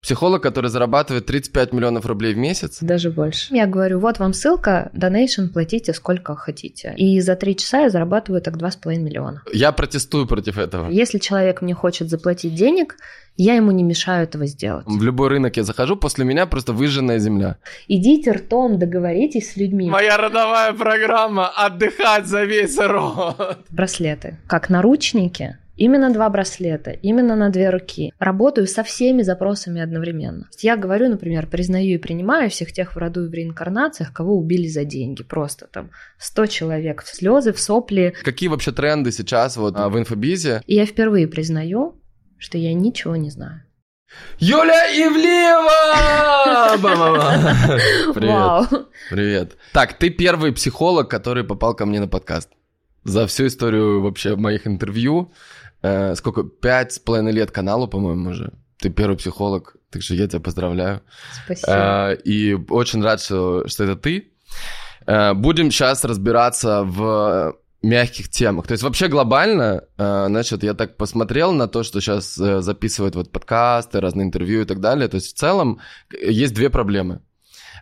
Психолог, 0.00 0.42
который 0.42 0.70
зарабатывает 0.70 1.26
35 1.26 1.72
миллионов 1.72 2.06
рублей 2.06 2.32
в 2.32 2.36
месяц. 2.38 2.78
Даже 2.80 3.10
больше. 3.10 3.52
Я 3.54 3.66
говорю, 3.66 3.98
вот 3.98 4.20
вам 4.20 4.32
ссылка, 4.32 4.90
donation, 4.94 5.48
платите 5.48 5.92
сколько 5.92 6.36
хотите. 6.36 6.94
И 6.96 7.20
за 7.20 7.34
три 7.34 7.56
часа 7.56 7.80
я 7.80 7.90
зарабатываю 7.90 8.40
так 8.40 8.56
2,5 8.56 8.96
миллиона. 8.96 9.42
Я 9.52 9.72
протестую 9.72 10.26
против 10.26 10.56
этого. 10.56 10.88
Если 10.88 11.18
человек 11.18 11.62
мне 11.62 11.74
хочет 11.74 12.08
заплатить 12.08 12.54
денег, 12.54 12.96
я 13.36 13.54
ему 13.54 13.72
не 13.72 13.82
мешаю 13.82 14.22
этого 14.22 14.46
сделать. 14.46 14.86
В 14.86 15.02
любой 15.02 15.28
рынок 15.30 15.56
я 15.56 15.64
захожу, 15.64 15.96
после 15.96 16.24
меня 16.24 16.46
просто 16.46 16.72
выжженная 16.72 17.18
земля. 17.18 17.56
Идите 17.88 18.32
ртом, 18.32 18.78
договоритесь 18.78 19.52
с 19.52 19.56
людьми. 19.56 19.90
Моя 19.90 20.16
родовая 20.16 20.72
программа 20.74 21.48
«Отдыхать 21.48 22.26
за 22.26 22.44
весь 22.44 22.78
рот». 22.78 23.58
Браслеты, 23.70 24.38
как 24.46 24.70
наручники, 24.70 25.58
Именно 25.78 26.12
два 26.12 26.28
браслета, 26.28 26.90
именно 26.90 27.36
на 27.36 27.50
две 27.50 27.70
руки. 27.70 28.12
Работаю 28.18 28.66
со 28.66 28.82
всеми 28.82 29.22
запросами 29.22 29.80
одновременно. 29.80 30.48
Я 30.58 30.76
говорю, 30.76 31.08
например, 31.08 31.46
признаю 31.46 31.94
и 31.94 31.98
принимаю 31.98 32.50
всех 32.50 32.72
тех 32.72 32.96
в 32.96 32.98
роду 32.98 33.26
и 33.26 33.28
в 33.28 33.32
реинкарнациях, 33.32 34.12
кого 34.12 34.36
убили 34.36 34.66
за 34.66 34.84
деньги. 34.84 35.22
Просто 35.22 35.68
там 35.68 35.90
100 36.18 36.46
человек 36.46 37.04
в 37.04 37.08
слезы, 37.14 37.52
в 37.52 37.60
сопли. 37.60 38.12
Какие 38.24 38.48
вообще 38.48 38.72
тренды 38.72 39.12
сейчас 39.12 39.56
вот 39.56 39.76
а, 39.76 39.88
в 39.88 39.96
инфобизе? 39.96 40.62
И 40.66 40.74
я 40.74 40.84
впервые 40.84 41.28
признаю, 41.28 41.94
что 42.38 42.58
я 42.58 42.74
ничего 42.74 43.14
не 43.14 43.30
знаю. 43.30 43.62
Юля 44.40 44.88
Ивлеева! 44.90 45.76
Привет. 48.14 48.88
Привет. 49.10 49.56
Так, 49.72 49.92
ты 49.92 50.10
первый 50.10 50.52
психолог, 50.52 51.08
который 51.08 51.44
попал 51.44 51.76
ко 51.76 51.86
мне 51.86 52.00
на 52.00 52.08
подкаст. 52.08 52.50
За 53.04 53.26
всю 53.28 53.46
историю 53.46 54.02
вообще 54.02 54.34
моих 54.34 54.66
интервью 54.66 55.32
э, 55.82 56.14
сколько, 56.14 56.44
пять 56.44 56.92
с 56.92 56.98
половиной 56.98 57.32
лет 57.32 57.50
каналу, 57.50 57.88
по-моему, 57.88 58.30
уже. 58.30 58.52
Ты 58.78 58.90
первый 58.90 59.16
психолог, 59.16 59.76
так 59.90 60.02
что 60.02 60.14
я 60.14 60.26
тебя 60.28 60.40
поздравляю. 60.40 61.02
Спасибо. 61.44 61.72
Э, 61.72 62.16
и 62.24 62.54
очень 62.54 63.02
рад, 63.02 63.20
что, 63.20 63.66
что 63.66 63.84
это 63.84 63.96
ты. 63.96 64.32
Э, 65.06 65.34
будем 65.34 65.70
сейчас 65.70 66.04
разбираться 66.04 66.82
в 66.84 67.56
мягких 67.82 68.28
темах. 68.28 68.66
То 68.66 68.72
есть 68.72 68.82
вообще 68.82 69.08
глобально, 69.08 69.84
э, 69.96 70.24
значит, 70.28 70.62
я 70.62 70.74
так 70.74 70.96
посмотрел 70.96 71.52
на 71.52 71.68
то, 71.68 71.82
что 71.82 72.00
сейчас 72.00 72.38
э, 72.38 72.60
записывают 72.60 73.14
вот 73.14 73.30
подкасты, 73.30 74.00
разные 74.00 74.26
интервью 74.26 74.62
и 74.62 74.64
так 74.64 74.80
далее. 74.80 75.08
То 75.08 75.16
есть 75.16 75.34
в 75.34 75.38
целом 75.38 75.80
есть 76.10 76.54
две 76.54 76.70
проблемы. 76.70 77.22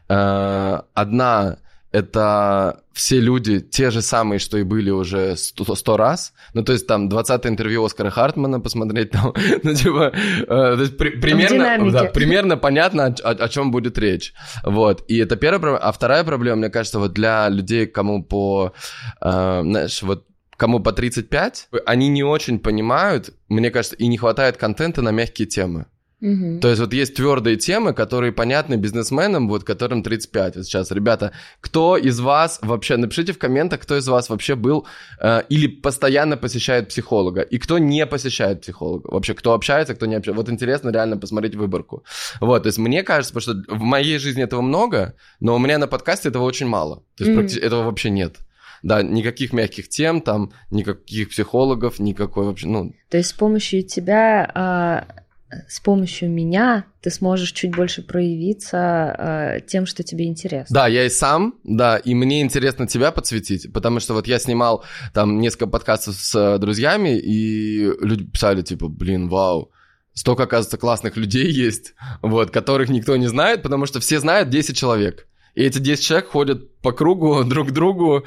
Э, 0.09 0.81
одна 0.95 1.59
это 1.93 2.83
все 2.93 3.21
люди 3.21 3.61
те 3.61 3.91
же 3.91 4.03
самые, 4.03 4.39
что 4.39 4.59
и 4.59 4.63
были 4.63 4.91
уже 4.91 5.37
сто, 5.37 5.97
раз. 5.97 6.33
Ну, 6.55 6.63
то 6.63 6.73
есть 6.73 6.87
там 6.87 7.09
20 7.09 7.47
интервью 7.47 7.85
Оскара 7.85 8.11
Хартмана 8.11 8.61
посмотреть, 8.61 9.11
там, 9.11 9.33
ну, 9.63 9.75
типа, 9.75 10.13
э, 10.15 10.47
то 10.47 10.81
есть, 10.81 10.97
при, 10.99 11.11
примерно, 11.11 11.91
да, 11.91 12.05
примерно 12.05 12.57
понятно, 12.57 13.15
о, 13.23 13.31
о 13.31 13.49
чем 13.49 13.71
будет 13.71 13.99
речь. 13.99 14.35
Вот, 14.65 15.05
и 15.09 15.19
это 15.19 15.37
первая 15.37 15.61
проблема. 15.61 15.85
А 15.85 15.93
вторая 15.93 16.25
проблема, 16.25 16.57
мне 16.59 16.71
кажется, 16.71 16.99
вот 16.99 17.13
для 17.13 17.49
людей, 17.49 17.87
кому 17.87 18.25
по, 18.25 18.73
э, 19.21 19.61
знаешь, 19.63 20.03
вот 20.03 20.27
кому 20.57 20.81
по 20.81 20.93
35, 20.93 21.69
они 21.85 22.09
не 22.09 22.25
очень 22.25 22.59
понимают, 22.59 23.31
мне 23.49 23.71
кажется, 23.71 23.97
и 23.97 24.07
не 24.07 24.19
хватает 24.19 24.57
контента 24.57 25.03
на 25.03 25.11
мягкие 25.11 25.47
темы. 25.47 25.87
Угу. 26.23 26.61
То 26.61 26.69
есть 26.69 26.81
вот 26.81 26.95
есть 26.95 27.15
твердые 27.15 27.57
темы, 27.57 27.93
которые 27.93 28.33
понятны 28.33 28.77
бизнесменам, 28.77 29.49
вот 29.49 29.65
которым 29.65 30.03
35 30.03 30.57
вот 30.57 30.65
сейчас. 30.65 30.91
Ребята, 30.91 31.33
кто 31.61 31.99
из 31.99 32.21
вас 32.21 32.59
вообще, 32.63 32.97
напишите 32.97 33.35
в 33.35 33.39
комментах, 33.39 33.81
кто 33.81 33.97
из 33.99 34.09
вас 34.09 34.31
вообще 34.31 34.55
был 34.55 34.87
э, 35.21 35.43
или 35.51 35.67
постоянно 35.67 36.39
посещает 36.39 36.89
психолога, 36.89 37.43
и 37.43 37.59
кто 37.59 37.79
не 37.79 38.07
посещает 38.07 38.63
психолога. 38.63 39.11
Вообще, 39.11 39.35
кто 39.35 39.53
общается, 39.53 39.95
кто 39.95 40.07
не 40.07 40.15
общается. 40.15 40.41
Вот 40.41 40.51
интересно 40.51 40.89
реально 40.89 41.19
посмотреть 41.19 41.55
выборку. 41.55 42.03
Вот, 42.41 42.63
то 42.63 42.69
есть 42.69 42.79
мне 42.79 43.03
кажется, 43.03 43.35
потому 43.35 43.65
что 43.65 43.75
в 43.75 43.83
моей 43.83 44.19
жизни 44.19 44.43
этого 44.43 44.63
много, 44.63 45.15
но 45.41 45.55
у 45.55 45.59
меня 45.59 45.77
на 45.77 45.87
подкасте 45.87 46.31
этого 46.31 46.45
очень 46.45 46.67
мало. 46.67 47.05
То 47.19 47.25
есть 47.25 47.57
угу. 47.59 47.67
этого 47.67 47.83
вообще 47.83 48.09
нет. 48.09 48.37
Да, 48.83 49.03
никаких 49.03 49.53
мягких 49.53 49.89
тем, 49.89 50.23
там, 50.23 50.53
никаких 50.71 51.31
психологов, 51.31 51.99
никакой 51.99 52.47
вообще, 52.47 52.69
ну... 52.69 52.95
То 53.11 53.19
есть 53.19 53.31
с 53.31 53.33
помощью 53.35 53.83
тебя... 53.83 54.51
А 54.55 55.26
с 55.69 55.81
помощью 55.81 56.31
меня 56.31 56.87
ты 57.01 57.11
сможешь 57.11 57.53
чуть 57.53 57.75
больше 57.75 58.03
проявиться 58.03 59.57
э, 59.57 59.61
тем, 59.67 59.87
что 59.87 60.03
тебе 60.03 60.27
интересно. 60.27 60.75
Да, 60.75 60.87
я 60.89 61.05
и 61.05 61.09
сам, 61.09 61.55
да, 61.63 61.99
и 61.99 62.15
мне 62.15 62.43
интересно 62.43 62.87
тебя 62.87 63.13
подсветить, 63.13 63.73
потому 63.73 64.01
что 64.01 64.15
вот 64.15 64.27
я 64.27 64.41
снимал 64.41 64.85
там 65.15 65.39
несколько 65.41 65.69
подкастов 65.69 66.17
с 66.17 66.35
э, 66.35 66.59
друзьями, 66.59 67.17
и 67.19 67.85
люди 68.01 68.25
писали 68.25 68.63
типа, 68.63 68.89
блин, 68.89 69.29
вау, 69.29 69.71
столько, 70.15 70.45
оказывается, 70.45 70.79
классных 70.79 71.17
людей 71.17 71.51
есть, 71.51 71.95
вот, 72.23 72.51
которых 72.51 72.89
никто 72.89 73.17
не 73.17 73.29
знает, 73.29 73.63
потому 73.63 73.87
что 73.87 74.01
все 74.01 74.19
знают 74.19 74.49
10 74.49 74.77
человек. 74.77 75.29
И 75.57 75.63
эти 75.63 75.79
10 75.79 76.05
человек 76.05 76.29
ходят 76.29 76.81
по 76.83 76.93
кругу 76.93 77.43
друг 77.49 77.69
к 77.69 77.71
другу, 77.73 78.25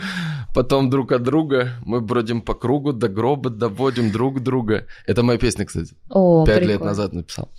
потом 0.55 0.89
друг 0.89 1.11
от 1.11 1.21
друга. 1.21 1.73
Мы 1.85 2.01
бродим 2.01 2.41
по 2.41 2.55
кругу, 2.55 2.91
до 2.91 3.07
гроба 3.07 3.51
доводим 3.51 4.11
друг 4.11 4.41
друга. 4.41 4.87
Это 5.05 5.21
моя 5.21 5.37
песня, 5.37 5.65
кстати. 5.65 5.93
О, 6.09 6.43
Пять 6.43 6.65
лет 6.65 6.81
назад 6.81 7.13
написал. 7.13 7.49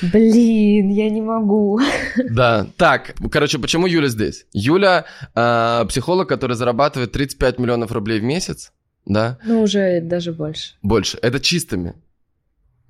Блин, 0.00 0.88
я 0.88 1.10
не 1.10 1.20
могу. 1.20 1.78
Да, 2.30 2.66
так, 2.76 3.14
короче, 3.30 3.58
почему 3.58 3.86
Юля 3.86 4.08
здесь? 4.08 4.46
Юля 4.52 5.04
э, 5.34 5.84
психолог, 5.88 6.28
который 6.28 6.56
зарабатывает 6.56 7.12
35 7.12 7.58
миллионов 7.58 7.92
рублей 7.92 8.20
в 8.20 8.24
месяц, 8.24 8.72
да? 9.04 9.38
Ну, 9.44 9.62
уже 9.62 10.00
даже 10.00 10.32
больше. 10.32 10.74
Больше. 10.82 11.18
Это 11.20 11.38
чистыми. 11.40 11.94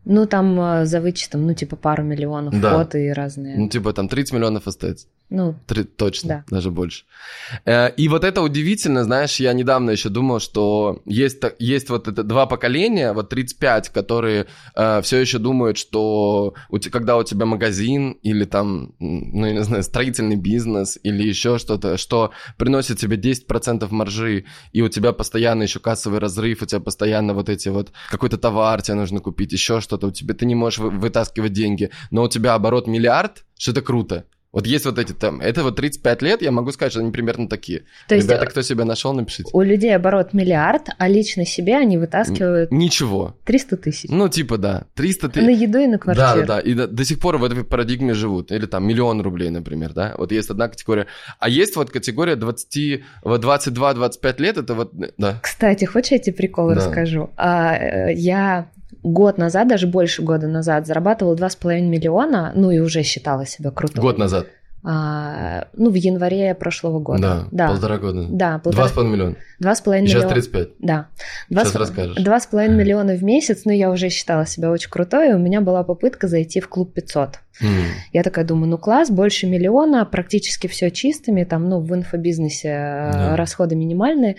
Ну, 0.05 0.27
там 0.27 0.61
э, 0.61 0.87
за 0.87 1.01
вычетом, 1.01 1.47
ну, 1.47 1.55
типа 1.55 1.77
пару 1.77 2.05
миллионов 2.05 2.59
да. 2.61 2.79
фото 2.79 2.99
и 2.99 3.09
разные. 3.09 3.59
Ну, 3.59 3.69
типа 3.69 3.93
там 3.93 4.09
30 4.09 4.35
миллионов 4.35 4.67
остается. 4.67 5.09
Ну, 5.31 5.57
Три, 5.67 5.85
точно, 5.85 6.29
да. 6.29 6.57
даже 6.57 6.71
больше. 6.71 7.05
Э, 7.67 7.91
и 7.91 8.09
вот 8.09 8.25
это 8.25 8.41
удивительно, 8.41 9.05
знаешь, 9.05 9.41
я 9.41 9.53
недавно 9.53 9.91
еще 9.91 10.09
думал, 10.09 10.41
что 10.41 11.03
есть, 11.05 11.43
есть 11.59 11.91
вот 11.91 12.09
это 12.09 12.23
два 12.23 12.47
поколения, 12.47 13.13
вот 13.13 13.29
35, 13.29 13.91
которые 13.91 14.47
э, 14.75 15.03
все 15.03 15.19
еще 15.19 15.39
думают, 15.39 15.77
что 15.77 16.55
у, 16.71 16.79
когда 16.79 17.19
у 17.19 17.25
тебя 17.25 17.45
магазин 17.45 18.13
или 18.23 18.45
там, 18.45 18.95
ну, 18.99 19.47
я 19.47 19.53
не 19.53 19.63
знаю, 19.65 19.83
строительный 19.83 20.37
бизнес 20.37 20.99
или 21.03 21.23
еще 21.23 21.59
что-то, 21.59 21.99
что 21.99 22.33
приносит 22.57 22.99
тебе 22.99 23.19
10% 23.19 23.87
маржи, 23.91 24.47
и 24.73 24.81
у 24.81 24.89
тебя 24.89 25.13
постоянно 25.13 25.65
еще 25.65 25.79
кассовый 25.79 26.21
разрыв, 26.21 26.63
у 26.63 26.67
тебя 26.67 26.81
постоянно 26.81 27.35
вот 27.35 27.51
эти 27.51 27.69
вот, 27.69 27.93
какой-то 28.11 28.39
товар 28.39 28.81
тебе 28.81 28.95
нужно 28.95 29.21
купить, 29.21 29.53
еще 29.53 29.83
что-то, 29.83 30.07
у 30.07 30.11
тебя 30.11 30.35
ты 30.35 30.47
не 30.47 30.55
можешь 30.55 30.79
вытаскивать 30.79 31.53
деньги, 31.53 31.91
но 32.11 32.23
у 32.23 32.29
тебя 32.29 32.55
оборот 32.55 32.87
миллиард, 32.87 33.45
что 33.59 33.73
это 33.73 33.83
круто. 33.83 34.25
Вот 34.59 34.67
есть 34.67 34.87
вот 34.87 34.99
эти 34.99 35.13
там, 35.13 35.41
это 35.41 35.63
вот 35.63 35.77
35 35.77 36.21
лет, 36.23 36.43
я 36.43 36.51
могу 36.51 36.73
сказать, 36.73 36.91
что 36.91 37.01
они 37.01 37.13
примерно 37.13 37.49
такие. 37.49 37.85
То 38.09 38.17
есть, 38.17 38.27
Ребята, 38.27 38.47
кто 38.47 38.63
себя 38.63 38.85
нашел, 38.85 39.13
напишите. 39.13 39.51
У 39.53 39.63
людей 39.63 39.95
оборот 39.95 40.35
миллиард, 40.35 40.89
а 40.99 41.07
лично 41.07 41.47
себе 41.47 41.77
они 41.77 41.97
вытаскивают... 41.97 42.73
Ничего. 42.73 43.37
300 43.45 43.77
тысяч. 43.77 44.11
Ну, 44.11 44.29
типа, 44.29 44.59
да. 44.59 44.87
300 44.97 45.29
тысяч. 45.29 45.47
На 45.47 45.51
еду 45.51 45.79
и 45.79 45.87
на 45.87 45.97
квартиру. 46.01 46.45
Да, 46.45 46.57
да, 46.57 46.59
и 46.59 46.75
до, 46.75 46.89
до 46.89 47.05
сих 47.05 47.21
пор 47.21 47.37
в 47.39 47.45
этой 47.45 47.63
парадигме 47.63 48.15
живут. 48.15 48.51
Или 48.51 48.67
там 48.67 48.85
миллион 48.85 49.21
рублей, 49.21 49.51
например, 49.51 49.93
да. 49.93 50.17
Вот 50.19 50.33
есть 50.33 50.51
одна 50.51 50.67
категория. 50.67 51.07
А 51.39 51.49
есть 51.49 51.77
вот 51.77 51.93
категория 51.93 52.35
20, 52.35 53.03
22-25 53.23 54.43
лет, 54.43 54.57
это 54.59 54.75
вот, 54.75 54.93
да. 55.19 55.39
Кстати, 55.41 55.85
хочешь 55.85 56.11
я 56.11 56.19
тебе 56.19 56.35
прикол 56.35 56.71
да. 56.71 56.75
расскажу? 56.75 57.31
А, 57.37 57.77
э, 57.77 58.13
я 58.13 58.73
год 59.03 59.39
назад, 59.39 59.69
даже 59.69 59.87
больше 59.87 60.23
года 60.23 60.47
назад, 60.47 60.87
зарабатывала 60.87 61.35
2,5 61.35 61.81
миллиона, 61.83 62.53
ну 62.55 62.71
и 62.71 62.79
уже 62.79 63.03
считала 63.03 63.47
себя 63.47 63.71
крутой. 63.71 64.03
Год 64.03 64.19
назад? 64.19 64.47
А, 64.85 65.67
ну, 65.75 65.91
в 65.91 65.95
январе 65.95 66.55
прошлого 66.55 67.01
года. 67.01 67.21
Да, 67.21 67.49
да. 67.51 67.69
полтора 67.69 67.99
года. 67.99 68.27
Да, 68.31 68.59
полтора... 68.59 68.85
Два 68.85 68.89
с 68.89 68.93
половиной 68.93 69.17
миллиона. 69.17 69.37
Два 69.59 69.75
с 69.75 69.81
половиной 69.81 70.07
миллиона. 70.07 70.23
Сейчас 70.23 70.33
35. 70.33 70.69
Да. 70.79 71.09
Два 71.51 71.65
Сейчас 71.65 71.73
с... 71.73 71.77
расскажешь. 71.77 72.17
Два 72.17 72.41
с 72.41 72.47
половиной 72.47 72.77
миллиона 72.77 73.15
в 73.15 73.25
месяц, 73.25 73.63
ну, 73.65 73.73
я 73.73 73.91
уже 73.91 74.09
считала 74.09 74.47
себя 74.47 74.71
очень 74.71 74.89
крутой, 74.89 75.31
и 75.31 75.33
у 75.33 75.39
меня 75.39 75.61
была 75.61 75.83
попытка 75.83 76.29
зайти 76.29 76.61
в 76.61 76.69
клуб 76.69 76.95
500. 76.95 77.41
Mm. 77.61 77.67
Я 78.13 78.23
такая 78.23 78.45
думаю, 78.45 78.71
ну, 78.71 78.79
класс, 78.79 79.11
больше 79.11 79.49
миллиона, 79.49 80.07
практически 80.07 80.69
все 80.69 80.91
чистыми, 80.93 81.43
там, 81.43 81.69
ну, 81.69 81.81
в 81.81 81.93
инфобизнесе 81.93 82.69
yeah. 82.69 83.35
расходы 83.35 83.75
минимальные. 83.75 84.37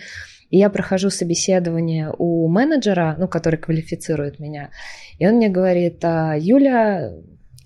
И 0.50 0.58
я 0.58 0.68
прохожу 0.68 1.10
собеседование 1.10 2.12
у 2.18 2.48
менеджера, 2.48 3.16
ну, 3.18 3.28
который 3.28 3.56
квалифицирует 3.56 4.38
меня, 4.38 4.70
и 5.18 5.26
он 5.26 5.34
мне 5.34 5.48
говорит, 5.48 6.04
«А, 6.04 6.34
Юля, 6.36 7.12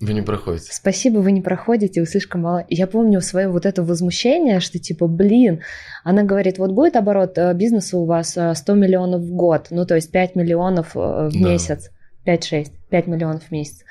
вы 0.01 0.13
не 0.13 0.21
проходите. 0.21 0.73
Спасибо, 0.73 1.19
вы 1.19 1.31
не 1.31 1.41
проходите, 1.41 2.01
вы 2.01 2.07
слишком 2.07 2.41
мало. 2.41 2.65
Я 2.69 2.85
помню 2.85 3.21
свое 3.21 3.47
вот 3.47 3.65
это 3.65 3.81
возмущение, 3.81 4.59
что 4.59 4.77
типа, 4.77 5.07
блин, 5.07 5.61
она 6.03 6.23
говорит, 6.23 6.57
вот 6.57 6.71
будет 6.71 6.97
оборот 6.97 7.37
э, 7.37 7.53
бизнеса 7.53 7.97
у 7.97 8.05
вас 8.05 8.31
100 8.31 8.53
э, 8.53 8.75
миллионов 8.75 9.21
в 9.21 9.33
год, 9.33 9.67
ну 9.69 9.85
то 9.85 9.95
есть 9.95 10.11
5 10.11 10.35
миллионов 10.35 10.95
э, 10.95 10.99
в 10.99 11.31
да. 11.31 11.39
месяц, 11.39 11.91
5-6, 12.25 12.71
5 12.89 13.07
миллионов 13.07 13.43
в 13.43 13.51
месяц. 13.51 13.83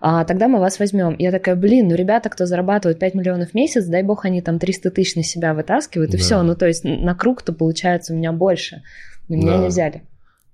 А, 0.00 0.24
тогда 0.24 0.48
мы 0.48 0.58
вас 0.58 0.78
возьмем. 0.78 1.14
Я 1.18 1.30
такая, 1.30 1.54
блин, 1.54 1.88
ну 1.88 1.94
ребята, 1.94 2.28
кто 2.28 2.46
зарабатывают 2.46 2.98
5 2.98 3.14
миллионов 3.14 3.50
в 3.50 3.54
месяц, 3.54 3.84
дай 3.86 4.02
бог, 4.02 4.24
они 4.24 4.42
там 4.42 4.58
300 4.58 4.90
тысяч 4.90 5.16
на 5.16 5.22
себя 5.22 5.54
вытаскивают, 5.54 6.14
и 6.14 6.16
да. 6.16 6.22
все. 6.22 6.42
Ну 6.42 6.56
то 6.56 6.66
есть 6.66 6.84
на 6.84 7.14
круг-то 7.14 7.52
получается 7.52 8.12
у 8.12 8.16
меня 8.16 8.32
больше. 8.32 8.82
Но 9.28 9.36
меня 9.36 9.52
да. 9.52 9.58
не 9.58 9.68
взяли. 9.68 10.02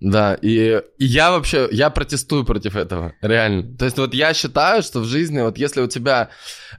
Да, 0.00 0.35
и, 0.35 0.81
и 0.99 1.05
я 1.05 1.32
вообще, 1.32 1.69
я 1.73 1.90
протестую 1.90 2.44
против 2.44 2.76
этого, 2.76 3.14
реально. 3.20 3.76
То 3.76 3.84
есть 3.84 3.99
вот 3.99 4.14
я 4.14 4.32
считаю, 4.32 4.82
что 4.82 5.00
в 5.00 5.05
жизни, 5.05 5.41
вот 5.41 5.58
если 5.58 5.81
у 5.81 5.88
тебя, 5.88 6.29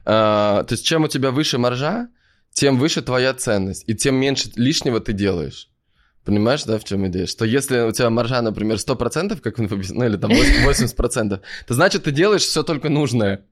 э, 0.04 0.08
то 0.08 0.66
есть 0.70 0.86
чем 0.86 1.04
у 1.04 1.08
тебя 1.08 1.30
выше 1.30 1.58
маржа, 1.58 2.08
тем 2.52 2.78
выше 2.78 3.02
твоя 3.02 3.34
ценность, 3.34 3.84
и 3.86 3.94
тем 3.94 4.14
меньше 4.14 4.50
лишнего 4.56 5.00
ты 5.00 5.12
делаешь. 5.12 5.69
Понимаешь, 6.24 6.64
да, 6.64 6.78
в 6.78 6.84
чем 6.84 7.06
идея? 7.08 7.26
Что 7.26 7.44
если 7.44 7.80
у 7.80 7.92
тебя 7.92 8.10
маржа, 8.10 8.42
например, 8.42 8.76
100%, 8.76 9.40
как 9.40 9.58
ну 9.58 10.04
или 10.04 10.16
там 10.16 10.30
80%, 10.30 11.40
то 11.66 11.74
значит 11.74 12.04
ты 12.04 12.10
делаешь 12.10 12.42
все 12.42 12.62
только 12.62 12.88
нужное 12.88 13.44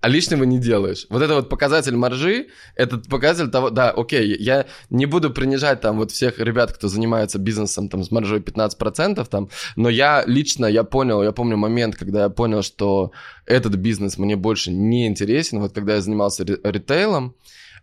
а 0.00 0.08
лишнего 0.08 0.44
не 0.44 0.58
делаешь. 0.58 1.06
Вот 1.10 1.22
это 1.22 1.34
вот 1.34 1.48
показатель 1.48 1.96
маржи, 1.96 2.48
этот 2.76 3.08
показатель 3.08 3.50
того, 3.50 3.70
да, 3.70 3.90
окей, 3.90 4.36
я 4.38 4.66
не 4.90 5.06
буду 5.06 5.30
принижать 5.30 5.80
там 5.80 5.96
вот 5.96 6.12
всех 6.12 6.38
ребят, 6.38 6.72
кто 6.72 6.88
занимается 6.88 7.38
бизнесом 7.38 7.88
там 7.88 8.04
с 8.04 8.10
маржой 8.10 8.40
15%, 8.40 9.26
там, 9.28 9.48
но 9.74 9.88
я 9.88 10.22
лично, 10.26 10.66
я 10.66 10.84
понял, 10.84 11.22
я 11.22 11.32
помню 11.32 11.56
момент, 11.56 11.96
когда 11.96 12.24
я 12.24 12.28
понял, 12.28 12.62
что 12.62 13.10
этот 13.46 13.74
бизнес 13.76 14.18
мне 14.18 14.36
больше 14.36 14.70
не 14.70 15.06
интересен, 15.06 15.60
вот 15.60 15.72
когда 15.72 15.94
я 15.94 16.00
занимался 16.00 16.44
ритейлом, 16.44 17.34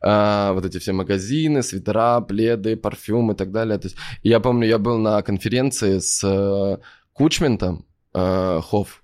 Uh, 0.04 0.54
вот 0.54 0.66
эти 0.66 0.80
все 0.80 0.92
магазины, 0.92 1.64
свитера, 1.64 2.20
пледы, 2.20 2.76
парфюм 2.76 3.32
и 3.32 3.36
так 3.36 3.52
далее. 3.52 3.78
То 3.78 3.88
есть, 3.88 3.96
я 4.22 4.42
помню, 4.42 4.68
я 4.68 4.78
был 4.78 4.98
на 4.98 5.22
конференции 5.22 6.00
с 6.00 6.22
uh, 6.24 6.82
Кучментом, 7.14 7.86
uh, 8.14 8.62
Хофф, 8.62 9.04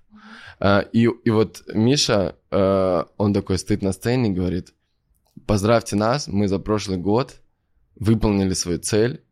а, 0.60 0.80
и, 0.92 1.08
и 1.24 1.30
вот 1.30 1.64
Миша, 1.72 2.36
а, 2.50 3.08
он 3.16 3.32
такой 3.32 3.58
стоит 3.58 3.82
на 3.82 3.92
сцене 3.92 4.30
и 4.30 4.34
говорит, 4.34 4.74
поздравьте 5.46 5.96
нас, 5.96 6.28
мы 6.28 6.48
за 6.48 6.58
прошлый 6.58 6.98
год 6.98 7.40
выполнили 7.96 8.52
свою 8.52 8.78
цель 8.78 9.24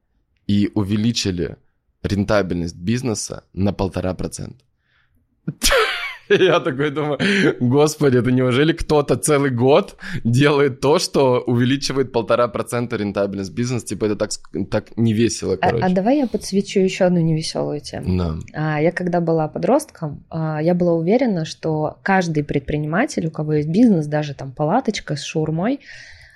и 0.46 0.70
увеличили 0.74 1.58
рентабельность 2.02 2.76
бизнеса 2.76 3.44
на 3.52 3.72
полтора 3.72 4.14
процента. 4.14 4.64
Я 6.38 6.60
такой 6.60 6.90
думаю, 6.90 7.18
господи, 7.60 8.18
это 8.18 8.30
неужели 8.30 8.72
кто-то 8.72 9.16
целый 9.16 9.50
год 9.50 9.96
делает 10.24 10.80
то, 10.80 10.98
что 10.98 11.40
увеличивает 11.46 12.12
полтора 12.12 12.48
процента 12.48 12.96
рентабельность 12.96 13.52
бизнеса? 13.52 13.86
Типа 13.86 14.06
это 14.06 14.16
так, 14.16 14.30
так 14.70 14.96
не 14.96 15.12
весело, 15.12 15.56
короче. 15.56 15.84
А, 15.84 15.86
а 15.86 15.90
давай 15.90 16.18
я 16.18 16.26
подсвечу 16.26 16.80
еще 16.80 17.04
одну 17.04 17.20
невеселую 17.20 17.80
тему. 17.80 18.18
Да. 18.18 18.34
А, 18.52 18.80
я 18.80 18.92
когда 18.92 19.20
была 19.20 19.48
подростком, 19.48 20.24
а, 20.30 20.62
я 20.62 20.74
была 20.74 20.92
уверена, 20.92 21.44
что 21.44 21.98
каждый 22.02 22.44
предприниматель, 22.44 23.26
у 23.26 23.30
кого 23.30 23.54
есть 23.54 23.68
бизнес, 23.68 24.06
даже 24.06 24.34
там 24.34 24.52
палаточка 24.52 25.16
с 25.16 25.22
шаурмой, 25.22 25.80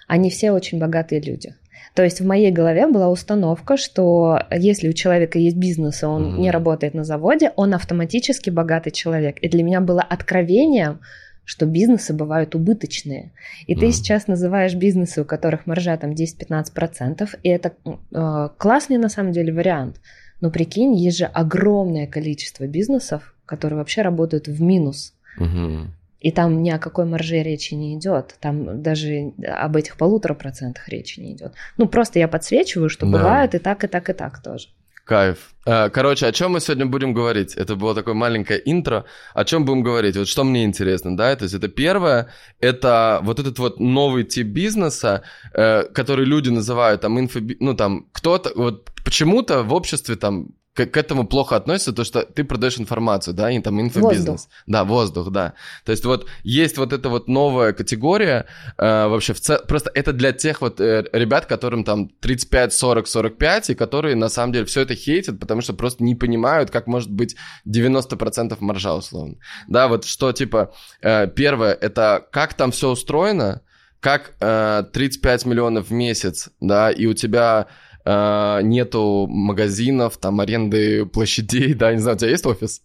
они 0.06 0.30
все 0.30 0.52
очень 0.52 0.78
богатые 0.78 1.20
люди. 1.20 1.54
То 1.94 2.02
есть 2.02 2.20
в 2.20 2.26
моей 2.26 2.50
голове 2.50 2.86
была 2.86 3.08
установка, 3.10 3.76
что 3.76 4.38
если 4.50 4.88
у 4.88 4.92
человека 4.92 5.38
есть 5.38 5.56
бизнес, 5.56 6.02
и 6.02 6.06
он 6.06 6.24
mm-hmm. 6.24 6.40
не 6.40 6.50
работает 6.50 6.94
на 6.94 7.04
заводе, 7.04 7.52
он 7.56 7.74
автоматически 7.74 8.48
богатый 8.48 8.90
человек. 8.90 9.38
И 9.40 9.48
для 9.48 9.62
меня 9.62 9.80
было 9.80 10.00
откровением, 10.00 11.00
что 11.44 11.66
бизнесы 11.66 12.14
бывают 12.14 12.54
убыточные. 12.54 13.32
И 13.66 13.74
mm. 13.74 13.80
ты 13.80 13.92
сейчас 13.92 14.26
называешь 14.26 14.74
бизнесы, 14.74 15.22
у 15.22 15.24
которых 15.24 15.66
маржа 15.66 15.96
там 15.96 16.12
10-15%, 16.12 17.28
и 17.42 17.48
это 17.48 17.72
э, 17.84 18.48
классный 18.56 18.96
на 18.96 19.08
самом 19.08 19.32
деле 19.32 19.52
вариант. 19.52 20.00
Но 20.40 20.50
прикинь, 20.50 20.94
есть 20.94 21.18
же 21.18 21.26
огромное 21.26 22.06
количество 22.06 22.66
бизнесов, 22.66 23.34
которые 23.44 23.78
вообще 23.78 24.02
работают 24.02 24.48
в 24.48 24.62
минус. 24.62 25.14
Mm-hmm. 25.38 25.86
И 26.22 26.30
там 26.30 26.62
ни 26.62 26.70
о 26.70 26.78
какой 26.78 27.04
марже 27.04 27.42
речи 27.42 27.74
не 27.74 27.96
идет. 27.96 28.36
Там 28.40 28.80
даже 28.80 29.32
об 29.44 29.76
этих 29.76 29.96
полутора 29.96 30.34
процентах 30.34 30.88
речи 30.88 31.18
не 31.18 31.32
идет. 31.32 31.52
Ну, 31.78 31.86
просто 31.86 32.20
я 32.20 32.28
подсвечиваю, 32.28 32.88
что 32.88 33.06
да. 33.06 33.18
бывает 33.18 33.54
и 33.54 33.58
так, 33.58 33.82
и 33.84 33.88
так, 33.88 34.08
и 34.08 34.12
так 34.12 34.40
тоже. 34.40 34.68
Кайф. 35.04 35.38
Э, 35.66 35.90
короче, 35.90 36.26
о 36.26 36.32
чем 36.32 36.52
мы 36.52 36.60
сегодня 36.60 36.86
будем 36.86 37.12
говорить? 37.12 37.56
Это 37.56 37.74
было 37.74 37.92
такое 37.92 38.14
маленькое 38.14 38.62
интро. 38.64 39.04
О 39.34 39.44
чем 39.44 39.64
будем 39.64 39.82
говорить? 39.82 40.16
Вот 40.16 40.28
что 40.28 40.44
мне 40.44 40.64
интересно, 40.64 41.16
да? 41.16 41.34
То 41.34 41.42
есть 41.42 41.54
это 41.54 41.66
первое, 41.66 42.28
это 42.60 43.18
вот 43.24 43.40
этот 43.40 43.58
вот 43.58 43.80
новый 43.80 44.22
тип 44.22 44.46
бизнеса, 44.46 45.22
э, 45.54 45.82
который 45.92 46.24
люди 46.24 46.50
называют 46.50 47.00
там 47.00 47.18
инфоби... 47.18 47.56
Ну 47.58 47.74
там 47.74 48.06
кто-то, 48.12 48.52
вот 48.54 48.92
почему-то 49.04 49.64
в 49.64 49.74
обществе 49.74 50.14
там 50.14 50.50
к, 50.74 50.86
к 50.86 50.96
этому 50.96 51.26
плохо 51.26 51.56
относятся, 51.56 51.92
то 51.92 52.04
что 52.04 52.22
ты 52.22 52.44
продаешь 52.44 52.78
информацию, 52.78 53.34
да, 53.34 53.50
и 53.50 53.60
там 53.60 53.80
инфобизнес. 53.80 54.26
Воздух. 54.26 54.50
Да, 54.66 54.84
воздух, 54.84 55.30
да. 55.30 55.54
То 55.84 55.92
есть 55.92 56.04
вот 56.04 56.26
есть 56.42 56.78
вот 56.78 56.92
эта 56.92 57.08
вот 57.08 57.28
новая 57.28 57.72
категория, 57.72 58.46
э, 58.78 59.06
вообще 59.06 59.34
в 59.34 59.40
цел... 59.40 59.58
просто 59.68 59.90
это 59.94 60.12
для 60.12 60.32
тех 60.32 60.60
вот 60.60 60.80
э, 60.80 61.04
ребят, 61.12 61.46
которым 61.46 61.84
там 61.84 62.08
35, 62.08 62.72
40, 62.72 63.06
45, 63.06 63.70
и 63.70 63.74
которые 63.74 64.16
на 64.16 64.28
самом 64.28 64.52
деле 64.52 64.64
все 64.64 64.80
это 64.80 64.94
хейтят, 64.94 65.38
потому 65.38 65.60
что 65.60 65.74
просто 65.74 66.02
не 66.04 66.14
понимают, 66.14 66.70
как 66.70 66.86
может 66.86 67.10
быть 67.10 67.36
90% 67.68 68.56
маржа 68.60 68.94
условно. 68.94 69.36
Да, 69.68 69.88
вот 69.88 70.04
что 70.04 70.32
типа, 70.32 70.72
э, 71.02 71.26
первое, 71.28 71.74
это 71.74 72.26
как 72.32 72.54
там 72.54 72.72
все 72.72 72.88
устроено, 72.88 73.60
как 74.00 74.32
э, 74.40 74.84
35 74.92 75.46
миллионов 75.46 75.88
в 75.88 75.92
месяц, 75.92 76.50
да, 76.60 76.90
и 76.90 77.06
у 77.06 77.14
тебя 77.14 77.68
нету 78.04 79.26
магазинов, 79.28 80.16
там 80.16 80.40
аренды 80.40 81.06
площадей, 81.06 81.74
да, 81.74 81.92
не 81.92 81.98
знаю, 81.98 82.16
у 82.16 82.18
тебя 82.18 82.30
есть 82.30 82.46
офис? 82.46 82.82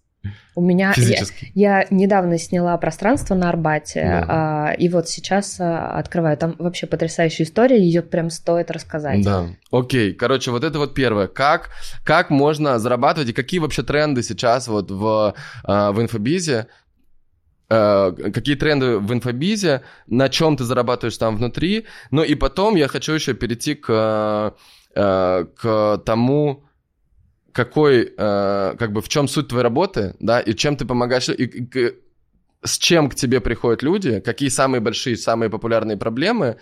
У 0.55 0.61
меня 0.61 0.93
я, 0.97 1.23
я 1.53 1.87
недавно 1.91 2.39
сняла 2.39 2.75
пространство 2.77 3.35
на 3.35 3.49
Арбате, 3.49 4.03
да. 4.03 4.25
а, 4.27 4.73
и 4.73 4.89
вот 4.89 5.07
сейчас 5.07 5.57
а, 5.59 5.97
открываю. 5.97 6.35
Там 6.35 6.55
вообще 6.57 6.87
потрясающая 6.87 7.45
история, 7.45 7.79
ее 7.79 8.01
прям 8.01 8.29
стоит 8.31 8.71
рассказать. 8.71 9.23
Да. 9.23 9.49
Окей, 9.71 10.13
короче, 10.13 10.49
вот 10.51 10.63
это 10.63 10.79
вот 10.79 10.95
первое. 10.95 11.27
Как 11.27 11.69
как 12.03 12.31
можно 12.31 12.79
зарабатывать 12.79 13.29
и 13.29 13.33
какие 13.33 13.59
вообще 13.59 13.83
тренды 13.83 14.23
сейчас 14.23 14.67
вот 14.67 14.89
в 14.89 15.35
а, 15.63 15.91
в 15.91 16.01
инфобизе? 16.01 16.67
А, 17.69 18.11
какие 18.11 18.55
тренды 18.55 18.97
в 18.97 19.13
инфобизе, 19.13 19.83
на 20.07 20.27
чем 20.27 20.57
ты 20.57 20.63
зарабатываешь 20.63 21.17
там 21.17 21.37
внутри. 21.37 21.85
Ну 22.09 22.23
и 22.23 22.33
потом 22.33 22.75
я 22.75 22.87
хочу 22.87 23.13
еще 23.13 23.35
перейти 23.35 23.75
к 23.75 23.87
Э, 23.89 24.51
к 24.97 26.01
тому, 26.05 26.63
какой, 27.57 28.13
э, 28.17 28.75
как 28.77 28.91
бы 28.91 29.01
в 29.01 29.09
чем 29.09 29.27
суть 29.27 29.47
твоей 29.47 29.63
работы, 29.63 30.15
да, 30.19 30.39
и 30.39 30.53
чем 30.53 30.75
ты 30.75 30.85
помогаешь, 30.85 31.29
и, 31.29 31.43
и, 31.43 31.93
с 32.63 32.77
чем 32.77 33.09
к 33.09 33.15
тебе 33.15 33.39
приходят 33.39 33.83
люди, 33.83 34.19
какие 34.19 34.49
самые 34.49 34.79
большие, 34.79 35.17
самые 35.17 35.49
популярные 35.49 35.97
проблемы, 35.97 36.57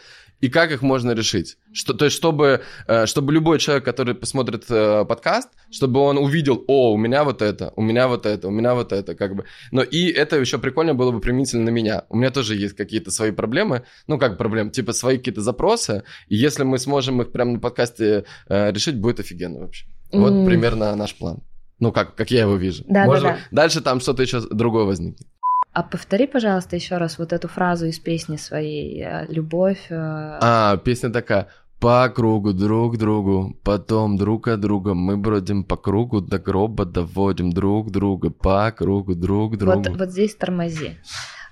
и 0.45 0.49
как 0.49 0.71
их 0.71 0.83
можно 0.83 1.11
решить. 1.11 1.57
Что, 1.73 1.95
то 1.95 2.05
есть, 2.05 2.15
чтобы, 2.15 2.61
э, 2.87 3.07
чтобы 3.07 3.33
любой 3.33 3.57
человек, 3.57 3.83
который 3.83 4.13
посмотрит 4.13 4.65
э, 4.69 5.03
подкаст, 5.03 5.49
чтобы 5.71 5.99
он 6.01 6.19
увидел, 6.19 6.63
о, 6.67 6.93
у 6.93 6.97
меня 6.97 7.23
вот 7.23 7.41
это, 7.41 7.73
у 7.75 7.81
меня 7.81 8.07
вот 8.07 8.27
это, 8.27 8.47
у 8.47 8.51
меня 8.51 8.75
вот 8.75 8.91
это, 8.91 9.15
как 9.15 9.35
бы. 9.35 9.45
Но 9.71 9.81
и 9.81 10.05
это 10.11 10.39
еще 10.39 10.59
прикольно 10.59 10.93
было 10.93 11.11
бы 11.11 11.19
применительно 11.19 11.63
на 11.63 11.69
меня. 11.71 12.03
У 12.09 12.15
меня 12.15 12.29
тоже 12.29 12.55
есть 12.55 12.75
какие-то 12.75 13.09
свои 13.09 13.31
проблемы, 13.31 13.85
ну, 14.05 14.19
как 14.19 14.37
проблемы, 14.37 14.69
типа 14.69 14.93
свои 14.93 15.17
какие-то 15.17 15.41
запросы, 15.41 16.03
и 16.27 16.35
если 16.35 16.63
мы 16.63 16.77
сможем 16.77 17.23
их 17.23 17.31
прямо 17.31 17.53
на 17.53 17.59
подкасте 17.59 18.25
э, 18.47 18.71
решить, 18.71 18.99
будет 18.99 19.19
офигенно 19.19 19.61
вообще. 19.61 19.87
Вот 20.11 20.31
mm. 20.31 20.45
примерно 20.45 20.95
наш 20.95 21.15
план. 21.15 21.41
Ну, 21.79 21.91
как, 21.91 22.15
как 22.15 22.29
я 22.31 22.41
его 22.41 22.55
вижу. 22.55 22.83
Да, 22.87 23.05
Может, 23.05 23.23
да, 23.23 23.31
да. 23.31 23.39
Дальше 23.51 23.81
там 23.81 23.99
что-то 23.99 24.21
еще 24.21 24.41
другое 24.41 24.85
возникнет. 24.85 25.27
А 25.75 25.83
повтори, 25.83 26.25
пожалуйста, 26.25 26.77
еще 26.77 26.97
раз 26.97 27.19
вот 27.19 27.33
эту 27.33 27.49
фразу 27.49 27.85
из 27.85 27.99
песни 27.99 28.37
своей 28.37 29.03
э, 29.03 29.25
«Любовь». 29.27 29.87
Э, 29.89 30.37
а, 30.41 30.77
песня 30.77 31.09
такая. 31.09 31.49
По 31.81 32.07
кругу 32.07 32.53
друг 32.53 32.97
другу, 32.97 33.57
потом 33.61 34.15
друг 34.15 34.47
от 34.47 34.61
друга 34.61 34.93
мы 34.93 35.17
бродим 35.17 35.65
по 35.65 35.75
кругу 35.75 36.21
до 36.21 36.39
гроба, 36.39 36.85
доводим 36.85 37.51
друг 37.51 37.91
друга 37.91 38.29
по 38.29 38.71
кругу 38.71 39.15
друг 39.15 39.57
другу. 39.57 39.89
Вот, 39.89 39.97
вот 39.97 40.11
здесь 40.11 40.33
тормози. 40.35 40.95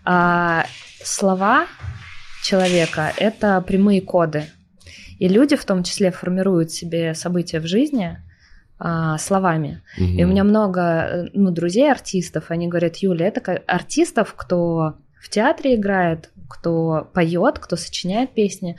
А, 0.05 0.67
слова 1.03 1.67
человека– 2.43 3.11
это 3.17 3.59
прямые 3.59 3.99
коды. 3.99 4.45
И 5.19 5.27
люди 5.27 5.57
в 5.57 5.65
том 5.65 5.83
числе 5.83 6.11
формируют 6.11 6.71
себе 6.71 7.13
события 7.13 7.59
в 7.59 7.67
жизни– 7.67 8.23
а, 8.79 9.17
словами. 9.17 9.81
Угу. 9.97 10.05
И 10.05 10.23
у 10.23 10.27
меня 10.27 10.43
много 10.43 10.81
э, 10.81 11.27
ну, 11.33 11.51
друзей 11.51 11.89
артистов, 11.89 12.45
они 12.49 12.67
говорят, 12.67 12.97
Юля, 12.97 13.27
это 13.27 13.61
артистов, 13.67 14.33
кто 14.35 14.95
в 15.21 15.29
театре 15.29 15.75
играет, 15.75 16.31
кто 16.49 17.09
поет, 17.13 17.59
кто 17.59 17.75
сочиняет 17.75 18.33
песни. 18.33 18.75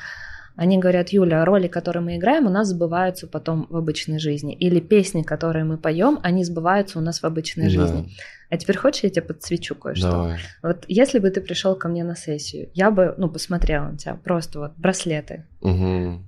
Они 0.56 0.78
говорят, 0.78 1.08
Юля, 1.08 1.44
роли, 1.44 1.68
которые 1.68 2.02
мы 2.02 2.16
играем, 2.16 2.46
у 2.46 2.50
нас 2.50 2.68
сбываются 2.68 3.26
потом 3.26 3.66
в 3.70 3.76
обычной 3.76 4.18
жизни. 4.18 4.54
Или 4.54 4.78
песни, 4.78 5.22
которые 5.22 5.64
мы 5.64 5.78
поем, 5.78 6.20
они 6.22 6.44
сбываются 6.44 6.98
у 6.98 7.02
нас 7.02 7.22
в 7.22 7.24
обычной 7.24 7.64
да. 7.64 7.70
жизни. 7.70 8.10
А 8.50 8.56
теперь 8.58 8.76
хочешь, 8.76 9.04
я 9.04 9.10
тебе 9.10 9.22
подсвечу 9.22 9.74
кое-что? 9.74 10.10
Давай. 10.10 10.38
Вот 10.62 10.84
если 10.86 11.18
бы 11.18 11.30
ты 11.30 11.40
пришел 11.40 11.74
ко 11.76 11.88
мне 11.88 12.04
на 12.04 12.14
сессию, 12.14 12.68
я 12.74 12.90
бы, 12.90 13.14
ну, 13.16 13.28
посмотрела 13.28 13.88
на 13.88 13.96
тебя, 13.96 14.14
просто 14.14 14.58
вот 14.58 14.72
браслеты. 14.76 15.46
Угу. 15.62 16.20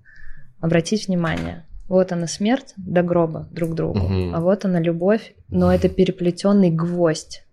Обратить 0.61 1.08
внимание. 1.08 1.65
Вот 1.88 2.12
она 2.12 2.26
смерть 2.26 2.75
до 2.76 3.02
гроба 3.02 3.49
друг 3.52 3.75
другу, 3.75 4.00
угу. 4.00 4.35
а 4.35 4.40
вот 4.40 4.64
она 4.64 4.81
любовь, 4.81 5.35
но 5.49 5.73
это 5.73 5.88
переплетенный 5.88 6.71
гвоздь. 6.71 7.45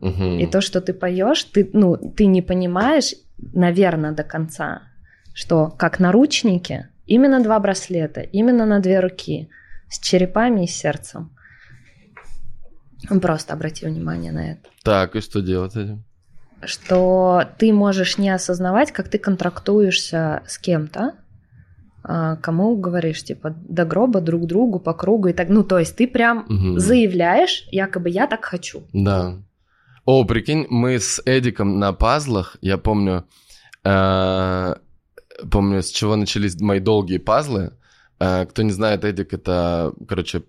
Угу. 0.00 0.24
И 0.38 0.46
то, 0.46 0.60
что 0.60 0.80
ты 0.80 0.92
поешь, 0.92 1.44
ты, 1.44 1.68
ну, 1.72 1.96
ты 1.96 2.26
не 2.26 2.42
понимаешь, 2.42 3.14
наверное, 3.38 4.12
до 4.12 4.24
конца, 4.24 4.82
что 5.32 5.68
как 5.68 6.00
наручники, 6.00 6.88
именно 7.06 7.42
два 7.42 7.60
браслета, 7.60 8.20
именно 8.20 8.66
на 8.66 8.80
две 8.80 9.00
руки, 9.00 9.48
с 9.88 10.00
черепами 10.00 10.64
и 10.64 10.66
сердцем. 10.66 11.30
Просто 13.20 13.54
обрати 13.54 13.86
внимание 13.86 14.32
на 14.32 14.52
это. 14.52 14.68
Так, 14.82 15.14
и 15.14 15.20
что 15.20 15.40
делать 15.40 15.72
с 15.72 15.76
этим? 15.76 16.04
Что 16.64 17.44
ты 17.58 17.72
можешь 17.72 18.18
не 18.18 18.30
осознавать, 18.30 18.90
как 18.90 19.08
ты 19.08 19.18
контрактуешься 19.18 20.42
с 20.46 20.58
кем-то, 20.58 21.14
кому 22.06 22.76
говоришь, 22.76 23.24
типа, 23.24 23.54
до 23.68 23.84
гроба 23.84 24.20
друг 24.20 24.46
другу 24.46 24.78
по 24.78 24.94
кругу 24.94 25.28
и 25.28 25.32
так. 25.32 25.48
Ну, 25.48 25.64
то 25.64 25.78
есть 25.78 25.96
ты 25.96 26.06
прям 26.06 26.46
угу. 26.48 26.78
заявляешь, 26.78 27.66
якобы 27.72 28.10
я 28.10 28.26
так 28.26 28.44
хочу. 28.44 28.82
Да. 28.92 29.34
О, 30.04 30.24
прикинь, 30.24 30.66
мы 30.70 31.00
с 31.00 31.20
Эдиком 31.26 31.80
на 31.80 31.92
пазлах, 31.92 32.56
я 32.60 32.78
помню, 32.78 33.24
э, 33.84 34.74
помню, 35.50 35.82
с 35.82 35.90
чего 35.90 36.14
начались 36.16 36.60
мои 36.60 36.78
долгие 36.78 37.18
пазлы. 37.18 37.72
Э, 38.20 38.46
кто 38.46 38.62
не 38.62 38.70
знает, 38.70 39.04
Эдик 39.04 39.34
это, 39.34 39.92
короче, 40.08 40.42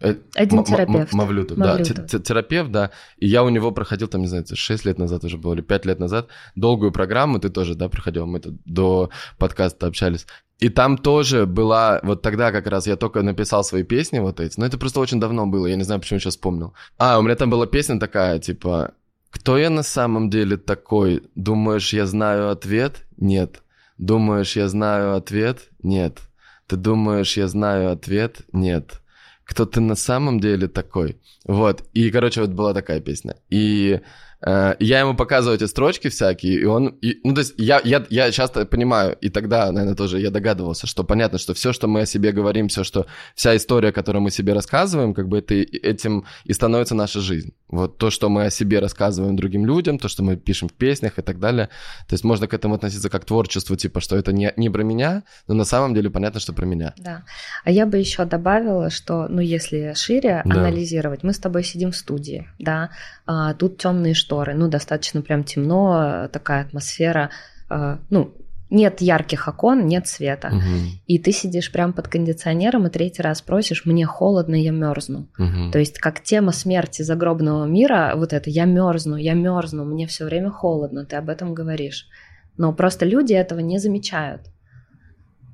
Один 0.00 0.64
терапевт. 0.64 1.12
Мавлютов, 1.12 1.58
да, 1.58 1.78
терапевт, 1.78 2.70
да. 2.70 2.90
И 3.18 3.26
я 3.26 3.42
у 3.42 3.48
него 3.48 3.72
проходил, 3.72 4.08
там, 4.08 4.20
не 4.20 4.28
знаю, 4.28 4.44
6 4.52 4.84
лет 4.84 4.98
назад 4.98 5.24
уже 5.24 5.38
было, 5.38 5.54
или 5.54 5.60
5 5.60 5.86
лет 5.86 5.98
назад, 5.98 6.28
долгую 6.54 6.92
программу, 6.92 7.38
ты 7.40 7.48
тоже, 7.48 7.74
да, 7.74 7.88
проходил, 7.88 8.26
мы 8.26 8.40
тут 8.40 8.60
до 8.64 9.10
подкаста 9.38 9.86
общались. 9.86 10.26
И 10.60 10.68
там 10.68 10.98
тоже 10.98 11.46
была, 11.46 12.00
вот 12.02 12.22
тогда 12.22 12.50
как 12.52 12.66
раз 12.66 12.86
я 12.86 12.96
только 12.96 13.22
написал 13.22 13.64
свои 13.64 13.82
песни 13.82 14.18
вот 14.18 14.40
эти, 14.40 14.58
но 14.58 14.66
это 14.66 14.78
просто 14.78 15.00
очень 15.00 15.20
давно 15.20 15.46
было, 15.46 15.66
я 15.66 15.76
не 15.76 15.84
знаю, 15.84 16.00
почему 16.00 16.20
сейчас 16.20 16.34
вспомнил. 16.34 16.74
А, 16.96 17.18
у 17.18 17.22
меня 17.22 17.36
там 17.36 17.50
была 17.50 17.66
песня 17.66 17.98
такая, 17.98 18.38
типа, 18.38 18.92
«Кто 19.30 19.58
я 19.58 19.70
на 19.70 19.82
самом 19.82 20.30
деле 20.30 20.56
такой? 20.56 21.22
Думаешь, 21.34 21.92
я 21.92 22.06
знаю 22.06 22.50
ответ? 22.50 23.04
Нет. 23.16 23.62
Думаешь, 23.98 24.56
я 24.56 24.68
знаю 24.68 25.16
ответ? 25.16 25.68
Нет. 25.82 26.20
Ты 26.66 26.76
думаешь, 26.76 27.36
я 27.36 27.46
знаю 27.48 27.92
ответ? 27.92 28.42
Нет 28.52 29.00
кто 29.48 29.64
ты 29.64 29.80
на 29.80 29.94
самом 29.94 30.40
деле 30.40 30.68
такой. 30.68 31.16
Вот. 31.46 31.82
И, 31.94 32.10
короче, 32.10 32.42
вот 32.42 32.50
была 32.50 32.74
такая 32.74 33.00
песня. 33.00 33.36
И 33.48 34.00
я 34.40 35.00
ему 35.00 35.14
показываю 35.14 35.56
эти 35.56 35.64
строчки 35.64 36.08
всякие, 36.08 36.60
и 36.60 36.64
он... 36.64 36.88
И, 37.00 37.20
ну, 37.24 37.34
то 37.34 37.40
есть 37.40 37.54
я, 37.58 37.80
я, 37.84 38.04
я 38.10 38.30
часто 38.30 38.66
понимаю, 38.66 39.16
и 39.20 39.30
тогда, 39.30 39.72
наверное, 39.72 39.96
тоже 39.96 40.20
я 40.20 40.30
догадывался, 40.30 40.86
что 40.86 41.04
понятно, 41.04 41.38
что 41.38 41.54
все, 41.54 41.72
что 41.72 41.88
мы 41.88 42.02
о 42.02 42.06
себе 42.06 42.32
говорим, 42.32 42.68
все, 42.68 42.84
что... 42.84 43.06
Вся 43.34 43.56
история, 43.56 43.92
которую 43.92 44.22
мы 44.22 44.30
себе 44.30 44.52
рассказываем, 44.52 45.14
как 45.14 45.28
бы 45.28 45.38
это, 45.38 45.54
этим 45.54 46.24
и 46.44 46.52
становится 46.52 46.94
наша 46.94 47.20
жизнь. 47.20 47.52
Вот 47.68 47.98
то, 47.98 48.10
что 48.10 48.28
мы 48.28 48.46
о 48.46 48.50
себе 48.50 48.78
рассказываем 48.78 49.36
другим 49.36 49.66
людям, 49.66 49.98
то, 49.98 50.08
что 50.08 50.22
мы 50.22 50.36
пишем 50.36 50.68
в 50.68 50.72
песнях 50.72 51.18
и 51.18 51.22
так 51.22 51.38
далее. 51.38 51.68
То 52.08 52.14
есть 52.14 52.24
можно 52.24 52.46
к 52.46 52.54
этому 52.54 52.74
относиться 52.74 53.10
как 53.10 53.22
к 53.22 53.24
творчеству, 53.24 53.76
типа, 53.76 54.00
что 54.00 54.16
это 54.16 54.32
не, 54.32 54.52
не 54.56 54.70
про 54.70 54.82
меня, 54.82 55.24
но 55.46 55.54
на 55.54 55.64
самом 55.64 55.94
деле 55.94 56.10
понятно, 56.10 56.40
что 56.40 56.52
про 56.52 56.64
меня. 56.64 56.94
Да. 56.96 57.24
А 57.64 57.70
я 57.70 57.86
бы 57.86 57.98
еще 57.98 58.24
добавила, 58.24 58.90
что, 58.90 59.28
ну, 59.28 59.40
если 59.40 59.92
шире 59.94 60.42
да. 60.44 60.54
анализировать, 60.54 61.22
мы 61.22 61.32
с 61.32 61.38
тобой 61.38 61.64
сидим 61.64 61.90
в 61.90 61.96
студии, 61.96 62.48
да, 62.58 62.90
а, 63.30 63.52
тут 63.52 63.76
темные 63.76 64.14
шторы, 64.14 64.54
ну, 64.54 64.68
достаточно 64.68 65.20
прям 65.20 65.44
темно, 65.44 66.28
такая 66.32 66.62
атмосфера, 66.62 67.28
а, 67.68 67.98
ну, 68.08 68.34
нет 68.70 69.02
ярких 69.02 69.48
окон, 69.48 69.86
нет 69.86 70.08
света. 70.08 70.48
Угу. 70.48 71.02
И 71.06 71.18
ты 71.18 71.32
сидишь 71.32 71.70
прям 71.70 71.92
под 71.92 72.08
кондиционером 72.08 72.86
и 72.86 72.90
третий 72.90 73.20
раз 73.20 73.42
просишь, 73.42 73.84
мне 73.84 74.06
холодно, 74.06 74.54
я 74.54 74.70
мерзну. 74.70 75.28
Угу. 75.38 75.72
То 75.72 75.78
есть 75.78 75.98
как 75.98 76.22
тема 76.22 76.52
смерти 76.52 77.02
загробного 77.02 77.66
мира, 77.66 78.14
вот 78.16 78.32
это 78.32 78.48
я 78.48 78.64
мерзну, 78.64 79.16
я 79.16 79.34
мерзну, 79.34 79.84
мне 79.84 80.06
все 80.06 80.24
время 80.24 80.48
холодно, 80.50 81.04
ты 81.04 81.16
об 81.16 81.28
этом 81.28 81.52
говоришь. 81.52 82.08
Но 82.56 82.72
просто 82.72 83.04
люди 83.04 83.34
этого 83.34 83.60
не 83.60 83.78
замечают. 83.78 84.40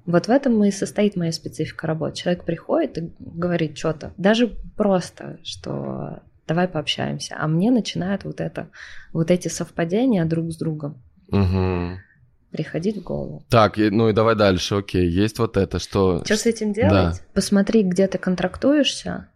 Вот 0.07 0.28
в 0.28 0.31
этом 0.31 0.62
и 0.62 0.71
состоит 0.71 1.16
моя 1.16 1.33
специфика 1.33 1.88
работы. 1.88 2.19
Человек 2.19 2.45
приходит 2.45 2.99
и 2.99 3.12
говорит 3.19 3.76
что-то, 3.76 4.12
даже 4.16 4.47
просто, 4.76 5.40
что 5.43 6.21
давай 6.47 6.69
пообщаемся. 6.69 7.37
А 7.39 7.47
мне 7.47 7.71
начинают 7.71 8.25
вот 8.25 8.41
это, 8.41 8.69
вот 9.13 9.31
эти 9.31 9.49
совпадения 9.49 10.25
друг 10.25 10.53
с 10.53 10.57
другом 10.57 11.03
угу. 11.29 11.99
приходить 12.51 12.97
в 12.99 13.03
голову. 13.03 13.45
Так, 13.49 13.77
ну 13.77 14.09
и 14.09 14.13
давай 14.13 14.37
дальше, 14.37 14.77
окей, 14.77 15.09
есть 15.09 15.39
вот 15.39 15.57
это, 15.57 15.79
что... 15.79 16.23
Что 16.25 16.37
с 16.37 16.47
этим 16.47 16.73
делать? 16.73 16.93
Да. 16.93 17.13
Посмотри, 17.33 17.83
где 17.83 18.07
ты 18.07 18.19
контрактуешься. 18.19 19.29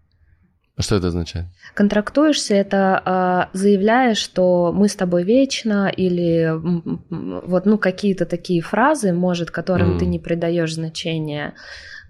А 0.77 0.83
что 0.83 0.95
это 0.95 1.09
означает? 1.09 1.47
Контрактуешься, 1.75 2.55
это 2.55 3.49
э, 3.53 3.57
заявляешь, 3.57 4.19
что 4.19 4.73
мы 4.73 4.88
с 4.88 4.95
тобой 4.95 5.25
вечно, 5.25 5.88
или 5.88 6.53
вот 6.55 7.67
ну 7.67 7.79
какие-то 7.79 8.27
такие 8.27 8.62
фразы, 8.62 9.12
может, 9.12 9.50
которым 9.50 9.97
mm. 9.97 9.99
ты 9.99 10.07
не 10.07 10.21
придаешь 10.21 10.75
значения 10.75 11.55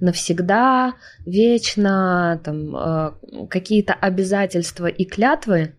навсегда, 0.00 0.94
вечно, 1.26 2.40
там, 2.44 2.76
э, 2.76 3.12
какие-то 3.48 3.94
обязательства 3.94 4.86
и 4.86 5.04
клятвы, 5.04 5.74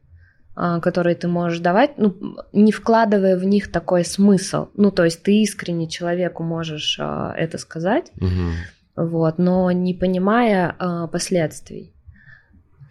э, 0.55 0.79
которые 0.81 1.15
ты 1.15 1.27
можешь 1.27 1.59
давать, 1.59 1.97
ну, 1.97 2.15
не 2.53 2.71
вкладывая 2.71 3.37
в 3.37 3.43
них 3.45 3.71
такой 3.71 4.03
смысл. 4.03 4.67
Ну, 4.75 4.91
то 4.91 5.05
есть 5.05 5.23
ты 5.23 5.41
искренне 5.41 5.87
человеку 5.87 6.43
можешь 6.43 6.97
э, 6.99 7.33
это 7.37 7.57
сказать, 7.57 8.11
угу. 8.17 9.07
вот, 9.07 9.37
но 9.37 9.71
не 9.71 9.93
понимая 9.93 10.75
последствий 11.11 11.93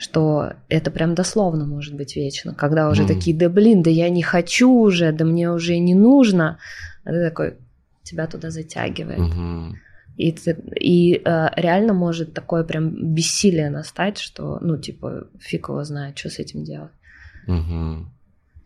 что 0.01 0.53
это 0.69 0.93
прям 0.93 1.17
дословно 1.17 1.67
может 1.67 1.95
быть 1.95 2.15
вечно, 2.15 2.55
когда 2.55 2.89
уже 2.89 3.03
mm. 3.03 3.09
такие, 3.09 3.37
да 3.37 3.49
блин, 3.49 3.83
да 3.83 3.91
я 3.91 4.09
не 4.11 4.23
хочу 4.23 4.71
уже, 4.71 5.11
да 5.11 5.25
мне 5.25 5.51
уже 5.51 5.77
не 5.79 5.97
нужно, 5.97 6.59
а 7.03 7.11
ты 7.11 7.29
такой, 7.29 7.57
тебя 8.05 8.29
туда 8.29 8.51
затягивает. 8.51 9.19
Mm-hmm. 9.19 9.73
И, 10.19 10.35
и 10.75 11.15
э, 11.15 11.49
реально 11.57 11.95
может 11.95 12.35
такое 12.35 12.65
прям 12.65 13.15
бессилие 13.15 13.71
настать, 13.71 14.19
что, 14.19 14.59
ну, 14.61 14.77
типа, 14.77 15.29
фиг 15.39 15.69
его 15.69 15.85
знает, 15.85 16.19
что 16.19 16.29
с 16.29 16.41
этим 16.41 16.65
делать. 16.65 16.91
Угу. 17.47 18.07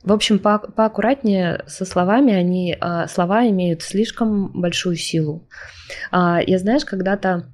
В 0.05 0.13
общем, 0.13 0.39
по, 0.39 0.59
поаккуратнее 0.59 1.63
со 1.67 1.85
словами, 1.85 2.33
они, 2.33 2.75
э, 2.81 3.07
слова 3.07 3.47
имеют 3.47 3.83
слишком 3.83 4.49
большую 4.61 4.97
силу. 4.97 5.47
Э, 6.11 6.39
я, 6.47 6.59
знаешь, 6.59 6.87
когда-то 6.87 7.47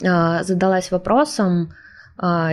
э, 0.00 0.42
задалась 0.42 0.90
вопросом, 0.90 1.74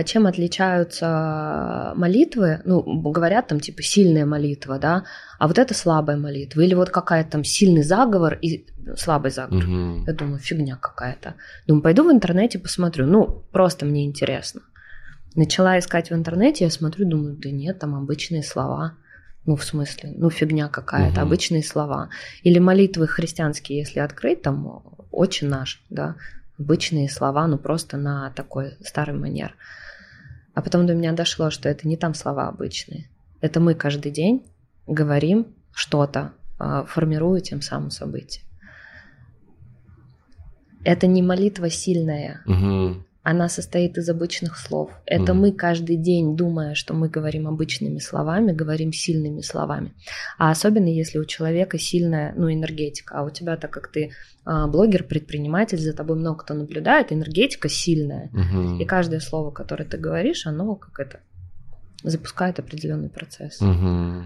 чем 0.04 0.26
отличаются 0.26 1.92
молитвы, 1.94 2.60
ну, 2.64 2.82
говорят 3.12 3.46
там 3.46 3.60
типа 3.60 3.82
сильная 3.82 4.26
молитва, 4.26 4.80
да, 4.80 5.04
а 5.38 5.46
вот 5.46 5.58
это 5.58 5.74
слабая 5.74 6.16
молитва, 6.16 6.62
или 6.62 6.74
вот 6.74 6.90
какая-то 6.90 7.30
там 7.30 7.44
сильный 7.44 7.84
заговор 7.84 8.36
и 8.42 8.66
слабый 8.96 9.30
заговор. 9.30 9.64
Угу. 9.64 10.04
Я 10.08 10.12
думаю, 10.12 10.38
фигня 10.40 10.76
какая-то. 10.76 11.34
Думаю, 11.68 11.82
пойду 11.82 12.02
в 12.02 12.10
интернете 12.10 12.58
посмотрю, 12.58 13.06
ну, 13.06 13.44
просто 13.52 13.86
мне 13.86 14.04
интересно. 14.04 14.62
Начала 15.36 15.78
искать 15.78 16.10
в 16.10 16.14
интернете, 16.14 16.64
я 16.64 16.70
смотрю, 16.70 17.08
думаю, 17.08 17.36
да 17.36 17.50
нет, 17.52 17.78
там 17.78 17.94
обычные 17.94 18.42
слова. 18.42 18.94
Ну, 19.46 19.54
в 19.54 19.64
смысле, 19.64 20.14
ну, 20.16 20.30
фигня 20.30 20.68
какая-то, 20.68 21.20
угу. 21.20 21.28
обычные 21.28 21.62
слова. 21.62 22.10
Или 22.42 22.58
молитвы 22.58 23.06
христианские, 23.06 23.78
если 23.78 24.00
открыть, 24.00 24.42
там 24.42 24.82
очень 25.12 25.48
наш, 25.48 25.80
да, 25.90 26.16
обычные 26.60 27.08
слова, 27.08 27.46
ну 27.46 27.58
просто 27.58 27.96
на 27.96 28.30
такой 28.30 28.76
старый 28.84 29.16
манер. 29.16 29.56
А 30.54 30.62
потом 30.62 30.86
до 30.86 30.94
меня 30.94 31.12
дошло, 31.12 31.50
что 31.50 31.68
это 31.68 31.88
не 31.88 31.96
там 31.96 32.14
слова 32.14 32.48
обычные. 32.48 33.08
Это 33.40 33.60
мы 33.60 33.74
каждый 33.74 34.12
день 34.12 34.44
говорим 34.86 35.46
что-то, 35.72 36.32
а, 36.58 36.84
формируя 36.84 37.40
тем 37.40 37.62
самым 37.62 37.90
событие. 37.90 38.44
Это 40.84 41.06
не 41.06 41.22
молитва 41.22 41.70
сильная. 41.70 42.42
Угу 42.46 43.04
она 43.22 43.48
состоит 43.48 43.98
из 43.98 44.08
обычных 44.08 44.56
слов. 44.56 44.90
Это 45.04 45.32
mm. 45.32 45.34
мы 45.34 45.52
каждый 45.52 45.96
день, 45.96 46.36
думая, 46.36 46.74
что 46.74 46.94
мы 46.94 47.08
говорим 47.08 47.48
обычными 47.48 47.98
словами, 47.98 48.52
говорим 48.52 48.92
сильными 48.92 49.42
словами. 49.42 49.92
А 50.38 50.50
особенно 50.50 50.88
если 50.88 51.18
у 51.18 51.26
человека 51.26 51.78
сильная 51.78 52.32
ну, 52.36 52.50
энергетика. 52.50 53.18
А 53.18 53.22
у 53.22 53.30
тебя, 53.30 53.58
так 53.58 53.70
как 53.70 53.88
ты 53.88 54.12
а, 54.44 54.66
блогер, 54.66 55.04
предприниматель, 55.04 55.78
за 55.78 55.92
тобой 55.92 56.16
много 56.16 56.44
кто 56.44 56.54
наблюдает, 56.54 57.12
энергетика 57.12 57.68
сильная. 57.68 58.30
Mm-hmm. 58.32 58.78
И 58.78 58.84
каждое 58.86 59.20
слово, 59.20 59.50
которое 59.50 59.84
ты 59.84 59.98
говоришь, 59.98 60.46
оно 60.46 60.74
как 60.76 60.98
это 60.98 61.20
запускает 62.02 62.58
определенный 62.58 63.10
процесс. 63.10 63.60
Mm-hmm. 63.60 64.22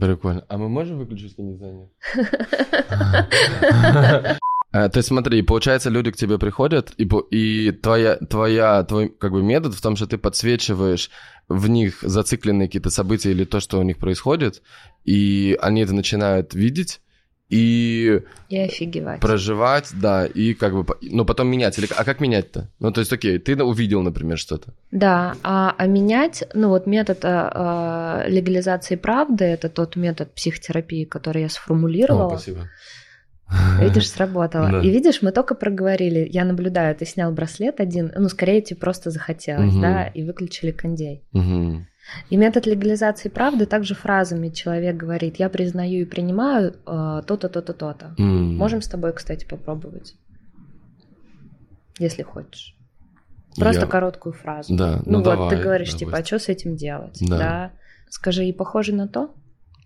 Прикольно. 0.00 0.44
А 0.48 0.56
мы 0.56 0.70
можем 0.70 0.98
выключить 0.98 1.36
кондиционер? 1.36 1.88
Э, 4.74 4.88
то 4.88 4.98
есть 4.98 5.08
смотри, 5.08 5.40
получается, 5.42 5.88
люди 5.88 6.10
к 6.10 6.16
тебе 6.16 6.36
приходят, 6.36 6.92
и, 6.96 7.08
и 7.30 7.70
твоя, 7.70 8.16
твоя, 8.16 8.82
твой 8.82 9.08
как 9.08 9.30
бы 9.30 9.40
метод 9.40 9.72
в 9.74 9.80
том, 9.80 9.94
что 9.94 10.08
ты 10.08 10.18
подсвечиваешь 10.18 11.10
в 11.48 11.68
них 11.68 11.98
зацикленные 12.02 12.66
какие-то 12.66 12.90
события 12.90 13.30
или 13.30 13.44
то, 13.44 13.60
что 13.60 13.78
у 13.78 13.82
них 13.84 13.98
происходит, 13.98 14.62
и 15.04 15.56
они 15.62 15.82
это 15.82 15.94
начинают 15.94 16.54
видеть, 16.54 17.00
и... 17.50 18.22
И 18.48 18.58
офигевать. 18.58 19.20
Проживать, 19.20 19.90
да, 19.92 20.26
и 20.26 20.54
как 20.54 20.74
бы... 20.74 20.96
Но 21.02 21.24
потом 21.24 21.46
менять. 21.48 21.78
Или, 21.78 21.86
а 21.94 22.02
как 22.02 22.18
менять-то? 22.18 22.70
Ну, 22.80 22.90
то 22.90 23.00
есть, 23.00 23.12
окей, 23.12 23.38
ты 23.38 23.62
увидел, 23.62 24.02
например, 24.02 24.38
что-то. 24.38 24.74
Да, 24.90 25.36
а, 25.44 25.72
а 25.76 25.86
менять, 25.86 26.42
ну, 26.54 26.70
вот 26.70 26.86
метод 26.86 27.18
а, 27.22 28.24
легализации 28.26 28.96
правды, 28.96 29.44
это 29.44 29.68
тот 29.68 29.94
метод 29.94 30.34
психотерапии, 30.34 31.04
который 31.04 31.42
я 31.42 31.48
сформулировала. 31.48 32.34
О, 32.34 32.38
спасибо. 32.38 32.70
Видишь, 33.80 34.10
сработало. 34.10 34.70
Да. 34.70 34.80
И 34.80 34.90
видишь, 34.90 35.22
мы 35.22 35.32
только 35.32 35.54
проговорили, 35.54 36.28
я 36.30 36.44
наблюдаю, 36.44 36.94
ты 36.94 37.06
снял 37.06 37.32
браслет 37.32 37.80
один, 37.80 38.12
ну, 38.14 38.28
скорее 38.28 38.60
тебе 38.62 38.78
просто 38.78 39.10
захотелось, 39.10 39.74
угу. 39.74 39.82
да, 39.82 40.06
и 40.06 40.24
выключили 40.24 40.70
кондей. 40.70 41.24
Угу. 41.32 41.84
И 42.30 42.36
метод 42.36 42.66
легализации 42.66 43.28
правды 43.28 43.66
также 43.66 43.94
фразами 43.94 44.50
человек 44.50 44.96
говорит, 44.96 45.36
я 45.36 45.48
признаю 45.48 46.02
и 46.02 46.04
принимаю 46.04 46.74
э, 46.86 47.22
то-то, 47.26 47.48
то-то, 47.48 47.72
то-то. 47.72 48.14
Mm. 48.18 48.56
Можем 48.56 48.82
с 48.82 48.88
тобой, 48.88 49.14
кстати, 49.14 49.46
попробовать, 49.46 50.14
если 51.98 52.22
хочешь. 52.22 52.76
Просто 53.56 53.82
я... 53.82 53.86
короткую 53.86 54.32
фразу. 54.34 54.74
Да, 54.76 55.00
ну, 55.06 55.12
ну 55.12 55.16
вот 55.18 55.24
давай, 55.24 55.56
ты 55.56 55.62
говоришь, 55.62 55.92
давай. 55.92 55.98
типа, 55.98 56.18
а 56.18 56.24
что 56.24 56.38
с 56.38 56.48
этим 56.48 56.76
делать? 56.76 57.16
Да. 57.20 57.38
да. 57.38 57.72
Скажи, 58.10 58.44
и 58.44 58.52
похоже 58.52 58.94
на 58.94 59.08
то? 59.08 59.34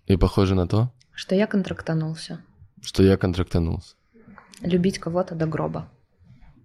И 0.05 0.17
похоже 0.17 0.55
на 0.55 0.67
то? 0.67 0.91
Что 1.13 1.35
я 1.35 1.47
контрактанулся. 1.47 2.41
Что 2.81 3.03
я 3.03 3.17
контрактанулся. 3.17 3.95
Любить 4.61 4.99
кого-то 4.99 5.35
до 5.35 5.45
гроба. 5.45 5.89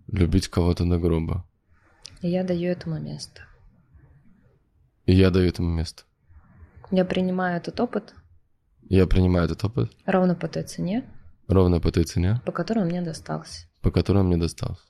Любить 0.06 0.48
кого-то 0.48 0.84
до 0.84 0.98
гроба. 0.98 1.44
И 2.20 2.28
я 2.28 2.44
даю 2.44 2.70
этому 2.70 2.98
место. 2.98 3.42
И 5.06 5.14
я 5.14 5.30
даю 5.30 5.48
этому 5.48 5.68
место. 5.68 6.04
Я 6.90 7.04
принимаю 7.04 7.56
этот 7.56 7.80
опыт. 7.80 8.14
Я 8.88 9.06
принимаю 9.06 9.46
этот 9.46 9.64
опыт. 9.64 9.92
Ровно 10.06 10.34
по 10.34 10.48
той 10.48 10.64
цене. 10.64 11.04
Ровно 11.48 11.80
по 11.80 11.90
той 11.90 12.04
цене. 12.04 12.40
По 12.44 12.52
которой 12.52 12.84
мне 12.84 13.02
достался. 13.02 13.66
По 13.80 13.90
которой 13.90 14.22
мне 14.22 14.36
достался. 14.36 14.82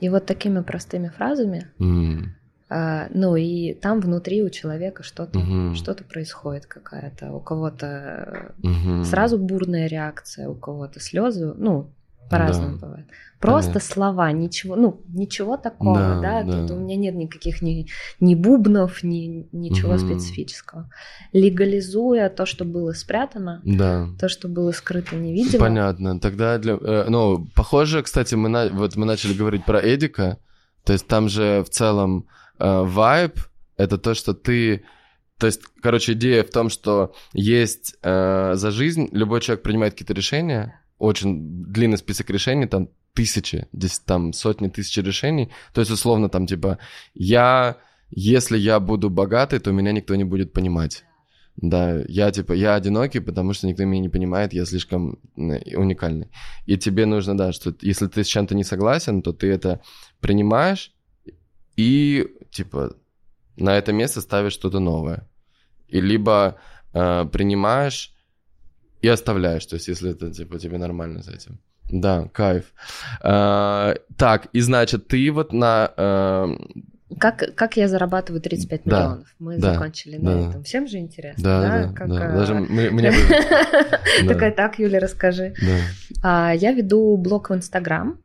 И 0.00 0.08
вот 0.08 0.26
такими 0.26 0.60
простыми 0.60 1.08
фразами, 1.08 1.70
mm. 1.78 2.24
А, 2.68 3.08
ну 3.14 3.36
и 3.36 3.74
там 3.74 4.00
внутри 4.00 4.42
у 4.42 4.50
человека 4.50 5.02
что-то 5.02 5.38
mm-hmm. 5.38 5.74
что-то 5.74 6.04
происходит 6.04 6.66
какая-то, 6.66 7.32
у 7.32 7.40
кого-то 7.40 8.54
mm-hmm. 8.62 9.04
сразу 9.04 9.38
бурная 9.38 9.86
реакция, 9.86 10.48
у 10.48 10.54
кого-то 10.54 10.98
слезы, 10.98 11.54
ну 11.56 11.90
по-разному 12.28 12.78
да. 12.78 12.86
бывает. 12.86 13.06
Просто 13.38 13.72
Понятно. 13.72 13.94
слова, 13.94 14.32
ничего, 14.32 14.76
ну, 14.76 15.00
ничего 15.08 15.56
такого, 15.56 15.98
да, 15.98 16.20
да, 16.20 16.42
да. 16.42 16.62
тут 16.62 16.70
у 16.72 16.80
меня 16.80 16.96
нет 16.96 17.14
никаких 17.14 17.60
ни, 17.62 17.86
ни 18.18 18.34
бубнов, 18.34 19.02
ни 19.02 19.46
ничего 19.52 19.92
угу. 19.92 19.98
специфического. 19.98 20.90
Легализуя 21.32 22.30
то, 22.30 22.46
что 22.46 22.64
было 22.64 22.92
спрятано, 22.92 23.60
да. 23.64 24.08
то, 24.18 24.28
что 24.28 24.48
было 24.48 24.72
скрыто 24.72 25.16
невидимо. 25.16 25.60
Понятно. 25.60 26.18
Тогда 26.18 26.58
для, 26.58 26.78
э, 26.80 27.06
ну, 27.08 27.46
похоже, 27.54 28.02
кстати, 28.02 28.34
мы 28.34 28.48
на, 28.48 28.68
вот 28.70 28.96
мы 28.96 29.04
начали 29.04 29.34
говорить 29.34 29.64
про 29.64 29.78
Эдика, 29.80 30.38
то 30.84 30.94
есть 30.94 31.06
там 31.06 31.28
же 31.28 31.62
в 31.62 31.68
целом 31.68 32.26
вайб 32.58 33.38
это 33.76 33.98
то, 33.98 34.14
что 34.14 34.34
ты 34.34 34.84
то 35.38 35.46
есть, 35.46 35.60
короче, 35.82 36.14
идея 36.14 36.42
в 36.44 36.50
том, 36.50 36.70
что 36.70 37.14
есть 37.34 37.94
э, 38.02 38.52
за 38.54 38.70
жизнь 38.70 39.08
любой 39.12 39.42
человек 39.42 39.62
принимает 39.62 39.92
какие-то 39.92 40.14
решения, 40.14 40.80
очень 40.98 41.64
длинный 41.66 41.98
список 41.98 42.30
решений, 42.30 42.66
там 42.66 42.88
тысячи, 43.12 43.68
здесь 43.72 43.98
там 43.98 44.32
сотни 44.32 44.68
тысяч 44.68 44.96
решений. 44.96 45.50
То 45.74 45.80
есть, 45.82 45.90
условно, 45.90 46.30
там 46.30 46.46
типа, 46.46 46.78
я, 47.14 47.76
если 48.10 48.56
я 48.56 48.80
буду 48.80 49.10
богатый, 49.10 49.58
то 49.58 49.72
меня 49.72 49.92
никто 49.92 50.14
не 50.14 50.24
будет 50.24 50.54
понимать. 50.54 51.04
Да, 51.56 52.02
я 52.08 52.30
типа, 52.30 52.52
я 52.52 52.74
одинокий, 52.74 53.20
потому 53.20 53.54
что 53.54 53.66
никто 53.66 53.84
меня 53.84 54.02
не 54.02 54.10
понимает, 54.10 54.52
я 54.52 54.66
слишком 54.66 55.18
уникальный. 55.36 56.30
И 56.66 56.76
тебе 56.76 57.06
нужно, 57.06 57.36
да, 57.36 57.52
что 57.52 57.74
если 57.80 58.06
ты 58.06 58.24
с 58.24 58.26
чем-то 58.26 58.54
не 58.54 58.64
согласен, 58.64 59.22
то 59.22 59.32
ты 59.32 59.48
это 59.48 59.80
принимаешь 60.20 60.92
и 61.76 62.26
типа 62.50 62.96
на 63.56 63.76
это 63.76 63.92
место 63.92 64.20
ставишь 64.20 64.52
что-то 64.52 64.80
новое. 64.80 65.26
И 65.88 66.00
либо 66.00 66.56
э, 66.92 67.24
принимаешь 67.32 68.12
и 69.02 69.08
оставляешь, 69.08 69.66
то 69.66 69.76
есть 69.76 69.88
если 69.88 70.10
это 70.10 70.30
типа 70.32 70.58
тебе 70.58 70.78
нормально 70.78 71.22
с 71.22 71.28
этим. 71.28 71.60
Да, 71.90 72.28
кайф. 72.32 72.72
А, 73.20 73.94
так, 74.16 74.48
и 74.52 74.60
значит, 74.60 75.06
ты 75.06 75.30
вот 75.30 75.52
на... 75.52 75.92
А... 75.96 76.48
Как, 77.20 77.54
как 77.54 77.76
я 77.76 77.86
зарабатываю 77.86 78.42
35 78.42 78.80
да, 78.84 78.96
миллионов? 78.96 79.28
Мы 79.38 79.58
да, 79.58 79.74
закончили 79.74 80.18
да, 80.18 80.30
на 80.30 80.48
этом. 80.48 80.62
Всем 80.64 80.88
же 80.88 80.98
интересно, 80.98 81.44
да? 81.44 81.60
Да, 81.60 81.86
да. 81.86 81.92
Как, 81.94 82.08
да. 82.08 82.32
Даже 82.32 82.54
мне... 82.54 83.12
Такая, 84.26 84.50
так, 84.50 84.80
Юля, 84.80 84.98
расскажи. 84.98 85.54
А, 86.22 86.52
я 86.52 86.72
веду 86.72 87.16
блог 87.16 87.50
в 87.50 87.54
Инстаграм 87.54 88.18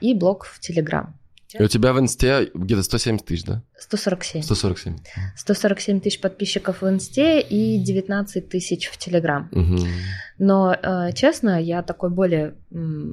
и 0.00 0.14
блог 0.14 0.44
в 0.44 0.60
Телеграм. 0.60 1.18
И 1.58 1.62
у 1.62 1.68
тебя 1.68 1.92
в 1.92 2.00
инсте 2.00 2.50
где-то 2.54 2.82
170 2.82 3.26
тысяч, 3.26 3.44
да? 3.44 3.62
147. 3.78 4.42
147. 4.42 4.96
147 5.36 6.00
тысяч 6.00 6.20
подписчиков 6.20 6.82
в 6.82 6.88
инсте 6.88 7.40
и 7.40 7.78
19 7.78 8.48
тысяч 8.48 8.88
в 8.88 8.96
Телеграм. 8.96 9.48
Угу. 9.52 9.78
Но, 10.38 10.74
э, 10.74 11.12
честно, 11.14 11.60
я 11.60 11.82
такой 11.82 12.10
более 12.10 12.54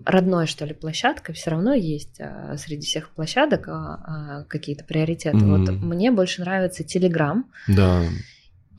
родной, 0.05 0.47
что 0.47 0.65
ли, 0.65 0.73
площадкой. 0.73 1.33
Все 1.33 1.51
равно 1.51 1.73
есть 1.73 2.19
э, 2.19 2.55
среди 2.57 2.85
всех 2.85 3.09
площадок 3.09 3.67
э, 3.67 4.45
какие-то 4.47 4.83
приоритеты. 4.83 5.37
Угу. 5.37 5.45
Вот 5.45 5.69
мне 5.69 6.11
больше 6.11 6.41
нравится 6.41 6.83
Телеграм. 6.83 7.45
Да. 7.67 8.03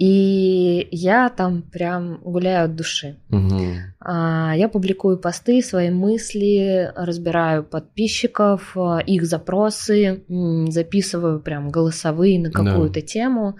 И 0.00 0.88
я 0.92 1.28
там 1.28 1.60
прям 1.60 2.20
гуляю 2.24 2.64
от 2.64 2.74
души. 2.74 3.18
Угу. 3.28 3.60
Я 4.02 4.70
публикую 4.72 5.18
посты, 5.18 5.60
свои 5.60 5.90
мысли, 5.90 6.90
разбираю 6.96 7.64
подписчиков, 7.64 8.74
а, 8.78 9.00
их 9.00 9.26
запросы, 9.26 10.24
записываю 10.68 11.40
прям 11.40 11.68
голосовые 11.68 12.40
на 12.40 12.50
какую-то 12.50 13.00
да. 13.00 13.06
тему. 13.06 13.58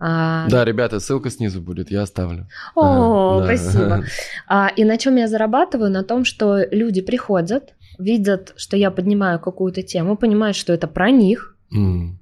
А... 0.00 0.48
Да, 0.48 0.64
ребята, 0.64 0.98
ссылка 0.98 1.30
снизу 1.30 1.60
будет, 1.60 1.92
я 1.92 2.02
оставлю. 2.02 2.48
О, 2.74 3.38
ага, 3.38 3.44
спасибо. 3.44 3.86
Да. 3.86 4.02
А, 4.48 4.68
и 4.74 4.82
на 4.84 4.98
чем 4.98 5.14
я 5.14 5.28
зарабатываю? 5.28 5.92
На 5.92 6.02
том, 6.02 6.24
что 6.24 6.58
люди 6.72 7.02
приходят, 7.02 7.74
видят, 8.00 8.52
что 8.56 8.76
я 8.76 8.90
поднимаю 8.90 9.38
какую-то 9.38 9.82
тему, 9.82 10.16
понимают, 10.16 10.56
что 10.56 10.72
это 10.72 10.88
про 10.88 11.12
них. 11.12 11.56
Mm. 11.72 12.16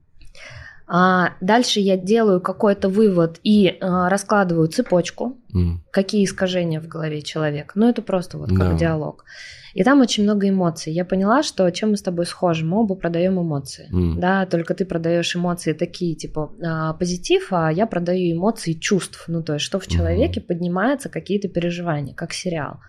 А 0.93 1.35
дальше 1.41 1.79
я 1.79 1.97
делаю 1.97 2.41
какой-то 2.41 2.89
вывод 2.89 3.39
и 3.45 3.79
а, 3.81 4.09
раскладываю 4.09 4.67
цепочку, 4.67 5.39
mm. 5.55 5.77
какие 5.93 6.25
искажения 6.25 6.81
в 6.81 6.89
голове 6.89 7.23
человека. 7.23 7.75
Ну, 7.77 7.89
это 7.89 8.03
просто 8.03 8.39
вот 8.39 8.49
как 8.49 8.73
no. 8.73 8.77
диалог. 8.77 9.25
И 9.73 9.85
там 9.85 10.01
очень 10.01 10.25
много 10.25 10.49
эмоций. 10.49 10.93
Я 10.93 11.05
поняла, 11.05 11.45
что 11.45 11.71
чем 11.71 11.91
мы 11.91 11.97
с 11.97 12.03
тобой 12.03 12.27
схожи, 12.27 12.65
мы 12.65 12.81
оба 12.81 12.97
продаем 12.97 13.41
эмоции. 13.41 13.89
Mm. 13.93 14.19
Да, 14.19 14.47
только 14.47 14.75
ты 14.75 14.85
продаешь 14.85 15.37
эмоции 15.37 15.75
такие, 15.75 16.17
типа 16.17 16.53
а, 16.61 16.95
позитив, 16.95 17.53
а 17.53 17.71
я 17.71 17.87
продаю 17.87 18.37
эмоции 18.37 18.73
чувств. 18.73 19.27
Ну, 19.29 19.45
то 19.45 19.55
есть, 19.55 19.65
что 19.65 19.79
в 19.79 19.87
человеке 19.87 20.41
mm. 20.41 20.45
поднимаются 20.45 21.09
какие-то 21.09 21.47
переживания, 21.47 22.17
как 22.17 22.33
сериал. 22.33 22.81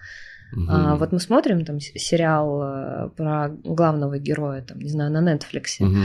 Угу. 0.56 0.66
А, 0.68 0.96
вот 0.96 1.12
мы 1.12 1.20
смотрим 1.20 1.66
там 1.66 1.80
сериал 1.80 2.62
э, 2.64 3.10
про 3.16 3.50
главного 3.64 4.18
героя, 4.18 4.62
там, 4.62 4.80
не 4.80 4.90
знаю, 4.90 5.12
на 5.12 5.36
Netflix, 5.36 5.80
угу. 5.80 5.96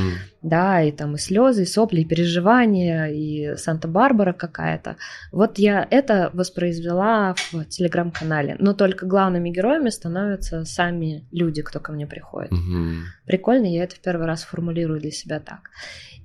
да, 0.42 0.82
и 0.82 0.92
там 0.92 1.14
и 1.14 1.18
слезы, 1.18 1.62
и 1.62 1.66
сопли, 1.66 2.00
и 2.00 2.04
переживания, 2.04 3.06
и 3.06 3.56
Санта-Барбара 3.56 4.32
какая-то. 4.32 4.96
Вот 5.32 5.58
я 5.58 5.86
это 5.90 6.30
воспроизвела 6.32 7.34
в 7.52 7.64
телеграм-канале, 7.64 8.56
но 8.58 8.72
только 8.72 9.06
главными 9.06 9.50
героями 9.50 9.90
становятся 9.90 10.64
сами 10.64 11.26
люди, 11.32 11.62
кто 11.62 11.80
ко 11.80 11.92
мне 11.92 12.06
приходит. 12.06 12.52
Угу. 12.52 13.04
Прикольно, 13.26 13.66
я 13.66 13.84
это 13.84 13.96
в 13.96 14.00
первый 14.00 14.26
раз 14.26 14.44
формулирую 14.44 15.00
для 15.00 15.10
себя 15.10 15.40
так. 15.40 15.70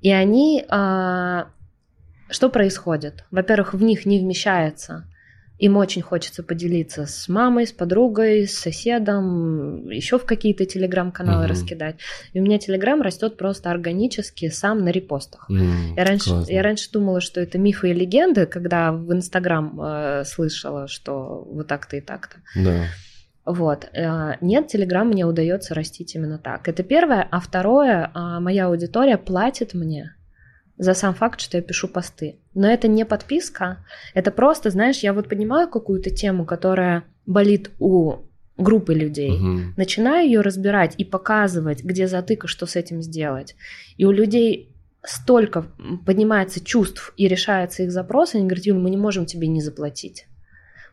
И 0.02 0.12
они... 0.12 0.66
А, 0.70 1.48
что 2.30 2.50
происходит? 2.50 3.26
Во-первых, 3.30 3.74
в 3.74 3.84
них 3.84 4.06
не 4.06 4.20
вмещается 4.20 5.06
им 5.62 5.78
очень 5.78 6.02
хочется 6.02 6.42
поделиться 6.42 7.06
с 7.06 7.30
мамой, 7.30 7.68
с 7.68 7.72
подругой, 7.72 8.48
с 8.48 8.58
соседом, 8.58 9.88
еще 9.92 10.18
в 10.18 10.26
какие-то 10.26 10.66
телеграм-каналы 10.66 11.44
угу. 11.44 11.52
раскидать. 11.52 11.98
И 12.34 12.40
у 12.40 12.44
меня 12.44 12.58
телеграм 12.58 13.00
растет 13.00 13.38
просто 13.38 13.70
органически 13.70 14.50
сам 14.50 14.84
на 14.84 14.90
репостах. 14.90 15.46
Mm, 15.52 15.96
я, 15.96 16.04
раньше, 16.04 16.32
я 16.48 16.64
раньше 16.64 16.92
думала, 16.92 17.22
что 17.22 17.40
это 17.40 17.60
мифы 17.60 17.92
и 17.92 17.94
легенды, 17.94 18.48
когда 18.48 18.92
в 18.92 19.14
инстаграм 19.14 19.80
э, 19.80 20.24
слышала, 20.26 20.88
что 20.88 21.48
вот 21.48 21.68
так-то 21.68 21.96
и 21.96 22.02
так-то. 22.02 22.38
Да. 22.56 22.86
Вот. 23.46 23.88
Э, 23.94 24.38
нет, 24.42 24.68
Телеграм 24.68 25.08
мне 25.08 25.28
удается 25.28 25.76
растить 25.76 26.16
именно 26.16 26.40
так. 26.40 26.68
Это 26.68 26.82
первое. 26.82 27.28
А 27.30 27.40
второе, 27.40 28.12
э, 28.16 28.40
моя 28.40 28.66
аудитория 28.66 29.18
платит 29.20 29.76
мне 29.76 30.16
за 30.82 30.96
сам 30.96 31.14
факт, 31.14 31.40
что 31.40 31.58
я 31.58 31.64
пишу 31.64 31.88
посты. 31.88 32.40
Но 32.56 32.68
это 32.68 32.88
не 32.88 33.06
подписка, 33.06 33.86
это 34.16 34.32
просто, 34.32 34.72
знаешь, 34.72 34.98
я 35.00 35.14
вот 35.14 35.30
понимаю 35.30 35.70
какую-то 35.70 36.10
тему, 36.10 36.44
которая 36.44 37.04
болит 37.28 37.70
у 37.78 38.16
группы 38.58 38.96
людей, 38.96 39.30
угу. 39.30 39.60
начинаю 39.78 40.26
ее 40.26 40.42
разбирать 40.42 40.96
и 40.98 41.06
показывать, 41.06 41.84
где 41.84 42.08
затыка, 42.08 42.48
что 42.48 42.66
с 42.66 42.76
этим 42.76 43.04
сделать. 43.04 43.56
И 43.98 44.06
у 44.06 44.12
людей 44.12 44.76
столько 45.04 45.68
поднимается 46.04 46.60
чувств 46.66 47.14
и 47.16 47.28
решается 47.28 47.84
их 47.84 47.92
запрос, 47.92 48.34
они 48.34 48.46
говорят, 48.46 48.66
Юль, 48.66 48.80
мы 48.80 48.90
не 48.90 48.98
можем 48.98 49.28
тебе 49.28 49.48
не 49.48 49.62
заплатить. 49.62 50.26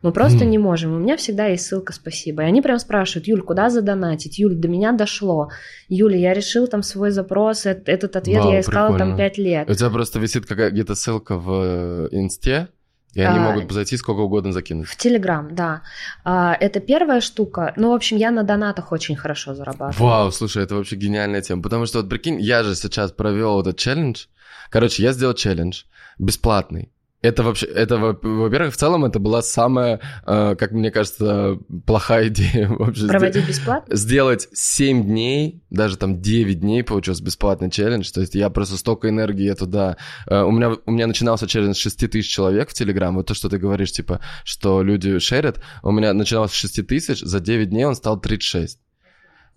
Мы 0.01 0.11
просто 0.11 0.45
mm. 0.45 0.47
не 0.47 0.57
можем. 0.57 0.95
У 0.95 0.99
меня 0.99 1.17
всегда 1.17 1.47
есть 1.47 1.65
ссылка 1.65 1.91
«Спасибо». 1.93 2.43
И 2.43 2.45
они 2.45 2.61
прям 2.61 2.79
спрашивают, 2.79 3.27
Юль, 3.27 3.41
куда 3.41 3.69
задонатить? 3.69 4.39
Юль, 4.39 4.55
до 4.55 4.67
меня 4.67 4.93
дошло. 4.93 5.49
Юля, 5.89 6.17
я 6.17 6.33
решил 6.33 6.67
там 6.67 6.83
свой 6.83 7.11
запрос, 7.11 7.65
этот 7.65 8.15
ответ 8.15 8.43
Вау, 8.43 8.53
я 8.53 8.61
искала 8.61 8.93
прикольно. 8.93 9.11
там 9.11 9.17
пять 9.17 9.37
лет. 9.37 9.69
У 9.69 9.73
тебя 9.73 9.89
просто 9.89 10.19
висит 10.19 10.45
какая 10.45 10.71
где-то 10.71 10.95
ссылка 10.95 11.37
в 11.37 11.51
э, 11.51 12.07
инсте, 12.11 12.69
И 13.13 13.21
они 13.21 13.39
а, 13.39 13.41
могут 13.41 13.71
зайти 13.71 13.97
сколько 13.97 14.19
угодно 14.19 14.53
закинуть. 14.53 14.87
В 14.87 14.95
Телеграм, 14.95 15.53
да. 15.53 15.81
А, 16.23 16.55
это 16.57 16.79
первая 16.79 17.19
штука. 17.19 17.73
Ну, 17.75 17.91
в 17.91 17.93
общем, 17.93 18.17
я 18.17 18.31
на 18.31 18.43
донатах 18.43 18.93
очень 18.93 19.17
хорошо 19.17 19.53
зарабатываю. 19.53 20.09
Вау, 20.09 20.31
слушай, 20.31 20.63
это 20.63 20.75
вообще 20.75 20.95
гениальная 20.95 21.41
тема. 21.41 21.61
Потому 21.61 21.85
что, 21.85 21.99
вот 21.99 22.09
прикинь, 22.09 22.39
я 22.39 22.63
же 22.63 22.75
сейчас 22.75 23.11
провел 23.11 23.59
этот 23.61 23.77
челлендж. 23.77 24.27
Короче, 24.69 25.03
я 25.03 25.11
сделал 25.11 25.33
челлендж 25.33 25.83
бесплатный. 26.19 26.91
Это 27.21 27.43
вообще, 27.43 27.65
это, 27.65 27.97
во-первых, 27.97 28.73
в 28.73 28.77
целом 28.77 29.03
это 29.03 29.19
была 29.19 29.41
самая, 29.41 29.99
э, 30.25 30.55
как 30.55 30.71
мне 30.71 30.89
кажется, 30.89 31.57
плохая 31.85 32.27
идея 32.29 32.69
вообще. 32.69 33.07
Проводить 33.07 33.45
бесплатно? 33.45 33.93
Сделать 33.93 34.47
7 34.53 35.03
дней, 35.03 35.61
даже 35.69 35.97
там 35.97 36.21
9 36.21 36.61
дней 36.61 36.81
получился 36.81 37.21
бесплатный 37.21 37.69
челлендж. 37.69 38.09
То 38.11 38.21
есть 38.21 38.35
я 38.35 38.49
просто 38.49 38.77
столько 38.77 39.09
энергии 39.09 39.43
я 39.43 39.55
туда... 39.55 39.97
Э, 40.27 40.43
у, 40.43 40.51
меня, 40.51 40.71
у 40.85 40.91
меня 40.91 41.07
начинался 41.07 41.45
челлендж 41.45 41.75
с 41.75 41.79
6 41.79 42.09
тысяч 42.09 42.29
человек 42.29 42.69
в 42.69 42.73
Телеграм. 42.73 43.13
Вот 43.15 43.27
то, 43.27 43.33
что 43.33 43.49
ты 43.49 43.57
говоришь, 43.57 43.91
типа, 43.91 44.21
что 44.45 44.81
люди 44.81 45.19
шерят. 45.19 45.61
У 45.83 45.91
меня 45.91 46.13
начинался 46.13 46.55
с 46.55 46.57
6 46.57 46.87
тысяч, 46.87 47.19
за 47.19 47.41
9 47.41 47.69
дней 47.69 47.83
он 47.83 47.95
стал 47.95 48.19
36. 48.19 48.79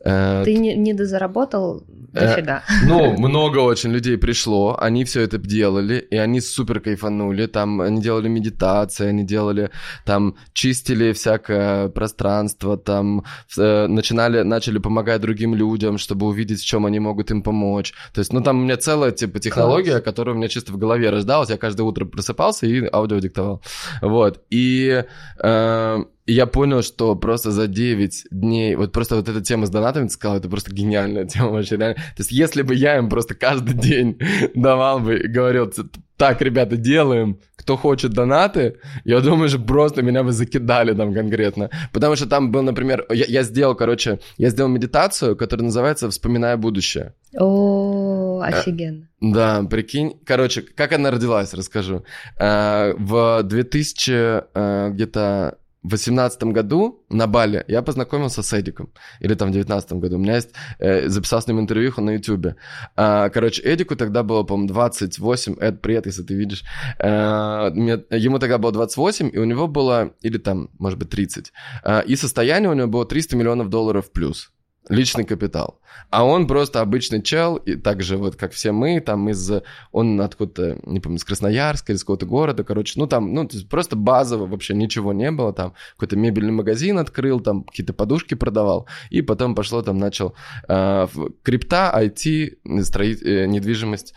Э, 0.04 0.42
Ты 0.44 0.54
не, 0.54 0.74
не 0.74 0.94
дозаработал 0.94 1.84
дофига. 2.12 2.62
Э, 2.68 2.72
ну, 2.86 3.12
много 3.18 3.58
очень 3.58 3.90
людей 3.90 4.18
пришло, 4.18 4.76
они 4.78 5.04
все 5.04 5.22
это 5.22 5.38
делали, 5.38 5.98
и 5.98 6.16
они 6.16 6.40
супер 6.40 6.80
кайфанули. 6.80 7.46
Там 7.46 7.80
они 7.80 8.00
делали 8.00 8.28
медитации, 8.28 9.08
они 9.08 9.24
делали, 9.24 9.70
там 10.04 10.34
чистили 10.52 11.12
всякое 11.12 11.88
пространство, 11.88 12.76
там 12.76 13.24
э, 13.56 13.86
начинали, 13.86 14.42
начали 14.42 14.78
помогать 14.78 15.20
другим 15.20 15.54
людям, 15.54 15.98
чтобы 15.98 16.26
увидеть, 16.26 16.60
в 16.60 16.66
чем 16.66 16.86
они 16.86 17.00
могут 17.00 17.30
им 17.30 17.42
помочь. 17.42 17.94
То 18.12 18.20
есть, 18.20 18.32
ну, 18.32 18.42
там 18.42 18.60
у 18.60 18.62
меня 18.62 18.76
целая, 18.76 19.12
типа, 19.12 19.38
технология, 19.38 19.92
Класс. 19.92 20.04
которая 20.04 20.34
у 20.34 20.38
меня 20.38 20.48
чисто 20.48 20.72
в 20.72 20.78
голове 20.78 21.10
рождалась. 21.10 21.50
Я 21.50 21.58
каждое 21.58 21.84
утро 21.84 22.04
просыпался 22.04 22.66
и 22.66 22.88
аудио 22.92 23.18
диктовал. 23.18 23.62
Вот. 24.00 24.42
И 24.50 25.04
э, 25.42 26.04
и 26.24 26.32
я 26.34 26.46
понял, 26.46 26.82
что 26.82 27.16
просто 27.16 27.50
за 27.50 27.66
9 27.66 28.26
дней, 28.30 28.76
вот 28.76 28.92
просто 28.92 29.16
вот 29.16 29.28
эта 29.28 29.40
тема 29.40 29.66
с 29.66 29.70
донатами, 29.70 30.06
ты 30.06 30.12
сказал, 30.12 30.36
это 30.36 30.48
просто 30.48 30.72
гениальная 30.72 31.24
тема 31.26 31.50
вообще, 31.50 31.76
реально. 31.76 31.96
То 31.96 32.20
есть 32.20 32.32
если 32.32 32.62
бы 32.62 32.74
я 32.74 32.98
им 32.98 33.08
просто 33.08 33.34
каждый 33.34 33.74
день 33.74 34.18
давал 34.54 35.00
бы 35.00 35.18
и 35.18 35.28
говорил, 35.28 35.72
так, 36.16 36.40
ребята, 36.40 36.76
делаем, 36.76 37.40
кто 37.56 37.76
хочет 37.76 38.12
донаты, 38.12 38.76
я 39.04 39.20
думаю, 39.20 39.48
что 39.48 39.58
просто 39.58 40.02
меня 40.02 40.22
бы 40.22 40.30
закидали 40.30 40.94
там 40.94 41.12
конкретно. 41.12 41.70
Потому 41.92 42.14
что 42.14 42.26
там 42.26 42.52
был, 42.52 42.62
например, 42.62 43.06
я, 43.10 43.24
я 43.24 43.42
сделал, 43.42 43.74
короче, 43.74 44.20
я 44.36 44.50
сделал 44.50 44.70
медитацию, 44.70 45.34
которая 45.34 45.64
называется 45.64 46.08
«Вспоминая 46.08 46.56
будущее». 46.56 47.14
О, 47.36 48.40
офигенно. 48.40 49.08
Да, 49.20 49.64
прикинь. 49.64 50.20
Короче, 50.24 50.62
как 50.62 50.92
она 50.92 51.10
родилась, 51.10 51.54
расскажу. 51.54 52.04
Э, 52.38 52.94
в 52.96 53.42
2000 53.42 54.12
э, 54.12 54.90
где-то 54.90 55.58
в 55.82 55.88
2018 55.88 56.44
году 56.44 57.04
на 57.08 57.26
Бали 57.26 57.64
я 57.66 57.82
познакомился 57.82 58.42
с 58.42 58.52
Эдиком. 58.52 58.92
Или 59.20 59.34
там 59.34 59.48
в 59.48 59.52
2019 59.52 59.92
году. 59.94 60.16
У 60.16 60.18
меня 60.18 60.36
есть... 60.36 60.50
Э, 60.78 61.08
записал 61.08 61.42
с 61.42 61.48
ним 61.48 61.58
интервью 61.58 61.92
на 61.96 62.10
Ютубе. 62.10 62.56
А, 62.96 63.28
короче, 63.30 63.62
Эдику 63.64 63.96
тогда 63.96 64.22
было, 64.22 64.44
по-моему, 64.44 64.68
28. 64.68 65.56
Эд, 65.60 65.82
привет, 65.82 66.06
если 66.06 66.22
ты 66.22 66.34
видишь. 66.34 66.62
А, 66.98 67.70
мне, 67.70 67.98
ему 68.10 68.38
тогда 68.38 68.58
было 68.58 68.72
28, 68.72 69.30
и 69.32 69.38
у 69.38 69.44
него 69.44 69.66
было... 69.66 70.14
Или 70.22 70.38
там, 70.38 70.70
может 70.78 70.98
быть, 70.98 71.10
30. 71.10 71.52
А, 71.82 72.00
и 72.00 72.14
состояние 72.16 72.70
у 72.70 72.74
него 72.74 72.86
было 72.86 73.04
300 73.04 73.36
миллионов 73.36 73.68
долларов 73.68 74.12
плюс 74.12 74.51
личный 74.88 75.24
капитал. 75.24 75.80
А 76.10 76.24
он 76.24 76.46
просто 76.46 76.80
обычный 76.80 77.22
чел, 77.22 77.56
и 77.56 77.76
так 77.76 78.02
же 78.02 78.16
вот, 78.16 78.36
как 78.36 78.52
все 78.52 78.72
мы, 78.72 79.00
там 79.00 79.28
из... 79.28 79.50
Он 79.92 80.20
откуда-то, 80.20 80.78
не 80.84 81.00
помню, 81.00 81.18
из 81.18 81.24
Красноярска 81.24 81.96
с 81.96 82.00
какого-то 82.00 82.26
города, 82.26 82.64
короче, 82.64 82.94
ну 82.96 83.06
там, 83.06 83.32
ну, 83.32 83.48
просто 83.70 83.96
базово 83.96 84.46
вообще 84.46 84.74
ничего 84.74 85.12
не 85.12 85.30
было, 85.30 85.52
там 85.52 85.74
какой-то 85.94 86.16
мебельный 86.16 86.52
магазин 86.52 86.98
открыл, 86.98 87.40
там 87.40 87.64
какие-то 87.64 87.92
подушки 87.92 88.34
продавал, 88.34 88.88
и 89.10 89.22
потом 89.22 89.54
пошло, 89.54 89.82
там 89.82 89.98
начал 89.98 90.34
э, 90.68 91.06
крипта, 91.42 91.92
IT, 91.96 92.82
строить, 92.82 93.22
э, 93.22 93.46
недвижимость, 93.46 94.14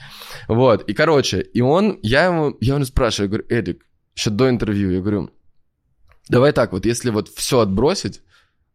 вот, 0.47 0.89
и, 0.89 0.93
короче, 0.93 1.41
и 1.41 1.61
он, 1.61 1.99
я 2.01 2.25
ему, 2.25 2.57
я 2.59 2.75
ему 2.75 2.85
спрашиваю, 2.85 3.29
я 3.29 3.37
говорю, 3.37 3.47
Эдик, 3.49 3.85
еще 4.15 4.31
до 4.31 4.49
интервью, 4.49 4.91
я 4.91 5.01
говорю, 5.01 5.29
давай 6.29 6.51
так, 6.51 6.71
вот 6.71 6.85
если 6.85 7.09
вот 7.11 7.29
все 7.29 7.59
отбросить, 7.59 8.21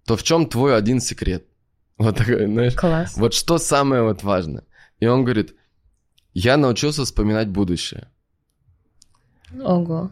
то 0.07 0.16
в 0.16 0.22
чем 0.22 0.46
твой 0.46 0.76
один 0.76 1.00
секрет? 1.00 1.46
Вот 2.00 2.16
такой, 2.16 2.46
знаешь. 2.46 2.74
Класс. 2.74 3.16
Вот 3.18 3.34
что 3.34 3.58
самое 3.58 4.02
вот 4.02 4.22
важное. 4.22 4.64
И 5.00 5.06
он 5.06 5.22
говорит, 5.22 5.54
я 6.32 6.56
научился 6.56 7.04
вспоминать 7.04 7.48
будущее. 7.48 8.08
Ого. 9.62 10.10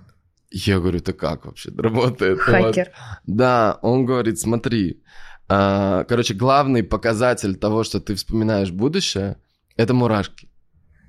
Я 0.50 0.80
говорю, 0.80 0.98
это 0.98 1.14
как 1.14 1.46
вообще 1.46 1.70
работает? 1.74 2.40
Хакер. 2.40 2.92
Вот. 2.94 3.18
Да, 3.26 3.78
он 3.80 4.04
говорит, 4.04 4.38
смотри, 4.38 5.02
а, 5.48 6.04
короче, 6.04 6.34
главный 6.34 6.82
показатель 6.82 7.56
того, 7.56 7.84
что 7.84 8.00
ты 8.00 8.14
вспоминаешь 8.14 8.70
будущее, 8.70 9.38
это 9.76 9.94
мурашки. 9.94 10.50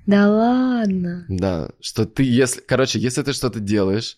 Да 0.06 0.30
ладно. 0.30 1.26
Да, 1.28 1.72
что 1.80 2.06
ты, 2.06 2.22
если, 2.22 2.62
короче, 2.62 2.98
если 2.98 3.22
ты 3.22 3.34
что-то 3.34 3.60
делаешь, 3.60 4.16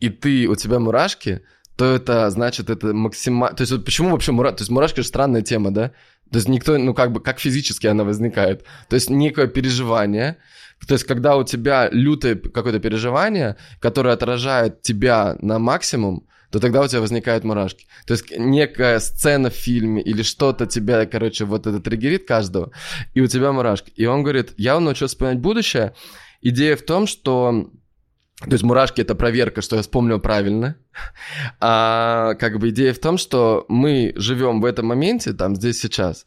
и 0.00 0.10
ты, 0.10 0.48
у 0.48 0.56
тебя 0.56 0.80
мурашки, 0.80 1.42
то 1.76 1.94
это 1.94 2.30
значит, 2.30 2.70
это 2.70 2.92
максимально... 2.92 3.56
То 3.56 3.62
есть 3.62 3.72
вот 3.72 3.84
почему 3.84 4.10
вообще 4.10 4.32
мурашки? 4.32 4.58
То 4.58 4.62
есть 4.62 4.70
мурашки 4.70 5.00
же 5.00 5.06
странная 5.06 5.42
тема, 5.42 5.70
да? 5.70 5.92
То 6.30 6.36
есть 6.36 6.48
никто, 6.48 6.78
ну 6.78 6.94
как 6.94 7.12
бы, 7.12 7.20
как 7.20 7.38
физически 7.38 7.86
она 7.86 8.04
возникает. 8.04 8.64
То 8.88 8.94
есть 8.94 9.10
некое 9.10 9.46
переживание, 9.46 10.38
то 10.86 10.94
есть 10.94 11.04
когда 11.04 11.36
у 11.36 11.44
тебя 11.44 11.88
лютое 11.90 12.36
какое-то 12.36 12.80
переживание, 12.80 13.56
которое 13.80 14.14
отражает 14.14 14.82
тебя 14.82 15.36
на 15.40 15.58
максимум, 15.58 16.26
то 16.50 16.60
тогда 16.60 16.82
у 16.82 16.86
тебя 16.86 17.00
возникают 17.00 17.44
мурашки. 17.44 17.86
То 18.06 18.12
есть 18.12 18.30
некая 18.36 18.98
сцена 19.00 19.48
в 19.48 19.54
фильме 19.54 20.02
или 20.02 20.22
что-то 20.22 20.66
тебя, 20.66 21.06
короче, 21.06 21.46
вот 21.46 21.66
это 21.66 21.80
триггерит 21.80 22.26
каждого, 22.26 22.72
и 23.14 23.20
у 23.20 23.26
тебя 23.26 23.52
мурашки. 23.52 23.90
И 23.96 24.04
он 24.04 24.22
говорит, 24.22 24.52
я 24.58 24.78
научился 24.78 25.14
вспоминать 25.14 25.38
будущее. 25.38 25.94
Идея 26.42 26.76
в 26.76 26.82
том, 26.82 27.06
что 27.06 27.70
то 28.44 28.52
есть 28.52 28.64
мурашки 28.64 29.00
это 29.00 29.14
проверка, 29.14 29.62
что 29.62 29.76
я 29.76 29.82
вспомнил 29.82 30.20
правильно. 30.20 30.76
А 31.60 32.34
как 32.34 32.58
бы 32.58 32.70
идея 32.70 32.92
в 32.92 32.98
том, 32.98 33.18
что 33.18 33.64
мы 33.68 34.12
живем 34.16 34.60
в 34.60 34.64
этом 34.64 34.86
моменте, 34.86 35.32
там, 35.32 35.56
здесь, 35.56 35.80
сейчас. 35.80 36.26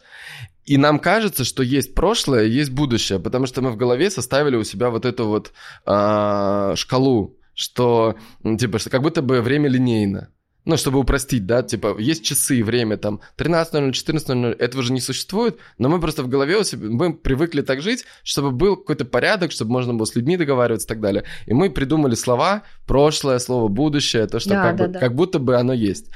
И 0.65 0.77
нам 0.77 0.99
кажется, 0.99 1.43
что 1.43 1.61
есть 1.61 1.93
прошлое, 1.93 2.45
есть 2.45 2.71
будущее, 2.71 3.19
потому 3.19 3.45
что 3.45 3.61
мы 3.61 3.71
в 3.71 3.77
голове 3.77 4.09
составили 4.09 4.55
у 4.55 4.63
себя 4.63 4.89
вот 4.89 5.05
эту 5.05 5.27
вот 5.27 5.53
а, 5.85 6.75
шкалу, 6.75 7.37
что, 7.53 8.15
типа, 8.43 8.79
что 8.79 8.89
как 8.89 9.01
будто 9.01 9.21
бы 9.21 9.41
время 9.41 9.69
линейно 9.69 10.29
ну, 10.65 10.77
чтобы 10.77 10.99
упростить, 10.99 11.45
да, 11.45 11.61
типа, 11.63 11.95
есть 11.99 12.25
часы, 12.25 12.63
время 12.63 12.97
там 12.97 13.21
13.00, 13.37 13.91
14.00, 13.91 14.53
этого 14.57 14.83
же 14.83 14.93
не 14.93 14.99
существует, 14.99 15.57
но 15.77 15.89
мы 15.89 15.99
просто 15.99 16.23
в 16.23 16.27
голове 16.27 16.57
у 16.57 16.63
себя, 16.63 16.87
мы 16.89 17.13
привыкли 17.13 17.61
так 17.61 17.81
жить, 17.81 18.05
чтобы 18.23 18.51
был 18.51 18.75
какой-то 18.75 19.05
порядок, 19.05 19.51
чтобы 19.51 19.71
можно 19.71 19.93
было 19.93 20.05
с 20.05 20.15
людьми 20.15 20.37
договариваться 20.37 20.87
и 20.87 20.89
так 20.89 20.99
далее. 20.99 21.23
И 21.45 21.53
мы 21.53 21.69
придумали 21.69 22.15
слова, 22.15 22.63
прошлое, 22.87 23.39
слово 23.39 23.67
будущее, 23.67 24.27
то, 24.27 24.39
что 24.39 24.49
да, 24.49 24.63
как, 24.63 24.75
да, 24.75 24.87
бы, 24.87 24.93
да. 24.93 24.99
как 24.99 25.15
будто 25.15 25.39
бы 25.39 25.55
оно 25.55 25.73
есть. 25.73 26.09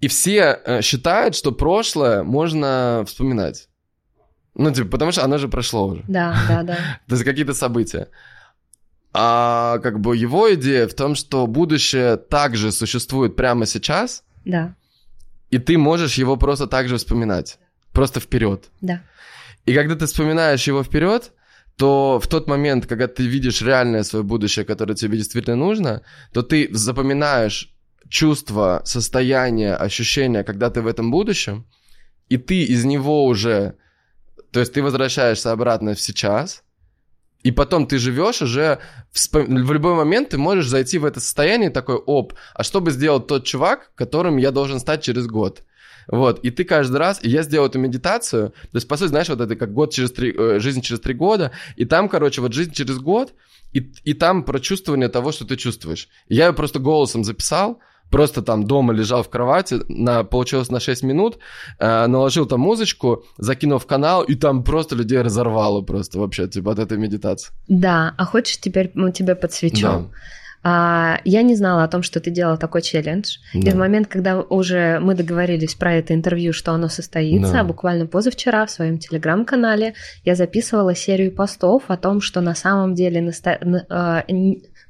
И 0.00 0.08
все 0.08 0.60
э, 0.64 0.82
считают, 0.82 1.34
что 1.34 1.50
прошлое 1.50 2.22
можно 2.22 3.04
вспоминать. 3.06 3.68
Ну, 4.54 4.72
типа, 4.72 4.90
потому 4.90 5.12
что 5.12 5.24
оно 5.24 5.38
же 5.38 5.48
прошло 5.48 5.86
уже. 5.86 6.04
Да, 6.06 6.36
да, 6.48 6.62
да. 6.62 6.74
То 7.08 7.14
есть 7.14 7.24
какие-то 7.24 7.54
события. 7.54 8.08
А 9.20 9.80
как 9.80 9.98
бы 9.98 10.16
его 10.16 10.54
идея 10.54 10.86
в 10.86 10.94
том, 10.94 11.16
что 11.16 11.48
будущее 11.48 12.16
также 12.16 12.70
существует 12.70 13.34
прямо 13.34 13.66
сейчас. 13.66 14.22
Да. 14.44 14.76
И 15.50 15.58
ты 15.58 15.76
можешь 15.76 16.18
его 16.18 16.36
просто 16.36 16.68
так 16.68 16.86
же 16.88 16.98
вспоминать. 16.98 17.58
Просто 17.92 18.20
вперед. 18.20 18.70
Да. 18.80 19.02
И 19.66 19.74
когда 19.74 19.96
ты 19.96 20.06
вспоминаешь 20.06 20.68
его 20.68 20.84
вперед, 20.84 21.32
то 21.76 22.20
в 22.22 22.28
тот 22.28 22.46
момент, 22.46 22.86
когда 22.86 23.08
ты 23.08 23.26
видишь 23.26 23.60
реальное 23.60 24.04
свое 24.04 24.24
будущее, 24.24 24.64
которое 24.64 24.94
тебе 24.94 25.16
действительно 25.16 25.56
нужно, 25.56 26.02
то 26.32 26.42
ты 26.42 26.68
запоминаешь 26.70 27.74
чувство, 28.08 28.82
состояние, 28.84 29.74
ощущение, 29.74 30.44
когда 30.44 30.70
ты 30.70 30.80
в 30.80 30.86
этом 30.86 31.10
будущем, 31.10 31.66
и 32.28 32.36
ты 32.36 32.62
из 32.62 32.84
него 32.84 33.24
уже, 33.24 33.74
то 34.52 34.60
есть 34.60 34.74
ты 34.74 34.80
возвращаешься 34.80 35.50
обратно 35.50 35.94
в 35.94 36.00
сейчас– 36.00 36.62
и 37.42 37.52
потом 37.52 37.86
ты 37.86 37.98
живешь 37.98 38.42
уже, 38.42 38.78
в 39.12 39.72
любой 39.72 39.94
момент 39.94 40.30
ты 40.30 40.38
можешь 40.38 40.68
зайти 40.68 40.98
в 40.98 41.04
это 41.04 41.20
состояние 41.20 41.70
такой, 41.70 41.96
оп, 41.96 42.34
а 42.54 42.64
что 42.64 42.80
бы 42.80 42.90
сделал 42.90 43.20
тот 43.20 43.44
чувак, 43.44 43.92
которым 43.94 44.36
я 44.38 44.50
должен 44.50 44.80
стать 44.80 45.02
через 45.02 45.26
год? 45.26 45.62
Вот, 46.08 46.40
и 46.42 46.50
ты 46.50 46.64
каждый 46.64 46.96
раз, 46.96 47.20
и 47.22 47.28
я 47.28 47.42
сделал 47.42 47.68
эту 47.68 47.78
медитацию, 47.78 48.50
то 48.50 48.76
есть, 48.76 48.88
по 48.88 48.96
сути, 48.96 49.08
знаешь, 49.10 49.28
вот 49.28 49.40
это 49.40 49.56
как 49.56 49.74
год 49.74 49.92
через 49.92 50.10
три, 50.10 50.34
э, 50.36 50.58
жизнь 50.58 50.80
через 50.80 51.00
три 51.00 51.12
года, 51.12 51.52
и 51.76 51.84
там, 51.84 52.08
короче, 52.08 52.40
вот 52.40 52.54
жизнь 52.54 52.72
через 52.72 52.98
год, 52.98 53.34
и, 53.72 53.92
и 54.04 54.14
там 54.14 54.42
про 54.42 54.58
чувствование 54.58 55.10
того, 55.10 55.32
что 55.32 55.44
ты 55.44 55.56
чувствуешь. 55.56 56.08
Я 56.28 56.46
ее 56.46 56.52
просто 56.54 56.78
голосом 56.78 57.24
записал, 57.24 57.80
Просто 58.10 58.42
там 58.42 58.64
дома 58.64 58.92
лежал 58.92 59.22
в 59.22 59.28
кровати, 59.28 59.76
на, 59.88 60.24
получилось 60.24 60.70
на 60.70 60.80
6 60.80 61.02
минут, 61.02 61.38
э, 61.78 62.06
наложил 62.06 62.46
там 62.46 62.60
музычку, 62.60 63.24
закинул 63.38 63.78
в 63.78 63.86
канал, 63.86 64.22
и 64.22 64.34
там 64.34 64.62
просто 64.62 64.96
людей 64.96 65.22
разорвало 65.22 65.82
просто 65.82 66.18
вообще, 66.18 66.48
типа, 66.48 66.72
от 66.72 66.78
этой 66.78 66.98
медитации. 66.98 67.52
Да, 67.68 68.14
а 68.16 68.24
хочешь 68.24 68.58
теперь 68.58 68.90
мы 68.94 69.12
тебе 69.12 69.34
подсвечу? 69.34 69.82
Да. 69.82 70.04
А, 70.62 71.20
я 71.24 71.42
не 71.42 71.54
знала 71.54 71.84
о 71.84 71.88
том, 71.88 72.02
что 72.02 72.20
ты 72.20 72.30
делала 72.30 72.56
такой 72.56 72.82
челлендж. 72.82 73.38
Да. 73.54 73.70
И 73.70 73.72
в 73.72 73.76
момент, 73.76 74.08
когда 74.08 74.40
уже 74.40 74.98
мы 75.00 75.14
договорились 75.14 75.74
про 75.74 75.94
это 75.94 76.14
интервью, 76.14 76.52
что 76.52 76.72
оно 76.72 76.88
состоится, 76.88 77.52
да. 77.52 77.64
буквально 77.64 78.06
позавчера 78.06 78.66
в 78.66 78.70
своем 78.70 78.98
телеграм-канале 78.98 79.94
я 80.24 80.34
записывала 80.34 80.94
серию 80.94 81.32
постов 81.32 81.84
о 81.88 81.96
том, 81.96 82.20
что 82.20 82.40
на 82.40 82.54
самом 82.54 82.94
деле 82.94 83.20
наста... 83.20 84.24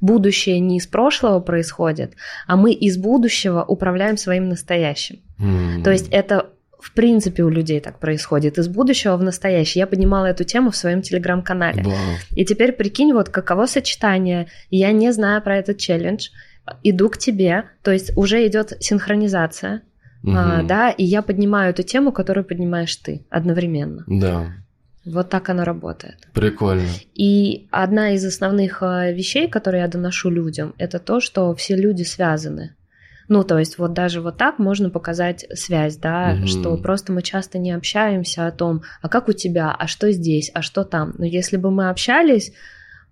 Будущее 0.01 0.61
не 0.61 0.79
из 0.79 0.87
прошлого 0.87 1.41
происходит, 1.41 2.15
а 2.47 2.57
мы 2.57 2.73
из 2.73 2.97
будущего 2.97 3.65
управляем 3.65 4.17
своим 4.17 4.49
настоящим. 4.49 5.21
Mm. 5.39 5.83
То 5.83 5.91
есть 5.91 6.09
это 6.11 6.51
в 6.81 6.93
принципе 6.93 7.43
у 7.43 7.49
людей 7.49 7.81
так 7.81 7.99
происходит. 7.99 8.59
Из 8.59 8.69
будущего 8.69 9.17
в 9.17 9.23
настоящее. 9.23 9.81
Я 9.81 9.87
поднимала 9.87 10.27
эту 10.27 10.45
тему 10.45 10.71
в 10.71 10.77
своем 10.77 11.03
телеграм-канале. 11.03 11.83
Wow. 11.83 11.95
И 12.31 12.45
теперь 12.45 12.73
прикинь, 12.73 13.13
вот 13.13 13.29
каково 13.29 13.67
сочетание. 13.67 14.47
Я 14.71 14.93
не 14.93 15.13
знаю 15.13 15.43
про 15.43 15.57
этот 15.57 15.79
челлендж. 15.79 16.29
Иду 16.83 17.09
к 17.09 17.19
тебе, 17.19 17.65
то 17.83 17.91
есть 17.91 18.17
уже 18.17 18.47
идет 18.47 18.75
синхронизация, 18.81 19.83
угу. 20.23 20.35
а, 20.37 20.63
да, 20.63 20.91
и 20.91 21.03
я 21.03 21.23
поднимаю 21.23 21.71
эту 21.71 21.83
тему, 21.83 22.13
которую 22.13 22.45
поднимаешь 22.45 22.95
ты 22.97 23.25
одновременно. 23.31 24.05
Да. 24.07 24.53
Вот 25.13 25.31
так 25.31 25.49
оно 25.49 25.65
работает. 25.65 26.29
Прикольно. 26.33 26.89
И 27.15 27.69
одна 27.71 28.13
из 28.13 28.25
основных 28.25 28.83
а, 28.83 29.11
вещей, 29.11 29.49
которые 29.49 29.83
я 29.83 29.89
доношу 29.89 30.31
людям, 30.31 30.75
это 30.79 30.99
то, 30.99 31.21
что 31.21 31.55
все 31.55 31.77
люди 31.77 32.03
связаны. 32.03 32.75
Ну, 33.29 33.45
то 33.45 33.59
есть 33.59 33.79
вот 33.79 33.93
даже 33.93 34.23
вот 34.23 34.39
так 34.39 34.59
можно 34.59 34.89
показать 34.89 35.45
связь, 35.53 35.97
да, 35.97 36.37
угу. 36.39 36.47
что 36.47 36.77
просто 36.79 37.13
мы 37.13 37.23
часто 37.23 37.59
не 37.59 37.73
общаемся 37.73 38.47
о 38.47 38.53
том, 38.53 38.83
а 39.03 39.09
как 39.09 39.29
у 39.29 39.33
тебя, 39.33 39.75
а 39.79 39.87
что 39.87 40.11
здесь, 40.13 40.51
а 40.55 40.63
что 40.63 40.85
там. 40.85 41.15
Но 41.19 41.27
если 41.27 41.59
бы 41.59 41.71
мы 41.71 41.91
общались 41.91 42.53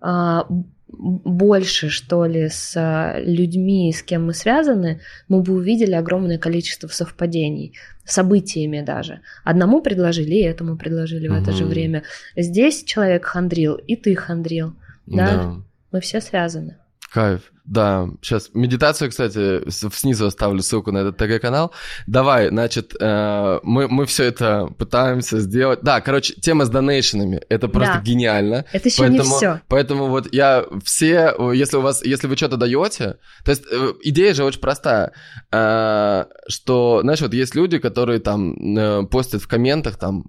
а, 0.00 0.46
больше, 0.88 1.90
что 1.90 2.24
ли, 2.24 2.48
с 2.48 2.74
людьми, 3.18 3.92
с 3.92 4.02
кем 4.02 4.26
мы 4.26 4.32
связаны, 4.32 5.00
мы 5.28 5.42
бы 5.42 5.54
увидели 5.54 5.92
огромное 5.92 6.38
количество 6.38 6.88
совпадений, 6.88 7.74
событиями 8.06 8.82
даже. 8.82 9.20
Одному 9.44 9.82
предложили, 9.82 10.34
и 10.34 10.42
этому 10.42 10.76
предложили 10.76 11.28
угу. 11.28 11.36
в 11.36 11.42
это 11.42 11.52
же 11.52 11.64
время. 11.64 12.02
Здесь 12.36 12.84
человек 12.84 13.24
хандрил, 13.24 13.74
и 13.74 13.96
ты 13.96 14.14
хандрил, 14.14 14.74
да? 15.06 15.26
да. 15.26 15.56
Мы 15.92 16.00
все 16.00 16.20
связаны. 16.20 16.76
Кайф. 17.12 17.52
Да, 17.66 18.08
сейчас 18.22 18.50
медитацию, 18.54 19.10
кстати, 19.10 19.68
снизу 19.70 20.26
оставлю 20.26 20.62
ссылку 20.62 20.92
на 20.92 20.98
этот 20.98 21.16
ТГ-канал. 21.16 21.72
Давай, 22.06 22.48
значит, 22.48 22.94
э, 23.00 23.58
мы, 23.64 23.88
мы 23.88 24.06
все 24.06 24.24
это 24.24 24.68
пытаемся 24.78 25.40
сделать. 25.40 25.80
Да, 25.82 26.00
короче, 26.00 26.34
тема 26.34 26.64
с 26.64 26.68
донейшенами, 26.68 27.42
это 27.48 27.66
просто 27.66 27.94
да. 27.94 28.02
гениально. 28.02 28.64
Это 28.72 28.88
еще 28.88 28.98
поэтому, 28.98 29.18
не 29.18 29.36
все. 29.36 29.60
Поэтому 29.66 30.06
вот 30.06 30.32
я 30.32 30.64
все, 30.84 31.34
если 31.52 31.78
у 31.78 31.80
вас, 31.80 32.04
если 32.04 32.28
вы 32.28 32.36
что-то 32.36 32.56
даете, 32.56 33.16
то 33.44 33.50
есть 33.50 33.64
э, 33.70 33.92
идея 34.02 34.32
же 34.32 34.44
очень 34.44 34.60
простая, 34.60 35.12
э, 35.50 36.24
что, 36.48 37.00
знаешь, 37.02 37.20
вот 37.20 37.34
есть 37.34 37.56
люди, 37.56 37.78
которые 37.78 38.20
там 38.20 39.08
постят 39.08 39.42
в 39.42 39.48
комментах 39.48 39.96
там 39.96 40.26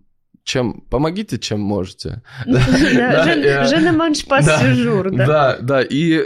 чем 0.48 0.82
помогите, 0.90 1.38
чем 1.38 1.60
можете. 1.60 2.22
Mange 2.48 4.26
pas 4.28 4.42
ce 4.42 4.74
jour, 4.74 5.10
да. 5.12 5.26
Да, 5.26 5.58
да, 5.60 5.82
и 5.82 6.24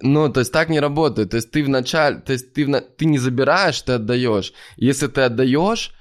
ну, 0.00 0.28
то 0.32 0.40
есть 0.40 0.52
так 0.52 0.68
не 0.68 0.80
работает. 0.80 1.30
То 1.30 1.36
есть 1.36 1.50
ты 1.50 1.64
вначале, 1.64 2.18
то 2.18 2.32
есть 2.32 2.52
ты, 2.52 2.66
в, 2.66 2.80
ты 2.80 3.04
не 3.04 3.18
забираешь, 3.18 3.80
ты 3.82 3.92
отдаешь. 3.92 4.52
Если 4.76 5.08
ты 5.08 5.22
отдаешь, 5.22 5.94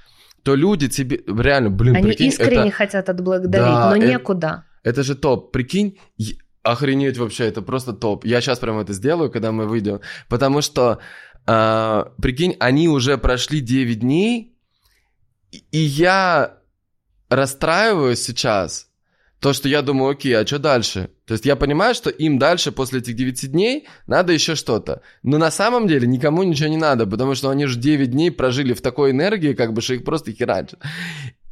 то 0.44 0.56
люди 0.56 0.88
тебе 0.88 1.22
реально, 1.28 1.70
блин, 1.70 1.96
Они 1.96 2.10
прикинь, 2.10 2.28
искренне 2.28 2.70
это... 2.70 2.78
хотят 2.78 3.10
отблагодарить, 3.10 3.66
да, 3.66 3.90
но 3.90 3.98
это, 3.98 4.08
некуда. 4.08 4.64
Это 4.84 5.04
же 5.04 5.16
топ. 5.16 5.52
Прикинь, 5.52 5.98
охренеть 6.64 7.18
вообще, 7.18 7.46
это 7.46 7.62
просто 7.62 7.94
топ. 7.94 8.26
Я 8.26 8.40
сейчас 8.42 8.60
прямо 8.60 8.82
это 8.82 8.94
сделаю, 8.94 9.32
когда 9.32 9.52
мы 9.52 9.66
выйдем. 9.66 10.02
Потому 10.30 10.62
что, 10.62 11.00
э, 11.48 12.06
прикинь, 12.22 12.56
они 12.60 12.88
уже 12.88 13.18
прошли 13.18 13.62
9 13.62 14.00
дней, 14.00 14.56
и 15.52 15.80
я 15.80 16.60
расстраиваюсь 17.30 18.22
сейчас, 18.22 18.87
то, 19.40 19.54
что 19.54 19.70
я 19.70 19.82
думаю, 19.82 20.12
окей, 20.12 20.36
а 20.36 20.46
что 20.46 20.58
дальше? 20.58 21.10
То 21.26 21.34
есть 21.34 21.46
я 21.46 21.56
понимаю, 21.56 21.94
что 21.94 22.10
им 22.10 22.40
дальше, 22.40 22.72
после 22.72 23.00
этих 23.00 23.16
9 23.16 23.52
дней, 23.52 23.88
надо 24.08 24.34
еще 24.34 24.56
что-то. 24.56 25.02
Но 25.22 25.38
на 25.38 25.52
самом 25.52 25.88
деле 25.88 26.08
никому 26.08 26.44
ничего 26.44 26.70
не 26.70 26.78
надо, 26.78 27.06
потому 27.06 27.36
что 27.36 27.50
они 27.50 27.66
же 27.68 27.80
9 27.80 28.12
дней 28.12 28.32
прожили 28.32 28.74
в 28.74 28.82
такой 28.82 29.12
энергии, 29.12 29.54
как 29.54 29.74
бы, 29.74 29.82
что 29.82 29.94
их 29.94 30.04
просто 30.04 30.32
херачат. 30.32 30.80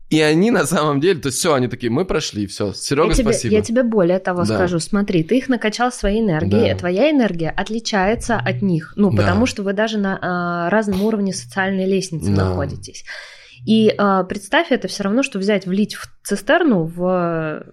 И 0.09 0.21
они 0.21 0.51
на 0.51 0.65
самом 0.65 0.99
деле, 0.99 1.19
то 1.19 1.27
есть 1.27 1.39
все, 1.39 1.53
они 1.55 1.67
такие, 1.67 1.91
мы 1.91 2.05
прошли, 2.05 2.45
все, 2.45 2.73
Серега, 2.73 3.09
я 3.09 3.13
тебе, 3.15 3.23
спасибо. 3.23 3.55
Я 3.55 3.61
тебе 3.61 3.83
более 3.83 4.19
того 4.19 4.45
да. 4.45 4.55
скажу, 4.55 4.79
смотри, 4.79 5.23
ты 5.23 5.39
их 5.39 5.49
накачал 5.49 5.91
своей 5.91 6.21
энергией, 6.21 6.73
да. 6.73 6.77
твоя 6.77 7.09
энергия 7.09 7.49
отличается 7.49 8.37
от 8.37 8.61
них, 8.61 8.93
ну, 8.95 9.09
потому 9.15 9.41
да. 9.41 9.45
что 9.47 9.63
вы 9.63 9.73
даже 9.73 9.97
на 9.97 10.19
а, 10.21 10.69
разном 10.69 11.01
уровне 11.01 11.33
социальной 11.33 11.85
лестницы 11.85 12.31
да. 12.31 12.45
находитесь. 12.45 13.03
И 13.65 13.93
а, 13.97 14.23
представь, 14.23 14.71
это 14.71 14.87
все 14.87 15.03
равно, 15.03 15.23
что 15.23 15.39
взять, 15.39 15.65
влить 15.65 15.95
в 15.95 16.07
цистерну 16.23 16.83
в 16.83 17.63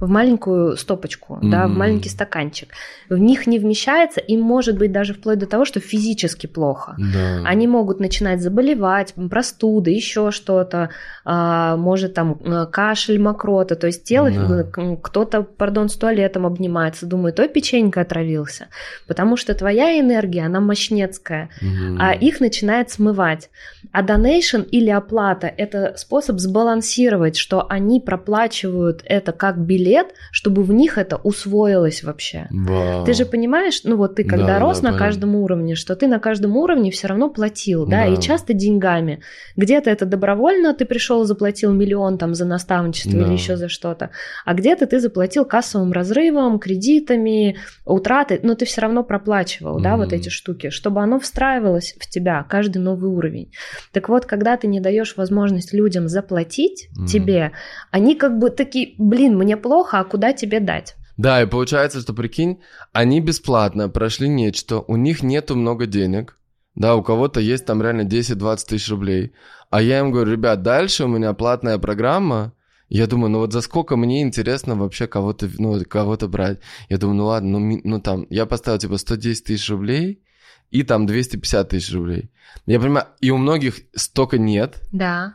в 0.00 0.08
маленькую 0.08 0.76
стопочку, 0.76 1.34
mm-hmm. 1.34 1.50
да, 1.50 1.66
в 1.66 1.70
маленький 1.70 2.08
стаканчик. 2.08 2.70
В 3.08 3.18
них 3.18 3.46
не 3.46 3.58
вмещается, 3.58 4.20
и 4.20 4.36
может 4.36 4.78
быть 4.78 4.92
даже 4.92 5.12
вплоть 5.12 5.38
до 5.38 5.46
того, 5.46 5.64
что 5.64 5.78
физически 5.78 6.46
плохо. 6.46 6.96
Да. 6.98 7.42
Они 7.44 7.68
могут 7.68 8.00
начинать 8.00 8.40
заболевать, 8.40 9.14
простуды, 9.30 9.90
еще 9.90 10.30
что-то, 10.30 10.90
а, 11.24 11.76
может 11.76 12.14
там 12.14 12.40
э, 12.42 12.66
кашель, 12.66 13.20
мокрота, 13.20 13.76
то 13.76 13.86
есть 13.86 14.04
тело, 14.04 14.30
да. 14.30 14.96
кто-то, 15.02 15.42
пардон, 15.42 15.90
с 15.90 15.96
туалетом 15.96 16.46
обнимается, 16.46 17.04
думает, 17.04 17.38
ой, 17.38 17.48
печенька 17.48 18.00
отравился, 18.00 18.68
потому 19.06 19.36
что 19.36 19.54
твоя 19.54 20.00
энергия, 20.00 20.46
она 20.46 20.60
мощнецкая, 20.60 21.50
mm-hmm. 21.62 21.96
а 21.98 22.12
их 22.14 22.40
начинает 22.40 22.90
смывать. 22.90 23.50
А 23.92 24.02
донейшн 24.02 24.62
или 24.62 24.90
оплата– 24.90 25.52
это 25.56 25.94
способ 25.96 26.38
сбалансировать, 26.38 27.36
что 27.36 27.66
они 27.68 28.00
проплачивают 28.00 29.02
это 29.04 29.32
как 29.32 29.58
билет, 29.58 29.90
лет, 29.90 30.14
чтобы 30.30 30.62
в 30.62 30.72
них 30.72 30.98
это 30.98 31.16
усвоилось 31.16 32.02
вообще. 32.02 32.46
Вау. 32.50 33.04
Ты 33.04 33.12
же 33.12 33.24
понимаешь, 33.24 33.80
ну 33.84 33.96
вот 33.96 34.14
ты 34.16 34.24
когда 34.24 34.46
да, 34.46 34.58
рос 34.58 34.80
да, 34.80 34.92
на 34.92 34.98
каждом 34.98 35.34
уровне, 35.34 35.74
что 35.74 35.96
ты 35.96 36.06
на 36.06 36.18
каждом 36.18 36.56
уровне 36.56 36.90
все 36.90 37.08
равно 37.08 37.28
платил, 37.28 37.86
да, 37.86 38.04
да, 38.04 38.06
и 38.06 38.20
часто 38.20 38.52
деньгами. 38.52 39.20
Где-то 39.56 39.90
это 39.90 40.06
добровольно, 40.06 40.74
ты 40.74 40.84
пришел 40.84 41.24
заплатил 41.24 41.72
миллион 41.72 42.18
там 42.18 42.34
за 42.34 42.44
наставничество 42.44 43.12
да. 43.12 43.26
или 43.26 43.32
еще 43.32 43.56
за 43.56 43.68
что-то, 43.68 44.10
а 44.44 44.54
где-то 44.54 44.86
ты 44.86 45.00
заплатил 45.00 45.44
кассовым 45.44 45.92
разрывом, 45.92 46.58
кредитами, 46.58 47.56
утратой, 47.84 48.40
но 48.42 48.54
ты 48.54 48.64
все 48.64 48.80
равно 48.80 49.02
проплачивал, 49.02 49.78
mm 49.78 49.82
да, 49.82 49.96
вот 49.96 50.12
эти 50.12 50.28
штуки, 50.28 50.68
чтобы 50.70 51.00
оно 51.00 51.18
встраивалось 51.18 51.96
в 51.98 52.08
тебя, 52.08 52.44
каждый 52.48 52.78
новый 52.78 53.10
уровень. 53.10 53.50
Так 53.92 54.08
вот, 54.08 54.26
когда 54.26 54.56
ты 54.56 54.66
не 54.66 54.80
даешь 54.80 55.16
возможность 55.16 55.72
людям 55.72 56.08
заплатить 56.08 56.88
mm 56.96 57.06
тебе, 57.06 57.52
они 57.90 58.14
как 58.14 58.38
бы 58.38 58.50
такие, 58.50 58.94
блин, 58.98 59.36
мне 59.36 59.56
плохо, 59.56 59.80
плохо, 59.80 60.00
а 60.00 60.04
куда 60.04 60.32
тебе 60.32 60.60
дать? 60.60 60.96
Да, 61.16 61.42
и 61.42 61.46
получается, 61.46 62.00
что, 62.00 62.12
прикинь, 62.12 62.60
они 62.92 63.20
бесплатно 63.20 63.88
прошли 63.88 64.28
нечто, 64.28 64.80
у 64.80 64.96
них 64.96 65.22
нету 65.22 65.56
много 65.56 65.86
денег, 65.86 66.36
да, 66.74 66.96
у 66.96 67.02
кого-то 67.02 67.40
есть 67.40 67.66
там 67.66 67.82
реально 67.82 68.02
10-20 68.02 68.68
тысяч 68.68 68.90
рублей, 68.90 69.32
а 69.70 69.82
я 69.82 70.00
им 70.00 70.12
говорю, 70.12 70.32
ребят, 70.32 70.62
дальше 70.62 71.04
у 71.04 71.08
меня 71.08 71.32
платная 71.34 71.78
программа, 71.78 72.52
я 72.88 73.06
думаю, 73.06 73.30
ну 73.30 73.38
вот 73.38 73.52
за 73.52 73.60
сколько 73.60 73.96
мне 73.96 74.22
интересно 74.22 74.74
вообще 74.74 75.06
кого-то, 75.06 75.48
ну, 75.58 75.80
кого-то 75.88 76.26
брать? 76.26 76.58
Я 76.88 76.98
думаю, 76.98 77.16
ну 77.16 77.26
ладно, 77.26 77.58
ну, 77.58 77.80
ну 77.84 78.00
там, 78.00 78.26
я 78.30 78.46
поставил 78.46 78.78
типа 78.78 78.96
110 78.96 79.44
тысяч 79.44 79.70
рублей 79.70 80.22
и 80.70 80.82
там 80.82 81.06
250 81.06 81.68
тысяч 81.68 81.92
рублей. 81.92 82.30
Я 82.66 82.80
понимаю, 82.80 83.06
и 83.20 83.30
у 83.30 83.36
многих 83.36 83.80
столько 83.94 84.38
нет. 84.38 84.80
Да. 84.92 85.34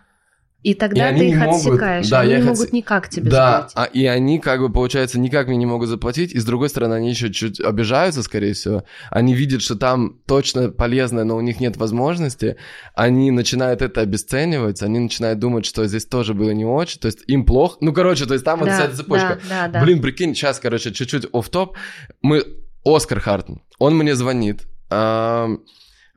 И 0.66 0.74
тогда 0.74 1.12
и 1.12 1.20
ты 1.20 1.30
их 1.30 1.38
могут, 1.38 1.68
отсекаешь, 1.68 2.10
да, 2.10 2.22
они 2.22 2.38
не 2.38 2.42
могут 2.42 2.74
никак 2.74 3.08
тебе 3.08 3.30
да, 3.30 3.68
заплатить. 3.70 3.76
Да, 3.76 3.86
и 3.86 4.06
они, 4.08 4.40
как 4.40 4.62
бы, 4.62 4.72
получается, 4.72 5.20
никак 5.20 5.48
мне 5.48 5.58
не 5.58 5.68
могут 5.68 5.90
заплатить, 5.90 6.32
и 6.34 6.40
с 6.40 6.44
другой 6.44 6.70
стороны, 6.70 6.96
они 6.96 7.12
еще 7.12 7.32
чуть 7.32 7.60
обижаются, 7.60 8.24
скорее 8.24 8.54
всего. 8.54 8.84
Они 9.12 9.36
видят, 9.36 9.62
что 9.62 9.76
там 9.76 10.22
точно 10.26 10.70
полезно, 10.72 11.24
но 11.24 11.38
у 11.38 11.42
них 11.42 11.60
нет 11.60 11.78
возможности. 11.78 12.58
Они 12.96 13.30
начинают 13.30 13.84
это 13.84 14.02
обесценивать, 14.02 14.82
они 14.82 14.98
начинают 14.98 15.38
думать, 15.38 15.68
что 15.68 15.86
здесь 15.86 16.08
тоже 16.08 16.34
было 16.34 16.50
не 16.50 16.66
очень, 16.66 17.00
то 17.00 17.06
есть 17.06 17.20
им 17.28 17.46
плохо. 17.46 17.78
Ну, 17.82 17.94
короче, 17.94 18.26
то 18.26 18.34
есть 18.34 18.44
там 18.44 18.58
да, 18.58 18.66
вот 18.66 18.74
вся 18.74 18.86
эта 18.86 18.98
цепочка. 18.98 19.40
Да, 19.48 19.68
да, 19.68 19.68
да. 19.68 19.84
Блин, 19.84 20.02
прикинь, 20.02 20.34
сейчас, 20.34 20.58
короче, 20.58 20.92
чуть-чуть 20.92 21.28
оф 21.32 21.48
топ 21.50 21.78
Мы... 22.24 22.44
Оскар 22.84 23.20
Хартон, 23.20 23.62
он 23.78 23.96
мне 23.96 24.16
звонит, 24.16 24.64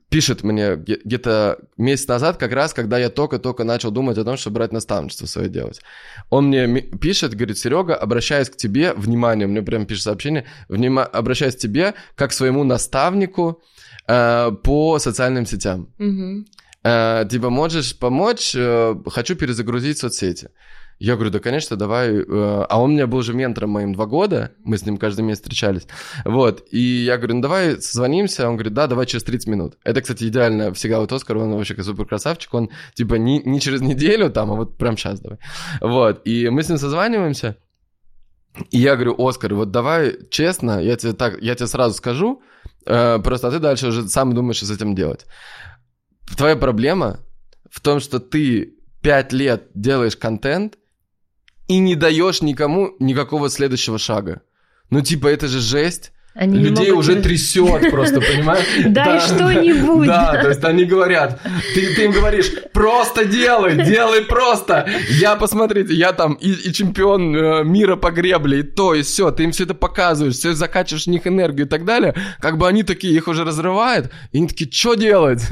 пишет 0.09 0.43
мне 0.43 0.77
где-то 0.77 1.59
месяц 1.77 2.09
назад, 2.09 2.39
как 2.39 2.53
раз, 2.53 2.73
когда 2.73 2.99
я 2.99 3.11
только-только 3.11 3.65
начал 3.65 3.91
думать 3.91 4.17
о 4.19 4.25
том, 4.25 4.37
чтобы 4.37 4.55
брать 4.55 4.73
наставничество 4.73 5.27
свое 5.27 5.49
делать. 5.49 5.81
Он 6.31 6.47
мне 6.47 6.81
пишет, 6.81 7.35
говорит, 7.35 7.59
Серега, 7.59 7.95
обращаюсь 7.95 8.49
к 8.49 8.57
тебе, 8.57 8.95
внимание, 8.95 9.47
мне 9.47 9.63
прям 9.63 9.87
пишет 9.87 10.05
сообщение, 10.05 10.45
внима, 10.69 11.05
обращаюсь 11.05 11.57
к 11.57 11.59
тебе 11.59 11.95
как 12.15 12.31
к 12.31 12.33
своему 12.33 12.65
наставнику 12.65 13.63
э, 14.07 14.51
по 14.63 14.99
социальным 14.99 15.45
сетям. 15.47 15.93
Угу. 15.99 16.45
Э, 16.85 17.27
типа, 17.31 17.51
можешь 17.51 17.99
помочь, 17.99 18.55
э, 18.57 18.95
хочу 19.07 19.37
перезагрузить 19.37 19.99
соцсети. 19.99 20.49
Я 20.99 21.15
говорю, 21.15 21.31
да, 21.31 21.39
конечно, 21.39 21.77
давай. 21.77 22.11
Э, 22.11 22.67
а 22.69 22.81
он 22.81 22.91
у 22.91 22.93
меня 22.95 23.07
был 23.07 23.23
же 23.23 23.33
ментором 23.33 23.71
моим 23.71 23.93
два 23.93 24.07
года, 24.07 24.53
мы 24.65 24.77
с 24.79 24.85
ним 24.85 24.97
каждый 24.97 25.23
месяц 25.23 25.41
встречались. 25.41 25.87
Вот, 26.25 26.67
и 26.73 26.81
я 26.81 27.19
говорю, 27.19 27.37
ну 27.37 27.41
давай 27.43 27.81
созвонимся. 27.81 28.49
Он 28.49 28.57
говорит, 28.57 28.75
да, 28.75 28.89
давай 28.89 29.07
через 29.07 29.23
30 29.23 29.49
минут. 29.49 29.79
Это, 29.85 30.01
кстати, 30.01 30.25
идеально 30.25 30.73
всегда 30.75 30.99
вот 30.99 31.13
Оскар, 31.13 31.37
он 31.37 31.53
вообще 31.53 31.81
супер 31.83 32.05
красавчик. 32.05 32.53
Он 32.53 32.71
типа 32.95 33.15
не, 33.15 33.41
не 33.45 33.61
через 33.61 33.81
неделю 33.81 34.31
там, 34.31 34.51
а 34.51 34.55
вот 34.55 34.77
прям 34.77 34.97
сейчас 34.97 35.21
давай. 35.21 35.39
Вот, 35.81 36.23
и 36.25 36.49
мы 36.49 36.63
с 36.63 36.69
ним 36.69 36.79
созваниваемся. 36.79 37.57
И 38.71 38.79
я 38.79 38.97
говорю, 38.97 39.15
Оскар, 39.19 39.55
вот 39.55 39.71
давай 39.71 40.17
честно, 40.31 40.83
я 40.83 40.97
тебе 40.97 41.13
так, 41.13 41.41
я 41.41 41.55
тебе 41.55 41.69
сразу 41.69 41.95
скажу, 41.95 42.43
э, 42.87 43.21
просто 43.21 43.49
а 43.49 43.51
ты 43.53 43.61
дальше 43.61 43.87
уже 43.87 44.09
сам 44.09 44.35
думаешь, 44.35 44.57
что 44.57 44.67
с 44.67 44.71
этим 44.73 44.97
делать. 44.97 45.27
Твоя 46.37 46.57
проблема 46.57 47.21
в 47.71 47.81
том, 47.81 48.01
что 48.01 48.19
ты 48.19 48.75
пять 49.01 49.33
лет 49.33 49.69
делаешь 49.75 50.17
контент, 50.17 50.77
и 51.69 51.79
не 51.79 51.95
даешь 51.95 52.43
никому 52.43 52.95
никакого 52.99 53.51
следующего 53.51 53.99
шага. 53.99 54.43
Ну, 54.91 55.03
типа, 55.03 55.29
это 55.29 55.49
же 55.49 55.61
жесть. 55.61 56.13
Они 56.35 56.57
Людей 56.57 56.93
уже 56.93 57.17
не... 57.17 57.23
трясет 57.23 57.91
просто, 57.91 58.21
понимаешь? 58.21 58.65
Дай 58.87 59.19
что-нибудь. 59.19 60.07
Да, 60.09 60.41
то 60.41 60.49
есть 60.49 60.63
они 60.65 60.85
говорят, 60.85 61.41
ты, 61.75 61.95
ты 61.95 62.05
им 62.05 62.13
говоришь, 62.13 62.53
просто 62.73 63.25
делай, 63.25 63.85
делай 63.85 64.23
просто. 64.23 64.89
Я, 65.11 65.35
посмотрите, 65.35 65.95
я 65.95 66.13
там 66.13 66.35
и, 66.35 66.53
и 66.53 66.73
чемпион 66.73 67.35
э, 67.35 67.65
мира 67.65 67.97
по 67.97 68.13
гребле, 68.13 68.61
и 68.61 68.63
то, 68.63 68.95
и 68.95 69.03
все. 69.03 69.33
Ты 69.33 69.45
им 69.45 69.51
все 69.51 69.65
это 69.65 69.75
показываешь, 69.75 70.37
все 70.37 70.55
закачиваешь 70.55 71.05
в 71.05 71.11
них 71.11 71.27
энергию 71.27 71.67
и 71.67 71.69
так 71.69 71.85
далее. 71.85 72.15
Как 72.41 72.57
бы 72.57 72.69
они 72.69 72.85
такие, 72.85 73.15
их 73.15 73.27
уже 73.27 73.45
разрывает, 73.45 74.13
и 74.31 74.39
они 74.39 74.47
такие, 74.47 74.71
что 74.71 74.95
делать? 74.95 75.43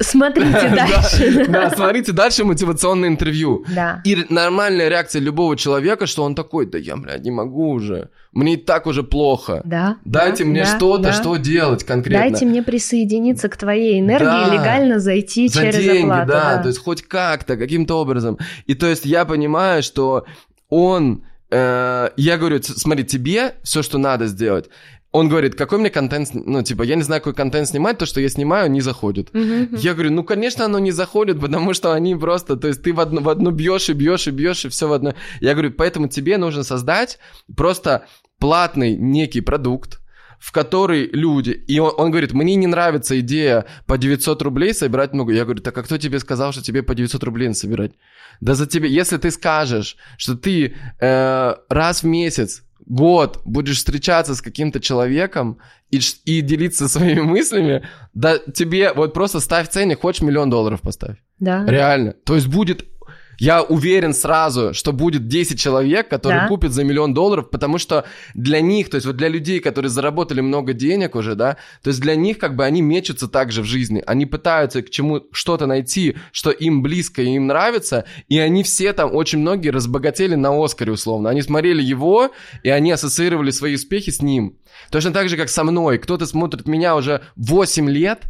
Смотрите 0.00 0.68
дальше. 0.76 1.46
Да, 1.48 1.70
смотрите 1.70 2.12
дальше 2.12 2.44
мотивационное 2.44 3.08
интервью. 3.08 3.64
Да. 3.74 4.00
И 4.04 4.26
нормальная 4.28 4.88
реакция 4.88 5.20
любого 5.20 5.56
человека, 5.56 6.06
что 6.06 6.24
он 6.24 6.34
такой, 6.34 6.66
да 6.66 6.78
я, 6.78 6.96
блядь, 6.96 7.22
не 7.22 7.30
могу 7.30 7.70
уже. 7.70 8.10
Мне 8.32 8.54
и 8.54 8.56
так 8.56 8.86
уже 8.86 9.02
плохо. 9.02 9.62
Да. 9.64 9.96
Дайте 10.04 10.44
мне 10.44 10.64
что-то, 10.64 11.12
что 11.12 11.36
делать 11.36 11.84
конкретно. 11.84 12.30
Дайте 12.30 12.46
мне 12.46 12.62
присоединиться 12.62 13.48
к 13.48 13.56
твоей 13.56 14.00
энергии, 14.00 14.54
легально 14.54 14.98
зайти 14.98 15.48
через 15.48 16.02
оплату. 16.02 16.30
Да, 16.30 16.58
то 16.62 16.68
есть 16.68 16.78
хоть 16.78 17.02
как-то, 17.02 17.56
каким-то 17.56 18.00
образом. 18.00 18.38
И 18.66 18.74
то 18.74 18.86
есть 18.86 19.04
я 19.04 19.24
понимаю, 19.24 19.82
что 19.82 20.24
он 20.68 21.24
э, 21.50 22.10
я 22.16 22.38
говорю, 22.38 22.62
смотри, 22.62 23.04
тебе 23.04 23.54
все, 23.62 23.82
что 23.82 23.98
надо 23.98 24.26
сделать, 24.26 24.70
он 25.12 25.28
говорит, 25.28 25.54
какой 25.54 25.78
мне 25.78 25.90
контент, 25.90 26.30
ну, 26.32 26.62
типа, 26.62 26.82
я 26.82 26.96
не 26.96 27.02
знаю, 27.02 27.20
какой 27.20 27.34
контент 27.34 27.68
снимать, 27.68 27.98
то, 27.98 28.06
что 28.06 28.20
я 28.20 28.30
снимаю, 28.30 28.70
не 28.70 28.80
заходит. 28.80 29.30
Uh-huh. 29.30 29.78
Я 29.78 29.92
говорю, 29.92 30.10
ну, 30.10 30.24
конечно, 30.24 30.64
оно 30.64 30.78
не 30.78 30.90
заходит, 30.90 31.38
потому 31.38 31.74
что 31.74 31.92
они 31.92 32.16
просто, 32.16 32.56
то 32.56 32.68
есть 32.68 32.82
ты 32.82 32.94
в 32.94 33.00
одну, 33.00 33.20
в 33.20 33.28
одну 33.28 33.50
бьешь 33.50 33.90
и 33.90 33.92
бьешь 33.92 34.26
и 34.26 34.30
бьешь, 34.30 34.64
и 34.64 34.68
все 34.70 34.88
в 34.88 34.92
одно. 34.92 35.14
Я 35.40 35.52
говорю, 35.52 35.72
поэтому 35.72 36.08
тебе 36.08 36.38
нужно 36.38 36.62
создать 36.64 37.18
просто 37.54 38.06
платный 38.38 38.96
некий 38.96 39.42
продукт, 39.42 40.00
в 40.40 40.50
который 40.50 41.10
люди... 41.12 41.50
И 41.50 41.78
он, 41.78 41.92
он 41.96 42.10
говорит, 42.10 42.32
мне 42.32 42.54
не 42.54 42.66
нравится 42.66 43.20
идея 43.20 43.66
по 43.86 43.98
900 43.98 44.40
рублей 44.42 44.72
собирать 44.72 45.12
много. 45.12 45.34
Я 45.34 45.44
говорю, 45.44 45.60
так 45.60 45.76
а 45.76 45.82
кто 45.82 45.98
тебе 45.98 46.20
сказал, 46.20 46.52
что 46.52 46.62
тебе 46.62 46.82
по 46.82 46.94
900 46.94 47.22
рублей 47.22 47.52
собирать? 47.54 47.92
Да 48.40 48.54
за 48.54 48.66
тебе... 48.66 48.88
Если 48.88 49.18
ты 49.18 49.30
скажешь, 49.30 49.96
что 50.16 50.36
ты 50.36 50.74
э, 51.00 51.54
раз 51.68 52.02
в 52.02 52.06
месяц 52.06 52.64
год 52.86 53.40
будешь 53.44 53.76
встречаться 53.76 54.34
с 54.34 54.42
каким-то 54.42 54.80
человеком 54.80 55.58
и, 55.90 56.00
и 56.24 56.40
делиться 56.40 56.88
своими 56.88 57.20
мыслями, 57.20 57.86
да 58.14 58.38
тебе 58.38 58.92
вот 58.92 59.14
просто 59.14 59.40
ставь 59.40 59.68
ценник, 59.68 60.00
хочешь 60.00 60.22
миллион 60.22 60.50
долларов 60.50 60.80
поставь. 60.80 61.16
Да. 61.38 61.64
Реально. 61.66 62.12
То 62.24 62.34
есть 62.34 62.46
будет 62.46 62.86
я 63.38 63.62
уверен 63.62 64.14
сразу, 64.14 64.74
что 64.74 64.92
будет 64.92 65.26
10 65.26 65.58
человек, 65.58 66.08
которые 66.08 66.42
да. 66.42 66.48
купят 66.48 66.72
за 66.72 66.84
миллион 66.84 67.14
долларов, 67.14 67.50
потому 67.50 67.78
что 67.78 68.04
для 68.34 68.60
них, 68.60 68.90
то 68.90 68.96
есть 68.96 69.06
вот 69.06 69.16
для 69.16 69.28
людей, 69.28 69.60
которые 69.60 69.90
заработали 69.90 70.40
много 70.40 70.72
денег 70.72 71.14
уже, 71.14 71.34
да, 71.34 71.56
то 71.82 71.88
есть 71.88 72.00
для 72.00 72.14
них 72.14 72.38
как 72.38 72.56
бы 72.56 72.64
они 72.64 72.82
мечутся 72.82 73.28
также 73.28 73.62
в 73.62 73.64
жизни, 73.64 74.02
они 74.06 74.26
пытаются 74.26 74.82
к 74.82 74.90
чему 74.90 75.22
что-то 75.32 75.66
найти, 75.66 76.16
что 76.30 76.50
им 76.50 76.82
близко 76.82 77.22
и 77.22 77.34
им 77.34 77.46
нравится, 77.46 78.04
и 78.28 78.38
они 78.38 78.62
все 78.62 78.92
там, 78.92 79.14
очень 79.14 79.38
многие 79.38 79.70
разбогатели 79.70 80.34
на 80.34 80.52
Оскаре 80.62 80.92
условно, 80.92 81.30
они 81.30 81.42
смотрели 81.42 81.82
его, 81.82 82.30
и 82.62 82.70
они 82.70 82.92
ассоциировали 82.92 83.50
свои 83.50 83.74
успехи 83.74 84.10
с 84.10 84.22
ним. 84.22 84.58
Точно 84.90 85.12
так 85.12 85.28
же, 85.28 85.36
как 85.36 85.48
со 85.48 85.64
мной. 85.64 85.98
Кто-то 85.98 86.26
смотрит 86.26 86.66
меня 86.66 86.96
уже 86.96 87.22
8 87.36 87.88
лет, 87.90 88.24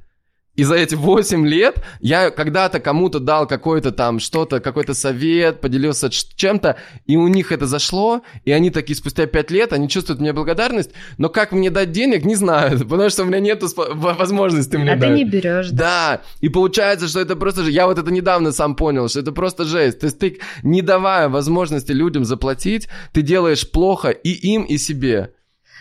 и 0.54 0.64
за 0.64 0.74
эти 0.74 0.94
8 0.94 1.46
лет 1.46 1.82
я 2.00 2.30
когда-то 2.30 2.80
кому-то 2.80 3.20
дал 3.20 3.46
какой-то 3.46 3.90
там 3.90 4.20
что-то, 4.20 4.60
какой-то 4.60 4.94
совет, 4.94 5.60
поделился 5.60 6.10
чем-то, 6.10 6.76
и 7.06 7.16
у 7.16 7.28
них 7.28 7.52
это 7.52 7.66
зашло, 7.66 8.22
и 8.44 8.52
они 8.52 8.70
такие 8.70 8.96
спустя 8.96 9.26
5 9.26 9.50
лет, 9.50 9.72
они 9.72 9.88
чувствуют 9.88 10.20
мне 10.20 10.32
благодарность, 10.32 10.90
но 11.18 11.28
как 11.28 11.52
мне 11.52 11.70
дать 11.70 11.92
денег, 11.92 12.24
не 12.24 12.34
знаю, 12.34 12.78
потому 12.88 13.08
что 13.08 13.22
у 13.22 13.26
меня 13.26 13.40
нет 13.40 13.62
возможности 13.76 14.76
мне 14.76 14.92
а 14.92 14.96
дать. 14.96 15.08
ты 15.10 15.14
не 15.14 15.24
берешь. 15.24 15.70
Да. 15.70 15.82
да, 15.82 16.20
и 16.40 16.48
получается, 16.48 17.08
что 17.08 17.20
это 17.20 17.36
просто 17.36 17.64
же, 17.64 17.70
я 17.70 17.86
вот 17.86 17.98
это 17.98 18.10
недавно 18.10 18.52
сам 18.52 18.76
понял, 18.76 19.08
что 19.08 19.20
это 19.20 19.32
просто 19.32 19.64
жесть. 19.64 20.00
То 20.00 20.06
есть 20.06 20.18
ты, 20.18 20.38
не 20.62 20.82
давая 20.82 21.28
возможности 21.28 21.92
людям 21.92 22.24
заплатить, 22.24 22.88
ты 23.12 23.22
делаешь 23.22 23.70
плохо 23.70 24.10
и 24.10 24.30
им, 24.30 24.64
и 24.64 24.76
себе. 24.78 25.32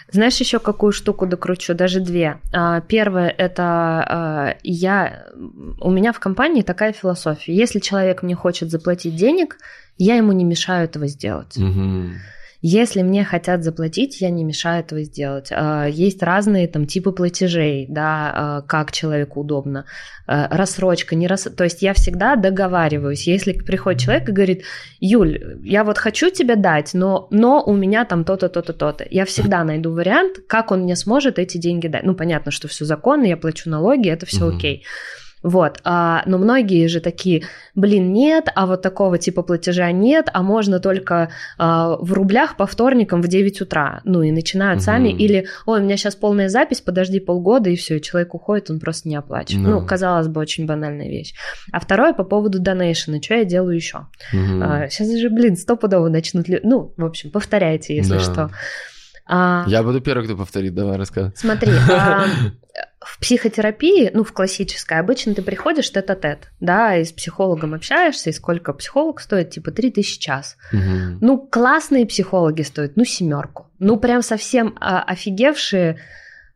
Знаешь, 0.09 0.37
еще 0.37 0.59
какую 0.59 0.91
штуку 0.91 1.25
докручу, 1.25 1.73
даже 1.73 1.99
две. 1.99 2.39
А, 2.53 2.81
первое 2.81 3.29
это 3.29 3.63
а, 3.63 4.57
я, 4.63 5.27
у 5.79 5.91
меня 5.91 6.13
в 6.13 6.19
компании 6.19 6.61
такая 6.61 6.93
философия. 6.93 7.55
Если 7.55 7.79
человек 7.79 8.23
мне 8.23 8.35
хочет 8.35 8.71
заплатить 8.71 9.15
денег, 9.15 9.57
я 9.97 10.15
ему 10.15 10.31
не 10.31 10.43
мешаю 10.43 10.85
этого 10.85 11.07
сделать. 11.07 11.57
Угу. 11.57 12.09
Если 12.62 13.02
мне 13.02 13.24
хотят 13.24 13.63
заплатить, 13.63 14.21
я 14.21 14.30
не 14.30 14.43
мешаю 14.43 14.82
этого 14.82 15.02
сделать. 15.02 15.50
А, 15.52 15.88
есть 15.88 16.21
разные 16.21 16.67
там 16.67 16.86
типы 16.86 17.12
платежей, 17.12 17.88
да, 17.89 18.32
а, 18.34 18.62
как 18.62 18.91
человеку 18.91 19.41
удобно. 19.41 19.86
А, 20.28 20.47
рассрочка, 20.56 21.15
не 21.15 21.28
рас... 21.28 21.47
То 21.58 21.63
есть 21.63 21.82
я 21.82 21.95
всегда 21.95 22.36
договариваюсь. 22.36 23.26
Если 23.26 23.54
приходит 23.54 24.02
человек 24.02 24.30
и 24.30 24.32
говорит, 24.32 24.63
Юль, 25.00 25.60
я 25.63 25.84
вот 25.84 25.97
хочу 25.97 26.30
тебе 26.30 26.56
дать, 26.56 26.93
но, 26.93 27.28
но 27.32 27.63
у 27.63 27.76
меня 27.76 28.06
там 28.06 28.24
то-то, 28.24 28.47
то-то, 28.47 28.74
то-то. 28.74 29.08
Я 29.10 29.26
всегда 29.26 29.63
найду 29.63 29.91
вариант, 29.91 30.38
как 30.47 30.71
он 30.71 30.82
мне 30.82 30.95
сможет 30.95 31.39
эти 31.39 31.58
деньги 31.58 31.88
дать. 31.88 32.04
Ну, 32.04 32.13
понятно, 32.13 32.52
что 32.52 32.67
все 32.67 32.86
законно, 32.86 33.26
я 33.26 33.38
плачу 33.38 33.71
налоги, 33.71 34.08
это 34.08 34.28
все 34.28 34.45
угу. 34.45 34.58
окей. 34.58 34.84
Вот, 35.43 35.80
а, 35.84 36.23
но 36.25 36.38
многие 36.38 36.88
же 36.88 36.99
такие, 36.99 37.43
блин, 37.73 38.13
нет, 38.13 38.49
а 38.54 38.67
вот 38.67 38.82
такого 38.82 39.17
типа 39.17 39.41
платежа 39.41 39.91
нет, 39.91 40.30
а 40.34 40.43
можно 40.43 40.80
только 40.80 41.32
а, 41.58 41.97
в 41.97 42.13
рублях 42.13 42.58
по 42.58 42.67
вторникам 42.67 43.21
в 43.21 43.27
9 43.27 43.62
утра. 43.62 44.01
Ну 44.04 44.21
и 44.21 44.32
начинают 44.32 44.80
угу. 44.80 44.86
сами, 44.86 45.10
или, 45.10 45.47
ой, 45.65 45.80
у 45.80 45.84
меня 45.84 45.97
сейчас 45.97 46.15
полная 46.15 46.49
запись, 46.49 46.82
подожди 46.82 47.19
полгода, 47.19 47.69
и 47.69 47.75
все, 47.75 47.99
человек 47.99 48.36
уходит, 48.36 48.69
он 48.69 48.80
просто 48.80 49.10
не 49.10 49.15
оплачивает. 49.15 49.65
Да. 49.65 49.71
Ну, 49.71 49.86
казалось 49.86 50.27
бы, 50.27 50.41
очень 50.41 50.65
банальная 50.65 51.10
вещь. 51.10 51.34
А 51.71 51.80
второе 51.80 52.13
по 52.13 52.23
поводу 52.23 52.60
донейшена, 52.60 53.21
что 53.21 53.36
я 53.36 53.45
делаю 53.45 53.75
еще? 53.75 54.08
Угу. 54.34 54.62
А, 54.63 54.89
сейчас 54.89 55.12
же, 55.17 55.30
блин, 55.30 55.56
стопудово 55.58 56.10
начнут, 56.10 56.45
ну, 56.63 56.93
в 56.95 57.06
общем, 57.06 57.32
повторяйте, 57.32 57.95
если 57.95 58.13
да. 58.13 58.19
что. 58.19 58.51
А... 59.34 59.63
Я 59.65 59.82
буду 59.82 60.02
первый, 60.02 60.26
кто 60.26 60.36
повторит, 60.36 60.76
давай 60.76 60.98
рассказывай. 60.98 61.32
Смотри, 61.38 61.72
а, 61.89 62.26
в 63.00 63.17
психотерапии, 63.22 64.12
ну, 64.13 64.26
в 64.26 64.34
классической, 64.34 65.00
обычно 65.00 65.34
ты 65.34 65.41
приходишь 65.41 65.89
тет-а-тет, 65.89 66.52
да, 66.60 66.98
и 66.98 67.06
с 67.06 67.13
психологом 67.13 67.74
общаешься, 67.74 68.30
и 68.30 68.34
сколько 68.34 68.74
психолог 68.74 69.22
стоит, 69.22 69.52
типа, 69.52 69.72
3000 69.72 70.20
час. 70.20 70.58
Угу. 70.74 71.20
Ну, 71.22 71.38
классные 71.38 72.06
психологи 72.06 72.63
стоят, 72.63 72.98
ну, 72.98 73.06
семерку. 73.06 73.72
Ну, 73.80 73.96
прям 73.96 74.22
совсем 74.22 74.76
а, 74.82 75.02
офигевшие 75.04 75.98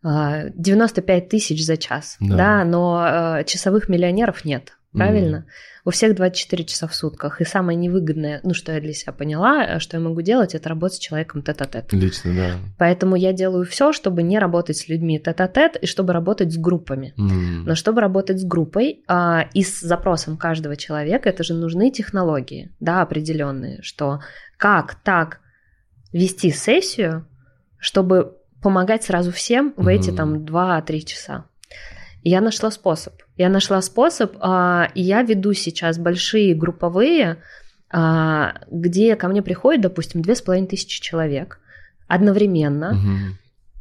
95 0.03 1.23
а, 1.23 1.29
тысяч 1.29 1.65
за 1.65 1.77
час, 1.77 2.17
да, 2.19 2.35
да 2.35 2.65
но 2.65 2.99
а, 2.99 3.43
часовых 3.45 3.87
миллионеров 3.87 4.43
нет, 4.43 4.73
правильно? 4.91 5.37
Угу. 5.37 5.45
У 5.85 5.91
всех 5.91 6.15
24 6.15 6.65
часа 6.65 6.87
в 6.87 6.95
сутках. 6.95 7.41
И 7.41 7.45
самое 7.45 7.77
невыгодное, 7.77 8.39
ну, 8.43 8.55
что 8.55 8.71
я 8.71 8.81
для 8.81 8.91
себя 8.91 9.13
поняла, 9.13 9.63
э, 9.63 9.79
что 9.79 9.97
я 9.97 10.03
могу 10.03 10.21
делать, 10.21 10.55
это 10.55 10.67
работать 10.67 10.97
с 10.97 10.99
человеком 10.99 11.43
тет-а-тет. 11.43 11.93
Лично, 11.93 12.33
да. 12.33 12.51
Поэтому 12.79 13.15
я 13.15 13.33
делаю 13.33 13.65
все, 13.65 13.93
чтобы 13.93 14.23
не 14.23 14.39
работать 14.39 14.77
с 14.77 14.89
людьми 14.89 15.19
тет-а-тет 15.19 15.75
и 15.75 15.85
чтобы 15.85 16.13
работать 16.13 16.51
с 16.51 16.57
группами. 16.57 17.13
Mm. 17.19 17.65
Но 17.67 17.75
чтобы 17.75 18.01
работать 18.01 18.39
с 18.39 18.43
группой 18.43 19.03
а, 19.07 19.47
и 19.53 19.63
с 19.63 19.79
запросом 19.79 20.37
каждого 20.37 20.75
человека, 20.75 21.29
это 21.29 21.43
же 21.43 21.53
нужны 21.53 21.91
технологии, 21.91 22.71
да, 22.79 23.03
определенные, 23.03 23.83
что 23.83 24.21
как 24.57 24.95
так 24.95 25.39
вести 26.11 26.49
сессию, 26.49 27.27
чтобы 27.77 28.37
помогать 28.63 29.03
сразу 29.03 29.31
всем 29.31 29.75
в 29.77 29.87
эти 29.87 30.09
mm. 30.09 30.15
там 30.15 30.37
2-3 30.43 30.99
часа. 31.01 31.45
Я 32.25 32.41
нашла 32.41 32.71
способ. 32.71 33.13
Я 33.37 33.49
нашла 33.49 33.81
способ, 33.83 34.35
а, 34.39 34.89
и 34.95 35.01
я 35.03 35.21
веду 35.21 35.53
сейчас 35.53 35.99
большие 35.99 36.55
групповые, 36.55 37.37
а, 37.91 38.55
где 38.71 39.15
ко 39.15 39.27
мне 39.27 39.43
приходит, 39.43 39.81
допустим, 39.81 40.23
две 40.23 40.35
с 40.35 40.41
половиной 40.41 40.67
тысячи 40.67 40.99
человек 41.01 41.59
одновременно. 42.07 43.37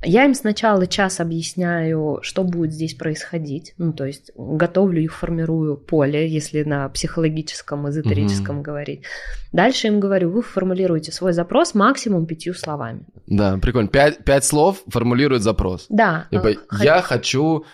Я 0.06 0.26
им 0.26 0.34
сначала 0.34 0.86
час 0.86 1.20
объясняю, 1.20 2.18
что 2.20 2.44
будет 2.44 2.74
здесь 2.74 2.94
происходить. 2.94 3.72
Ну, 3.78 3.94
то 3.94 4.04
есть 4.04 4.30
готовлю 4.36 5.00
их, 5.00 5.14
формирую 5.14 5.78
поле, 5.78 6.28
если 6.28 6.62
на 6.64 6.90
психологическом, 6.90 7.88
эзотерическом 7.88 8.56
угу. 8.56 8.64
говорить. 8.64 9.04
Дальше 9.52 9.86
им 9.86 10.00
говорю, 10.00 10.30
вы 10.30 10.42
формулируете 10.42 11.10
свой 11.10 11.32
запрос 11.32 11.72
максимум 11.72 12.26
пятью 12.26 12.52
словами. 12.52 13.06
Да, 13.26 13.56
прикольно. 13.56 13.88
Пять, 13.88 14.22
пять 14.22 14.44
слов 14.44 14.82
формулирует 14.88 15.42
запрос. 15.42 15.86
Да. 15.88 16.26
Типа, 16.30 16.50
я 16.82 17.00
хочу 17.00 17.64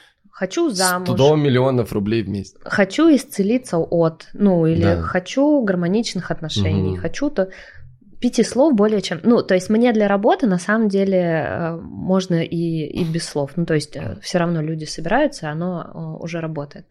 хочу 0.41 0.71
замуж. 0.71 1.11
100 1.11 1.37
миллионов 1.37 1.93
рублей 1.93 2.23
в 2.23 2.29
месяц. 2.29 2.55
Хочу 2.65 3.15
исцелиться 3.15 3.77
от, 3.77 4.29
ну, 4.33 4.65
или 4.67 4.83
да. 4.83 5.03
хочу 5.03 5.63
гармоничных 5.63 6.31
отношений, 6.31 6.93
угу. 6.93 7.01
хочу 7.01 7.31
то 7.31 7.51
пяти 8.21 8.43
слов 8.43 8.75
более 8.75 9.03
чем... 9.03 9.21
Ну, 9.23 9.43
то 9.43 9.55
есть 9.55 9.69
мне 9.71 9.93
для 9.93 10.09
работы 10.09 10.47
на 10.47 10.59
самом 10.59 10.89
деле 10.89 11.19
э, 11.19 11.77
можно 11.83 12.43
и, 12.43 12.87
и 12.87 13.05
без 13.05 13.29
слов. 13.29 13.51
Ну, 13.57 13.67
то 13.67 13.75
есть 13.75 13.97
э, 13.97 14.17
все 14.23 14.39
равно 14.39 14.63
люди 14.63 14.87
собираются, 14.87 15.51
оно 15.51 15.83
э, 15.83 16.25
уже 16.25 16.41
работает. 16.41 16.87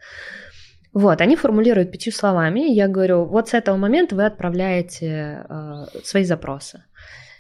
Вот, 0.94 1.22
они 1.22 1.36
формулируют 1.36 1.92
пятью 1.92 2.14
словами, 2.14 2.72
я 2.72 2.88
говорю, 2.88 3.26
вот 3.26 3.50
с 3.50 3.54
этого 3.56 3.78
момента 3.78 4.16
вы 4.16 4.26
отправляете 4.26 5.46
э, 5.50 5.86
свои 6.04 6.24
запросы. 6.24 6.84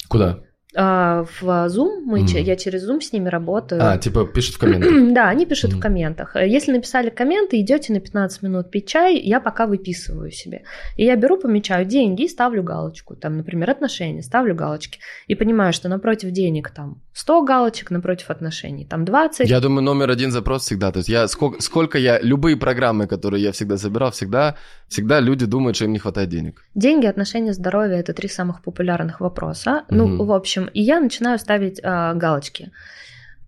Куда? 0.07 0.39
А, 0.75 1.23
в 1.23 1.43
Zoom, 1.67 2.01
мы, 2.05 2.21
mm. 2.21 2.41
я 2.41 2.55
через 2.55 2.87
Zoom 2.87 3.01
с 3.01 3.11
ними 3.11 3.27
работаю. 3.27 3.81
А, 3.83 3.97
типа 3.97 4.25
пишут 4.25 4.55
в 4.55 4.59
комментах? 4.59 4.91
да, 5.13 5.29
они 5.29 5.45
пишут 5.47 5.71
mm. 5.71 5.75
в 5.75 5.79
комментах. 5.79 6.35
Если 6.35 6.71
написали 6.71 7.09
комменты, 7.09 7.59
идете 7.59 7.91
на 7.91 7.99
15 7.99 8.43
минут 8.43 8.69
пить 8.69 8.87
чай, 8.87 9.19
я 9.19 9.39
пока 9.39 9.65
выписываю 9.65 10.31
себе. 10.31 10.61
И 10.95 11.05
я 11.05 11.15
беру, 11.15 11.37
помечаю 11.37 11.85
деньги 11.85 12.23
и 12.23 12.27
ставлю 12.27 12.61
галочку. 12.61 13.15
Там, 13.15 13.37
например, 13.37 13.69
отношения, 13.71 14.21
ставлю 14.21 14.53
галочки. 14.53 14.99
И 15.25 15.35
понимаю, 15.35 15.73
что 15.73 15.89
напротив 15.89 16.31
денег 16.31 16.69
там 16.69 17.01
100 17.13 17.43
галочек, 17.43 17.91
напротив 17.91 18.29
отношений 18.29 18.85
там 18.85 19.05
20. 19.05 19.49
Я 19.49 19.59
думаю, 19.59 19.83
номер 19.83 20.11
один 20.11 20.31
запрос 20.31 20.63
всегда. 20.63 20.91
То 20.91 20.99
есть 20.99 21.09
я 21.09 21.27
сколько, 21.27 21.61
сколько 21.61 21.97
я, 21.97 22.19
любые 22.21 22.55
программы, 22.55 23.07
которые 23.07 23.43
я 23.43 23.51
всегда 23.51 23.77
собирал, 23.77 24.11
всегда, 24.11 24.55
всегда 24.87 25.19
люди 25.19 25.45
думают, 25.45 25.75
что 25.75 25.85
им 25.85 25.93
не 25.93 25.99
хватает 25.99 26.29
денег. 26.29 26.63
Деньги, 26.75 27.07
отношения, 27.07 27.53
здоровье– 27.53 27.99
это 27.99 28.13
три 28.13 28.29
самых 28.29 28.61
популярных 28.61 29.19
вопроса. 29.19 29.69
Mm-hmm. 29.69 29.95
Ну, 29.95 30.25
в 30.25 30.31
общем, 30.31 30.58
общем, 30.59 30.71
и 30.73 30.81
я 30.81 30.99
начинаю 30.99 31.39
ставить 31.39 31.79
э, 31.79 32.13
галочки. 32.15 32.71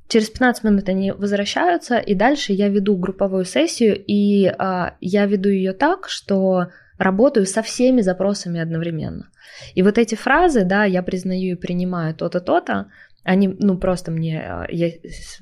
Через 0.08 0.30
15 0.30 0.64
минут 0.64 0.90
они 0.90 1.12
возвращаются, 1.12 1.98
и 1.98 2.16
дальше 2.16 2.54
я 2.54 2.68
веду 2.68 2.98
групповую 2.98 3.46
сессию, 3.46 3.96
и 3.96 4.46
э, 4.48 4.92
я 5.00 5.26
веду 5.26 5.50
ее 5.50 5.74
так, 5.74 6.10
что 6.10 6.68
работаю 6.98 7.46
со 7.46 7.62
всеми 7.62 8.02
запросами 8.02 8.60
одновременно. 8.60 9.30
И 9.74 9.84
вот 9.84 9.98
эти 9.98 10.16
фразы, 10.16 10.66
да, 10.66 10.86
я 10.86 11.02
признаю 11.02 11.54
и 11.54 11.60
принимаю 11.60 12.14
то-то, 12.14 12.40
то-то, 12.40 12.88
они, 13.24 13.48
ну, 13.48 13.78
просто 13.78 14.12
мне, 14.12 14.42
а, 14.42 14.66
я 14.70 14.92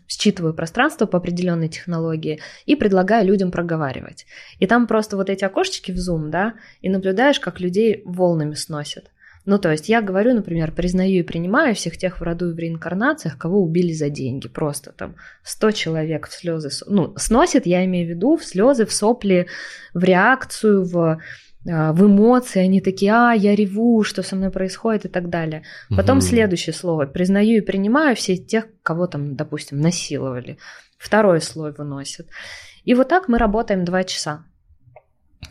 считываю 0.07 0.53
пространство 0.53 1.05
по 1.05 1.17
определенной 1.17 1.69
технологии 1.69 2.41
и 2.65 2.75
предлагаю 2.75 3.25
людям 3.25 3.51
проговаривать. 3.51 4.25
И 4.59 4.67
там 4.67 4.85
просто 4.85 5.15
вот 5.15 5.29
эти 5.29 5.45
окошечки 5.45 5.91
в 5.91 5.95
Zoom, 5.95 6.29
да, 6.29 6.55
и 6.81 6.89
наблюдаешь, 6.89 7.39
как 7.39 7.61
людей 7.61 8.01
волнами 8.05 8.55
сносят. 8.55 9.11
Ну, 9.49 9.57
то 9.57 9.71
есть 9.71 9.89
я 9.89 10.03
говорю, 10.03 10.35
например, 10.35 10.71
признаю 10.71 11.21
и 11.21 11.23
принимаю 11.23 11.73
всех 11.73 11.97
тех 11.97 12.19
в 12.19 12.21
роду 12.21 12.51
и 12.51 12.53
в 12.53 12.59
реинкарнациях, 12.59 13.35
кого 13.35 13.63
убили 13.63 13.93
за 13.93 14.11
деньги. 14.11 14.47
Просто 14.47 14.91
там 14.91 15.15
100 15.41 15.71
человек 15.71 16.27
в 16.27 16.33
слезы, 16.33 16.69
ну, 16.85 17.15
сносит, 17.17 17.65
я 17.65 17.83
имею 17.85 18.05
в 18.05 18.11
виду, 18.11 18.37
в 18.37 18.45
слезы, 18.45 18.85
в 18.85 18.93
сопли, 18.93 19.47
в 19.95 20.03
реакцию, 20.03 20.85
в 20.85 21.19
а, 21.67 21.93
в 21.93 22.05
эмоции, 22.05 22.59
они 22.59 22.79
такие, 22.79 23.11
а, 23.11 23.33
я 23.33 23.55
реву, 23.55 24.03
что 24.03 24.21
со 24.21 24.35
мной 24.35 24.51
происходит 24.51 25.05
и 25.05 25.09
так 25.09 25.29
далее. 25.29 25.63
Потом 25.89 26.19
угу. 26.19 26.25
следующее 26.25 26.73
слово, 26.73 27.07
признаю 27.07 27.57
и 27.57 27.61
принимаю 27.61 28.15
все 28.15 28.37
тех, 28.37 28.67
кого 28.83 29.07
там, 29.07 29.35
допустим, 29.35 29.81
насиловали. 29.81 30.59
Второй 30.99 31.41
слой 31.41 31.71
выносят. 31.71 32.27
И 32.83 32.93
вот 32.93 33.09
так 33.09 33.27
мы 33.27 33.39
работаем 33.39 33.83
два 33.83 34.03
часа. 34.03 34.45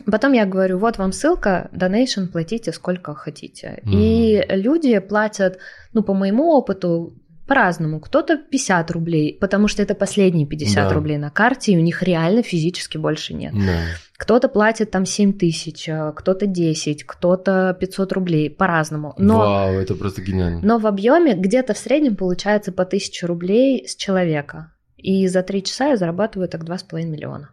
Потом 0.05 0.33
я 0.33 0.45
говорю, 0.45 0.77
вот 0.77 0.97
вам 0.97 1.11
ссылка, 1.11 1.69
donation, 1.73 2.27
платите 2.27 2.71
сколько 2.71 3.15
хотите. 3.15 3.81
Mm. 3.85 3.91
И 3.91 4.45
люди 4.49 4.99
платят, 4.99 5.59
ну, 5.93 6.03
по 6.03 6.13
моему 6.13 6.51
опыту, 6.51 7.13
по-разному. 7.49 7.99
Кто-то 7.99 8.37
50 8.37 8.91
рублей, 8.91 9.37
потому 9.41 9.67
что 9.67 9.81
это 9.81 9.95
последние 9.95 10.45
50 10.45 10.87
да. 10.87 10.93
рублей 10.93 11.17
на 11.17 11.31
карте, 11.31 11.71
и 11.71 11.77
у 11.77 11.81
них 11.81 12.03
реально 12.03 12.43
физически 12.43 12.97
больше 12.97 13.33
нет. 13.33 13.53
Да. 13.53 13.85
Кто-то 14.17 14.49
платит 14.49 14.91
там 14.91 15.05
7 15.05 15.33
тысяч, 15.33 15.89
а 15.89 16.11
кто-то 16.11 16.45
10, 16.45 17.03
кто-то 17.05 17.75
500 17.79 18.13
рублей, 18.13 18.49
по-разному. 18.51 19.15
Но, 19.17 19.39
Вау, 19.39 19.73
это 19.73 19.95
просто 19.95 20.21
гениально. 20.21 20.61
Но 20.61 20.77
в 20.77 20.85
объеме 20.85 21.33
где-то 21.33 21.73
в 21.73 21.79
среднем 21.79 22.15
получается 22.15 22.71
по 22.71 22.83
1000 22.83 23.25
рублей 23.25 23.87
с 23.87 23.95
человека. 23.95 24.71
И 24.97 25.27
за 25.27 25.41
3 25.41 25.63
часа 25.63 25.87
я 25.87 25.97
зарабатываю 25.97 26.47
так 26.47 26.63
2,5 26.63 27.03
миллиона 27.05 27.49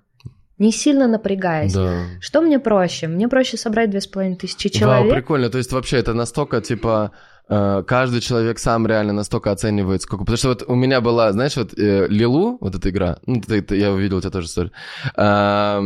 не 0.58 0.72
сильно 0.72 1.06
напрягаясь. 1.06 1.74
Да. 1.74 2.04
Что 2.20 2.40
мне 2.40 2.58
проще? 2.58 3.08
Мне 3.08 3.28
проще 3.28 3.56
собрать 3.56 3.90
две 3.90 4.00
с 4.00 4.06
половиной 4.06 4.36
тысячи 4.36 4.68
человек. 4.68 5.04
Вау, 5.04 5.14
прикольно. 5.14 5.50
То 5.50 5.58
есть 5.58 5.72
вообще 5.72 5.98
это 5.98 6.14
настолько, 6.14 6.62
типа, 6.62 7.12
э, 7.48 7.82
каждый 7.86 8.22
человек 8.22 8.58
сам 8.58 8.86
реально 8.86 9.12
настолько 9.12 9.50
оценивает, 9.50 10.00
сколько... 10.00 10.24
Потому 10.24 10.38
что 10.38 10.48
вот 10.48 10.64
у 10.66 10.74
меня 10.74 11.02
была, 11.02 11.30
знаешь, 11.32 11.56
вот 11.56 11.78
э, 11.78 12.06
Лилу, 12.08 12.56
вот 12.60 12.74
эта 12.74 12.88
игра, 12.88 13.18
ну, 13.26 13.42
ты, 13.42 13.60
ты, 13.60 13.76
я 13.76 13.92
увидел 13.92 14.16
у 14.16 14.20
тебя 14.20 14.30
тоже 14.30 14.46
историю. 14.46 14.72
Э, 15.14 15.82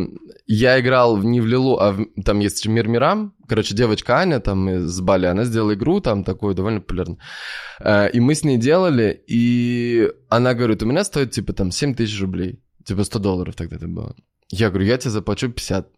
я 0.46 0.78
играл 0.78 1.16
не 1.16 1.40
в 1.40 1.46
Лилу, 1.46 1.76
а 1.80 1.92
в, 1.92 2.06
там 2.24 2.38
есть 2.38 2.64
Мир 2.68 2.86
Мирам. 2.86 3.34
Короче, 3.48 3.74
девочка 3.74 4.18
Аня 4.18 4.38
там 4.38 4.70
из 4.70 5.00
Бали, 5.00 5.26
она 5.26 5.42
сделала 5.44 5.74
игру 5.74 6.00
там 6.00 6.22
такую 6.22 6.54
довольно 6.54 6.80
популярную. 6.80 7.18
Э, 7.80 8.08
и 8.08 8.20
мы 8.20 8.36
с 8.36 8.44
ней 8.44 8.56
делали, 8.56 9.20
и 9.26 10.12
она 10.28 10.54
говорит, 10.54 10.84
у 10.84 10.86
меня 10.86 11.02
стоит, 11.02 11.32
типа, 11.32 11.52
там, 11.54 11.72
7 11.72 11.96
тысяч 11.96 12.20
рублей. 12.20 12.62
Типа 12.84 13.02
100 13.02 13.18
долларов 13.18 13.56
тогда 13.56 13.76
это 13.76 13.88
было. 13.88 14.14
Я 14.50 14.68
говорю, 14.70 14.86
я 14.86 14.98
тебе 14.98 15.10
заплачу 15.10 15.48
50. 15.48 15.88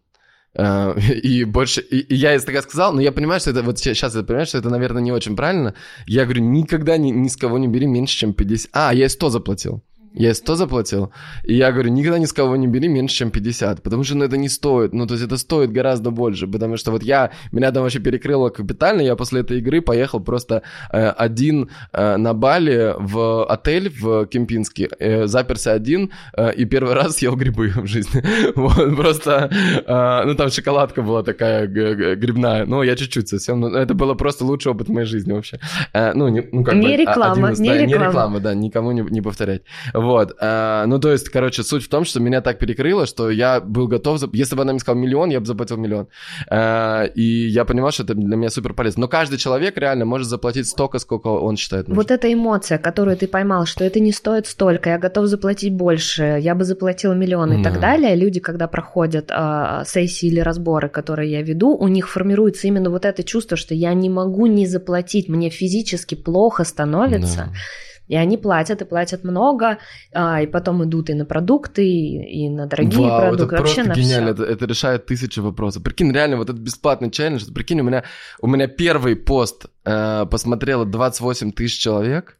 Uh, 0.55 0.93
э, 0.99 1.13
и 1.23 1.43
больше, 1.45 1.81
и, 1.81 1.97
и 1.97 2.15
я 2.15 2.33
если 2.33 2.51
так 2.51 2.63
сказал, 2.63 2.93
но 2.93 3.01
я 3.01 3.11
понимаю, 3.11 3.39
что 3.39 3.49
это, 3.49 3.63
вот 3.63 3.79
сейчас 3.79 4.15
я 4.15 4.21
понимаю, 4.21 4.45
что 4.45 4.59
это, 4.59 4.69
наверное, 4.69 5.01
не 5.01 5.11
очень 5.11 5.35
правильно. 5.35 5.73
Я 6.05 6.25
говорю, 6.25 6.43
никогда 6.43 6.97
ни, 6.97 7.09
ни 7.09 7.27
с 7.27 7.35
кого 7.35 7.57
не 7.57 7.67
бери 7.67 7.87
меньше, 7.87 8.15
чем 8.17 8.33
50. 8.33 8.69
А, 8.73 8.93
я 8.93 9.09
100 9.09 9.29
заплатил. 9.29 9.83
Я 10.15 10.33
100 10.33 10.55
заплатил. 10.55 11.11
И 11.43 11.55
я 11.55 11.71
говорю, 11.71 11.89
никогда 11.89 12.19
ни 12.19 12.25
с 12.25 12.33
кого 12.33 12.55
не 12.55 12.67
бери 12.67 12.87
меньше, 12.87 13.15
чем 13.15 13.31
50, 13.31 13.81
потому 13.81 14.03
что 14.03 14.15
ну, 14.15 14.25
это 14.25 14.37
не 14.37 14.49
стоит. 14.49 14.93
Ну, 14.93 15.07
то 15.07 15.15
есть 15.15 15.25
это 15.25 15.37
стоит 15.37 15.71
гораздо 15.71 16.11
больше, 16.11 16.47
потому 16.47 16.77
что 16.77 16.91
вот 16.91 17.03
я, 17.03 17.31
меня 17.51 17.71
там 17.71 17.83
вообще 17.83 17.99
перекрыло 17.99 18.49
капитально, 18.49 19.01
я 19.01 19.15
после 19.15 19.41
этой 19.41 19.57
игры 19.57 19.81
поехал 19.81 20.19
просто 20.19 20.61
э, 20.91 21.07
один 21.07 21.69
э, 21.93 22.17
на 22.17 22.33
Бали 22.33 22.93
в 22.97 23.45
отель 23.45 23.89
в 23.89 24.27
Кемпинске, 24.27 24.89
э, 24.99 25.25
заперся 25.25 25.73
один, 25.73 26.11
э, 26.37 26.53
и 26.53 26.65
первый 26.65 26.93
раз 27.03 27.17
съел 27.17 27.35
грибы 27.35 27.71
в 27.75 27.87
жизни. 27.87 28.23
вот, 28.55 28.95
просто, 28.95 29.49
э, 29.51 30.23
ну, 30.25 30.35
там 30.35 30.49
шоколадка 30.49 31.01
была 31.01 31.23
такая 31.23 31.65
грибная, 31.67 32.65
ну, 32.65 32.83
я 32.83 32.95
чуть-чуть 32.95 33.29
совсем, 33.29 33.65
это 33.65 33.95
было 33.95 34.13
просто 34.13 34.45
лучший 34.45 34.71
опыт 34.71 34.89
моей 34.89 35.07
жизни 35.07 35.31
вообще. 35.31 35.59
Э, 35.93 36.13
ну, 36.13 36.27
не, 36.27 36.47
ну, 36.51 36.63
как 36.63 36.75
не 36.75 36.87
бы, 36.87 36.95
реклама, 36.97 37.51
из, 37.51 37.59
не 37.59 37.69
да, 37.69 37.77
реклама. 37.77 38.03
Не 38.03 38.07
реклама, 38.07 38.39
да, 38.39 38.53
никому 38.53 38.91
не, 38.91 39.01
не 39.01 39.21
повторять. 39.21 39.63
Вот. 40.03 40.35
А, 40.39 40.85
ну, 40.85 40.99
то 40.99 41.11
есть, 41.11 41.29
короче, 41.29 41.63
суть 41.63 41.83
в 41.83 41.89
том, 41.89 42.03
что 42.03 42.19
меня 42.19 42.41
так 42.41 42.59
перекрыло, 42.59 43.05
что 43.05 43.29
я 43.29 43.59
был 43.61 43.87
готов... 43.87 44.19
За... 44.19 44.29
Если 44.33 44.55
бы 44.55 44.61
она 44.63 44.73
мне 44.73 44.79
сказала 44.79 45.01
миллион, 45.01 45.29
я 45.29 45.39
бы 45.39 45.45
заплатил 45.45 45.77
миллион. 45.77 46.07
А, 46.49 47.03
и 47.03 47.47
я 47.47 47.65
понимал, 47.65 47.91
что 47.91 48.03
это 48.03 48.13
для 48.13 48.35
меня 48.35 48.49
супер 48.49 48.73
полезно. 48.73 49.01
Но 49.01 49.07
каждый 49.07 49.37
человек 49.37 49.77
реально 49.77 50.05
может 50.05 50.27
заплатить 50.27 50.67
столько, 50.67 50.99
сколько 50.99 51.27
он 51.27 51.55
считает 51.55 51.87
нужным. 51.87 52.03
Вот 52.03 52.11
эта 52.11 52.31
эмоция, 52.31 52.77
которую 52.77 53.15
ты 53.17 53.27
поймал, 53.27 53.65
что 53.65 53.83
это 53.83 53.99
не 53.99 54.11
стоит 54.11 54.47
столько, 54.47 54.89
я 54.89 54.97
готов 54.97 55.27
заплатить 55.27 55.73
больше, 55.73 56.37
я 56.41 56.53
бы 56.53 56.65
заплатил 56.65 57.13
миллион 57.13 57.53
и 57.53 57.59
mm. 57.59 57.63
так 57.63 57.79
далее. 57.79 58.15
Люди, 58.15 58.39
когда 58.39 58.67
проходят 58.67 59.31
а, 59.31 59.83
сессии 59.85 60.27
или 60.27 60.41
разборы, 60.41 60.89
которые 60.89 61.31
я 61.31 61.41
веду, 61.41 61.75
у 61.75 61.87
них 61.87 62.09
формируется 62.09 62.67
именно 62.67 62.89
вот 62.89 63.05
это 63.05 63.23
чувство, 63.23 63.55
что 63.57 63.73
я 63.73 63.93
не 63.93 64.09
могу 64.09 64.47
не 64.47 64.67
заплатить, 64.67 65.29
мне 65.29 65.49
физически 65.49 66.15
плохо 66.15 66.63
становится. 66.63 67.51
Yeah 67.53 67.92
и 68.07 68.15
они 68.15 68.37
платят, 68.37 68.81
и 68.81 68.85
платят 68.85 69.23
много, 69.23 69.77
а, 70.13 70.41
и 70.41 70.47
потом 70.47 70.83
идут 70.83 71.09
и 71.09 71.13
на 71.13 71.25
продукты, 71.25 71.85
и, 71.85 72.45
и 72.45 72.49
на 72.49 72.67
дорогие 72.67 73.07
Вау, 73.07 73.21
продукты. 73.21 73.55
Это 73.55 73.63
Вообще 73.63 73.83
просто 73.83 74.01
гениально, 74.01 74.29
это, 74.29 74.43
это 74.43 74.65
решает 74.65 75.05
тысячи 75.05 75.39
вопросов. 75.39 75.83
Прикинь, 75.83 76.11
реально, 76.11 76.37
вот 76.37 76.49
этот 76.49 76.61
бесплатный 76.61 77.11
челлендж, 77.11 77.45
прикинь, 77.53 77.79
у 77.79 77.83
меня, 77.83 78.03
у 78.41 78.47
меня 78.47 78.67
первый 78.67 79.15
пост 79.15 79.65
э, 79.85 80.25
посмотрело 80.29 80.85
28 80.85 81.51
тысяч 81.51 81.79
человек 81.79 82.37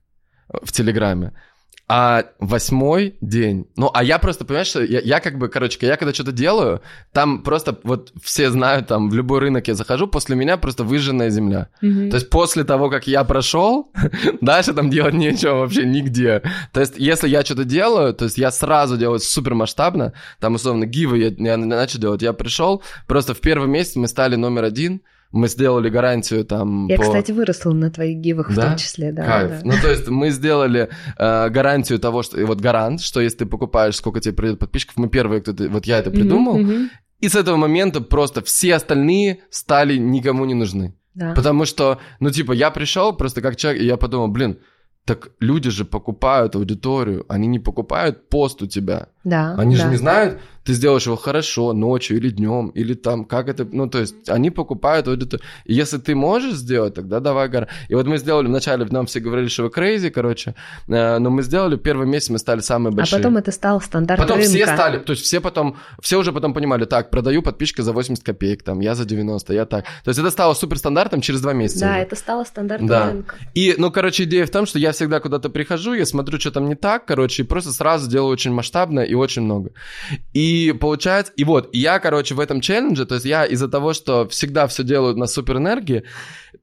в 0.49 0.71
Телеграме. 0.71 1.33
А 1.95 2.25
восьмой 2.39 3.17
день, 3.21 3.67
ну, 3.75 3.91
а 3.93 4.03
я 4.03 4.17
просто, 4.17 4.45
понимаешь, 4.45 4.65
что 4.65 4.83
я, 4.83 4.99
я 4.99 5.19
как 5.19 5.37
бы, 5.37 5.47
короче, 5.47 5.77
я 5.85 5.95
когда 5.95 6.11
что-то 6.11 6.31
делаю, 6.31 6.81
там 7.11 7.43
просто 7.43 7.77
вот 7.83 8.11
все 8.19 8.49
знают, 8.49 8.87
там 8.87 9.11
в 9.11 9.13
любой 9.13 9.41
рынок 9.41 9.67
я 9.67 9.75
захожу, 9.75 10.07
после 10.07 10.35
меня 10.35 10.57
просто 10.57 10.83
выжженная 10.83 11.29
земля. 11.29 11.69
Mm-hmm. 11.83 12.09
То 12.09 12.15
есть 12.15 12.31
после 12.31 12.63
того, 12.63 12.89
как 12.89 13.05
я 13.05 13.23
прошел, 13.23 13.91
дальше 14.41 14.73
там 14.73 14.89
делать 14.89 15.13
нечего 15.13 15.59
вообще 15.59 15.85
нигде. 15.85 16.41
То 16.71 16.79
есть 16.79 16.95
если 16.97 17.29
я 17.29 17.45
что-то 17.45 17.63
делаю, 17.63 18.15
то 18.15 18.25
есть 18.25 18.39
я 18.39 18.49
сразу 18.49 18.97
делаю 18.97 19.19
супер 19.19 19.53
масштабно, 19.53 20.13
там 20.39 20.55
условно 20.55 20.87
гивы 20.87 21.19
я, 21.19 21.31
я 21.37 21.57
начал 21.57 21.99
делать, 21.99 22.23
я 22.23 22.33
пришел, 22.33 22.81
просто 23.05 23.35
в 23.35 23.39
первый 23.39 23.67
месяц 23.67 23.97
мы 23.97 24.07
стали 24.07 24.35
номер 24.35 24.63
один, 24.63 25.03
мы 25.33 25.47
сделали 25.47 25.89
гарантию 25.89 26.45
там... 26.45 26.87
Я, 26.87 26.97
по... 26.97 27.03
кстати, 27.03 27.31
выросла 27.31 27.73
на 27.73 27.89
твоих 27.89 28.19
гивах 28.19 28.53
да? 28.55 28.61
в 28.61 28.65
том 28.69 28.77
числе, 28.77 29.11
да. 29.11 29.25
Кайф. 29.25 29.49
Да. 29.49 29.61
Ну, 29.63 29.73
то 29.81 29.89
есть 29.89 30.07
мы 30.07 30.29
сделали 30.29 30.89
э, 31.17 31.49
гарантию 31.49 31.99
того, 31.99 32.21
что... 32.21 32.37
Вот 32.45 32.61
гарант, 32.61 33.01
что 33.01 33.19
если 33.19 33.39
ты 33.39 33.45
покупаешь, 33.47 33.95
сколько 33.95 34.21
тебе 34.21 34.35
придет 34.35 34.59
подписчиков, 34.59 34.95
мы 34.97 35.09
первые, 35.09 35.41
кто... 35.41 35.51
Вот 35.69 35.85
я 35.87 35.97
это 35.97 36.11
придумал. 36.11 36.59
Mm-hmm, 36.59 36.67
mm-hmm. 36.67 36.87
И 37.21 37.29
с 37.29 37.35
этого 37.35 37.57
момента 37.57 37.99
просто 37.99 38.43
все 38.43 38.75
остальные 38.75 39.39
стали 39.49 39.97
никому 39.97 40.45
не 40.45 40.53
нужны. 40.53 40.93
Да. 41.15 41.33
Потому 41.33 41.65
что, 41.65 41.99
ну, 42.19 42.29
типа, 42.29 42.51
я 42.51 42.69
пришел 42.69 43.11
просто 43.13 43.41
как 43.41 43.55
человек, 43.55 43.81
и 43.81 43.85
я 43.85 43.97
подумал, 43.97 44.27
блин, 44.27 44.59
так 45.03 45.31
люди 45.39 45.71
же 45.71 45.83
покупают 45.83 46.55
аудиторию, 46.55 47.25
они 47.27 47.47
не 47.47 47.59
покупают 47.59 48.29
пост 48.29 48.61
у 48.61 48.67
тебя. 48.67 49.09
Да. 49.23 49.55
Они 49.57 49.75
да. 49.75 49.83
же 49.83 49.89
не 49.89 49.97
знают, 49.97 50.39
ты 50.63 50.73
сделаешь 50.73 51.05
его 51.05 51.15
хорошо, 51.15 51.73
ночью 51.73 52.17
или 52.17 52.29
днем, 52.29 52.69
или 52.69 52.93
там, 52.93 53.25
как 53.25 53.49
это, 53.49 53.67
ну, 53.69 53.89
то 53.89 53.99
есть 53.99 54.29
они 54.29 54.49
покупают 54.49 55.07
аудиторию. 55.07 55.45
И 55.65 55.73
если 55.73 55.97
ты 55.97 56.15
можешь 56.15 56.55
сделать, 56.55 56.93
тогда 56.93 57.19
давай 57.19 57.49
гора. 57.49 57.67
И 57.89 57.95
вот 57.95 58.05
мы 58.07 58.17
сделали 58.17 58.47
вначале, 58.47 58.85
нам 58.85 59.05
все 59.05 59.19
говорили, 59.19 59.47
что 59.49 59.63
вы 59.63 59.69
crazy, 59.69 60.09
короче, 60.09 60.55
э, 60.87 61.17
но 61.19 61.29
мы 61.29 61.43
сделали, 61.43 61.75
первый 61.75 62.07
месяц 62.07 62.29
мы 62.29 62.37
стали 62.37 62.61
самые 62.61 62.93
большие. 62.93 63.17
А 63.17 63.19
потом 63.19 63.37
это 63.37 63.51
стало 63.51 63.79
стандартом 63.79 64.25
Потом 64.25 64.39
рынка. 64.39 64.55
все 64.55 64.65
стали, 64.65 64.99
то 64.99 65.11
есть 65.11 65.23
все 65.23 65.41
потом, 65.41 65.77
все 66.01 66.19
уже 66.19 66.31
потом 66.31 66.53
понимали, 66.53 66.85
так, 66.85 67.09
продаю 67.09 67.41
подписчика 67.41 67.83
за 67.83 67.91
80 67.91 68.23
копеек, 68.23 68.63
там, 68.63 68.79
я 68.79 68.95
за 68.95 69.05
90, 69.05 69.53
я 69.53 69.65
так. 69.65 69.85
То 70.03 70.09
есть 70.09 70.19
это 70.19 70.31
стало 70.31 70.53
суперстандартом 70.53 71.21
через 71.21 71.41
два 71.41 71.53
месяца. 71.53 71.81
Да, 71.81 71.91
уже. 71.91 71.99
это 71.99 72.15
стало 72.15 72.43
стандартом 72.45 72.87
да. 72.87 73.07
рынка. 73.07 73.35
И, 73.53 73.75
ну, 73.77 73.91
короче, 73.91 74.23
идея 74.23 74.45
в 74.45 74.49
том, 74.49 74.65
что 74.65 74.79
я 74.79 74.93
всегда 74.93 75.19
куда-то 75.19 75.49
прихожу, 75.49 75.93
я 75.93 76.05
смотрю, 76.05 76.39
что 76.39 76.51
там 76.51 76.69
не 76.69 76.75
так, 76.75 77.05
короче, 77.05 77.43
и 77.43 77.45
просто 77.45 77.71
сразу 77.71 78.09
делаю 78.09 78.31
очень 78.31 78.51
масштабно 78.51 79.01
и 79.01 79.12
очень 79.15 79.43
много. 79.43 79.71
И 80.33 80.73
получается, 80.79 81.33
и 81.35 81.43
вот, 81.43 81.69
и 81.73 81.79
я, 81.79 81.99
короче, 81.99 82.35
в 82.35 82.39
этом 82.39 82.61
челлендже, 82.61 83.05
то 83.05 83.15
есть 83.15 83.25
я 83.25 83.45
из-за 83.45 83.67
того, 83.67 83.93
что 83.93 84.27
всегда 84.27 84.67
все 84.67 84.83
делаю 84.83 85.15
на 85.15 85.27
суперэнергии, 85.27 86.03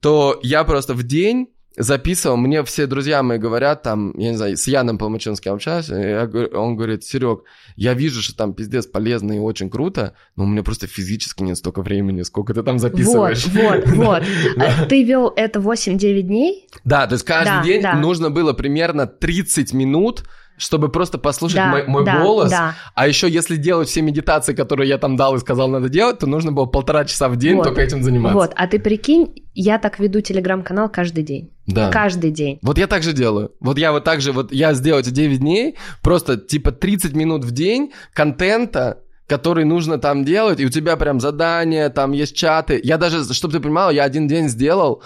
то 0.00 0.38
я 0.42 0.64
просто 0.64 0.94
в 0.94 1.02
день 1.02 1.48
записывал, 1.76 2.36
мне 2.36 2.64
все 2.64 2.86
друзья 2.86 3.22
мои 3.22 3.38
говорят, 3.38 3.82
там, 3.82 4.12
я 4.18 4.30
не 4.30 4.36
знаю, 4.36 4.56
с 4.56 4.66
Яном 4.66 4.98
Полмачинским 4.98 5.52
общаюсь, 5.52 5.88
я, 5.88 6.28
он 6.52 6.76
говорит, 6.76 7.04
Серег, 7.04 7.44
я 7.76 7.94
вижу, 7.94 8.22
что 8.22 8.36
там 8.36 8.54
пиздец 8.54 8.86
полезно 8.86 9.32
и 9.32 9.38
очень 9.38 9.70
круто, 9.70 10.14
но 10.36 10.44
у 10.44 10.46
меня 10.46 10.62
просто 10.62 10.86
физически 10.86 11.42
нет 11.42 11.56
столько 11.56 11.82
времени, 11.82 12.22
сколько 12.22 12.54
ты 12.54 12.62
там 12.62 12.78
записываешь. 12.78 13.46
Вот, 13.46 13.86
вот, 13.86 13.88
вот. 13.96 14.22
А 14.56 14.86
ты 14.86 15.04
вел 15.04 15.32
это 15.34 15.60
8-9 15.60 16.22
дней? 16.22 16.68
Да, 16.84 17.06
то 17.06 17.14
есть 17.14 17.24
каждый 17.24 17.58
да, 17.58 17.62
день 17.62 17.82
да. 17.82 17.94
нужно 17.94 18.30
было 18.30 18.52
примерно 18.52 19.06
30 19.06 19.72
минут 19.72 20.24
чтобы 20.60 20.90
просто 20.90 21.18
послушать 21.18 21.56
да, 21.56 21.70
мой, 21.70 21.86
мой 21.86 22.04
да, 22.04 22.22
голос. 22.22 22.50
Да. 22.50 22.74
А 22.94 23.08
еще 23.08 23.28
если 23.28 23.56
делать 23.56 23.88
все 23.88 24.02
медитации, 24.02 24.52
которые 24.52 24.88
я 24.88 24.98
там 24.98 25.16
дал 25.16 25.34
и 25.36 25.38
сказал 25.38 25.68
надо 25.68 25.88
делать, 25.88 26.18
то 26.18 26.26
нужно 26.26 26.52
было 26.52 26.66
полтора 26.66 27.06
часа 27.06 27.28
в 27.28 27.36
день 27.36 27.56
вот. 27.56 27.64
только 27.64 27.80
этим 27.80 28.02
заниматься. 28.02 28.36
Вот, 28.36 28.52
а 28.54 28.66
ты 28.66 28.78
прикинь, 28.78 29.46
я 29.54 29.78
так 29.78 29.98
веду 29.98 30.20
телеграм-канал 30.20 30.90
каждый 30.90 31.24
день. 31.24 31.50
Да. 31.66 31.90
Каждый 31.90 32.30
день. 32.30 32.58
Вот 32.62 32.76
я 32.76 32.86
так 32.86 33.02
же 33.02 33.12
делаю. 33.12 33.52
Вот 33.60 33.78
я 33.78 33.92
вот 33.92 34.04
так 34.04 34.20
же, 34.20 34.32
вот 34.32 34.52
я 34.52 34.74
сделаю 34.74 35.02
эти 35.02 35.10
9 35.10 35.38
дней, 35.38 35.76
просто 36.02 36.36
типа 36.36 36.72
30 36.72 37.14
минут 37.14 37.44
в 37.44 37.52
день 37.52 37.92
контента, 38.12 38.98
который 39.30 39.64
нужно 39.64 39.98
там 39.98 40.24
делать, 40.24 40.58
и 40.60 40.66
у 40.66 40.70
тебя 40.70 40.96
прям 40.96 41.20
задания, 41.20 41.88
там 41.88 42.10
есть 42.12 42.34
чаты. 42.34 42.80
Я 42.82 42.98
даже, 42.98 43.32
чтобы 43.32 43.54
ты 43.54 43.60
понимал, 43.60 43.92
я 43.92 44.02
один 44.02 44.26
день 44.26 44.48
сделал, 44.48 45.02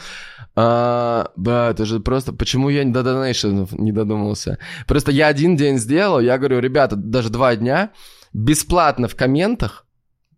а, 0.57 1.31
да, 1.37 1.71
это 1.71 1.85
же 1.85 2.01
просто... 2.01 2.33
Почему 2.33 2.71
я 2.71 2.85
до 2.85 3.03
донейшенов 3.03 3.73
не 3.73 3.93
додумался? 3.93 4.59
Просто 4.87 5.13
я 5.13 5.27
один 5.27 5.57
день 5.57 5.79
сделал, 5.79 6.21
я 6.21 6.39
говорю, 6.39 6.61
ребята, 6.61 6.97
даже 6.97 7.29
два 7.29 7.55
дня, 7.55 7.91
бесплатно 8.33 9.09
в 9.09 9.15
комментах 9.15 9.85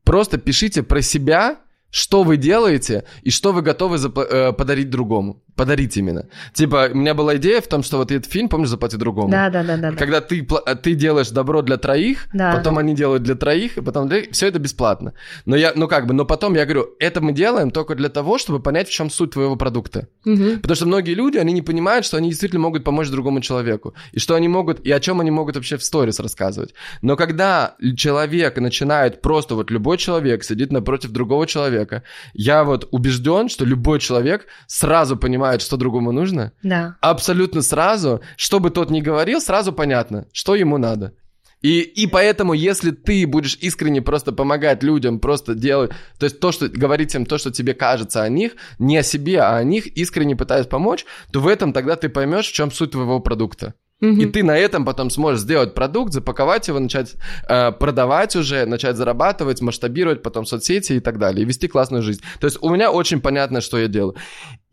просто 0.03 0.39
пишите 0.39 0.82
про 0.82 1.01
себя, 1.01 1.57
что 1.91 2.24
вы 2.24 2.37
делаете 2.39 3.05
и 3.22 3.30
что 3.30 3.53
вы 3.53 3.62
готовы 3.62 3.99
э, 3.99 4.53
подарить 4.53 4.91
другому. 4.91 5.45
Подарить 5.57 5.97
именно. 5.97 6.27
Типа, 6.53 6.91
у 6.93 6.97
меня 6.97 7.15
была 7.15 7.37
идея 7.37 7.61
в 7.63 7.67
том, 7.67 7.83
что 7.83 7.97
вот 7.97 8.13
этот 8.13 8.31
фильм, 8.31 8.49
помнишь, 8.51 8.69
«Заплати 8.69 8.97
другому»? 8.99 9.31
Да, 9.31 9.49
да, 9.49 9.63
да. 9.63 9.77
да 9.77 9.93
Когда 9.93 10.21
ты, 10.21 10.47
ты 10.83 10.95
делаешь 10.95 11.31
добро 11.31 11.63
для 11.63 11.79
троих, 11.79 12.29
да. 12.35 12.53
потом 12.53 12.77
они 12.77 12.95
делают 12.95 13.23
для 13.23 13.35
троих, 13.37 13.79
и 13.79 13.81
потом 13.81 14.07
для... 14.07 14.31
все 14.33 14.49
это 14.49 14.59
бесплатно. 14.59 15.15
Но 15.47 15.57
я, 15.57 15.73
ну 15.75 15.89
как 15.89 16.07
бы, 16.07 16.13
но 16.13 16.27
потом 16.27 16.55
я 16.55 16.67
говорю, 16.67 16.91
это 16.99 17.23
мы 17.23 17.33
делаем 17.33 17.71
только 17.71 17.95
для 17.95 18.11
того, 18.11 18.37
чтобы 18.37 18.61
понять, 18.61 18.89
в 18.89 18.93
чем 18.93 19.09
суть 19.09 19.31
твоего 19.31 19.57
продукта. 19.57 20.09
Угу. 20.27 20.61
Потому 20.61 20.75
что 20.75 20.87
многие 20.87 21.15
люди, 21.15 21.39
они 21.39 21.55
не 21.55 21.63
понимают, 21.63 22.05
что 22.05 22.19
они 22.19 22.29
действительно 22.29 22.61
могут 22.61 22.85
помочь 22.85 23.09
другому 23.09 23.41
человеку. 23.41 23.95
И 24.13 24.19
что 24.19 24.35
они 24.35 24.49
могут, 24.49 24.81
и 24.81 24.93
о 24.93 25.01
чем 25.01 25.21
они 25.21 25.31
могут 25.31 25.57
вообще 25.57 25.79
в 25.79 25.83
сторис 25.83 26.21
рассказывать. 26.21 26.75
Но 27.01 27.17
когда 27.17 27.77
человек 27.97 28.59
начинает 28.59 29.23
просто, 29.23 29.55
вот 29.55 29.71
любой 29.71 29.97
человек 29.97 30.45
сидит 30.45 30.71
напротив 30.71 31.13
другого 31.13 31.47
человека, 31.47 32.03
я 32.35 32.65
вот 32.65 32.89
убежден, 32.91 33.49
что 33.49 33.65
любой 33.65 34.01
человек 34.01 34.47
сразу 34.67 35.17
понимает, 35.17 35.45
понимает, 35.47 35.62
что 35.62 35.76
другому 35.76 36.12
нужно. 36.12 36.53
Да. 36.62 36.97
Абсолютно 37.01 37.62
сразу, 37.62 38.20
что 38.36 38.59
бы 38.59 38.70
тот 38.70 38.90
ни 38.90 39.01
говорил, 39.01 39.40
сразу 39.40 39.72
понятно, 39.72 40.26
что 40.32 40.55
ему 40.55 40.78
надо. 40.78 41.12
И, 41.62 41.80
и 41.80 42.07
поэтому, 42.07 42.53
если 42.53 42.90
ты 42.90 43.26
будешь 43.26 43.57
искренне 43.62 44.03
просто 44.03 44.32
помогать 44.32 44.82
людям, 44.82 45.18
просто 45.18 45.55
делать, 45.55 45.90
то 46.18 46.26
есть 46.26 46.38
то, 46.40 46.53
что 46.53 46.68
говорить 46.68 47.14
им 47.14 47.24
то, 47.24 47.38
что 47.38 47.51
тебе 47.51 47.74
кажется 47.74 48.22
о 48.22 48.28
них, 48.28 48.53
не 48.78 48.99
о 48.99 49.03
себе, 49.03 49.40
а 49.40 49.57
о 49.57 49.64
них, 49.64 49.86
искренне 49.86 50.36
пытаясь 50.36 50.66
помочь, 50.66 51.07
то 51.32 51.40
в 51.40 51.49
этом 51.49 51.72
тогда 51.72 51.97
ты 51.97 52.09
поймешь, 52.09 52.49
в 52.49 52.53
чем 52.53 52.70
суть 52.70 52.90
твоего 52.90 53.20
продукта. 53.20 53.74
Mm-hmm. 54.03 54.22
И 54.22 54.26
ты 54.26 54.42
на 54.42 54.59
этом 54.59 54.84
потом 54.84 55.09
сможешь 55.09 55.40
сделать 55.40 55.72
продукт, 55.72 56.12
запаковать 56.12 56.68
его, 56.68 56.78
начать 56.78 57.14
э, 57.49 57.72
продавать 57.72 58.36
уже, 58.36 58.66
начать 58.66 58.97
зарабатывать, 58.97 59.62
масштабировать 59.62 60.22
потом 60.22 60.44
соцсети 60.44 60.94
и 60.94 61.01
так 61.01 61.18
далее, 61.18 61.42
и 61.42 61.47
вести 61.47 61.66
классную 61.66 62.03
жизнь. 62.03 62.20
То 62.38 62.47
есть 62.47 62.59
у 62.61 62.68
меня 62.68 62.92
очень 62.92 63.20
понятно, 63.20 63.62
что 63.62 63.78
я 63.78 63.88
делаю. 63.88 64.14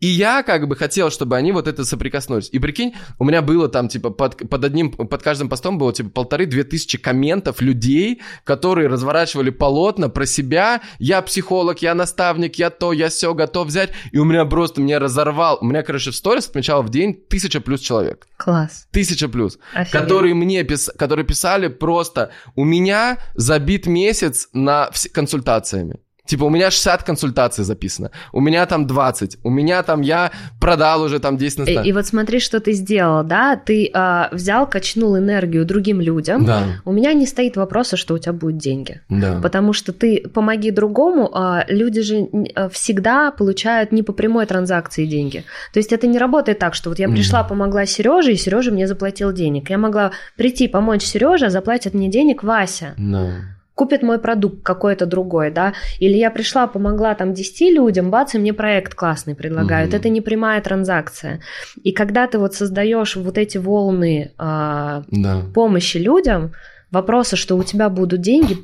И 0.00 0.06
я 0.06 0.42
как 0.42 0.68
бы 0.68 0.76
хотел, 0.76 1.10
чтобы 1.10 1.36
они 1.36 1.52
вот 1.52 1.66
это 1.66 1.84
соприкоснулись. 1.84 2.50
И 2.52 2.58
прикинь, 2.58 2.94
у 3.18 3.24
меня 3.24 3.40
было 3.40 3.68
там 3.68 3.88
типа 3.88 4.10
под, 4.10 4.48
под 4.50 4.64
одним, 4.64 4.90
под 4.90 5.22
каждым 5.22 5.48
постом 5.48 5.78
было 5.78 5.92
типа 5.92 6.10
полторы-две 6.10 6.64
тысячи 6.64 6.98
комментов 6.98 7.60
людей, 7.62 8.20
которые 8.44 8.88
разворачивали 8.88 9.50
полотна 9.50 10.08
про 10.08 10.26
себя. 10.26 10.82
Я 10.98 11.22
психолог, 11.22 11.80
я 11.80 11.94
наставник, 11.94 12.56
я 12.56 12.70
то, 12.70 12.92
я 12.92 13.08
все 13.08 13.32
готов 13.34 13.68
взять. 13.68 13.92
И 14.12 14.18
у 14.18 14.24
меня 14.24 14.44
просто, 14.44 14.80
меня 14.82 14.98
разорвал. 14.98 15.58
У 15.60 15.64
меня, 15.64 15.82
короче, 15.82 16.10
в 16.10 16.16
сторис 16.16 16.48
отмечало 16.48 16.82
в 16.82 16.90
день 16.90 17.14
тысяча 17.14 17.60
плюс 17.60 17.80
человек. 17.80 18.26
Класс. 18.36 18.88
Тысяча 18.90 19.28
плюс. 19.28 19.58
Офигеть. 19.72 19.92
Которые 19.92 20.34
мне 20.34 20.64
пис... 20.64 20.90
которые 20.98 21.24
писали 21.24 21.68
просто, 21.68 22.30
у 22.56 22.64
меня 22.64 23.18
забит 23.34 23.86
месяц 23.86 24.48
на 24.52 24.90
вс... 24.90 25.08
консультациями. 25.10 26.00
Типа, 26.26 26.44
у 26.44 26.50
меня 26.50 26.70
60 26.70 27.02
консультаций 27.02 27.64
записано, 27.64 28.10
у 28.32 28.40
меня 28.40 28.64
там 28.64 28.86
20, 28.86 29.38
у 29.42 29.50
меня 29.50 29.82
там 29.82 30.00
я 30.00 30.32
продал 30.58 31.02
уже 31.02 31.18
там 31.18 31.36
10 31.36 31.58
на 31.58 31.64
100. 31.66 31.82
И, 31.82 31.88
и 31.88 31.92
вот 31.92 32.06
смотри, 32.06 32.40
что 32.40 32.60
ты 32.60 32.72
сделал, 32.72 33.22
да, 33.24 33.56
ты 33.56 33.90
э, 33.92 34.28
взял, 34.32 34.66
качнул 34.66 35.18
энергию 35.18 35.66
другим 35.66 36.00
людям. 36.00 36.46
Да. 36.46 36.80
У 36.86 36.92
меня 36.92 37.12
не 37.12 37.26
стоит 37.26 37.56
вопроса, 37.56 37.98
что 37.98 38.14
у 38.14 38.18
тебя 38.18 38.32
будут 38.32 38.56
деньги. 38.56 39.02
Да. 39.10 39.38
Потому 39.42 39.74
что 39.74 39.92
ты 39.92 40.26
помоги 40.32 40.70
другому, 40.70 41.28
э, 41.28 41.64
люди 41.68 42.00
же 42.00 42.28
всегда 42.72 43.30
получают 43.30 43.92
не 43.92 44.02
по 44.02 44.14
прямой 44.14 44.46
транзакции 44.46 45.04
деньги. 45.04 45.44
То 45.74 45.78
есть 45.78 45.92
это 45.92 46.06
не 46.06 46.18
работает 46.18 46.58
так, 46.58 46.74
что 46.74 46.88
вот 46.88 46.98
я 46.98 47.08
пришла, 47.08 47.42
mm. 47.42 47.48
помогла 47.48 47.84
Сереже, 47.84 48.32
и 48.32 48.36
Сережа 48.36 48.70
мне 48.70 48.86
заплатил 48.86 49.30
денег. 49.32 49.68
Я 49.68 49.76
могла 49.76 50.12
прийти, 50.36 50.68
помочь 50.68 51.02
Сереже, 51.02 51.46
а 51.46 51.50
заплатит 51.50 51.92
мне 51.92 52.08
денег 52.08 52.42
Вася. 52.42 52.94
Да 52.96 53.53
купит 53.74 54.02
мой 54.02 54.18
продукт 54.18 54.62
какой-то 54.62 55.06
другой, 55.06 55.50
да, 55.50 55.74
или 55.98 56.16
я 56.16 56.30
пришла, 56.30 56.66
помогла 56.66 57.14
там 57.14 57.34
10 57.34 57.74
людям, 57.74 58.10
бац, 58.10 58.34
и 58.34 58.38
мне 58.38 58.52
проект 58.52 58.94
классный 58.94 59.34
предлагают. 59.34 59.92
Mm-hmm. 59.92 59.96
Это 59.96 60.08
не 60.08 60.20
прямая 60.20 60.60
транзакция. 60.60 61.40
И 61.82 61.92
когда 61.92 62.26
ты 62.26 62.38
вот 62.38 62.54
создаешь 62.54 63.16
вот 63.16 63.38
эти 63.38 63.58
волны 63.58 64.32
э, 64.38 65.02
да. 65.08 65.42
помощи 65.54 65.96
людям, 65.96 66.52
вопроса, 66.90 67.36
что 67.36 67.56
у 67.56 67.64
тебя 67.64 67.88
будут 67.88 68.20
деньги, 68.20 68.56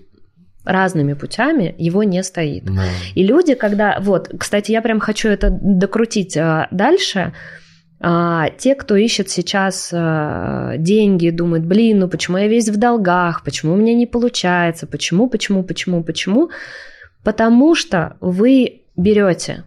разными 0.64 1.14
путями, 1.14 1.74
его 1.78 2.04
не 2.04 2.22
стоит. 2.22 2.64
Да. 2.64 2.84
И 3.14 3.24
люди, 3.24 3.54
когда... 3.54 3.98
Вот, 4.00 4.30
кстати, 4.38 4.72
я 4.72 4.82
прям 4.82 5.00
хочу 5.00 5.28
это 5.28 5.50
докрутить 5.50 6.36
а, 6.36 6.68
дальше. 6.70 7.32
А, 8.02 8.48
те, 8.56 8.74
кто 8.74 8.96
ищет 8.96 9.28
сейчас 9.28 9.90
а, 9.92 10.76
деньги, 10.78 11.28
думает, 11.28 11.66
блин, 11.66 11.98
ну 11.98 12.08
почему 12.08 12.38
я 12.38 12.48
весь 12.48 12.70
в 12.70 12.78
долгах, 12.78 13.44
почему 13.44 13.74
у 13.74 13.76
меня 13.76 13.92
не 13.92 14.06
получается, 14.06 14.86
почему, 14.86 15.28
почему, 15.28 15.62
почему, 15.62 16.02
почему? 16.02 16.50
Потому 17.22 17.74
что 17.74 18.16
вы 18.20 18.84
берете, 18.96 19.64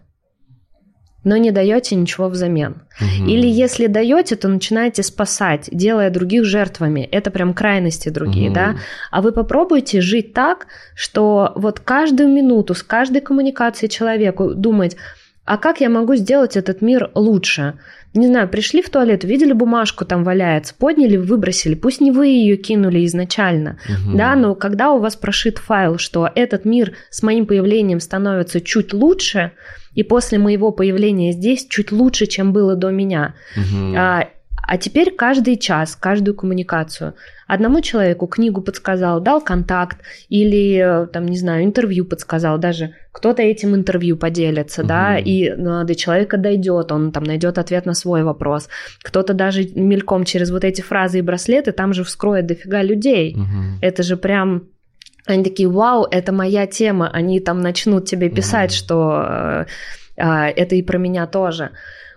но 1.22 1.36
не 1.36 1.52
даете 1.52 1.94
ничего 1.94 2.28
взамен. 2.28 2.82
Угу. 3.00 3.28
Или 3.28 3.46
если 3.46 3.86
даете, 3.86 4.34
то 4.34 4.48
начинаете 4.48 5.04
спасать, 5.04 5.68
делая 5.70 6.10
других 6.10 6.44
жертвами. 6.44 7.00
Это 7.00 7.30
прям 7.30 7.54
крайности 7.54 8.08
другие, 8.08 8.48
угу. 8.48 8.54
да. 8.54 8.76
А 9.12 9.22
вы 9.22 9.30
попробуйте 9.30 10.00
жить 10.00 10.34
так, 10.34 10.66
что 10.96 11.52
вот 11.54 11.78
каждую 11.78 12.28
минуту 12.28 12.74
с 12.74 12.82
каждой 12.82 13.20
коммуникацией 13.20 13.90
человеку 13.90 14.54
думать, 14.54 14.96
а 15.44 15.56
как 15.56 15.80
я 15.80 15.88
могу 15.88 16.14
сделать 16.16 16.56
этот 16.56 16.82
мир 16.82 17.10
лучше? 17.14 17.78
Не 18.14 18.28
знаю, 18.28 18.48
пришли 18.48 18.80
в 18.80 18.90
туалет, 18.90 19.24
увидели 19.24 19.52
бумажку 19.52 20.04
там 20.04 20.22
валяется, 20.22 20.74
подняли, 20.78 21.16
выбросили. 21.16 21.74
Пусть 21.74 22.00
не 22.00 22.12
вы 22.12 22.28
ее 22.28 22.56
кинули 22.56 23.04
изначально, 23.06 23.78
угу. 23.88 24.16
да, 24.16 24.36
но 24.36 24.54
когда 24.54 24.92
у 24.92 25.00
вас 25.00 25.16
прошит 25.16 25.58
файл, 25.58 25.98
что 25.98 26.30
этот 26.34 26.64
мир 26.64 26.92
с 27.10 27.22
моим 27.24 27.44
появлением 27.46 27.98
становится 27.98 28.60
чуть 28.60 28.92
лучше, 28.92 29.50
и 29.94 30.02
после 30.02 30.38
моего 30.38 30.70
появления 30.70 31.32
здесь 31.32 31.66
чуть 31.68 31.92
лучше, 31.92 32.26
чем 32.26 32.52
было 32.52 32.76
до 32.76 32.90
меня. 32.90 33.34
Угу. 33.56 33.94
А, 33.96 34.28
а 34.66 34.78
теперь 34.78 35.14
каждый 35.14 35.56
час, 35.56 35.96
каждую 35.96 36.34
коммуникацию. 36.34 37.14
Одному 37.46 37.80
человеку 37.80 38.26
книгу 38.26 38.62
подсказал, 38.62 39.20
дал 39.20 39.40
контакт 39.40 39.98
или, 40.28 41.06
там, 41.12 41.26
не 41.26 41.36
знаю, 41.36 41.64
интервью 41.64 42.04
подсказал, 42.04 42.58
даже 42.58 42.94
кто-то 43.12 43.42
этим 43.42 43.74
интервью 43.74 44.16
поделится, 44.16 44.80
угу. 44.80 44.88
да, 44.88 45.18
и 45.18 45.50
ну, 45.50 45.84
до 45.84 45.94
человека 45.94 46.36
дойдет, 46.36 46.90
он 46.92 47.12
там 47.12 47.24
найдет 47.24 47.58
ответ 47.58 47.86
на 47.86 47.94
свой 47.94 48.22
вопрос. 48.22 48.68
Кто-то 49.02 49.34
даже 49.34 49.64
мельком 49.74 50.24
через 50.24 50.50
вот 50.50 50.64
эти 50.64 50.80
фразы 50.80 51.18
и 51.18 51.22
браслеты 51.22 51.72
там 51.72 51.92
же 51.92 52.02
вскроет 52.04 52.46
дофига 52.46 52.82
людей. 52.82 53.34
Угу. 53.36 53.80
Это 53.82 54.02
же 54.02 54.16
прям 54.16 54.64
они 55.26 55.42
такие, 55.42 55.68
вау, 55.68 56.06
это 56.10 56.32
моя 56.32 56.66
тема, 56.66 57.08
они 57.10 57.40
там 57.40 57.60
начнут 57.60 58.04
тебе 58.04 58.28
писать, 58.28 58.72
mm 58.72 58.74
что 58.74 59.24
э, 59.26 59.66
э, 60.16 60.50
это 60.50 60.74
и 60.74 60.82
про 60.82 60.98
меня 60.98 61.26
тоже. 61.26 61.70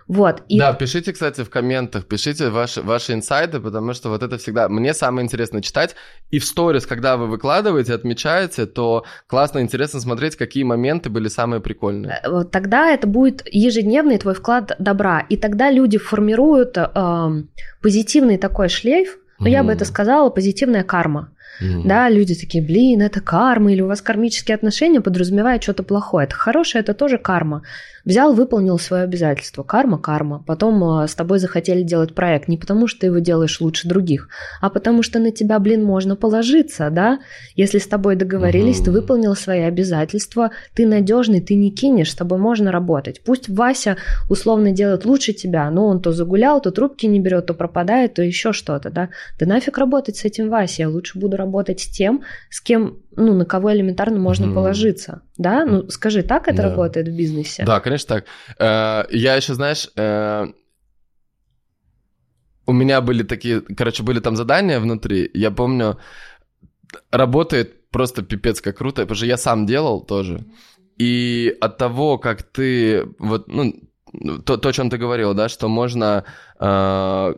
Вот. 0.08 0.42
И... 0.48 0.58
Да, 0.58 0.72
пишите, 0.72 1.12
кстати, 1.12 1.42
в 1.44 1.50
комментах, 1.50 2.06
пишите 2.06 2.48
ваши, 2.48 2.80
ваши 2.80 3.12
инсайты, 3.12 3.60
потому 3.60 3.92
что 3.92 4.08
вот 4.08 4.22
это 4.22 4.38
всегда... 4.38 4.68
Мне 4.68 4.94
самое 4.94 5.24
интересное 5.24 5.60
читать. 5.60 5.94
И 6.30 6.38
в 6.38 6.46
сторис, 6.46 6.86
когда 6.86 7.18
вы 7.18 7.26
выкладываете, 7.26 7.92
отмечаете, 7.92 8.64
то 8.64 9.04
классно, 9.26 9.60
интересно 9.60 10.00
смотреть, 10.00 10.36
какие 10.36 10.64
моменты 10.64 11.10
были 11.10 11.28
самые 11.28 11.60
прикольные. 11.60 12.20
Э, 12.24 12.44
тогда 12.50 12.90
это 12.90 13.06
будет 13.06 13.46
ежедневный 13.50 14.16
твой 14.16 14.34
вклад 14.34 14.74
добра. 14.78 15.20
И 15.28 15.36
тогда 15.36 15.70
люди 15.70 15.98
формируют 15.98 16.78
э, 16.78 17.42
позитивный 17.82 18.38
такой 18.38 18.70
шлейф, 18.70 19.18
ну, 19.38 19.46
mm 19.46 19.50
я 19.50 19.62
бы 19.62 19.72
это 19.72 19.84
сказала, 19.84 20.30
позитивная 20.30 20.82
карма. 20.82 21.30
Mm. 21.60 21.82
Да, 21.84 22.08
люди 22.08 22.34
такие, 22.34 22.64
блин, 22.64 23.02
это 23.02 23.20
карма, 23.20 23.72
или 23.72 23.82
у 23.82 23.86
вас 23.86 24.00
кармические 24.00 24.54
отношения 24.54 25.00
подразумевают 25.00 25.62
что-то 25.62 25.82
плохое. 25.82 26.26
Это 26.26 26.34
хорошее, 26.34 26.82
это 26.82 26.94
тоже 26.94 27.18
карма. 27.18 27.62
Взял, 28.04 28.32
выполнил 28.32 28.78
свое 28.78 29.02
обязательство. 29.02 29.62
Карма, 29.62 29.98
карма. 29.98 30.42
Потом 30.46 30.82
а, 30.84 31.06
с 31.06 31.14
тобой 31.14 31.38
захотели 31.38 31.82
делать 31.82 32.14
проект 32.14 32.48
не 32.48 32.56
потому, 32.56 32.86
что 32.86 33.00
ты 33.00 33.06
его 33.06 33.18
делаешь 33.18 33.60
лучше 33.60 33.88
других, 33.88 34.28
а 34.60 34.70
потому 34.70 35.02
что 35.02 35.18
на 35.18 35.30
тебя, 35.30 35.58
блин, 35.58 35.84
можно 35.84 36.16
положиться, 36.16 36.90
да? 36.90 37.20
Если 37.54 37.78
с 37.78 37.86
тобой 37.86 38.16
договорились, 38.16 38.78
угу. 38.78 38.84
ты 38.86 38.90
выполнил 38.92 39.34
свои 39.34 39.60
обязательства, 39.60 40.50
ты 40.74 40.86
надежный, 40.86 41.40
ты 41.40 41.54
не 41.54 41.70
кинешь, 41.70 42.12
с 42.12 42.14
тобой 42.14 42.38
можно 42.38 42.72
работать. 42.72 43.22
Пусть 43.24 43.48
Вася 43.48 43.96
условно 44.28 44.72
делает 44.72 45.04
лучше 45.04 45.32
тебя, 45.32 45.70
но 45.70 45.86
он 45.86 46.00
то 46.00 46.12
загулял, 46.12 46.60
то 46.60 46.70
трубки 46.70 47.06
не 47.06 47.20
берет, 47.20 47.46
то 47.46 47.54
пропадает, 47.54 48.14
то 48.14 48.22
еще 48.22 48.52
что-то, 48.52 48.90
да? 48.90 49.08
Да 49.38 49.46
нафиг 49.46 49.78
работать 49.78 50.16
с 50.16 50.24
этим 50.24 50.48
Васей, 50.48 50.82
я 50.82 50.88
лучше 50.88 51.18
буду 51.18 51.36
работать 51.36 51.80
с 51.80 51.88
тем, 51.88 52.22
с 52.50 52.60
кем 52.60 52.98
ну, 53.18 53.34
на 53.34 53.44
кого 53.44 53.72
элементарно 53.72 54.18
можно 54.18 54.46
mm. 54.46 54.54
положиться, 54.54 55.22
да? 55.36 55.64
Ну, 55.66 55.88
скажи, 55.90 56.22
так 56.22 56.48
это 56.48 56.62
да. 56.62 56.68
работает 56.70 57.08
в 57.08 57.16
бизнесе? 57.16 57.64
Да, 57.64 57.80
конечно 57.80 58.08
так. 58.08 58.24
Э, 58.58 59.04
я 59.10 59.36
еще, 59.36 59.54
знаешь, 59.54 59.90
э, 59.96 60.46
у 62.66 62.72
меня 62.72 63.00
были 63.00 63.22
такие, 63.22 63.60
короче, 63.60 64.02
были 64.02 64.20
там 64.20 64.36
задания 64.36 64.80
внутри, 64.80 65.30
я 65.34 65.50
помню, 65.50 65.98
работает 67.10 67.90
просто 67.90 68.22
пипец 68.22 68.60
как 68.60 68.78
круто, 68.78 69.02
потому 69.02 69.16
что 69.16 69.26
я 69.26 69.36
сам 69.36 69.66
делал 69.66 70.00
тоже, 70.00 70.44
и 70.98 71.56
от 71.60 71.78
того, 71.78 72.18
как 72.18 72.42
ты, 72.42 73.06
вот, 73.18 73.48
ну, 73.48 73.72
то, 74.44 74.56
то 74.56 74.68
о 74.68 74.72
чем 74.72 74.90
ты 74.90 74.98
говорил, 74.98 75.34
да, 75.34 75.48
что 75.48 75.68
можно 75.68 76.24
э, 76.60 77.34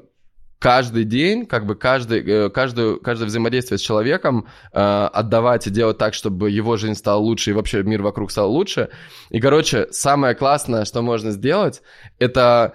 каждый 0.61 1.05
день, 1.05 1.47
как 1.47 1.67
бы 1.67 1.75
каждый, 1.75 2.23
э, 2.23 2.51
каждую, 2.51 3.01
каждое 3.01 3.25
взаимодействие 3.25 3.79
с 3.79 3.81
человеком 3.81 4.47
э, 4.73 4.79
отдавать 4.79 5.67
и 5.67 5.71
делать 5.71 5.99
так, 5.99 6.15
чтобы 6.15 6.51
его 6.51 6.77
жизнь 6.77 6.95
стала 6.95 7.19
лучше 7.19 7.51
и 7.51 7.53
вообще 7.55 7.83
мир 7.83 8.03
вокруг 8.03 8.31
стал 8.31 8.53
лучше. 8.53 8.91
И, 9.31 9.41
короче, 9.41 9.89
самое 9.91 10.35
классное, 10.35 10.85
что 10.85 11.01
можно 11.01 11.31
сделать, 11.31 11.83
это 12.19 12.75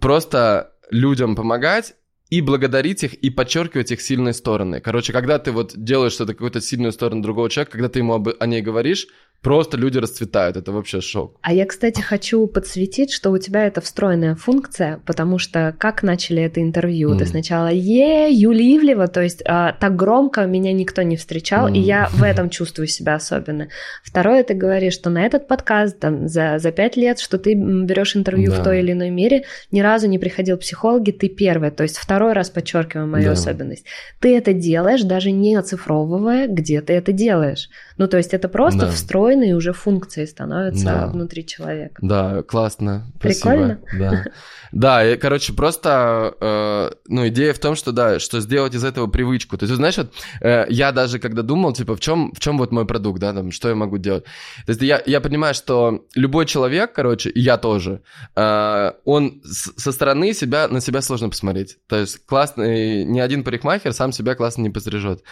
просто 0.00 0.74
людям 0.90 1.34
помогать 1.34 1.94
и 2.28 2.42
благодарить 2.42 3.02
их, 3.04 3.14
и 3.14 3.30
подчеркивать 3.30 3.90
их 3.90 4.02
сильные 4.02 4.34
стороны. 4.34 4.80
Короче, 4.80 5.14
когда 5.14 5.38
ты 5.38 5.50
вот 5.50 5.72
делаешь 5.74 6.12
что-то, 6.12 6.34
какую-то 6.34 6.60
сильную 6.60 6.92
сторону 6.92 7.22
другого 7.22 7.48
человека, 7.48 7.72
когда 7.72 7.88
ты 7.88 8.00
ему 8.00 8.14
об, 8.14 8.28
о 8.38 8.46
ней 8.46 8.60
говоришь, 8.60 9.06
Просто 9.42 9.76
люди 9.76 9.98
расцветают, 9.98 10.56
это 10.56 10.70
вообще 10.70 11.00
шок. 11.00 11.36
А 11.42 11.52
я, 11.52 11.66
кстати, 11.66 12.00
хочу 12.00 12.46
подсветить, 12.46 13.10
что 13.10 13.32
у 13.32 13.38
тебя 13.38 13.66
это 13.66 13.80
встроенная 13.80 14.36
функция, 14.36 15.00
потому 15.04 15.38
что 15.38 15.74
как 15.76 16.04
начали 16.04 16.40
это 16.42 16.60
интервью? 16.60 17.12
Mm. 17.12 17.18
Ты 17.18 17.26
сначала 17.26 17.66
е 17.66 18.30
Юли 18.30 18.76
Ивлева, 18.76 19.08
то 19.08 19.20
есть 19.20 19.42
а, 19.44 19.72
так 19.72 19.96
громко 19.96 20.46
меня 20.46 20.72
никто 20.72 21.02
не 21.02 21.16
встречал, 21.16 21.68
mm. 21.68 21.76
и 21.76 21.80
я 21.80 22.08
в 22.12 22.22
этом 22.22 22.50
чувствую 22.50 22.86
себя 22.86 23.16
особенно. 23.16 23.66
Второе, 24.04 24.44
ты 24.44 24.54
говоришь, 24.54 24.94
что 24.94 25.10
на 25.10 25.26
этот 25.26 25.48
подкаст 25.48 25.98
там, 25.98 26.28
за, 26.28 26.58
за 26.60 26.70
пять 26.70 26.96
лет, 26.96 27.18
что 27.18 27.36
ты 27.36 27.54
берешь 27.54 28.14
интервью 28.14 28.52
да. 28.52 28.60
в 28.60 28.62
той 28.62 28.78
или 28.78 28.92
иной 28.92 29.10
мере, 29.10 29.42
ни 29.72 29.80
разу 29.80 30.06
не 30.06 30.20
приходил 30.20 30.56
психологи, 30.56 31.10
ты 31.10 31.28
первый, 31.28 31.72
то 31.72 31.82
есть 31.82 31.98
второй 31.98 32.32
раз 32.32 32.48
подчеркиваю 32.48 33.08
мою 33.08 33.24
да. 33.24 33.32
особенность. 33.32 33.86
Ты 34.20 34.36
это 34.36 34.52
делаешь, 34.52 35.02
даже 35.02 35.32
не 35.32 35.56
оцифровывая, 35.56 36.46
где 36.46 36.80
ты 36.80 36.92
это 36.92 37.10
делаешь. 37.10 37.68
Ну, 37.96 38.06
то 38.06 38.16
есть 38.16 38.34
это 38.34 38.48
просто 38.48 38.80
да. 38.80 38.92
Встроенные 39.32 39.56
уже 39.56 39.72
функции 39.72 40.24
становятся 40.24 40.84
да. 40.84 41.06
внутри 41.06 41.46
человека. 41.46 41.94
Да, 42.02 42.42
классно. 42.42 43.06
Прикольно? 43.20 43.80
Спасибо. 43.82 44.10
Да. 44.10 44.24
Да, 44.72 45.06
и, 45.06 45.16
короче, 45.16 45.52
просто, 45.52 46.34
э, 46.40 46.90
ну, 47.08 47.28
идея 47.28 47.52
в 47.52 47.58
том, 47.58 47.76
что, 47.76 47.92
да, 47.92 48.18
что 48.18 48.40
сделать 48.40 48.74
из 48.74 48.84
этого 48.84 49.06
привычку. 49.06 49.58
То 49.58 49.64
есть, 49.64 49.76
знаешь, 49.76 49.98
вот, 49.98 50.12
э, 50.40 50.64
я 50.70 50.92
даже 50.92 51.18
когда 51.18 51.42
думал, 51.42 51.74
типа, 51.74 51.94
в 51.94 52.00
чем, 52.00 52.32
в 52.32 52.40
чем 52.40 52.56
вот 52.58 52.72
мой 52.72 52.86
продукт, 52.86 53.20
да, 53.20 53.34
там, 53.34 53.50
что 53.50 53.68
я 53.68 53.74
могу 53.74 53.98
делать. 53.98 54.24
То 54.64 54.70
есть, 54.70 54.82
я, 54.82 55.02
я 55.04 55.20
понимаю, 55.20 55.54
что 55.54 56.06
любой 56.14 56.46
человек, 56.46 56.94
короче, 56.94 57.28
и 57.28 57.40
я 57.40 57.58
тоже, 57.58 58.00
э, 58.34 58.92
он 59.04 59.42
с, 59.44 59.72
со 59.76 59.92
стороны 59.92 60.32
себя, 60.32 60.68
на 60.68 60.80
себя 60.80 61.02
сложно 61.02 61.28
посмотреть. 61.28 61.76
То 61.86 61.96
есть, 61.96 62.24
классный, 62.24 63.04
ни 63.04 63.20
один 63.20 63.44
парикмахер 63.44 63.92
сам 63.92 64.12
себя 64.12 64.34
классно 64.34 64.62
не 64.62 64.70
пострижет. 64.70 65.22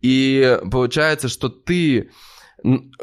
И 0.00 0.58
получается, 0.70 1.28
что 1.28 1.48
ты 1.48 2.10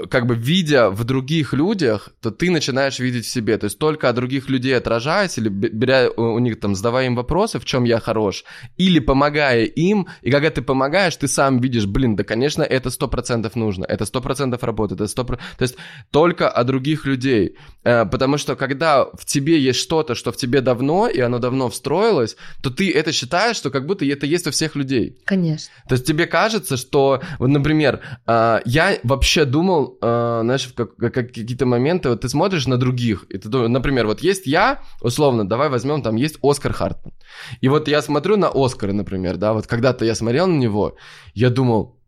как 0.10 0.26
бы 0.26 0.36
видя 0.36 0.89
в 0.89 1.03
других 1.03 1.53
людях, 1.53 2.10
то 2.22 2.32
ты 2.32 2.51
начинаешь 2.51 2.99
видеть 2.99 3.26
в 3.26 3.30
себе. 3.30 3.58
То 3.58 3.66
есть 3.66 3.80
только 3.80 4.10
от 4.10 4.16
других 4.16 4.49
людей 4.49 4.76
отражаясь, 4.76 5.38
или 5.38 5.49
беря 5.49 6.10
у 6.10 6.39
них 6.39 6.60
там, 6.60 6.76
задавая 6.76 7.06
им 7.06 7.16
вопросы, 7.16 7.60
в 7.60 7.66
чем 7.66 7.86
я 7.86 7.99
хорош, 7.99 8.43
или 8.76 8.99
помогая 8.99 9.64
им, 9.64 10.08
и 10.22 10.32
когда 10.32 10.49
ты 10.49 10.62
помогаешь, 10.62 11.16
ты 11.16 11.28
сам 11.28 11.60
видишь, 11.60 11.86
блин, 11.86 12.16
да, 12.16 12.24
конечно, 12.24 12.64
это 12.64 12.89
сто 12.89 13.08
процентов 13.08 13.56
нужно, 13.56 13.86
это 13.86 14.06
сто 14.06 14.22
процентов 14.22 14.64
работает, 14.64 15.01
это 15.01 15.10
сто 15.10 15.24
То 15.24 15.38
есть 15.60 15.76
только 16.12 16.49
от 16.49 16.68
других 16.68 17.06
людей. 17.06 17.56
Э, 17.84 18.06
потому 18.06 18.38
что 18.38 18.56
когда 18.56 19.06
в 19.06 19.26
тебе 19.26 19.60
есть 19.60 19.80
что-то, 19.80 20.16
что 20.16 20.32
в 20.32 20.38
тебе 20.38 20.62
давно, 20.62 21.08
и 21.08 21.20
оно 21.22 21.39
давно 21.39 21.70
встроилось, 21.70 22.36
то 22.62 22.70
ты 22.70 22.91
это 22.91 23.14
считаешь, 23.14 23.56
что 23.56 23.70
как 23.70 23.86
будто 23.86 24.06
это 24.06 24.26
есть 24.26 24.47
у 24.47 24.51
всех 24.51 24.76
людей. 24.76 25.18
Конечно. 25.26 25.72
То 25.88 25.93
есть 25.95 26.06
тебе 26.06 26.26
кажется, 26.26 26.76
что, 26.76 27.22
вот, 27.39 27.47
например, 27.47 28.01
э, 28.28 28.60
я 28.66 28.97
вообще 29.03 29.44
думал, 29.45 29.97
э, 30.01 30.39
знаешь, 30.43 30.67
в 30.67 30.73
как, 30.73 30.95
как, 30.95 31.13
какие-то 31.13 31.65
моменты, 31.65 32.09
вот 32.09 32.21
ты 32.21 32.29
смотришь 32.29 32.67
на 32.67 32.77
других, 32.77 33.25
и 33.29 33.37
ты 33.37 33.49
думаешь, 33.49 33.71
например, 33.71 34.07
вот 34.07 34.21
есть 34.21 34.47
я, 34.47 34.81
условно, 35.01 35.47
давай 35.47 35.69
возьмем, 35.69 36.01
там 36.01 36.15
есть 36.15 36.37
Оскар 36.41 36.73
Хартман. 36.73 37.13
И 37.61 37.69
вот 37.69 37.87
я 37.87 38.01
смотрю 38.01 38.37
на 38.37 38.49
Оскара, 38.53 38.93
например, 38.93 39.37
да, 39.37 39.53
вот 39.53 39.67
когда-то 39.67 40.05
я 40.05 40.15
смотрел 40.15 40.47
на 40.47 40.57
него, 40.57 40.95
я 41.33 41.49
думал, 41.49 41.99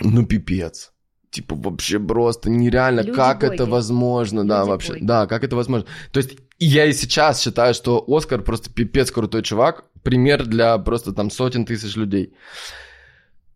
ну 0.00 0.26
пипец. 0.26 0.92
Типа 1.30 1.56
вообще 1.56 1.98
просто 1.98 2.50
нереально, 2.50 3.00
Люди 3.00 3.12
как 3.12 3.40
боги. 3.40 3.54
это 3.54 3.64
возможно, 3.64 4.40
Люди 4.40 4.48
да, 4.48 4.64
вообще, 4.64 4.92
боги. 4.92 5.04
да, 5.04 5.26
как 5.26 5.44
это 5.44 5.56
возможно. 5.56 5.86
То 6.12 6.18
есть 6.20 6.36
я 6.58 6.84
и 6.84 6.92
сейчас 6.92 7.40
считаю, 7.40 7.72
что 7.72 8.04
Оскар 8.06 8.42
просто 8.42 8.70
пипец 8.70 9.10
крутой 9.10 9.42
чувак, 9.42 9.84
пример 10.02 10.44
для 10.44 10.76
просто 10.78 11.12
там 11.12 11.30
сотен 11.30 11.64
тысяч 11.64 11.96
людей. 11.96 12.34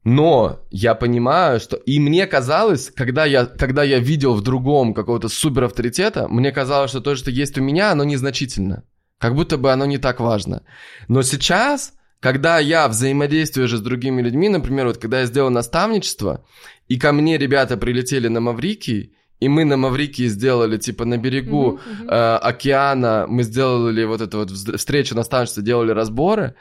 Но 0.07 0.61
я 0.71 0.95
понимаю, 0.95 1.59
что... 1.59 1.77
И 1.79 1.99
мне 1.99 2.29
казалось, 2.29 2.93
когда 2.95 3.25
я, 3.25 3.45
когда 3.45 3.83
я 3.83 3.99
видел 3.99 4.35
в 4.35 4.41
другом 4.41 4.95
какого-то 4.95 5.29
супер 5.29 5.65
авторитета, 5.65 6.29
мне 6.29 6.53
казалось, 6.53 6.91
что 6.91 7.01
то, 7.01 7.17
что 7.17 7.33
есть 7.33 7.59
у 7.59 7.61
меня, 7.61 7.91
оно 7.91 8.05
незначительно. 8.05 8.85
Как 9.19 9.35
будто 9.35 9.59
бы 9.59 9.73
оно 9.73 9.85
не 9.85 9.99
так 9.99 10.21
важно. 10.21 10.63
Но 11.09 11.23
сейчас, 11.23 11.93
когда 12.21 12.61
я 12.61 12.87
взаимодействую 12.87 13.67
же 13.67 13.79
с 13.79 13.81
другими 13.81 14.23
людьми, 14.23 14.49
например, 14.49 14.87
вот 14.87 14.99
когда 14.99 15.19
я 15.21 15.27
сделал 15.27 15.51
наставничество, 15.51 16.45
и 16.87 16.99
ко 16.99 17.11
мне 17.11 17.37
ребята 17.37 17.77
прилетели 17.77 18.29
на 18.29 18.41
Маврикий, 18.41 19.17
и 19.41 19.49
мы 19.49 19.65
на 19.65 19.77
Маврикии 19.77 20.29
сделали, 20.29 20.77
типа, 20.79 21.05
на 21.05 21.19
берегу 21.19 21.81
mm-hmm. 21.81 22.09
э, 22.09 22.37
океана, 22.37 23.27
мы 23.29 23.43
сделали 23.43 24.05
вот 24.05 24.21
эту 24.21 24.39
вот 24.39 24.51
встречу 24.53 25.17
наставничества, 25.17 25.65
делали 25.65 25.91
разборы, 25.91 26.55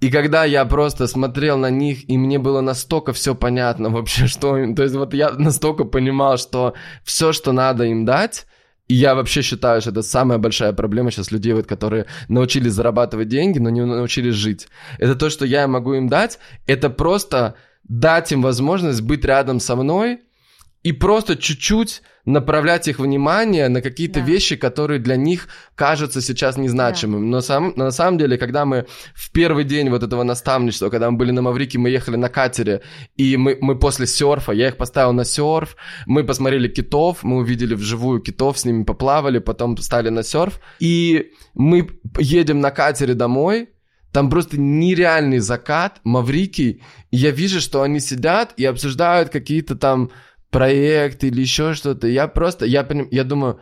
и 0.00 0.10
когда 0.10 0.44
я 0.44 0.64
просто 0.64 1.08
смотрел 1.08 1.58
на 1.58 1.70
них, 1.70 2.08
и 2.08 2.16
мне 2.16 2.38
было 2.38 2.60
настолько 2.60 3.12
все 3.12 3.34
понятно 3.34 3.90
вообще, 3.90 4.26
что. 4.28 4.52
То 4.74 4.82
есть 4.82 4.94
вот 4.94 5.14
я 5.14 5.30
настолько 5.30 5.84
понимал, 5.84 6.38
что 6.38 6.74
все, 7.04 7.32
что 7.32 7.52
надо 7.52 7.84
им 7.84 8.04
дать, 8.04 8.46
И 8.86 8.94
я 8.94 9.14
вообще 9.14 9.42
считаю, 9.42 9.80
что 9.80 9.90
это 9.90 10.02
самая 10.02 10.38
большая 10.38 10.72
проблема 10.72 11.10
сейчас 11.10 11.32
людей, 11.32 11.52
вот, 11.52 11.66
которые 11.66 12.06
научились 12.28 12.72
зарабатывать 12.72 13.28
деньги, 13.28 13.58
но 13.58 13.70
не 13.70 13.84
научились 13.84 14.34
жить. 14.34 14.68
Это 14.98 15.14
то, 15.16 15.30
что 15.30 15.44
я 15.44 15.66
могу 15.66 15.94
им 15.94 16.08
дать, 16.08 16.38
это 16.66 16.90
просто 16.90 17.56
дать 17.88 18.32
им 18.32 18.42
возможность 18.42 19.02
быть 19.02 19.24
рядом 19.24 19.60
со 19.60 19.74
мной 19.76 20.20
и 20.88 20.92
просто 20.92 21.36
чуть-чуть 21.36 22.00
направлять 22.24 22.88
их 22.88 22.98
внимание 22.98 23.68
на 23.68 23.82
какие-то 23.82 24.20
да. 24.20 24.26
вещи, 24.26 24.56
которые 24.56 24.98
для 24.98 25.16
них 25.16 25.48
кажутся 25.74 26.22
сейчас 26.22 26.56
незначимыми. 26.56 27.24
Да. 27.24 27.26
Но, 27.26 27.40
сам, 27.42 27.74
на 27.76 27.90
самом 27.90 28.16
деле, 28.16 28.38
когда 28.38 28.64
мы 28.64 28.86
в 29.14 29.30
первый 29.30 29.64
день 29.64 29.90
вот 29.90 30.02
этого 30.02 30.22
наставничества, 30.22 30.88
когда 30.88 31.10
мы 31.10 31.18
были 31.18 31.30
на 31.30 31.42
Маврике, 31.42 31.78
мы 31.78 31.90
ехали 31.90 32.16
на 32.16 32.30
катере, 32.30 32.80
и 33.16 33.36
мы, 33.36 33.58
мы 33.60 33.78
после 33.78 34.06
серфа, 34.06 34.52
я 34.52 34.68
их 34.68 34.78
поставил 34.78 35.12
на 35.12 35.26
серф, 35.26 35.76
мы 36.06 36.24
посмотрели 36.24 36.68
китов, 36.68 37.22
мы 37.22 37.36
увидели 37.36 37.74
вживую 37.74 38.20
китов, 38.22 38.58
с 38.58 38.64
ними 38.64 38.84
поплавали, 38.84 39.40
потом 39.40 39.76
стали 39.76 40.08
на 40.08 40.22
серф, 40.22 40.58
и 40.80 41.32
мы 41.52 41.86
едем 42.18 42.60
на 42.60 42.70
катере 42.70 43.12
домой, 43.12 43.68
там 44.10 44.30
просто 44.30 44.58
нереальный 44.58 45.40
закат, 45.40 46.00
Маврикий, 46.02 46.82
и 47.10 47.16
я 47.18 47.30
вижу, 47.30 47.60
что 47.60 47.82
они 47.82 48.00
сидят 48.00 48.54
и 48.56 48.64
обсуждают 48.64 49.28
какие-то 49.28 49.76
там 49.76 50.10
проект 50.50 51.24
или 51.24 51.40
еще 51.40 51.74
что-то. 51.74 52.06
Я 52.06 52.28
просто, 52.28 52.66
я, 52.66 52.86
я 53.10 53.24
думаю, 53.24 53.60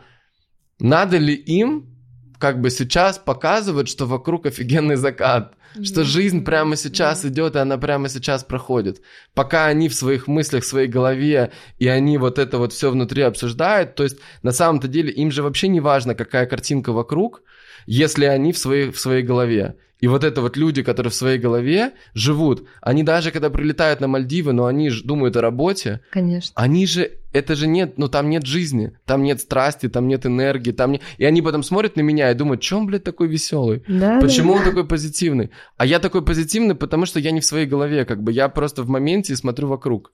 надо 0.79 1.17
ли 1.17 1.33
им 1.33 1.97
как 2.39 2.61
бы 2.61 2.69
сейчас 2.69 3.17
показывать, 3.17 3.89
что 3.89 4.05
вокруг 4.05 4.45
офигенный 4.45 4.95
закат, 4.95 5.55
mm-hmm. 5.75 5.83
что 5.85 6.03
жизнь 6.03 6.43
прямо 6.43 6.75
сейчас 6.75 7.23
mm-hmm. 7.23 7.29
идет, 7.29 7.55
и 7.55 7.59
она 7.59 7.77
прямо 7.77 8.09
сейчас 8.09 8.43
проходит. 8.43 9.01
Пока 9.33 9.65
они 9.65 9.89
в 9.89 9.95
своих 9.95 10.27
мыслях, 10.27 10.63
в 10.63 10.67
своей 10.67 10.87
голове, 10.87 11.51
и 11.79 11.87
они 11.87 12.17
вот 12.17 12.37
это 12.37 12.59
вот 12.59 12.73
все 12.73 12.91
внутри 12.91 13.23
обсуждают, 13.23 13.95
то 13.95 14.03
есть 14.03 14.19
на 14.43 14.51
самом-то 14.51 14.87
деле 14.87 15.11
им 15.11 15.31
же 15.31 15.41
вообще 15.41 15.67
не 15.67 15.79
важно, 15.79 16.13
какая 16.13 16.45
картинка 16.45 16.91
вокруг, 16.91 17.41
если 17.87 18.25
они 18.25 18.51
в 18.51 18.57
своей, 18.57 18.91
в 18.91 18.99
своей 18.99 19.23
голове. 19.23 19.77
И 19.99 20.07
вот 20.07 20.23
это 20.23 20.41
вот 20.41 20.57
люди, 20.57 20.83
которые 20.83 21.11
в 21.11 21.15
своей 21.15 21.39
голове 21.39 21.93
живут, 22.13 22.67
они 22.81 23.03
даже 23.03 23.31
когда 23.31 23.49
прилетают 23.49 23.99
на 23.99 24.07
Мальдивы, 24.07 24.53
но 24.53 24.65
они 24.65 24.89
же 24.89 25.03
думают 25.03 25.35
о 25.37 25.41
работе. 25.41 26.01
Конечно. 26.11 26.53
Они 26.55 26.85
же, 26.85 27.11
это 27.33 27.55
же 27.55 27.67
нет, 27.67 27.97
ну 27.97 28.07
там 28.07 28.29
нет 28.29 28.45
жизни, 28.45 28.93
там 29.05 29.23
нет 29.23 29.41
страсти, 29.41 29.89
там 29.89 30.07
нет 30.07 30.25
энергии, 30.25 30.71
там 30.71 30.93
нет... 30.93 31.01
И 31.17 31.25
они 31.25 31.41
потом 31.41 31.63
смотрят 31.63 31.95
на 31.95 32.01
меня 32.01 32.29
и 32.31 32.35
думают, 32.35 32.61
чем, 32.61 32.85
блядь, 32.85 33.03
такой 33.03 33.27
веселый? 33.27 33.83
Да, 33.87 34.19
Почему 34.21 34.53
да. 34.53 34.59
он 34.59 34.65
такой 34.65 34.87
позитивный? 34.87 35.49
А 35.77 35.85
я 35.85 35.99
такой 35.99 36.23
позитивный, 36.23 36.75
потому 36.75 37.05
что 37.07 37.19
я 37.19 37.31
не 37.31 37.39
в 37.39 37.45
своей 37.45 37.65
голове, 37.65 38.05
как 38.05 38.21
бы 38.21 38.31
я 38.31 38.49
просто 38.49 38.83
в 38.83 38.89
моменте 38.89 39.35
смотрю 39.35 39.67
вокруг. 39.67 40.11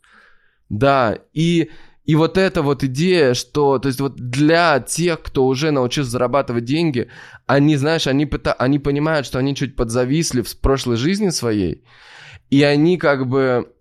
Да, 0.69 1.19
и 1.33 1.69
и 2.05 2.15
вот 2.15 2.37
эта 2.37 2.61
вот 2.61 2.83
идея, 2.83 3.33
что, 3.33 3.79
то 3.79 3.87
есть 3.87 4.01
вот 4.01 4.15
для 4.15 4.81
тех, 4.81 5.21
кто 5.21 5.45
уже 5.45 5.71
научился 5.71 6.11
зарабатывать 6.11 6.65
деньги, 6.65 7.07
они, 7.45 7.75
знаешь, 7.75 8.07
они, 8.07 8.29
они 8.57 8.79
понимают, 8.79 9.25
что 9.25 9.39
они 9.39 9.55
чуть 9.55 9.75
подзависли 9.75 10.41
в 10.41 10.57
прошлой 10.59 10.97
жизни 10.97 11.29
своей, 11.29 11.83
и 12.49 12.63
они 12.63 12.97
как 12.97 13.27
бы 13.27 13.73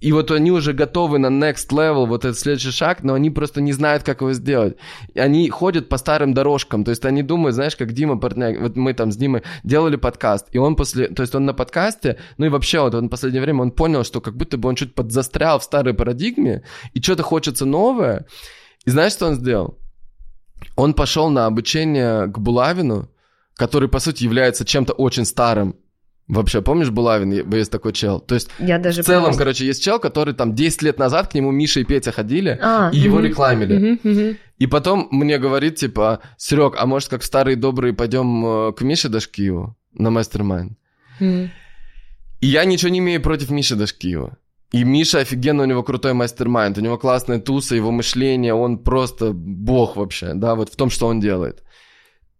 и 0.00 0.12
вот 0.12 0.30
они 0.30 0.52
уже 0.52 0.74
готовы 0.74 1.18
на 1.18 1.28
next 1.28 1.70
level, 1.70 2.06
вот 2.06 2.24
этот 2.24 2.38
следующий 2.38 2.70
шаг, 2.70 3.02
но 3.02 3.14
они 3.14 3.30
просто 3.30 3.62
не 3.62 3.72
знают, 3.72 4.02
как 4.02 4.20
его 4.20 4.34
сделать. 4.34 4.76
И 5.14 5.18
они 5.18 5.48
ходят 5.48 5.88
по 5.88 5.96
старым 5.96 6.34
дорожкам, 6.34 6.84
то 6.84 6.90
есть 6.90 7.04
они 7.06 7.22
думают, 7.22 7.54
знаешь, 7.54 7.76
как 7.76 7.92
Дима 7.92 8.18
Портняк, 8.18 8.60
вот 8.60 8.76
мы 8.76 8.92
там 8.92 9.10
с 9.10 9.16
Димой 9.16 9.42
делали 9.64 9.96
подкаст, 9.96 10.48
и 10.52 10.58
он 10.58 10.76
после, 10.76 11.08
то 11.08 11.22
есть 11.22 11.34
он 11.34 11.46
на 11.46 11.54
подкасте, 11.54 12.18
ну 12.36 12.46
и 12.46 12.50
вообще 12.50 12.80
вот 12.80 12.94
он 12.94 13.06
в 13.06 13.10
последнее 13.10 13.42
время, 13.42 13.62
он 13.62 13.70
понял, 13.70 14.04
что 14.04 14.20
как 14.20 14.36
будто 14.36 14.58
бы 14.58 14.68
он 14.68 14.74
чуть 14.74 14.94
подзастрял 14.94 15.58
в 15.58 15.64
старой 15.64 15.94
парадигме, 15.94 16.62
и 16.92 17.00
что-то 17.00 17.22
хочется 17.22 17.64
новое. 17.64 18.26
И 18.84 18.90
знаешь, 18.90 19.12
что 19.12 19.26
он 19.26 19.36
сделал? 19.36 19.78
Он 20.76 20.94
пошел 20.94 21.30
на 21.30 21.46
обучение 21.46 22.26
к 22.26 22.38
Булавину, 22.38 23.10
который, 23.54 23.88
по 23.88 23.98
сути, 23.98 24.24
является 24.24 24.64
чем-то 24.64 24.92
очень 24.92 25.24
старым, 25.24 25.76
Вообще, 26.28 26.60
помнишь, 26.60 26.90
Булавин, 26.90 27.30
есть 27.54 27.70
такой 27.70 27.92
чел? 27.92 28.18
То 28.18 28.34
есть, 28.34 28.50
я 28.58 28.78
даже 28.78 29.02
в 29.02 29.06
целом, 29.06 29.26
помню. 29.26 29.38
короче, 29.38 29.64
есть 29.64 29.82
чел, 29.82 30.00
который 30.00 30.34
там 30.34 30.56
10 30.56 30.82
лет 30.82 30.98
назад 30.98 31.28
к 31.28 31.34
нему 31.34 31.52
Миша 31.52 31.80
и 31.80 31.84
Петя 31.84 32.10
ходили, 32.10 32.58
а, 32.60 32.90
и 32.92 32.98
угу, 32.98 33.04
его 33.04 33.20
рекламили. 33.20 33.92
Угу, 33.92 34.10
угу. 34.10 34.36
И 34.58 34.66
потом 34.66 35.06
мне 35.12 35.38
говорит, 35.38 35.76
типа, 35.76 36.20
Серег, 36.36 36.74
а 36.76 36.86
может, 36.86 37.10
как 37.10 37.22
старые 37.22 37.54
добрые, 37.54 37.94
пойдем 37.94 38.44
э, 38.44 38.72
к 38.72 38.80
Мише 38.82 39.08
Дашкиеву 39.08 39.76
на 39.92 40.10
мастер-майнд? 40.10 40.76
Угу. 41.20 41.50
И 42.40 42.46
я 42.46 42.64
ничего 42.64 42.90
не 42.90 42.98
имею 42.98 43.22
против 43.22 43.50
Миши 43.50 43.76
Дашкиева. 43.76 44.36
И 44.72 44.84
Миша 44.84 45.20
офигенно, 45.20 45.62
у 45.62 45.66
него 45.66 45.82
крутой 45.82 46.12
мастер-майнд, 46.12 46.78
у 46.78 46.80
него 46.80 46.98
классная 46.98 47.38
туса, 47.38 47.76
его 47.76 47.92
мышление, 47.92 48.52
он 48.52 48.78
просто 48.78 49.32
бог 49.32 49.96
вообще, 49.96 50.34
да, 50.34 50.54
вот 50.54 50.72
в 50.72 50.76
том, 50.76 50.90
что 50.90 51.06
он 51.06 51.20
делает. 51.20 51.62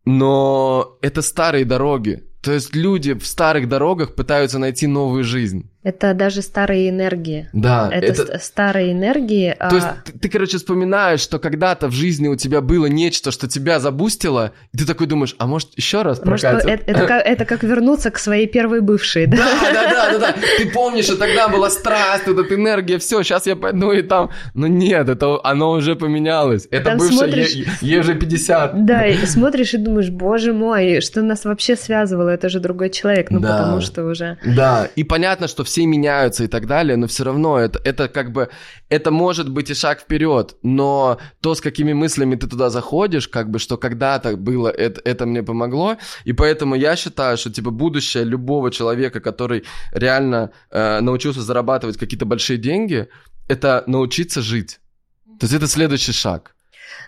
Но 0.05 0.99
это 1.03 1.23
старые 1.23 1.65
дороги. 1.65 2.25
То 2.43 2.53
есть 2.53 2.77
люди 2.77 3.15
в 3.15 3.27
старых 3.27 3.69
дорогах 3.69 4.15
пытаются 4.15 4.59
найти 4.59 4.87
новую 4.87 5.25
жизнь. 5.25 5.71
Это 5.87 6.15
даже 6.15 6.43
старые 6.43 6.91
энергии. 6.91 7.49
Да. 7.53 7.89
Это, 7.93 8.23
это... 8.23 8.39
старые 8.41 8.91
энергии. 8.91 9.53
То 9.53 9.69
а... 9.69 9.75
есть 9.75 9.87
ты, 10.05 10.19
ты, 10.19 10.29
короче, 10.29 10.57
вспоминаешь, 10.57 11.21
что 11.21 11.39
когда-то 11.39 11.87
в 11.87 11.93
жизни 11.93 12.27
у 12.27 12.35
тебя 12.35 12.61
было 12.61 12.87
нечто, 12.87 13.31
что 13.31 13.47
тебя 13.47 13.79
забустило, 13.79 14.51
и 14.73 14.79
ты 14.79 14.85
такой 14.85 15.07
думаешь, 15.07 15.37
а 15.39 15.47
может 15.47 15.69
еще 15.79 16.03
раз 16.03 16.19
прокатит? 16.19 16.65
Может, 16.65 16.81
это, 16.81 16.91
это, 16.91 17.07
как, 17.07 17.25
это 17.25 17.45
как 17.45 17.63
вернуться 17.63 18.11
к 18.11 18.19
своей 18.19 18.49
первой 18.49 18.81
бывшей, 18.81 19.27
да? 19.27 19.37
Да, 19.37 19.73
да, 19.73 19.91
да, 19.91 20.11
да, 20.11 20.19
да. 20.19 20.35
Ты 20.59 20.69
помнишь, 20.71 21.05
что 21.05 21.19
тогда 21.19 21.47
была 21.47 21.71
страсть, 21.71 22.27
вот 22.27 22.45
эта 22.45 22.57
энергия, 22.57 22.99
все, 22.99 23.23
сейчас 23.23 23.47
я 23.47 23.55
пойду 23.55 23.93
и 23.93 24.03
там... 24.03 24.31
Но 24.55 24.67
нет, 24.67 25.09
это 25.09 25.39
оно 25.45 25.71
уже 25.71 25.95
поменялось. 25.95 26.67
Это 26.73 26.85
там 26.87 26.99
бывшая 26.99 27.17
смотришь... 27.17 27.55
е, 27.81 28.01
уже 28.01 28.17
50. 28.17 28.85
Да, 28.85 29.07
и 29.07 29.25
смотришь 29.25 29.75
и 29.75 29.79
думаешь, 29.79 30.11
боже 30.11 30.53
мой, 30.53 31.01
что 31.01 31.23
нас 31.23 31.45
вообще 31.45 31.77
связывало, 31.77 32.31
это 32.31 32.49
же 32.49 32.59
другой 32.59 32.91
человек, 32.91 33.31
ну 33.31 33.39
да. 33.39 33.57
потому 33.57 33.81
что 33.81 34.05
уже... 34.05 34.39
Да, 34.45 34.89
и 34.97 35.05
понятно, 35.05 35.47
что 35.47 35.63
все 35.63 35.76
все 35.77 35.87
меняются 35.87 36.45
и 36.45 36.47
так 36.47 36.67
далее, 36.67 36.97
но 36.97 37.07
все 37.07 37.25
равно 37.25 37.59
это, 37.59 37.79
это 37.85 38.09
как 38.09 38.33
бы, 38.33 38.49
это 38.89 39.11
может 39.11 39.51
быть 39.51 39.71
и 39.71 39.75
шаг 39.75 40.01
вперед, 40.01 40.57
но 40.63 41.19
то, 41.43 41.55
с 41.55 41.61
какими 41.61 41.93
мыслями 41.93 42.35
ты 42.37 42.47
туда 42.47 42.71
заходишь, 42.71 43.29
как 43.29 43.51
бы, 43.51 43.59
что 43.59 43.77
когда-то 43.77 44.37
было, 44.39 44.69
это, 44.69 45.03
это 45.05 45.27
мне 45.27 45.43
помогло, 45.43 45.97
и 46.25 46.33
поэтому 46.33 46.77
я 46.77 46.97
считаю, 46.97 47.37
что, 47.37 47.51
типа, 47.51 47.71
будущее 47.71 48.25
любого 48.25 48.71
человека, 48.71 49.21
который 49.21 49.65
реально 49.93 50.51
э, 50.71 51.01
научился 51.01 51.43
зарабатывать 51.43 51.99
какие-то 51.99 52.25
большие 52.25 52.59
деньги, 52.59 53.09
это 53.49 53.85
научиться 53.87 54.41
жить. 54.41 54.81
То 55.39 55.45
есть 55.45 55.55
это 55.55 55.67
следующий 55.67 56.13
шаг. 56.13 56.55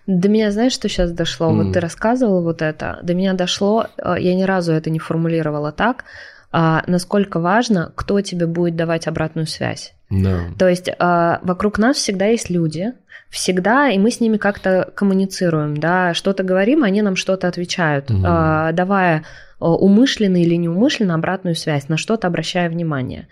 До 0.06 0.28
меня, 0.28 0.50
знаешь, 0.50 0.74
что 0.74 0.88
сейчас 0.88 1.12
дошло? 1.12 1.46
Mm. 1.46 1.64
Вот 1.64 1.72
ты 1.72 1.80
рассказывал 1.80 2.42
вот 2.42 2.60
это. 2.60 2.98
До 3.02 3.14
меня 3.14 3.32
дошло, 3.32 3.86
э, 3.96 4.16
я 4.20 4.34
ни 4.34 4.44
разу 4.44 4.72
это 4.72 4.90
не 4.90 4.98
формулировала 4.98 5.72
так, 5.72 6.04
а, 6.50 6.82
насколько 6.86 7.40
важно, 7.40 7.92
кто 7.94 8.20
тебе 8.20 8.46
будет 8.46 8.76
давать 8.76 9.06
обратную 9.06 9.46
связь. 9.46 9.94
Да. 10.10 10.44
То 10.58 10.68
есть 10.68 10.90
а, 10.98 11.40
вокруг 11.42 11.78
нас 11.78 11.96
всегда 11.96 12.26
есть 12.26 12.48
люди, 12.50 12.94
всегда, 13.28 13.90
и 13.90 13.98
мы 13.98 14.10
с 14.10 14.20
ними 14.20 14.38
как-то 14.38 14.90
коммуницируем, 14.94 15.76
да, 15.76 16.14
что-то 16.14 16.42
говорим, 16.42 16.82
они 16.84 17.02
нам 17.02 17.16
что-то 17.16 17.48
отвечают, 17.48 18.10
угу. 18.10 18.22
а, 18.24 18.72
давая 18.72 19.24
умышленно 19.60 20.40
или 20.40 20.54
неумышленно 20.54 21.14
обратную 21.14 21.56
связь, 21.56 21.88
на 21.88 21.96
что-то 21.96 22.28
обращая 22.28 22.70
внимание. 22.70 23.28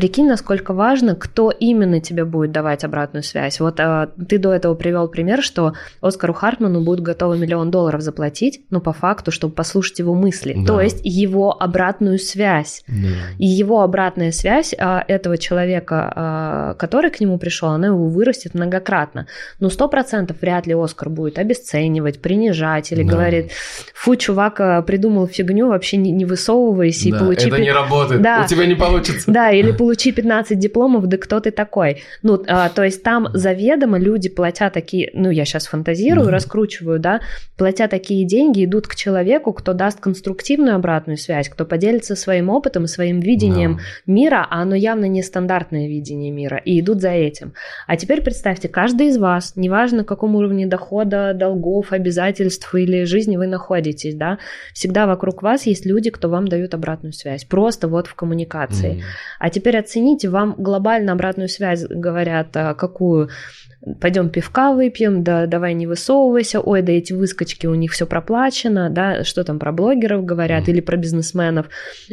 Прикинь, 0.00 0.26
насколько 0.26 0.72
важно, 0.72 1.14
кто 1.14 1.50
именно 1.50 2.00
тебе 2.00 2.24
будет 2.24 2.52
давать 2.52 2.84
обратную 2.84 3.22
связь. 3.22 3.60
Вот 3.60 3.78
э, 3.80 4.08
ты 4.26 4.38
до 4.38 4.50
этого 4.50 4.74
привел 4.74 5.08
пример, 5.08 5.42
что 5.42 5.74
Оскару 6.00 6.32
Хартману 6.32 6.80
будут 6.80 7.04
готовы 7.04 7.36
миллион 7.36 7.70
долларов 7.70 8.00
заплатить, 8.00 8.62
но 8.70 8.80
по 8.80 8.94
факту, 8.94 9.30
чтобы 9.30 9.52
послушать 9.52 9.98
его 9.98 10.14
мысли. 10.14 10.54
Да. 10.56 10.64
То 10.64 10.80
есть 10.80 11.02
его 11.04 11.54
обратную 11.62 12.18
связь. 12.18 12.82
Да. 12.88 12.94
И 13.36 13.46
его 13.46 13.82
обратная 13.82 14.32
связь 14.32 14.72
э, 14.72 15.00
этого 15.06 15.36
человека, 15.36 16.72
э, 16.72 16.78
который 16.78 17.10
к 17.10 17.20
нему 17.20 17.36
пришел, 17.36 17.68
она 17.68 17.88
его 17.88 18.06
вырастет 18.06 18.54
многократно. 18.54 19.26
Но 19.58 19.68
сто 19.68 19.86
процентов 19.86 20.38
вряд 20.40 20.66
ли 20.66 20.72
Оскар 20.72 21.10
будет 21.10 21.38
обесценивать, 21.38 22.22
принижать 22.22 22.90
или 22.90 23.02
да. 23.02 23.12
говорит, 23.12 23.52
фу, 23.94 24.16
чувак 24.16 24.60
э, 24.60 24.82
придумал 24.82 25.26
фигню, 25.26 25.68
вообще 25.68 25.98
не, 25.98 26.10
не 26.10 26.24
высовывайся 26.24 27.10
да, 27.10 27.16
и 27.16 27.20
получи... 27.20 27.48
это 27.48 27.60
не 27.60 27.70
работает, 27.70 28.22
да. 28.22 28.44
у 28.46 28.48
тебя 28.48 28.64
не 28.64 28.74
получится. 28.74 29.30
Да, 29.30 29.50
или 29.50 29.72
получи 29.72 29.89
15 29.96 30.58
дипломов, 30.58 31.06
да 31.06 31.16
кто 31.16 31.40
ты 31.40 31.50
такой? 31.50 32.02
Ну, 32.22 32.42
а, 32.46 32.68
то 32.68 32.84
есть 32.84 33.02
там 33.02 33.28
заведомо 33.32 33.98
люди, 33.98 34.28
платя 34.28 34.70
такие, 34.70 35.10
ну, 35.14 35.30
я 35.30 35.44
сейчас 35.44 35.66
фантазирую, 35.66 36.28
mm-hmm. 36.28 36.32
раскручиваю, 36.32 36.98
да, 36.98 37.20
платя 37.56 37.88
такие 37.88 38.26
деньги, 38.26 38.64
идут 38.64 38.86
к 38.86 38.94
человеку, 38.94 39.52
кто 39.52 39.72
даст 39.72 40.00
конструктивную 40.00 40.76
обратную 40.76 41.16
связь, 41.16 41.48
кто 41.48 41.64
поделится 41.64 42.16
своим 42.16 42.50
опытом 42.50 42.86
своим 42.86 43.20
видением 43.20 43.72
yeah. 43.72 44.02
мира, 44.06 44.46
а 44.48 44.62
оно 44.62 44.74
явно 44.74 45.06
не 45.06 45.22
стандартное 45.22 45.86
видение 45.88 46.30
мира, 46.30 46.58
и 46.58 46.80
идут 46.80 47.00
за 47.00 47.10
этим. 47.10 47.54
А 47.86 47.96
теперь 47.96 48.22
представьте, 48.22 48.68
каждый 48.68 49.08
из 49.08 49.18
вас, 49.18 49.54
неважно, 49.56 49.98
на 49.98 50.04
каком 50.04 50.34
уровне 50.34 50.66
дохода, 50.66 51.34
долгов, 51.34 51.92
обязательств 51.92 52.74
или 52.74 53.04
жизни 53.04 53.36
вы 53.36 53.46
находитесь, 53.46 54.14
да, 54.14 54.38
всегда 54.72 55.06
вокруг 55.06 55.42
вас 55.42 55.66
есть 55.66 55.86
люди, 55.86 56.10
кто 56.10 56.28
вам 56.28 56.48
дают 56.48 56.74
обратную 56.74 57.12
связь, 57.12 57.44
просто 57.44 57.88
вот 57.88 58.06
в 58.06 58.14
коммуникации. 58.14 58.96
Mm. 58.96 59.00
А 59.38 59.50
теперь 59.50 59.69
теперь 59.70 59.80
оцените, 59.80 60.28
вам 60.28 60.54
глобально 60.58 61.12
обратную 61.12 61.48
связь 61.48 61.84
говорят, 61.88 62.56
а, 62.56 62.74
какую 62.74 63.28
пойдем 64.00 64.28
пивка 64.28 64.72
выпьем, 64.72 65.22
да 65.22 65.46
давай 65.46 65.74
не 65.74 65.86
высовывайся, 65.86 66.60
ой, 66.60 66.82
да 66.82 66.92
эти 66.92 67.14
выскочки, 67.14 67.66
у 67.66 67.74
них 67.74 67.92
все 67.92 68.06
проплачено, 68.06 68.90
да, 68.90 69.24
что 69.24 69.42
там 69.42 69.58
про 69.58 69.72
блогеров 69.72 70.24
говорят 70.24 70.68
mm. 70.68 70.70
или 70.70 70.80
про 70.80 70.96
бизнесменов, 70.96 71.66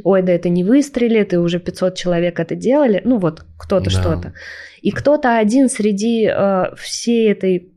ой, 0.04 0.22
да 0.22 0.32
это 0.32 0.50
не 0.50 0.64
выстрелит, 0.64 1.34
и 1.34 1.38
уже 1.38 1.60
500 1.60 1.96
человек 1.96 2.40
это 2.40 2.56
делали, 2.56 3.02
ну 3.04 3.18
вот 3.18 3.44
кто-то 3.58 3.86
да. 3.86 3.92
что-то. 3.92 4.34
И 4.82 4.92
кто-то 4.92 5.38
один 5.38 5.68
среди 5.68 6.26
э, 6.26 6.76
всей 6.78 7.32
этой 7.32 7.74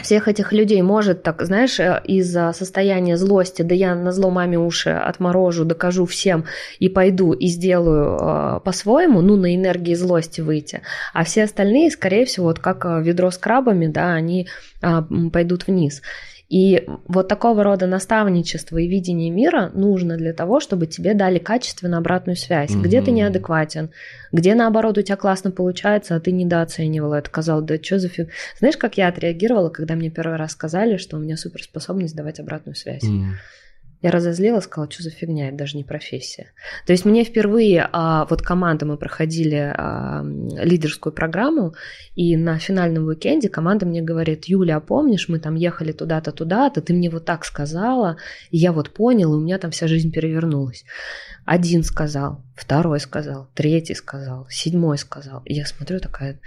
всех 0.00 0.26
этих 0.26 0.52
людей 0.52 0.80
может 0.82 1.22
так, 1.22 1.42
знаешь, 1.42 1.78
э, 1.78 2.00
из-за 2.04 2.52
состояния 2.52 3.16
злости, 3.16 3.62
да 3.62 3.74
я 3.74 3.94
на 3.94 4.12
зло 4.12 4.30
маме 4.30 4.58
уши 4.58 4.90
отморожу, 4.90 5.64
докажу 5.64 6.06
всем 6.06 6.44
и 6.78 6.88
пойду 6.88 7.32
и 7.32 7.48
сделаю 7.48 8.16
э, 8.18 8.60
по-своему, 8.64 9.20
ну, 9.20 9.36
на 9.36 9.54
энергии 9.54 9.94
злости 9.94 10.40
выйти. 10.40 10.80
А 11.12 11.24
все 11.24 11.44
остальные, 11.44 11.90
скорее 11.90 12.24
всего, 12.24 12.46
вот 12.46 12.58
как 12.58 12.84
э, 12.86 13.02
ведро 13.02 13.30
с 13.30 13.36
крабами, 13.36 13.86
да, 13.86 14.14
они 14.14 14.48
э, 14.80 15.02
пойдут 15.30 15.66
вниз. 15.66 16.00
И 16.52 16.86
вот 17.08 17.28
такого 17.28 17.64
рода 17.64 17.86
наставничество 17.86 18.76
и 18.76 18.86
видение 18.86 19.30
мира 19.30 19.70
нужно 19.72 20.18
для 20.18 20.34
того, 20.34 20.60
чтобы 20.60 20.86
тебе 20.86 21.14
дали 21.14 21.38
качественно 21.38 21.96
обратную 21.96 22.36
связь. 22.36 22.72
Mm-hmm. 22.72 22.82
Где 22.82 23.00
ты 23.00 23.10
неадекватен, 23.10 23.88
где 24.32 24.54
наоборот 24.54 24.98
у 24.98 25.02
тебя 25.02 25.16
классно 25.16 25.50
получается, 25.50 26.14
а 26.14 26.20
ты 26.20 26.30
недооценивала 26.30 27.14
это, 27.14 27.30
сказал, 27.30 27.62
да 27.62 27.82
что 27.82 27.98
за 27.98 28.08
фиг... 28.08 28.28
Знаешь, 28.58 28.76
как 28.76 28.98
я 28.98 29.08
отреагировала, 29.08 29.70
когда 29.70 29.94
мне 29.94 30.10
первый 30.10 30.36
раз 30.36 30.52
сказали, 30.52 30.98
что 30.98 31.16
у 31.16 31.20
меня 31.20 31.38
суперспособность 31.38 32.14
давать 32.14 32.38
обратную 32.38 32.76
связь? 32.76 33.02
Mm-hmm. 33.02 33.32
Я 34.02 34.10
разозлилась, 34.10 34.64
сказала, 34.64 34.90
что 34.90 35.04
за 35.04 35.10
фигня, 35.10 35.48
это 35.48 35.58
даже 35.58 35.76
не 35.76 35.84
профессия. 35.84 36.52
То 36.86 36.92
есть 36.92 37.04
мне 37.04 37.22
впервые, 37.22 37.88
а, 37.92 38.26
вот 38.28 38.42
команда, 38.42 38.84
мы 38.84 38.96
проходили 38.96 39.72
а, 39.76 40.24
лидерскую 40.24 41.12
программу, 41.12 41.74
и 42.16 42.36
на 42.36 42.58
финальном 42.58 43.06
уикенде 43.06 43.48
команда 43.48 43.86
мне 43.86 44.02
говорит, 44.02 44.46
Юля, 44.46 44.76
а 44.76 44.80
помнишь, 44.80 45.28
мы 45.28 45.38
там 45.38 45.54
ехали 45.54 45.92
туда-то, 45.92 46.32
туда-то, 46.32 46.82
ты 46.82 46.92
мне 46.92 47.10
вот 47.10 47.24
так 47.24 47.44
сказала, 47.44 48.16
и 48.50 48.58
я 48.58 48.72
вот 48.72 48.90
понял, 48.90 49.34
и 49.34 49.36
у 49.36 49.40
меня 49.40 49.58
там 49.58 49.70
вся 49.70 49.86
жизнь 49.86 50.10
перевернулась. 50.10 50.84
Один 51.44 51.84
сказал, 51.84 52.42
второй 52.56 52.98
сказал, 52.98 53.48
третий 53.54 53.94
сказал, 53.94 54.46
седьмой 54.50 54.98
сказал. 54.98 55.42
И 55.44 55.54
я 55.54 55.64
смотрю 55.64 56.00
такая, 56.00 56.40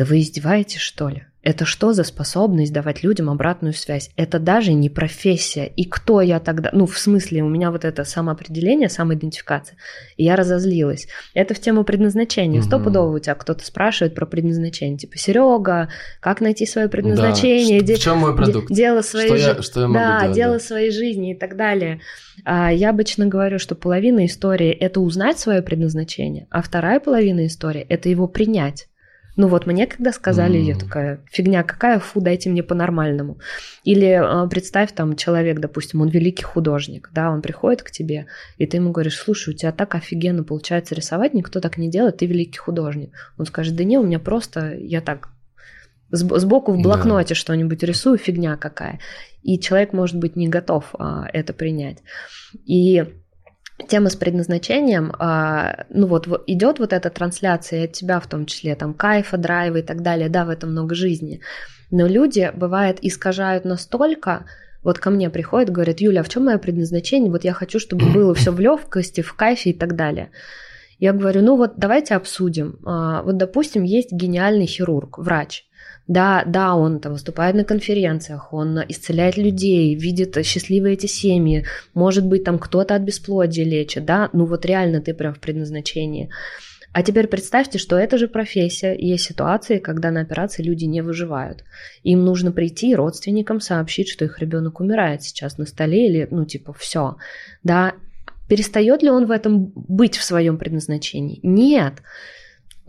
да 0.00 0.06
вы 0.06 0.20
издеваетесь, 0.20 0.80
что 0.80 1.10
ли? 1.10 1.24
Это 1.42 1.66
что 1.66 1.92
за 1.92 2.04
способность 2.04 2.72
давать 2.72 3.02
людям 3.02 3.28
обратную 3.28 3.74
связь? 3.74 4.10
Это 4.16 4.38
даже 4.38 4.72
не 4.72 4.88
профессия. 4.88 5.66
И 5.66 5.84
кто 5.84 6.22
я 6.22 6.40
тогда? 6.40 6.70
Ну, 6.72 6.86
в 6.86 6.98
смысле, 6.98 7.42
у 7.42 7.50
меня 7.50 7.70
вот 7.70 7.84
это 7.84 8.04
самоопределение, 8.04 8.88
самоидентификация. 8.88 9.76
И 10.16 10.24
я 10.24 10.36
разозлилась. 10.36 11.06
Это 11.34 11.52
в 11.52 11.60
тему 11.60 11.84
предназначения. 11.84 12.60
Угу. 12.60 12.66
Стопудово 12.66 13.14
у 13.14 13.18
тебя 13.18 13.34
кто-то 13.34 13.62
спрашивает 13.62 14.14
про 14.14 14.24
предназначение. 14.24 14.96
Типа, 14.96 15.18
Серега, 15.18 15.90
как 16.20 16.40
найти 16.40 16.64
свое 16.64 16.88
предназначение? 16.88 17.82
Да. 17.82 17.94
В 17.94 17.98
чем 17.98 18.18
мой 18.18 18.34
продукт? 18.34 18.72
Дело 18.72 19.02
своей 19.02 19.28
что, 19.28 19.36
я, 19.36 19.62
что 19.62 19.80
я 19.80 19.86
могу 19.86 19.98
да, 19.98 20.20
делать? 20.20 20.34
дело 20.34 20.52
да. 20.54 20.60
своей 20.60 20.90
жизни 20.92 21.32
и 21.32 21.38
так 21.38 21.58
далее. 21.58 22.00
А 22.46 22.72
я 22.72 22.88
обычно 22.88 23.26
говорю, 23.26 23.58
что 23.58 23.74
половина 23.74 24.24
истории– 24.24 24.70
это 24.80 25.00
узнать 25.00 25.38
свое 25.38 25.60
предназначение, 25.60 26.46
а 26.48 26.62
вторая 26.62 27.00
половина 27.00 27.44
истории– 27.44 27.82
это 27.90 28.08
его 28.08 28.26
принять. 28.28 28.86
Ну 29.40 29.48
вот 29.48 29.64
мне 29.64 29.86
когда 29.86 30.12
сказали, 30.12 30.58
mm. 30.58 30.64
я 30.64 30.76
такая, 30.76 31.20
фигня 31.24 31.62
какая, 31.62 31.98
фу, 31.98 32.20
дайте 32.20 32.50
мне 32.50 32.62
по-нормальному. 32.62 33.38
Или 33.84 34.08
э, 34.08 34.48
представь, 34.50 34.92
там 34.92 35.16
человек, 35.16 35.60
допустим, 35.60 36.02
он 36.02 36.10
великий 36.10 36.42
художник, 36.42 37.08
да, 37.14 37.30
он 37.30 37.40
приходит 37.40 37.82
к 37.82 37.90
тебе, 37.90 38.26
и 38.58 38.66
ты 38.66 38.76
ему 38.76 38.90
говоришь, 38.90 39.16
слушай, 39.16 39.54
у 39.54 39.56
тебя 39.56 39.72
так 39.72 39.94
офигенно 39.94 40.44
получается 40.44 40.94
рисовать, 40.94 41.32
никто 41.32 41.60
так 41.60 41.78
не 41.78 41.88
делает, 41.88 42.18
ты 42.18 42.26
великий 42.26 42.58
художник. 42.58 43.14
Он 43.38 43.46
скажет, 43.46 43.76
да 43.76 43.84
не, 43.84 43.96
у 43.96 44.02
меня 44.02 44.18
просто, 44.18 44.74
я 44.76 45.00
так 45.00 45.30
сбоку 46.10 46.72
в 46.72 46.82
блокноте 46.82 47.30
да. 47.30 47.34
что-нибудь 47.34 47.82
рисую, 47.82 48.18
фигня 48.18 48.58
какая. 48.58 49.00
И 49.42 49.58
человек 49.58 49.94
может 49.94 50.18
быть 50.18 50.36
не 50.36 50.48
готов 50.48 50.94
а, 50.98 51.26
это 51.32 51.54
принять. 51.54 52.02
И 52.66 53.06
тема 53.88 54.10
с 54.10 54.16
предназначением, 54.16 55.12
а, 55.18 55.84
ну 55.90 56.06
вот 56.06 56.26
идет 56.46 56.78
вот 56.78 56.92
эта 56.92 57.10
трансляция 57.10 57.84
от 57.84 57.92
тебя 57.92 58.20
в 58.20 58.26
том 58.26 58.46
числе, 58.46 58.74
там 58.74 58.94
кайфа, 58.94 59.36
драйва 59.36 59.78
и 59.78 59.82
так 59.82 60.02
далее, 60.02 60.28
да, 60.28 60.44
в 60.44 60.50
этом 60.50 60.70
много 60.70 60.94
жизни. 60.94 61.40
Но 61.90 62.06
люди, 62.06 62.52
бывает, 62.54 62.98
искажают 63.02 63.64
настолько, 63.64 64.46
вот 64.82 64.98
ко 64.98 65.10
мне 65.10 65.28
приходят, 65.28 65.70
говорят, 65.70 66.00
Юля, 66.00 66.20
а 66.20 66.24
в 66.24 66.28
чем 66.28 66.46
мое 66.46 66.58
предназначение? 66.58 67.30
Вот 67.30 67.44
я 67.44 67.52
хочу, 67.52 67.78
чтобы 67.78 68.10
было 68.12 68.34
все 68.34 68.50
в 68.50 68.60
легкости, 68.60 69.20
в 69.20 69.34
кайфе 69.34 69.70
и 69.70 69.74
так 69.74 69.96
далее. 69.96 70.30
Я 70.98 71.12
говорю, 71.12 71.42
ну 71.42 71.56
вот 71.56 71.74
давайте 71.76 72.14
обсудим. 72.14 72.78
А, 72.84 73.22
вот, 73.22 73.36
допустим, 73.36 73.82
есть 73.82 74.12
гениальный 74.12 74.66
хирург, 74.66 75.18
врач. 75.18 75.64
Да, 76.06 76.42
да, 76.44 76.74
он 76.74 76.98
там 76.98 77.12
выступает 77.12 77.54
на 77.54 77.64
конференциях, 77.64 78.52
он 78.52 78.80
исцеляет 78.88 79.36
людей, 79.36 79.94
видит 79.94 80.44
счастливые 80.44 80.94
эти 80.94 81.06
семьи, 81.06 81.64
может 81.94 82.26
быть, 82.26 82.42
там 82.42 82.58
кто-то 82.58 82.96
от 82.96 83.02
бесплодия 83.02 83.64
лечит, 83.64 84.04
да, 84.04 84.28
ну 84.32 84.44
вот 84.44 84.66
реально 84.66 85.00
ты 85.00 85.14
прям 85.14 85.34
в 85.34 85.38
предназначении. 85.38 86.30
А 86.92 87.04
теперь 87.04 87.28
представьте, 87.28 87.78
что 87.78 87.96
это 87.96 88.18
же 88.18 88.26
профессия, 88.26 88.94
и 88.96 89.06
есть 89.06 89.24
ситуации, 89.24 89.78
когда 89.78 90.10
на 90.10 90.22
операции 90.22 90.64
люди 90.64 90.86
не 90.86 91.02
выживают. 91.02 91.64
Им 92.02 92.24
нужно 92.24 92.50
прийти 92.50 92.96
родственникам 92.96 93.60
сообщить, 93.60 94.08
что 94.08 94.24
их 94.24 94.40
ребенок 94.40 94.80
умирает 94.80 95.22
сейчас 95.22 95.56
на 95.56 95.66
столе 95.66 96.08
или, 96.08 96.26
ну, 96.32 96.44
типа, 96.44 96.72
все. 96.72 97.16
Да, 97.62 97.94
перестает 98.48 99.04
ли 99.04 99.10
он 99.10 99.26
в 99.26 99.30
этом 99.30 99.72
быть 99.76 100.16
в 100.16 100.24
своем 100.24 100.58
предназначении? 100.58 101.38
Нет 101.44 102.02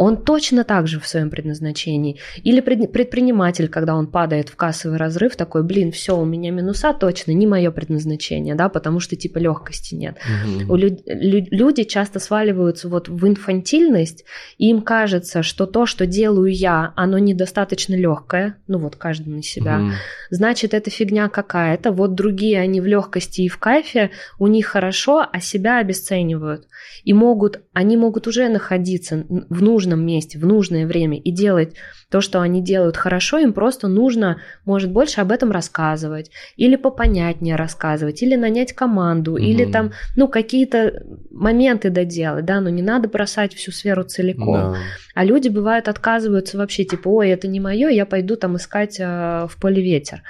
он 0.01 0.17
точно 0.17 0.63
так 0.63 0.87
же 0.87 0.99
в 0.99 1.07
своем 1.07 1.29
предназначении. 1.29 2.19
Или 2.43 2.59
предприниматель, 2.59 3.69
когда 3.69 3.93
он 3.93 4.07
падает 4.07 4.49
в 4.49 4.55
кассовый 4.55 4.97
разрыв, 4.97 5.35
такой, 5.35 5.61
блин, 5.61 5.91
все, 5.91 6.17
у 6.17 6.25
меня 6.25 6.49
минуса 6.49 6.91
точно, 6.93 7.33
не 7.33 7.45
мое 7.45 7.69
предназначение, 7.69 8.55
да, 8.55 8.67
потому 8.67 8.99
что 8.99 9.15
типа 9.15 9.37
легкости 9.37 9.93
нет. 9.93 10.17
Угу. 10.25 10.73
У 10.73 10.75
лю- 10.75 10.97
лю- 11.05 11.47
люди 11.51 11.83
часто 11.83 12.19
сваливаются 12.19 12.89
вот 12.89 13.09
в 13.09 13.27
инфантильность, 13.27 14.25
и 14.57 14.71
им 14.71 14.81
кажется, 14.81 15.43
что 15.43 15.67
то, 15.67 15.85
что 15.85 16.07
делаю 16.07 16.51
я, 16.51 16.93
оно 16.95 17.19
недостаточно 17.19 17.93
легкое, 17.93 18.57
ну 18.65 18.79
вот 18.79 18.95
каждый 18.95 19.29
на 19.29 19.43
себя, 19.43 19.81
угу. 19.81 19.91
значит, 20.31 20.73
это 20.73 20.89
фигня 20.89 21.29
какая-то, 21.29 21.91
вот 21.91 22.15
другие, 22.15 22.59
они 22.59 22.81
в 22.81 22.87
легкости 22.87 23.41
и 23.41 23.47
в 23.47 23.59
кайфе, 23.59 24.09
у 24.39 24.47
них 24.47 24.65
хорошо, 24.65 25.27
а 25.31 25.39
себя 25.39 25.77
обесценивают. 25.77 26.65
И 27.03 27.13
могут, 27.13 27.61
они 27.73 27.97
могут 27.97 28.25
уже 28.25 28.49
находиться 28.49 29.25
в 29.29 29.61
нужном 29.61 29.90
нужном 29.91 30.05
месте, 30.05 30.39
в 30.39 30.45
нужное 30.45 30.87
время 30.87 31.17
и 31.17 31.31
делать 31.31 31.73
то, 32.09 32.21
что 32.21 32.41
они 32.41 32.61
делают 32.61 32.97
хорошо, 32.97 33.39
им 33.39 33.53
просто 33.53 33.87
нужно, 33.87 34.41
может, 34.65 34.91
больше 34.91 35.21
об 35.21 35.31
этом 35.31 35.51
рассказывать, 35.51 36.31
или 36.57 36.75
попонятнее 36.75 37.55
рассказывать, 37.55 38.21
или 38.21 38.35
нанять 38.35 38.73
команду, 38.73 39.33
угу. 39.33 39.41
или 39.41 39.65
там, 39.65 39.91
ну, 40.15 40.27
какие-то 40.27 41.03
моменты 41.31 41.89
доделать, 41.89 42.45
да, 42.45 42.59
но 42.59 42.69
не 42.69 42.81
надо 42.81 43.07
бросать 43.07 43.53
всю 43.53 43.71
сферу 43.71 44.03
целиком. 44.03 44.73
Да. 44.73 44.75
А 45.15 45.23
люди, 45.23 45.49
бывают, 45.49 45.87
отказываются 45.87 46.57
вообще, 46.57 46.83
типа, 46.83 47.07
ой, 47.09 47.29
это 47.29 47.47
не 47.47 47.59
мое, 47.59 47.89
я 47.89 48.05
пойду 48.05 48.35
там 48.35 48.55
искать 48.57 48.99
э, 48.99 49.47
в 49.49 49.57
поле 49.59 49.81
ветер. 49.81 50.23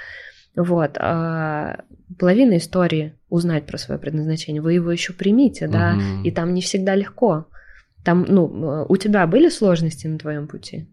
Вот. 0.54 0.92
А 0.98 1.80
половина 2.18 2.58
истории 2.58 3.14
узнать 3.28 3.64
про 3.64 3.78
свое 3.78 3.98
предназначение, 3.98 4.60
вы 4.60 4.74
его 4.74 4.92
еще 4.92 5.14
примите, 5.14 5.66
да, 5.66 5.94
угу. 5.96 6.24
и 6.24 6.30
там 6.30 6.52
не 6.54 6.60
всегда 6.60 6.94
легко. 6.94 7.46
Там, 8.04 8.24
ну, 8.28 8.86
у 8.88 8.96
тебя 8.96 9.26
были 9.26 9.48
сложности 9.48 10.06
на 10.06 10.18
твоем 10.18 10.48
пути? 10.48 10.88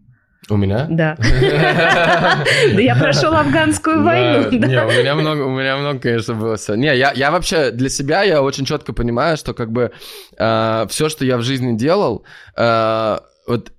У 0.48 0.56
меня? 0.56 0.86
Да. 0.90 1.16
Да 2.74 2.80
я 2.80 2.96
прошел 2.96 3.34
афганскую 3.34 4.02
войну. 4.02 4.50
Не, 4.50 4.84
у 4.84 4.88
меня 4.88 5.14
много, 5.14 5.42
у 5.42 5.50
меня 5.50 5.76
много, 5.76 6.00
конечно, 6.00 6.34
было 6.34 6.56
все. 6.56 6.74
Не, 6.74 6.96
я, 6.96 7.12
я 7.12 7.30
вообще 7.30 7.70
для 7.70 7.88
себя 7.88 8.22
я 8.22 8.42
очень 8.42 8.64
четко 8.64 8.92
понимаю, 8.92 9.36
что 9.36 9.54
как 9.54 9.70
бы 9.70 9.92
э, 10.38 10.86
все, 10.88 11.08
что 11.08 11.24
я 11.24 11.36
в 11.36 11.42
жизни 11.42 11.76
делал, 11.76 12.24
э, 12.56 13.18
вот 13.46 13.72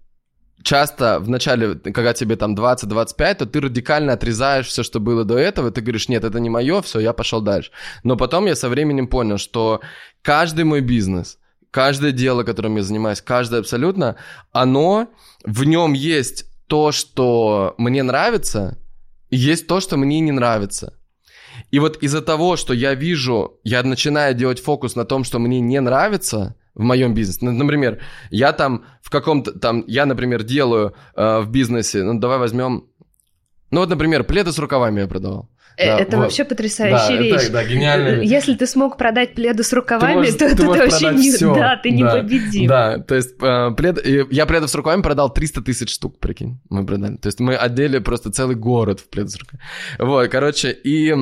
часто 0.64 1.20
в 1.20 1.30
начале, 1.30 1.76
когда 1.76 2.14
тебе 2.14 2.36
там 2.36 2.56
20-25, 2.56 3.36
то 3.36 3.46
ты 3.46 3.62
радикально 3.62 4.14
отрезаешь 4.14 4.68
все, 4.68 4.84
что 4.84 5.00
было 5.00 5.24
до 5.24 5.38
этого, 5.38 5.72
ты 5.72 5.82
говоришь, 5.82 6.10
нет, 6.10 6.24
это 6.24 6.40
не 6.40 6.50
мое, 6.50 6.82
все, 6.82 7.00
я 7.00 7.14
пошел 7.14 7.42
дальше. 7.42 7.72
Но 8.04 8.16
потом 8.16 8.46
я 8.46 8.56
со 8.56 8.70
временем 8.70 9.08
понял, 9.08 9.38
что 9.38 9.82
каждый 10.22 10.66
мой 10.66 10.82
бизнес, 10.82 11.38
каждое 11.72 12.12
дело, 12.12 12.44
которым 12.44 12.76
я 12.76 12.84
занимаюсь, 12.84 13.22
каждое 13.22 13.62
абсолютно, 13.62 14.18
оно, 14.52 15.08
в 15.44 15.64
нем 15.64 15.94
есть 15.94 16.46
то, 16.68 16.92
что 16.92 17.74
мне 17.78 18.04
нравится, 18.04 18.78
и 19.30 19.38
есть 19.38 19.68
то, 19.68 19.80
что 19.80 19.98
мне 19.98 20.20
не 20.20 20.32
нравится. 20.32 20.94
И 21.72 21.80
вот 21.80 21.98
из-за 22.04 22.22
того, 22.22 22.58
что 22.58 22.74
я 22.74 22.94
вижу, 22.94 23.60
я 23.64 23.84
начинаю 23.84 24.36
делать 24.36 24.60
фокус 24.60 24.96
на 24.96 25.06
том, 25.06 25.24
что 25.24 25.40
мне 25.40 25.60
не 25.60 25.80
нравится 25.80 26.56
в 26.76 26.82
моем 26.82 27.14
бизнесе. 27.14 27.46
Например, 27.46 28.02
я 28.30 28.54
там 28.54 28.86
в 29.02 29.10
каком-то 29.10 29.58
там, 29.58 29.84
я, 29.88 30.06
например, 30.06 30.44
делаю 30.44 30.94
э, 31.16 31.40
в 31.42 31.50
бизнесе, 31.50 32.04
ну 32.04 32.20
давай 32.20 32.38
возьмем 32.38 32.88
Ну 33.72 33.80
вот, 33.82 33.90
например, 33.90 34.24
пледы 34.24 34.52
с 34.52 34.60
рукавами 34.60 35.02
я 35.02 35.08
продавал. 35.08 35.50
Э, 35.78 35.86
да, 35.86 36.00
это 36.00 36.18
вот. 36.18 36.24
вообще 36.24 36.44
потрясающая 36.44 37.18
да, 37.18 37.24
вещь. 37.24 37.44
Это, 37.44 37.52
да, 37.54 37.64
гениально. 37.64 38.22
Если 38.22 38.56
ты 38.56 38.68
смог 38.68 38.98
продать 38.98 39.34
пледы 39.34 39.64
с 39.64 39.74
рукавами, 39.74 40.14
ты 40.14 40.18
можешь, 40.18 40.34
то 40.34 40.50
ты, 40.50 40.56
ты 40.56 40.66
вообще 40.66 41.10
не, 41.12 41.32
всё. 41.32 41.56
да, 41.56 41.78
ты 41.78 41.90
да, 41.92 41.96
непобедим. 41.96 42.68
Да, 42.68 43.00
то 43.00 43.16
есть 43.16 43.36
э, 43.42 43.72
плед, 43.76 44.06
я 44.32 44.46
пледов 44.46 44.70
с 44.70 44.76
рукавами 44.76 45.02
продал 45.02 45.34
300 45.34 45.62
тысяч 45.62 45.94
штук, 45.94 46.20
прикинь, 46.20 46.60
мы 46.70 46.86
продали. 46.86 47.18
То 47.18 47.28
есть 47.28 47.40
мы 47.40 47.56
одели 47.56 48.00
просто 48.00 48.32
целый 48.32 48.56
город 48.56 49.00
в 49.00 49.10
плед 49.10 49.30
с 49.30 49.38
рукавами. 49.38 49.64
Вот, 50.00 50.30
короче, 50.30 50.72
и... 50.72 51.14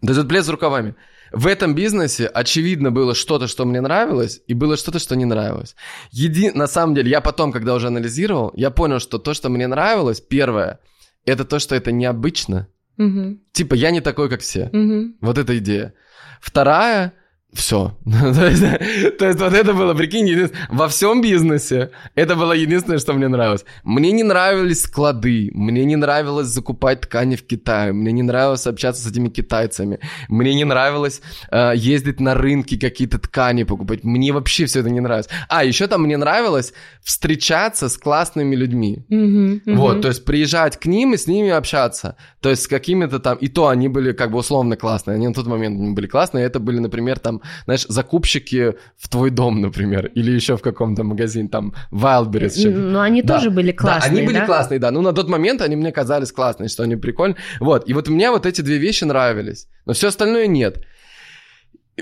То 0.00 0.12
есть 0.12 0.28
плед 0.28 0.44
с 0.44 0.48
рукавами. 0.48 0.94
В 1.34 1.48
этом 1.48 1.74
бизнесе, 1.74 2.26
очевидно, 2.26 2.92
было 2.92 3.14
что-то, 3.14 3.48
что 3.48 3.64
мне 3.64 3.80
нравилось, 3.80 4.40
и 4.46 4.54
было 4.54 4.76
что-то, 4.76 5.00
что 5.00 5.16
не 5.16 5.24
нравилось. 5.24 5.74
Еди... 6.12 6.52
На 6.52 6.68
самом 6.68 6.94
деле, 6.94 7.10
я 7.10 7.20
потом, 7.20 7.50
когда 7.50 7.74
уже 7.74 7.88
анализировал, 7.88 8.52
я 8.54 8.70
понял, 8.70 9.00
что 9.00 9.18
то, 9.18 9.34
что 9.34 9.48
мне 9.48 9.66
нравилось, 9.66 10.20
первое, 10.20 10.78
это 11.26 11.44
то, 11.44 11.58
что 11.58 11.74
это 11.74 11.90
необычно, 11.90 12.68
Угу. 12.98 13.38
Типа, 13.52 13.74
я 13.74 13.90
не 13.90 14.00
такой, 14.00 14.28
как 14.28 14.40
все. 14.40 14.70
Угу. 14.72 15.16
Вот 15.20 15.38
эта 15.38 15.58
идея. 15.58 15.94
Вторая 16.40 17.12
все. 17.54 17.96
то, 18.04 18.46
есть, 18.46 19.18
то 19.18 19.26
есть 19.26 19.40
вот 19.40 19.52
это 19.54 19.72
было, 19.72 19.94
прикинь, 19.94 20.28
един... 20.28 20.50
во 20.68 20.88
всем 20.88 21.22
бизнесе 21.22 21.90
это 22.14 22.34
было 22.34 22.52
единственное, 22.52 22.98
что 22.98 23.12
мне 23.12 23.28
нравилось. 23.28 23.64
Мне 23.84 24.12
не 24.12 24.22
нравились 24.22 24.82
склады, 24.82 25.50
мне 25.54 25.84
не 25.84 25.96
нравилось 25.96 26.48
закупать 26.48 27.02
ткани 27.02 27.36
в 27.36 27.46
Китае, 27.46 27.92
мне 27.92 28.12
не 28.12 28.22
нравилось 28.22 28.66
общаться 28.66 29.02
с 29.02 29.10
этими 29.10 29.28
китайцами, 29.28 30.00
мне 30.28 30.54
не 30.54 30.64
нравилось 30.64 31.22
э, 31.50 31.72
ездить 31.76 32.20
на 32.20 32.34
рынки 32.34 32.78
какие-то 32.78 33.18
ткани 33.18 33.64
покупать, 33.64 34.04
мне 34.04 34.32
вообще 34.32 34.66
все 34.66 34.80
это 34.80 34.90
не 34.90 35.00
нравилось. 35.00 35.28
А, 35.48 35.64
еще 35.64 35.86
там 35.86 36.02
мне 36.02 36.16
нравилось 36.16 36.72
встречаться 37.02 37.88
с 37.88 37.96
классными 37.96 38.56
людьми. 38.56 39.04
Mm-hmm, 39.10 39.62
mm-hmm. 39.64 39.76
Вот, 39.76 40.02
то 40.02 40.08
есть 40.08 40.24
приезжать 40.24 40.78
к 40.78 40.86
ним 40.86 41.14
и 41.14 41.16
с 41.16 41.26
ними 41.26 41.50
общаться. 41.50 42.16
То 42.40 42.50
есть 42.50 42.62
с 42.62 42.66
какими-то 42.66 43.20
там, 43.20 43.36
и 43.36 43.48
то 43.48 43.68
они 43.68 43.88
были 43.88 44.12
как 44.12 44.30
бы 44.30 44.38
условно 44.38 44.76
классные, 44.76 45.14
они 45.14 45.28
на 45.28 45.34
тот 45.34 45.46
момент 45.46 45.94
были 45.94 46.06
классные, 46.06 46.44
это 46.44 46.58
были, 46.58 46.78
например, 46.78 47.18
там 47.18 47.40
знаешь, 47.64 47.86
закупщики 47.88 48.74
в 48.96 49.08
твой 49.08 49.30
дом, 49.30 49.60
например, 49.60 50.06
или 50.14 50.30
еще 50.30 50.56
в 50.56 50.62
каком-то 50.62 51.04
магазине, 51.04 51.48
там, 51.48 51.74
Wildberries. 51.90 52.70
Ну, 52.70 53.00
они 53.00 53.22
да. 53.22 53.34
тоже 53.34 53.50
были 53.50 53.72
классные, 53.72 54.10
Да, 54.10 54.16
они 54.16 54.26
были 54.26 54.38
да? 54.38 54.46
классные, 54.46 54.78
да. 54.78 54.90
Ну, 54.90 55.02
на 55.02 55.12
тот 55.12 55.28
момент 55.28 55.62
они 55.62 55.76
мне 55.76 55.92
казались 55.92 56.32
классные, 56.32 56.68
что 56.68 56.82
они 56.82 56.96
прикольные. 56.96 57.36
Вот, 57.60 57.88
и 57.88 57.94
вот 57.94 58.08
мне 58.08 58.30
вот 58.30 58.46
эти 58.46 58.60
две 58.60 58.78
вещи 58.78 59.04
нравились, 59.04 59.68
но 59.86 59.92
все 59.92 60.08
остальное 60.08 60.46
нет. 60.46 60.84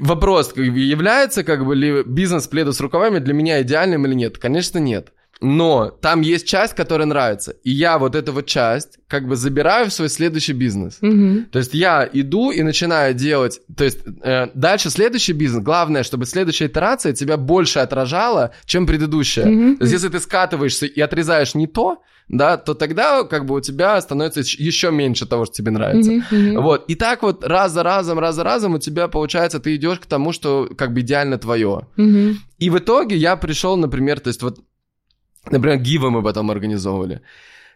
Вопрос, 0.01 0.57
является 0.57 1.45
как 1.45 1.67
бы 1.67 1.77
ли 1.77 2.03
бизнес 2.05 2.47
пледа 2.47 2.73
с 2.73 2.81
рукавами 2.81 3.19
для 3.19 3.35
меня 3.35 3.61
идеальным 3.61 4.07
или 4.07 4.15
нет? 4.15 4.39
Конечно, 4.39 4.79
нет 4.79 5.13
но 5.43 5.91
там 5.91 6.21
есть 6.21 6.47
часть, 6.47 6.75
которая 6.75 7.07
нравится. 7.07 7.57
И 7.65 7.71
я 7.71 7.99
вот 7.99 8.15
эту 8.15 8.33
вот 8.33 8.47
часть 8.47 8.99
как 9.09 9.27
бы 9.27 9.37
забираю 9.37 9.91
в 9.91 9.93
свой 9.93 10.09
следующий 10.09 10.53
бизнес. 10.53 10.99
Mm-hmm. 11.03 11.47
То 11.51 11.59
есть 11.59 11.75
я 11.75 12.09
иду 12.11 12.53
и 12.53 12.63
начинаю 12.63 13.13
делать, 13.13 13.61
то 13.77 13.85
есть 13.85 13.99
э, 14.23 14.47
дальше 14.55 14.89
следующий 14.89 15.33
бизнес, 15.33 15.63
главное, 15.65 16.05
чтобы 16.05 16.27
следующая 16.27 16.67
итерация 16.67 17.13
тебя 17.13 17.37
больше 17.37 17.81
отражала, 17.81 18.53
чем 18.67 18.87
предыдущая. 18.87 19.47
Mm-hmm. 19.47 19.77
То 19.79 19.83
есть 19.83 19.93
если 19.93 20.09
ты 20.09 20.21
скатываешься 20.21 20.87
и 20.87 21.01
отрезаешь 21.01 21.55
не 21.55 21.67
то, 21.67 22.03
да, 22.29 22.57
то 22.57 22.75
тогда 22.75 23.25
как 23.25 23.45
бы 23.45 23.57
у 23.57 23.61
тебя 23.61 24.01
становится 24.01 24.41
еще 24.41 24.93
меньше 24.93 25.27
того, 25.27 25.45
что 25.45 25.55
тебе 25.55 25.73
нравится. 25.73 26.13
Mm-hmm, 26.13 26.23
mm-hmm. 26.31 26.61
Вот. 26.61 26.85
И 26.89 26.95
так 26.95 27.23
вот 27.23 27.45
раз 27.45 27.73
за 27.73 27.83
разом, 27.83 28.19
раз 28.21 28.37
за 28.37 28.45
разом 28.45 28.75
у 28.75 28.79
тебя 28.79 29.09
получается, 29.09 29.59
ты 29.59 29.75
идешь 29.75 29.99
к 29.99 30.07
тому, 30.07 30.33
что 30.33 30.71
как 30.79 30.95
бы 30.95 31.01
идеально 31.01 31.37
твое. 31.39 31.89
Mm-hmm. 31.97 32.35
И 32.59 32.71
в 32.71 32.79
итоге 32.79 33.17
я 33.17 33.35
пришел, 33.35 33.77
например, 33.77 34.21
то 34.21 34.29
есть 34.29 34.41
вот 34.43 34.61
Например, 35.51 35.79
гивы 35.79 36.11
мы 36.11 36.23
потом 36.23 36.51
организовывали. 36.51 37.21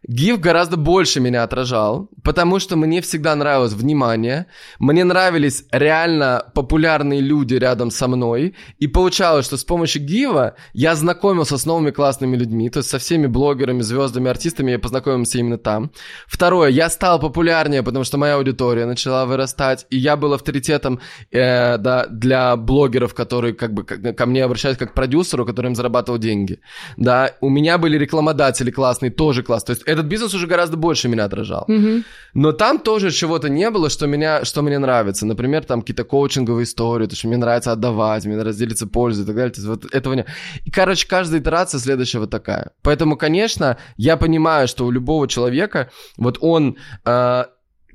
Гиф 0.09 0.39
гораздо 0.39 0.77
больше 0.77 1.21
меня 1.21 1.43
отражал, 1.43 2.09
потому 2.23 2.61
что 2.61 2.77
мне 2.77 3.01
всегда 3.01 3.35
нравилось 3.35 3.73
внимание, 3.73 4.47
мне 4.79 5.03
нравились 5.03 5.65
реально 5.73 6.45
популярные 6.55 7.21
люди 7.21 7.55
рядом 7.55 7.91
со 7.91 8.07
мной, 8.07 8.55
и 8.79 8.87
получалось, 8.87 9.47
что 9.47 9.57
с 9.57 9.65
помощью 9.65 10.03
Гива 10.03 10.55
я 10.73 10.95
знакомился 10.95 11.59
с 11.59 11.67
новыми 11.67 11.91
классными 11.91 12.37
людьми, 12.37 12.71
то 12.71 12.79
есть 12.79 12.91
со 12.91 12.99
всеми 12.99 13.27
блогерами, 13.27 13.83
звездами, 13.83 14.31
артистами 14.31 14.73
я 14.73 14.79
познакомился 14.79 15.39
именно 15.39 15.59
там. 15.59 15.91
Второе, 16.29 16.71
я 16.71 16.89
стал 16.89 17.19
популярнее, 17.19 17.83
потому 17.83 18.05
что 18.05 18.17
моя 18.17 18.37
аудитория 18.37 18.87
начала 18.87 19.27
вырастать, 19.27 19.87
и 19.91 19.99
я 19.99 20.17
был 20.17 20.35
авторитетом 20.35 21.01
э, 21.33 21.79
да, 21.79 22.07
для 22.07 22.55
блогеров, 22.57 23.13
которые 23.13 23.55
как 23.55 23.75
бы 23.75 23.83
ко 23.83 24.27
мне 24.27 24.45
обращались 24.45 24.77
как 24.77 24.93
к 24.93 24.95
продюсеру, 24.95 25.45
которым 25.45 25.75
зарабатывал 25.75 26.19
деньги. 26.19 26.61
Да, 26.97 27.33
у 27.41 27.49
меня 27.49 27.77
были 27.79 27.99
рекламодатели 27.99 28.71
классные, 28.71 29.11
тоже 29.11 29.43
классные. 29.43 29.75
То 29.75 29.81
есть 29.81 29.96
этот 29.97 30.07
бизнес 30.07 30.35
уже 30.35 30.47
гораздо 30.47 30.77
больше 30.77 31.09
меня 31.09 31.25
отражал. 31.25 31.65
Mm-hmm. 31.69 32.05
Но 32.35 32.53
там 32.53 32.79
тоже 32.79 33.11
чего-то 33.11 33.49
не 33.49 33.71
было, 33.71 33.91
что, 33.91 34.07
меня, 34.07 34.45
что 34.45 34.63
мне 34.63 34.79
нравится. 34.79 35.27
Например, 35.27 35.65
там 35.65 35.81
какие-то 35.81 36.05
коучинговые 36.05 36.65
истории, 36.65 37.07
то, 37.07 37.17
что 37.17 37.29
мне 37.29 37.37
нравится 37.37 37.73
отдавать, 37.73 38.25
мне 38.25 38.37
нравится 38.37 38.61
делиться 38.61 38.87
пользой 38.87 39.25
и 39.25 39.27
так 39.27 39.37
далее. 39.37 39.53
То 39.53 39.61
есть 39.61 39.69
вот 39.69 39.95
этого 39.95 40.15
нет. 40.15 40.27
И, 40.65 40.71
короче, 40.71 41.07
каждая 41.09 41.41
итерация 41.41 41.81
следующая 41.81 42.19
вот 42.21 42.31
такая. 42.31 42.71
Поэтому, 42.83 43.17
конечно, 43.17 43.77
я 43.97 44.17
понимаю, 44.17 44.69
что 44.69 44.87
у 44.87 44.91
любого 44.91 45.29
человека, 45.29 45.91
вот 46.17 46.39
он... 46.41 46.77
Э, 47.05 47.45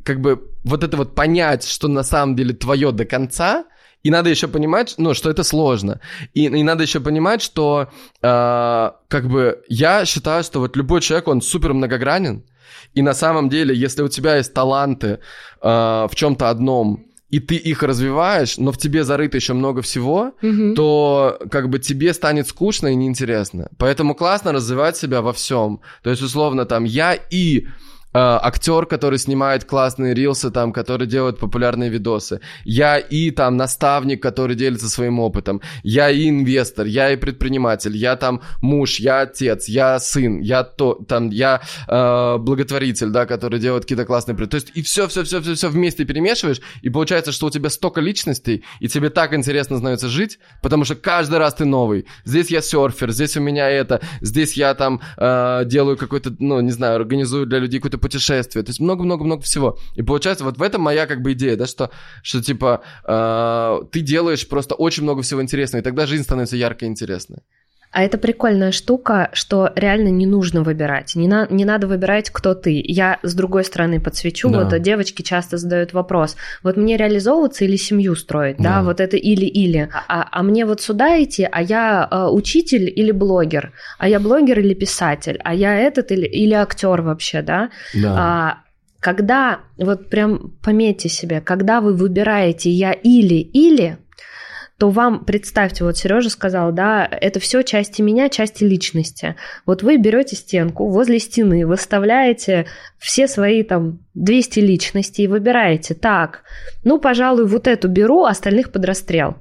как 0.03 0.19
бы 0.19 0.41
вот 0.63 0.83
это 0.83 0.97
вот 0.97 1.15
понять, 1.15 1.63
что 1.63 1.87
на 1.87 2.03
самом 2.03 2.35
деле 2.35 2.53
твое 2.53 2.91
до 2.91 3.05
конца, 3.05 3.65
и 4.03 4.09
надо 4.09 4.29
еще 4.29 4.47
понимать, 4.47 4.95
ну, 4.97 5.13
что 5.13 5.29
это 5.29 5.43
сложно. 5.43 5.99
И, 6.33 6.45
и 6.45 6.63
надо 6.63 6.83
еще 6.83 6.99
понимать, 6.99 7.41
что 7.41 7.89
э, 8.21 8.91
как 9.07 9.27
бы 9.27 9.63
я 9.67 10.05
считаю, 10.05 10.43
что 10.43 10.59
вот 10.59 10.75
любой 10.75 11.01
человек, 11.01 11.27
он 11.27 11.41
супер 11.41 11.73
многогранен. 11.73 12.43
И 12.93 13.01
на 13.01 13.13
самом 13.13 13.49
деле, 13.49 13.75
если 13.75 14.01
у 14.01 14.07
тебя 14.07 14.37
есть 14.37 14.53
таланты 14.53 15.19
э, 15.61 15.67
в 16.11 16.11
чем-то 16.15 16.49
одном, 16.49 17.05
и 17.29 17.39
ты 17.39 17.55
их 17.55 17.81
развиваешь, 17.81 18.57
но 18.57 18.71
в 18.71 18.77
тебе 18.77 19.05
зарыто 19.05 19.37
еще 19.37 19.53
много 19.53 19.81
всего, 19.81 20.33
mm-hmm. 20.41 20.73
то 20.75 21.39
как 21.49 21.69
бы 21.69 21.79
тебе 21.79 22.13
станет 22.13 22.47
скучно 22.47 22.89
и 22.89 22.95
неинтересно. 22.95 23.69
Поэтому 23.77 24.15
классно 24.15 24.51
развивать 24.51 24.97
себя 24.97 25.21
во 25.21 25.31
всем. 25.31 25.79
То 26.03 26.09
есть, 26.09 26.21
условно, 26.21 26.65
там, 26.65 26.83
я 26.83 27.13
и 27.13 27.67
актер, 28.13 28.85
который 28.85 29.19
снимает 29.19 29.65
классные 29.65 30.13
рилсы, 30.13 30.51
там, 30.51 30.73
который 30.73 31.07
делает 31.07 31.39
популярные 31.39 31.89
видосы. 31.89 32.41
Я 32.65 32.97
и 32.97 33.31
там 33.31 33.57
наставник, 33.57 34.21
который 34.21 34.55
делится 34.55 34.89
своим 34.89 35.19
опытом. 35.19 35.61
Я 35.83 36.09
и 36.09 36.29
инвестор, 36.29 36.85
я 36.85 37.11
и 37.11 37.15
предприниматель, 37.15 37.95
я 37.95 38.15
там 38.15 38.41
муж, 38.61 38.99
я 38.99 39.21
отец, 39.21 39.67
я 39.67 39.99
сын, 39.99 40.39
я 40.39 40.63
то, 40.63 40.95
там, 41.07 41.29
я 41.29 41.61
э, 41.87 42.37
благотворитель, 42.37 43.09
да, 43.09 43.25
который 43.25 43.59
делает 43.59 43.83
какие-то 43.83 44.05
классные... 44.05 44.35
То 44.35 44.55
есть 44.55 44.71
и 44.73 44.81
все, 44.81 45.07
все, 45.07 45.23
все, 45.23 45.41
все, 45.41 45.53
все 45.53 45.69
вместе 45.69 46.05
перемешиваешь, 46.05 46.61
и 46.81 46.89
получается, 46.89 47.31
что 47.31 47.47
у 47.47 47.49
тебя 47.49 47.69
столько 47.69 48.01
личностей, 48.01 48.63
и 48.79 48.87
тебе 48.87 49.09
так 49.09 49.33
интересно 49.33 49.77
становится 49.77 50.09
жить, 50.09 50.39
потому 50.61 50.83
что 50.85 50.95
каждый 50.95 51.39
раз 51.39 51.53
ты 51.53 51.65
новый. 51.65 52.05
Здесь 52.25 52.49
я 52.49 52.61
серфер, 52.61 53.11
здесь 53.11 53.37
у 53.37 53.41
меня 53.41 53.69
это, 53.69 54.01
здесь 54.21 54.53
я 54.53 54.73
там 54.73 55.01
э, 55.17 55.63
делаю 55.65 55.97
какой-то, 55.97 56.35
ну, 56.39 56.59
не 56.61 56.71
знаю, 56.71 56.95
организую 56.95 57.45
для 57.45 57.59
людей 57.59 57.79
какой-то 57.79 58.00
путешествия, 58.01 58.63
то 58.63 58.69
есть 58.69 58.79
много-много-много 58.79 59.41
всего. 59.43 59.77
И 59.95 60.01
получается, 60.01 60.43
вот 60.43 60.57
в 60.57 60.61
этом 60.61 60.81
моя 60.81 61.07
как 61.07 61.21
бы 61.21 61.33
идея, 61.33 61.55
да, 61.55 61.67
что, 61.67 61.91
что 62.23 62.41
типа 62.41 62.81
э, 63.05 63.79
ты 63.91 64.01
делаешь 64.01 64.47
просто 64.47 64.75
очень 64.75 65.03
много 65.03 65.21
всего 65.21 65.41
интересного, 65.41 65.81
и 65.81 65.83
тогда 65.83 66.05
жизнь 66.05 66.23
становится 66.23 66.57
яркой 66.57 66.87
и 66.87 66.91
интересной. 66.91 67.39
А 67.91 68.03
это 68.03 68.17
прикольная 68.17 68.71
штука, 68.71 69.29
что 69.33 69.71
реально 69.75 70.07
не 70.07 70.25
нужно 70.25 70.63
выбирать. 70.63 71.15
Не, 71.15 71.27
на, 71.27 71.45
не 71.49 71.65
надо 71.65 71.87
выбирать, 71.87 72.29
кто 72.29 72.53
ты. 72.53 72.81
Я 72.83 73.19
с 73.21 73.33
другой 73.33 73.65
стороны 73.65 73.99
подсвечу. 73.99 74.49
Да. 74.49 74.63
Вот 74.63 74.81
девочки 74.81 75.21
часто 75.21 75.57
задают 75.57 75.91
вопрос. 75.91 76.37
Вот 76.63 76.77
мне 76.77 76.95
реализовываться 76.95 77.65
или 77.65 77.75
семью 77.75 78.15
строить? 78.15 78.57
Да, 78.57 78.77
да 78.77 78.83
вот 78.83 79.01
это 79.01 79.17
или-или. 79.17 79.89
А, 80.07 80.27
а 80.31 80.43
мне 80.43 80.65
вот 80.65 80.81
сюда 80.81 81.21
идти, 81.21 81.47
а 81.51 81.61
я 81.61 82.07
э, 82.09 82.27
учитель 82.31 82.89
или 82.89 83.11
блогер? 83.11 83.73
А 83.97 84.07
я 84.07 84.21
блогер 84.21 84.59
или 84.59 84.73
писатель? 84.73 85.39
А 85.43 85.53
я 85.53 85.75
этот 85.75 86.11
или, 86.11 86.25
или 86.25 86.53
актер 86.53 87.01
вообще, 87.01 87.41
да? 87.41 87.71
Да. 87.93 88.15
А, 88.17 88.57
когда, 89.01 89.61
вот 89.77 90.09
прям 90.09 90.53
пометьте 90.63 91.09
себе, 91.09 91.41
когда 91.41 91.81
вы 91.81 91.93
выбираете 91.93 92.69
я 92.69 92.93
или-или, 92.93 93.97
то 94.81 94.89
вам, 94.89 95.25
представьте, 95.25 95.83
вот 95.83 95.95
Сережа 95.95 96.31
сказал, 96.31 96.71
да, 96.71 97.07
это 97.07 97.39
все 97.39 97.61
части 97.61 98.01
меня, 98.01 98.29
части 98.29 98.63
личности. 98.63 99.35
Вот 99.67 99.83
вы 99.83 99.97
берете 99.97 100.35
стенку, 100.35 100.89
возле 100.89 101.19
стены 101.19 101.67
выставляете 101.67 102.65
все 102.97 103.27
свои 103.27 103.61
там 103.61 103.99
200 104.15 104.59
личностей 104.59 105.25
и 105.25 105.27
выбираете, 105.27 105.93
так, 105.93 106.41
ну, 106.83 106.97
пожалуй, 106.97 107.45
вот 107.45 107.67
эту 107.67 107.89
беру, 107.89 108.23
остальных 108.23 108.71
под 108.71 108.85
расстрел. 108.85 109.35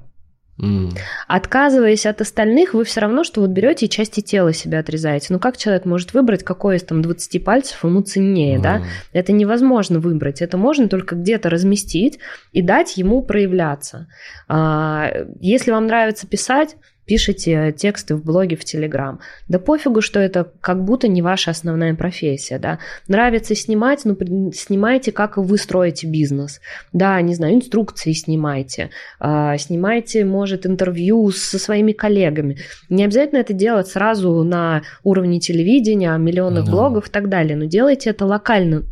Mm. 0.61 0.91
Отказываясь 1.27 2.05
от 2.05 2.21
остальных, 2.21 2.73
вы 2.73 2.83
все 2.83 3.01
равно, 3.01 3.23
что 3.23 3.41
вот 3.41 3.49
берете 3.49 3.87
и 3.87 3.89
части 3.89 4.21
тела 4.21 4.53
себя 4.53 4.79
отрезаете. 4.79 5.27
Ну 5.29 5.39
как 5.39 5.57
человек 5.57 5.85
может 5.85 6.13
выбрать, 6.13 6.43
какой 6.43 6.77
из 6.77 6.83
там 6.83 7.01
20 7.01 7.43
пальцев 7.43 7.83
ему 7.83 8.01
ценнее, 8.01 8.57
mm. 8.57 8.61
да? 8.61 8.83
Это 9.11 9.31
невозможно 9.31 9.99
выбрать. 9.99 10.41
Это 10.41 10.57
можно 10.57 10.87
только 10.87 11.15
где-то 11.15 11.49
разместить 11.49 12.19
и 12.51 12.61
дать 12.61 12.97
ему 12.97 13.23
проявляться. 13.23 14.07
А, 14.47 15.11
если 15.39 15.71
вам 15.71 15.87
нравится 15.87 16.27
писать, 16.27 16.75
пишете 17.11 17.73
тексты 17.77 18.15
в 18.15 18.23
блоге, 18.23 18.55
в 18.55 18.63
Телеграм. 18.63 19.19
Да 19.49 19.59
пофигу, 19.59 19.99
что 19.99 20.21
это 20.21 20.49
как 20.61 20.85
будто 20.85 21.09
не 21.09 21.21
ваша 21.21 21.51
основная 21.51 21.93
профессия, 21.93 22.57
да. 22.57 22.79
Нравится 23.09 23.53
снимать, 23.53 24.05
ну, 24.05 24.15
снимайте, 24.53 25.11
как 25.11 25.35
вы 25.35 25.57
строите 25.57 26.07
бизнес. 26.07 26.61
Да, 26.93 27.19
не 27.19 27.35
знаю, 27.35 27.55
инструкции 27.55 28.13
снимайте, 28.13 28.91
а, 29.19 29.57
снимайте, 29.57 30.23
может, 30.23 30.65
интервью 30.65 31.31
со 31.31 31.59
своими 31.59 31.91
коллегами. 31.91 32.59
Не 32.87 33.03
обязательно 33.03 33.39
это 33.39 33.51
делать 33.51 33.89
сразу 33.89 34.41
на 34.43 34.83
уровне 35.03 35.41
телевидения, 35.41 36.15
миллионных 36.15 36.63
да. 36.63 36.71
блогов 36.71 37.09
и 37.09 37.11
так 37.11 37.27
далее, 37.27 37.57
но 37.57 37.65
делайте 37.65 38.11
это 38.11 38.25
локально. 38.25 38.83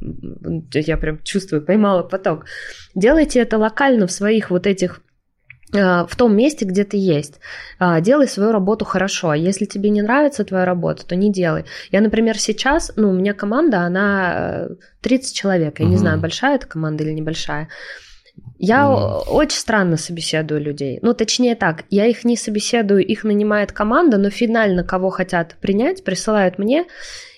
Я 0.73 0.97
прям 0.97 1.23
чувствую, 1.23 1.61
поймала 1.61 2.03
поток. 2.03 2.47
Делайте 2.95 3.39
это 3.39 3.57
локально 3.57 4.07
в 4.07 4.11
своих 4.11 4.49
вот 4.49 4.67
этих 4.67 4.99
в 5.71 6.15
том 6.17 6.35
месте, 6.35 6.65
где 6.65 6.83
ты 6.83 6.97
есть. 6.97 7.39
Э, 7.79 8.01
делай 8.01 8.27
свою 8.27 8.51
работу 8.51 8.85
хорошо. 8.85 9.33
Если 9.33 9.65
тебе 9.65 9.89
не 9.89 10.01
нравится 10.01 10.43
твоя 10.43 10.65
работа, 10.65 11.05
то 11.05 11.15
не 11.15 11.31
делай. 11.31 11.65
Я, 11.91 12.01
например, 12.01 12.39
сейчас, 12.39 12.91
ну, 12.95 13.09
у 13.09 13.13
меня 13.13 13.33
команда, 13.33 13.81
она 13.81 14.69
30 15.01 15.31
э, 15.31 15.35
человек. 15.35 15.79
Я 15.79 15.85
угу. 15.85 15.91
не 15.91 15.97
знаю, 15.97 16.19
большая 16.19 16.55
эта 16.55 16.67
команда 16.67 17.03
или 17.03 17.11
небольшая. 17.11 17.67
Я 18.57 18.83
mm. 18.83 19.29
очень 19.29 19.57
странно 19.57 19.97
собеседую 19.97 20.61
людей. 20.61 20.99
Ну, 21.01 21.13
точнее 21.13 21.55
так, 21.55 21.83
я 21.89 22.05
их 22.05 22.25
не 22.25 22.35
собеседую, 22.37 23.05
их 23.05 23.23
нанимает 23.23 23.71
команда, 23.71 24.17
но 24.17 24.29
финально 24.29 24.83
кого 24.83 25.09
хотят 25.09 25.55
принять, 25.61 26.03
присылают 26.03 26.57
мне. 26.57 26.85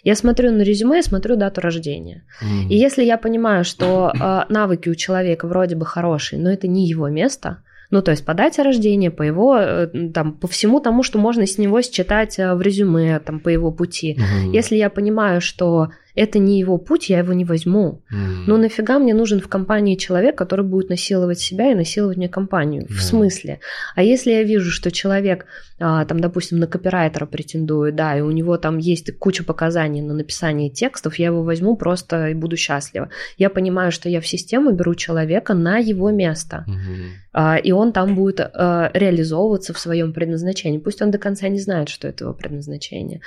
Я 0.03 0.15
смотрю 0.15 0.51
на 0.51 0.61
резюме, 0.61 1.03
смотрю 1.03 1.36
дату 1.36 1.61
рождения. 1.61 2.23
Mm. 2.41 2.69
И 2.69 2.75
если 2.75 3.03
я 3.03 3.17
понимаю, 3.17 3.63
что 3.63 4.11
э, 4.13 4.45
навыки 4.49 4.89
у 4.89 4.95
человека 4.95 5.47
вроде 5.47 5.75
бы 5.75 5.86
хорошие, 5.86 6.41
но 6.41 6.51
это 6.51 6.67
не 6.67 6.88
его 6.88 7.07
место, 7.07 7.63
ну, 7.91 8.01
то 8.01 8.11
есть 8.11 8.25
по 8.25 8.33
дате 8.33 8.61
рождения, 8.63 9.11
по 9.11 9.21
его, 9.21 9.57
э, 9.57 9.87
там, 10.13 10.33
по 10.33 10.47
всему 10.47 10.79
тому, 10.79 11.03
что 11.03 11.19
можно 11.19 11.45
с 11.45 11.57
него 11.57 11.81
считать 11.81 12.39
э, 12.39 12.55
в 12.55 12.61
резюме, 12.61 13.19
там, 13.19 13.39
по 13.39 13.49
его 13.49 13.71
пути. 13.71 14.17
Угу. 14.17 14.51
Если 14.51 14.77
я 14.77 14.89
понимаю, 14.89 15.41
что 15.41 15.89
это 16.16 16.39
не 16.39 16.59
его 16.59 16.78
путь, 16.78 17.09
я 17.09 17.20
его 17.20 17.34
не 17.34 17.45
возьму. 17.45 18.01
Mm. 18.12 18.43
Ну 18.47 18.57
нафига 18.57 18.99
мне 18.99 19.14
нужен 19.14 19.39
в 19.39 19.47
компании 19.47 19.95
человек, 19.95 20.38
который 20.38 20.66
будет 20.66 20.89
насиловать 20.89 21.39
себя 21.39 21.72
и 21.72 21.76
насиловать 21.76 22.18
мне 22.18 22.30
компанию? 22.30 22.84
Mm. 22.84 22.93
В 22.93 23.01
смысле? 23.01 23.59
А 23.95 24.03
если 24.03 24.32
я 24.32 24.43
вижу, 24.43 24.72
что 24.72 24.91
человек, 24.91 25.45
а, 25.80 26.05
там, 26.05 26.20
допустим, 26.20 26.59
на 26.59 26.68
копирайтера 26.68 27.26
претендует, 27.26 27.95
да, 27.95 28.18
и 28.18 28.22
у 28.22 28.32
него 28.32 28.57
там 28.57 28.78
есть 28.78 29.18
куча 29.18 29.43
показаний 29.43 30.01
на 30.01 30.14
написание 30.14 30.70
текстов, 30.70 31.16
я 31.20 31.28
его 31.28 31.43
возьму 31.43 31.76
просто 31.78 32.30
и 32.30 32.34
буду 32.34 32.57
счастлива. 32.57 33.09
Я 33.38 33.49
понимаю, 33.49 33.91
что 33.91 34.09
я 34.09 34.20
в 34.20 34.28
систему 34.28 34.72
беру 34.72 34.95
человека 34.95 35.53
на 35.53 35.78
его 35.78 36.12
место. 36.12 36.66
Mm-hmm. 36.68 37.62
И 37.62 37.72
он 37.72 37.93
там 37.93 38.16
будет 38.16 38.41
а, 38.41 38.91
реализовываться 38.93 39.74
в 39.74 39.80
своем 39.80 40.12
предназначении. 40.12 40.80
Пусть 40.80 41.01
он 41.01 41.12
до 41.12 41.18
конца 41.18 41.47
не 41.47 41.59
знает, 41.59 41.88
что 41.88 42.07
это 42.07 42.26
его 42.26 42.34
предназначение. 42.34 43.22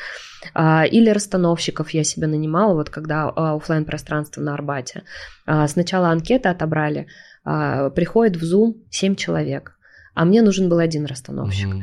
Или 0.55 1.09
расстановщиков 1.09 1.91
я 1.91 2.05
себе 2.05 2.27
нанимала, 2.27 2.74
вот 2.75 2.91
когда 2.91 3.29
а, 3.29 3.55
офлайн 3.55 3.85
пространство 3.85 4.41
на 4.41 4.55
Арбате. 4.55 5.03
А, 5.47 5.67
сначала 5.69 6.09
анкеты 6.09 6.49
отобрали, 6.49 7.07
а, 7.45 7.91
приходит 7.91 8.37
в 8.37 8.45
Zoom 8.45 8.75
7 8.91 9.15
человек, 9.17 9.77
а 10.15 10.25
мне 10.25 10.43
нужен 10.43 10.69
был 10.69 10.79
один 10.79 11.07
расстановщик. 11.07 11.69
Угу. 11.69 11.83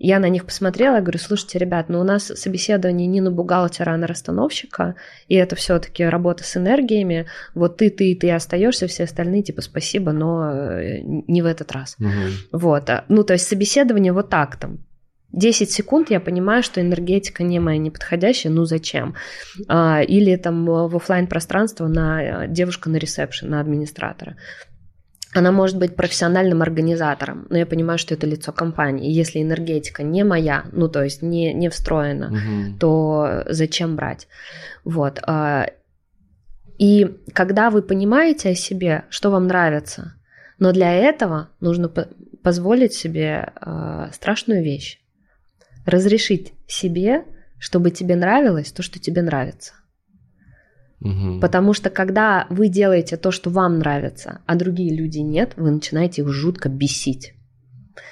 Я 0.00 0.20
на 0.20 0.28
них 0.28 0.44
посмотрела, 0.44 1.00
говорю, 1.00 1.18
слушайте, 1.18 1.58
ребят, 1.58 1.88
ну 1.88 2.00
у 2.00 2.04
нас 2.04 2.26
собеседование 2.26 3.08
не 3.08 3.20
на 3.20 3.32
бухгалтера, 3.32 3.90
а 3.90 3.96
на 3.96 4.06
расстановщика, 4.06 4.94
и 5.26 5.34
это 5.34 5.56
все-таки 5.56 6.04
работа 6.04 6.44
с 6.44 6.56
энергиями. 6.56 7.26
Вот 7.54 7.78
ты, 7.78 7.90
ты, 7.90 8.14
ты 8.14 8.30
остаешься, 8.30 8.86
все 8.86 9.04
остальные 9.04 9.42
типа 9.42 9.60
спасибо, 9.60 10.12
но 10.12 10.52
э, 10.52 11.00
не 11.02 11.42
в 11.42 11.46
этот 11.46 11.72
раз. 11.72 11.96
Угу. 11.98 12.58
Вот, 12.58 12.90
ну 13.08 13.24
то 13.24 13.32
есть 13.32 13.48
собеседование 13.48 14.12
вот 14.12 14.30
так 14.30 14.56
там 14.56 14.78
10 15.32 15.70
секунд 15.70 16.10
я 16.10 16.20
понимаю, 16.20 16.62
что 16.62 16.80
энергетика 16.80 17.42
не 17.42 17.60
моя 17.60 17.78
неподходящая, 17.78 18.52
ну 18.52 18.64
зачем? 18.64 19.14
А, 19.68 20.00
или 20.00 20.36
там 20.36 20.64
в 20.64 20.96
офлайн 20.96 21.26
пространство 21.26 21.86
на 21.86 22.44
э, 22.44 22.48
девушка 22.48 22.88
на 22.88 22.96
ресепшн, 22.96 23.50
на 23.50 23.60
администратора. 23.60 24.36
Она 25.34 25.52
может 25.52 25.76
быть 25.78 25.94
профессиональным 25.94 26.62
организатором, 26.62 27.46
но 27.50 27.58
я 27.58 27.66
понимаю, 27.66 27.98
что 27.98 28.14
это 28.14 28.26
лицо 28.26 28.50
компании. 28.52 29.10
И 29.10 29.12
если 29.12 29.42
энергетика 29.42 30.02
не 30.02 30.24
моя, 30.24 30.64
ну 30.72 30.88
то 30.88 31.04
есть 31.04 31.20
не, 31.20 31.52
не 31.52 31.68
встроена, 31.68 32.28
угу. 32.28 32.78
то 32.80 33.44
зачем 33.50 33.96
брать? 33.96 34.28
Вот. 34.84 35.20
А, 35.26 35.66
и 36.78 37.18
когда 37.34 37.68
вы 37.68 37.82
понимаете 37.82 38.50
о 38.50 38.54
себе, 38.54 39.04
что 39.10 39.30
вам 39.30 39.46
нравится, 39.46 40.14
но 40.58 40.72
для 40.72 40.94
этого 40.94 41.50
нужно 41.60 41.92
позволить 42.42 42.94
себе 42.94 43.52
э, 43.60 44.08
страшную 44.12 44.64
вещь 44.64 44.98
разрешить 45.88 46.52
себе, 46.66 47.24
чтобы 47.58 47.90
тебе 47.90 48.14
нравилось 48.14 48.72
то, 48.72 48.82
что 48.82 48.98
тебе 48.98 49.22
нравится. 49.22 49.72
Угу. 51.00 51.40
Потому 51.40 51.72
что 51.74 51.90
когда 51.90 52.46
вы 52.50 52.68
делаете 52.68 53.16
то, 53.16 53.30
что 53.30 53.50
вам 53.50 53.78
нравится, 53.78 54.40
а 54.46 54.56
другие 54.56 54.94
люди 54.94 55.18
нет, 55.18 55.52
вы 55.56 55.70
начинаете 55.70 56.22
их 56.22 56.28
жутко 56.28 56.68
бесить. 56.68 57.34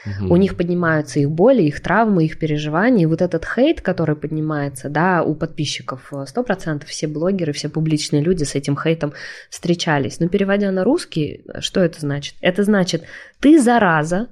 Угу. 0.04 0.32
У 0.32 0.36
них 0.36 0.56
поднимаются 0.56 1.20
их 1.20 1.30
боли, 1.30 1.62
их 1.62 1.80
травмы, 1.80 2.24
их 2.24 2.38
переживания. 2.38 3.02
И 3.02 3.06
вот 3.06 3.22
этот 3.22 3.44
хейт, 3.44 3.80
который 3.80 4.16
поднимается, 4.16 4.88
да, 4.88 5.22
у 5.22 5.34
подписчиков, 5.34 6.12
100% 6.12 6.84
все 6.86 7.06
блогеры, 7.06 7.52
все 7.52 7.68
публичные 7.68 8.22
люди 8.22 8.44
с 8.44 8.54
этим 8.54 8.76
хейтом 8.76 9.12
встречались. 9.50 10.20
Но 10.20 10.28
переводя 10.28 10.70
на 10.70 10.84
русский, 10.84 11.44
что 11.60 11.80
это 11.80 12.00
значит? 12.00 12.34
Это 12.40 12.62
значит, 12.62 13.04
ты 13.40 13.60
зараза, 13.60 14.28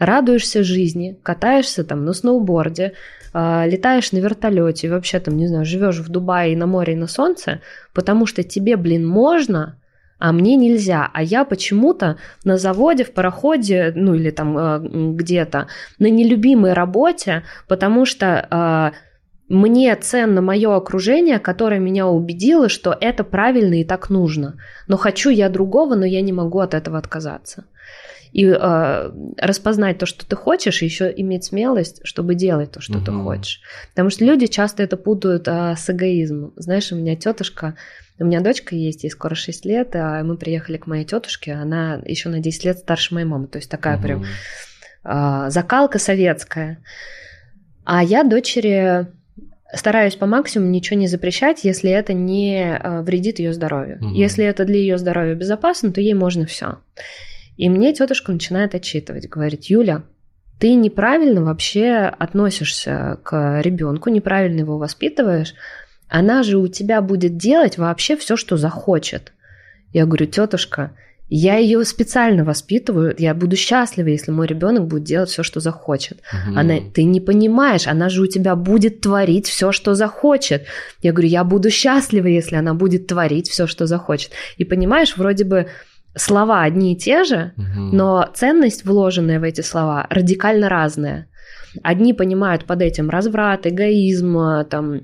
радуешься 0.00 0.64
жизни, 0.64 1.16
катаешься 1.22 1.84
там 1.84 2.04
на 2.04 2.12
сноуборде, 2.14 2.94
э, 3.32 3.68
летаешь 3.68 4.10
на 4.12 4.18
вертолете, 4.18 4.90
вообще 4.90 5.20
там, 5.20 5.36
не 5.36 5.46
знаю, 5.46 5.64
живешь 5.64 5.98
в 5.98 6.08
Дубае 6.08 6.56
на 6.56 6.66
море 6.66 6.94
и 6.94 6.96
на 6.96 7.06
солнце, 7.06 7.60
потому 7.92 8.26
что 8.26 8.42
тебе, 8.42 8.76
блин, 8.76 9.06
можно, 9.06 9.76
а 10.18 10.32
мне 10.32 10.56
нельзя. 10.56 11.08
А 11.12 11.22
я 11.22 11.44
почему-то 11.44 12.16
на 12.44 12.56
заводе, 12.56 13.04
в 13.04 13.12
пароходе, 13.12 13.92
ну 13.94 14.14
или 14.14 14.30
там 14.30 14.58
э, 14.58 14.78
где-то, 15.14 15.68
на 15.98 16.06
нелюбимой 16.06 16.72
работе, 16.72 17.44
потому 17.68 18.06
что 18.06 18.48
э, 18.50 18.96
мне 19.50 19.94
ценно 19.96 20.40
мое 20.40 20.74
окружение, 20.74 21.38
которое 21.38 21.78
меня 21.78 22.06
убедило, 22.06 22.70
что 22.70 22.96
это 22.98 23.22
правильно 23.22 23.80
и 23.80 23.84
так 23.84 24.08
нужно. 24.08 24.56
Но 24.88 24.96
хочу 24.96 25.28
я 25.28 25.50
другого, 25.50 25.94
но 25.94 26.06
я 26.06 26.22
не 26.22 26.32
могу 26.32 26.60
от 26.60 26.72
этого 26.72 26.96
отказаться 26.96 27.64
и 28.32 28.46
э, 28.46 29.10
распознать 29.38 29.98
то, 29.98 30.06
что 30.06 30.24
ты 30.26 30.36
хочешь, 30.36 30.82
и 30.82 30.84
еще 30.84 31.12
иметь 31.16 31.44
смелость, 31.44 32.00
чтобы 32.04 32.34
делать 32.34 32.70
то, 32.72 32.80
что 32.80 32.98
угу. 32.98 33.04
ты 33.04 33.12
хочешь. 33.12 33.60
Потому 33.90 34.10
что 34.10 34.24
люди 34.24 34.46
часто 34.46 34.82
это 34.82 34.96
путают 34.96 35.48
э, 35.48 35.74
с 35.76 35.90
эгоизмом. 35.90 36.52
Знаешь, 36.56 36.92
у 36.92 36.96
меня 36.96 37.16
тетушка, 37.16 37.76
у 38.18 38.24
меня 38.24 38.40
дочка 38.40 38.76
есть, 38.76 39.02
ей 39.02 39.10
скоро 39.10 39.34
6 39.34 39.64
лет, 39.64 39.90
а 39.94 40.22
мы 40.22 40.36
приехали 40.36 40.76
к 40.76 40.86
моей 40.86 41.04
тетушке, 41.04 41.52
она 41.52 42.00
еще 42.04 42.28
на 42.28 42.40
10 42.40 42.64
лет 42.64 42.78
старше 42.78 43.14
моей 43.14 43.26
мамы, 43.26 43.48
то 43.48 43.58
есть 43.58 43.70
такая 43.70 43.96
угу. 43.96 44.02
прям 44.02 44.24
э, 45.04 45.50
закалка 45.50 45.98
советская. 45.98 46.78
А 47.84 48.04
я 48.04 48.22
дочери 48.22 49.08
стараюсь 49.72 50.14
по 50.14 50.26
максимуму 50.26 50.70
ничего 50.70 50.98
не 50.98 51.08
запрещать, 51.08 51.64
если 51.64 51.90
это 51.90 52.12
не 52.12 52.80
вредит 53.02 53.40
ее 53.40 53.52
здоровью. 53.52 53.98
Угу. 54.00 54.14
Если 54.14 54.44
это 54.44 54.64
для 54.64 54.76
ее 54.76 54.98
здоровья 54.98 55.34
безопасно, 55.34 55.92
то 55.92 56.00
ей 56.00 56.14
можно 56.14 56.46
все. 56.46 56.78
И 57.60 57.68
мне 57.68 57.92
тетушка 57.92 58.32
начинает 58.32 58.74
отчитывать, 58.74 59.28
говорит, 59.28 59.64
Юля, 59.64 60.04
ты 60.58 60.72
неправильно 60.72 61.44
вообще 61.44 62.10
относишься 62.18 63.18
к 63.22 63.60
ребенку, 63.60 64.08
неправильно 64.08 64.60
его 64.60 64.78
воспитываешь. 64.78 65.52
Она 66.08 66.42
же 66.42 66.56
у 66.56 66.68
тебя 66.68 67.02
будет 67.02 67.36
делать 67.36 67.76
вообще 67.76 68.16
все, 68.16 68.38
что 68.38 68.56
захочет. 68.56 69.34
Я 69.92 70.06
говорю, 70.06 70.24
тетушка, 70.24 70.92
я 71.28 71.58
ее 71.58 71.84
специально 71.84 72.44
воспитываю, 72.44 73.14
я 73.18 73.34
буду 73.34 73.56
счастлива, 73.56 74.08
если 74.08 74.30
мой 74.30 74.46
ребенок 74.46 74.86
будет 74.86 75.04
делать 75.04 75.28
все, 75.28 75.42
что 75.42 75.60
захочет. 75.60 76.20
Угу. 76.32 76.58
Она, 76.58 76.76
ты 76.94 77.04
не 77.04 77.20
понимаешь, 77.20 77.86
она 77.86 78.08
же 78.08 78.22
у 78.22 78.26
тебя 78.26 78.56
будет 78.56 79.02
творить 79.02 79.46
все, 79.46 79.70
что 79.70 79.94
захочет. 79.94 80.64
Я 81.02 81.12
говорю, 81.12 81.28
я 81.28 81.44
буду 81.44 81.68
счастлива, 81.68 82.26
если 82.26 82.56
она 82.56 82.72
будет 82.72 83.06
творить 83.06 83.50
все, 83.50 83.66
что 83.66 83.84
захочет. 83.84 84.32
И 84.56 84.64
понимаешь, 84.64 85.18
вроде 85.18 85.44
бы 85.44 85.66
слова 86.16 86.62
одни 86.62 86.92
и 86.92 86.96
те 86.96 87.24
же, 87.24 87.52
угу. 87.56 87.80
но 87.92 88.28
ценность, 88.34 88.84
вложенная 88.84 89.40
в 89.40 89.44
эти 89.44 89.60
слова, 89.60 90.06
радикально 90.10 90.68
разная. 90.68 91.28
Одни 91.82 92.12
понимают 92.12 92.64
под 92.64 92.82
этим 92.82 93.10
разврат, 93.10 93.66
эгоизм, 93.66 94.64
там, 94.68 94.94
а, 94.94 95.00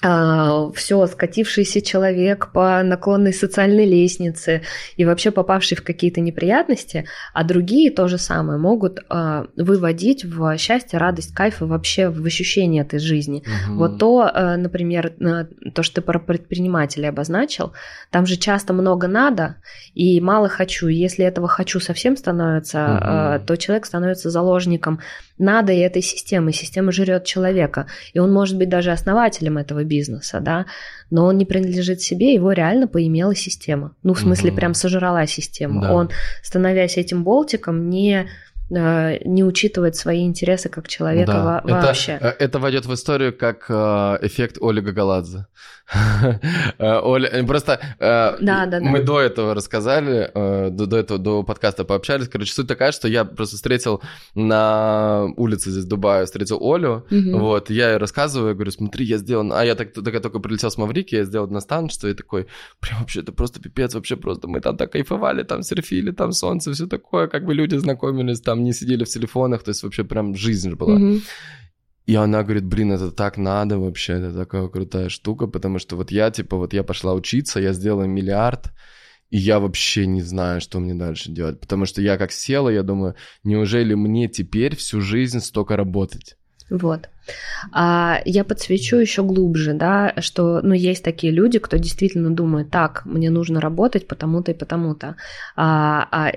все, 0.00 1.06
скатившийся 1.06 1.82
человек 1.82 2.52
по 2.52 2.82
наклонной 2.82 3.34
социальной 3.34 3.84
лестнице 3.84 4.62
и 4.96 5.04
вообще 5.04 5.30
попавший 5.30 5.76
в 5.76 5.82
какие-то 5.82 6.20
неприятности, 6.20 7.06
а 7.34 7.44
другие 7.44 7.90
то 7.90 8.08
же 8.08 8.16
самое 8.16 8.58
могут 8.58 8.98
э, 8.98 9.44
выводить 9.56 10.24
в 10.24 10.56
счастье, 10.56 10.98
радость, 10.98 11.34
кайф 11.34 11.60
и 11.60 11.64
вообще 11.64 12.08
в 12.08 12.24
ощущение 12.24 12.82
этой 12.82 12.98
жизни. 12.98 13.42
Угу. 13.68 13.76
Вот 13.76 13.98
то, 13.98 14.30
э, 14.32 14.56
например, 14.56 15.12
то, 15.74 15.82
что 15.82 15.96
ты 15.96 16.00
про 16.00 16.18
предпринимателей 16.18 17.08
обозначил, 17.08 17.72
там 18.10 18.24
же 18.24 18.36
часто 18.36 18.72
много 18.72 19.06
надо 19.06 19.56
и 19.94 20.20
мало 20.20 20.48
хочу. 20.48 20.88
Если 20.88 21.24
этого 21.24 21.46
хочу 21.46 21.78
совсем 21.78 22.16
становится, 22.16 23.38
угу. 23.38 23.46
то 23.46 23.56
человек 23.56 23.84
становится 23.84 24.30
заложником 24.30 25.00
надо 25.40 25.72
и 25.72 25.78
этой 25.78 26.02
системы. 26.02 26.52
Система 26.52 26.92
жрет 26.92 27.24
человека. 27.24 27.86
И 28.12 28.18
он 28.18 28.32
может 28.32 28.56
быть 28.56 28.68
даже 28.68 28.92
основателем 28.92 29.58
этого 29.58 29.84
бизнеса, 29.84 30.40
да, 30.40 30.66
но 31.10 31.26
он 31.26 31.38
не 31.38 31.44
принадлежит 31.44 32.00
себе, 32.00 32.34
его 32.34 32.52
реально 32.52 32.86
поимела 32.86 33.34
система. 33.34 33.94
Ну, 34.02 34.14
в 34.14 34.20
смысле, 34.20 34.50
угу. 34.50 34.56
прям 34.56 34.74
сожрала 34.74 35.26
систему. 35.26 35.80
Да. 35.80 35.92
Он, 35.92 36.10
становясь 36.42 36.96
этим 36.96 37.24
болтиком, 37.24 37.88
не 37.90 38.28
Э, 38.70 39.18
не 39.24 39.42
учитывает 39.42 39.96
свои 39.96 40.24
интересы 40.24 40.68
как 40.68 40.86
человека 40.86 41.32
да. 41.32 41.62
во- 41.64 41.82
вообще. 41.82 42.12
Это, 42.12 42.36
это 42.38 42.58
войдет 42.60 42.86
в 42.86 42.94
историю 42.94 43.36
как 43.36 43.66
э, 43.68 44.18
эффект 44.22 44.58
Оли 44.60 44.80
Гагаладзе. 44.80 45.46
Э, 46.78 47.00
Оля, 47.02 47.44
просто 47.46 47.80
да, 47.98 48.36
да, 48.40 48.80
мы 48.80 49.02
до 49.02 49.20
этого 49.20 49.54
рассказали, 49.54 50.30
до, 50.34 50.96
этого, 50.96 51.18
до 51.18 51.42
подкаста 51.42 51.84
пообщались. 51.84 52.28
Короче, 52.28 52.52
суть 52.52 52.68
такая, 52.68 52.92
что 52.92 53.08
я 53.08 53.24
просто 53.24 53.56
встретил 53.56 54.00
на 54.34 55.24
улице 55.36 55.70
здесь 55.70 55.84
Дубая, 55.84 56.24
встретил 56.24 56.58
Олю, 56.60 57.06
вот, 57.10 57.70
я 57.70 57.90
ей 57.90 57.96
рассказываю, 57.98 58.54
говорю, 58.54 58.70
смотри, 58.70 59.04
я 59.04 59.18
сделал, 59.18 59.52
а 59.52 59.64
я 59.64 59.74
так, 59.74 59.92
так 59.92 60.14
я 60.14 60.20
только 60.20 60.38
прилетел 60.38 60.70
с 60.70 60.78
Маврики, 60.78 61.14
я 61.14 61.24
сделал 61.24 61.48
наставничество, 61.48 62.08
и 62.08 62.14
такой, 62.14 62.46
прям 62.80 63.00
вообще, 63.00 63.20
это 63.20 63.32
просто 63.32 63.60
пипец, 63.60 63.94
вообще 63.94 64.16
просто, 64.16 64.48
мы 64.48 64.60
там 64.60 64.76
так 64.76 64.92
кайфовали, 64.92 65.42
там 65.42 65.62
серфили, 65.62 66.12
там 66.12 66.32
солнце, 66.32 66.72
все 66.72 66.86
такое, 66.86 67.26
как 67.26 67.44
бы 67.44 67.54
люди 67.54 67.76
знакомились, 67.76 68.40
там 68.40 68.62
не 68.62 68.72
сидели 68.72 69.04
в 69.04 69.08
телефонах, 69.08 69.62
то 69.62 69.70
есть 69.70 69.82
вообще 69.82 70.04
прям 70.04 70.34
жизнь 70.34 70.74
была. 70.74 70.98
Mm-hmm. 70.98 71.22
И 72.10 72.16
она 72.16 72.42
говорит, 72.42 72.64
блин, 72.64 72.90
это 72.90 73.12
так 73.12 73.38
надо 73.38 73.78
вообще, 73.78 74.14
это 74.14 74.34
такая 74.34 74.66
крутая 74.66 75.08
штука, 75.10 75.46
потому 75.46 75.78
что 75.78 75.94
вот 75.94 76.10
я, 76.10 76.32
типа, 76.32 76.56
вот 76.56 76.72
я 76.72 76.82
пошла 76.82 77.14
учиться, 77.14 77.60
я 77.60 77.72
сделала 77.72 78.02
миллиард, 78.02 78.72
и 79.30 79.38
я 79.38 79.60
вообще 79.60 80.06
не 80.06 80.20
знаю, 80.20 80.60
что 80.60 80.80
мне 80.80 80.94
дальше 80.94 81.30
делать, 81.30 81.60
потому 81.60 81.86
что 81.86 82.02
я 82.02 82.18
как 82.18 82.32
села, 82.32 82.68
я 82.68 82.82
думаю, 82.82 83.14
неужели 83.44 83.94
мне 83.94 84.26
теперь 84.26 84.74
всю 84.74 85.00
жизнь 85.00 85.38
столько 85.38 85.76
работать? 85.76 86.36
Вот. 86.68 87.08
А 87.72 88.20
я 88.24 88.42
подсвечу 88.42 88.96
еще 88.96 89.22
глубже, 89.22 89.74
да, 89.74 90.14
что, 90.18 90.62
ну, 90.62 90.74
есть 90.74 91.04
такие 91.04 91.32
люди, 91.32 91.60
кто 91.60 91.76
действительно 91.76 92.34
думает, 92.34 92.72
так, 92.72 93.04
мне 93.04 93.30
нужно 93.30 93.60
работать 93.60 94.08
потому-то 94.08 94.50
и 94.50 94.58
потому-то. 94.58 95.14
А, 95.54 96.08
а 96.10 96.32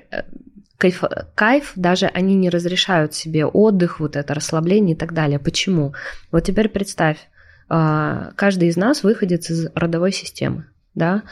кайф, 0.78 1.04
кайф, 1.36 1.74
даже 1.76 2.08
они 2.08 2.36
не 2.36 2.50
разрешают 2.50 3.14
себе 3.14 3.46
отдых, 3.46 4.00
вот 4.00 4.16
это 4.16 4.34
расслабление 4.34 4.96
и 4.96 4.98
так 4.98 5.14
далее. 5.14 5.40
Почему? 5.40 5.94
Вот 6.32 6.42
теперь 6.42 6.70
представь, 6.70 7.18
а, 7.70 8.32
каждый 8.36 8.70
из 8.70 8.78
нас 8.78 9.04
выходит 9.04 9.50
из 9.50 9.68
родовой 9.76 10.12
системы, 10.12 10.66
да, 10.96 11.24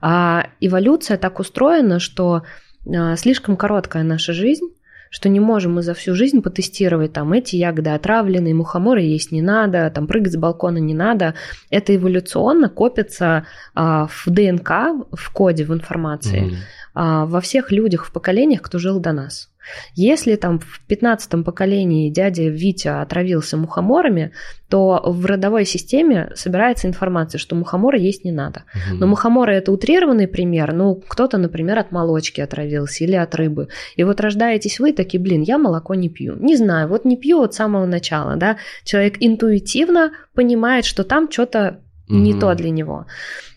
а 0.00 0.46
эволюция 0.60 1.18
так 1.18 1.40
устроена, 1.40 1.98
что 1.98 2.42
а, 2.86 3.16
слишком 3.16 3.56
короткая 3.56 4.02
наша 4.04 4.32
жизнь, 4.32 4.68
что 5.10 5.28
не 5.28 5.40
можем 5.40 5.74
мы 5.74 5.82
за 5.82 5.92
всю 5.92 6.14
жизнь 6.14 6.40
потестировать, 6.40 7.12
там, 7.12 7.32
эти 7.32 7.56
ягоды 7.56 7.90
отравленные, 7.90 8.54
мухоморы 8.54 9.02
есть 9.02 9.32
не 9.32 9.42
надо, 9.42 9.90
там, 9.90 10.06
прыгать 10.06 10.34
с 10.34 10.36
балкона 10.36 10.78
не 10.78 10.94
надо. 10.94 11.34
Это 11.68 11.96
эволюционно 11.96 12.68
копится 12.68 13.44
а, 13.74 14.06
в 14.06 14.26
ДНК, 14.26 14.70
в 15.10 15.32
коде, 15.32 15.64
в 15.64 15.74
информации. 15.74 16.52
Mm-hmm 16.52 16.79
во 17.00 17.40
всех 17.40 17.72
людях 17.72 18.04
в 18.04 18.12
поколениях, 18.12 18.62
кто 18.62 18.78
жил 18.78 19.00
до 19.00 19.12
нас. 19.12 19.50
Если 19.94 20.36
там 20.36 20.58
в 20.58 20.80
15 20.86 21.44
поколении 21.44 22.10
дядя 22.10 22.44
Витя 22.44 23.02
отравился 23.02 23.56
мухоморами, 23.56 24.32
то 24.68 25.02
в 25.04 25.26
родовой 25.26 25.64
системе 25.64 26.30
собирается 26.34 26.88
информация, 26.88 27.38
что 27.38 27.56
мухоморы 27.56 27.98
есть 27.98 28.24
не 28.24 28.32
надо. 28.32 28.64
Угу. 28.74 28.98
Но 28.98 29.06
мухоморы 29.06 29.54
это 29.54 29.72
утрированный 29.72 30.28
пример. 30.28 30.72
Ну, 30.72 31.02
кто-то, 31.06 31.38
например, 31.38 31.78
от 31.78 31.92
молочки 31.92 32.40
отравился 32.40 33.04
или 33.04 33.14
от 33.14 33.34
рыбы. 33.34 33.68
И 33.96 34.04
вот 34.04 34.20
рождаетесь 34.20 34.80
вы 34.80 34.92
такие, 34.92 35.20
блин, 35.20 35.42
я 35.42 35.58
молоко 35.58 35.94
не 35.94 36.08
пью. 36.08 36.36
Не 36.36 36.56
знаю, 36.56 36.88
вот 36.88 37.04
не 37.04 37.16
пью 37.16 37.42
от 37.42 37.54
самого 37.54 37.86
начала, 37.86 38.36
да. 38.36 38.56
Человек 38.84 39.16
интуитивно 39.20 40.12
понимает, 40.34 40.84
что 40.84 41.04
там 41.04 41.30
что-то 41.30 41.80
угу. 42.08 42.16
не 42.16 42.38
то 42.38 42.54
для 42.54 42.70
него. 42.70 43.06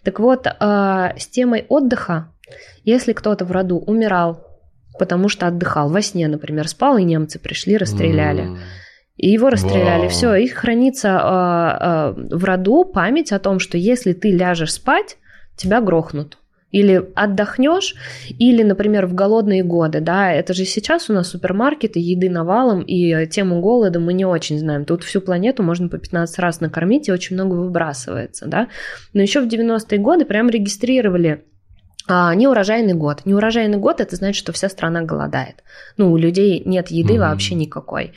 Так 0.03 0.20
вот, 0.20 0.48
а, 0.60 1.14
с 1.18 1.28
темой 1.28 1.65
отдыха 1.70 2.33
если 2.84 3.14
кто-то 3.14 3.45
в 3.45 3.52
роду 3.52 3.78
умирал, 3.78 4.45
потому 4.99 5.30
что 5.30 5.48
отдыхал, 5.48 5.90
во 5.90 6.02
сне, 6.02 6.28
например, 6.28 6.68
спал, 6.68 6.98
и 6.98 7.03
немцы 7.03 7.40
пришли, 7.40 7.78
расстреляли. 7.78 8.44
Mm. 8.44 8.57
И 9.18 9.30
его 9.30 9.49
расстреляли. 9.49 10.07
Все, 10.07 10.34
их 10.36 10.53
хранится 10.53 11.10
э, 11.10 12.24
э, 12.32 12.36
в 12.36 12.44
роду 12.44 12.84
память 12.84 13.32
о 13.32 13.40
том, 13.40 13.60
что 13.60 13.78
если 13.78 14.14
ты 14.14 14.32
ляжешь 14.32 14.74
спать, 14.74 15.18
тебя 15.56 15.82
грохнут. 15.82 16.40
Или 16.72 17.03
отдохнешь, 17.14 17.94
или, 18.40 18.64
например, 18.64 19.06
в 19.06 19.14
голодные 19.14 19.64
годы, 19.64 19.99
да, 19.99 20.32
это 20.34 20.56
же 20.56 20.65
сейчас 20.65 21.07
у 21.07 21.14
нас 21.14 21.30
супермаркеты, 21.30 21.99
еды 21.99 22.32
навалом, 22.32 22.82
и 22.82 23.28
тему 23.28 23.61
голода 23.61 23.99
мы 23.99 24.14
не 24.14 24.26
очень 24.26 24.57
знаем. 24.57 24.84
Тут 24.84 25.03
всю 25.03 25.22
планету 25.22 25.61
можно 25.61 25.88
по 25.88 25.99
15 25.99 26.40
раз 26.40 26.61
накормить, 26.61 27.07
и 27.07 27.11
очень 27.11 27.36
много 27.36 27.53
выбрасывается, 27.53 28.48
да. 28.48 28.70
Но 29.14 29.22
еще 29.22 29.41
в 29.41 29.48
90-е 29.48 29.99
годы 29.99 30.26
прям 30.26 30.49
регистрировали 30.49 31.44
а, 32.08 32.36
неурожайный 32.36 32.94
год. 32.94 33.22
Неурожайный 33.26 33.78
год 33.78 34.02
это 34.02 34.16
значит, 34.16 34.40
что 34.40 34.52
вся 34.52 34.70
страна 34.70 35.02
голодает. 35.02 35.64
Ну, 35.98 36.12
у 36.12 36.18
людей 36.18 36.62
нет 36.66 36.90
еды 36.92 37.16
mm-hmm. 37.16 37.20
вообще 37.20 37.56
никакой. 37.56 38.14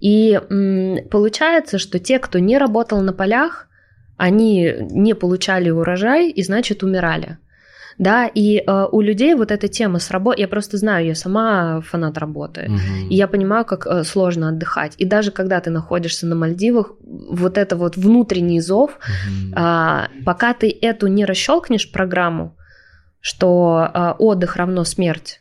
И 0.00 0.40
м, 0.50 1.08
получается, 1.08 1.78
что 1.78 1.98
те, 1.98 2.18
кто 2.18 2.38
не 2.38 2.58
работал 2.58 3.00
на 3.00 3.12
полях, 3.12 3.68
они 4.16 4.72
не 4.90 5.14
получали 5.14 5.70
урожай 5.70 6.30
и, 6.30 6.42
значит, 6.42 6.82
умирали. 6.82 7.38
Да, 7.98 8.26
и 8.26 8.58
э, 8.58 8.86
у 8.90 9.00
людей 9.00 9.34
вот 9.34 9.50
эта 9.50 9.68
тема 9.68 9.98
с 9.98 10.10
работой, 10.10 10.40
я 10.40 10.48
просто 10.48 10.78
знаю, 10.78 11.06
я 11.06 11.14
сама 11.14 11.80
фанат 11.82 12.18
работы, 12.18 12.66
угу. 12.68 13.08
и 13.10 13.14
я 13.14 13.28
понимаю, 13.28 13.64
как 13.64 13.86
э, 13.86 14.04
сложно 14.04 14.48
отдыхать. 14.48 14.94
И 14.96 15.04
даже 15.04 15.30
когда 15.30 15.60
ты 15.60 15.70
находишься 15.70 16.26
на 16.26 16.34
Мальдивах, 16.34 16.92
вот 17.02 17.58
это 17.58 17.76
вот 17.76 17.96
внутренний 17.96 18.60
зов, 18.60 18.92
угу. 18.92 19.54
э, 19.54 20.06
пока 20.24 20.54
ты 20.54 20.70
эту 20.70 21.06
не 21.08 21.24
расщелкнешь 21.24 21.92
программу, 21.92 22.56
что 23.22 23.88
э, 23.94 24.10
отдых 24.18 24.56
равно 24.56 24.84
смерть. 24.84 25.40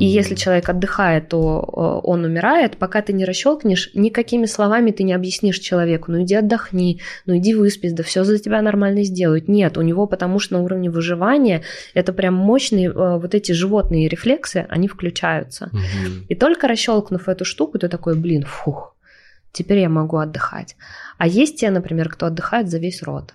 И 0.00 0.04
если 0.04 0.34
человек 0.34 0.68
отдыхает, 0.68 1.28
то 1.28 1.62
э, 1.62 2.06
он 2.06 2.24
умирает. 2.24 2.76
Пока 2.76 3.00
ты 3.00 3.12
не 3.12 3.24
расщелкнешь, 3.24 3.90
никакими 3.94 4.46
словами 4.46 4.90
ты 4.90 5.04
не 5.04 5.12
объяснишь 5.12 5.58
человеку, 5.58 6.10
ну 6.10 6.22
иди 6.22 6.34
отдохни, 6.34 7.00
ну 7.26 7.36
иди 7.36 7.54
выспись, 7.54 7.92
да 7.92 8.02
все 8.02 8.24
за 8.24 8.38
тебя 8.38 8.60
нормально 8.60 9.04
сделают. 9.04 9.48
Нет, 9.48 9.78
у 9.78 9.82
него 9.82 10.06
потому 10.06 10.40
что 10.40 10.54
на 10.54 10.62
уровне 10.62 10.90
выживания 10.90 11.62
это 11.94 12.12
прям 12.12 12.34
мощные 12.34 12.88
э, 12.88 13.18
вот 13.18 13.34
эти 13.34 13.52
животные 13.52 14.08
рефлексы, 14.08 14.66
они 14.68 14.88
включаются. 14.88 15.66
Угу. 15.66 16.24
И 16.28 16.34
только 16.34 16.66
расщелкнув 16.66 17.28
эту 17.28 17.44
штуку, 17.44 17.78
ты 17.78 17.88
такой, 17.88 18.16
блин, 18.16 18.44
фух, 18.44 18.96
теперь 19.52 19.78
я 19.78 19.88
могу 19.88 20.16
отдыхать. 20.16 20.76
А 21.18 21.26
есть 21.26 21.60
те, 21.60 21.70
например, 21.70 22.08
кто 22.08 22.26
отдыхает 22.26 22.68
за 22.68 22.78
весь 22.78 23.02
род. 23.02 23.34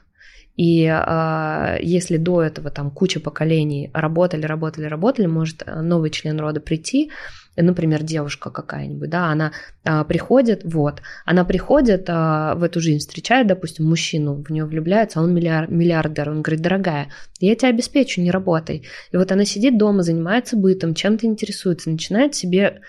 И 0.55 0.85
э, 0.85 1.77
если 1.81 2.17
до 2.17 2.43
этого 2.43 2.69
там 2.69 2.91
куча 2.91 3.19
поколений 3.19 3.89
работали, 3.93 4.45
работали, 4.45 4.85
работали, 4.85 5.25
может 5.25 5.63
э, 5.65 5.81
новый 5.81 6.11
член 6.11 6.39
рода 6.39 6.59
прийти, 6.59 7.11
например, 7.55 8.03
девушка 8.03 8.49
какая-нибудь, 8.49 9.09
да, 9.09 9.27
она 9.27 9.51
э, 9.83 10.03
приходит, 10.05 10.61
вот, 10.63 11.01
она 11.25 11.43
приходит 11.45 12.07
э, 12.07 12.53
в 12.55 12.63
эту 12.63 12.81
жизнь, 12.81 12.99
встречает, 12.99 13.47
допустим, 13.47 13.85
мужчину, 13.85 14.43
в 14.43 14.51
нее 14.51 14.65
влюбляется, 14.65 15.21
он 15.21 15.33
миллиар, 15.33 15.69
миллиардер, 15.69 16.29
он 16.29 16.41
говорит, 16.41 16.61
дорогая, 16.61 17.09
я 17.39 17.55
тебя 17.55 17.69
обеспечу, 17.69 18.21
не 18.21 18.31
работай. 18.31 18.87
И 19.11 19.17
вот 19.17 19.31
она 19.31 19.45
сидит 19.45 19.77
дома, 19.77 20.03
занимается 20.03 20.57
бытом, 20.57 20.95
чем-то 20.95 21.25
интересуется, 21.25 21.89
начинает 21.89 22.35
себе 22.35 22.81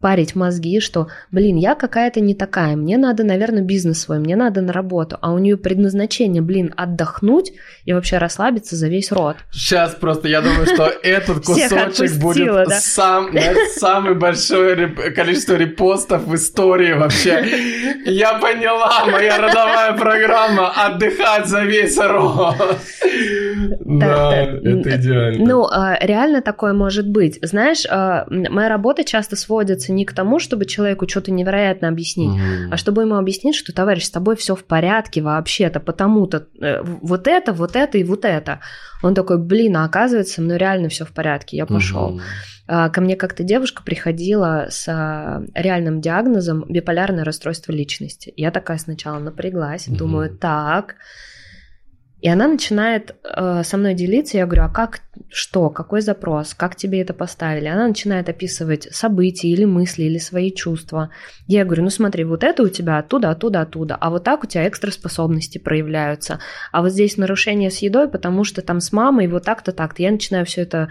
парить 0.00 0.36
мозги, 0.36 0.80
что, 0.80 1.08
блин, 1.32 1.56
я 1.56 1.74
какая-то 1.74 2.20
не 2.20 2.34
такая, 2.34 2.76
мне 2.76 2.96
надо, 2.96 3.24
наверное, 3.24 3.62
бизнес 3.62 4.02
свой, 4.02 4.18
мне 4.18 4.36
надо 4.36 4.60
на 4.60 4.72
работу, 4.72 5.18
а 5.20 5.32
у 5.32 5.38
нее 5.38 5.56
предназначение, 5.56 6.40
блин, 6.40 6.72
отдохнуть 6.76 7.52
и 7.84 7.92
вообще 7.92 8.18
расслабиться 8.18 8.76
за 8.76 8.88
весь 8.88 9.10
род. 9.10 9.36
Сейчас 9.50 9.94
просто 9.94 10.28
я 10.28 10.40
думаю, 10.40 10.66
что 10.66 10.84
этот 10.84 11.44
кусочек 11.44 12.16
будет 12.20 12.68
сам, 12.74 13.30
самое 13.76 14.14
большое 14.14 14.88
количество 14.88 15.54
репостов 15.54 16.24
в 16.24 16.34
истории 16.34 16.92
вообще. 16.92 17.44
Я 18.04 18.34
поняла, 18.34 19.04
моя 19.06 19.38
родовая 19.38 19.92
программа 19.94 20.70
отдыхать 20.70 21.46
за 21.48 21.62
весь 21.64 21.98
род. 21.98 22.54
Да, 23.80 24.42
это 24.42 24.96
идеально. 24.96 25.44
Ну, 25.44 25.66
а, 25.66 25.98
реально 26.00 26.40
такое 26.42 26.72
может 26.72 27.08
быть. 27.08 27.38
Знаешь, 27.42 27.84
а, 27.90 28.26
моя 28.28 28.68
работа 28.68 29.02
часто 29.02 29.34
сводится 29.34 29.87
сводится 29.88 29.92
не 29.92 30.04
к 30.04 30.12
тому, 30.12 30.38
чтобы 30.38 30.66
человеку 30.66 31.08
что-то 31.08 31.30
невероятно 31.30 31.88
объяснить, 31.88 32.38
mm-hmm. 32.38 32.68
а 32.70 32.76
чтобы 32.76 33.02
ему 33.02 33.16
объяснить, 33.16 33.56
что, 33.56 33.72
товарищ, 33.72 34.04
с 34.04 34.10
тобой 34.10 34.36
все 34.36 34.54
в 34.54 34.64
порядке 34.64 35.22
вообще-то, 35.22 35.80
потому-то 35.80 36.46
э, 36.60 36.82
вот 36.82 37.26
это, 37.26 37.52
вот 37.52 37.76
это 37.76 37.98
и 37.98 38.04
вот 38.04 38.24
это. 38.24 38.60
Он 39.02 39.14
такой, 39.14 39.38
блин, 39.38 39.76
а 39.76 39.84
оказывается, 39.84 40.34
со 40.34 40.42
мной 40.42 40.58
реально 40.58 40.88
все 40.88 41.04
в 41.04 41.12
порядке, 41.12 41.56
я 41.56 41.66
пошел. 41.66 42.20
Mm-hmm. 42.68 42.90
Ко 42.90 43.00
мне 43.00 43.16
как-то 43.16 43.44
девушка 43.44 43.82
приходила 43.82 44.66
с 44.68 44.86
а, 44.88 45.42
реальным 45.54 46.02
диагнозом 46.02 46.66
биполярное 46.68 47.24
расстройство 47.24 47.72
личности. 47.72 48.34
Я 48.36 48.50
такая 48.50 48.76
сначала 48.76 49.18
напряглась, 49.18 49.88
mm-hmm. 49.88 49.96
думаю, 49.96 50.36
так, 50.36 50.96
и 52.20 52.28
она 52.28 52.48
начинает 52.48 53.14
э, 53.22 53.62
со 53.64 53.76
мной 53.76 53.94
делиться, 53.94 54.38
я 54.38 54.46
говорю, 54.46 54.64
а 54.64 54.68
как, 54.68 55.02
что, 55.28 55.70
какой 55.70 56.00
запрос, 56.00 56.52
как 56.52 56.74
тебе 56.74 57.00
это 57.00 57.14
поставили? 57.14 57.66
Она 57.66 57.86
начинает 57.86 58.28
описывать 58.28 58.88
события 58.90 59.48
или 59.48 59.64
мысли, 59.64 60.02
или 60.02 60.18
свои 60.18 60.52
чувства. 60.52 61.10
Я 61.46 61.64
говорю, 61.64 61.84
ну 61.84 61.90
смотри, 61.90 62.24
вот 62.24 62.42
это 62.42 62.64
у 62.64 62.68
тебя 62.68 62.98
оттуда, 62.98 63.30
оттуда, 63.30 63.60
оттуда, 63.60 63.94
а 63.94 64.10
вот 64.10 64.24
так 64.24 64.42
у 64.42 64.46
тебя 64.48 64.66
экстраспособности 64.66 65.58
проявляются, 65.58 66.40
а 66.72 66.82
вот 66.82 66.90
здесь 66.90 67.16
нарушение 67.16 67.70
с 67.70 67.78
едой, 67.78 68.08
потому 68.08 68.42
что 68.42 68.62
там 68.62 68.80
с 68.80 68.92
мамой 68.92 69.28
вот 69.28 69.44
так-то, 69.44 69.70
так-то. 69.70 70.02
Я 70.02 70.10
начинаю 70.10 70.44
все 70.44 70.62
это 70.62 70.90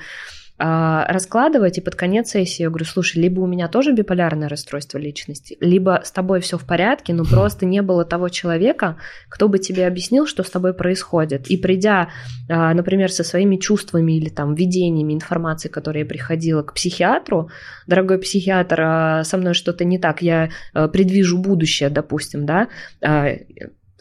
раскладывать, 0.60 1.78
и 1.78 1.82
под 1.82 1.96
конец 1.96 2.32
сессии 2.32 2.64
я 2.64 2.70
говорю, 2.70 2.86
слушай, 2.86 3.20
либо 3.20 3.42
у 3.42 3.48
меня 3.48 3.68
тоже 3.68 3.94
биполярное 3.94 4.50
расстройство 4.50 4.98
личности, 4.98 5.56
либо 5.62 6.02
с 6.04 6.12
тобой 6.12 6.40
все 6.40 6.58
в 6.58 6.66
порядке, 6.66 7.14
но 7.14 7.26
просто 7.26 7.66
не 7.66 7.82
было 7.82 8.06
того 8.06 8.30
человека, 8.30 8.98
кто 9.30 9.50
бы 9.50 9.60
тебе 9.60 9.86
объяснил, 9.86 10.26
что 10.26 10.44
с 10.44 10.50
тобой 10.50 10.74
происходит. 10.74 11.48
И 11.48 11.58
придя, 11.58 12.10
а, 12.50 12.74
например, 12.74 13.12
со 13.12 13.24
своими 13.24 13.58
чувствами 13.58 14.14
или 14.14 14.30
там 14.30 14.56
видениями 14.56 15.14
информации, 15.14 15.70
которые 15.70 16.02
я 16.02 16.08
приходила 16.08 16.64
к 16.64 16.74
психиатру, 16.74 17.50
дорогой 17.86 18.18
психиатр, 18.18 18.82
а, 18.82 19.24
со 19.24 19.38
мной 19.38 19.54
что-то 19.54 19.86
не 19.86 20.00
так, 20.00 20.22
я 20.22 20.50
предвижу 20.74 21.38
будущее, 21.38 21.90
допустим, 21.90 22.46
да, 22.46 22.68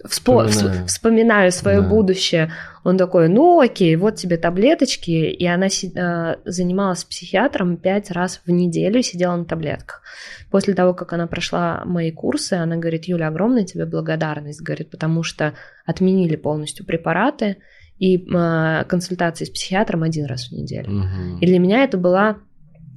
Вспо- 0.04 0.46
вспоминаю. 0.48 0.86
вспоминаю 0.86 1.52
свое 1.52 1.80
да. 1.80 1.88
будущее. 1.88 2.52
Он 2.84 2.98
такой, 2.98 3.28
ну 3.28 3.60
окей, 3.60 3.96
вот 3.96 4.16
тебе 4.16 4.36
таблеточки. 4.36 5.10
И 5.10 5.46
она 5.46 5.66
э, 5.66 6.36
занималась 6.44 7.04
психиатром 7.04 7.76
пять 7.76 8.10
раз 8.10 8.42
в 8.44 8.50
неделю, 8.50 9.02
сидела 9.02 9.36
на 9.36 9.44
таблетках. 9.44 10.02
После 10.50 10.74
того, 10.74 10.92
как 10.94 11.12
она 11.12 11.26
прошла 11.26 11.82
мои 11.84 12.10
курсы, 12.12 12.54
она 12.54 12.76
говорит, 12.76 13.06
Юля, 13.06 13.28
огромная 13.28 13.64
тебе 13.64 13.86
благодарность, 13.86 14.62
говорит, 14.62 14.90
потому 14.90 15.22
что 15.22 15.54
отменили 15.86 16.36
полностью 16.36 16.84
препараты 16.84 17.56
и 17.98 18.18
э, 18.18 18.84
консультации 18.84 19.46
с 19.46 19.50
психиатром 19.50 20.02
один 20.02 20.26
раз 20.26 20.48
в 20.48 20.52
неделю. 20.52 20.90
Угу. 20.90 21.38
И 21.40 21.46
для 21.46 21.58
меня 21.58 21.82
это 21.84 21.96
была 21.96 22.36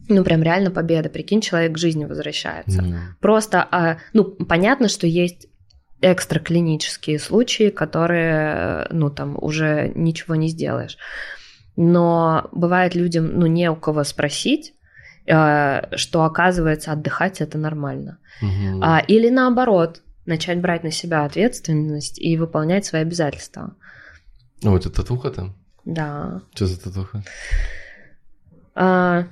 ну, 0.09 0.23
прям 0.23 0.41
реально 0.41 0.71
победа. 0.71 1.07
Прикинь, 1.07 1.39
человек 1.39 1.73
к 1.73 1.77
жизни 1.77 2.05
возвращается. 2.05 2.81
Mm. 2.81 2.95
Просто, 3.21 3.67
а, 3.69 3.97
ну, 4.11 4.23
понятно, 4.23 4.89
что 4.89 5.05
есть 5.05 5.47
экстраклинические 6.01 7.19
случаи, 7.19 7.69
которые, 7.69 8.87
ну, 8.91 9.09
там 9.09 9.37
уже 9.41 9.91
ничего 9.95 10.35
не 10.35 10.47
сделаешь. 10.47 10.97
Но 11.75 12.49
бывает 12.51 12.95
людям, 12.95 13.39
ну, 13.39 13.47
не 13.47 13.69
у 13.69 13.75
кого 13.75 14.03
спросить, 14.03 14.73
э, 15.25 15.95
что 15.95 16.23
оказывается 16.23 16.91
отдыхать 16.91 17.41
это 17.41 17.57
нормально. 17.57 18.17
Угу. 18.41 18.81
А, 18.81 18.99
или 18.99 19.29
наоборот, 19.29 20.01
начать 20.25 20.61
брать 20.61 20.83
на 20.83 20.91
себя 20.91 21.25
ответственность 21.25 22.19
и 22.19 22.37
выполнять 22.37 22.85
свои 22.85 23.01
обязательства. 23.01 23.75
О, 24.63 24.77
это 24.77 24.89
татуха 24.89 25.31
там? 25.31 25.55
Да. 25.85 26.41
Что 26.53 26.67
за 26.67 26.81
татуха? 26.81 27.23
А, 28.75 29.25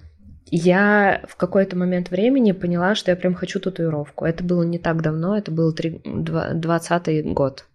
я 0.52 1.22
в 1.28 1.36
какой-то 1.36 1.76
момент 1.76 2.10
времени 2.10 2.52
поняла, 2.52 2.96
что 2.96 3.12
я 3.12 3.18
прям 3.18 3.34
хочу 3.34 3.60
татуировку. 3.60 4.26
Это 4.26 4.44
было 4.44 4.64
не 4.64 4.80
так 4.80 5.02
давно, 5.02 5.38
это 5.38 5.52
был 5.52 5.74
20 5.74 7.34
год. 7.34 7.66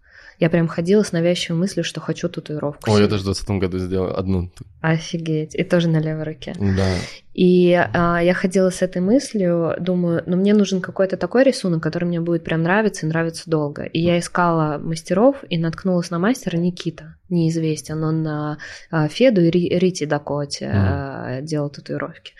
Я 0.43 0.49
прям 0.49 0.67
ходила 0.67 1.03
с 1.03 1.13
навязчивой 1.13 1.57
мыслью, 1.57 1.85
что 1.85 2.01
хочу 2.01 2.27
татуировку. 2.27 2.91
О, 2.91 2.99
я 2.99 3.07
даже 3.07 3.21
в 3.21 3.25
20 3.27 3.49
году 3.61 3.77
сделал 3.77 4.13
одну. 4.13 4.51
Офигеть. 4.81 5.55
И 5.55 5.63
тоже 5.63 5.87
на 5.87 6.01
левой 6.01 6.23
руке. 6.23 6.53
Да. 6.59 6.95
И 7.33 7.71
а, 7.71 8.19
я 8.21 8.33
ходила 8.33 8.69
с 8.69 8.81
этой 8.81 9.01
мыслью, 9.01 9.73
думаю, 9.79 10.21
ну 10.25 10.35
мне 10.35 10.53
нужен 10.53 10.81
какой-то 10.81 11.15
такой 11.15 11.45
рисунок, 11.45 11.81
который 11.81 12.09
мне 12.09 12.19
будет 12.19 12.43
прям 12.43 12.63
нравиться 12.63 13.05
и 13.05 13.09
нравиться 13.09 13.49
долго. 13.49 13.83
И 13.83 14.01
я 14.01 14.19
искала 14.19 14.79
мастеров 14.79 15.37
и 15.47 15.57
наткнулась 15.57 16.11
на 16.11 16.19
мастера 16.19 16.57
Никита, 16.57 17.15
неизвестен. 17.29 18.03
Он 18.03 18.21
на 18.21 18.57
а, 18.91 19.07
Феду 19.07 19.39
и 19.39 19.49
Рити 19.49 20.03
Дакоте 20.03 20.65
mm. 20.65 21.43
делал 21.43 21.69
татуировки. 21.69 22.33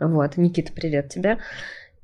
Вот, 0.00 0.38
Никита, 0.38 0.72
привет 0.72 1.10
тебе. 1.10 1.36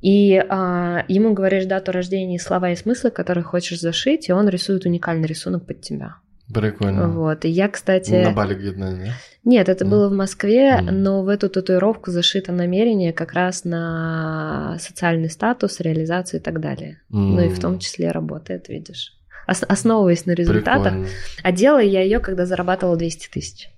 И 0.05 0.37
а, 0.37 1.07
ему 1.09 1.33
говоришь 1.33 1.65
дату 1.65 1.91
рождения, 1.91 2.39
слова 2.39 2.71
и 2.71 2.77
смыслы, 2.77 3.11
которые 3.11 3.43
хочешь 3.43 3.81
зашить, 3.81 4.29
и 4.29 4.33
он 4.33 4.51
рисует 4.51 4.85
уникальный 4.85 5.27
рисунок 5.27 5.67
под 5.67 5.81
тебя. 5.81 6.17
Прикольно. 6.53 7.09
Вот. 7.09 7.47
И 7.47 7.49
я, 7.49 7.71
кстати... 7.71 8.13
На 8.23 8.33
Бали 8.33 8.55
где-то, 8.55 8.79
да? 8.79 8.99
Нет, 9.45 9.71
это 9.71 9.87
mm. 9.87 9.89
было 9.89 10.11
в 10.11 10.13
Москве, 10.13 10.73
mm. 10.73 10.91
но 10.91 11.23
в 11.23 11.29
эту 11.29 11.49
татуировку 11.49 12.11
зашито 12.11 12.53
намерение 12.53 13.15
как 13.15 13.33
раз 13.33 13.65
на 13.65 14.77
социальный 14.79 15.31
статус, 15.31 15.81
реализацию 15.81 16.39
и 16.39 16.43
так 16.43 16.61
далее. 16.61 17.01
Mm. 17.11 17.17
Ну 17.17 17.41
и 17.47 17.49
в 17.49 17.59
том 17.59 17.79
числе 17.79 18.11
работает, 18.11 18.69
видишь. 18.69 19.15
Ос- 19.49 19.65
основываясь 19.67 20.27
на 20.27 20.33
результатах. 20.33 20.93
Прикольно. 20.93 21.09
А 21.43 21.51
делала 21.51 21.83
я 21.83 22.03
ее, 22.03 22.21
когда 22.21 22.45
зарабатывала 22.45 22.99
200 22.99 23.29
тысяч. 23.33 23.71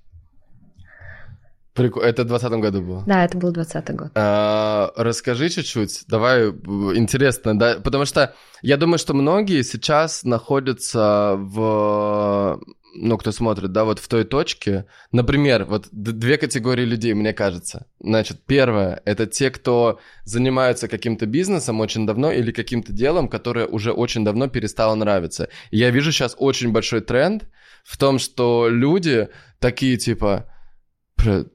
Прикольно. 1.76 2.06
Это 2.06 2.22
в 2.22 2.26
2020 2.26 2.60
году 2.60 2.82
было? 2.82 3.04
Да, 3.06 3.24
это 3.24 3.36
был 3.36 3.52
2020 3.52 3.96
год. 3.96 4.10
А, 4.14 4.92
расскажи 4.96 5.50
чуть-чуть, 5.50 6.04
давай, 6.08 6.48
интересно, 6.48 7.58
да, 7.58 7.76
потому 7.84 8.06
что 8.06 8.34
я 8.62 8.78
думаю, 8.78 8.98
что 8.98 9.12
многие 9.12 9.62
сейчас 9.62 10.24
находятся 10.24 11.34
в, 11.36 12.58
ну, 12.94 13.18
кто 13.18 13.30
смотрит, 13.30 13.72
да, 13.72 13.84
вот 13.84 13.98
в 13.98 14.08
той 14.08 14.24
точке, 14.24 14.86
например, 15.12 15.66
вот 15.66 15.88
две 15.92 16.38
категории 16.38 16.84
людей, 16.84 17.12
мне 17.12 17.34
кажется. 17.34 17.86
Значит, 18.00 18.40
первое, 18.46 19.02
это 19.04 19.26
те, 19.26 19.50
кто 19.50 20.00
занимаются 20.24 20.88
каким-то 20.88 21.26
бизнесом 21.26 21.80
очень 21.80 22.06
давно 22.06 22.32
или 22.32 22.52
каким-то 22.52 22.92
делом, 22.92 23.28
которое 23.28 23.66
уже 23.66 23.92
очень 23.92 24.24
давно 24.24 24.48
перестало 24.48 24.94
нравиться. 24.94 25.50
И 25.70 25.76
я 25.76 25.90
вижу 25.90 26.10
сейчас 26.10 26.34
очень 26.38 26.72
большой 26.72 27.02
тренд 27.02 27.44
в 27.84 27.98
том, 27.98 28.18
что 28.18 28.68
люди 28.70 29.28
такие, 29.60 29.98
типа, 29.98 30.46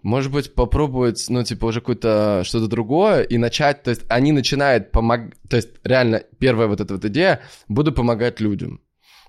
может 0.03 0.31
быть, 0.31 0.53
попробовать, 0.53 1.25
ну, 1.29 1.43
типа, 1.43 1.65
уже 1.65 1.79
какое-то 1.81 2.41
что-то 2.43 2.67
другое 2.67 3.21
и 3.21 3.37
начать, 3.37 3.83
то 3.83 3.89
есть 3.89 4.03
они 4.09 4.31
начинают 4.31 4.91
помогать, 4.91 5.33
то 5.49 5.55
есть 5.55 5.69
реально 5.83 6.23
первая 6.39 6.67
вот 6.67 6.81
эта 6.81 6.93
вот 6.93 7.05
идея, 7.05 7.41
буду 7.67 7.91
помогать 7.91 8.39
людям. 8.39 8.81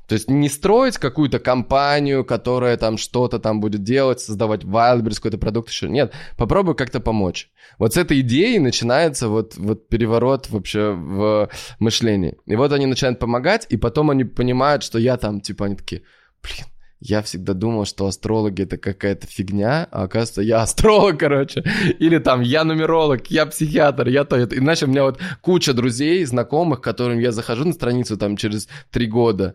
То 0.09 0.15
есть 0.15 0.29
не 0.29 0.49
строить 0.49 0.99
какую-то 0.99 1.39
компанию, 1.39 2.25
которая 2.25 2.77
там 2.77 2.99
что-то 2.99 3.39
там 3.39 3.61
будет 3.61 3.83
делать, 3.83 4.21
создавать 4.21 4.63
Wildberries, 4.63 5.17
какой-то 5.17 5.39
продукт 5.39 5.71
еще. 5.71 5.89
Нет, 5.89 6.13
попробуй 6.37 6.75
как-то 6.75 7.01
помочь. 7.01 7.51
Вот 7.79 7.95
с 7.95 7.97
этой 7.97 8.21
идеи 8.21 8.59
начинается 8.59 9.29
вот, 9.29 9.57
вот 9.57 9.89
переворот 9.89 10.51
вообще 10.51 10.91
в 10.91 11.49
мышлении. 11.79 12.37
И 12.47 12.57
вот 12.57 12.73
они 12.73 12.87
начинают 12.87 13.21
помогать, 13.21 13.67
и 13.71 13.77
потом 13.77 14.11
они 14.11 14.25
понимают, 14.25 14.83
что 14.83 14.99
я 14.99 15.17
там, 15.17 15.41
типа, 15.41 15.67
они 15.67 15.77
такие, 15.77 16.03
блин, 16.43 16.67
я 17.05 17.21
всегда 17.21 17.53
думал, 17.53 17.85
что 17.85 18.07
астрологи 18.07 18.63
это 18.63 18.77
какая-то 18.77 19.27
фигня, 19.27 19.89
а 19.91 20.05
оказывается, 20.05 20.43
я 20.43 20.63
астролог, 20.63 21.19
короче. 21.19 21.65
Или 21.99 22.19
там, 22.19 22.43
я 22.43 22.63
нумеролог, 22.63 23.27
я 23.27 23.45
психиатр, 23.47 24.07
я 24.07 24.25
то, 24.25 24.37
это. 24.37 24.57
Иначе 24.57 24.87
у 24.87 24.89
меня 24.89 25.03
вот 25.03 25.19
куча 25.41 25.75
друзей, 25.75 26.25
знакомых, 26.25 26.81
которым 26.81 27.19
я 27.19 27.33
захожу 27.33 27.65
на 27.65 27.73
страницу 27.73 28.17
там 28.17 28.37
через 28.37 28.69
три 28.93 29.07
года, 29.07 29.55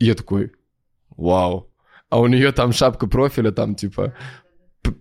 и 0.00 0.06
я 0.06 0.14
такой, 0.14 0.52
вау. 1.16 1.70
А 2.10 2.20
у 2.20 2.26
нее 2.26 2.50
там 2.50 2.72
шапка 2.72 3.06
профиля, 3.06 3.52
там 3.52 3.76
типа 3.76 4.14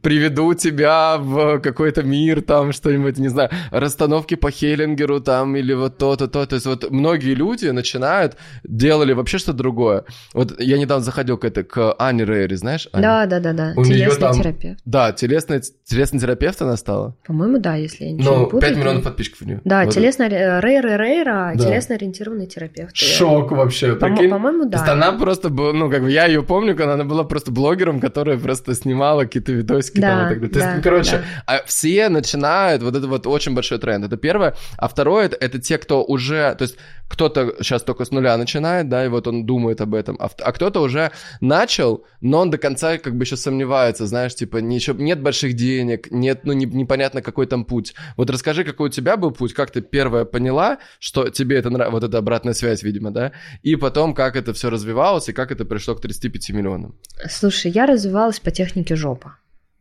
приведу 0.02 0.53
тебя 0.53 1.18
в 1.18 1.60
какой-то 1.60 2.03
мир, 2.03 2.41
там 2.41 2.72
что-нибудь, 2.72 3.18
не 3.18 3.30
знаю, 3.30 3.49
расстановки 3.72 4.36
по 4.36 4.52
Хеллингеру 4.52 5.20
там 5.20 5.56
или 5.56 5.74
вот 5.74 5.98
то-то, 5.98 6.28
то. 6.28 6.45
То 6.45 6.56
есть 6.56 6.66
вот 6.66 6.91
многие 6.91 7.34
люди 7.34 7.68
начинают, 7.68 8.38
делали 8.64 9.14
вообще 9.14 9.38
что-то 9.38 9.57
другое. 9.57 10.06
Вот 10.34 10.60
я 10.60 10.78
недавно 10.78 11.03
заходил 11.03 11.38
к, 11.38 11.45
это, 11.45 11.64
к 11.64 11.95
Ане 11.99 12.26
Рейри, 12.26 12.56
знаешь? 12.56 12.88
Аня? 12.91 13.03
Да, 13.03 13.26
да, 13.26 13.40
да, 13.40 13.53
да. 13.53 13.74
У 13.76 13.84
телесный 13.84 14.20
там... 14.20 14.34
терапевт. 14.34 14.80
Да, 14.86 15.12
телесный, 15.12 15.62
телесный 15.86 16.20
терапевт 16.20 16.62
она 16.62 16.78
стала. 16.78 17.16
По-моему, 17.26 17.60
да, 17.60 17.76
если 17.76 18.06
я 18.06 18.12
ничего 18.12 18.34
ну, 18.34 18.40
не 18.40 18.45
путаю. 18.45 18.74
5 18.74 18.78
миллионов 18.78 19.03
подписчиков 19.03 19.41
у 19.41 19.45
нее. 19.45 19.62
Да, 19.64 19.84
вот 19.86 19.94
телесный, 19.94 20.28
Рейра 20.28 20.98
Рейра, 20.98 21.53
да. 21.56 21.64
телесно-ориентированный 21.64 22.48
терапевт. 22.48 22.95
Шок 22.95 23.52
вообще, 23.52 23.95
По- 23.95 24.07
прикинь? 24.07 24.30
По-моему, 24.30 24.66
да. 24.66 24.78
То 24.78 24.84
есть 24.84 24.90
она 24.90 25.12
просто 25.14 25.49
была, 25.49 25.74
ну, 25.74 25.90
как 25.90 26.02
бы 26.02 26.12
я 26.12 26.26
ее 26.26 26.44
помню, 26.44 26.76
когда 26.76 26.94
она 26.94 27.03
была 27.03 27.24
просто 27.24 27.52
блогером, 27.52 27.99
которая 27.99 28.38
просто 28.38 28.74
снимала 28.74 29.24
какие-то 29.24 29.52
видосы 29.52 29.75
видосики 29.76 30.00
да, 30.00 30.08
там 30.08 30.26
и 30.26 30.30
так 30.30 30.40
далее. 30.40 30.54
То 30.54 30.60
да, 30.60 30.66
есть, 30.66 30.78
ну, 30.78 30.84
короче, 30.84 31.12
да. 31.12 31.24
а 31.46 31.64
все 31.66 32.10
начинают, 32.10 32.84
вот 32.84 32.96
это 32.96 33.08
вот 33.08 33.28
очень 33.28 33.54
большой 33.54 33.80
тренд, 33.80 34.06
это 34.06 34.18
первое. 34.18 34.56
А 34.78 34.88
второе, 34.88 35.26
это, 35.26 35.38
это 35.40 35.60
те, 35.60 35.78
кто 35.78 36.04
уже, 36.04 36.56
то 36.56 36.64
есть 36.64 36.78
кто-то 37.08 37.56
сейчас 37.62 37.84
только 37.84 38.06
с 38.06 38.12
нуля 38.12 38.36
начинает, 38.38 38.90
да, 38.90 39.06
и 39.06 39.08
вот 39.08 39.28
он 39.28 39.46
думает 39.46 39.82
об 39.82 39.94
этом, 39.94 40.18
а, 40.20 40.30
а 40.40 40.52
кто-то 40.52 40.82
уже 40.82 41.12
начал, 41.40 42.04
но 42.22 42.40
он 42.40 42.50
до 42.50 42.58
конца 42.58 42.98
как 42.98 43.16
бы 43.16 43.24
еще 43.24 43.38
сомневается, 43.38 44.08
знаешь, 44.08 44.36
типа, 44.36 44.58
не, 44.58 44.76
еще, 44.76 44.94
нет 44.94 45.22
больших 45.22 45.54
денег, 45.54 46.12
нет, 46.12 46.42
ну, 46.46 46.54
не, 46.54 46.66
непонятно, 46.66 47.22
какой 47.22 47.46
там 47.46 47.66
путь. 47.66 47.94
Вот 48.18 48.30
расскажи, 48.30 48.64
какой 48.64 48.90
у 48.90 48.92
тебя 48.92 49.18
был 49.18 49.32
путь, 49.32 49.54
как 49.54 49.72
ты 49.72 49.82
первое 49.82 50.26
поняла, 50.26 50.80
что 51.00 51.30
тебе 51.30 51.58
это 51.58 51.70
нравится, 51.70 51.92
вот 51.92 52.04
эта 52.04 52.18
обратная 52.18 52.54
связь, 52.54 52.84
видимо, 52.84 53.12
да, 53.12 53.32
и 53.62 53.76
потом, 53.76 54.14
как 54.14 54.36
это 54.36 54.54
все 54.54 54.70
развивалось, 54.70 55.30
и 55.30 55.34
как 55.34 55.52
это 55.52 55.66
пришло 55.66 55.96
к 55.96 56.02
35 56.02 56.50
миллионам. 56.50 56.96
Слушай, 57.30 57.72
я 57.72 57.86
развивалась 57.86 58.40
по 58.40 58.52
технике 58.52 58.96
жопа. 58.96 59.38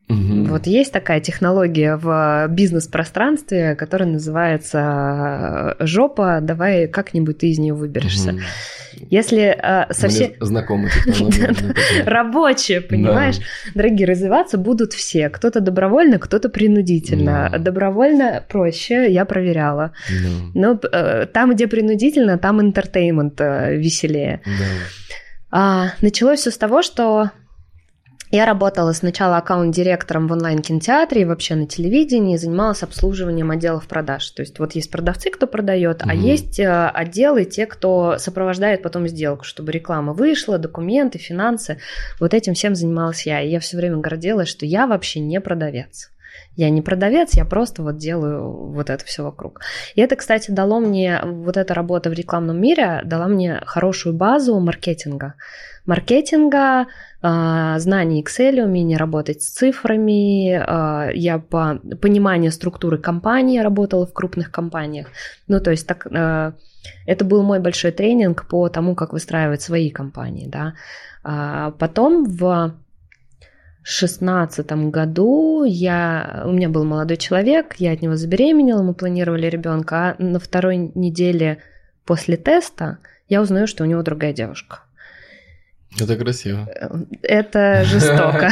Угу. 0.08 0.44
Вот 0.50 0.66
есть 0.66 0.92
такая 0.92 1.20
технология 1.20 1.96
в 1.96 2.46
бизнес-пространстве, 2.48 3.74
которая 3.74 4.08
называется 4.08 5.76
э, 5.78 5.86
жопа. 5.86 6.40
Давай 6.42 6.88
как-нибудь 6.88 7.38
ты 7.38 7.48
из 7.48 7.58
нее 7.58 7.72
выберешься. 7.72 8.32
Угу. 8.32 8.40
Если 9.10 9.42
э, 9.42 9.92
совсем... 9.92 10.32
Знакомы 10.40 10.90
Рабочие, 12.04 12.80
понимаешь? 12.80 13.36
Дорогие, 13.74 14.06
развиваться 14.06 14.58
будут 14.58 14.92
все. 14.92 15.30
Кто-то 15.30 15.60
добровольно, 15.60 16.18
кто-то 16.18 16.48
принудительно. 16.48 17.50
Добровольно 17.58 18.44
проще, 18.48 19.10
я 19.10 19.24
проверяла. 19.24 19.92
Но 20.54 20.78
э, 20.92 21.26
там, 21.32 21.54
где 21.54 21.66
принудительно, 21.66 22.38
там 22.38 22.60
интертеймент 22.60 23.40
э, 23.40 23.76
веселее. 23.76 24.42
А, 25.50 25.92
началось 26.00 26.40
все 26.40 26.50
с 26.50 26.58
того, 26.58 26.82
что 26.82 27.30
я 28.34 28.46
работала 28.46 28.92
сначала 28.92 29.36
аккаунт-директором 29.36 30.26
в 30.26 30.32
онлайн-кинотеатре 30.32 31.22
и 31.22 31.24
вообще 31.24 31.54
на 31.54 31.66
телевидении, 31.66 32.36
занималась 32.36 32.82
обслуживанием 32.82 33.50
отделов 33.52 33.86
продаж. 33.86 34.28
То 34.30 34.42
есть 34.42 34.58
вот 34.58 34.74
есть 34.74 34.90
продавцы, 34.90 35.30
кто 35.30 35.46
продает, 35.46 36.02
угу. 36.02 36.10
а 36.10 36.14
есть 36.14 36.58
э, 36.58 36.88
отделы, 36.88 37.44
те, 37.44 37.66
кто 37.66 38.16
сопровождает 38.18 38.82
потом 38.82 39.06
сделку, 39.06 39.44
чтобы 39.44 39.70
реклама 39.70 40.14
вышла, 40.14 40.58
документы, 40.58 41.18
финансы. 41.18 41.78
Вот 42.18 42.34
этим 42.34 42.54
всем 42.54 42.74
занималась 42.74 43.24
я. 43.24 43.40
И 43.40 43.50
я 43.50 43.60
все 43.60 43.76
время 43.76 43.98
гордилась, 43.98 44.48
что 44.48 44.66
я 44.66 44.88
вообще 44.88 45.20
не 45.20 45.40
продавец. 45.40 46.10
Я 46.56 46.70
не 46.70 46.82
продавец, 46.82 47.34
я 47.34 47.44
просто 47.44 47.82
вот 47.82 47.96
делаю 47.96 48.72
вот 48.72 48.90
это 48.90 49.04
все 49.04 49.22
вокруг. 49.22 49.60
И 49.94 50.00
это, 50.00 50.16
кстати, 50.16 50.50
дало 50.50 50.80
мне, 50.80 51.20
вот 51.24 51.56
эта 51.56 51.74
работа 51.74 52.10
в 52.10 52.12
рекламном 52.12 52.60
мире 52.60 53.02
дала 53.04 53.26
мне 53.26 53.60
хорошую 53.66 54.14
базу 54.14 54.58
маркетинга. 54.60 55.34
Маркетинга, 55.86 56.86
а, 57.20 57.78
знаний 57.78 58.22
Excel, 58.22 58.62
умение 58.62 58.96
работать 58.96 59.42
с 59.42 59.50
цифрами, 59.50 60.54
а, 60.54 61.10
я 61.12 61.38
по 61.38 61.78
пониманию 62.00 62.52
структуры 62.52 62.98
компании 62.98 63.58
работала 63.58 64.06
в 64.06 64.12
крупных 64.12 64.50
компаниях. 64.50 65.08
Ну, 65.46 65.60
то 65.60 65.70
есть 65.70 65.86
так, 65.86 66.06
а, 66.06 66.54
это 67.06 67.24
был 67.24 67.42
мой 67.42 67.60
большой 67.60 67.92
тренинг 67.92 68.46
по 68.48 68.68
тому, 68.68 68.94
как 68.94 69.12
выстраивать 69.12 69.62
свои 69.62 69.90
компании, 69.90 70.48
да. 70.48 70.74
Потом 71.78 72.24
в 72.26 72.74
шестнадцатом 73.82 74.90
году 74.90 75.64
я, 75.64 76.42
у 76.46 76.52
меня 76.52 76.68
был 76.68 76.84
молодой 76.84 77.16
человек, 77.16 77.76
я 77.78 77.92
от 77.92 78.02
него 78.02 78.16
забеременела, 78.16 78.82
мы 78.82 78.92
планировали 78.92 79.46
ребенка, 79.46 79.96
а 79.96 80.22
на 80.22 80.38
второй 80.38 80.92
неделе 80.94 81.62
после 82.04 82.36
теста 82.36 82.98
я 83.28 83.40
узнаю, 83.40 83.66
что 83.66 83.84
у 83.84 83.86
него 83.86 84.02
другая 84.02 84.34
девушка. 84.34 84.83
Это 86.00 86.16
красиво. 86.16 86.68
Это 87.22 87.84
жестоко. 87.84 88.50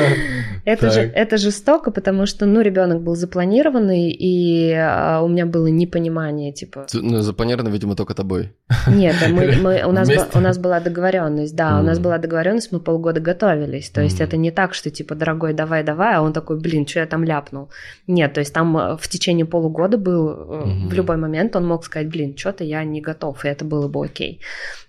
это, 0.64 0.90
же, 0.90 1.00
это 1.00 1.36
жестоко, 1.36 1.90
потому 1.90 2.26
что, 2.26 2.46
ну, 2.46 2.62
ребенок 2.62 3.02
был 3.02 3.14
запланированный, 3.16 4.10
и 4.10 4.72
а, 4.72 5.20
у 5.22 5.28
меня 5.28 5.46
было 5.46 5.66
непонимание, 5.66 6.52
типа... 6.52 6.86
Ну, 6.94 7.20
запланировано, 7.20 7.68
видимо, 7.68 7.96
только 7.96 8.14
тобой. 8.14 8.52
Нет, 8.88 9.16
мы, 9.30 9.52
мы, 9.62 9.82
у, 9.86 9.92
нас, 9.92 10.08
у 10.34 10.40
нас 10.40 10.58
была 10.58 10.80
договоренность, 10.80 11.54
да, 11.54 11.72
mm. 11.72 11.80
у 11.80 11.82
нас 11.82 11.98
была 11.98 12.18
договоренность, 12.18 12.72
мы 12.72 12.80
полгода 12.80 13.20
готовились. 13.20 13.90
То 13.90 14.00
есть 14.00 14.20
mm. 14.20 14.24
это 14.24 14.36
не 14.36 14.50
так, 14.50 14.74
что, 14.74 14.90
типа, 14.90 15.14
дорогой, 15.14 15.52
давай, 15.52 15.84
давай, 15.84 16.14
а 16.14 16.22
он 16.22 16.32
такой, 16.32 16.58
блин, 16.58 16.86
что 16.86 17.00
я 17.00 17.06
там 17.06 17.24
ляпнул. 17.24 17.68
Нет, 18.06 18.32
то 18.32 18.40
есть 18.40 18.54
там 18.54 18.76
э, 18.76 18.96
в 18.96 19.08
течение 19.08 19.44
полугода 19.44 19.98
был, 19.98 20.28
mm. 20.30 20.88
в 20.88 20.94
любой 20.94 21.16
момент 21.16 21.56
он 21.56 21.66
мог 21.66 21.84
сказать, 21.84 22.08
блин, 22.08 22.36
что-то 22.36 22.64
я 22.64 22.84
не 22.84 23.00
готов, 23.02 23.44
и 23.44 23.48
это 23.48 23.64
было 23.64 23.88
бы 23.88 24.04
окей. 24.04 24.40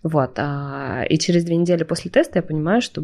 Вот, 0.04 0.32
а, 0.38 1.04
и 1.10 1.18
через 1.18 1.44
две 1.44 1.58
недели 1.58 1.81
после 1.86 2.12
теста 2.12 2.40
я 2.40 2.44
понимаю, 2.44 2.82
что 2.82 3.04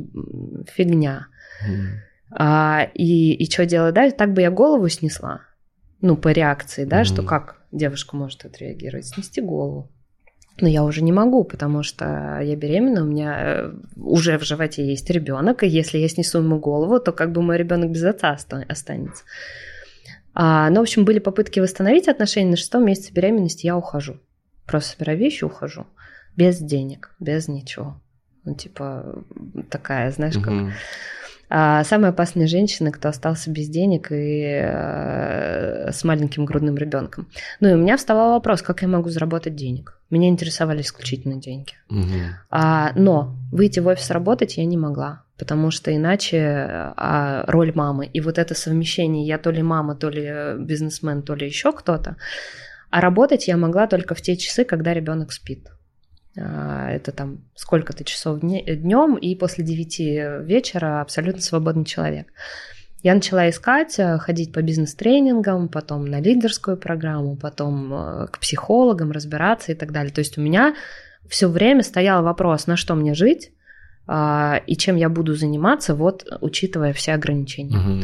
фигня. 0.74 1.28
Mm. 1.68 1.86
А, 2.32 2.88
и, 2.94 3.34
и 3.34 3.49
что 3.49 3.66
делать 3.66 3.94
дальше? 3.94 4.16
Так 4.16 4.34
бы 4.34 4.41
я 4.41 4.52
голову 4.52 4.88
снесла. 4.90 5.41
Ну, 6.02 6.16
по 6.16 6.30
реакции, 6.30 6.86
да, 6.86 7.02
mm 7.02 7.06
что 7.06 7.24
как 7.24 7.62
девушка 7.72 8.16
может 8.16 8.45
отреагировать? 8.45 9.06
Снести 9.06 9.41
голову. 9.41 9.90
Но 10.60 10.68
я 10.68 10.84
уже 10.84 11.04
не 11.04 11.12
могу, 11.12 11.44
потому 11.44 11.84
что 11.84 12.40
я 12.41 12.56
беременна, 12.56 13.04
у 13.04 13.06
меня 13.06 13.38
э, 13.40 13.74
уже 13.95 14.40
в 14.40 14.44
животе 14.44 14.86
есть 14.86 15.10
ребенок, 15.10 15.64
и 15.64 15.68
если 15.68 15.99
я 15.99 16.10
снесу 16.10 16.40
ему 16.40 16.60
голову, 16.60 16.99
то 16.99 17.12
как 17.12 17.32
бы 17.32 17.44
мой 17.44 17.58
ребенок 17.58 17.91
без 17.91 18.04
отца 18.04 18.36
останется. 18.68 19.24
А, 20.34 20.70
ну, 20.72 20.80
в 20.80 20.82
общем, 20.82 21.06
были 21.06 21.20
попытки 21.20 21.60
восстановить 21.60 22.08
отношения. 22.08 22.52
На 22.52 22.58
шестом 22.58 22.86
месяце 22.86 23.14
беременности 23.14 23.68
я 23.68 23.78
ухожу. 23.78 24.20
Просто 24.66 24.91
собираю 24.91 25.20
вещи, 25.20 25.44
ухожу 25.44 25.86
без 26.38 26.60
денег, 26.60 27.16
без 27.20 27.49
ничего. 27.49 27.99
Ну, 28.48 28.56
типа, 28.56 29.24
такая, 29.69 30.10
знаешь, 30.11 30.38
как... 30.38 30.53
Угу. 30.53 30.72
А 31.49 31.84
самая 31.84 32.11
опасная 32.11 32.48
женщина, 32.48 32.91
кто 32.91 33.10
остался 33.10 33.49
без 33.52 33.69
денег 33.69 34.11
и 34.11 34.41
э, 34.44 35.91
с 35.91 36.03
маленьким 36.03 36.45
грудным 36.45 36.76
ребенком. 36.76 37.28
Ну 37.61 37.69
и 37.69 37.74
у 37.74 37.78
меня 37.78 37.95
вставал 37.95 38.34
вопрос, 38.34 38.61
как 38.61 38.82
я 38.82 38.88
могу 38.88 39.10
заработать 39.10 39.56
денег. 39.56 39.98
Меня 40.10 40.28
интересовали 40.28 40.82
исключительно 40.82 41.36
деньги. 41.36 41.74
Угу. 41.90 42.19
А, 42.49 42.91
но 42.95 43.36
выйти 43.52 43.80
в 43.80 43.88
офис 43.88 44.10
работать 44.11 44.57
я 44.57 44.65
не 44.65 44.78
могла, 44.78 45.24
потому 45.38 45.72
что 45.72 45.94
иначе 45.95 46.94
а, 46.98 47.44
роль 47.48 47.72
мамы 47.74 48.07
и 48.07 48.19
вот 48.19 48.38
это 48.38 48.53
совмещение, 48.53 49.26
я 49.26 49.38
то 49.38 49.52
ли 49.52 49.61
мама, 49.61 49.95
то 49.95 50.10
ли 50.10 50.57
бизнесмен, 50.57 51.22
то 51.22 51.34
ли 51.34 51.48
еще 51.48 51.72
кто-то, 51.72 52.18
а 52.90 52.99
работать 53.02 53.48
я 53.48 53.56
могла 53.56 53.88
только 53.88 54.15
в 54.15 54.22
те 54.22 54.36
часы, 54.36 54.65
когда 54.65 54.94
ребенок 54.94 55.32
спит. 55.32 55.69
А, 56.40 56.90
это 56.92 57.12
там 57.12 57.40
сколько-то 57.56 58.04
часов 58.04 58.40
днем, 58.40 59.16
и 59.16 59.36
после 59.36 59.64
9 59.64 60.46
вечера 60.46 61.02
абсолютно 61.02 61.42
свободный 61.42 61.86
человек. 61.86 62.28
Я 63.04 63.14
начала 63.14 63.50
искать, 63.50 64.00
э, 64.00 64.18
ходить 64.18 64.52
по 64.52 64.62
бизнес-тренингам, 64.62 65.70
потом 65.70 66.06
на 66.06 66.20
лидерскую 66.20 66.78
программу, 66.78 67.36
потом 67.38 67.94
э, 67.94 68.28
к 68.28 68.40
психологам 68.40 69.12
разбираться 69.12 69.72
и 69.72 69.76
так 69.76 69.92
далее. 69.92 70.12
То 70.12 70.20
есть 70.20 70.38
у 70.38 70.42
меня 70.42 70.76
все 71.30 71.48
время 71.48 71.84
стоял 71.84 72.24
вопрос, 72.24 72.68
на 72.68 72.76
что 72.76 72.96
мне 72.96 73.14
жить 73.14 73.52
а, 74.08 74.62
и 74.66 74.76
чем 74.76 74.96
я 74.96 75.10
буду 75.10 75.36
заниматься, 75.36 75.94
вот 75.94 76.26
учитывая 76.42 76.94
все 76.94 77.14
ограничения. 77.14 77.78
Угу. 77.78 78.04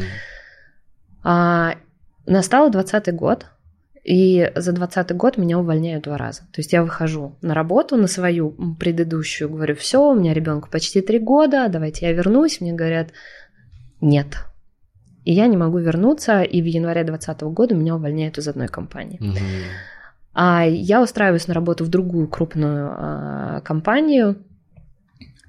Настал 2.26 2.70
20 2.70 3.14
год, 3.14 3.46
и 4.04 4.52
за 4.54 4.72
2020 4.72 5.16
год 5.16 5.38
меня 5.38 5.58
увольняют 5.58 6.04
два 6.04 6.18
раза. 6.18 6.42
То 6.52 6.60
есть 6.60 6.74
я 6.74 6.82
выхожу 6.82 7.36
на 7.40 7.54
работу, 7.54 7.96
на 7.96 8.06
свою 8.06 8.50
предыдущую, 8.78 9.48
говорю, 9.48 9.74
все, 9.76 10.10
у 10.10 10.14
меня 10.14 10.34
ребенку 10.34 10.68
почти 10.70 11.00
три 11.00 11.18
года, 11.18 11.68
давайте 11.70 12.06
я 12.06 12.12
вернусь. 12.12 12.60
Мне 12.60 12.74
говорят, 12.74 13.08
нет. 14.02 14.44
И 15.24 15.32
я 15.32 15.46
не 15.46 15.56
могу 15.56 15.78
вернуться, 15.78 16.42
и 16.42 16.60
в 16.60 16.66
январе 16.66 17.02
2020 17.02 17.42
года 17.54 17.74
меня 17.74 17.96
увольняют 17.96 18.36
из 18.36 18.46
одной 18.46 18.68
компании. 18.68 19.18
Угу. 19.20 19.38
А 20.34 20.66
я 20.66 21.00
устраиваюсь 21.00 21.46
на 21.46 21.54
работу 21.54 21.84
в 21.84 21.88
другую 21.88 22.28
крупную 22.28 22.90
а, 22.90 23.60
компанию, 23.62 24.36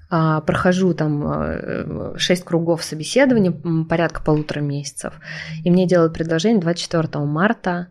а, 0.09 0.39
прохожу 0.39 0.93
там 0.93 2.17
6 2.17 2.41
а, 2.41 2.45
кругов 2.45 2.83
собеседования, 2.83 3.51
порядка 3.89 4.23
полутора 4.23 4.61
месяцев, 4.61 5.15
и 5.65 5.69
мне 5.69 5.85
делают 5.87 6.13
предложение 6.13 6.61
24 6.61 7.25
марта 7.25 7.89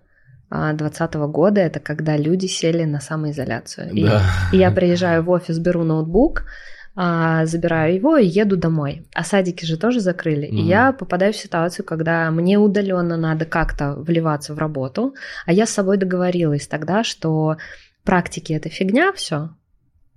2020 0.74 1.14
года, 1.14 1.60
это 1.60 1.80
когда 1.80 2.16
люди 2.16 2.46
сели 2.46 2.84
на 2.84 3.00
самоизоляцию. 3.00 3.90
Да. 3.92 4.22
И, 4.52 4.56
и 4.56 4.58
я 4.58 4.70
приезжаю 4.70 5.22
в 5.22 5.30
офис, 5.30 5.58
беру 5.58 5.84
ноутбук, 5.84 6.44
а, 6.96 7.44
забираю 7.46 7.94
его 7.94 8.16
и 8.16 8.26
еду 8.26 8.56
домой. 8.56 9.06
А 9.14 9.24
садики 9.24 9.64
же 9.64 9.76
тоже 9.76 10.00
закрыли. 10.00 10.46
Mm. 10.46 10.56
И 10.56 10.62
я 10.62 10.92
попадаю 10.92 11.32
в 11.32 11.36
ситуацию, 11.36 11.84
когда 11.84 12.30
мне 12.30 12.58
удаленно 12.58 13.16
надо 13.16 13.44
как-то 13.44 13.94
вливаться 13.94 14.54
в 14.54 14.58
работу, 14.58 15.14
а 15.44 15.52
я 15.52 15.66
с 15.66 15.70
собой 15.70 15.96
договорилась 15.96 16.68
тогда, 16.68 17.02
что 17.02 17.56
практики 18.04 18.52
это 18.52 18.68
фигня, 18.68 19.12
все. 19.12 19.50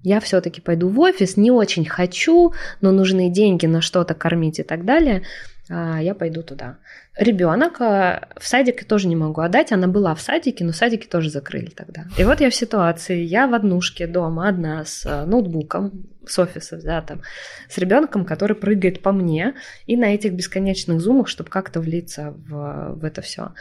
Я 0.04 0.20
все-таки 0.20 0.62
пойду 0.62 0.90
в 0.90 1.00
офис, 1.00 1.36
не 1.36 1.50
очень 1.50 1.86
хочу, 1.86 2.54
но 2.82 2.92
нужны 2.92 3.32
деньги 3.32 3.66
на 3.66 3.82
что-то 3.82 4.14
кормить 4.14 4.60
и 4.60 4.64
так 4.64 4.86
далее. 4.86 5.24
А, 5.70 6.00
я 6.02 6.16
пойду 6.16 6.44
туда. 6.44 6.78
Ребенок 7.18 7.82
а, 7.82 8.30
в 8.38 8.48
садике 8.48 8.86
тоже 8.86 9.08
не 9.08 9.16
могу 9.16 9.42
отдать, 9.42 9.72
она 9.72 9.88
была 9.88 10.16
в 10.16 10.22
садике, 10.22 10.64
но 10.64 10.72
садики 10.72 11.08
тоже 11.08 11.30
закрыли 11.30 11.70
тогда. 11.70 12.06
И 12.18 12.24
вот 12.24 12.40
я 12.42 12.50
в 12.50 12.56
ситуации, 12.56 13.22
я 13.22 13.48
в 13.48 13.54
однушке 13.54 14.08
дома 14.08 14.48
одна 14.48 14.86
с 14.86 15.06
а, 15.06 15.26
ноутбуком, 15.26 16.08
с 16.26 16.40
офиса 16.40 16.78
взятым, 16.78 17.22
с 17.70 17.78
ребенком, 17.78 18.26
который 18.26 18.56
прыгает 18.56 19.02
по 19.02 19.12
мне, 19.12 19.56
и 19.86 19.98
на 19.98 20.14
этих 20.14 20.34
бесконечных 20.34 21.02
зумах, 21.02 21.28
чтобы 21.28 21.50
как-то 21.50 21.82
влиться 21.82 22.34
в, 22.48 22.96
в 22.96 23.04
это 23.04 23.22
все. 23.22 23.54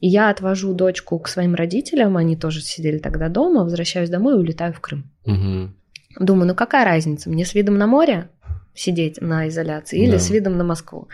И 0.00 0.08
я 0.08 0.30
отвожу 0.30 0.74
дочку 0.74 1.18
к 1.18 1.28
своим 1.28 1.54
родителям, 1.54 2.16
они 2.16 2.36
тоже 2.36 2.60
сидели 2.60 2.98
тогда 2.98 3.28
дома, 3.28 3.64
возвращаюсь 3.64 4.10
домой 4.10 4.34
и 4.34 4.38
улетаю 4.38 4.72
в 4.72 4.80
Крым. 4.80 5.10
Угу. 5.24 6.24
Думаю, 6.24 6.48
ну 6.48 6.54
какая 6.54 6.84
разница, 6.84 7.30
мне 7.30 7.44
с 7.44 7.54
видом 7.54 7.78
на 7.78 7.86
море 7.86 8.28
сидеть 8.74 9.20
на 9.20 9.48
изоляции 9.48 10.00
или 10.00 10.12
да. 10.12 10.18
с 10.18 10.30
видом 10.30 10.56
на 10.56 10.64
Москву 10.64 11.08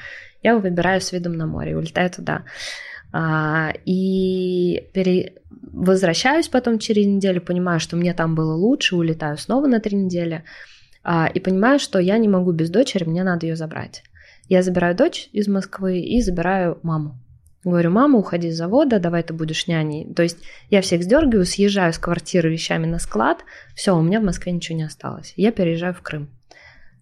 я 0.45 0.57
выбираю 0.57 1.01
с 1.01 1.11
видом 1.11 1.37
на 1.37 1.47
море, 1.47 1.77
улетаю 1.77 2.11
туда. 2.11 2.45
А, 3.13 3.73
и 3.87 4.89
пере... 4.93 5.35
возвращаюсь 5.73 6.49
потом 6.49 6.79
через 6.79 7.07
неделю, 7.07 7.41
понимаю, 7.41 7.81
что 7.81 7.97
мне 7.97 8.13
там 8.13 8.35
было 8.35 8.55
лучше, 8.55 8.95
улетаю 8.95 9.39
снова 9.39 9.67
на 9.67 9.81
три 9.81 9.97
недели, 9.97 10.45
а, 11.03 11.27
и 11.33 11.41
понимаю, 11.41 11.79
что 11.79 11.99
я 11.99 12.19
не 12.19 12.29
могу 12.29 12.53
без 12.53 12.71
дочери, 12.71 13.05
мне 13.05 13.25
надо 13.25 13.47
ее 13.47 13.57
забрать. 13.57 14.03
Я 14.49 14.63
забираю 14.63 14.95
дочь 14.95 15.31
из 15.33 15.49
Москвы 15.49 16.01
и 16.01 16.21
забираю 16.21 16.79
маму. 16.83 17.19
Говорю, 17.65 17.91
мама, 17.91 18.19
уходи 18.19 18.51
с 18.51 18.57
завода, 18.57 18.99
давай 18.99 19.23
ты 19.23 19.33
будешь 19.33 19.67
няней. 19.67 20.13
То 20.13 20.23
есть 20.23 20.37
я 20.69 20.83
всех 20.83 21.03
сдергиваю, 21.03 21.47
съезжаю 21.47 21.95
с 21.95 21.99
квартиры 21.99 22.51
вещами 22.51 22.85
на 22.85 22.99
склад, 22.99 23.39
все, 23.75 23.97
у 23.97 24.03
меня 24.03 24.21
в 24.21 24.25
Москве 24.25 24.53
ничего 24.53 24.77
не 24.77 24.85
осталось. 24.85 25.33
Я 25.37 25.53
переезжаю 25.53 25.95
в 25.95 26.03
Крым. 26.03 26.29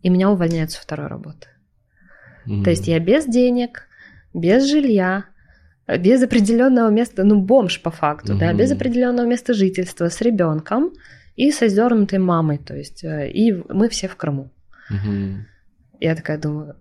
И 0.03 0.09
меня 0.09 0.31
увольняют 0.31 0.71
с 0.71 0.77
второй 0.77 1.09
работы. 1.09 1.49
Mm-hmm. 2.47 2.65
То 2.65 2.71
есть 2.71 2.89
я 2.89 2.99
без 2.99 3.27
денег, 3.27 3.89
без 4.35 4.65
жилья, 4.65 5.25
без 5.87 6.23
определенного 6.23 6.91
места, 6.91 7.25
ну, 7.25 7.41
бомж 7.41 7.81
по 7.81 7.91
факту, 7.91 8.35
mm-hmm. 8.35 8.39
да, 8.39 8.53
без 8.53 8.73
определенного 8.73 9.27
места 9.27 9.55
жительства, 9.55 10.09
с 10.09 10.21
ребенком 10.21 10.93
и 11.37 11.51
со 11.51 11.69
сдернутой 11.69 12.19
мамой, 12.19 12.59
то 12.59 12.77
есть, 12.77 13.05
э, 13.05 13.31
и 13.31 13.53
мы 13.53 13.89
все 13.89 14.09
в 14.09 14.17
Крыму. 14.17 14.51
Mm-hmm. 14.91 15.35
Я 16.01 16.17
такая 16.17 16.39
думаю, 16.39 16.77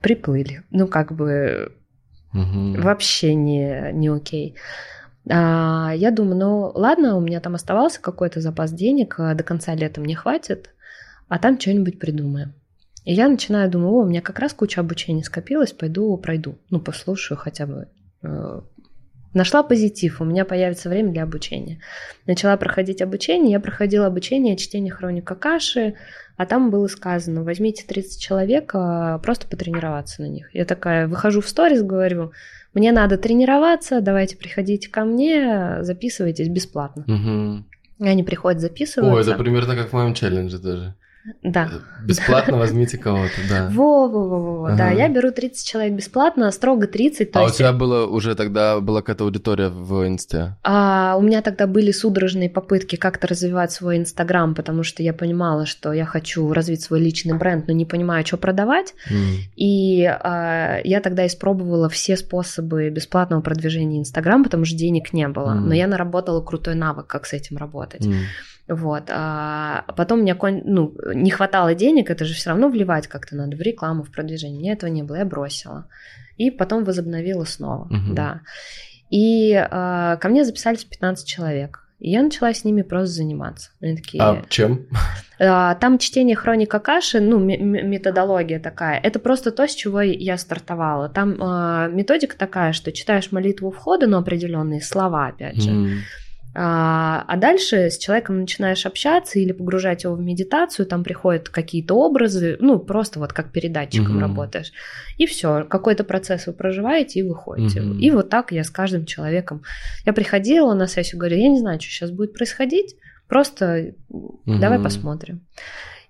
приплыли. 0.00 0.62
Ну, 0.70 0.86
как 0.88 1.12
бы 1.12 1.72
mm-hmm. 2.34 2.80
вообще 2.80 3.34
не, 3.34 3.90
не 3.92 4.08
окей. 4.08 4.56
А, 5.30 5.92
я 5.94 6.10
думаю, 6.10 6.36
ну 6.36 6.72
ладно, 6.74 7.16
у 7.16 7.20
меня 7.20 7.40
там 7.40 7.54
оставался 7.54 8.00
какой-то 8.00 8.40
запас 8.40 8.72
денег, 8.72 9.16
а 9.18 9.34
до 9.34 9.44
конца 9.44 9.74
лета 9.74 10.00
мне 10.00 10.16
хватит, 10.16 10.70
а 11.28 11.38
там 11.38 11.60
что-нибудь 11.60 11.98
придумаем. 11.98 12.54
И 13.04 13.12
я 13.12 13.28
начинаю 13.28 13.70
думать, 13.70 13.90
о, 13.90 14.02
у 14.02 14.06
меня 14.06 14.20
как 14.20 14.38
раз 14.38 14.52
куча 14.52 14.80
обучения 14.80 15.24
скопилась, 15.24 15.72
пойду 15.72 16.16
пройду, 16.16 16.58
ну, 16.70 16.80
послушаю 16.80 17.36
хотя 17.36 17.66
бы. 17.66 17.88
Э, 18.22 18.60
нашла 19.34 19.62
позитив, 19.62 20.20
у 20.20 20.24
меня 20.24 20.44
появится 20.44 20.88
время 20.88 21.12
для 21.12 21.24
обучения. 21.24 21.80
Начала 22.26 22.56
проходить 22.56 23.02
обучение, 23.02 23.52
я 23.52 23.60
проходила 23.60 24.06
обучение 24.06 24.56
чтения 24.56 24.90
хроника 24.90 25.34
каши, 25.34 25.94
а 26.36 26.46
там 26.46 26.70
было 26.70 26.86
сказано, 26.86 27.42
возьмите 27.42 27.84
30 27.86 28.20
человек, 28.20 28.70
а, 28.74 29.18
просто 29.18 29.46
потренироваться 29.46 30.22
на 30.22 30.26
них. 30.26 30.54
Я 30.54 30.64
такая 30.64 31.06
выхожу 31.06 31.40
в 31.40 31.48
сторис, 31.48 31.82
говорю, 31.82 32.32
мне 32.74 32.92
надо 32.92 33.18
тренироваться, 33.18 34.00
давайте 34.00 34.36
приходите 34.36 34.88
ко 34.88 35.04
мне, 35.04 35.78
записывайтесь 35.82 36.48
бесплатно. 36.48 37.04
Угу. 37.06 38.04
И 38.06 38.08
они 38.08 38.22
приходят, 38.22 38.60
записываются. 38.60 39.30
О, 39.30 39.34
это 39.34 39.42
примерно 39.42 39.76
как 39.76 39.90
в 39.90 39.92
моем 39.92 40.14
челлендже 40.14 40.58
даже. 40.58 40.94
Да. 41.42 41.70
Бесплатно 42.04 42.56
возьмите 42.56 42.98
кого-то, 42.98 43.34
да. 43.48 43.68
Во-во-во, 43.72 44.66
ага. 44.66 44.76
да, 44.76 44.90
я 44.90 45.08
беру 45.08 45.30
30 45.30 45.66
человек 45.66 45.92
бесплатно, 45.92 46.50
строго 46.50 46.88
30. 46.88 47.30
а 47.34 47.42
есть... 47.42 47.54
у 47.54 47.58
тебя 47.58 47.72
было 47.72 48.06
уже 48.06 48.34
тогда, 48.34 48.80
была 48.80 49.02
какая-то 49.02 49.24
аудитория 49.24 49.68
в 49.68 50.06
Инсте? 50.06 50.56
А, 50.64 51.14
у 51.16 51.22
меня 51.22 51.42
тогда 51.42 51.68
были 51.68 51.92
судорожные 51.92 52.50
попытки 52.50 52.96
как-то 52.96 53.28
развивать 53.28 53.70
свой 53.70 53.98
Инстаграм, 53.98 54.54
потому 54.54 54.82
что 54.82 55.02
я 55.02 55.12
понимала, 55.12 55.64
что 55.64 55.92
я 55.92 56.06
хочу 56.06 56.52
развить 56.52 56.82
свой 56.82 57.00
личный 57.00 57.36
бренд, 57.36 57.68
но 57.68 57.72
не 57.72 57.86
понимаю, 57.86 58.26
что 58.26 58.36
продавать. 58.36 58.94
Mm. 59.08 59.36
И 59.54 60.04
а, 60.04 60.80
я 60.82 61.00
тогда 61.00 61.24
испробовала 61.26 61.88
все 61.88 62.16
способы 62.16 62.90
бесплатного 62.90 63.42
продвижения 63.42 64.00
Инстаграм, 64.00 64.42
потому 64.42 64.64
что 64.64 64.76
денег 64.76 65.12
не 65.12 65.28
было. 65.28 65.52
Mm. 65.52 65.60
Но 65.60 65.74
я 65.74 65.86
наработала 65.86 66.42
крутой 66.42 66.74
навык, 66.74 67.06
как 67.06 67.26
с 67.26 67.32
этим 67.32 67.58
работать. 67.58 68.04
Mm. 68.06 68.24
Вот. 68.68 69.04
А 69.08 69.84
потом 69.96 70.20
мне 70.20 70.36
ну, 70.40 70.94
не 71.14 71.30
хватало 71.30 71.74
денег, 71.74 72.10
это 72.10 72.24
же 72.24 72.34
все 72.34 72.50
равно 72.50 72.68
вливать 72.68 73.06
как-то 73.08 73.36
надо 73.36 73.56
в 73.56 73.60
рекламу, 73.60 74.02
в 74.02 74.10
продвижение. 74.10 74.60
Мне 74.60 74.72
этого 74.72 74.90
не 74.90 75.02
было, 75.02 75.16
я 75.16 75.24
бросила. 75.24 75.86
И 76.36 76.50
потом 76.50 76.84
возобновила 76.84 77.44
снова, 77.44 77.84
угу. 77.84 78.14
да. 78.14 78.40
И 79.10 79.52
а, 79.54 80.16
ко 80.16 80.28
мне 80.28 80.44
записались 80.44 80.84
15 80.84 81.26
человек. 81.26 81.82
И 82.02 82.10
я 82.10 82.22
начала 82.22 82.52
с 82.52 82.64
ними 82.64 82.82
просто 82.82 83.14
заниматься. 83.14 83.70
Они 83.80 83.96
такие... 83.96 84.22
А 84.22 84.42
чем? 84.48 84.86
А, 85.44 85.74
там 85.74 85.98
чтение 85.98 86.36
хроника 86.36 86.78
каши, 86.78 87.18
ну, 87.18 87.40
методология 87.40 88.60
такая. 88.60 89.00
Это 89.00 89.18
просто 89.18 89.50
то, 89.50 89.66
с 89.66 89.74
чего 89.74 90.00
я 90.00 90.38
стартовала. 90.38 91.08
Там 91.08 91.36
а, 91.40 91.88
методика 91.88 92.38
такая, 92.38 92.72
что 92.72 92.92
читаешь 92.92 93.32
молитву 93.32 93.72
входа, 93.72 94.06
но 94.06 94.18
определенные 94.18 94.80
слова, 94.80 95.26
опять 95.26 95.60
же. 95.60 95.70
Mm. 95.70 95.96
А, 96.54 97.24
а 97.28 97.36
дальше 97.38 97.90
с 97.90 97.96
человеком 97.96 98.40
начинаешь 98.40 98.84
общаться 98.84 99.38
или 99.38 99.52
погружать 99.52 100.04
его 100.04 100.14
в 100.14 100.20
медитацию, 100.20 100.84
там 100.84 101.02
приходят 101.02 101.48
какие-то 101.48 101.94
образы, 101.94 102.58
ну, 102.60 102.78
просто 102.78 103.18
вот 103.18 103.32
как 103.32 103.52
передатчиком 103.52 104.18
mm-hmm. 104.18 104.20
работаешь. 104.20 104.72
И 105.16 105.26
все, 105.26 105.64
какой-то 105.64 106.04
процесс 106.04 106.46
вы 106.46 106.52
проживаете 106.52 107.20
и 107.20 107.22
выходите. 107.22 107.80
Mm-hmm. 107.80 107.98
И 108.00 108.10
вот 108.10 108.28
так 108.28 108.52
я 108.52 108.64
с 108.64 108.70
каждым 108.70 109.06
человеком. 109.06 109.62
Я 110.04 110.12
приходила 110.12 110.74
на 110.74 110.86
сессию, 110.86 111.18
говорю, 111.18 111.38
я 111.38 111.48
не 111.48 111.58
знаю, 111.58 111.80
что 111.80 111.90
сейчас 111.90 112.10
будет 112.10 112.34
происходить, 112.34 112.96
просто 113.28 113.94
mm-hmm. 114.10 114.58
давай 114.58 114.78
посмотрим. 114.78 115.40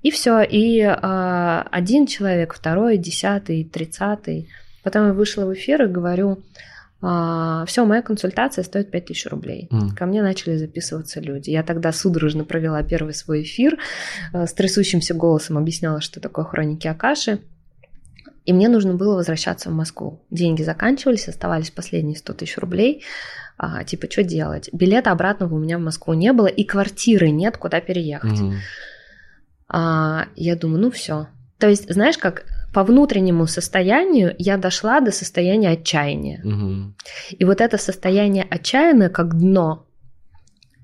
И 0.02 0.10
все, 0.10 0.42
и 0.42 0.80
а, 0.80 1.68
один 1.70 2.08
человек, 2.08 2.54
второй, 2.54 2.96
десятый, 2.96 3.62
тридцатый. 3.64 4.48
Потом 4.82 5.06
я 5.06 5.12
вышла 5.12 5.44
в 5.44 5.54
эфир 5.54 5.84
и 5.84 5.86
говорю, 5.86 6.42
а, 7.04 7.64
все, 7.66 7.84
моя 7.84 8.00
консультация 8.00 8.62
стоит 8.62 8.92
5000 8.92 9.26
рублей. 9.26 9.68
Mm. 9.72 9.94
Ко 9.96 10.06
мне 10.06 10.22
начали 10.22 10.56
записываться 10.56 11.20
люди. 11.20 11.50
Я 11.50 11.64
тогда 11.64 11.92
судорожно 11.92 12.44
провела 12.44 12.80
первый 12.84 13.12
свой 13.12 13.42
эфир, 13.42 13.76
э, 14.32 14.46
с 14.46 14.52
трясущимся 14.52 15.12
голосом 15.12 15.58
объясняла, 15.58 16.00
что 16.00 16.20
такое 16.20 16.44
хроники 16.44 16.86
Акаши. 16.86 17.40
И 18.44 18.52
мне 18.52 18.68
нужно 18.68 18.94
было 18.94 19.16
возвращаться 19.16 19.68
в 19.70 19.72
Москву. 19.72 20.22
Деньги 20.30 20.62
заканчивались, 20.62 21.28
оставались 21.28 21.70
последние 21.70 22.16
100 22.16 22.32
тысяч 22.34 22.56
рублей. 22.58 23.02
А, 23.58 23.82
типа, 23.82 24.08
что 24.08 24.22
делать? 24.22 24.68
Билета 24.72 25.10
обратного 25.10 25.54
у 25.54 25.58
меня 25.58 25.78
в 25.78 25.82
Москву 25.82 26.14
не 26.14 26.32
было, 26.32 26.46
и 26.46 26.64
квартиры 26.64 27.30
нет, 27.30 27.56
куда 27.56 27.80
переехать. 27.80 28.38
Mm. 28.38 28.54
А, 29.68 30.26
я 30.36 30.54
думаю, 30.54 30.82
ну 30.82 30.90
все. 30.92 31.26
То 31.58 31.68
есть, 31.68 31.92
знаешь, 31.92 32.18
как 32.18 32.44
по 32.72 32.84
внутреннему 32.84 33.46
состоянию 33.46 34.34
я 34.38 34.56
дошла 34.56 35.00
до 35.00 35.12
состояния 35.12 35.70
отчаяния. 35.70 36.40
Угу. 36.44 36.94
И 37.38 37.44
вот 37.44 37.60
это 37.60 37.78
состояние 37.78 38.46
отчаяния 38.48 39.08
как 39.08 39.38
дно, 39.38 39.86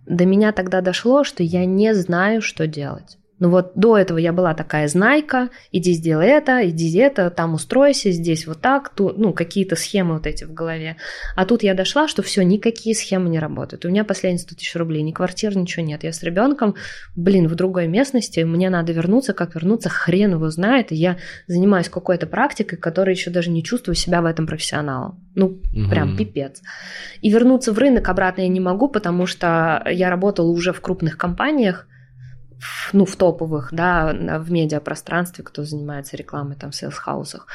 до 0.06 0.24
меня 0.24 0.52
тогда 0.52 0.80
дошло, 0.80 1.24
что 1.24 1.42
я 1.42 1.66
не 1.66 1.94
знаю, 1.94 2.40
что 2.42 2.66
делать. 2.66 3.17
Ну 3.38 3.50
вот 3.50 3.72
до 3.74 3.96
этого 3.96 4.18
я 4.18 4.32
была 4.32 4.54
такая 4.54 4.88
знайка, 4.88 5.50
иди 5.70 5.92
сделай 5.92 6.28
это, 6.28 6.68
иди 6.68 6.98
это, 6.98 7.30
там 7.30 7.54
устройся, 7.54 8.10
здесь 8.10 8.46
вот 8.46 8.60
так, 8.60 8.88
тут, 8.88 9.16
ну, 9.16 9.32
какие-то 9.32 9.76
схемы 9.76 10.14
вот 10.14 10.26
эти 10.26 10.44
в 10.44 10.52
голове. 10.52 10.96
А 11.36 11.44
тут 11.44 11.62
я 11.62 11.74
дошла, 11.74 12.08
что 12.08 12.22
все, 12.22 12.42
никакие 12.42 12.94
схемы 12.94 13.28
не 13.28 13.38
работают. 13.38 13.84
У 13.84 13.88
меня 13.88 14.04
последние 14.04 14.40
100 14.40 14.56
тысяч 14.56 14.74
рублей, 14.74 15.02
ни 15.02 15.12
квартир, 15.12 15.56
ничего 15.56 15.84
нет. 15.84 16.04
Я 16.04 16.12
с 16.12 16.22
ребенком, 16.22 16.74
блин, 17.14 17.48
в 17.48 17.54
другой 17.54 17.86
местности, 17.86 18.40
мне 18.40 18.70
надо 18.70 18.92
вернуться, 18.92 19.32
как 19.32 19.54
вернуться, 19.54 19.88
хрен 19.88 20.32
его 20.32 20.50
знает, 20.50 20.90
и 20.92 20.96
я 20.96 21.18
занимаюсь 21.46 21.88
какой-то 21.88 22.26
практикой, 22.26 22.76
которой 22.76 23.14
еще 23.14 23.30
даже 23.30 23.50
не 23.50 23.62
чувствую 23.62 23.94
себя 23.94 24.20
в 24.20 24.26
этом 24.26 24.46
профессионалом. 24.46 25.20
Ну, 25.34 25.46
угу. 25.46 25.88
прям 25.90 26.16
пипец. 26.16 26.60
И 27.22 27.30
вернуться 27.30 27.72
в 27.72 27.78
рынок 27.78 28.08
обратно 28.08 28.42
я 28.42 28.48
не 28.48 28.60
могу, 28.60 28.88
потому 28.88 29.26
что 29.26 29.84
я 29.88 30.10
работала 30.10 30.48
уже 30.50 30.72
в 30.72 30.80
крупных 30.80 31.16
компаниях, 31.16 31.87
ну, 32.92 33.04
в 33.04 33.16
топовых, 33.16 33.68
да, 33.72 34.12
в 34.40 34.50
медиапространстве, 34.50 35.44
кто 35.44 35.64
занимается 35.64 36.16
рекламой 36.16 36.56
там 36.56 36.70
в 36.70 36.74
сейлс-хаусах, 36.74 37.46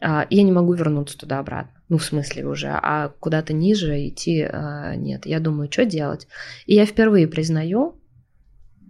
а, 0.00 0.26
я 0.30 0.42
не 0.42 0.52
могу 0.52 0.72
вернуться 0.74 1.18
туда 1.18 1.38
обратно. 1.38 1.72
Ну, 1.88 1.98
в 1.98 2.04
смысле 2.04 2.46
уже, 2.46 2.68
а 2.68 3.08
куда-то 3.20 3.52
ниже 3.52 4.08
идти 4.08 4.42
а, 4.42 4.94
нет. 4.94 5.26
Я 5.26 5.40
думаю, 5.40 5.70
что 5.70 5.84
делать? 5.84 6.28
И 6.66 6.74
я 6.74 6.86
впервые 6.86 7.26
признаю, 7.26 7.96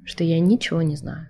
что 0.04 0.24
я 0.24 0.38
ничего 0.40 0.82
не 0.82 0.96
знаю. 0.96 1.28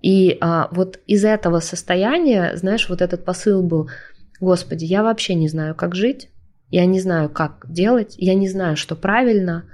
И 0.00 0.36
а, 0.40 0.68
вот 0.72 0.98
из 1.06 1.24
этого 1.24 1.60
состояния, 1.60 2.56
знаешь, 2.56 2.88
вот 2.88 3.00
этот 3.00 3.24
посыл 3.24 3.62
был, 3.62 3.88
Господи, 4.40 4.84
я 4.84 5.04
вообще 5.04 5.34
не 5.34 5.48
знаю, 5.48 5.76
как 5.76 5.94
жить, 5.94 6.28
я 6.70 6.86
не 6.86 7.00
знаю, 7.00 7.28
как 7.28 7.66
делать, 7.68 8.14
я 8.18 8.34
не 8.34 8.48
знаю, 8.48 8.76
что 8.76 8.96
правильно, 8.96 9.64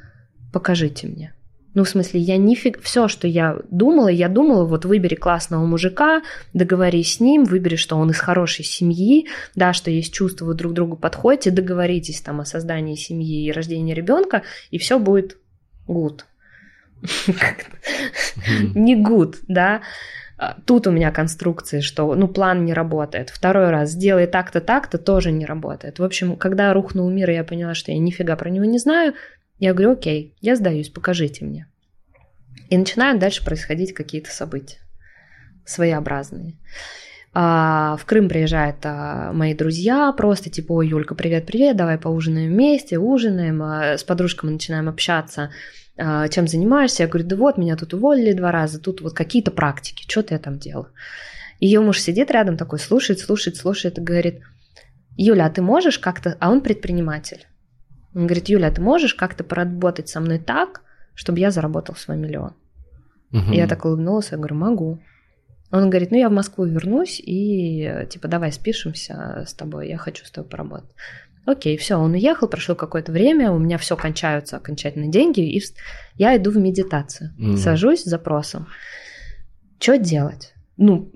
покажите 0.53 1.07
мне. 1.07 1.33
Ну, 1.79 1.85
в 1.85 1.89
смысле, 1.89 2.19
я 2.19 2.37
нифиг... 2.39 2.83
Все, 2.83 3.07
что 3.07 3.29
я 3.29 3.57
думала, 3.71 4.09
я 4.09 4.29
думала, 4.29 4.65
вот 4.65 4.85
выбери 4.85 5.15
классного 5.15 5.65
мужика, 5.65 6.23
договорись 6.53 7.15
с 7.15 7.21
ним, 7.21 7.45
выбери, 7.45 7.77
что 7.77 7.95
он 7.95 8.11
из 8.11 8.19
хорошей 8.19 8.65
семьи, 8.65 9.29
да, 9.55 9.73
что 9.73 9.89
есть 9.89 10.13
чувства, 10.13 10.47
вы 10.47 10.55
друг 10.55 10.73
другу 10.73 10.97
подходите, 10.97 11.53
договоритесь 11.53 12.21
там 12.21 12.41
о 12.41 12.45
создании 12.45 12.97
семьи 12.97 13.47
и 13.47 13.53
рождении 13.53 13.95
ребенка, 13.95 14.43
и 14.73 14.79
все 14.79 14.99
будет 14.99 15.37
good. 15.87 16.23
Не 18.75 19.01
good, 19.01 19.37
да. 19.47 19.83
А, 20.37 20.57
тут 20.67 20.89
у 20.89 20.91
меня 20.91 21.13
конструкции, 21.13 21.79
что, 21.79 22.13
ну, 22.17 22.27
план 22.27 22.65
не 22.65 22.75
работает. 22.75 23.31
Второй 23.31 23.71
раз, 23.71 23.91
сделай 23.91 24.27
так-то, 24.27 24.61
так-то, 24.61 24.99
тоже 24.99 25.31
не 25.31 25.47
работает. 25.47 26.01
В 26.01 26.05
общем, 26.05 26.35
когда 26.35 26.73
рухнул 26.73 27.09
мир, 27.09 27.31
и 27.31 27.35
я 27.35 27.45
поняла, 27.45 27.75
что 27.75 27.93
я 27.93 27.99
нифига 27.99 28.35
про 28.35 28.51
него 28.51 28.65
не 28.65 28.79
знаю, 28.79 29.15
я 29.59 29.75
говорю, 29.75 29.93
окей, 29.93 30.35
я 30.41 30.57
сдаюсь, 30.57 30.89
покажите 30.89 31.45
мне. 31.45 31.67
И 32.71 32.77
начинают 32.77 33.19
дальше 33.19 33.45
происходить 33.45 33.95
какие-то 33.95 34.31
события 34.31 34.79
своеобразные. 35.65 36.55
А, 37.35 37.97
в 37.99 38.05
Крым 38.07 38.29
приезжают 38.29 38.79
а, 38.85 39.33
мои 39.33 39.55
друзья, 39.55 40.13
просто 40.13 40.51
типа, 40.51 40.73
ой, 40.73 40.89
Юлька, 40.89 41.15
привет-привет, 41.15 41.77
давай 41.77 41.99
поужинаем 41.99 42.53
вместе, 42.53 42.99
ужинаем, 42.99 43.63
а, 43.63 43.99
с 43.99 44.03
подружками 44.03 44.51
начинаем 44.51 44.89
общаться, 44.89 45.51
чем 46.31 46.47
занимаешься? 46.47 47.03
Я 47.03 47.09
говорю, 47.09 47.27
да 47.27 47.35
вот, 47.35 47.59
меня 47.59 47.77
тут 47.77 47.93
уволили 47.93 48.33
два 48.33 48.53
раза, 48.53 48.79
тут 48.79 49.01
вот 49.01 49.15
какие-то 49.15 49.51
практики, 49.51 50.05
что-то 50.09 50.35
я 50.35 50.39
там 50.39 50.57
делаю. 50.57 50.93
Ее 51.59 51.81
муж 51.81 51.99
сидит 51.99 52.31
рядом 52.31 52.57
такой, 52.57 52.79
слушает, 52.79 53.19
слушает, 53.19 53.57
слушает 53.57 53.99
и 53.99 54.01
говорит, 54.01 54.43
Юля, 55.17 55.47
а 55.47 55.51
ты 55.51 55.61
можешь 55.61 55.99
как-то... 55.99 56.37
А 56.39 56.51
он 56.51 56.61
предприниматель. 56.61 57.49
Он 58.19 58.27
говорит, 58.27 58.49
Юля, 58.49 58.73
ты 58.73 58.81
можешь 58.81 59.15
как-то 59.15 59.45
поработать 59.45 60.09
со 60.09 60.19
мной 60.19 60.41
так, 60.41 60.83
чтобы 61.15 61.39
я 61.39 61.53
заработал 61.53 61.95
свой 61.95 62.17
миллион? 62.17 62.53
Угу. 63.31 63.53
Я 63.53 63.69
так 63.69 63.85
улыбнулась, 63.85 64.33
я 64.33 64.39
говорю, 64.39 64.57
могу. 64.57 64.99
Он 65.71 65.89
говорит, 65.89 66.11
ну 66.11 66.19
я 66.19 66.29
в 66.29 66.33
Москву 66.33 66.65
вернусь 66.65 67.21
и 67.25 68.07
типа 68.11 68.27
давай 68.27 68.51
спишемся 68.51 69.45
с 69.47 69.55
тобой, 69.55 69.89
я 69.89 69.99
хочу 69.99 70.25
с 70.25 70.33
тобой 70.33 70.51
поработать. 70.51 70.91
Окей, 71.47 71.77
все, 71.77 71.95
он 71.95 72.15
уехал, 72.15 72.49
прошло 72.49 72.75
какое-то 72.75 73.13
время, 73.13 73.53
у 73.53 73.59
меня 73.61 73.79
все 73.79 73.97
кончаются 73.97 74.57
окончательно 74.57 75.07
деньги, 75.07 75.41
и 75.41 75.63
я 76.17 76.37
иду 76.37 76.51
в 76.51 76.57
медитацию, 76.57 77.31
mm. 77.39 77.57
сажусь 77.57 78.03
с 78.03 78.11
запросом. 78.11 78.67
Что 79.79 79.97
делать? 79.97 80.55
Ну, 80.77 81.13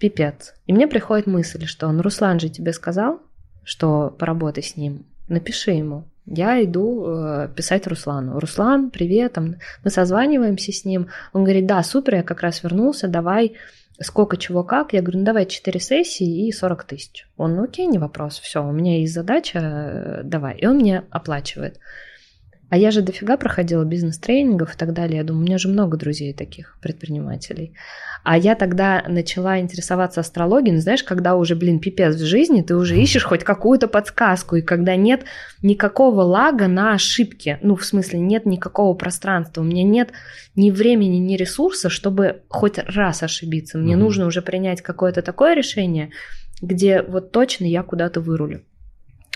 пипец. 0.00 0.54
И 0.66 0.72
мне 0.72 0.88
приходит 0.88 1.28
мысль, 1.28 1.66
что 1.66 1.86
он, 1.86 2.00
Руслан 2.00 2.40
же 2.40 2.48
тебе 2.48 2.72
сказал, 2.72 3.20
что 3.62 4.10
поработай 4.10 4.64
с 4.64 4.76
ним, 4.76 5.06
напиши 5.28 5.70
ему 5.70 6.08
я 6.26 6.62
иду 6.62 7.04
э, 7.06 7.48
писать 7.54 7.86
Руслану. 7.86 8.38
Руслан, 8.38 8.90
привет, 8.90 9.32
там, 9.34 9.56
мы 9.84 9.90
созваниваемся 9.90 10.72
с 10.72 10.84
ним. 10.84 11.08
Он 11.32 11.44
говорит, 11.44 11.66
да, 11.66 11.82
супер, 11.82 12.16
я 12.16 12.22
как 12.22 12.42
раз 12.42 12.62
вернулся, 12.62 13.08
давай 13.08 13.56
сколько, 14.00 14.36
чего, 14.36 14.64
как. 14.64 14.92
Я 14.92 15.02
говорю, 15.02 15.20
ну 15.20 15.24
давай 15.24 15.46
4 15.46 15.80
сессии 15.80 16.46
и 16.46 16.52
40 16.52 16.84
тысяч. 16.84 17.26
Он, 17.36 17.56
ну 17.56 17.64
окей, 17.64 17.86
не 17.86 17.98
вопрос, 17.98 18.38
все, 18.38 18.64
у 18.64 18.72
меня 18.72 19.00
есть 19.00 19.14
задача, 19.14 19.58
э, 19.58 20.20
давай. 20.24 20.56
И 20.56 20.66
он 20.66 20.76
мне 20.76 21.04
оплачивает. 21.10 21.78
А 22.72 22.78
я 22.78 22.90
же 22.90 23.02
дофига 23.02 23.36
проходила 23.36 23.84
бизнес-тренингов 23.84 24.74
и 24.74 24.78
так 24.78 24.94
далее. 24.94 25.18
Я 25.18 25.24
думаю, 25.24 25.42
у 25.42 25.46
меня 25.46 25.58
же 25.58 25.68
много 25.68 25.98
друзей 25.98 26.32
таких, 26.32 26.78
предпринимателей. 26.80 27.74
А 28.24 28.38
я 28.38 28.54
тогда 28.54 29.04
начала 29.06 29.58
интересоваться 29.58 30.20
астрологией, 30.20 30.76
ну, 30.76 30.80
знаешь, 30.80 31.02
когда 31.02 31.36
уже, 31.36 31.54
блин, 31.54 31.80
пипец 31.80 32.14
в 32.14 32.24
жизни, 32.24 32.62
ты 32.62 32.74
уже 32.74 32.98
ищешь 32.98 33.24
хоть 33.24 33.44
какую-то 33.44 33.88
подсказку, 33.88 34.56
и 34.56 34.62
когда 34.62 34.96
нет 34.96 35.24
никакого 35.60 36.22
лага 36.22 36.66
на 36.66 36.94
ошибки, 36.94 37.58
ну, 37.60 37.76
в 37.76 37.84
смысле, 37.84 38.20
нет 38.20 38.46
никакого 38.46 38.94
пространства, 38.94 39.60
у 39.60 39.64
меня 39.64 39.82
нет 39.82 40.12
ни 40.56 40.70
времени, 40.70 41.18
ни 41.18 41.36
ресурса, 41.36 41.90
чтобы 41.90 42.40
хоть 42.48 42.78
раз 42.78 43.22
ошибиться. 43.22 43.76
Мне 43.76 43.96
угу. 43.96 44.04
нужно 44.04 44.24
уже 44.24 44.40
принять 44.40 44.80
какое-то 44.80 45.20
такое 45.20 45.54
решение, 45.54 46.08
где 46.62 47.02
вот 47.02 47.32
точно 47.32 47.66
я 47.66 47.82
куда-то 47.82 48.22
вырулю. 48.22 48.62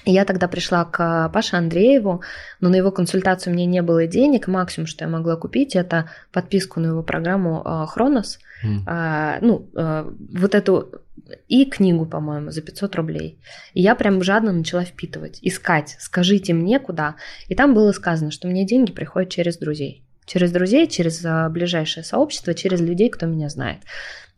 Я 0.08 0.24
тогда 0.24 0.46
пришла 0.46 0.84
к 0.84 1.28
Паше 1.30 1.56
Андрееву, 1.56 2.22
но 2.60 2.68
на 2.68 2.76
его 2.76 2.92
консультацию 2.92 3.52
мне 3.52 3.66
не 3.66 3.82
было 3.82 4.06
денег. 4.06 4.46
Максимум, 4.46 4.86
что 4.86 5.04
я 5.04 5.10
могла 5.10 5.34
купить, 5.34 5.74
это 5.74 6.08
подписку 6.32 6.78
на 6.78 6.86
его 6.86 7.02
программу 7.02 7.60
а, 7.64 7.86
Хронос. 7.86 8.38
Mm. 8.64 8.78
А, 8.86 9.38
ну, 9.40 9.68
а, 9.74 10.08
вот 10.32 10.54
эту 10.54 11.02
и 11.48 11.64
книгу, 11.64 12.06
по-моему, 12.06 12.52
за 12.52 12.62
500 12.62 12.94
рублей. 12.94 13.40
И 13.74 13.82
я 13.82 13.96
прям 13.96 14.22
жадно 14.22 14.52
начала 14.52 14.84
впитывать, 14.84 15.40
искать, 15.42 15.96
скажите 15.98 16.54
мне 16.54 16.78
куда. 16.78 17.16
И 17.48 17.56
там 17.56 17.74
было 17.74 17.90
сказано, 17.90 18.30
что 18.30 18.46
мне 18.46 18.64
деньги 18.64 18.92
приходят 18.92 19.30
через 19.30 19.58
друзей. 19.58 20.04
Через 20.24 20.52
друзей, 20.52 20.86
через 20.86 21.20
ближайшее 21.50 22.04
сообщество, 22.04 22.54
через 22.54 22.80
людей, 22.80 23.10
кто 23.10 23.26
меня 23.26 23.48
знает. 23.48 23.78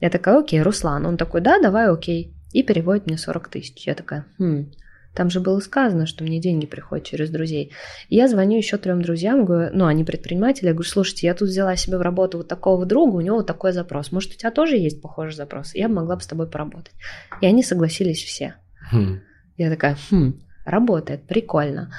Я 0.00 0.08
такая, 0.08 0.38
окей, 0.38 0.62
Руслан. 0.62 1.04
Он 1.04 1.18
такой, 1.18 1.42
да, 1.42 1.60
давай, 1.60 1.90
окей. 1.90 2.32
И 2.52 2.62
переводит 2.62 3.06
мне 3.06 3.18
40 3.18 3.48
тысяч. 3.48 3.86
Я 3.86 3.94
такая, 3.94 4.24
хм, 4.38 4.70
там 5.14 5.30
же 5.30 5.40
было 5.40 5.58
сказано, 5.60 6.06
что 6.06 6.24
мне 6.24 6.40
деньги 6.40 6.66
приходят 6.66 7.06
через 7.06 7.30
друзей. 7.30 7.72
И 8.08 8.16
я 8.16 8.28
звоню 8.28 8.56
еще 8.56 8.76
трем 8.76 9.02
друзьям, 9.02 9.44
говорю, 9.44 9.70
ну, 9.74 9.86
они 9.86 10.04
предприниматели, 10.04 10.66
я 10.66 10.72
говорю, 10.72 10.88
слушайте, 10.88 11.26
я 11.26 11.34
тут 11.34 11.48
взяла 11.48 11.76
себе 11.76 11.98
в 11.98 12.02
работу 12.02 12.38
вот 12.38 12.48
такого 12.48 12.86
друга, 12.86 13.16
у 13.16 13.20
него 13.20 13.36
вот 13.38 13.46
такой 13.46 13.72
запрос. 13.72 14.12
Может, 14.12 14.32
у 14.32 14.36
тебя 14.36 14.50
тоже 14.50 14.76
есть 14.76 15.02
похожий 15.02 15.34
запрос? 15.34 15.74
Я 15.74 15.88
бы 15.88 15.94
могла 15.94 16.16
бы 16.16 16.22
с 16.22 16.26
тобой 16.26 16.46
поработать. 16.46 16.92
И 17.40 17.46
они 17.46 17.62
согласились 17.62 18.22
все. 18.22 18.54
Хм. 18.92 19.20
Я 19.56 19.70
такая, 19.70 19.96
хм, 20.10 20.40
работает, 20.64 21.24
прикольно. 21.24 21.90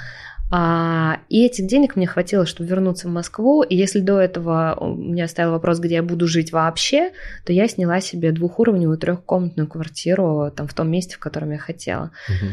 А, 0.52 1.20
и 1.28 1.44
этих 1.46 1.68
денег 1.68 1.94
мне 1.94 2.08
хватило, 2.08 2.44
чтобы 2.44 2.68
вернуться 2.68 3.06
в 3.06 3.12
Москву. 3.12 3.62
И 3.62 3.76
если 3.76 4.00
до 4.00 4.18
этого 4.18 4.76
у 4.80 4.96
меня 4.96 5.28
стоял 5.28 5.52
вопрос, 5.52 5.78
где 5.78 5.96
я 5.96 6.02
буду 6.02 6.26
жить 6.26 6.50
вообще, 6.52 7.12
то 7.44 7.52
я 7.52 7.68
сняла 7.68 8.00
себе 8.00 8.32
двухуровневую 8.32 8.98
трехкомнатную 8.98 9.68
квартиру 9.68 10.52
там 10.54 10.66
в 10.66 10.74
том 10.74 10.90
месте, 10.90 11.14
в 11.14 11.20
котором 11.20 11.52
я 11.52 11.58
хотела. 11.58 12.10
Угу. 12.28 12.46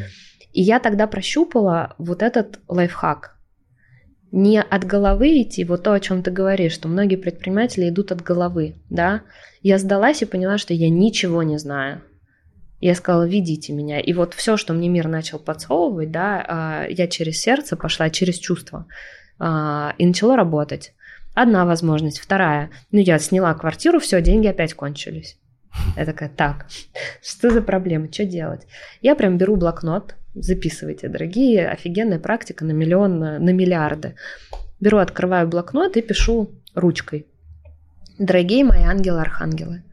И 0.58 0.62
я 0.64 0.80
тогда 0.80 1.06
прощупала 1.06 1.94
вот 2.00 2.24
этот 2.24 2.60
лайфхак. 2.68 3.38
Не 4.32 4.60
от 4.60 4.86
головы 4.86 5.44
идти, 5.44 5.64
вот 5.64 5.84
то, 5.84 5.94
о 5.94 6.00
чем 6.00 6.24
ты 6.24 6.32
говоришь, 6.32 6.74
что 6.74 6.88
многие 6.88 7.16
предприниматели 7.16 7.88
идут 7.90 8.12
от 8.12 8.24
головы, 8.24 8.74
да. 8.90 9.22
Я 9.62 9.78
сдалась 9.78 10.24
и 10.24 10.26
поняла, 10.26 10.58
что 10.58 10.74
я 10.74 10.90
ничего 10.90 11.44
не 11.44 11.60
знаю. 11.60 12.02
Я 12.80 12.96
сказала, 12.96 13.28
ведите 13.28 13.72
меня. 13.72 14.00
И 14.00 14.14
вот 14.14 14.34
все, 14.34 14.58
что 14.58 14.74
мне 14.74 14.90
мир 14.90 15.08
начал 15.08 15.38
подсовывать, 15.38 16.10
да, 16.10 16.44
а, 16.48 16.88
я 16.90 17.08
через 17.08 17.40
сердце 17.40 17.76
пошла, 17.76 18.10
через 18.10 18.40
чувство. 18.40 18.88
А, 19.38 19.94
и 20.00 20.08
начала 20.08 20.36
работать. 20.36 20.94
Одна 21.36 21.68
возможность, 21.68 22.18
вторая. 22.18 22.72
Ну, 22.90 22.98
я 22.98 23.20
сняла 23.20 23.54
квартиру, 23.54 24.00
все, 24.00 24.24
деньги 24.24 24.48
опять 24.48 24.74
кончились. 24.74 25.38
Я 25.96 26.06
такая, 26.06 26.30
так, 26.30 26.66
что 27.22 27.52
за 27.52 27.62
проблема, 27.62 28.12
что 28.12 28.26
делать? 28.26 28.66
Я 29.04 29.14
прям 29.14 29.38
беру 29.38 29.56
блокнот, 29.56 30.16
записывайте, 30.42 31.08
дорогие, 31.08 31.68
офигенная 31.70 32.20
практика 32.20 32.66
на 32.66 32.72
миллион, 32.72 33.20
на, 33.20 33.40
на 33.40 33.50
миллиарды. 33.52 34.16
Беру, 34.80 34.98
открываю 34.98 35.48
блокнот 35.48 35.98
и 35.98 36.02
пишу 36.02 36.52
ручкой. 36.76 37.26
Дорогие 38.20 38.64
мои 38.64 38.84
ангелы-архангелы 38.84 39.84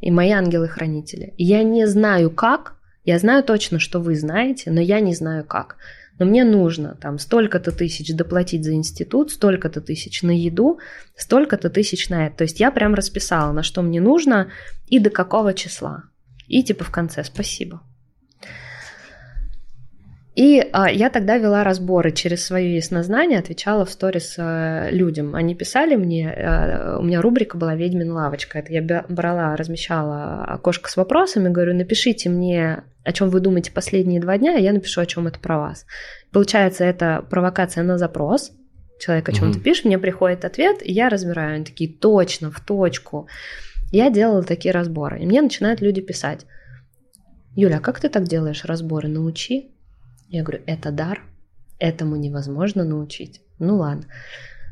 и 0.00 0.10
мои 0.10 0.30
ангелы-хранители, 0.30 1.34
я 1.38 1.62
не 1.62 1.86
знаю 1.86 2.30
как, 2.30 2.76
я 3.04 3.18
знаю 3.18 3.42
точно, 3.42 3.78
что 3.78 4.00
вы 4.00 4.16
знаете, 4.16 4.70
но 4.70 4.80
я 4.80 5.00
не 5.00 5.14
знаю 5.14 5.44
как. 5.44 5.76
Но 6.18 6.26
мне 6.26 6.44
нужно 6.44 6.96
там 7.00 7.18
столько-то 7.18 7.72
тысяч 7.72 8.14
доплатить 8.14 8.64
за 8.64 8.74
институт, 8.74 9.30
столько-то 9.32 9.80
тысяч 9.80 10.22
на 10.22 10.30
еду, 10.30 10.78
столько-то 11.16 11.70
тысяч 11.70 12.08
на 12.10 12.26
это. 12.26 12.38
То 12.38 12.44
есть 12.44 12.60
я 12.60 12.70
прям 12.70 12.94
расписала, 12.94 13.52
на 13.52 13.62
что 13.62 13.82
мне 13.82 14.00
нужно 14.00 14.50
и 14.86 14.98
до 14.98 15.10
какого 15.10 15.54
числа. 15.54 16.04
И 16.46 16.62
типа 16.62 16.84
в 16.84 16.90
конце 16.90 17.24
спасибо. 17.24 17.82
И 20.34 20.66
а, 20.72 20.90
я 20.90 21.10
тогда 21.10 21.36
вела 21.36 21.62
разборы 21.62 22.10
через 22.10 22.46
свое 22.46 22.76
яснознание, 22.76 23.38
отвечала 23.38 23.84
в 23.84 23.90
сторис 23.90 24.36
а, 24.38 24.88
людям. 24.90 25.34
Они 25.34 25.54
писали 25.54 25.94
мне, 25.94 26.30
а, 26.30 26.96
у 26.98 27.02
меня 27.02 27.20
рубрика 27.20 27.58
была 27.58 27.74
«Ведьмин 27.74 28.12
лавочка». 28.12 28.58
Это 28.58 28.72
я 28.72 29.04
брала, 29.08 29.56
размещала 29.56 30.44
окошко 30.44 30.90
с 30.90 30.96
вопросами, 30.96 31.50
говорю, 31.50 31.74
напишите 31.74 32.30
мне, 32.30 32.82
о 33.04 33.12
чем 33.12 33.28
вы 33.28 33.40
думаете 33.40 33.72
последние 33.72 34.22
два 34.22 34.38
дня, 34.38 34.56
а 34.56 34.58
я 34.58 34.72
напишу, 34.72 35.02
о 35.02 35.06
чем 35.06 35.26
это 35.26 35.38
про 35.38 35.58
вас. 35.58 35.84
Получается, 36.32 36.84
это 36.84 37.26
провокация 37.28 37.84
на 37.84 37.98
запрос. 37.98 38.52
Человек 38.98 39.28
о 39.28 39.32
чем-то 39.32 39.58
mm-hmm. 39.58 39.62
пишет, 39.62 39.84
мне 39.84 39.98
приходит 39.98 40.46
ответ, 40.46 40.78
и 40.80 40.92
я 40.92 41.10
разбираю. 41.10 41.56
Они 41.56 41.64
такие, 41.64 41.92
точно, 41.92 42.50
в 42.50 42.60
точку. 42.60 43.28
Я 43.90 44.08
делала 44.08 44.44
такие 44.44 44.72
разборы. 44.72 45.20
И 45.20 45.26
мне 45.26 45.42
начинают 45.42 45.82
люди 45.82 46.00
писать. 46.00 46.46
Юля, 47.54 47.78
а 47.78 47.80
как 47.80 48.00
ты 48.00 48.08
так 48.08 48.24
делаешь 48.24 48.64
разборы? 48.64 49.08
Научи. 49.08 49.71
Я 50.32 50.42
говорю, 50.42 50.62
это 50.66 50.90
дар, 50.90 51.20
этому 51.78 52.16
невозможно 52.16 52.84
научить. 52.84 53.42
Ну 53.58 53.76
ладно. 53.76 54.06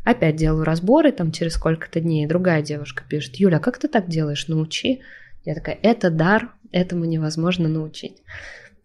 Опять 0.06 0.36
делаю 0.36 0.64
разборы, 0.64 1.12
там 1.12 1.32
через 1.32 1.52
сколько-то 1.52 2.00
дней 2.00 2.26
другая 2.26 2.62
девушка 2.62 3.04
пишет, 3.06 3.36
Юля, 3.36 3.58
как 3.58 3.76
ты 3.76 3.86
так 3.86 4.08
делаешь, 4.08 4.48
научи. 4.48 5.02
Я 5.44 5.54
такая, 5.54 5.78
это 5.82 6.08
дар, 6.10 6.54
этому 6.72 7.04
невозможно 7.04 7.68
научить. 7.68 8.22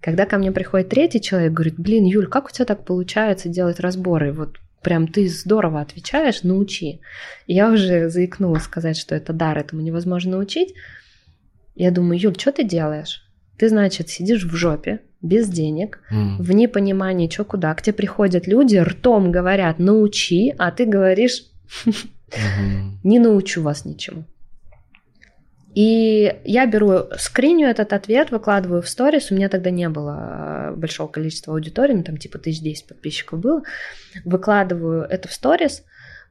Когда 0.02 0.26
ко 0.26 0.38
мне 0.38 0.52
приходит 0.52 0.90
третий 0.90 1.22
человек, 1.22 1.54
говорит, 1.54 1.76
блин, 1.80 2.04
Юль, 2.04 2.28
как 2.28 2.48
у 2.48 2.52
тебя 2.52 2.66
так 2.66 2.84
получается 2.84 3.48
делать 3.48 3.80
разборы? 3.80 4.34
Вот 4.34 4.58
прям 4.84 5.08
ты 5.08 5.30
здорово 5.30 5.80
отвечаешь, 5.80 6.44
научи. 6.44 7.00
Я 7.48 7.72
уже 7.72 8.10
заикнулась 8.10 8.64
сказать, 8.64 8.98
что 8.98 9.16
это 9.16 9.32
дар, 9.32 9.58
этому 9.58 9.82
невозможно 9.82 10.32
научить. 10.32 10.74
Я 11.74 11.92
думаю, 11.92 12.20
Юль, 12.20 12.38
что 12.38 12.52
ты 12.52 12.66
делаешь? 12.66 13.22
Ты, 13.58 13.70
значит, 13.70 14.10
сидишь 14.10 14.44
в 14.44 14.54
жопе, 14.56 15.00
без 15.26 15.50
денег, 15.50 16.00
mm. 16.12 16.38
в 16.40 16.52
непонимании, 16.52 17.30
что 17.30 17.44
куда. 17.44 17.74
К 17.74 17.82
тебе 17.82 17.94
приходят 17.94 18.48
люди, 18.48 18.78
ртом 18.78 19.32
говорят, 19.32 19.80
научи, 19.80 20.54
а 20.58 20.72
ты 20.72 20.86
говоришь, 20.86 21.46
не 23.04 23.20
научу 23.20 23.62
вас 23.62 23.86
ничему. 23.86 24.26
И 25.76 26.34
я 26.46 26.66
беру, 26.68 27.10
скриню 27.18 27.68
этот 27.68 27.92
ответ, 27.92 28.32
выкладываю 28.32 28.82
в 28.82 28.88
сторис. 28.88 29.30
У 29.30 29.36
меня 29.36 29.50
тогда 29.50 29.72
не 29.72 29.90
было 29.90 30.72
э, 30.72 30.76
большого 30.76 31.10
количества 31.10 31.54
аудитории, 31.54 31.94
ну, 31.94 32.04
там 32.04 32.16
типа 32.16 32.38
1010 32.38 32.88
подписчиков 32.88 33.42
было. 33.42 33.62
Выкладываю 34.24 35.04
это 35.04 35.28
в 35.28 35.34
сторис 35.34 35.84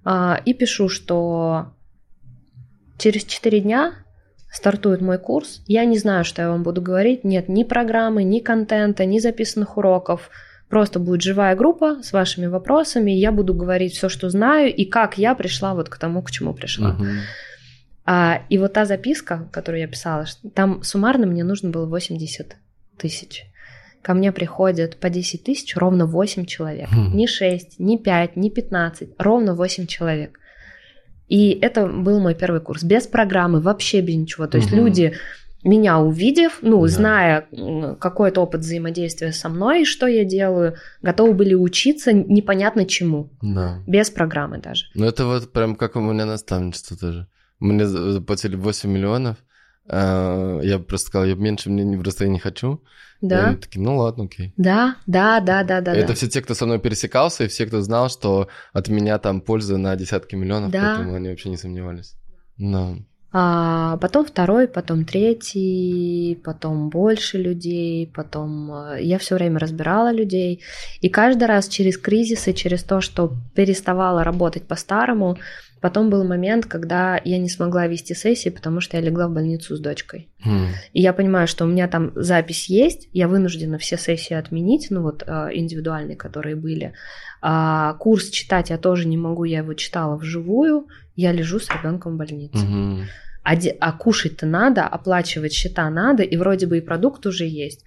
а, 0.02 0.40
и 0.46 0.54
пишу, 0.54 0.88
что 0.88 1.74
через 2.96 3.24
4 3.24 3.60
дня 3.60 4.03
стартует 4.54 5.00
мой 5.00 5.18
курс. 5.18 5.62
Я 5.66 5.84
не 5.84 5.98
знаю, 5.98 6.24
что 6.24 6.42
я 6.42 6.48
вам 6.48 6.62
буду 6.62 6.80
говорить. 6.80 7.24
Нет 7.24 7.48
ни 7.48 7.64
программы, 7.64 8.22
ни 8.22 8.38
контента, 8.38 9.04
ни 9.04 9.18
записанных 9.18 9.76
уроков. 9.76 10.30
Просто 10.68 10.98
будет 10.98 11.22
живая 11.22 11.56
группа 11.56 12.02
с 12.02 12.12
вашими 12.12 12.46
вопросами. 12.46 13.10
Я 13.10 13.32
буду 13.32 13.52
говорить 13.52 13.94
все, 13.94 14.08
что 14.08 14.30
знаю, 14.30 14.74
и 14.74 14.84
как 14.84 15.18
я 15.18 15.34
пришла 15.34 15.74
вот 15.74 15.88
к 15.88 15.98
тому, 15.98 16.22
к 16.22 16.30
чему 16.30 16.54
пришла. 16.54 16.96
Uh-huh. 16.98 17.18
А, 18.06 18.42
и 18.48 18.58
вот 18.58 18.72
та 18.72 18.84
записка, 18.84 19.48
которую 19.50 19.80
я 19.80 19.88
писала, 19.88 20.24
там 20.54 20.82
суммарно 20.82 21.26
мне 21.26 21.42
нужно 21.42 21.70
было 21.70 21.86
80 21.86 22.56
тысяч. 22.96 23.46
Ко 24.02 24.14
мне 24.14 24.32
приходят 24.32 24.96
по 24.98 25.08
10 25.10 25.44
тысяч 25.44 25.76
ровно 25.76 26.06
8 26.06 26.44
человек. 26.44 26.90
Mm. 26.92 27.14
Не 27.14 27.26
6, 27.26 27.80
не 27.80 27.98
5, 27.98 28.36
не 28.36 28.50
15, 28.50 29.08
ровно 29.18 29.54
8 29.54 29.86
человек. 29.86 30.38
И 31.28 31.50
это 31.50 31.86
был 31.86 32.20
мой 32.20 32.34
первый 32.34 32.60
курс. 32.60 32.82
Без 32.82 33.06
программы, 33.06 33.60
вообще 33.60 34.00
без 34.00 34.16
ничего. 34.16 34.46
То 34.46 34.58
есть 34.58 34.70
mm-hmm. 34.70 34.76
люди, 34.76 35.14
меня 35.64 35.98
увидев, 35.98 36.58
ну, 36.60 36.82
да. 36.82 36.88
зная 36.88 37.48
какой-то 37.98 38.42
опыт 38.42 38.60
взаимодействия 38.60 39.32
со 39.32 39.48
мной, 39.48 39.84
что 39.84 40.06
я 40.06 40.24
делаю, 40.24 40.76
готовы 41.00 41.32
были 41.32 41.54
учиться 41.54 42.12
непонятно 42.12 42.84
чему. 42.84 43.30
Да. 43.40 43.82
Без 43.86 44.10
программы 44.10 44.58
даже. 44.58 44.84
Ну, 44.94 45.06
это 45.06 45.24
вот 45.24 45.52
прям 45.52 45.74
как 45.76 45.96
у 45.96 46.00
меня 46.00 46.26
наставничество 46.26 46.96
тоже. 46.96 47.26
Мне 47.60 47.86
заплатили 47.86 48.56
8 48.56 48.90
миллионов. 48.90 49.38
А, 49.88 50.60
я 50.60 50.78
просто 50.78 51.08
сказал, 51.08 51.26
я 51.26 51.34
меньше 51.34 51.70
мне 51.70 51.98
просто 51.98 52.26
не 52.26 52.38
хочу. 52.38 52.82
Да. 53.20 53.38
И 53.38 53.46
они 53.48 53.56
такие, 53.56 53.82
ну 53.82 53.96
ладно, 53.96 54.24
окей. 54.24 54.52
Да, 54.56 54.96
да, 55.06 55.40
да, 55.40 55.62
да, 55.62 55.80
да. 55.80 55.94
Это 55.94 56.08
да. 56.08 56.14
все 56.14 56.28
те, 56.28 56.42
кто 56.42 56.54
со 56.54 56.66
мной 56.66 56.78
пересекался, 56.78 57.44
и 57.44 57.48
все, 57.48 57.66
кто 57.66 57.80
знал, 57.80 58.08
что 58.08 58.48
от 58.72 58.88
меня 58.88 59.18
там 59.18 59.40
польза 59.40 59.78
на 59.78 59.96
десятки 59.96 60.34
миллионов, 60.34 60.70
да. 60.70 60.96
поэтому 60.96 61.14
они 61.14 61.28
вообще 61.28 61.48
не 61.48 61.56
сомневались. 61.56 62.16
Но... 62.56 62.98
А 63.36 63.96
потом 63.96 64.24
второй, 64.24 64.68
потом 64.68 65.04
третий, 65.04 66.38
потом 66.44 66.88
больше 66.88 67.36
людей, 67.36 68.06
потом 68.14 68.72
э, 68.72 69.02
я 69.02 69.18
все 69.18 69.34
время 69.34 69.58
разбирала 69.58 70.12
людей. 70.12 70.62
И 71.00 71.08
каждый 71.08 71.48
раз 71.48 71.66
через 71.66 71.98
кризисы, 71.98 72.52
через 72.52 72.84
то, 72.84 73.00
что 73.00 73.32
переставала 73.56 74.22
работать 74.22 74.68
по-старому, 74.68 75.36
Потом 75.84 76.08
был 76.08 76.24
момент, 76.24 76.64
когда 76.64 77.20
я 77.26 77.36
не 77.36 77.50
смогла 77.50 77.86
вести 77.86 78.14
сессии, 78.14 78.48
потому 78.48 78.80
что 78.80 78.96
я 78.96 79.02
легла 79.02 79.28
в 79.28 79.32
больницу 79.34 79.76
с 79.76 79.80
дочкой. 79.80 80.30
Mm. 80.42 80.68
И 80.94 81.02
я 81.02 81.12
понимаю, 81.12 81.46
что 81.46 81.66
у 81.66 81.68
меня 81.68 81.88
там 81.88 82.12
запись 82.14 82.70
есть, 82.70 83.10
я 83.12 83.28
вынуждена 83.28 83.76
все 83.76 83.98
сессии 83.98 84.32
отменить, 84.32 84.86
ну 84.88 85.02
вот 85.02 85.24
а, 85.26 85.50
индивидуальные, 85.52 86.16
которые 86.16 86.56
были. 86.56 86.94
А 87.42 87.92
курс 88.00 88.30
читать 88.30 88.70
я 88.70 88.78
тоже 88.78 89.06
не 89.06 89.18
могу, 89.18 89.44
я 89.44 89.58
его 89.58 89.74
читала 89.74 90.16
вживую, 90.16 90.88
я 91.16 91.32
лежу 91.32 91.60
с 91.60 91.68
ребенком 91.68 92.14
в 92.14 92.16
больнице. 92.16 92.64
Mm-hmm. 92.64 93.02
А, 93.42 93.52
а 93.80 93.92
кушать-то 93.92 94.46
надо, 94.46 94.84
оплачивать 94.84 95.52
счета 95.52 95.90
надо, 95.90 96.22
и 96.22 96.34
вроде 96.38 96.66
бы 96.66 96.78
и 96.78 96.80
продукт 96.80 97.26
уже 97.26 97.44
есть. 97.44 97.84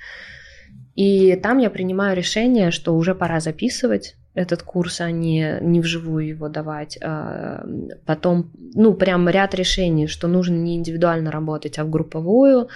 И 0.94 1.36
там 1.42 1.58
я 1.58 1.72
принимаю 1.72 2.16
решение, 2.16 2.70
что 2.70 2.96
уже 2.96 3.16
пора 3.16 3.40
записывать 3.40 4.18
этот 4.38 4.64
курс, 4.64 5.02
а 5.02 5.12
не, 5.12 5.58
не 5.62 5.82
вживую 5.82 6.28
его 6.28 6.48
давать. 6.48 6.98
А 7.02 7.66
потом, 8.06 8.52
ну, 8.74 8.94
прям 8.94 9.28
ряд 9.28 9.56
решений, 9.56 10.08
что 10.08 10.28
нужно 10.28 10.56
не 10.56 10.76
индивидуально 10.76 11.32
работать, 11.32 11.80
а 11.80 11.84
в 11.84 11.90
групповую. 11.90 12.70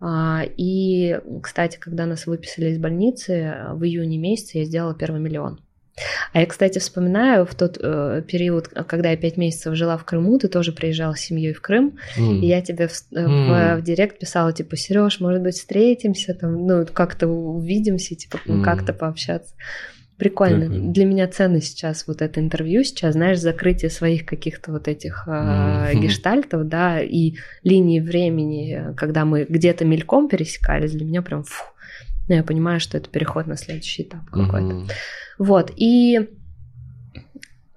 А, 0.00 0.42
и, 0.56 1.18
кстати, 1.42 1.78
когда 1.78 2.06
нас 2.06 2.26
выписали 2.26 2.70
из 2.70 2.78
больницы, 2.78 3.54
в 3.72 3.84
июне 3.84 4.18
месяце 4.18 4.58
я 4.58 4.64
сделала 4.64 4.94
первый 4.94 5.20
миллион. 5.20 5.60
А 6.32 6.40
я, 6.40 6.46
кстати, 6.46 6.78
вспоминаю 6.78 7.46
в 7.46 7.54
тот 7.54 7.78
э, 7.80 8.22
период, 8.26 8.68
когда 8.68 9.12
я 9.12 9.16
пять 9.16 9.38
месяцев 9.38 9.74
жила 9.74 9.96
в 9.96 10.04
Крыму, 10.04 10.38
ты 10.38 10.48
тоже 10.48 10.72
приезжал 10.72 11.14
с 11.14 11.20
семьей 11.20 11.54
в 11.54 11.62
Крым, 11.62 11.96
mm. 12.18 12.40
и 12.40 12.46
я 12.46 12.60
тебе 12.60 12.88
в, 12.88 12.92
mm. 12.92 13.76
в, 13.76 13.80
в 13.80 13.82
директ 13.82 14.18
писала, 14.18 14.52
типа, 14.52 14.76
Сереж, 14.76 15.20
может 15.20 15.40
быть, 15.40 15.54
встретимся, 15.54 16.34
там, 16.34 16.66
ну, 16.66 16.86
как-то 16.92 17.28
увидимся, 17.28 18.14
типа, 18.14 18.38
mm. 18.44 18.62
как-то 18.62 18.92
пообщаться. 18.92 19.54
Прикольно. 20.18 20.66
Прикольно. 20.66 20.92
Для 20.92 21.04
меня 21.04 21.28
ценно 21.28 21.60
сейчас 21.60 22.06
вот 22.06 22.22
это 22.22 22.40
интервью, 22.40 22.84
сейчас, 22.84 23.12
знаешь, 23.12 23.38
закрытие 23.38 23.90
своих 23.90 24.24
каких-то 24.24 24.72
вот 24.72 24.88
этих 24.88 25.24
э, 25.26 25.92
гештальтов, 25.94 26.66
да, 26.68 27.00
и 27.00 27.34
линии 27.64 28.00
времени, 28.00 28.94
когда 28.96 29.24
мы 29.24 29.44
где-то 29.48 29.84
мельком 29.84 30.28
пересекались, 30.28 30.92
для 30.92 31.04
меня 31.04 31.22
прям 31.22 31.42
фу. 31.44 31.64
Я 32.28 32.42
понимаю, 32.42 32.80
что 32.80 32.96
это 32.96 33.08
переход 33.08 33.46
на 33.46 33.56
следующий 33.56 34.02
этап 34.02 34.24
какой-то. 34.30 34.86
Вот, 35.38 35.72
и 35.76 36.28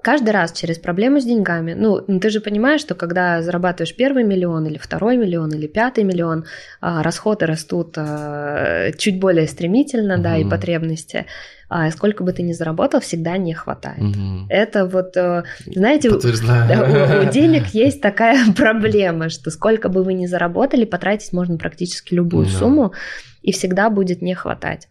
каждый 0.02 0.30
раз 0.32 0.52
через 0.54 0.78
проблему 0.78 1.20
с 1.20 1.26
деньгами, 1.26 1.74
ну, 1.74 2.02
ты 2.02 2.30
же 2.30 2.40
понимаешь, 2.40 2.82
что 2.82 2.96
когда 2.96 3.42
зарабатываешь 3.42 3.96
первый 3.96 4.24
миллион 4.24 4.66
или 4.66 4.78
второй 4.78 5.18
миллион 5.18 5.52
или 5.54 5.68
пятый 5.68 6.04
миллион, 6.04 6.46
а, 6.82 7.04
расходы 7.04 7.46
растут 7.46 7.96
а, 7.98 8.92
чуть 8.98 9.20
более 9.20 9.48
стремительно, 9.48 10.16
угу. 10.16 10.24
да, 10.24 10.38
и 10.38 10.46
потребности. 10.46 11.26
А 11.70 11.92
сколько 11.92 12.24
бы 12.24 12.34
ты 12.34 12.42
ни 12.42 12.54
заработал, 12.54 13.00
всегда 13.00 13.38
не 13.38 13.54
хватает. 13.54 14.00
Угу. 14.00 14.48
Это 14.50 14.88
вот, 14.88 15.16
э, 15.16 15.44
знаете, 15.68 16.10
у, 16.10 16.14
у, 16.14 16.18
у 16.18 16.20
денег 17.32 17.68
есть 17.68 18.02
такая 18.02 18.52
проблема, 18.58 19.30
что 19.30 19.52
сколько 19.52 19.88
бы 19.88 20.04
вы 20.04 20.14
ни 20.14 20.26
заработали, 20.26 20.86
потратить 20.86 21.32
можно 21.32 21.58
практически 21.58 22.16
любую 22.16 22.46
да. 22.46 22.52
сумму, 22.52 22.94
и 23.44 23.52
всегда 23.52 23.92
будет 23.92 24.24
не 24.24 24.34
хватать. 24.34 24.88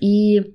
И 0.00 0.54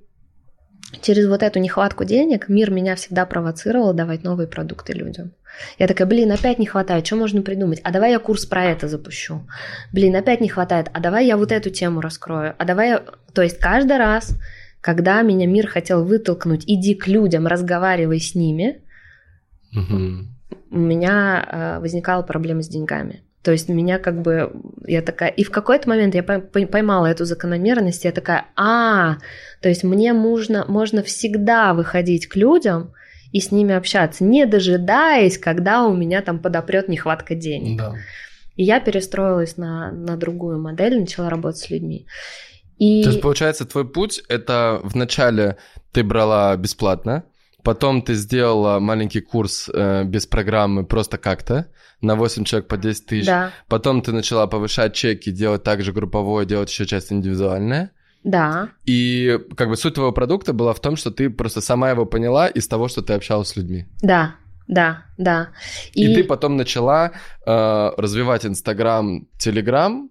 через 1.00 1.28
вот 1.28 1.42
эту 1.42 1.58
нехватку 1.58 2.04
денег 2.04 2.48
мир 2.48 2.70
меня 2.70 2.96
всегда 2.96 3.26
провоцировал 3.26 3.92
давать 3.92 4.24
новые 4.24 4.46
продукты 4.46 4.92
людям. 4.92 5.32
Я 5.78 5.86
такая, 5.86 6.06
блин, 6.06 6.30
опять 6.32 6.58
не 6.58 6.66
хватает, 6.66 7.06
что 7.06 7.16
можно 7.16 7.42
придумать? 7.42 7.80
А 7.82 7.90
давай 7.90 8.12
я 8.12 8.18
курс 8.18 8.46
про 8.46 8.64
это 8.64 8.88
запущу. 8.88 9.46
Блин, 9.92 10.14
опять 10.16 10.40
не 10.40 10.48
хватает, 10.48 10.88
а 10.92 11.00
давай 11.00 11.26
я 11.26 11.36
вот 11.36 11.52
эту 11.52 11.70
тему 11.70 12.00
раскрою. 12.00 12.54
А 12.58 12.64
давай 12.64 12.90
я... 12.90 13.02
То 13.34 13.42
есть 13.42 13.58
каждый 13.58 13.98
раз, 13.98 14.36
когда 14.80 15.22
меня 15.22 15.46
мир 15.46 15.66
хотел 15.66 16.04
вытолкнуть, 16.04 16.64
иди 16.66 16.94
к 16.94 17.06
людям, 17.06 17.46
разговаривай 17.46 18.20
с 18.20 18.34
ними, 18.34 18.82
угу. 19.72 20.26
у 20.70 20.78
меня 20.78 21.46
э, 21.46 21.80
возникала 21.80 22.22
проблема 22.22 22.62
с 22.62 22.68
деньгами. 22.68 23.22
То 23.42 23.52
есть 23.52 23.68
меня 23.68 23.98
как 23.98 24.20
бы, 24.20 24.52
я 24.86 25.00
такая, 25.00 25.30
и 25.30 25.44
в 25.44 25.50
какой-то 25.50 25.88
момент 25.88 26.14
я 26.14 26.22
поймала 26.22 27.06
эту 27.06 27.24
закономерность, 27.24 28.04
я 28.04 28.12
такая, 28.12 28.46
а, 28.54 29.16
то 29.62 29.68
есть 29.68 29.82
мне 29.82 30.12
можно, 30.12 30.66
можно 30.68 31.02
всегда 31.02 31.72
выходить 31.72 32.26
к 32.26 32.36
людям 32.36 32.92
и 33.32 33.40
с 33.40 33.50
ними 33.50 33.74
общаться, 33.74 34.24
не 34.24 34.44
дожидаясь, 34.44 35.38
когда 35.38 35.86
у 35.86 35.96
меня 35.96 36.20
там 36.20 36.38
подопрет 36.38 36.88
нехватка 36.88 37.34
денег. 37.34 37.78
Да. 37.78 37.94
И 38.56 38.64
я 38.64 38.78
перестроилась 38.78 39.56
на, 39.56 39.90
на 39.90 40.16
другую 40.16 40.60
модель, 40.60 41.00
начала 41.00 41.30
работать 41.30 41.60
с 41.60 41.70
людьми. 41.70 42.06
И... 42.76 43.02
То 43.04 43.10
есть, 43.10 43.22
получается, 43.22 43.64
твой 43.64 43.88
путь 43.88 44.22
это 44.28 44.80
вначале 44.82 45.56
ты 45.92 46.04
брала 46.04 46.56
бесплатно, 46.56 47.24
потом 47.62 48.02
ты 48.02 48.14
сделала 48.14 48.78
маленький 48.78 49.20
курс 49.20 49.70
э, 49.72 50.04
без 50.04 50.26
программы 50.26 50.84
просто 50.84 51.18
как-то, 51.18 51.68
на 52.00 52.16
8 52.16 52.44
человек 52.44 52.68
по 52.68 52.76
10 52.76 53.06
тысяч. 53.06 53.26
Да. 53.26 53.52
Потом 53.68 54.02
ты 54.02 54.12
начала 54.12 54.46
повышать 54.46 54.94
чеки, 54.94 55.30
делать 55.30 55.62
также 55.62 55.92
групповое, 55.92 56.46
делать 56.46 56.70
еще 56.70 56.86
часть 56.86 57.12
индивидуальная. 57.12 57.92
Да. 58.24 58.70
И 58.84 59.38
как 59.56 59.68
бы 59.68 59.76
суть 59.76 59.94
твоего 59.94 60.12
продукта 60.12 60.52
была 60.52 60.72
в 60.74 60.80
том, 60.80 60.96
что 60.96 61.10
ты 61.10 61.30
просто 61.30 61.60
сама 61.60 61.90
его 61.90 62.04
поняла 62.04 62.48
из 62.48 62.68
того, 62.68 62.88
что 62.88 63.02
ты 63.02 63.14
общалась 63.14 63.48
с 63.48 63.56
людьми. 63.56 63.86
Да, 64.02 64.34
да, 64.68 65.04
да. 65.16 65.48
И, 65.94 66.10
и 66.10 66.14
ты 66.14 66.24
потом 66.24 66.56
начала 66.56 67.12
э, 67.46 67.90
развивать 67.96 68.44
Инстаграм, 68.46 69.26
Телеграм, 69.38 70.10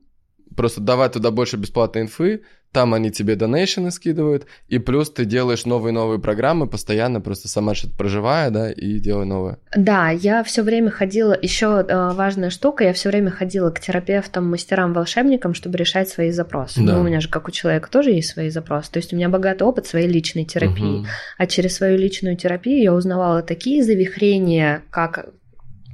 просто 0.55 0.81
давать 0.81 1.13
туда 1.13 1.31
больше 1.31 1.57
бесплатной 1.57 2.03
инфы, 2.03 2.43
там 2.71 2.93
они 2.93 3.11
тебе 3.11 3.35
донейшены 3.35 3.91
скидывают, 3.91 4.45
и 4.67 4.77
плюс 4.77 5.09
ты 5.09 5.25
делаешь 5.25 5.65
новые-новые 5.65 6.19
программы 6.19 6.67
постоянно, 6.67 7.19
просто 7.19 7.47
сама 7.47 7.73
что-то 7.73 7.95
проживая, 7.95 8.51
да, 8.51 8.71
и 8.71 8.99
делая 8.99 9.25
новое. 9.25 9.57
Да, 9.75 10.09
я 10.09 10.43
все 10.43 10.61
время 10.61 10.91
ходила, 10.91 11.37
еще 11.39 11.85
э, 11.87 12.11
важная 12.13 12.49
штука, 12.49 12.83
я 12.83 12.93
все 12.93 13.09
время 13.09 13.31
ходила 13.31 13.71
к 13.71 13.79
терапевтам, 13.79 14.49
мастерам, 14.49 14.93
волшебникам, 14.93 15.53
чтобы 15.53 15.77
решать 15.77 16.09
свои 16.09 16.31
запросы. 16.31 16.81
Да. 16.81 16.93
Ну, 16.93 16.99
у 17.01 17.03
меня 17.03 17.21
же, 17.21 17.29
как 17.29 17.47
у 17.47 17.51
человека, 17.51 17.89
тоже 17.89 18.11
есть 18.11 18.29
свои 18.29 18.49
запросы. 18.49 18.91
То 18.91 18.97
есть 18.97 19.13
у 19.13 19.15
меня 19.15 19.29
богатый 19.29 19.63
опыт 19.63 19.87
своей 19.87 20.07
личной 20.07 20.45
терапии. 20.45 20.99
Угу. 20.99 21.05
А 21.37 21.47
через 21.47 21.75
свою 21.75 21.97
личную 21.97 22.37
терапию 22.37 22.81
я 22.81 22.93
узнавала 22.93 23.41
такие 23.41 23.83
завихрения, 23.83 24.83
как 24.91 25.29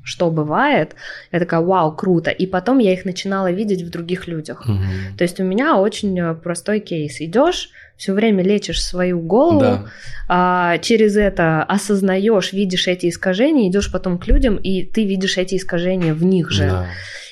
что 0.06 0.30
бывает, 0.30 0.96
я 1.32 1.40
такая, 1.40 1.62
вау, 1.62 1.94
круто. 1.94 2.30
И 2.30 2.46
потом 2.46 2.78
я 2.78 2.94
их 2.94 3.06
начинала 3.06 3.52
видеть 3.52 3.82
в 3.82 3.90
других 3.90 4.28
людях. 4.28 4.66
Угу. 4.66 5.18
То 5.18 5.24
есть 5.24 5.40
у 5.40 5.44
меня 5.44 5.78
очень 5.78 6.18
э, 6.20 6.36
простой 6.36 6.80
кейс. 6.80 7.20
Идешь, 7.20 7.72
все 7.98 8.14
время 8.14 8.44
лечишь 8.44 8.84
свою 8.84 9.20
голову, 9.20 9.60
да. 9.60 9.86
а, 10.30 10.78
через 10.78 11.18
это 11.18 11.64
осознаешь, 11.64 12.54
видишь 12.54 12.88
эти 12.88 13.10
искажения, 13.10 13.68
идешь 13.68 13.92
потом 13.92 14.20
к 14.20 14.28
людям, 14.28 14.58
и 14.58 14.84
ты 14.84 15.06
видишь 15.06 15.38
эти 15.38 15.56
искажения 15.56 16.14
в 16.14 16.24
них 16.24 16.52
же. 16.52 16.68
Да. 16.68 16.88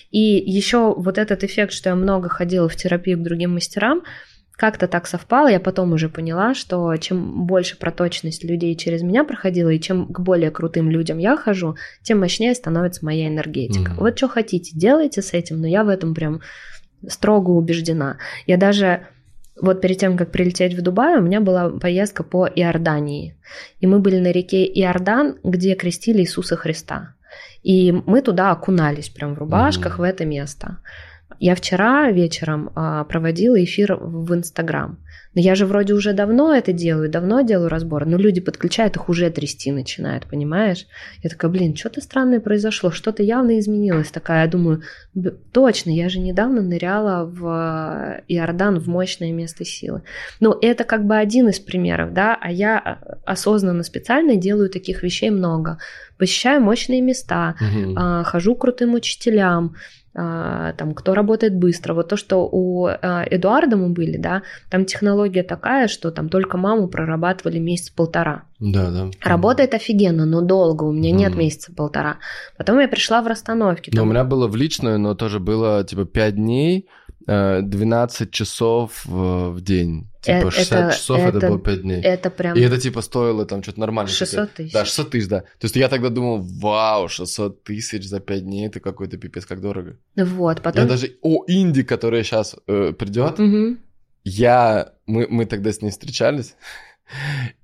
И 0.09 0.19
еще 0.19 0.93
вот 0.95 1.17
этот 1.17 1.43
эффект, 1.43 1.73
что 1.73 1.89
я 1.89 1.95
много 1.95 2.27
ходила 2.27 2.67
в 2.67 2.75
терапию 2.75 3.19
к 3.19 3.23
другим 3.23 3.53
мастерам, 3.53 4.01
как-то 4.55 4.87
так 4.87 5.07
совпало, 5.07 5.47
я 5.47 5.59
потом 5.59 5.93
уже 5.93 6.09
поняла, 6.09 6.53
что 6.53 6.95
чем 6.97 7.45
больше 7.45 7.77
проточность 7.77 8.43
людей 8.43 8.75
через 8.75 9.01
меня 9.01 9.23
проходила, 9.23 9.69
и 9.69 9.79
чем 9.79 10.07
к 10.07 10.19
более 10.19 10.51
крутым 10.51 10.89
людям 10.91 11.17
я 11.17 11.35
хожу, 11.35 11.75
тем 12.03 12.19
мощнее 12.19 12.53
становится 12.53 13.03
моя 13.03 13.27
энергетика. 13.27 13.91
Mm-hmm. 13.91 13.99
Вот 13.99 14.17
что 14.17 14.27
хотите, 14.27 14.71
делайте 14.77 15.21
с 15.21 15.33
этим, 15.33 15.59
но 15.59 15.67
я 15.67 15.83
в 15.83 15.89
этом 15.89 16.13
прям 16.13 16.41
строго 17.07 17.49
убеждена. 17.49 18.17
Я 18.45 18.57
даже 18.57 19.07
вот 19.59 19.81
перед 19.81 19.97
тем, 19.97 20.17
как 20.17 20.31
прилететь 20.31 20.73
в 20.73 20.81
Дубай, 20.81 21.17
у 21.17 21.21
меня 21.21 21.41
была 21.41 21.69
поездка 21.69 22.23
по 22.23 22.47
Иордании. 22.47 23.35
И 23.79 23.87
мы 23.87 23.99
были 23.99 24.19
на 24.19 24.31
реке 24.31 24.65
Иордан, 24.65 25.37
где 25.43 25.75
крестили 25.75 26.21
Иисуса 26.21 26.55
Христа. 26.55 27.15
И 27.63 27.91
мы 27.91 28.21
туда 28.21 28.51
окунались 28.51 29.09
прям 29.09 29.35
в 29.35 29.39
рубашках 29.39 29.95
mm-hmm. 29.95 30.01
в 30.01 30.03
это 30.03 30.25
место. 30.25 30.77
Я 31.39 31.55
вчера 31.55 32.11
вечером 32.11 32.71
а, 32.75 33.03
проводила 33.05 33.61
эфир 33.63 33.95
в 33.95 34.33
Инстаграм. 34.33 34.97
Но 35.35 35.41
я 35.41 35.55
же 35.55 35.65
вроде 35.65 35.93
уже 35.93 36.13
давно 36.13 36.53
это 36.53 36.73
делаю, 36.73 37.09
давно 37.09 37.41
делаю 37.41 37.69
разбор, 37.69 38.05
но 38.05 38.17
люди 38.17 38.39
подключают, 38.39 38.95
их 38.95 39.09
уже 39.09 39.29
трясти 39.31 39.71
начинают, 39.71 40.27
понимаешь? 40.27 40.85
Я 41.23 41.29
такая, 41.29 41.49
блин, 41.49 41.75
что-то 41.75 42.01
странное 42.01 42.39
произошло, 42.39 42.91
что-то 42.91 43.23
явно 43.23 43.57
изменилось. 43.59 44.11
Такая, 44.11 44.43
я 44.43 44.47
думаю, 44.47 44.83
точно, 45.51 45.89
я 45.89 46.09
же 46.09 46.19
недавно 46.19 46.61
ныряла 46.61 47.25
в 47.25 48.21
Иордан, 48.27 48.79
в 48.79 48.87
мощное 48.87 49.31
место 49.31 49.65
силы. 49.65 50.03
Ну, 50.39 50.55
это 50.61 50.83
как 50.83 51.05
бы 51.05 51.15
один 51.15 51.49
из 51.49 51.59
примеров, 51.59 52.13
да, 52.13 52.37
а 52.39 52.51
я 52.51 52.77
а, 52.77 53.17
осознанно, 53.25 53.83
специально 53.83 54.35
делаю 54.35 54.69
таких 54.69 55.01
вещей 55.01 55.31
много. 55.31 55.79
Посещаю 56.17 56.61
мощные 56.61 57.01
места, 57.01 57.55
угу. 57.59 57.95
хожу 58.23 58.55
к 58.55 58.61
крутым 58.61 58.93
учителям, 58.93 59.75
там, 60.13 60.93
кто 60.93 61.15
работает 61.15 61.55
быстро. 61.55 61.93
Вот 61.93 62.09
то, 62.09 62.17
что 62.17 62.47
у 62.51 62.85
а, 62.85 63.25
Эдуарда 63.25 63.77
мы 63.77 63.89
были, 63.89 64.17
да, 64.17 64.43
там 64.69 64.85
технология 64.85 65.43
такая, 65.43 65.87
что 65.87 66.11
там 66.11 66.29
только 66.29 66.57
маму 66.57 66.87
прорабатывали 66.87 67.57
месяц-полтора. 67.57 68.43
Да, 68.59 68.91
да. 68.91 69.09
Работает 69.21 69.73
офигенно, 69.73 70.25
но 70.25 70.41
долго, 70.41 70.83
у 70.83 70.91
меня 70.91 71.09
mm. 71.09 71.13
нет 71.13 71.35
месяца-полтора. 71.35 72.17
Потом 72.57 72.79
я 72.79 72.87
пришла 72.87 73.21
в 73.21 73.27
расстановке. 73.27 73.91
Там... 73.91 73.97
Но 73.97 74.07
у 74.07 74.11
меня 74.11 74.23
было 74.23 74.47
в 74.47 74.55
личную, 74.55 74.99
но 74.99 75.15
тоже 75.15 75.39
было 75.39 75.83
типа 75.83 76.05
5 76.05 76.35
дней, 76.35 76.87
12 77.25 78.21
э, 78.21 78.31
часов 78.31 79.05
в 79.05 79.61
день. 79.61 80.09
Типа 80.21 80.51
60 80.51 80.79
это, 80.79 80.95
часов 80.95 81.19
это, 81.19 81.37
это 81.37 81.47
было 81.49 81.59
5 81.59 81.81
дней. 81.81 82.01
Это 82.01 82.29
прям... 82.29 82.57
И 82.57 82.61
это 82.61 82.79
типа 82.79 83.01
стоило 83.01 83.45
там 83.45 83.61
что-то 83.61 83.79
нормально. 83.79 84.09
600 84.09 84.53
тысяч. 84.53 84.73
Да, 84.73 84.85
600 84.85 85.09
тысяч, 85.09 85.27
да. 85.27 85.41
То 85.41 85.63
есть 85.63 85.75
я 85.75 85.89
тогда 85.89 86.09
думал, 86.09 86.41
вау, 86.41 87.09
600 87.09 87.63
тысяч 87.63 88.07
за 88.07 88.19
5 88.19 88.43
дней, 88.43 88.67
это 88.67 88.79
какой-то 88.79 89.17
пипец, 89.17 89.45
как 89.45 89.61
дорого. 89.61 89.97
Вот, 90.15 90.61
потом... 90.61 90.83
Я 90.83 90.87
даже... 90.87 91.17
О, 91.21 91.43
Инди, 91.47 91.83
которая 91.83 92.23
сейчас 92.23 92.55
э, 92.67 92.93
придет, 92.93 93.39
угу. 93.39 93.77
я... 94.23 94.93
Мы, 95.05 95.27
мы 95.29 95.45
тогда 95.45 95.71
с 95.71 95.81
ней 95.81 95.91
встречались, 95.91 96.55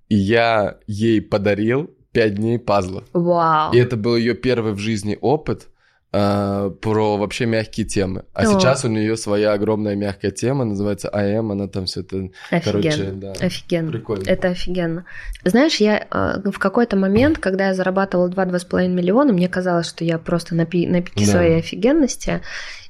и 0.10 0.16
я 0.16 0.80
ей 0.86 1.22
подарил 1.22 1.90
5 2.12 2.36
дней 2.36 2.60
пазлов. 2.60 3.06
Вау. 3.14 3.74
И 3.74 3.78
это 3.78 3.96
был 3.96 4.18
ее 4.18 4.36
первый 4.36 4.74
в 4.74 4.80
жизни 4.80 5.18
опыт– 5.20 5.68
Uh, 6.12 6.72
про 6.72 7.18
вообще 7.18 7.46
мягкие 7.46 7.86
темы. 7.86 8.26
А 8.34 8.42
О. 8.42 8.46
сейчас 8.46 8.84
у 8.84 8.88
нее 8.88 9.16
своя 9.16 9.54
огромная 9.54 9.94
мягкая 9.94 10.32
тема, 10.32 10.66
называется 10.66 11.08
АМ, 11.10 11.52
она 11.52 11.68
там 11.68 11.86
все 11.86 12.02
это, 12.02 12.30
Офигенно. 12.50 12.62
короче, 12.64 13.12
да. 13.12 13.32
Офигенно. 13.34 13.92
Прикольно. 13.92 14.24
Это 14.28 14.48
офигенно. 14.48 15.06
Знаешь, 15.46 15.76
я 15.76 16.08
э, 16.10 16.50
в 16.50 16.58
какой-то 16.58 16.96
момент, 16.96 17.38
когда 17.38 17.68
я 17.68 17.76
зарабатывала 17.76 18.28
2-2,5 18.28 18.88
миллиона, 18.88 19.34
мне 19.34 19.48
казалось, 19.48 19.88
что 19.88 20.04
я 20.04 20.18
просто 20.18 20.56
на, 20.56 20.66
пи- 20.66 20.88
на 20.88 21.04
пике 21.04 21.28
да. 21.28 21.32
своей 21.32 21.60
офигенности, 21.60 22.42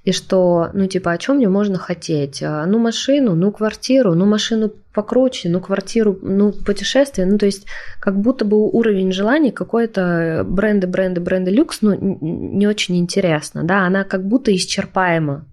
и 0.04 0.12
что, 0.12 0.70
ну, 0.74 0.88
типа, 0.88 1.12
о 1.12 1.18
чем 1.18 1.38
мне 1.38 1.50
можно 1.50 1.78
хотеть? 1.78 2.42
А, 2.42 2.66
ну, 2.66 2.80
машину, 2.80 3.36
ну, 3.36 3.52
квартиру, 3.52 4.16
ну, 4.16 4.26
машину 4.26 4.72
покруче, 4.94 5.50
ну, 5.50 5.60
квартиру, 5.60 6.18
ну, 6.22 6.52
путешествие. 6.52 7.28
Ну, 7.28 7.38
то 7.38 7.46
есть, 7.46 7.66
как 8.00 8.20
будто 8.20 8.46
бы 8.46 8.58
уровень 8.58 9.12
желаний 9.12 9.52
какой-то 9.52 10.46
бренды, 10.48 10.88
бренды, 10.88 11.20
бренды 11.20 11.52
люкс, 11.52 11.82
ну, 11.82 11.98
не 12.00 12.66
очень 12.66 12.98
интересно, 12.98 13.64
да, 13.64 13.86
она 13.86 14.04
как 14.04 14.26
будто 14.26 14.56
исчерпаема. 14.56 15.46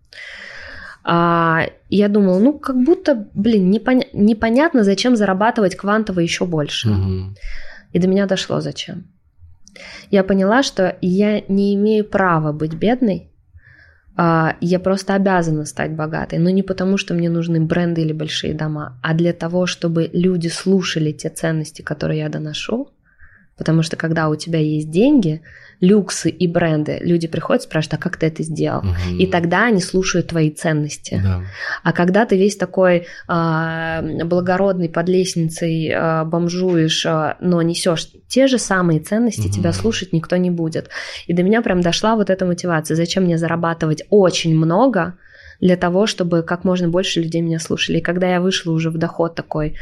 А, 1.02 1.66
я 1.88 2.08
думала, 2.08 2.38
ну, 2.38 2.58
как 2.58 2.76
будто, 2.82 3.28
блин, 3.34 3.70
непоня- 3.70 4.08
непонятно, 4.12 4.84
зачем 4.84 5.16
зарабатывать 5.16 5.76
квантово 5.76 6.20
еще 6.20 6.46
больше. 6.46 6.90
Угу. 6.90 7.34
И 7.92 7.98
до 7.98 8.08
меня 8.08 8.26
дошло, 8.26 8.60
зачем. 8.60 9.04
Я 10.10 10.24
поняла, 10.24 10.62
что 10.62 10.96
я 11.00 11.42
не 11.48 11.74
имею 11.74 12.04
права 12.04 12.52
быть 12.52 12.74
бедной, 12.74 13.30
я 14.18 14.80
просто 14.80 15.14
обязана 15.14 15.66
стать 15.66 15.92
богатой, 15.92 16.38
но 16.38 16.50
не 16.50 16.62
потому, 16.62 16.96
что 16.96 17.14
мне 17.14 17.28
нужны 17.28 17.60
бренды 17.60 18.00
или 18.00 18.12
большие 18.12 18.54
дома, 18.54 18.98
а 19.02 19.14
для 19.14 19.32
того, 19.32 19.66
чтобы 19.66 20.08
люди 20.12 20.48
слушали 20.48 21.12
те 21.12 21.28
ценности, 21.28 21.82
которые 21.82 22.20
я 22.20 22.28
доношу, 22.28 22.88
Потому 23.56 23.82
что 23.82 23.96
когда 23.96 24.28
у 24.28 24.36
тебя 24.36 24.58
есть 24.58 24.90
деньги, 24.90 25.42
люксы 25.80 26.30
и 26.30 26.46
бренды, 26.46 26.98
люди 27.02 27.28
приходят 27.28 27.62
спрашивают, 27.62 28.00
а 28.00 28.02
как 28.02 28.16
ты 28.16 28.26
это 28.26 28.42
сделал? 28.42 28.80
Угу. 28.80 29.16
И 29.18 29.26
тогда 29.26 29.66
они 29.66 29.80
слушают 29.80 30.28
твои 30.28 30.50
ценности. 30.50 31.20
Да. 31.22 31.42
А 31.82 31.92
когда 31.92 32.24
ты 32.24 32.36
весь 32.36 32.56
такой 32.56 33.06
э, 33.28 34.24
благородный 34.24 34.88
под 34.88 35.08
лестницей 35.08 35.88
э, 35.88 36.24
бомжуешь, 36.24 37.04
э, 37.04 37.34
но 37.40 37.60
несешь 37.62 38.08
те 38.28 38.46
же 38.46 38.58
самые 38.58 39.00
ценности, 39.00 39.48
угу. 39.48 39.52
тебя 39.52 39.72
слушать 39.72 40.12
никто 40.12 40.36
не 40.36 40.50
будет. 40.50 40.88
И 41.26 41.34
до 41.34 41.42
меня 41.42 41.60
прям 41.62 41.82
дошла 41.82 42.16
вот 42.16 42.30
эта 42.30 42.46
мотивация. 42.46 42.94
Зачем 42.94 43.24
мне 43.24 43.36
зарабатывать 43.36 44.04
очень 44.08 44.56
много 44.56 45.18
для 45.60 45.76
того, 45.76 46.06
чтобы 46.06 46.42
как 46.42 46.64
можно 46.64 46.88
больше 46.88 47.20
людей 47.20 47.42
меня 47.42 47.58
слушали? 47.58 47.98
И 47.98 48.02
когда 48.02 48.28
я 48.28 48.40
вышла 48.40 48.72
уже 48.72 48.90
в 48.90 48.98
доход 48.98 49.34
такой 49.34 49.76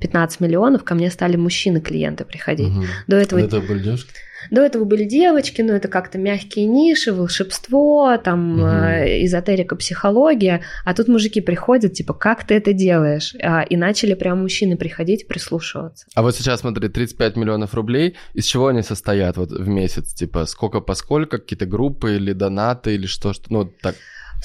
15 0.00 0.40
миллионов, 0.40 0.84
ко 0.84 0.94
мне 0.94 1.10
стали 1.10 1.36
мужчины-клиенты 1.36 2.24
приходить. 2.24 2.68
Угу. 2.68 2.84
До 3.06 3.16
этого... 3.16 3.40
До 3.40 3.46
этого 3.46 3.66
были 3.66 3.82
девушки? 3.82 4.10
До 4.50 4.60
этого 4.60 4.84
были 4.84 5.04
девочки, 5.04 5.62
но 5.62 5.72
это 5.74 5.88
как-то 5.88 6.18
мягкие 6.18 6.66
ниши, 6.66 7.12
волшебство, 7.12 8.16
там, 8.18 8.58
угу. 8.58 8.66
эзотерика, 8.66 9.76
психология. 9.76 10.62
А 10.84 10.94
тут 10.94 11.08
мужики 11.08 11.40
приходят, 11.40 11.94
типа, 11.94 12.14
как 12.14 12.46
ты 12.46 12.54
это 12.54 12.72
делаешь? 12.72 13.34
А, 13.42 13.62
и 13.62 13.76
начали 13.76 14.14
прям 14.14 14.42
мужчины 14.42 14.76
приходить, 14.76 15.28
прислушиваться. 15.28 16.06
А 16.14 16.22
вот 16.22 16.36
сейчас, 16.36 16.60
смотри, 16.60 16.88
35 16.88 17.36
миллионов 17.36 17.74
рублей, 17.74 18.16
из 18.34 18.44
чего 18.44 18.68
они 18.68 18.82
состоят 18.82 19.36
вот 19.36 19.50
в 19.50 19.68
месяц? 19.68 20.12
Типа, 20.12 20.46
сколько 20.46 20.80
по 20.80 20.94
сколько, 20.94 21.38
какие-то 21.38 21.66
группы 21.66 22.16
или 22.16 22.32
донаты, 22.32 22.94
или 22.94 23.06
что? 23.06 23.32
что 23.32 23.44
ну, 23.50 23.64
так... 23.64 23.94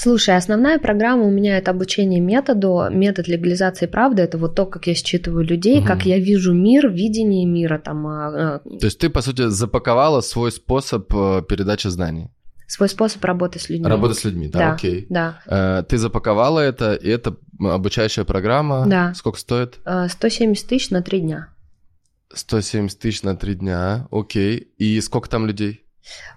Слушай, 0.02 0.38
основная 0.38 0.80
программа 0.80 1.26
у 1.26 1.30
меня 1.30 1.58
это 1.58 1.72
обучение 1.72 2.22
методу, 2.22 2.88
метод 2.90 3.28
легализации 3.28 3.86
правды, 3.86 4.22
это 4.22 4.38
вот 4.38 4.56
то, 4.56 4.66
как 4.66 4.88
я 4.88 4.94
считываю 4.96 5.44
людей, 5.44 5.80
угу. 5.80 5.88
как 5.88 6.06
я 6.06 6.18
вижу 6.20 6.54
мир, 6.54 6.88
видение 6.88 7.46
мира 7.46 7.80
там. 7.84 8.08
А, 8.08 8.28
а. 8.28 8.60
То 8.60 8.86
есть 8.86 8.98
ты, 8.98 9.10
по 9.10 9.22
сути, 9.22 9.50
запаковала 9.50 10.22
свой 10.22 10.54
способ 10.54 11.14
э, 11.14 11.42
передачи 11.50 11.88
знаний? 11.88 12.30
Свой 12.66 12.88
способ 12.88 13.22
работы 13.26 13.60
с 13.60 13.68
людьми. 13.68 13.90
Работа 13.90 14.14
с 14.14 14.24
людьми, 14.24 14.48
да, 14.48 14.60
да 14.60 14.74
окей. 14.74 15.06
Да. 15.10 15.42
Э, 15.46 15.84
ты 15.84 15.98
запаковала 15.98 16.62
это, 16.62 16.94
и 16.94 17.10
это 17.10 17.36
обучающая 17.60 18.24
программа. 18.24 18.86
Да. 18.88 19.14
Сколько 19.16 19.38
стоит? 19.38 19.80
170 19.84 20.64
э, 20.64 20.70
тысяч 20.70 20.92
на 20.92 21.02
три 21.02 21.20
дня. 21.20 21.50
170 22.34 22.98
тысяч 22.98 23.24
на 23.24 23.36
три 23.36 23.56
дня, 23.56 24.08
окей. 24.12 24.72
И 24.78 25.02
сколько 25.02 25.28
там 25.28 25.46
людей? 25.46 25.84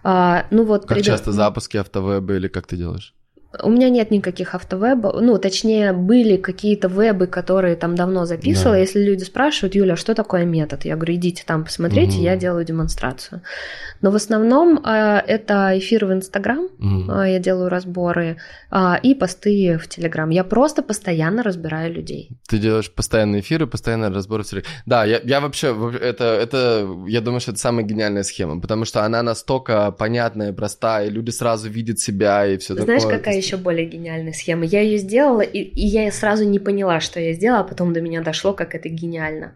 А, 0.03 0.47
ну 0.51 0.65
вот. 0.65 0.87
Как 0.87 0.97
пред... 0.97 1.05
часто 1.05 1.31
запуски 1.31 1.77
автовеба 1.77 2.35
или 2.35 2.49
как 2.49 2.67
ты 2.67 2.77
делаешь? 2.77 3.15
У 3.63 3.71
меня 3.71 3.91
нет 3.91 4.11
никаких 4.11 4.55
автовебов, 4.55 5.21
ну, 5.21 5.39
точнее, 5.39 5.93
были 5.93 6.37
какие-то 6.37 6.89
вебы, 6.89 7.27
которые 7.27 7.77
там 7.77 7.95
давно 7.95 8.25
записывала. 8.25 8.77
Да. 8.77 8.81
Если 8.81 9.03
люди 9.03 9.25
спрашивают, 9.25 9.75
Юля, 9.75 9.97
что 9.97 10.15
такое 10.15 10.45
метод? 10.45 10.85
Я 10.85 10.97
говорю, 10.97 11.15
идите 11.15 11.43
там 11.47 11.65
посмотрите, 11.65 12.17
угу. 12.17 12.23
я 12.23 12.37
делаю 12.37 12.65
демонстрацию. 12.65 13.43
Но 14.01 14.11
в 14.11 14.17
основном 14.17 14.79
э, 14.85 15.23
это 15.27 15.79
эфир 15.79 16.07
в 16.07 16.13
Инстаграм, 16.13 16.65
угу. 16.79 17.13
э, 17.13 17.33
я 17.33 17.39
делаю 17.39 17.69
разборы, 17.69 18.39
э, 18.71 18.95
и 19.03 19.15
посты 19.15 19.79
в 19.79 19.87
Телеграм. 19.87 20.31
Я 20.31 20.45
просто 20.45 20.83
постоянно 20.83 21.43
разбираю 21.43 21.93
людей. 21.93 22.31
Ты 22.49 22.59
делаешь 22.59 22.91
постоянные 22.91 23.43
эфиры, 23.43 23.67
постоянно 23.67 24.11
разборы 24.11 24.43
в 24.43 24.47
Телеграм. 24.47 24.73
Да, 24.87 25.05
я, 25.05 25.21
я 25.23 25.41
вообще, 25.41 25.77
это, 26.01 26.25
это, 26.25 26.89
я 27.07 27.21
думаю, 27.21 27.41
что 27.41 27.53
это 27.53 27.61
самая 27.61 27.85
гениальная 27.85 28.23
схема, 28.23 28.61
потому 28.61 28.85
что 28.85 29.05
она 29.05 29.23
настолько 29.23 29.91
понятная, 29.93 30.53
простая, 30.53 31.07
и 31.07 31.11
люди 31.11 31.31
сразу 31.31 31.69
видят 31.69 31.99
себя 31.99 32.47
и 32.47 32.57
все 32.57 32.75
такое. 32.75 32.99
Знаешь, 32.99 33.19
какая 33.19 33.42
еще 33.43 33.57
более 33.57 33.87
гениальная 33.87 34.33
схема. 34.33 34.65
Я 34.65 34.81
ее 34.81 34.99
сделала, 34.99 35.41
и, 35.41 35.59
и 35.59 35.87
я 35.87 36.11
сразу 36.13 36.45
не 36.45 36.59
поняла, 36.59 37.01
что 37.01 37.21
я 37.21 37.33
сделала, 37.33 37.61
а 37.61 37.65
потом 37.65 37.93
до 37.93 38.01
меня 38.01 38.23
дошло, 38.23 38.53
как 38.53 38.75
это 38.75 38.89
гениально. 38.89 39.55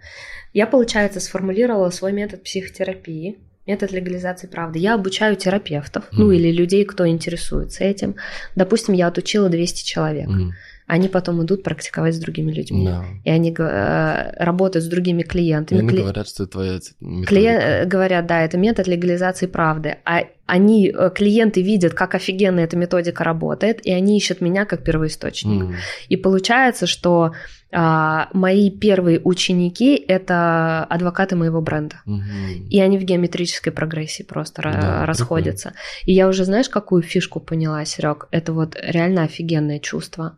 Я, 0.53 0.67
получается, 0.67 1.21
сформулировала 1.21 1.91
свой 1.91 2.13
метод 2.13 2.43
психотерапии, 2.43 3.39
метод 3.67 3.93
легализации 3.93 4.47
правды. 4.47 4.79
Я 4.79 4.95
обучаю 4.95 5.37
терапевтов, 5.37 6.05
mm. 6.05 6.09
ну 6.13 6.31
или 6.31 6.51
людей, 6.51 6.85
кто 6.85 7.07
интересуется 7.07 7.85
этим. 7.85 8.17
Допустим, 8.55 8.95
я 8.95 9.09
отучила 9.09 9.49
200 9.49 9.85
человек. 9.85 10.29
Mm 10.29 10.51
они 10.87 11.09
потом 11.09 11.43
идут 11.45 11.63
практиковать 11.63 12.15
с 12.15 12.19
другими 12.19 12.53
людьми. 12.53 12.87
Да. 12.87 13.05
И 13.25 13.31
они 13.31 13.55
э, 13.59 14.33
работают 14.39 14.85
с 14.85 14.89
другими 14.89 15.23
клиентами. 15.23 15.79
И 15.79 15.81
они 15.81 15.89
Кли... 15.89 16.03
говорят, 16.03 16.29
что 16.29 16.45
это 16.45 16.53
твоя 16.53 16.73
методика. 17.01 17.29
Клиент... 17.29 17.63
Э, 17.63 17.85
говорят, 17.87 18.27
да, 18.27 18.43
это 18.43 18.57
метод 18.57 18.87
легализации 18.87 19.47
правды. 19.47 19.97
А 20.05 20.23
они, 20.47 20.95
э, 20.97 21.11
клиенты 21.13 21.61
видят, 21.63 21.95
как 21.95 22.15
офигенно 22.15 22.61
эта 22.61 22.77
методика 22.77 23.25
работает, 23.25 23.85
и 23.85 23.91
они 23.91 24.17
ищут 24.17 24.41
меня 24.41 24.65
как 24.65 24.85
первоисточник. 24.85 25.65
Mm. 25.65 25.75
И 26.09 26.17
получается, 26.17 26.87
что 26.87 27.33
а, 27.73 28.29
мои 28.33 28.71
первые 28.71 29.21
ученики— 29.23 29.97
это 30.09 30.85
адвокаты 30.85 31.35
моего 31.35 31.61
бренда. 31.61 31.97
Mm-hmm. 32.07 32.69
И 32.71 32.81
они 32.81 32.97
в 32.97 33.03
геометрической 33.03 33.73
прогрессии 33.73 34.23
просто 34.23 34.63
да, 34.63 35.05
расходятся. 35.05 35.71
Прикольно. 35.71 36.05
И 36.05 36.13
я 36.13 36.29
уже, 36.29 36.45
знаешь, 36.45 36.69
какую 36.69 37.03
фишку 37.03 37.41
поняла, 37.41 37.85
Серег? 37.85 38.29
Это 38.31 38.53
вот 38.53 38.77
реально 38.81 39.25
офигенное 39.25 39.81
чувство 39.81 40.37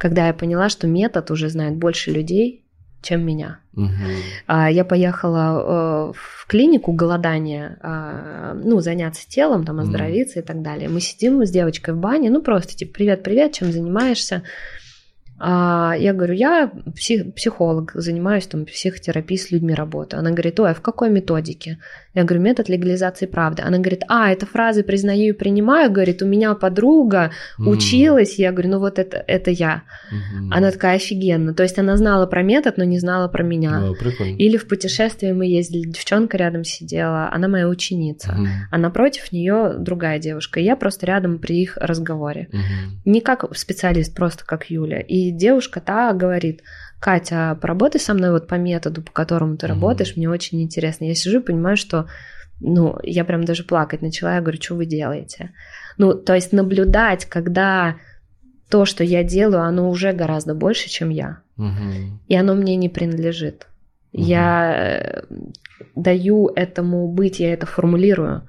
когда 0.00 0.28
я 0.28 0.32
поняла, 0.32 0.70
что 0.70 0.86
метод 0.86 1.30
уже 1.30 1.50
знает 1.50 1.76
больше 1.76 2.10
людей, 2.10 2.64
чем 3.02 3.24
меня. 3.24 3.60
Угу. 3.76 3.88
Я 4.48 4.84
поехала 4.84 6.10
э, 6.10 6.12
в 6.14 6.46
клинику 6.46 6.92
голодания, 6.92 7.78
а, 7.82 8.54
ну, 8.54 8.80
заняться 8.80 9.28
телом, 9.28 9.64
там, 9.64 9.78
оздоровиться 9.78 10.38
угу. 10.38 10.44
и 10.44 10.46
так 10.46 10.62
далее. 10.62 10.88
Мы 10.88 11.00
сидим 11.00 11.44
с 11.44 11.50
девочкой 11.50 11.94
в 11.94 11.98
бане, 11.98 12.30
ну, 12.30 12.42
просто 12.42 12.74
типа, 12.76 12.94
привет-привет, 12.94 13.52
чем 13.52 13.72
занимаешься? 13.72 14.42
А 15.38 15.94
я 15.98 16.12
говорю, 16.12 16.34
я 16.34 16.70
псих, 16.94 17.34
психолог, 17.34 17.92
занимаюсь 17.94 18.46
там 18.46 18.66
психотерапией 18.66 19.38
с 19.38 19.50
людьми 19.50 19.72
работаю. 19.72 20.20
Она 20.20 20.30
говорит, 20.30 20.60
ой, 20.60 20.70
а 20.70 20.74
в 20.74 20.82
какой 20.82 21.08
методике? 21.08 21.78
Я 22.12 22.24
говорю, 22.24 22.42
метод 22.42 22.68
легализации 22.68 23.26
правды. 23.26 23.62
Она 23.62 23.78
говорит, 23.78 24.02
а, 24.08 24.30
это 24.30 24.44
фразы 24.44 24.82
признаю 24.82 25.28
и 25.28 25.36
принимаю. 25.36 25.92
Говорит, 25.92 26.22
у 26.22 26.26
меня 26.26 26.54
подруга 26.54 27.30
mm. 27.58 27.68
училась. 27.68 28.36
Я 28.38 28.50
говорю, 28.50 28.70
ну 28.70 28.78
вот 28.80 28.98
это, 28.98 29.22
это 29.28 29.52
я. 29.52 29.82
Mm-hmm. 30.10 30.48
Она 30.50 30.70
такая 30.72 30.96
офигенно. 30.96 31.54
То 31.54 31.62
есть 31.62 31.78
она 31.78 31.96
знала 31.96 32.26
про 32.26 32.42
метод, 32.42 32.78
но 32.78 32.84
не 32.84 32.98
знала 32.98 33.28
про 33.28 33.44
меня. 33.44 33.80
Oh, 33.80 34.24
Или 34.24 34.56
в 34.56 34.66
путешествии 34.66 35.30
мы 35.30 35.46
ездили, 35.46 35.88
девчонка 35.88 36.36
рядом 36.36 36.64
сидела, 36.64 37.30
она 37.32 37.46
моя 37.46 37.68
ученица. 37.68 38.32
Mm-hmm. 38.32 38.48
А 38.72 38.78
напротив 38.78 39.30
нее 39.30 39.76
другая 39.78 40.18
девушка. 40.18 40.58
И 40.58 40.64
я 40.64 40.74
просто 40.74 41.06
рядом 41.06 41.38
при 41.38 41.62
их 41.62 41.76
разговоре. 41.76 42.48
Mm-hmm. 42.52 43.00
Не 43.04 43.20
как 43.20 43.56
специалист, 43.56 44.14
просто 44.16 44.44
как 44.44 44.68
Юля. 44.68 45.00
И 45.00 45.30
девушка 45.30 45.80
та 45.80 46.12
говорит, 46.12 46.62
Катя, 47.00 47.58
поработай 47.60 48.00
со 48.00 48.12
мной 48.12 48.30
вот 48.30 48.46
по 48.46 48.56
методу, 48.56 49.02
по 49.02 49.10
которому 49.10 49.56
ты 49.56 49.66
mm-hmm. 49.66 49.70
работаешь, 49.70 50.16
мне 50.16 50.28
очень 50.28 50.62
интересно. 50.62 51.06
Я 51.06 51.14
сижу 51.14 51.40
и 51.40 51.42
понимаю, 51.42 51.76
что 51.76 52.06
ну, 52.60 52.98
я 53.02 53.24
прям 53.24 53.44
даже 53.44 53.64
плакать 53.64 54.02
начала, 54.02 54.34
я 54.34 54.40
говорю, 54.42 54.60
что 54.60 54.74
вы 54.74 54.84
делаете? 54.84 55.52
Ну, 55.96 56.14
то 56.14 56.34
есть 56.34 56.52
наблюдать, 56.52 57.24
когда 57.24 57.96
то, 58.68 58.84
что 58.84 59.02
я 59.02 59.24
делаю, 59.24 59.62
оно 59.62 59.88
уже 59.88 60.12
гораздо 60.12 60.54
больше, 60.54 60.88
чем 60.88 61.08
я. 61.08 61.38
Угу. 61.56 62.20
И 62.28 62.36
оно 62.36 62.54
мне 62.54 62.76
не 62.76 62.88
принадлежит. 62.88 63.66
Угу. 64.12 64.22
Я 64.22 64.74
э, 64.74 65.22
даю 65.96 66.48
этому 66.54 67.08
быть, 67.08 67.40
я 67.40 67.52
это 67.52 67.66
формулирую, 67.66 68.42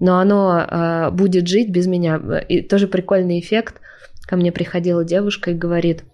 но 0.00 0.18
оно 0.18 0.58
э, 0.58 1.10
будет 1.10 1.46
жить 1.46 1.70
без 1.70 1.86
меня. 1.86 2.16
И 2.48 2.62
тоже 2.62 2.88
прикольный 2.88 3.38
эффект. 3.38 3.80
Ко 4.26 4.36
мне 4.36 4.50
приходила 4.50 5.04
девушка 5.04 5.50
и 5.50 5.54
говорит, 5.54 6.04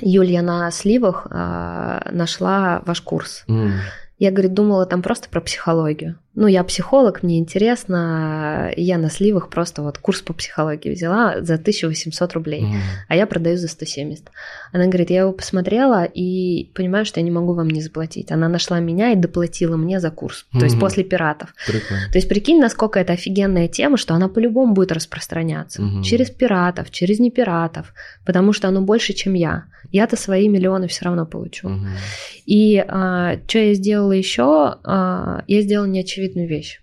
Юль, 0.00 0.30
я 0.30 0.42
на 0.42 0.70
сливах 0.70 1.26
э, 1.30 2.10
нашла 2.10 2.82
ваш 2.84 3.00
курс. 3.00 3.44
Mm. 3.48 3.72
Я, 4.18 4.30
говорит, 4.30 4.54
думала 4.54 4.86
там 4.86 5.02
просто 5.02 5.28
про 5.28 5.40
психологию. 5.40 6.18
Ну, 6.40 6.46
я 6.46 6.62
психолог, 6.62 7.24
мне 7.24 7.40
интересно, 7.40 8.72
я 8.76 8.96
на 8.96 9.10
сливах 9.10 9.48
просто 9.48 9.82
вот 9.82 9.98
курс 9.98 10.20
по 10.22 10.32
психологии 10.32 10.90
взяла 10.90 11.40
за 11.40 11.54
1800 11.54 12.32
рублей, 12.34 12.62
mm. 12.62 12.76
а 13.08 13.16
я 13.16 13.26
продаю 13.26 13.56
за 13.56 13.66
170. 13.66 14.26
Она 14.72 14.84
говорит, 14.84 15.10
я 15.10 15.22
его 15.22 15.32
посмотрела 15.32 16.04
и 16.04 16.70
понимаю, 16.74 17.04
что 17.06 17.18
я 17.18 17.24
не 17.24 17.32
могу 17.32 17.54
вам 17.54 17.68
не 17.68 17.82
заплатить. 17.82 18.30
Она 18.30 18.48
нашла 18.48 18.78
меня 18.78 19.10
и 19.10 19.16
доплатила 19.16 19.76
мне 19.76 19.98
за 19.98 20.12
курс, 20.12 20.46
mm-hmm. 20.52 20.58
то 20.60 20.64
есть 20.66 20.78
после 20.78 21.02
пиратов. 21.02 21.52
Прикольно. 21.66 22.04
То 22.12 22.18
есть 22.18 22.28
прикинь, 22.28 22.60
насколько 22.60 23.00
это 23.00 23.14
офигенная 23.14 23.66
тема, 23.66 23.96
что 23.96 24.14
она 24.14 24.28
по-любому 24.28 24.74
будет 24.74 24.92
распространяться 24.92 25.82
mm-hmm. 25.82 26.02
через 26.04 26.30
пиратов, 26.30 26.92
через 26.92 27.18
не 27.18 27.32
пиратов, 27.32 27.92
потому 28.24 28.52
что 28.52 28.68
оно 28.68 28.80
больше, 28.80 29.12
чем 29.12 29.34
я. 29.34 29.64
Я-то 29.90 30.16
свои 30.16 30.48
миллионы 30.48 30.86
все 30.86 31.06
равно 31.06 31.26
получу. 31.26 31.68
Mm-hmm. 31.68 32.42
И 32.46 32.84
а, 32.86 33.38
что 33.46 33.58
я 33.58 33.74
сделала 33.74 34.12
еще? 34.12 34.76
А, 34.84 35.42
я 35.46 35.62
сделала 35.62 35.86
неочевидно 35.86 36.27
очевидную 36.28 36.48
вещь. 36.48 36.80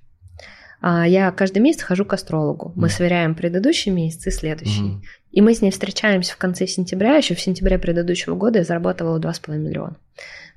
А, 0.82 1.08
я 1.08 1.32
каждый 1.32 1.60
месяц 1.60 1.82
хожу 1.82 2.06
к 2.06 2.14
астрологу. 2.14 2.74
Мы 2.76 2.90
сверяем 2.90 3.36
предыдущий 3.36 3.92
месяц 3.92 4.28
и 4.28 4.32
следующий. 4.32 4.84
Mm. 4.84 5.02
И 5.32 5.42
мы 5.42 5.54
с 5.54 5.62
ней 5.62 5.72
встречаемся 5.72 6.34
в 6.34 6.38
конце 6.38 6.68
сентября. 6.68 7.16
Еще 7.16 7.36
в 7.36 7.42
сентябре 7.42 7.80
предыдущего 7.80 8.36
года 8.36 8.60
я 8.60 8.66
заработала 8.66 9.20
2,5 9.20 9.58
миллиона. 9.58 9.98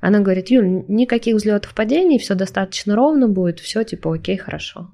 Она 0.00 0.20
говорит, 0.20 0.50
Юль, 0.50 0.84
никаких 0.88 1.36
взлетов 1.36 1.74
падений, 1.74 2.18
все 2.18 2.34
достаточно 2.34 2.94
ровно 2.94 3.28
будет, 3.28 3.58
все 3.58 3.82
типа 3.82 4.14
окей, 4.14 4.36
хорошо. 4.36 4.90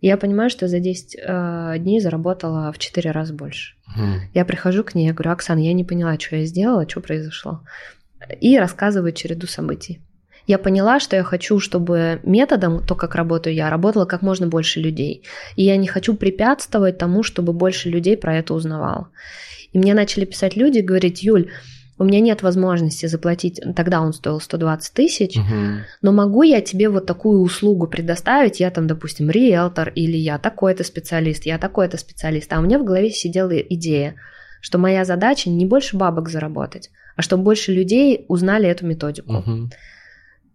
И 0.00 0.08
я 0.08 0.16
понимаю, 0.16 0.50
что 0.50 0.66
за 0.66 0.80
10 0.80 1.16
э, 1.16 1.74
дней 1.78 2.00
заработала 2.00 2.72
в 2.72 2.78
4 2.78 3.12
раза 3.12 3.34
больше. 3.34 3.74
Mm. 3.96 4.30
Я 4.34 4.44
прихожу 4.44 4.82
к 4.82 4.94
ней, 4.96 5.06
я 5.06 5.12
говорю, 5.12 5.30
Оксана, 5.30 5.60
я 5.60 5.72
не 5.72 5.84
поняла, 5.84 6.18
что 6.18 6.36
я 6.36 6.44
сделала, 6.44 6.88
что 6.88 7.00
произошло. 7.00 7.62
И 8.40 8.58
рассказываю 8.58 9.12
череду 9.12 9.46
событий 9.46 10.00
я 10.46 10.58
поняла, 10.58 11.00
что 11.00 11.16
я 11.16 11.22
хочу, 11.22 11.60
чтобы 11.60 12.20
методом, 12.24 12.84
то, 12.84 12.94
как 12.94 13.14
работаю 13.14 13.54
я, 13.54 13.70
работало 13.70 14.04
как 14.04 14.22
можно 14.22 14.46
больше 14.46 14.80
людей. 14.80 15.22
И 15.56 15.64
я 15.64 15.76
не 15.76 15.86
хочу 15.86 16.14
препятствовать 16.14 16.98
тому, 16.98 17.22
чтобы 17.22 17.52
больше 17.52 17.88
людей 17.88 18.16
про 18.16 18.36
это 18.36 18.54
узнавало. 18.54 19.08
И 19.72 19.78
мне 19.78 19.94
начали 19.94 20.24
писать 20.24 20.56
люди, 20.56 20.80
говорить, 20.80 21.22
Юль, 21.22 21.50
у 21.98 22.04
меня 22.04 22.20
нет 22.20 22.42
возможности 22.42 23.06
заплатить, 23.06 23.60
тогда 23.76 24.00
он 24.00 24.12
стоил 24.12 24.40
120 24.40 24.92
тысяч, 24.92 25.36
угу. 25.36 25.84
но 26.00 26.12
могу 26.12 26.42
я 26.42 26.60
тебе 26.60 26.88
вот 26.88 27.06
такую 27.06 27.40
услугу 27.40 27.86
предоставить, 27.86 28.60
я 28.60 28.70
там, 28.70 28.86
допустим, 28.86 29.30
риэлтор, 29.30 29.90
или 29.90 30.16
я 30.16 30.38
такой-то 30.38 30.84
специалист, 30.84 31.46
я 31.46 31.58
такой-то 31.58 31.98
специалист, 31.98 32.52
а 32.52 32.58
у 32.58 32.62
меня 32.62 32.78
в 32.78 32.84
голове 32.84 33.10
сидела 33.10 33.56
идея, 33.56 34.16
что 34.60 34.78
моя 34.78 35.04
задача 35.04 35.48
не 35.48 35.64
больше 35.64 35.96
бабок 35.96 36.28
заработать, 36.28 36.90
а 37.14 37.22
чтобы 37.22 37.44
больше 37.44 37.72
людей 37.72 38.24
узнали 38.26 38.68
эту 38.68 38.86
методику. 38.86 39.34
Угу. 39.34 39.70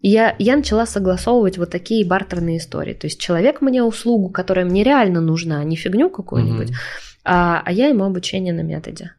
Я, 0.01 0.35
я 0.37 0.55
начала 0.55 0.85
согласовывать 0.85 1.57
вот 1.57 1.71
такие 1.71 2.05
бартерные 2.05 2.57
истории. 2.57 2.93
То 2.93 3.07
есть 3.07 3.19
человек 3.19 3.61
мне 3.61 3.83
услугу, 3.83 4.29
которая 4.29 4.65
мне 4.65 4.83
реально 4.83 5.21
нужна, 5.21 5.63
не 5.63 5.75
фигню 5.75 6.09
какую-нибудь, 6.09 6.69
угу. 6.69 6.77
а, 7.25 7.61
а 7.65 7.71
я 7.71 7.87
ему 7.87 8.03
обучение 8.03 8.53
на 8.53 8.61
методе. 8.61 9.11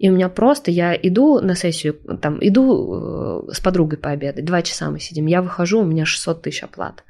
И 0.00 0.08
у 0.08 0.14
меня 0.14 0.30
просто, 0.30 0.70
я 0.70 0.94
иду 0.94 1.40
на 1.40 1.54
сессию, 1.54 1.94
там, 2.22 2.38
иду 2.40 3.46
э, 3.48 3.52
с 3.52 3.60
подругой 3.60 3.98
пообедать, 3.98 4.46
два 4.46 4.62
часа 4.62 4.90
мы 4.90 4.98
сидим, 4.98 5.26
я 5.26 5.42
выхожу, 5.42 5.80
у 5.80 5.84
меня 5.84 6.06
600 6.06 6.42
тысяч 6.42 6.62
оплат. 6.62 7.04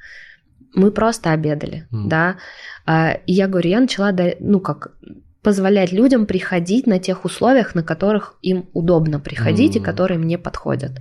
Мы 0.75 0.91
просто 0.91 1.31
обедали, 1.31 1.87
mm. 1.93 2.09
да. 2.09 2.37
А, 2.87 3.13
и 3.27 3.33
я 3.33 3.47
говорю, 3.47 3.71
я 3.71 3.81
начала, 3.81 4.13
ну, 4.41 4.59
как, 4.59 4.93
позволять 5.43 5.93
людям 5.93 6.27
приходить 6.27 6.87
на 6.87 6.99
тех 6.99 7.25
условиях, 7.25 7.75
на 7.75 7.83
которых 7.83 8.35
им 8.43 8.69
удобно 8.75 9.19
приходить 9.19 9.75
mm-hmm. 9.75 9.81
и 9.81 9.85
которые 9.85 10.19
мне 10.19 10.39
подходят. 10.39 10.93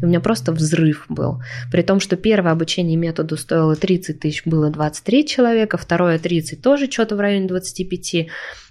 И 0.00 0.04
у 0.04 0.08
меня 0.08 0.20
просто 0.20 0.52
взрыв 0.52 1.06
был. 1.08 1.42
При 1.72 1.82
том, 1.82 1.98
что 1.98 2.16
первое 2.16 2.52
обучение 2.52 2.96
методу 2.96 3.36
стоило 3.36 3.74
30 3.74 4.20
тысяч, 4.20 4.42
было 4.44 4.70
23 4.70 5.26
человека, 5.26 5.76
второе 5.76 6.18
30 6.18 6.62
тоже 6.62 6.90
что-то 6.90 7.16
в 7.16 7.20
районе 7.20 7.48
25. 7.48 8.28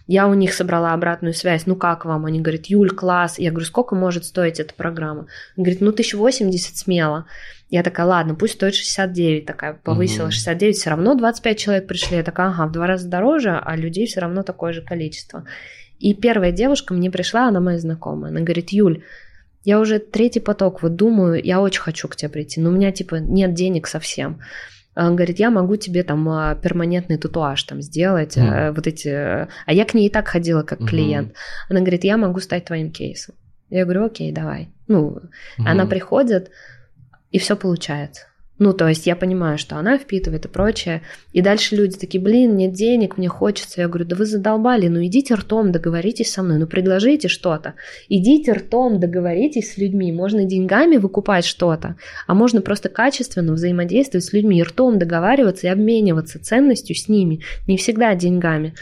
Я 0.08 0.28
у 0.28 0.34
них 0.34 0.54
собрала 0.54 0.94
обратную 0.94 1.34
связь. 1.34 1.66
Ну 1.66 1.76
как 1.76 2.06
вам? 2.06 2.26
Они 2.26 2.40
говорят, 2.40 2.68
Юль, 2.68 2.90
класс. 2.90 3.38
Я 3.38 3.52
говорю, 3.52 3.66
сколько 3.66 3.94
может 3.94 4.24
стоить 4.24 4.60
эта 4.60 4.74
программа? 4.74 5.28
Он 5.58 5.64
говорит, 5.64 5.82
ну 5.82 5.90
1080 5.90 6.78
смело. 6.78 7.26
Я 7.70 7.84
такая, 7.84 8.06
ладно, 8.06 8.34
пусть 8.34 8.54
стоит 8.54 8.76
69, 8.76 9.46
такая 9.46 9.74
повысила 9.74 10.26
угу. 10.26 10.32
69, 10.32 10.78
все 10.78 10.90
равно 10.90 11.16
25 11.16 11.60
человек 11.60 11.88
пришли. 11.88 12.18
Я 12.18 12.24
такая, 12.24 12.48
ага, 12.48 12.68
в 12.68 12.72
два 12.72 12.88
раза 12.88 13.10
дороже, 13.10 13.62
а 13.62 13.76
людей 13.76 14.08
все 14.08 14.22
равно 14.22 14.44
такое 14.44 14.72
же 14.72 14.82
количество. 14.82 15.44
И 16.00 16.14
первая 16.14 16.54
девушка 16.54 16.94
мне 16.94 17.12
пришла, 17.12 17.50
она 17.50 17.60
моя 17.60 17.78
знакомая. 17.78 18.32
Она 18.32 18.42
говорит, 18.42 18.70
Юль, 18.70 19.04
я 19.66 19.82
уже 19.82 20.00
третий 20.00 20.40
поток, 20.40 20.82
вот 20.82 20.96
думаю, 20.96 21.44
я 21.44 21.60
очень 21.60 21.82
хочу 21.82 22.08
к 22.08 22.16
тебе 22.16 22.30
прийти, 22.30 22.62
но 22.62 22.70
у 22.70 22.72
меня 22.72 22.94
типа 22.94 23.16
нет 23.16 23.54
денег 23.54 23.88
совсем. 23.88 24.40
Он 25.00 25.16
говорит, 25.16 25.38
я 25.40 25.52
могу 25.52 25.76
тебе 25.76 26.04
там 26.04 26.28
а, 26.28 26.56
перманентный 26.56 27.18
татуаж 27.18 27.62
там 27.64 27.82
сделать, 27.82 28.36
mm. 28.36 28.74
вот 28.74 28.88
эти... 28.88 29.10
А 29.10 29.74
я 29.74 29.86
к 29.86 29.94
ней 29.94 30.08
и 30.08 30.12
так 30.12 30.28
ходила 30.28 30.64
как 30.64 30.82
mm-hmm. 30.82 30.88
клиент. 30.88 31.34
Она 31.70 31.82
говорит, 31.82 32.04
я 32.04 32.18
могу 32.18 32.40
стать 32.40 32.66
твоим 32.66 32.92
кейсом. 32.92 33.36
Я 33.70 33.84
говорю, 33.84 34.06
окей, 34.06 34.32
давай. 34.32 34.70
Ну, 34.88 35.18
mm-hmm. 35.18 35.64
она 35.68 35.86
приходит, 35.86 36.50
и 37.30 37.38
все 37.38 37.56
получается. 37.56 38.24
Ну, 38.60 38.74
то 38.74 38.88
есть 38.88 39.06
я 39.06 39.16
понимаю, 39.16 39.58
что 39.60 39.76
она 39.76 39.98
впитывает 39.98 40.46
и 40.46 40.48
прочее. 40.48 41.04
И 41.32 41.42
дальше 41.42 41.76
люди 41.76 41.98
такие, 41.98 42.22
блин, 42.22 42.58
нет 42.58 42.74
денег, 42.74 43.18
мне 43.18 43.28
хочется. 43.28 43.82
Я 43.82 43.88
говорю, 43.88 44.06
да 44.06 44.16
вы 44.16 44.26
задолбали, 44.26 44.88
ну 44.88 45.06
идите 45.06 45.36
ртом, 45.36 45.72
договоритесь 45.72 46.32
со 46.32 46.42
мной, 46.42 46.58
ну 46.58 46.66
предложите 46.66 47.28
что-то. 47.28 47.76
Идите 48.10 48.54
ртом, 48.54 49.00
договоритесь 49.00 49.74
с 49.74 49.78
людьми. 49.78 50.12
Можно 50.12 50.46
деньгами 50.46 50.98
выкупать 50.98 51.46
что-то, 51.46 51.98
а 52.26 52.34
можно 52.34 52.62
просто 52.62 52.90
качественно 52.90 53.54
взаимодействовать 53.54 54.26
с 54.26 54.34
людьми, 54.34 54.64
ртом 54.64 54.98
договариваться 54.98 55.68
и 55.68 55.70
обмениваться 55.70 56.44
ценностью 56.44 56.96
с 56.96 57.08
ними. 57.08 57.42
Не 57.68 57.78
всегда 57.78 58.16
деньгами. 58.16 58.74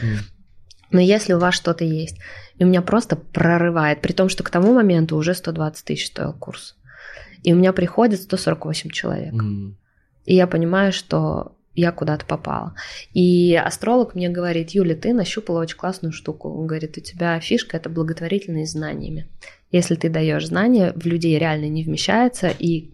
Но 0.90 1.00
если 1.00 1.34
у 1.34 1.38
вас 1.38 1.54
что-то 1.54 1.84
есть, 1.84 2.16
и 2.58 2.64
у 2.64 2.66
меня 2.66 2.80
просто 2.80 3.16
прорывает, 3.16 4.00
при 4.00 4.12
том, 4.12 4.30
что 4.30 4.42
к 4.42 4.50
тому 4.50 4.72
моменту 4.72 5.16
уже 5.16 5.34
120 5.34 5.84
тысяч 5.84 6.06
стоил 6.06 6.32
курс 6.32 6.75
и 7.46 7.52
у 7.52 7.56
меня 7.56 7.72
приходит 7.72 8.20
148 8.22 8.90
человек. 8.90 9.32
Mm. 9.32 9.74
И 10.24 10.34
я 10.34 10.48
понимаю, 10.48 10.92
что 10.92 11.52
я 11.76 11.92
куда-то 11.92 12.26
попала. 12.26 12.74
И 13.14 13.54
астролог 13.54 14.16
мне 14.16 14.28
говорит, 14.28 14.70
Юля, 14.70 14.96
ты 14.96 15.14
нащупала 15.14 15.60
очень 15.60 15.76
классную 15.76 16.10
штуку. 16.10 16.48
Он 16.48 16.66
говорит, 16.66 16.98
у 16.98 17.00
тебя 17.00 17.38
фишка– 17.38 17.76
это 17.78 17.88
благотворительные 17.88 18.66
знаниями. 18.66 19.28
Если 19.70 19.94
ты 19.94 20.08
даешь 20.08 20.48
знания, 20.48 20.92
в 20.96 21.06
людей 21.06 21.38
реально 21.38 21.68
не 21.68 21.84
вмещается, 21.84 22.48
и 22.48 22.90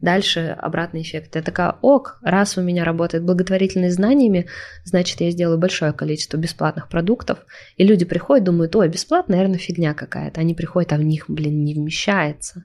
дальше 0.00 0.56
обратный 0.56 1.02
эффект. 1.02 1.34
Я 1.34 1.42
такая, 1.42 1.74
ок, 1.80 2.20
раз 2.22 2.56
у 2.56 2.62
меня 2.62 2.84
работает 2.84 3.24
благотворительные 3.24 3.90
знаниями, 3.90 4.46
значит, 4.84 5.20
я 5.20 5.32
сделаю 5.32 5.58
большое 5.58 5.92
количество 5.92 6.36
бесплатных 6.36 6.88
продуктов, 6.88 7.40
и 7.76 7.84
люди 7.84 8.04
приходят, 8.04 8.44
думают, 8.44 8.76
ой, 8.76 8.88
бесплатно, 8.88 9.34
наверное, 9.34 9.58
фигня 9.58 9.94
какая-то. 9.94 10.40
Они 10.40 10.54
приходят, 10.54 10.92
а 10.92 10.96
в 10.96 11.02
них, 11.02 11.24
блин, 11.26 11.64
не 11.64 11.74
вмещается. 11.74 12.62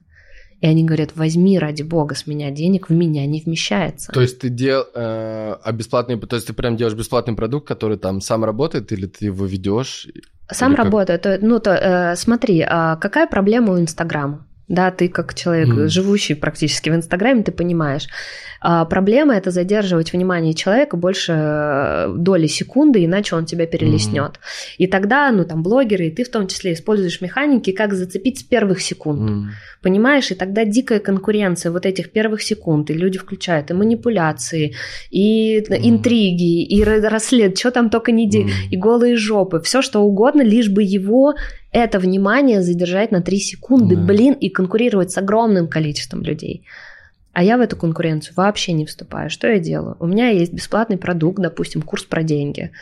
И 0.62 0.66
они 0.66 0.84
говорят, 0.84 1.16
возьми 1.16 1.58
ради 1.58 1.82
бога 1.82 2.14
с 2.14 2.28
меня 2.28 2.52
денег, 2.52 2.88
в 2.88 2.92
меня 2.92 3.26
не 3.26 3.40
вмещается. 3.40 4.12
То 4.12 4.20
есть 4.20 4.38
ты 4.38 4.48
дел, 4.48 4.86
э, 4.94 5.56
а 5.60 5.72
бесплатный, 5.72 6.16
то 6.20 6.36
есть 6.36 6.46
ты 6.46 6.52
прям 6.52 6.76
делаешь 6.76 6.96
бесплатный 6.96 7.34
продукт, 7.34 7.66
который 7.66 7.98
там 7.98 8.20
сам 8.20 8.44
работает, 8.44 8.92
или 8.92 9.06
ты 9.06 9.24
его 9.24 9.44
ведешь? 9.44 10.06
Сам 10.48 10.76
работает. 10.76 11.24
Как... 11.24 11.42
Ну, 11.42 11.58
то 11.58 11.72
э, 11.72 12.16
смотри, 12.16 12.60
э, 12.60 12.96
какая 13.00 13.26
проблема 13.26 13.72
у 13.72 13.80
Инстаграма? 13.80 14.46
Да, 14.72 14.90
ты 14.90 15.08
как 15.08 15.34
человек, 15.34 15.68
mm. 15.68 15.88
живущий 15.88 16.32
практически 16.32 16.88
в 16.88 16.94
Инстаграме, 16.94 17.42
ты 17.42 17.52
понимаешь. 17.52 18.08
А 18.62 18.86
проблема 18.86 19.34
это 19.34 19.50
задерживать 19.50 20.14
внимание 20.14 20.54
человека 20.54 20.96
больше 20.96 21.32
э, 21.36 22.14
доли 22.16 22.46
секунды, 22.46 23.04
иначе 23.04 23.36
он 23.36 23.44
тебя 23.44 23.66
перелеснет. 23.66 24.32
Mm. 24.32 24.38
И 24.78 24.86
тогда, 24.86 25.30
ну 25.30 25.44
там 25.44 25.62
блогеры, 25.62 26.06
и 26.06 26.10
ты 26.10 26.24
в 26.24 26.30
том 26.30 26.46
числе 26.46 26.72
используешь 26.72 27.20
механики, 27.20 27.72
как 27.72 27.92
зацепить 27.92 28.38
с 28.38 28.42
первых 28.44 28.80
секунд. 28.80 29.30
Mm. 29.30 29.42
Понимаешь? 29.82 30.30
И 30.30 30.34
тогда 30.34 30.64
дикая 30.64 31.00
конкуренция 31.00 31.70
вот 31.70 31.84
этих 31.84 32.10
первых 32.10 32.40
секунд, 32.40 32.88
и 32.88 32.94
люди 32.94 33.18
включают 33.18 33.70
и 33.70 33.74
манипуляции, 33.74 34.74
и 35.10 35.58
mm. 35.58 35.80
интриги, 35.82 36.62
и 36.62 36.82
расслед, 36.82 37.58
что 37.58 37.72
там 37.72 37.90
только 37.90 38.10
не 38.10 38.26
mm. 38.26 38.48
и 38.70 38.76
голые 38.78 39.16
жопы, 39.16 39.60
все 39.60 39.82
что 39.82 40.00
угодно, 40.00 40.40
лишь 40.40 40.70
бы 40.70 40.82
его 40.82 41.34
это 41.72 41.98
внимание 41.98 42.62
задержать 42.62 43.10
на 43.10 43.22
3 43.22 43.38
секунды, 43.38 43.94
mm. 43.94 44.04
блин, 44.04 44.34
и 44.34 44.50
конкурировать 44.50 45.10
с 45.10 45.18
огромным 45.18 45.68
количеством 45.68 46.22
людей. 46.22 46.64
А 47.32 47.42
я 47.42 47.56
в 47.56 47.62
эту 47.62 47.76
конкуренцию 47.76 48.34
вообще 48.36 48.72
не 48.72 48.84
вступаю. 48.84 49.30
Что 49.30 49.48
я 49.48 49.58
делаю? 49.58 49.96
У 49.98 50.06
меня 50.06 50.28
есть 50.28 50.52
бесплатный 50.52 50.98
продукт, 50.98 51.40
допустим, 51.40 51.80
курс 51.80 52.04
про 52.04 52.22
деньги. 52.22 52.72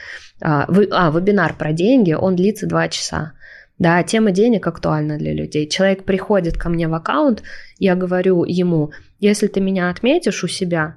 А, 0.41 0.67
вы, 0.69 0.89
а 0.91 1.11
вебинар 1.11 1.55
про 1.57 1.73
деньги, 1.73 2.13
он 2.13 2.35
длится 2.35 2.67
2 2.67 2.89
часа. 2.89 3.33
Да, 3.79 4.03
тема 4.03 4.33
денег 4.33 4.67
актуальна 4.67 5.19
для 5.19 5.33
людей. 5.33 5.69
Человек 5.69 6.05
приходит 6.05 6.59
ко 6.59 6.69
мне 6.69 6.89
в 6.89 6.95
аккаунт, 6.95 7.43
я 7.79 7.95
говорю 7.95 8.45
ему, 8.45 8.91
если 9.21 9.47
ты 9.47 9.61
меня 9.61 9.89
отметишь 9.89 10.45
у 10.45 10.49
себя, 10.49 10.97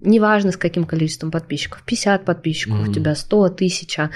неважно 0.00 0.52
с 0.52 0.56
каким 0.56 0.84
количеством 0.84 1.30
подписчиков, 1.30 1.82
50 1.84 2.24
подписчиков 2.24 2.78
mm-hmm. 2.78 2.90
у 2.90 2.92
тебя, 2.94 3.14
100, 3.14 3.42
1000, 3.42 4.10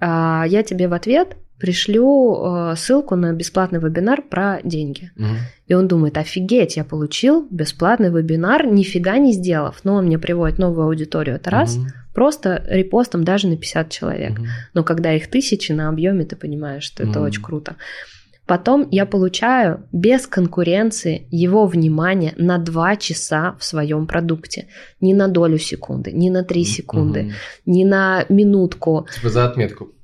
а, 0.00 0.44
я 0.46 0.62
тебе 0.64 0.88
в 0.88 0.92
ответ 0.92 1.36
пришлю 1.58 2.70
э, 2.72 2.76
ссылку 2.76 3.16
на 3.16 3.32
бесплатный 3.32 3.80
вебинар 3.80 4.22
про 4.22 4.60
деньги. 4.62 5.10
Угу. 5.16 5.26
И 5.68 5.74
он 5.74 5.88
думает, 5.88 6.18
офигеть, 6.18 6.76
я 6.76 6.84
получил 6.84 7.46
бесплатный 7.50 8.10
вебинар, 8.10 8.66
нифига 8.66 9.18
не 9.18 9.32
сделав. 9.32 9.80
Но 9.84 9.94
он 9.94 10.06
мне 10.06 10.18
приводит 10.18 10.58
новую 10.58 10.86
аудиторию, 10.86 11.36
это 11.36 11.50
раз. 11.50 11.76
Угу. 11.76 11.86
Просто 12.14 12.64
репостом 12.68 13.24
даже 13.24 13.48
на 13.48 13.56
50 13.56 13.90
человек. 13.90 14.38
Угу. 14.38 14.46
Но 14.74 14.84
когда 14.84 15.12
их 15.12 15.28
тысячи 15.28 15.72
на 15.72 15.88
объеме, 15.88 16.24
ты 16.24 16.36
понимаешь, 16.36 16.84
что 16.84 17.02
угу. 17.02 17.10
это 17.10 17.20
очень 17.20 17.42
круто. 17.42 17.76
Потом 18.46 18.86
я 18.92 19.06
получаю 19.06 19.82
без 19.90 20.28
конкуренции 20.28 21.26
его 21.32 21.66
внимание 21.66 22.32
на 22.36 22.58
2 22.58 22.96
часа 22.96 23.56
в 23.58 23.64
своем 23.64 24.06
продукте. 24.06 24.68
Не 25.00 25.14
на 25.14 25.26
долю 25.26 25.58
секунды, 25.58 26.12
не 26.12 26.30
на 26.30 26.44
3 26.44 26.64
секунды, 26.64 27.20
угу. 27.20 27.32
не 27.66 27.84
на 27.84 28.24
минутку. 28.28 29.08
Типа 29.12 29.30
за 29.30 29.46
отметку. 29.46 29.95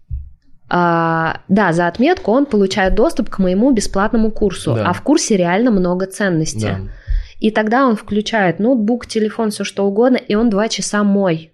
А, 0.74 1.42
да, 1.48 1.74
за 1.74 1.86
отметку 1.86 2.32
он 2.32 2.46
получает 2.46 2.94
доступ 2.94 3.28
к 3.28 3.38
моему 3.38 3.72
бесплатному 3.72 4.30
курсу, 4.30 4.74
да. 4.74 4.88
а 4.88 4.92
в 4.94 5.02
курсе 5.02 5.36
реально 5.36 5.70
много 5.70 6.06
ценностей. 6.06 6.60
Да. 6.60 6.80
И 7.40 7.50
тогда 7.50 7.86
он 7.86 7.94
включает 7.94 8.58
ноутбук, 8.58 9.06
телефон, 9.06 9.50
все 9.50 9.64
что 9.64 9.84
угодно, 9.84 10.16
и 10.16 10.34
он 10.34 10.48
два 10.48 10.68
часа 10.68 11.04
мой. 11.04 11.52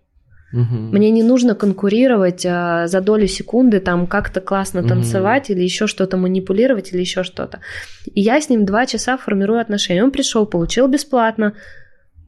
Угу. 0.52 0.62
Мне 0.62 1.10
не 1.10 1.24
нужно 1.24 1.56
конкурировать 1.56 2.46
а, 2.46 2.86
за 2.86 3.00
долю 3.00 3.26
секунды, 3.26 3.80
там 3.80 4.06
как-то 4.06 4.40
классно 4.40 4.82
угу. 4.82 4.90
танцевать 4.90 5.50
или 5.50 5.64
еще 5.64 5.88
что-то 5.88 6.16
манипулировать 6.16 6.92
или 6.92 7.00
еще 7.00 7.24
что-то. 7.24 7.58
И 8.04 8.20
я 8.20 8.40
с 8.40 8.48
ним 8.48 8.64
два 8.64 8.86
часа 8.86 9.16
формирую 9.16 9.60
отношения. 9.60 10.04
Он 10.04 10.12
пришел, 10.12 10.46
получил 10.46 10.86
бесплатно, 10.86 11.54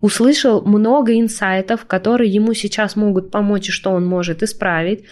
услышал 0.00 0.60
много 0.62 1.16
инсайтов, 1.20 1.84
которые 1.86 2.32
ему 2.32 2.52
сейчас 2.52 2.96
могут 2.96 3.30
помочь 3.30 3.68
и 3.68 3.72
что 3.72 3.92
он 3.92 4.04
может 4.04 4.42
исправить 4.42 5.04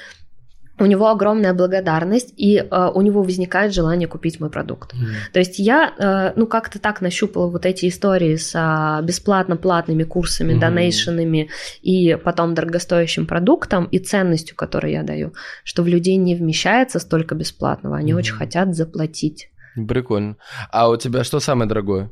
у 0.81 0.87
него 0.87 1.09
огромная 1.09 1.55
благодарность, 1.55 2.33
и 2.37 2.57
э, 2.57 2.91
у 2.95 3.01
него 3.03 3.23
возникает 3.23 3.75
желание 3.75 4.09
купить 4.09 4.41
мой 4.41 4.51
продукт. 4.51 4.95
Mm. 4.95 5.33
То 5.33 5.39
есть 5.39 5.59
я, 5.59 5.93
э, 5.99 6.33
ну, 6.37 6.47
как-то 6.47 6.79
так 6.79 7.01
нащупала 7.01 7.49
вот 7.49 7.67
эти 7.67 7.89
истории 7.89 8.37
с 8.37 8.55
э, 8.55 9.05
бесплатно-платными 9.05 10.05
курсами, 10.05 10.55
mm. 10.55 10.61
донейшенами 10.61 11.49
и 11.83 12.17
потом 12.17 12.55
дорогостоящим 12.55 13.27
продуктом 13.27 13.87
и 13.87 13.99
ценностью, 13.99 14.57
которую 14.57 14.93
я 14.93 15.03
даю, 15.03 15.33
что 15.65 15.83
в 15.83 15.89
людей 15.89 16.17
не 16.17 16.35
вмещается 16.35 16.99
столько 16.99 17.35
бесплатного, 17.35 17.97
они 17.97 18.13
mm. 18.13 18.17
очень 18.17 18.35
хотят 18.35 18.75
заплатить. 18.75 19.51
Прикольно. 19.89 20.37
А 20.71 20.89
у 20.89 20.97
тебя 20.97 21.25
что 21.25 21.41
самое 21.41 21.69
дорогое? 21.69 22.11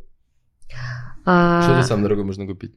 А... 1.24 1.62
Что 1.62 1.82
самое 1.82 2.04
дорогое 2.04 2.24
можно 2.24 2.46
купить? 2.46 2.74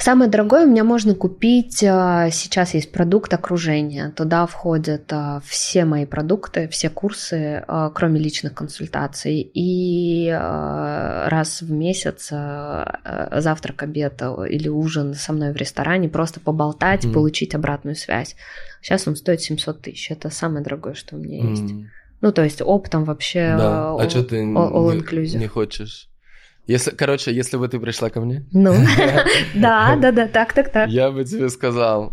Самое 0.00 0.30
дорогое 0.30 0.66
у 0.66 0.70
меня 0.70 0.84
можно 0.84 1.14
купить, 1.14 1.82
а, 1.84 2.30
сейчас 2.30 2.74
есть 2.74 2.90
продукт 2.92 3.32
окружения, 3.32 4.10
туда 4.10 4.46
входят 4.46 5.04
а, 5.12 5.40
все 5.44 5.84
мои 5.84 6.04
продукты, 6.04 6.68
все 6.68 6.90
курсы, 6.90 7.64
а, 7.66 7.90
кроме 7.90 8.20
личных 8.20 8.54
консультаций, 8.54 9.40
и 9.40 10.30
раз 10.30 11.62
в 11.62 11.70
месяц 11.70 12.30
завтрак, 12.30 13.82
обед 13.82 14.20
или 14.48 14.68
ужин 14.68 15.14
со 15.14 15.32
мной 15.32 15.52
в 15.52 15.56
ресторане, 15.56 16.08
просто 16.08 16.40
поболтать, 16.40 17.04
mm. 17.04 17.12
получить 17.12 17.54
обратную 17.54 17.96
связь. 17.96 18.36
Сейчас 18.80 19.06
он 19.06 19.16
стоит 19.16 19.40
700 19.40 19.82
тысяч, 19.82 20.10
это 20.10 20.30
самое 20.30 20.64
дорогое, 20.64 20.94
что 20.94 21.16
у 21.16 21.18
меня 21.18 21.44
mm. 21.44 21.50
есть. 21.50 21.74
Ну, 22.20 22.32
то 22.32 22.42
есть 22.42 22.62
оптом 22.62 23.04
вообще 23.04 23.54
да. 23.56 23.94
а 23.94 24.08
что 24.08 24.24
ты 24.24 24.36
all, 24.44 24.72
all 24.72 25.38
не 25.38 25.46
хочешь 25.46 26.08
если, 26.66 26.90
короче, 26.90 27.34
если 27.34 27.56
бы 27.56 27.68
ты 27.68 27.78
пришла 27.78 28.10
ко 28.10 28.20
мне... 28.20 28.46
Ну, 28.52 28.74
да, 29.54 29.96
да, 29.96 30.12
да, 30.12 30.28
так, 30.28 30.52
так, 30.52 30.70
так. 30.70 30.88
Я 30.88 31.10
бы 31.10 31.24
тебе 31.24 31.48
сказал... 31.48 32.12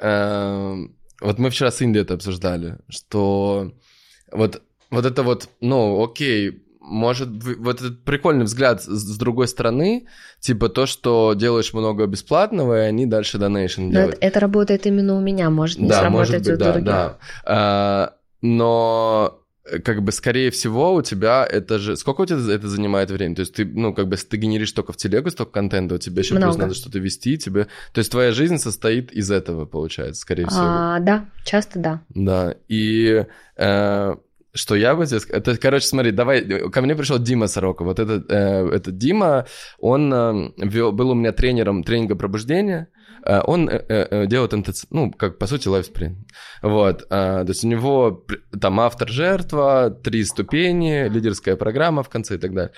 Эм, 0.00 0.96
вот 1.20 1.38
мы 1.38 1.50
вчера 1.50 1.70
с 1.70 1.80
Инди 1.82 1.98
это 1.98 2.14
обсуждали, 2.14 2.78
что 2.88 3.72
вот, 4.32 4.62
вот 4.90 5.06
это 5.06 5.22
вот, 5.22 5.48
ну, 5.60 6.02
окей, 6.02 6.62
может, 6.80 7.28
вот 7.58 7.80
этот 7.80 8.04
прикольный 8.04 8.44
взгляд 8.44 8.82
с 8.82 9.18
другой 9.18 9.46
стороны, 9.46 10.06
типа 10.40 10.68
то, 10.68 10.86
что 10.86 11.34
делаешь 11.34 11.72
много 11.72 12.06
бесплатного, 12.06 12.84
и 12.84 12.88
они 12.88 13.06
дальше 13.06 13.38
донейшн 13.38 13.90
делают. 13.90 14.16
Это, 14.16 14.26
это 14.26 14.40
работает 14.40 14.86
именно 14.86 15.16
у 15.16 15.20
меня, 15.20 15.48
может 15.50 15.78
не 15.78 15.88
да, 15.88 16.00
сработать 16.00 16.30
может 16.30 16.42
быть, 16.42 16.54
у 16.54 16.56
да, 16.56 16.72
других. 16.72 16.84
Да. 16.84 17.18
А, 17.44 18.14
но 18.42 19.41
как 19.84 20.02
бы, 20.02 20.10
скорее 20.12 20.50
всего, 20.50 20.94
у 20.94 21.02
тебя 21.02 21.46
это 21.48 21.78
же... 21.78 21.96
Сколько 21.96 22.22
у 22.22 22.26
тебя 22.26 22.38
это 22.52 22.68
занимает 22.68 23.10
времени? 23.10 23.36
То 23.36 23.40
есть 23.40 23.54
ты, 23.54 23.64
ну, 23.64 23.94
как 23.94 24.08
бы, 24.08 24.14
если 24.14 24.26
ты 24.26 24.36
генеришь 24.36 24.72
только 24.72 24.92
в 24.92 24.96
телегу 24.96 25.30
столько 25.30 25.52
контента, 25.52 25.94
у 25.94 25.98
тебя 25.98 26.20
еще 26.20 26.34
Много. 26.34 26.52
плюс 26.52 26.58
надо 26.58 26.74
что-то 26.74 26.98
вести, 26.98 27.38
тебе... 27.38 27.68
То 27.92 27.98
есть 27.98 28.10
твоя 28.10 28.32
жизнь 28.32 28.58
состоит 28.58 29.12
из 29.12 29.30
этого, 29.30 29.64
получается, 29.64 30.20
скорее 30.20 30.46
всего. 30.46 30.62
А, 30.64 31.00
да, 31.00 31.26
часто 31.44 31.78
да. 31.78 32.02
Да, 32.08 32.56
и... 32.68 33.24
Э, 33.56 34.14
что 34.54 34.74
я 34.74 34.94
бы 34.94 35.06
здесь... 35.06 35.24
Это, 35.26 35.56
короче, 35.56 35.86
смотри, 35.86 36.10
давай... 36.10 36.42
Ко 36.70 36.82
мне 36.82 36.94
пришел 36.94 37.18
Дима 37.18 37.46
Сорока. 37.46 37.84
Вот 37.84 37.98
этот, 37.98 38.30
э, 38.30 38.68
этот 38.68 38.98
Дима, 38.98 39.46
он 39.78 40.12
э, 40.12 40.50
вел, 40.58 40.92
был 40.92 41.10
у 41.10 41.14
меня 41.14 41.32
тренером 41.32 41.84
тренинга 41.84 42.16
пробуждения. 42.16 42.88
Э, 42.90 43.01
он 43.24 43.68
э, 43.68 43.84
э, 43.88 44.26
делает 44.26 44.52
МТЦ, 44.52 44.86
ну, 44.90 45.10
как, 45.12 45.38
по 45.38 45.46
сути, 45.46 45.68
лайфспринт. 45.68 46.18
Вот. 46.62 47.02
Э, 47.02 47.44
то 47.44 47.48
есть 47.48 47.64
у 47.64 47.68
него 47.68 48.24
там 48.60 48.80
автор 48.80 49.08
жертва, 49.08 49.90
три 49.90 50.24
ступени, 50.24 51.08
лидерская 51.08 51.56
программа 51.56 52.02
в 52.02 52.08
конце 52.08 52.34
и 52.34 52.38
так 52.38 52.52
далее. 52.52 52.72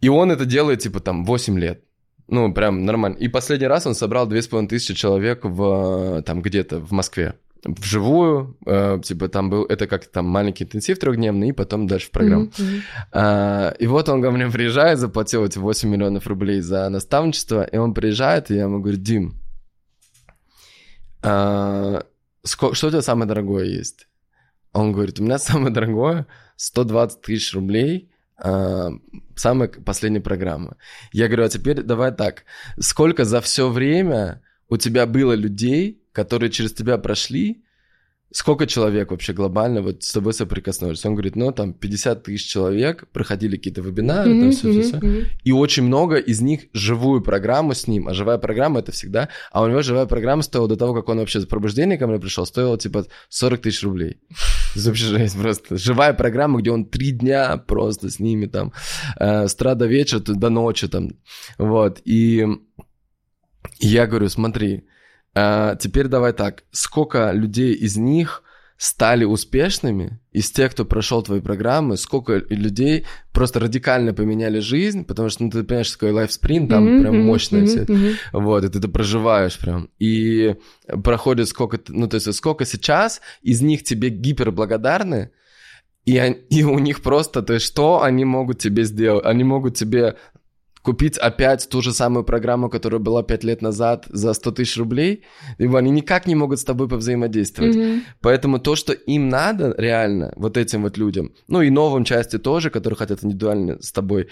И 0.00 0.08
он 0.08 0.30
это 0.30 0.44
делает, 0.44 0.80
типа, 0.80 1.00
там, 1.00 1.24
8 1.24 1.58
лет. 1.58 1.82
Ну, 2.28 2.52
прям 2.52 2.84
нормально. 2.84 3.16
И 3.16 3.28
последний 3.28 3.68
раз 3.68 3.86
он 3.86 3.94
собрал 3.94 4.26
2500 4.26 4.96
человек 4.96 5.44
в, 5.44 6.22
там, 6.22 6.42
где-то 6.42 6.78
в 6.78 6.92
Москве 6.92 7.34
вживую, 7.64 8.56
э, 8.66 9.00
типа 9.02 9.28
там 9.28 9.50
был, 9.50 9.64
это 9.64 9.86
как 9.86 10.06
там 10.06 10.26
маленький 10.26 10.64
интенсив 10.64 10.98
трехдневный, 10.98 11.48
и 11.48 11.52
потом 11.52 11.86
дальше 11.86 12.08
в 12.08 12.10
программу. 12.10 12.46
Mm-hmm. 12.46 12.80
А, 13.12 13.74
и 13.78 13.86
вот 13.86 14.08
он 14.08 14.22
ко 14.22 14.30
мне 14.30 14.48
приезжает, 14.48 14.98
заплатил 14.98 15.44
эти 15.44 15.58
8 15.58 15.88
миллионов 15.88 16.26
рублей 16.26 16.60
за 16.60 16.88
наставничество, 16.88 17.64
и 17.64 17.76
он 17.76 17.94
приезжает, 17.94 18.50
и 18.50 18.54
я 18.54 18.62
ему 18.62 18.80
говорю, 18.80 18.98
Дим, 18.98 19.34
а, 21.22 22.04
сколько, 22.44 22.74
что 22.74 22.88
у 22.88 22.90
тебя 22.90 23.02
самое 23.02 23.28
дорогое 23.28 23.64
есть? 23.64 24.08
Он 24.72 24.92
говорит, 24.92 25.18
у 25.20 25.24
меня 25.24 25.38
самое 25.38 25.72
дорогое 25.72 26.26
120 26.56 27.20
тысяч 27.20 27.54
рублей, 27.54 28.10
а, 28.36 28.90
самая 29.36 29.68
последняя 29.68 30.20
программа. 30.20 30.76
Я 31.12 31.26
говорю, 31.26 31.44
а 31.44 31.48
теперь 31.48 31.82
давай 31.82 32.12
так, 32.12 32.44
сколько 32.78 33.24
за 33.24 33.40
все 33.40 33.68
время 33.68 34.42
у 34.68 34.76
тебя 34.76 35.06
было 35.06 35.32
людей, 35.32 35.97
которые 36.12 36.50
через 36.50 36.72
тебя 36.72 36.98
прошли, 36.98 37.62
сколько 38.30 38.66
человек 38.66 39.10
вообще 39.10 39.32
глобально 39.32 39.82
вот 39.82 40.02
с 40.02 40.12
тобой 40.12 40.32
соприкоснулись? 40.32 41.04
Он 41.04 41.14
говорит, 41.14 41.36
ну, 41.36 41.52
там 41.52 41.72
50 41.72 42.22
тысяч 42.22 42.46
человек 42.46 43.08
проходили 43.12 43.56
какие-то 43.56 43.80
вебинары, 43.80 44.30
mm-hmm, 44.30 44.40
там 44.40 44.50
все, 44.50 44.70
все, 44.70 44.82
все. 44.82 44.96
Mm-hmm. 44.96 45.26
И 45.44 45.52
очень 45.52 45.84
много 45.84 46.16
из 46.16 46.40
них 46.40 46.66
живую 46.72 47.22
программу 47.22 47.74
с 47.74 47.86
ним. 47.86 48.08
А 48.08 48.14
живая 48.14 48.38
программа 48.38 48.80
это 48.80 48.92
всегда... 48.92 49.28
А 49.50 49.62
у 49.62 49.68
него 49.68 49.82
живая 49.82 50.06
программа 50.06 50.42
стоила 50.42 50.68
до 50.68 50.76
того, 50.76 50.94
как 50.94 51.08
он 51.08 51.18
вообще 51.18 51.40
за 51.40 51.46
пробуждение 51.46 51.98
ко 51.98 52.06
мне 52.06 52.18
пришел, 52.18 52.44
стоила 52.46 52.78
типа 52.78 53.06
40 53.28 53.62
тысяч 53.62 53.82
рублей. 53.82 54.20
Это 54.74 54.84
вообще 54.86 55.06
жесть 55.06 55.40
просто. 55.40 55.76
Живая 55.76 56.12
программа, 56.12 56.60
где 56.60 56.70
он 56.70 56.84
три 56.84 57.12
дня 57.12 57.56
просто 57.56 58.10
с 58.10 58.20
ними 58.20 58.46
там 58.46 58.72
э, 59.18 59.48
с 59.48 59.54
утра 59.54 59.74
до 59.74 59.86
вечера, 59.86 60.20
до 60.20 60.50
ночи 60.50 60.88
там. 60.88 61.10
Вот. 61.56 62.00
И 62.04 62.46
я 63.80 64.06
говорю, 64.06 64.28
смотри, 64.28 64.84
а, 65.38 65.76
теперь 65.76 66.08
давай 66.08 66.32
так. 66.32 66.64
Сколько 66.72 67.30
людей 67.30 67.72
из 67.72 67.96
них 67.96 68.42
стали 68.76 69.24
успешными, 69.24 70.20
из 70.32 70.50
тех, 70.50 70.72
кто 70.72 70.84
прошел 70.84 71.22
твои 71.22 71.40
программы, 71.40 71.96
сколько 71.96 72.42
людей 72.48 73.06
просто 73.32 73.60
радикально 73.60 74.14
поменяли 74.14 74.60
жизнь, 74.60 75.04
потому 75.04 75.28
что, 75.28 75.44
ну, 75.44 75.50
ты 75.50 75.64
понимаешь, 75.64 75.90
такой 75.90 76.12
лайфспринт, 76.12 76.70
там 76.70 76.86
mm-hmm, 76.86 77.00
прям 77.00 77.20
мощное 77.24 77.62
mm-hmm, 77.62 77.66
все. 77.66 77.80
Mm-hmm. 77.82 78.14
Вот, 78.32 78.64
и 78.64 78.68
ты 78.68 78.78
это 78.78 78.88
проживаешь 78.88 79.58
прям. 79.58 79.90
И 79.98 80.56
проходит 81.04 81.48
сколько, 81.48 81.80
ну, 81.88 82.08
то 82.08 82.16
есть 82.16 82.32
сколько 82.34 82.64
сейчас 82.64 83.20
из 83.42 83.62
них 83.62 83.84
тебе 83.84 84.10
гиперблагодарны, 84.10 85.30
и, 86.04 86.16
и 86.50 86.62
у 86.64 86.78
них 86.78 87.02
просто, 87.02 87.42
то 87.42 87.54
есть 87.54 87.66
что 87.66 88.02
они 88.02 88.24
могут 88.24 88.58
тебе 88.58 88.84
сделать? 88.84 89.24
Они 89.26 89.44
могут 89.44 89.76
тебе 89.76 90.16
купить 90.88 91.18
опять 91.18 91.68
ту 91.68 91.82
же 91.82 91.92
самую 91.92 92.24
программу, 92.24 92.70
которая 92.70 92.98
была 92.98 93.22
пять 93.22 93.44
лет 93.44 93.60
назад 93.60 94.06
за 94.08 94.32
100 94.32 94.52
тысяч 94.52 94.78
рублей, 94.78 95.22
либо 95.58 95.78
они 95.78 95.90
никак 95.90 96.26
не 96.26 96.34
могут 96.34 96.60
с 96.60 96.64
тобой 96.64 96.88
повзаимодействовать. 96.88 97.76
Mm-hmm. 97.76 98.00
Поэтому 98.22 98.58
то, 98.58 98.74
что 98.74 98.94
им 98.94 99.28
надо 99.28 99.74
реально, 99.76 100.32
вот 100.36 100.56
этим 100.56 100.84
вот 100.84 100.96
людям, 100.96 101.34
ну 101.46 101.60
и 101.60 101.68
новым 101.68 102.04
части 102.04 102.38
тоже, 102.38 102.70
которые 102.70 102.96
хотят 102.96 103.22
индивидуально 103.22 103.82
с 103.82 103.92
тобой, 103.92 104.28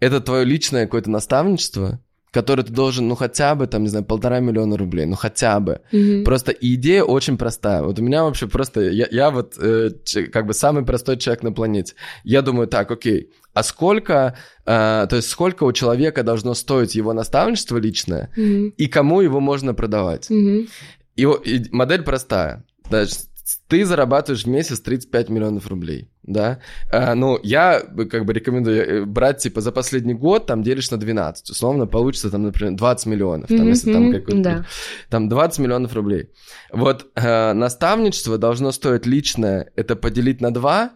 это 0.00 0.20
твое 0.20 0.46
личное 0.46 0.86
какое-то 0.86 1.10
наставничество, 1.10 2.00
который 2.30 2.64
ты 2.64 2.72
должен, 2.72 3.06
ну, 3.06 3.14
хотя 3.14 3.54
бы, 3.54 3.66
там, 3.66 3.82
не 3.82 3.88
знаю, 3.88 4.04
полтора 4.06 4.40
миллиона 4.40 4.78
рублей, 4.78 5.04
ну, 5.04 5.16
хотя 5.16 5.60
бы. 5.60 5.80
Mm-hmm. 5.92 6.24
Просто 6.24 6.52
идея 6.52 7.02
очень 7.02 7.36
простая. 7.36 7.82
Вот 7.82 7.98
у 7.98 8.02
меня 8.02 8.24
вообще 8.24 8.46
просто, 8.46 8.80
я, 8.80 9.08
я 9.10 9.30
вот 9.30 9.58
э, 9.58 9.90
как 10.32 10.46
бы 10.46 10.54
самый 10.54 10.86
простой 10.86 11.18
человек 11.18 11.42
на 11.42 11.52
планете. 11.52 11.94
Я 12.24 12.40
думаю, 12.42 12.66
так, 12.66 12.90
окей, 12.90 13.30
а 13.58 13.62
сколько, 13.64 14.36
э, 14.66 15.06
то 15.10 15.16
есть 15.16 15.28
сколько 15.28 15.64
у 15.64 15.72
человека 15.72 16.22
должно 16.22 16.54
стоить 16.54 16.94
его 16.94 17.12
наставничество 17.12 17.76
личное, 17.76 18.30
mm-hmm. 18.36 18.74
и 18.76 18.86
кому 18.86 19.20
его 19.20 19.40
можно 19.40 19.74
продавать? 19.74 20.30
Mm-hmm. 20.30 20.68
И, 21.16 21.22
и 21.22 21.68
модель 21.72 22.02
простая. 22.02 22.64
Значит, 22.88 23.18
ты 23.66 23.84
зарабатываешь 23.84 24.44
в 24.44 24.48
месяц 24.48 24.80
35 24.80 25.28
миллионов 25.30 25.66
рублей, 25.66 26.08
да? 26.22 26.60
А, 26.92 27.16
ну, 27.16 27.40
я 27.42 27.80
как 27.80 28.24
бы 28.26 28.32
рекомендую 28.32 28.86
э, 28.86 29.04
брать, 29.04 29.38
типа, 29.38 29.60
за 29.60 29.72
последний 29.72 30.14
год, 30.14 30.46
там, 30.46 30.62
делишь 30.62 30.92
на 30.92 30.96
12, 30.96 31.50
условно, 31.50 31.86
получится, 31.86 32.30
там, 32.30 32.44
например, 32.44 32.76
20 32.76 33.06
миллионов, 33.06 33.48
там, 33.48 33.58
mm-hmm, 33.58 33.68
если 33.68 33.92
там 33.92 34.12
какой-то... 34.12 34.42
Да. 34.42 34.66
Там 35.10 35.28
20 35.28 35.58
миллионов 35.58 35.94
рублей. 35.94 36.30
Вот 36.72 37.06
э, 37.16 37.52
наставничество 37.54 38.38
должно 38.38 38.70
стоить 38.70 39.04
личное, 39.04 39.72
это 39.74 39.96
поделить 39.96 40.40
на 40.40 40.54
2, 40.54 40.92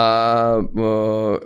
а 0.00 0.60
э, 0.62 1.38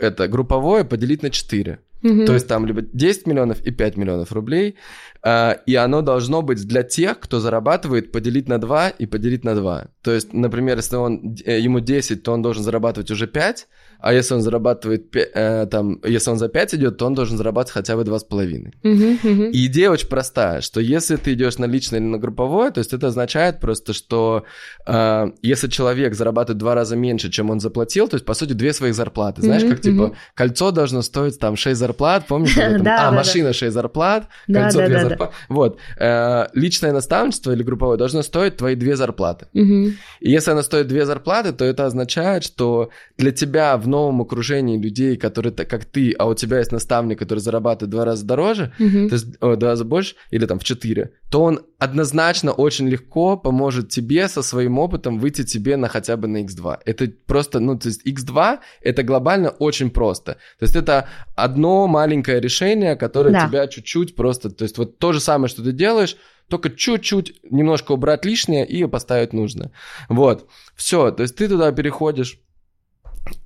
это 0.00 0.26
групповое 0.26 0.84
поделить 0.84 1.22
на 1.22 1.30
4. 1.30 1.78
Mm-hmm. 2.02 2.26
То 2.26 2.32
есть 2.32 2.48
там 2.48 2.66
либо 2.66 2.82
10 2.82 3.26
миллионов 3.26 3.60
и 3.66 3.70
5 3.70 3.96
миллионов 3.96 4.32
рублей. 4.32 4.76
Uh, 5.22 5.58
и 5.66 5.74
оно 5.74 6.00
должно 6.00 6.40
быть 6.40 6.66
для 6.66 6.82
тех, 6.82 7.20
кто 7.20 7.40
зарабатывает, 7.40 8.10
поделить 8.10 8.48
на 8.48 8.58
2 8.58 8.88
и 8.88 9.06
поделить 9.06 9.44
на 9.44 9.54
2. 9.54 9.88
То 10.02 10.12
есть, 10.12 10.32
например, 10.32 10.78
если 10.78 10.96
он, 10.96 11.36
э, 11.44 11.60
ему 11.60 11.80
10, 11.80 12.22
то 12.22 12.32
он 12.32 12.42
должен 12.42 12.64
зарабатывать 12.64 13.10
уже 13.10 13.26
5, 13.26 13.68
а 14.00 14.12
если 14.12 14.34
он 14.34 14.42
зарабатывает, 14.42 15.14
э, 15.14 15.66
там, 15.70 16.00
если 16.04 16.30
он 16.30 16.38
за 16.38 16.48
5 16.48 16.74
идет, 16.74 16.96
то 16.96 17.06
он 17.06 17.14
должен 17.14 17.36
зарабатывать 17.36 17.72
хотя 17.72 17.96
бы 17.96 18.02
2,5. 18.02 18.72
Uh-huh, 18.82 19.20
uh-huh. 19.22 19.50
И 19.50 19.66
идея 19.66 19.90
очень 19.90 20.08
простая, 20.08 20.60
что 20.60 20.80
если 20.80 21.16
ты 21.16 21.34
идешь 21.34 21.58
на 21.58 21.66
личное 21.66 22.00
или 22.00 22.06
на 22.06 22.18
групповое, 22.18 22.70
то 22.70 22.78
есть 22.78 22.92
это 22.92 23.08
означает 23.08 23.60
просто, 23.60 23.92
что 23.92 24.44
э, 24.86 25.30
если 25.42 25.68
человек 25.68 26.14
зарабатывает 26.14 26.58
два 26.58 26.74
раза 26.74 26.96
меньше, 26.96 27.30
чем 27.30 27.50
он 27.50 27.60
заплатил, 27.60 28.08
то 28.08 28.16
есть, 28.16 28.24
по 28.24 28.34
сути, 28.34 28.52
две 28.52 28.72
своих 28.72 28.94
зарплаты. 28.94 29.42
Знаешь, 29.42 29.62
uh-huh, 29.62 29.70
как, 29.70 29.80
типа, 29.80 30.16
кольцо 30.34 30.70
должно 30.70 31.02
стоить 31.02 31.38
там 31.38 31.56
6 31.56 31.78
зарплат, 31.78 32.26
помнишь? 32.26 32.56
А, 32.58 33.10
машина 33.12 33.52
6 33.52 33.72
зарплат, 33.72 34.28
кольцо 34.46 34.86
2 34.86 35.00
зарплаты. 35.00 35.32
Вот. 35.48 35.78
Э, 35.98 36.46
личное 36.54 36.92
наставничество 36.92 37.52
или 37.52 37.62
групповое 37.62 37.98
должно 37.98 38.22
стоить 38.22 38.56
твои 38.56 38.74
две 38.74 38.96
зарплаты. 38.96 39.46
И 39.52 40.30
если 40.30 40.52
оно 40.52 40.62
стоит 40.62 40.88
две 40.88 41.04
зарплаты, 41.04 41.52
то 41.52 41.64
это 41.64 41.86
означает, 41.86 42.44
что 42.44 42.90
для 43.18 43.32
тебя 43.32 43.76
в 43.76 43.88
новом 43.90 44.22
окружении 44.22 44.78
людей, 44.78 45.16
которые 45.16 45.52
как 45.52 45.84
ты, 45.84 46.12
а 46.12 46.26
у 46.26 46.34
тебя 46.34 46.58
есть 46.58 46.72
наставник, 46.72 47.18
который 47.18 47.40
зарабатывает 47.40 47.90
два 47.90 48.04
раза 48.04 48.24
дороже, 48.24 48.72
mm-hmm. 48.78 49.08
то 49.08 49.14
есть 49.14 49.26
о, 49.40 49.56
два 49.56 49.70
раза 49.70 49.84
больше, 49.84 50.14
или 50.30 50.46
там 50.46 50.58
в 50.58 50.64
четыре, 50.64 51.12
то 51.30 51.42
он 51.42 51.60
однозначно 51.78 52.52
очень 52.52 52.88
легко 52.88 53.36
поможет 53.36 53.88
тебе 53.88 54.28
со 54.28 54.42
своим 54.42 54.78
опытом 54.78 55.18
выйти 55.18 55.44
тебе 55.44 55.76
на 55.76 55.88
хотя 55.88 56.16
бы 56.16 56.28
на 56.28 56.44
X2. 56.44 56.78
Это 56.84 57.12
просто, 57.26 57.60
ну, 57.60 57.78
то 57.78 57.88
есть 57.88 58.06
X2 58.06 58.58
это 58.82 59.02
глобально 59.02 59.50
очень 59.50 59.90
просто. 59.90 60.34
То 60.58 60.64
есть 60.64 60.76
это 60.76 61.08
одно 61.36 61.86
маленькое 61.86 62.40
решение, 62.40 62.96
которое 62.96 63.32
да. 63.32 63.48
тебя 63.48 63.66
чуть-чуть 63.66 64.14
просто, 64.14 64.50
то 64.50 64.64
есть 64.64 64.78
вот 64.78 64.98
то 64.98 65.12
же 65.12 65.20
самое, 65.20 65.48
что 65.48 65.62
ты 65.62 65.72
делаешь, 65.72 66.16
только 66.48 66.68
чуть-чуть 66.68 67.40
немножко 67.44 67.92
убрать 67.92 68.24
лишнее 68.24 68.66
и 68.66 68.84
поставить 68.86 69.32
нужно. 69.32 69.70
Вот, 70.08 70.48
все, 70.74 71.10
то 71.12 71.22
есть 71.22 71.36
ты 71.36 71.48
туда 71.48 71.72
переходишь 71.72 72.40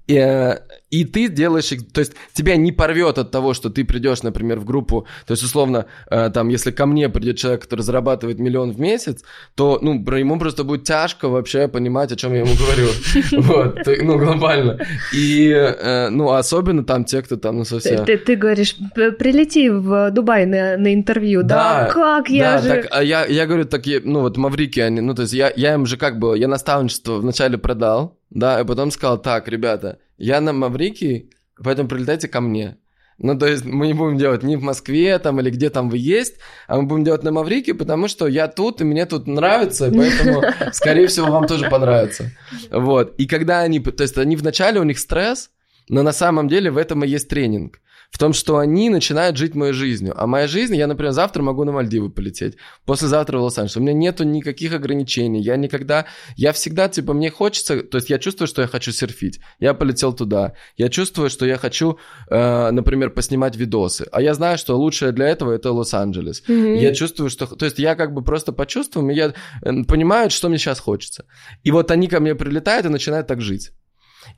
и, 0.07 0.17
э, 0.17 0.59
и 0.91 1.05
ты 1.05 1.29
делаешь, 1.29 1.73
то 1.93 2.01
есть 2.01 2.13
тебя 2.35 2.57
не 2.57 2.73
порвет 2.73 3.19
от 3.19 3.31
того, 3.31 3.55
что 3.55 3.71
ты 3.71 3.85
придешь, 3.85 4.23
например, 4.23 4.61
в 4.61 4.65
группу, 4.65 5.07
то 5.27 5.33
есть 5.33 5.43
условно, 5.43 5.87
э, 6.11 6.31
там, 6.31 6.49
если 6.49 6.73
ко 6.73 6.85
мне 6.85 7.09
придет 7.09 7.39
человек, 7.39 7.63
который 7.63 7.81
зарабатывает 7.81 8.39
миллион 8.39 8.73
в 8.73 8.79
месяц, 8.79 9.25
то, 9.55 9.79
ну, 9.81 9.95
ему 10.17 10.39
просто 10.39 10.63
будет 10.65 10.85
тяжко 10.85 11.29
вообще 11.29 11.69
понимать, 11.69 12.13
о 12.13 12.17
чем 12.17 12.35
я 12.35 12.41
ему 12.41 12.55
говорю, 12.55 12.89
вот, 13.45 13.79
ну, 14.03 14.19
глобально. 14.19 14.79
И, 15.15 15.49
э, 15.49 16.11
ну, 16.11 16.33
особенно 16.33 16.85
там 16.85 17.05
те, 17.05 17.23
кто 17.23 17.37
там, 17.37 17.59
ну, 17.59 17.65
совсем... 17.65 18.05
Ты, 18.05 18.19
ты 18.19 18.37
говоришь, 18.37 18.77
прилети 18.95 19.71
в 19.71 20.11
Дубай 20.11 20.45
на, 20.45 20.77
на 20.77 20.93
интервью, 20.93 21.43
да? 21.43 21.89
Как 21.91 22.29
я 22.29 22.59
же... 22.59 22.87
а 22.91 23.03
я, 23.03 23.25
я 23.25 23.47
говорю, 23.47 23.65
так, 23.65 23.83
ну, 24.05 24.21
вот 24.21 24.37
Маврики, 24.37 24.81
они, 24.81 25.01
ну, 25.01 25.15
то 25.15 25.23
есть 25.23 25.33
я, 25.33 25.51
я 25.57 25.75
им 25.75 25.87
же 25.87 25.97
как 25.97 26.19
бы, 26.19 26.39
я 26.39 26.47
наставничество 26.47 27.15
вначале 27.15 27.57
продал, 27.57 28.19
да, 28.35 28.61
и 28.61 28.65
потом 28.65 28.91
сказал, 28.91 29.19
так, 29.19 29.49
ребята, 29.49 29.99
я 30.19 30.41
на 30.41 30.53
Маврикии, 30.53 31.31
поэтому 31.63 31.89
прилетайте 31.89 32.29
ко 32.29 32.41
мне. 32.41 32.77
Ну, 33.17 33.39
то 33.39 33.47
есть 33.47 33.65
мы 33.65 33.87
не 33.87 33.95
будем 33.95 34.19
делать 34.19 34.43
ни 34.43 34.57
в 34.57 34.63
Москве 34.63 35.17
там 35.21 35.41
или 35.41 35.49
где 35.51 35.71
там 35.71 35.89
вы 35.89 35.99
есть, 35.99 36.35
а 36.67 36.77
мы 36.77 36.83
будем 36.83 37.05
делать 37.05 37.23
на 37.23 37.31
Маврике, 37.31 37.73
потому 37.73 38.09
что 38.09 38.27
я 38.27 38.49
тут, 38.49 38.81
и 38.81 38.85
мне 38.85 39.07
тут 39.07 39.29
нравится, 39.29 39.87
и 39.87 39.97
поэтому, 39.97 40.43
скорее 40.73 41.07
всего, 41.07 41.29
вам 41.29 41.47
тоже 41.47 41.71
понравится. 41.71 42.33
Вот. 42.73 43.15
И 43.17 43.27
когда 43.27 43.61
они, 43.61 43.79
то 43.79 44.03
есть 44.03 44.19
они 44.19 44.35
вначале, 44.35 44.81
у 44.81 44.85
них 44.85 44.99
стресс, 44.99 45.51
но 45.89 46.03
на 46.03 46.13
самом 46.13 46.49
деле 46.49 46.73
в 46.73 46.77
этом 46.77 47.05
и 47.05 47.09
есть 47.09 47.29
тренинг 47.29 47.79
в 48.15 48.19
том, 48.19 48.33
что 48.33 48.59
они 48.59 48.91
начинают 48.91 49.37
жить 49.37 49.57
моей 49.57 49.73
жизнью. 49.73 50.15
А 50.17 50.29
моя 50.29 50.47
жизнь, 50.47 50.77
я, 50.77 50.87
например, 50.87 51.11
завтра 51.11 51.43
могу 51.43 51.65
на 51.65 51.73
Мальдивы 51.73 52.11
полететь, 52.11 52.57
послезавтра 52.87 53.39
в 53.39 53.43
Лос-Анджелес. 53.43 53.77
У 53.77 53.81
меня 53.81 53.93
нету 53.93 54.23
никаких 54.23 54.73
ограничений. 54.73 55.43
Я 55.43 55.57
никогда, 55.57 56.07
я 56.37 56.53
всегда, 56.53 56.89
типа, 56.89 57.13
мне 57.13 57.33
хочется, 57.33 57.83
то 57.83 57.99
есть 57.99 58.11
я 58.11 58.21
чувствую, 58.21 58.47
что 58.47 58.63
я 58.63 58.69
хочу 58.69 58.93
серфить. 58.93 59.41
Я 59.59 59.75
полетел 59.75 60.13
туда. 60.13 60.53
Я 60.77 60.91
чувствую, 60.91 61.29
что 61.29 61.45
я 61.45 61.57
хочу, 61.57 61.99
э, 62.31 62.71
например, 62.71 63.11
поснимать 63.11 63.57
видосы. 63.57 64.07
А 64.13 64.23
я 64.23 64.35
знаю, 64.35 64.59
что 64.59 64.79
лучшее 64.79 65.11
для 65.11 65.27
этого 65.27 65.51
это 65.51 65.73
Лос-Анджелес. 65.73 66.45
Mm-hmm. 66.47 66.77
Я 66.77 66.95
чувствую, 66.95 67.31
что, 67.31 67.47
то 67.47 67.65
есть 67.65 67.81
я 67.81 67.97
как 67.97 68.15
бы 68.15 68.23
просто 68.23 68.53
почувствую, 68.53 69.11
и 69.11 69.17
я 69.17 69.35
э, 69.63 69.83
понимаю, 69.89 70.31
что 70.31 70.49
мне 70.49 70.59
сейчас 70.59 70.79
хочется. 70.79 71.25
И 71.65 71.73
вот 71.73 71.91
они 71.91 72.07
ко 72.07 72.21
мне 72.21 72.37
прилетают 72.37 72.87
и 72.87 72.91
начинают 72.91 73.27
так 73.27 73.41
жить. 73.41 73.73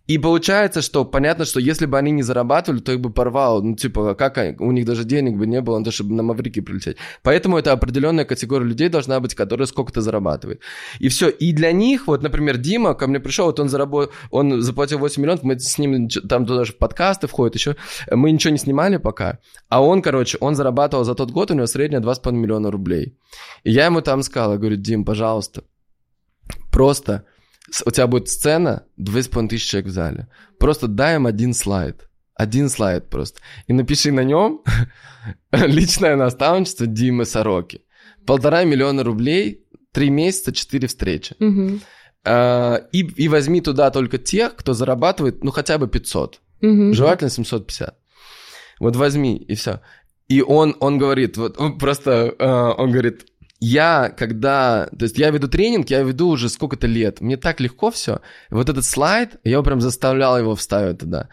И 0.07 0.19
получается, 0.19 0.83
что 0.83 1.05
понятно, 1.05 1.45
что 1.45 1.59
если 1.59 1.87
бы 1.87 1.99
они 1.99 2.13
не 2.13 2.23
зарабатывали, 2.23 2.81
то 2.81 2.93
их 2.93 3.01
бы 3.01 3.11
порвало. 3.11 3.61
Ну, 3.61 3.75
типа, 3.75 4.15
как 4.15 4.39
они, 4.39 4.57
у 4.59 4.71
них 4.71 4.85
даже 4.87 5.05
денег 5.05 5.37
бы 5.37 5.47
не 5.47 5.61
было, 5.61 5.85
чтобы 5.91 6.15
на 6.15 6.23
Маврики 6.23 6.61
прилететь. 6.61 6.97
Поэтому 7.23 7.59
это 7.59 7.73
определенная 7.73 8.25
категория 8.25 8.65
людей 8.65 8.89
должна 8.89 9.19
быть, 9.19 9.35
которая 9.35 9.67
сколько-то 9.67 10.01
зарабатывает. 10.01 10.61
И 11.01 11.09
все. 11.09 11.29
И 11.29 11.53
для 11.53 11.73
них, 11.73 12.07
вот, 12.07 12.23
например, 12.23 12.57
Дима 12.57 12.95
ко 12.95 13.09
мне 13.09 13.19
пришел, 13.19 13.47
вот 13.47 13.59
он 13.59 13.69
заработал, 13.69 14.13
он 14.31 14.63
заплатил 14.63 14.99
8 14.99 15.21
миллионов, 15.21 15.43
мы 15.43 15.59
с 15.59 15.79
ним 15.79 16.09
там 16.09 16.47
туда 16.47 16.65
же 16.65 16.73
подкасты 16.73 17.27
входят 17.27 17.57
еще. 17.57 17.77
Мы 18.11 18.31
ничего 18.31 18.53
не 18.53 18.59
снимали 18.59 18.99
пока. 18.99 19.39
А 19.69 19.83
он, 19.83 20.03
короче, 20.03 20.39
он 20.41 20.55
зарабатывал 20.55 21.05
за 21.05 21.15
тот 21.15 21.33
год, 21.33 21.51
у 21.51 21.55
него 21.55 21.67
средняя 21.67 22.01
2,5 22.01 22.33
миллиона 22.33 22.71
рублей. 22.71 23.17
И 23.65 23.73
я 23.73 23.87
ему 23.87 24.03
там 24.03 24.23
сказал, 24.23 24.53
я 24.53 24.59
говорю, 24.59 24.77
Дим, 24.77 25.05
пожалуйста, 25.05 25.65
просто 26.71 27.25
у 27.85 27.91
тебя 27.91 28.07
будет 28.07 28.29
сцена, 28.29 28.85
2,5 28.99 29.49
тысячи 29.49 29.71
человек 29.71 29.89
в 29.89 29.93
зале. 29.93 30.29
Просто 30.59 30.87
дай 30.87 31.17
им 31.17 31.27
один 31.27 31.55
слайд. 31.55 32.09
Один 32.35 32.69
слайд 32.69 33.09
просто. 33.09 33.41
И 33.67 33.73
напиши 33.73 34.13
на 34.13 34.25
нем 34.25 34.63
личное 35.53 36.17
наставничество 36.17 36.87
Димы 36.87 37.25
Сороки. 37.25 37.83
Полтора 38.27 38.65
миллиона 38.65 39.03
рублей, 39.05 39.65
три 39.93 40.11
месяца, 40.11 40.53
четыре 40.53 40.89
встречи. 40.89 41.35
Угу. 41.41 41.81
А, 42.25 42.77
и, 42.93 43.01
и 43.01 43.29
возьми 43.29 43.61
туда 43.61 43.91
только 43.91 44.19
тех, 44.19 44.55
кто 44.57 44.75
зарабатывает, 44.75 45.43
ну, 45.45 45.51
хотя 45.51 45.79
бы 45.79 45.89
500. 45.89 46.41
Угу. 46.63 46.93
Желательно 46.93 47.31
750. 47.31 47.97
Вот 48.81 48.97
возьми, 48.97 49.37
и 49.37 49.55
все. 49.55 49.81
И 50.29 50.43
он, 50.43 50.77
он 50.81 50.99
говорит, 50.99 51.37
вот 51.37 51.59
он 51.59 51.79
просто, 51.79 52.35
uh, 52.39 52.75
он 52.77 52.91
говорит, 52.91 53.27
я, 53.59 54.13
когда... 54.17 54.89
То 54.99 55.05
есть 55.05 55.19
я 55.19 55.31
веду 55.31 55.49
тренинг, 55.49 55.89
я 55.89 56.03
веду 56.03 56.29
уже 56.29 56.49
сколько-то 56.49 56.87
лет. 56.87 57.21
Мне 57.21 57.37
так 57.37 57.61
легко 57.61 57.91
все. 57.91 58.21
Вот 58.51 58.69
этот 58.69 58.85
слайд, 58.85 59.37
я 59.45 59.63
прям 59.63 59.81
заставлял 59.81 60.39
его 60.39 60.55
вставить 60.55 60.99
туда. 60.99 61.29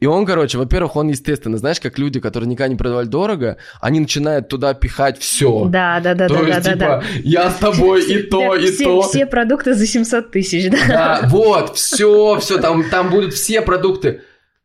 И 0.00 0.06
он, 0.06 0.26
короче, 0.26 0.58
во-первых, 0.58 0.96
он, 0.96 1.08
естественно, 1.08 1.56
знаешь, 1.56 1.78
как 1.78 1.98
люди, 1.98 2.18
которые 2.18 2.48
никогда 2.48 2.68
не 2.68 2.76
продавали 2.76 3.06
дорого, 3.06 3.58
они 3.80 4.00
начинают 4.00 4.48
туда 4.48 4.74
пихать 4.74 5.18
все. 5.18 5.66
Да, 5.66 6.00
да, 6.00 6.14
да, 6.14 6.26
то 6.26 6.34
да, 6.34 6.40
есть, 6.40 6.64
да, 6.64 6.72
типа, 6.72 6.78
да. 6.78 7.02
я 7.22 7.50
с 7.50 7.56
тобой 7.56 8.04
и 8.04 8.22
то, 8.24 8.56
и 8.56 8.76
то. 8.76 9.02
Все 9.02 9.26
продукты 9.26 9.74
за 9.74 9.86
700 9.86 10.32
тысяч, 10.32 10.70
да? 10.70 10.78
Да, 10.88 11.28
вот, 11.28 11.76
все, 11.76 12.38
все, 12.40 12.58
там, 12.58 12.88
там 12.90 13.10
будут 13.10 13.34
все 13.34 13.62
продукты. 13.62 14.22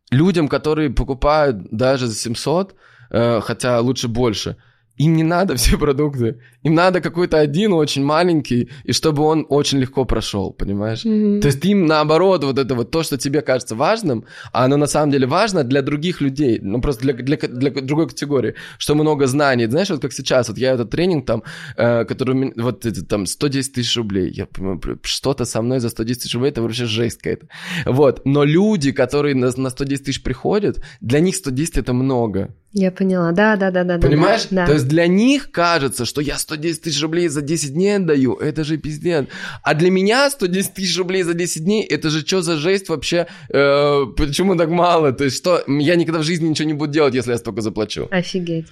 Людям, 0.10 0.48
которые 0.48 0.90
покупают 0.90 1.58
даже 1.70 2.08
за 2.08 2.16
700, 2.16 2.76
э, 3.12 3.42
хотя 3.42 3.80
лучше 3.82 4.08
больше– 4.08 4.58
им 5.04 5.16
не 5.16 5.24
надо 5.24 5.56
все 5.58 5.78
продукты. 5.78 6.38
Им 6.64 6.76
надо 6.76 7.02
какой-то 7.02 7.38
один 7.40 7.74
очень 7.74 8.04
маленький, 8.04 8.70
и 8.84 8.94
чтобы 8.94 9.24
он 9.24 9.46
очень 9.50 9.80
легко 9.80 10.06
прошел, 10.06 10.52
понимаешь? 10.52 11.06
Mm-hmm. 11.06 11.42
То 11.42 11.48
есть 11.48 11.66
им 11.66 11.86
наоборот 11.86 12.44
вот 12.44 12.58
это 12.58 12.76
вот 12.76 12.92
то, 12.92 13.04
что 13.04 13.18
тебе 13.18 13.42
кажется 13.42 13.76
важным, 13.76 14.26
а 14.52 14.66
оно 14.66 14.78
на 14.78 14.88
самом 14.88 15.12
деле 15.12 15.28
важно 15.28 15.64
для 15.64 15.82
других 15.82 16.22
людей, 16.22 16.60
ну 16.62 16.82
просто 16.82 17.02
для, 17.02 17.14
для, 17.14 17.38
для 17.38 17.72
другой 17.72 18.08
категории, 18.08 18.56
что 18.78 18.96
много 18.96 19.28
знаний. 19.28 19.68
Знаешь, 19.68 19.90
вот 19.90 20.02
как 20.02 20.14
сейчас, 20.14 20.50
вот 20.50 20.58
я 20.58 20.74
этот 20.74 20.90
тренинг 20.90 21.26
там, 21.26 21.44
э, 21.78 22.06
который 22.06 22.54
вот 22.56 22.86
эти 22.86 23.02
там 23.02 23.26
110 23.26 23.74
тысяч 23.74 23.98
рублей, 23.98 24.32
я 24.32 24.46
понимаю, 24.46 24.80
что-то 25.04 25.46
со 25.46 25.62
мной 25.62 25.80
за 25.80 25.90
110 25.90 26.22
тысяч 26.22 26.34
рублей, 26.34 26.52
это 26.52 26.62
вообще 26.62 26.86
жесть 26.86 27.18
какая-то. 27.18 27.48
Вот, 27.86 28.22
но 28.26 28.44
люди, 28.44 28.92
которые 28.92 29.36
на, 29.36 29.52
на 29.58 29.70
110 29.70 30.06
тысяч 30.06 30.24
приходят, 30.24 30.84
для 31.02 31.20
них 31.20 31.36
110 31.36 31.78
это 31.78 31.94
много. 31.94 32.54
Я 32.74 32.92
поняла, 32.92 33.32
да, 33.32 33.56
да, 33.56 33.70
да, 33.70 33.84
да. 33.84 34.00
Понимаешь? 34.00 34.48
Да. 34.50 34.66
То 34.66 34.74
есть 34.74 34.88
для 34.88 35.06
них 35.06 35.52
кажется, 35.52 36.06
что 36.06 36.22
я 36.22 36.40
110 36.40 36.82
тысяч 36.82 37.02
рублей 37.04 37.28
за 37.28 37.42
10 37.42 37.74
дней 37.74 37.98
отдаю, 37.98 38.34
это 38.34 38.64
же 38.64 38.78
пиздец. 38.78 39.28
А 39.62 39.76
для 39.76 39.92
меня 39.92 40.28
110 40.30 40.74
тысяч 40.74 40.98
рублей 40.98 41.22
за 41.22 41.36
10 41.36 41.64
дней, 41.64 41.84
это 41.84 42.10
же 42.10 42.26
что 42.26 42.42
за 42.42 42.58
жесть 42.58 42.90
вообще? 42.90 43.28
Э, 43.50 44.06
почему 44.18 44.56
так 44.56 44.70
мало? 44.70 45.12
То 45.14 45.24
есть 45.24 45.38
что, 45.38 45.64
я 45.68 45.96
никогда 45.96 46.20
в 46.20 46.24
жизни 46.24 46.48
ничего 46.48 46.68
не 46.68 46.74
буду 46.74 46.92
делать, 46.92 47.14
если 47.14 47.32
я 47.32 47.38
столько 47.38 47.62
заплачу. 47.62 48.08
Офигеть. 48.10 48.66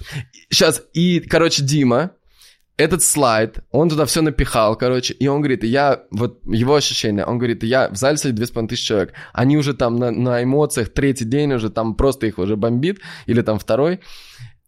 Сейчас, 0.50 0.82
и, 0.94 1.20
короче, 1.20 1.64
Дима, 1.64 2.12
этот 2.78 3.04
слайд, 3.04 3.60
он 3.72 3.90
туда 3.90 4.06
все 4.06 4.22
напихал, 4.22 4.76
короче, 4.76 5.14
и 5.14 5.28
он 5.28 5.42
говорит, 5.42 5.64
я, 5.64 6.04
вот 6.12 6.40
его 6.46 6.76
ощущение, 6.76 7.26
он 7.26 7.38
говорит, 7.38 7.64
я 7.64 7.90
в 7.90 7.96
зале 7.96 8.18
сидит 8.18 8.36
2500 8.36 8.80
человек, 8.80 9.14
они 9.34 9.58
уже 9.58 9.74
там 9.74 9.98
на, 9.98 10.12
на 10.12 10.44
эмоциях, 10.44 10.90
третий 10.90 11.26
день 11.26 11.54
уже 11.54 11.70
там 11.70 11.96
просто 11.96 12.28
их 12.28 12.40
уже 12.40 12.56
бомбит, 12.56 13.00
или 13.28 13.42
там 13.42 13.60
второй, 13.60 14.00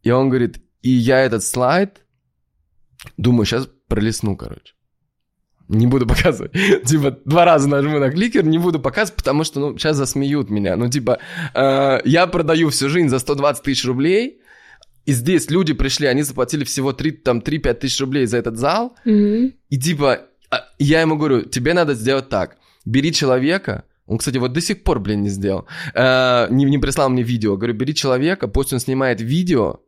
и 0.04 0.12
он 0.12 0.30
говорит, 0.30 0.58
и 0.82 0.90
я 0.90 1.22
этот 1.22 1.44
слайд, 1.44 2.02
думаю, 3.18 3.46
сейчас 3.46 3.68
пролесну, 3.88 4.36
короче. 4.36 4.74
Не 5.70 5.88
буду 5.88 6.06
показывать. 6.06 6.52
типа, 6.86 7.18
два 7.26 7.46
раза 7.46 7.70
нажму 7.70 7.98
на 8.00 8.12
кликер, 8.12 8.46
не 8.46 8.58
буду 8.58 8.80
показывать, 8.80 9.16
потому 9.18 9.44
что, 9.44 9.60
ну, 9.60 9.78
сейчас 9.78 9.96
засмеют 9.96 10.50
меня. 10.50 10.76
Ну, 10.76 10.90
типа, 10.90 11.20
э, 11.54 12.00
я 12.04 12.28
продаю 12.28 12.70
всю 12.70 12.90
жизнь 12.90 13.08
за 13.08 13.20
120 13.20 13.64
тысяч 13.64 13.86
рублей, 13.86 14.42
и 15.06 15.12
здесь 15.14 15.50
люди 15.50 15.74
пришли, 15.74 16.08
они 16.08 16.24
заплатили 16.24 16.64
всего 16.64 16.94
3, 16.94 17.12
там, 17.12 17.40
3-5 17.40 17.74
тысяч 17.74 18.00
рублей 18.00 18.26
за 18.26 18.38
этот 18.38 18.58
зал. 18.58 18.96
Mm-hmm. 19.06 19.54
И 19.70 19.80
типа, 19.80 20.22
а, 20.50 20.66
я 20.80 21.02
ему 21.02 21.18
говорю, 21.18 21.42
тебе 21.42 21.74
надо 21.74 21.94
сделать 21.94 22.30
так. 22.30 22.58
Бери 22.86 23.12
человека, 23.12 23.84
он, 24.06 24.18
кстати, 24.18 24.38
вот 24.38 24.54
до 24.54 24.62
сих 24.62 24.84
пор, 24.84 25.00
блин, 25.00 25.24
не 25.24 25.30
сделал. 25.30 25.66
Э, 25.94 26.48
не, 26.50 26.66
не 26.66 26.78
прислал 26.78 27.10
мне 27.10 27.24
видео. 27.24 27.56
Говорю, 27.58 27.74
бери 27.74 27.96
человека, 27.96 28.48
пусть 28.48 28.74
он 28.74 28.80
снимает 28.80 29.22
видео, 29.22 29.80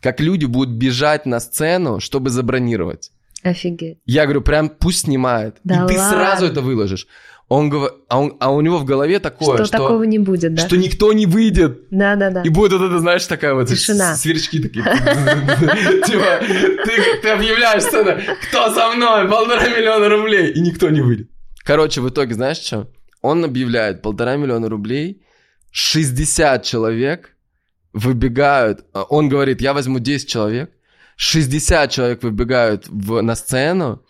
как 0.00 0.20
люди 0.20 0.46
будут 0.46 0.74
бежать 0.74 1.26
на 1.26 1.40
сцену, 1.40 2.00
чтобы 2.00 2.30
забронировать. 2.30 3.12
Офигеть. 3.42 3.98
Я 4.04 4.24
говорю, 4.24 4.42
прям 4.42 4.68
пусть 4.68 5.00
снимает. 5.00 5.56
Да 5.64 5.84
и 5.84 5.88
ты 5.88 5.98
ладно? 5.98 6.10
сразу 6.10 6.46
это 6.46 6.60
выложишь. 6.60 7.06
Он 7.50 7.68
говорит, 7.68 7.98
а, 8.06 8.20
он, 8.20 8.36
а 8.38 8.52
у 8.52 8.60
него 8.60 8.78
в 8.78 8.84
голове 8.84 9.18
такое, 9.18 9.56
Что, 9.56 9.64
что, 9.64 9.78
такого 9.78 10.04
не 10.04 10.20
будет, 10.20 10.54
да? 10.54 10.64
что 10.64 10.76
никто 10.76 11.12
не 11.12 11.26
выйдет. 11.26 11.80
Да, 11.90 12.14
да, 12.14 12.30
да. 12.30 12.42
И 12.42 12.48
будет 12.48 12.72
вот 12.74 12.82
это, 12.82 13.00
знаешь, 13.00 13.26
такая 13.26 13.54
вот 13.54 13.66
Тишина. 13.66 14.14
сверчки 14.14 14.60
такие. 14.60 14.84
Типа, 16.06 16.38
ты, 16.84 17.20
ты 17.20 17.28
объявляешь 17.28 17.82
сцену, 17.82 18.12
кто 18.48 18.72
со 18.72 18.92
мной, 18.92 19.28
полтора 19.28 19.66
миллиона 19.66 20.08
рублей, 20.08 20.52
и 20.52 20.60
никто 20.60 20.90
не 20.90 21.00
выйдет. 21.00 21.28
Короче, 21.64 22.00
в 22.00 22.08
итоге, 22.08 22.34
знаешь 22.34 22.58
что? 22.58 22.88
Он 23.20 23.44
объявляет 23.44 24.00
полтора 24.00 24.36
миллиона 24.36 24.68
рублей, 24.68 25.20
60 25.72 26.62
человек 26.62 27.34
выбегают, 27.92 28.84
а 28.92 29.02
он 29.02 29.28
говорит, 29.28 29.60
я 29.60 29.72
возьму 29.74 29.98
10 29.98 30.28
человек, 30.28 30.70
60 31.16 31.90
человек 31.90 32.22
выбегают 32.22 32.86
в, 32.86 33.20
на 33.22 33.34
сцену, 33.34 34.04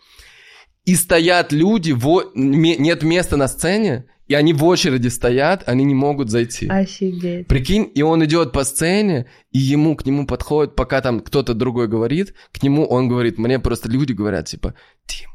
и 0.85 0.95
стоят 0.95 1.51
люди, 1.51 1.91
во, 1.91 2.23
нет 2.35 3.03
места 3.03 3.37
на 3.37 3.47
сцене, 3.47 4.05
и 4.27 4.33
они 4.33 4.53
в 4.53 4.63
очереди 4.63 5.09
стоят, 5.09 5.63
они 5.67 5.83
не 5.83 5.93
могут 5.93 6.29
зайти. 6.29 6.67
Офигеть. 6.67 7.47
Прикинь, 7.47 7.91
и 7.93 8.01
он 8.01 8.23
идет 8.25 8.51
по 8.51 8.63
сцене, 8.63 9.27
и 9.51 9.59
ему 9.59 9.95
к 9.95 10.05
нему 10.05 10.25
подходит, 10.25 10.75
пока 10.75 11.01
там 11.01 11.19
кто-то 11.19 11.53
другой 11.53 11.87
говорит, 11.87 12.33
к 12.51 12.63
нему 12.63 12.85
он 12.85 13.07
говорит, 13.09 13.37
мне 13.37 13.59
просто 13.59 13.89
люди 13.89 14.13
говорят, 14.13 14.45
типа, 14.47 14.73
Тим, 15.05 15.29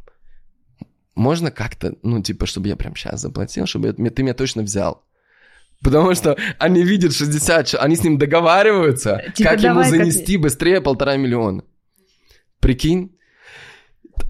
можно 1.15 1.51
как-то, 1.51 1.95
ну, 2.03 2.23
типа, 2.23 2.47
чтобы 2.47 2.69
я 2.69 2.77
прям 2.77 2.97
сейчас 2.97 3.21
заплатил, 3.21 3.67
чтобы 3.67 3.95
я- 3.97 4.11
ты 4.11 4.23
меня 4.23 4.35
точно 4.35 4.63
взял. 4.63 5.05
Потому 5.83 6.15
что 6.15 6.37
они 6.59 6.83
видят 6.83 7.15
60, 7.15 7.67
чел- 7.69 7.81
они 7.83 7.97
с 7.97 8.03
ним 8.03 8.17
договариваются, 8.19 9.23
Типа, 9.35 9.51
как 9.51 9.61
ему 9.63 9.75
давай, 9.75 9.91
как- 9.91 9.99
занести 9.99 10.37
быстрее 10.39 10.81
полтора 10.81 11.17
миллиона. 11.17 11.63
Прикинь? 12.61 13.16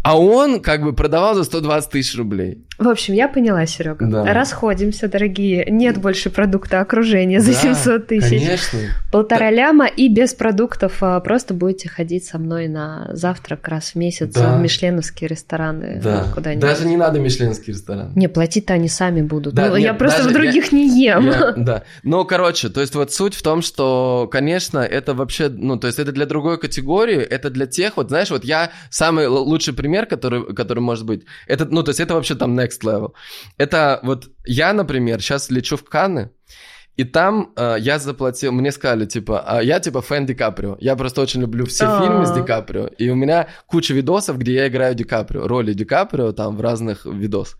А 0.02 0.18
он 0.18 0.60
как 0.60 0.82
бы 0.82 0.92
продавал 0.92 1.34
за 1.34 1.44
120 1.44 1.90
тысяч 1.90 2.16
рублей. 2.16 2.65
В 2.78 2.88
общем, 2.88 3.14
я 3.14 3.28
поняла, 3.28 3.64
Серега. 3.66 4.06
Да. 4.06 4.32
Расходимся, 4.34 5.08
дорогие. 5.08 5.66
Нет 5.70 5.98
больше 5.98 6.28
продукта 6.28 6.80
окружения 6.80 7.40
за 7.40 7.52
да, 7.52 7.74
700 7.74 8.06
тысяч. 8.06 8.40
Конечно. 8.40 8.78
Полтора 9.10 9.50
да. 9.50 9.50
ляма 9.50 9.86
и 9.86 10.08
без 10.08 10.34
продуктов 10.34 10.98
а 11.00 11.20
просто 11.20 11.54
будете 11.54 11.88
ходить 11.88 12.26
со 12.26 12.38
мной 12.38 12.68
на 12.68 13.08
завтрак 13.12 13.66
раз 13.68 13.92
в 13.92 13.94
месяц 13.94 14.32
да. 14.34 14.56
в 14.56 14.60
мишленовские 14.60 15.28
рестораны. 15.28 16.00
Да. 16.02 16.26
Куда-нибудь. 16.34 16.62
Даже 16.62 16.86
не 16.86 16.96
надо 16.96 17.18
мишленовский 17.18 17.72
ресторан. 17.72 18.12
Не, 18.14 18.28
платить-то 18.28 18.74
они 18.74 18.88
сами 18.88 19.22
будут. 19.22 19.54
Да, 19.54 19.68
ну, 19.68 19.76
нет, 19.76 19.84
я 19.84 19.94
просто 19.94 20.28
в 20.28 20.32
других 20.32 20.72
я, 20.72 20.78
не 20.78 21.02
ем. 21.02 21.26
Я, 21.26 21.52
да. 21.56 21.82
Ну, 22.02 22.24
короче, 22.24 22.68
то 22.68 22.80
есть 22.80 22.94
вот 22.94 23.12
суть 23.12 23.34
в 23.34 23.42
том, 23.42 23.62
что, 23.62 24.28
конечно, 24.30 24.80
это 24.80 25.14
вообще, 25.14 25.48
ну, 25.48 25.78
то 25.78 25.86
есть 25.86 25.98
это 25.98 26.12
для 26.12 26.26
другой 26.26 26.58
категории, 26.58 27.20
это 27.20 27.48
для 27.48 27.66
тех, 27.66 27.96
вот 27.96 28.08
знаешь, 28.08 28.30
вот 28.30 28.44
я 28.44 28.70
самый 28.90 29.28
лучший 29.28 29.72
пример, 29.72 30.06
который, 30.06 30.54
который 30.54 30.80
может 30.80 31.06
быть, 31.06 31.24
это, 31.46 31.64
ну, 31.64 31.82
то 31.82 31.90
есть 31.90 32.00
это 32.00 32.14
вообще 32.14 32.34
там 32.34 32.54
next 32.66 32.82
level. 32.82 33.12
Это 33.58 34.00
вот 34.02 34.28
я, 34.44 34.72
например, 34.72 35.20
сейчас 35.20 35.50
лечу 35.50 35.76
в 35.76 35.84
Канны, 35.84 36.30
и 36.96 37.04
там 37.04 37.52
э, 37.56 37.76
я 37.78 37.98
заплатил, 37.98 38.52
мне 38.52 38.72
сказали, 38.72 39.04
типа, 39.04 39.44
а 39.46 39.62
я 39.62 39.80
типа 39.80 40.00
фэн 40.00 40.26
Ди 40.26 40.34
Каприо. 40.34 40.76
Я 40.80 40.96
просто 40.96 41.20
очень 41.20 41.42
люблю 41.42 41.66
все 41.66 41.84
А-а-а. 41.84 42.02
фильмы 42.02 42.26
с 42.26 42.32
Ди 42.32 42.42
Каприо. 42.42 42.86
И 42.86 43.10
у 43.10 43.14
меня 43.14 43.48
куча 43.66 43.92
видосов, 43.92 44.38
где 44.38 44.54
я 44.54 44.68
играю 44.68 44.94
Ди 44.94 45.04
Каприо, 45.04 45.46
роли 45.46 45.74
Ди 45.74 45.84
Каприо 45.84 46.32
там 46.32 46.56
в 46.56 46.60
разных 46.62 47.04
видосах. 47.04 47.58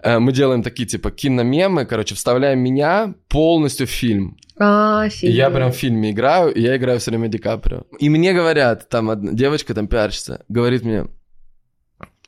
Э, 0.00 0.20
мы 0.20 0.32
делаем 0.32 0.62
такие 0.62 0.86
типа 0.86 1.10
киномемы, 1.10 1.84
короче, 1.84 2.14
вставляем 2.14 2.60
меня 2.60 3.14
полностью 3.28 3.88
в 3.88 3.90
фильм. 3.90 4.36
А, 4.56 5.08
и 5.20 5.30
я 5.30 5.50
прям 5.50 5.72
в 5.72 5.76
фильме 5.76 6.12
играю, 6.12 6.54
и 6.54 6.60
я 6.60 6.76
играю 6.76 7.00
все 7.00 7.10
время 7.10 7.26
Ди 7.26 7.38
Каприо. 7.38 7.82
И 7.98 8.08
мне 8.08 8.32
говорят, 8.32 8.88
там 8.88 9.10
одна 9.10 9.32
девочка, 9.32 9.74
там 9.74 9.88
пиарщица, 9.88 10.44
говорит 10.48 10.84
мне, 10.84 11.06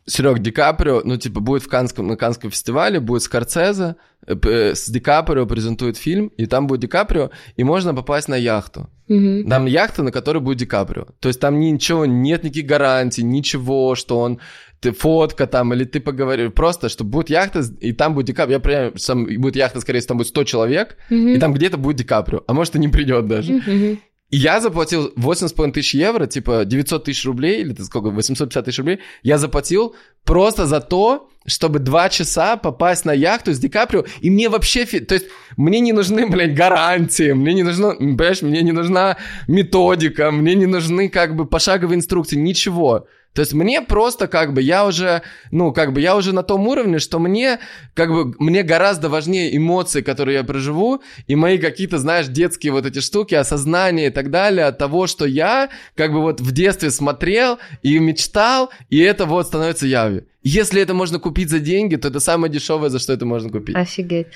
Серег, 0.07 0.41
Ди 0.41 0.51
Каприо, 0.51 1.01
ну, 1.05 1.17
типа, 1.17 1.41
будет 1.41 1.63
в 1.63 1.69
Канском, 1.69 2.07
на 2.07 2.17
Канском 2.17 2.51
фестивале, 2.51 3.01
будет 3.01 3.23
Скорцезе, 3.23 3.97
э, 4.27 4.75
с 4.75 4.89
Ди 4.89 5.01
Каприо 5.01 5.47
презентует 5.47 5.97
фильм, 5.97 6.29
и 6.37 6.47
там 6.47 6.67
будет 6.67 6.81
Ди 6.81 6.87
Каприо, 6.89 7.31
и 7.57 7.65
можно 7.65 7.95
попасть 7.95 8.29
на 8.29 8.35
яхту. 8.35 8.91
Угу. 9.09 9.49
Там 9.49 9.67
яхта, 9.67 10.03
на 10.03 10.13
которой 10.13 10.39
будет 10.39 10.59
Ди 10.59 10.67
Каприо. 10.67 11.07
То 11.21 11.29
есть 11.29 11.41
там 11.41 11.59
ничего, 11.59 12.05
нет 12.05 12.45
никаких 12.45 12.67
гарантий, 12.67 13.23
ничего, 13.23 13.95
что 13.95 14.19
он 14.21 14.41
ты 14.81 14.93
фотка 14.93 15.47
там, 15.47 15.73
или 15.73 15.85
ты 15.85 15.99
поговоришь, 16.01 16.53
просто, 16.53 16.91
что 16.91 17.05
будет 17.05 17.31
яхта, 17.31 17.63
и 17.81 17.93
там 17.93 18.15
будет 18.15 18.27
Ди 18.27 18.33
Каприо, 18.35 18.57
я 18.57 18.61
прям, 18.61 18.99
сам, 18.99 19.25
будет 19.25 19.57
яхта, 19.57 19.81
скорее 19.81 20.01
всего, 20.01 20.09
там 20.09 20.19
будет 20.19 20.29
100 20.29 20.45
человек, 20.45 20.99
угу. 21.09 21.29
и 21.29 21.39
там 21.39 21.55
где-то 21.55 21.79
будет 21.79 21.97
Ди 21.97 22.05
Каприо, 22.05 22.43
а 22.47 22.53
может 22.53 22.77
и 22.77 22.79
не 22.79 22.89
придет 22.89 23.27
даже. 23.27 23.55
Угу. 23.55 23.99
Я 24.31 24.61
заплатил 24.61 25.13
8,5 25.17 25.73
тысяч 25.73 25.95
евро, 25.95 26.27
типа 26.27 26.65
900 26.65 27.05
тысяч 27.05 27.25
рублей, 27.25 27.61
или 27.61 27.75
сколько, 27.83 28.11
850 28.11 28.65
тысяч 28.65 28.79
рублей, 28.79 29.01
я 29.23 29.39
заплатил 29.39 29.95
просто 30.25 30.67
за 30.67 30.81
то, 30.81 31.29
чтобы 31.47 31.79
два 31.79 32.09
часа 32.09 32.57
попасть 32.57 33.05
на 33.05 33.13
яхту 33.13 33.53
с 33.53 33.59
Ди 33.59 33.69
Каприо, 33.69 34.05
и 34.21 34.31
мне 34.31 34.49
вообще, 34.49 34.87
то 34.87 35.15
есть 35.15 35.27
мне 35.57 35.81
не 35.81 35.93
нужны, 35.93 36.27
блядь, 36.27 36.55
гарантии, 36.55 37.33
мне 37.33 37.55
не 37.55 37.63
нужно, 37.63 37.95
понимаешь, 37.95 38.43
мне 38.43 38.63
не 38.63 38.73
нужна 38.73 39.19
методика, 39.47 40.31
мне 40.31 40.55
не 40.55 40.67
нужны 40.67 41.09
как 41.09 41.37
бы 41.37 41.45
пошаговые 41.45 41.97
инструкции, 41.97 42.37
ничего. 42.37 43.07
То 43.35 43.41
есть 43.41 43.53
мне 43.53 43.83
просто 43.83 44.29
как 44.29 44.53
бы 44.53 44.63
я 44.63 44.87
уже, 44.87 45.23
ну 45.51 45.73
как 45.73 45.93
бы 45.93 46.01
я 46.01 46.17
уже 46.17 46.33
на 46.33 46.43
том 46.45 46.69
уровне, 46.69 47.01
что 47.01 47.19
мне 47.19 47.59
как 47.95 48.11
бы 48.11 48.35
мне 48.39 48.63
гораздо 48.63 49.09
важнее 49.09 49.57
эмоции, 49.57 50.03
которые 50.03 50.39
я 50.39 50.45
проживу, 50.45 51.03
и 51.27 51.35
мои 51.35 51.59
какие-то, 51.59 51.99
знаешь, 51.99 52.29
детские 52.29 52.73
вот 52.73 52.87
эти 52.87 53.01
штуки, 53.01 53.35
осознание 53.35 54.07
и 54.07 54.11
так 54.11 54.31
далее 54.31 54.67
от 54.67 54.79
того, 54.79 55.09
что 55.09 55.27
я 55.27 55.69
как 55.97 56.13
бы 56.13 56.21
вот 56.21 56.41
в 56.41 56.53
детстве 56.53 56.91
смотрел 56.91 57.59
и 57.83 57.99
мечтал, 57.99 58.71
и 58.89 59.01
это 59.01 59.27
вот 59.27 59.49
становится 59.49 59.87
явью. 59.87 60.27
Если 60.47 60.83
это 60.83 60.93
можно 60.93 61.19
купить 61.19 61.49
за 61.49 61.59
деньги, 61.59 61.97
то 61.97 62.09
это 62.09 62.21
самое 62.21 62.53
дешевое, 62.53 62.91
за 62.91 62.99
что 62.99 63.15
это 63.15 63.25
можно 63.25 63.51
купить. 63.51 63.75
Офигеть. 63.75 64.27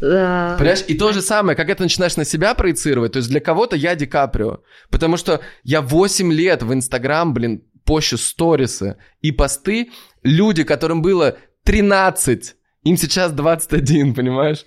Понимаешь? 0.00 0.84
И 0.86 0.96
то 0.96 1.12
же 1.12 1.22
самое, 1.22 1.56
как 1.56 1.68
это 1.68 1.82
начинаешь 1.82 2.16
на 2.16 2.24
себя 2.24 2.54
проецировать, 2.54 3.12
то 3.12 3.16
есть 3.16 3.28
для 3.28 3.40
кого-то 3.40 3.74
я 3.74 3.96
Ди 3.96 4.06
Каприо, 4.06 4.60
потому 4.90 5.16
что 5.16 5.40
я 5.64 5.82
8 5.82 6.32
лет 6.32 6.62
в 6.62 6.72
Инстаграм, 6.72 7.34
блин, 7.34 7.64
пощу 7.90 8.18
сторисы 8.18 8.98
и 9.20 9.32
посты, 9.32 9.90
люди, 10.22 10.62
которым 10.62 11.02
было 11.02 11.36
13, 11.64 12.54
им 12.84 12.96
сейчас 12.96 13.32
21, 13.32 14.14
понимаешь? 14.14 14.64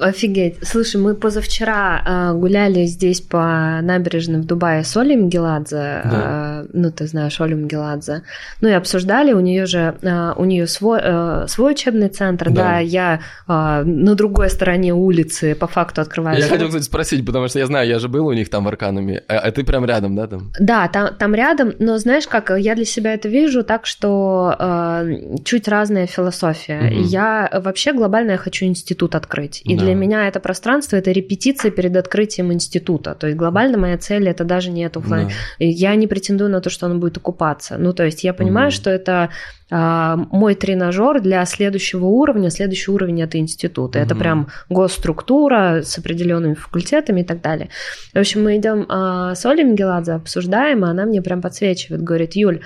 Офигеть. 0.00 0.56
Слушай, 0.62 1.00
мы 1.00 1.14
позавчера 1.14 2.02
э, 2.04 2.34
гуляли 2.34 2.84
здесь 2.84 3.20
по 3.20 3.80
набережной 3.82 4.40
в 4.40 4.46
Дубае 4.46 4.84
с 4.84 4.96
Олей 4.96 5.16
Мгеладзе. 5.16 6.02
Да. 6.04 6.64
Э, 6.64 6.66
ну, 6.72 6.90
ты 6.90 7.06
знаешь 7.06 7.40
Олю 7.40 7.56
Мгеладзе. 7.56 8.22
Ну 8.60 8.68
и 8.68 8.72
обсуждали, 8.72 9.32
у 9.32 9.40
нее 9.40 9.66
же 9.66 9.96
э, 10.00 10.32
у 10.36 10.44
нее 10.44 10.66
свой, 10.66 11.00
э, 11.02 11.46
свой 11.48 11.72
учебный 11.72 12.08
центр, 12.08 12.50
да, 12.50 12.54
да 12.54 12.78
я 12.78 13.20
э, 13.48 13.82
на 13.84 14.14
другой 14.14 14.50
стороне 14.50 14.94
улицы 14.94 15.54
по 15.54 15.66
факту 15.66 16.00
открываю. 16.00 16.38
Я 16.38 16.48
хотел, 16.48 16.68
кстати, 16.68 16.84
спросить, 16.84 17.24
потому 17.24 17.48
что 17.48 17.58
я 17.58 17.66
знаю, 17.66 17.88
я 17.88 17.98
же 17.98 18.08
был 18.08 18.26
у 18.26 18.32
них 18.32 18.48
там 18.48 18.64
в 18.64 18.68
Арканами, 18.68 19.22
а, 19.28 19.38
а 19.38 19.50
ты 19.50 19.64
прям 19.64 19.84
рядом, 19.84 20.16
да, 20.16 20.26
там? 20.26 20.52
Да, 20.58 20.88
там, 20.88 21.14
там 21.14 21.34
рядом, 21.34 21.72
но 21.78 21.98
знаешь 21.98 22.26
как, 22.26 22.50
я 22.58 22.74
для 22.74 22.84
себя 22.84 23.14
это 23.14 23.28
вижу 23.28 23.64
так, 23.64 23.86
что 23.86 24.54
э, 24.58 25.36
чуть 25.44 25.68
разная 25.68 26.06
философия. 26.06 26.90
Угу. 26.90 27.02
Я 27.04 27.50
вообще 27.64 27.92
глобально 27.92 28.32
я 28.32 28.38
хочу 28.38 28.66
институт 28.66 29.14
открыть. 29.14 29.62
И 29.64 29.76
да. 29.76 29.84
для 29.84 29.94
меня 29.94 30.28
это 30.28 30.40
пространство 30.40 30.96
это 30.96 31.10
репетиция 31.10 31.70
перед 31.70 31.96
открытием 31.96 32.52
института. 32.52 33.14
То 33.14 33.28
есть 33.28 33.38
глобально 33.38 33.78
моя 33.78 33.96
цель 33.96 34.28
это 34.28 34.44
даже 34.44 34.70
не 34.70 34.84
это 34.84 35.00
Да. 35.00 35.28
Я 35.58 35.94
не 35.94 36.06
претендую 36.06 36.50
на 36.50 36.60
то, 36.60 36.68
что 36.68 36.86
он 36.86 37.00
будет 37.00 37.16
окупаться. 37.16 37.76
Ну, 37.78 37.94
то 37.94 38.04
есть 38.04 38.24
я 38.24 38.34
понимаю, 38.34 38.68
угу. 38.68 38.74
что 38.74 38.90
это 38.90 39.30
а, 39.70 40.16
мой 40.16 40.54
тренажер 40.54 41.20
для 41.22 41.44
следующего 41.46 42.04
уровня. 42.04 42.50
Следующий 42.50 42.90
уровень 42.90 43.22
это 43.22 43.38
институт. 43.38 43.96
Угу. 43.96 44.04
Это 44.04 44.14
прям 44.14 44.48
госструктура 44.68 45.80
с 45.82 45.98
определенными 45.98 46.54
факультетами 46.54 47.22
и 47.22 47.24
так 47.24 47.40
далее. 47.40 47.70
В 48.12 48.18
общем, 48.18 48.44
мы 48.44 48.58
идем 48.58 48.84
а, 48.88 49.34
с 49.34 49.46
Олей 49.46 49.64
Мгеладзе, 49.64 50.12
обсуждаем, 50.12 50.84
и 50.84 50.88
она 50.88 51.06
мне 51.06 51.22
прям 51.22 51.40
подсвечивает, 51.40 52.02
говорит, 52.02 52.36
Юль, 52.36 52.60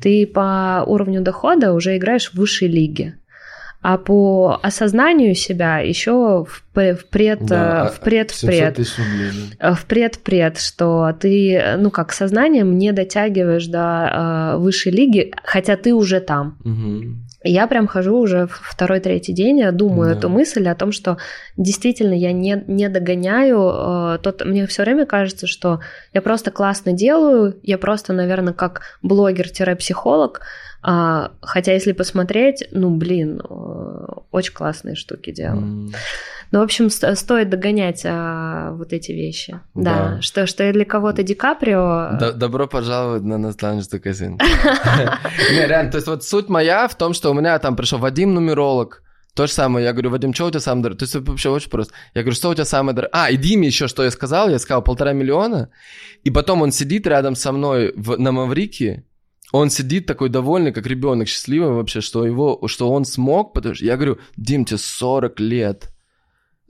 ты 0.00 0.26
по 0.26 0.84
уровню 0.86 1.20
дохода 1.20 1.72
уже 1.72 1.96
играешь 1.96 2.30
в 2.30 2.34
высшей 2.34 2.68
лиге 2.68 3.16
а 3.84 3.98
по 3.98 4.58
осознанию 4.62 5.34
себя 5.34 5.80
еще 5.80 6.46
в, 6.46 6.64
в 6.74 7.04
пред 7.10 7.44
да, 7.44 7.92
в 7.94 8.00
пред 8.00 8.30
в 8.30 8.40
пред 8.40 8.78
в 8.78 9.84
пред 9.86 10.18
пред 10.20 10.58
что 10.58 11.14
ты 11.20 11.76
ну 11.76 11.90
как 11.90 12.10
сознанием 12.14 12.78
не 12.78 12.92
дотягиваешь 12.92 13.66
до 13.66 14.54
э, 14.54 14.56
высшей 14.56 14.90
лиги 14.90 15.34
хотя 15.44 15.76
ты 15.76 15.92
уже 15.92 16.20
там 16.20 16.56
угу. 16.64 17.14
я 17.42 17.66
прям 17.66 17.86
хожу 17.86 18.16
уже 18.16 18.48
второй 18.50 19.00
третий 19.00 19.34
день 19.34 19.58
я 19.58 19.70
думаю 19.70 20.14
да. 20.14 20.18
эту 20.18 20.30
мысль 20.30 20.66
о 20.66 20.74
том 20.74 20.90
что 20.90 21.18
действительно 21.58 22.14
я 22.14 22.32
не 22.32 22.64
не 22.66 22.88
догоняю 22.88 24.14
э, 24.14 24.18
тот 24.22 24.46
мне 24.46 24.66
все 24.66 24.84
время 24.84 25.04
кажется 25.04 25.46
что 25.46 25.80
я 26.14 26.22
просто 26.22 26.50
классно 26.50 26.94
делаю 26.94 27.58
я 27.62 27.76
просто 27.76 28.14
наверное 28.14 28.54
как 28.54 28.80
блогер-психолог 29.02 30.40
а, 30.86 31.32
хотя, 31.40 31.72
если 31.72 31.92
посмотреть, 31.92 32.68
ну, 32.70 32.90
блин, 32.90 33.40
очень 34.30 34.52
классные 34.52 34.96
штуки 34.96 35.32
делал. 35.32 35.60
Mm. 35.60 35.94
Ну, 36.50 36.60
в 36.60 36.62
общем, 36.62 36.90
стоит 36.90 37.48
догонять 37.48 38.02
а, 38.04 38.72
вот 38.72 38.92
эти 38.92 39.12
вещи. 39.12 39.58
Да. 39.74 40.16
да. 40.16 40.20
Что, 40.20 40.46
что 40.46 40.70
для 40.70 40.84
кого-то 40.84 41.22
Ди 41.22 41.34
Каприо... 41.34 42.18
Добро 42.34 42.66
пожаловать 42.66 43.22
на 43.22 43.38
наставничество 43.38 43.98
казин. 43.98 44.38
Не, 45.52 45.66
реально, 45.66 45.90
то 45.90 45.96
есть 45.96 46.06
вот 46.06 46.22
суть 46.22 46.50
моя 46.50 46.86
в 46.86 46.94
том, 46.98 47.14
что 47.14 47.30
у 47.30 47.34
меня 47.34 47.58
там 47.58 47.76
пришел 47.76 47.98
Вадим 47.98 48.34
нумеролог, 48.34 49.02
то 49.34 49.46
же 49.46 49.52
самое, 49.52 49.86
я 49.86 49.92
говорю, 49.92 50.10
Вадим, 50.10 50.34
что 50.34 50.44
у 50.44 50.50
тебя 50.50 50.60
самое 50.60 50.82
дорогое? 50.82 50.98
То 50.98 51.04
есть 51.06 51.28
вообще 51.28 51.48
очень 51.48 51.70
просто. 51.70 51.94
Я 52.14 52.20
говорю, 52.20 52.36
что 52.36 52.50
у 52.50 52.54
тебя 52.54 52.66
самое 52.66 52.94
дорогое? 52.94 53.24
А, 53.24 53.30
и 53.30 53.38
Диме 53.38 53.68
еще 53.68 53.88
что 53.88 54.04
я 54.04 54.10
сказал? 54.10 54.50
Я 54.50 54.58
сказал 54.58 54.82
полтора 54.82 55.14
миллиона. 55.14 55.70
И 56.24 56.30
потом 56.30 56.60
он 56.60 56.72
сидит 56.72 57.06
рядом 57.06 57.36
со 57.36 57.52
мной 57.52 57.94
в, 57.96 58.18
на 58.18 58.32
Маврике, 58.32 59.04
он 59.52 59.70
сидит 59.70 60.06
такой 60.06 60.28
довольный, 60.30 60.72
как 60.72 60.86
ребенок, 60.86 61.28
счастливый 61.28 61.70
вообще, 61.70 62.00
что 62.00 62.26
его, 62.26 62.66
что 62.66 62.90
он 62.90 63.04
смог, 63.04 63.52
потому 63.52 63.74
что 63.74 63.84
я 63.84 63.96
говорю, 63.96 64.18
Дим, 64.36 64.64
тебе 64.64 64.78
40 64.78 65.40
лет, 65.40 65.92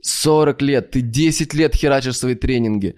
40 0.03 0.63
лет, 0.63 0.91
ты 0.91 1.01
10 1.01 1.55
лет 1.55 1.75
херачишь 1.75 2.19
свои 2.19 2.35
тренинги, 2.35 2.97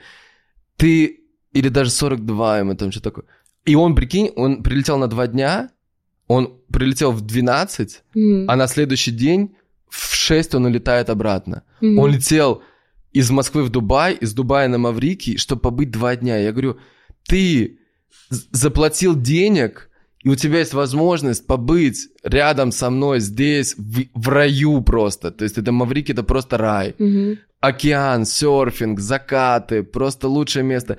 ты, 0.77 1.21
или 1.53 1.69
даже 1.69 1.91
42 1.91 2.59
ему 2.59 2.75
там 2.75 2.91
что 2.91 3.01
такое. 3.01 3.27
И 3.65 3.75
он, 3.75 3.95
прикинь, 3.95 4.31
он 4.37 4.63
прилетел 4.63 4.99
на 4.99 5.07
два 5.09 5.27
дня, 5.27 5.71
он 6.29 6.61
прилетел 6.73 7.13
в 7.13 7.21
12, 7.21 8.03
mm. 8.15 8.45
а 8.49 8.57
на 8.57 8.67
следующий 8.67 9.13
день 9.13 9.57
в 9.89 10.15
6 10.15 10.55
он 10.55 10.67
улетает 10.67 11.11
обратно. 11.11 11.63
Mm. 11.81 11.97
Он 11.97 12.11
летел 12.11 12.63
из 13.13 13.31
Москвы 13.31 13.63
в 13.63 13.71
Дубай, 13.71 14.15
из 14.15 14.35
Дубая 14.35 14.69
на 14.69 14.79
Маврикий, 14.79 15.37
чтобы 15.37 15.63
побыть 15.63 15.91
два 15.91 16.17
дня. 16.17 16.39
Я 16.39 16.53
говорю, 16.53 16.79
ты 17.27 17.79
заплатил 18.29 19.15
денег, 19.15 19.91
и 20.23 20.29
у 20.29 20.35
тебя 20.35 20.59
есть 20.59 20.75
возможность 20.75 21.47
побыть 21.47 22.09
рядом 22.25 22.73
со 22.73 22.91
мной 22.91 23.21
здесь, 23.21 23.75
в, 23.77 24.05
в 24.13 24.29
раю 24.29 24.81
просто. 24.83 25.31
То 25.31 25.45
есть 25.45 25.59
это 25.59 25.71
Маврики, 25.73 26.13
это 26.13 26.25
просто 26.25 26.59
рай. 26.59 26.95
Угу. 26.99 27.39
Океан, 27.61 28.25
серфинг, 28.25 29.01
закаты, 29.01 29.83
просто 29.83 30.29
лучшее 30.29 30.65
место. 30.65 30.99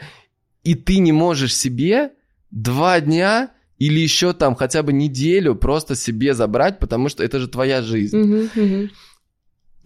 И 0.64 0.76
ты 0.76 1.00
не 1.00 1.12
можешь 1.12 1.56
себе 1.56 2.12
два 2.52 3.00
дня 3.02 3.52
или 3.80 4.00
еще 4.00 4.34
там 4.34 4.56
хотя 4.56 4.82
бы 4.82 4.94
неделю 4.94 5.56
просто 5.56 5.96
себе 5.96 6.34
забрать, 6.34 6.80
потому 6.80 7.10
что 7.10 7.24
это 7.24 7.40
же 7.40 7.48
твоя 7.48 7.82
жизнь. 7.82 8.18
Мгм, 8.18 8.50
мгм. 8.56 8.92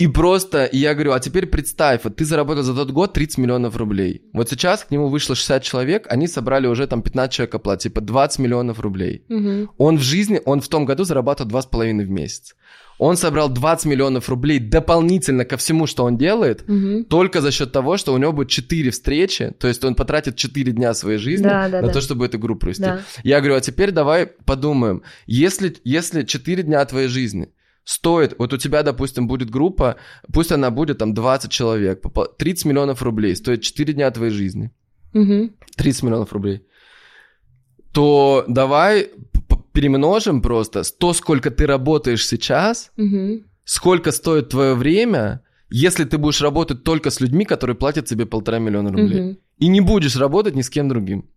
И 0.02 0.08
просто, 0.08 0.66
и 0.66 0.78
я 0.78 0.94
говорю, 0.94 1.12
а 1.14 1.20
теперь 1.20 1.46
представь, 1.46 2.02
вот 2.04 2.16
ты 2.16 2.26
заработал 2.26 2.64
за 2.64 2.74
тот 2.74 2.90
год 2.92 3.14
30 3.14 3.38
миллионов 3.38 3.78
рублей. 3.78 4.22
Вот 4.34 4.50
сейчас 4.50 4.84
к 4.84 4.90
нему 4.92 5.10
вышло 5.10 5.36
60 5.36 5.62
человек, 5.64 6.08
они 6.10 6.28
собрали 6.28 6.66
уже 6.68 6.88
там 6.88 7.02
15 7.04 7.32
человек 7.32 7.56
оплат, 7.56 7.80
типа 7.82 8.02
20 8.02 8.40
миллионов 8.40 8.80
рублей. 8.80 9.24
Мгм. 9.30 9.70
Он 9.78 9.98
в 9.98 10.02
жизни, 10.02 10.42
он 10.46 10.60
в 10.62 10.68
том 10.68 10.86
году 10.86 11.04
зарабатывал 11.04 11.52
2,5 11.52 12.04
в 12.06 12.10
месяц. 12.10 12.56
Он 12.98 13.16
собрал 13.16 13.50
20 13.50 13.86
миллионов 13.86 14.30
рублей 14.30 14.60
дополнительно 14.60 15.46
ко 15.46 15.58
всему, 15.58 15.88
что 15.88 16.04
он 16.04 16.18
делает, 16.18 16.68
Мгм. 16.68 17.06
только 17.06 17.42
за 17.42 17.52
счет 17.52 17.72
того, 17.72 17.98
что 17.98 18.14
у 18.14 18.18
него 18.18 18.32
будет 18.32 18.50
4 18.50 18.90
встречи, 18.90 19.54
то 19.60 19.68
есть 19.68 19.84
он 19.84 19.94
потратит 19.96 20.36
4 20.36 20.72
дня 20.72 20.94
своей 20.94 21.18
жизни 21.20 21.44
Да, 21.44 21.68
да, 21.70 21.82
на 21.82 21.88
да. 21.88 21.94
то, 21.94 22.02
чтобы 22.02 22.26
эту 22.26 22.38
игру 22.38 22.56
провести. 22.56 22.84
Да. 22.84 23.02
Я 23.24 23.40
говорю, 23.40 23.56
а 23.56 23.62
теперь 23.62 23.92
давай 23.92 24.26
подумаем, 24.46 25.02
если, 25.28 25.76
если 25.84 26.24
4 26.24 26.64
дня 26.64 26.84
твоей 26.86 27.08
жизни 27.08 27.50
стоит, 27.84 28.36
вот 28.38 28.54
у 28.54 28.58
тебя, 28.58 28.84
допустим, 28.84 29.28
будет 29.28 29.50
группа, 29.50 29.96
пусть 30.34 30.52
она 30.52 30.70
будет 30.72 30.98
там 31.00 31.14
20 31.14 31.52
человек, 31.52 32.02
по- 32.02 32.10
по 32.10 32.26
30 32.26 32.66
миллионов 32.66 33.02
рублей, 33.02 33.36
стоит 33.36 33.62
4 33.62 33.94
дня 33.94 34.12
твоей 34.12 34.32
жизни, 34.32 34.72
Мгм. 35.14 35.52
30 35.78 36.04
миллионов 36.04 36.32
рублей, 36.34 36.62
то 37.92 38.46
давай 38.48 39.10
перемножим 39.74 40.42
просто 40.42 40.84
то, 41.00 41.14
сколько 41.14 41.50
ты 41.50 41.66
работаешь 41.66 42.26
сейчас, 42.28 42.92
Мгм. 42.98 43.46
сколько 43.66 44.12
стоит 44.12 44.50
твое 44.50 44.74
время, 44.76 45.42
если 45.70 46.04
ты 46.04 46.18
будешь 46.18 46.42
работать 46.42 46.84
только 46.84 47.10
с 47.10 47.22
людьми, 47.22 47.46
которые 47.46 47.76
платят 47.76 48.06
тебе 48.06 48.26
полтора 48.26 48.60
миллиона 48.60 48.92
рублей. 48.92 49.22
Мгм. 49.22 49.38
И 49.60 49.68
не 49.68 49.82
будешь 49.82 50.16
работать 50.18 50.56
ни 50.56 50.62
с 50.62 50.70
кем 50.70 50.90
другим. 50.90 51.30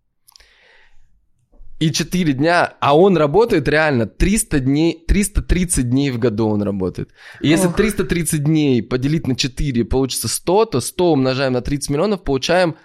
И 1.79 1.91
4 1.91 2.33
дня, 2.33 2.73
а 2.79 2.97
он 2.97 3.17
работает 3.17 3.67
реально 3.67 4.05
300 4.05 4.59
дней, 4.61 5.03
330 5.07 5.89
дней 5.89 6.09
в 6.09 6.19
году 6.19 6.47
он 6.47 6.61
работает. 6.61 7.09
И 7.41 7.49
если 7.49 7.67
Ох. 7.67 7.75
330 7.75 8.43
дней 8.43 8.81
поделить 8.81 9.27
на 9.27 9.35
4 9.35 9.83
получится 9.83 10.29
100, 10.29 10.65
то 10.65 10.79
100 10.79 11.11
умножаем 11.11 11.53
на 11.53 11.61
30 11.61 11.89
миллионов, 11.89 12.23
получаем 12.23 12.75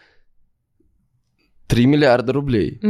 3 1.69 1.87
миллиарда 1.87 2.33
рублей. 2.33 2.81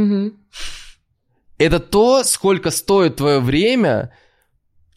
Это 1.59 1.79
то, 1.79 2.23
сколько 2.23 2.71
стоит 2.71 3.17
твое 3.17 3.39
время, 3.39 4.11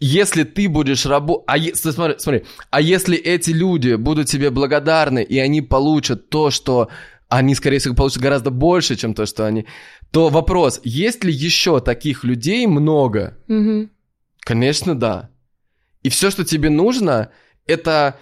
если 0.01 0.45
ты 0.45 0.71
будешь 0.71 1.05
работать... 1.05 1.45
А 1.47 1.59
е- 1.59 1.75
смотри, 1.75 2.19
смотри, 2.19 2.45
а 2.71 2.81
если 2.81 3.19
эти 3.19 3.51
люди 3.51 3.97
будут 3.97 4.29
тебе 4.29 4.51
благодарны, 4.51 5.23
и 5.23 5.39
они 5.39 5.61
получат 5.61 6.31
то, 6.31 6.51
что 6.51 6.89
они, 7.29 7.55
скорее 7.55 7.79
всего, 7.79 7.95
получат 7.95 8.23
гораздо 8.23 8.51
больше, 8.51 8.97
чем 8.97 9.13
то, 9.15 9.27
что 9.27 9.47
они... 9.47 9.67
То 10.15 10.29
вопрос, 10.29 10.81
есть 10.85 11.25
ли 11.25 11.33
еще 11.33 11.81
таких 11.81 12.23
людей 12.23 12.69
много? 12.69 13.37
Мгм. 13.49 13.91
Конечно, 14.39 14.95
да. 14.95 15.31
И 16.05 16.09
все, 16.09 16.31
что 16.31 16.45
тебе 16.45 16.71
нужно, 16.71 17.33
это 17.67 18.15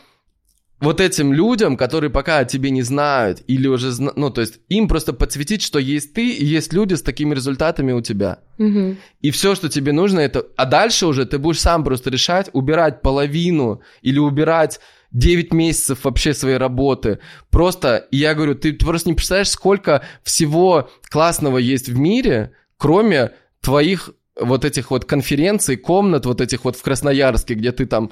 вот 0.81 1.03
этим 1.03 1.35
людям, 1.35 1.77
которые 1.77 2.09
пока 2.09 2.39
о 2.39 2.45
тебе 2.47 2.71
не 2.71 2.81
знают, 2.81 3.43
или 3.47 3.69
уже, 3.69 3.91
зна- 3.91 4.15
ну, 4.17 4.31
то 4.31 4.41
есть 4.41 4.61
им 4.71 4.89
просто 4.89 5.13
подсветить, 5.13 5.61
что 5.61 5.79
есть 5.79 6.15
ты, 6.15 6.31
и 6.31 6.47
есть 6.47 6.73
люди 6.73 6.95
с 6.95 7.03
такими 7.03 7.35
результатами 7.35 7.93
у 7.93 8.01
тебя. 8.01 8.39
Мгм. 8.57 8.97
И 9.21 9.31
все, 9.31 9.55
что 9.55 9.69
тебе 9.69 9.93
нужно, 9.93 10.21
это... 10.21 10.47
А 10.57 10.65
дальше 10.65 11.07
уже 11.07 11.27
ты 11.27 11.37
будешь 11.37 11.61
сам 11.61 11.85
просто 11.85 12.09
решать, 12.09 12.49
убирать 12.55 13.03
половину 13.03 13.83
или 14.01 14.19
убирать 14.19 14.81
9 15.13 15.53
месяцев 15.53 16.05
вообще 16.05 16.35
своей 16.35 16.57
работы. 16.57 17.19
Просто, 17.51 18.07
я 18.11 18.35
говорю, 18.35 18.55
ты, 18.55 18.73
просто 18.73 19.11
не 19.11 19.15
представляешь, 19.15 19.51
сколько 19.51 20.05
всего 20.23 20.91
классного 21.11 21.59
есть 21.59 21.89
в 21.89 21.99
мире, 21.99 22.53
кроме 22.79 23.33
твоих 23.61 24.11
вот 24.41 24.65
этих 24.65 24.91
вот 24.91 25.05
конференций, 25.05 25.77
комнат 25.77 26.27
вот 26.27 26.41
этих 26.41 26.65
вот 26.65 26.77
в 26.77 26.83
Красноярске, 26.83 27.55
где 27.55 27.73
ты 27.73 27.87
там 27.87 28.11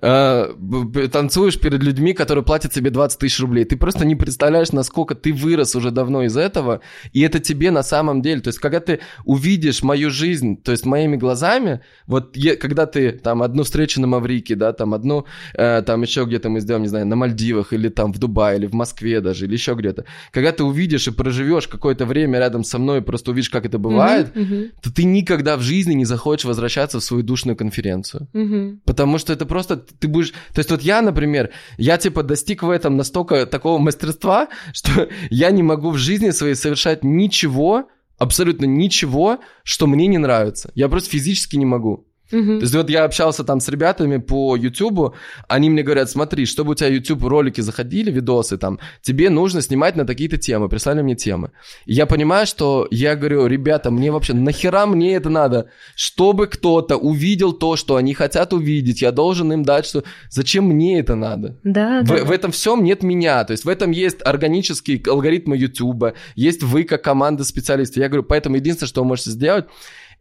танцуешь 0.00 1.58
перед 1.58 1.82
людьми, 1.82 2.12
которые 2.14 2.44
платят 2.44 2.72
тебе 2.72 2.90
20 2.90 3.18
тысяч 3.18 3.40
рублей. 3.40 3.64
Ты 3.64 3.76
просто 3.76 4.04
не 4.04 4.16
представляешь, 4.16 4.72
насколько 4.72 5.14
ты 5.14 5.32
вырос 5.32 5.74
уже 5.76 5.90
давно 5.90 6.22
из 6.22 6.36
этого, 6.36 6.80
и 7.12 7.20
это 7.20 7.40
тебе 7.40 7.70
на 7.70 7.82
самом 7.82 8.22
деле. 8.22 8.40
То 8.40 8.48
есть, 8.48 8.58
когда 8.58 8.80
ты 8.80 9.00
увидишь 9.24 9.82
мою 9.82 10.10
жизнь, 10.10 10.56
то 10.56 10.72
есть 10.72 10.86
моими 10.86 11.16
глазами, 11.16 11.80
вот 12.06 12.36
е- 12.36 12.56
когда 12.56 12.86
ты 12.86 13.12
там 13.12 13.42
одну 13.42 13.62
встречу 13.64 14.00
на 14.00 14.06
Маврике, 14.06 14.54
да, 14.54 14.72
там 14.72 14.94
одну, 14.94 15.26
э, 15.54 15.82
там 15.82 16.02
еще 16.02 16.24
где-то 16.24 16.48
мы 16.48 16.60
сделаем, 16.60 16.82
не 16.82 16.88
знаю, 16.88 17.06
на 17.06 17.16
Мальдивах, 17.16 17.72
или 17.72 17.88
там 17.88 18.12
в 18.12 18.18
Дубае, 18.18 18.58
или 18.58 18.66
в 18.66 18.72
Москве 18.74 19.20
даже, 19.20 19.44
или 19.46 19.52
еще 19.52 19.74
где-то, 19.74 20.04
когда 20.30 20.52
ты 20.52 20.64
увидишь 20.64 21.08
и 21.08 21.10
проживешь 21.12 21.68
какое-то 21.68 22.06
время 22.06 22.38
рядом 22.38 22.64
со 22.64 22.78
мной, 22.78 23.02
просто 23.02 23.30
увидишь, 23.30 23.50
как 23.50 23.66
это 23.66 23.78
бывает, 23.78 24.34
Мгм. 24.34 24.42
Мгм. 24.42 24.64
то 24.82 24.92
ты 24.92 25.04
никогда 25.04 25.56
в 25.56 25.60
жизни 25.62 25.94
не 25.94 26.04
захочешь 26.04 26.44
возвращаться 26.44 26.98
в 26.98 27.04
свою 27.04 27.22
душную 27.22 27.56
конференцию. 27.56 28.28
Мгм. 28.32 28.80
Потому 28.84 29.18
что 29.18 29.32
это 29.32 29.46
просто 29.46 29.81
ты 29.98 30.08
будешь... 30.08 30.30
То 30.30 30.58
есть 30.58 30.70
вот 30.70 30.82
я, 30.82 31.02
например, 31.02 31.50
я 31.78 31.98
типа 31.98 32.22
достиг 32.22 32.62
в 32.62 32.70
этом 32.70 32.96
настолько 32.96 33.46
такого 33.46 33.78
мастерства, 33.78 34.48
что 34.72 35.08
я 35.30 35.50
не 35.50 35.62
могу 35.62 35.90
в 35.90 35.98
жизни 35.98 36.30
своей 36.30 36.54
совершать 36.54 37.04
ничего, 37.04 37.88
абсолютно 38.18 38.66
ничего, 38.66 39.38
что 39.64 39.86
мне 39.86 40.06
не 40.06 40.18
нравится. 40.18 40.70
Я 40.74 40.88
просто 40.88 41.10
физически 41.10 41.56
не 41.56 41.66
могу. 41.66 42.06
Мгм. 42.32 42.58
То 42.58 42.62
есть 42.62 42.74
вот 42.74 42.90
я 42.90 43.04
общался 43.04 43.44
там 43.44 43.60
с 43.60 43.68
ребятами 43.68 44.16
по 44.16 44.56
YouTube, 44.56 45.14
они 45.48 45.70
мне 45.70 45.82
говорят, 45.82 46.10
смотри, 46.10 46.46
чтобы 46.46 46.72
у 46.72 46.74
тебя 46.74 46.88
YouTube 46.88 47.22
ролики 47.24 47.60
заходили, 47.60 48.10
видосы 48.10 48.56
там, 48.58 48.78
тебе 49.02 49.30
нужно 49.30 49.62
снимать 49.62 49.96
на 49.96 50.06
такие-то 50.06 50.38
темы, 50.38 50.68
прислали 50.68 51.02
мне 51.02 51.14
темы. 51.14 51.50
И 51.86 51.92
я 51.92 52.06
понимаю, 52.06 52.46
что 52.46 52.88
я 52.90 53.14
говорю, 53.16 53.46
ребята, 53.46 53.90
мне 53.90 54.10
вообще, 54.10 54.34
нахера 54.34 54.86
мне 54.86 55.14
это 55.14 55.28
надо? 55.28 55.68
Чтобы 55.94 56.46
кто-то 56.46 56.96
увидел 56.96 57.52
то, 57.52 57.76
что 57.76 57.96
они 57.96 58.14
хотят 58.14 58.52
увидеть, 58.52 59.02
я 59.02 59.12
должен 59.12 59.52
им 59.52 59.62
дать, 59.62 59.86
что... 59.86 60.02
Зачем 60.30 60.64
мне 60.64 60.98
это 60.98 61.14
надо? 61.14 61.58
Да, 61.62 62.00
В, 62.02 62.08
да. 62.08 62.24
в 62.24 62.30
этом 62.30 62.50
всем 62.52 62.82
нет 62.82 63.02
меня. 63.02 63.44
То 63.44 63.52
есть 63.52 63.64
в 63.64 63.68
этом 63.68 63.90
есть 63.90 64.18
органические 64.24 65.00
алгоритмы 65.06 65.56
YouTube, 65.56 66.14
есть 66.34 66.62
вы 66.62 66.84
как 66.84 67.02
команда 67.02 67.44
специалистов. 67.44 67.98
Я 67.98 68.08
говорю, 68.08 68.22
поэтому 68.22 68.56
единственное, 68.56 68.88
что 68.88 69.02
вы 69.02 69.08
можете 69.08 69.30
сделать, 69.30 69.66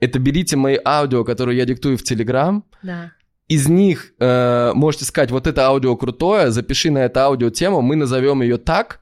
это 0.01 0.19
берите 0.19 0.57
мои 0.57 0.77
аудио, 0.83 1.23
которые 1.23 1.57
я 1.57 1.65
диктую 1.65 1.97
в 1.97 2.01
Telegram, 2.01 2.61
Да. 2.83 3.11
из 3.47 3.69
них 3.69 4.13
э, 4.19 4.71
можете 4.73 5.05
сказать, 5.05 5.31
вот 5.31 5.47
это 5.47 5.65
аудио 5.67 5.95
крутое, 5.95 6.51
запиши 6.51 6.91
на 6.91 6.99
это 6.99 7.23
аудио 7.23 7.49
тему, 7.49 7.81
мы 7.81 7.95
назовем 7.95 8.41
ее 8.41 8.57
так, 8.57 8.99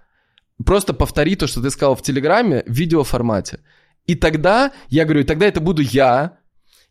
просто 0.66 0.94
повтори 0.94 1.36
то, 1.36 1.48
что 1.48 1.62
ты 1.62 1.70
сказал 1.72 1.96
в 1.96 2.02
Телеграме 2.02 2.64
в 2.68 2.72
видеоформате. 2.74 3.60
И 4.08 4.16
тогда, 4.16 4.72
я 4.90 5.06
говорю, 5.06 5.24
тогда 5.24 5.46
это 5.48 5.62
буду 5.62 5.82
я, 5.82 6.38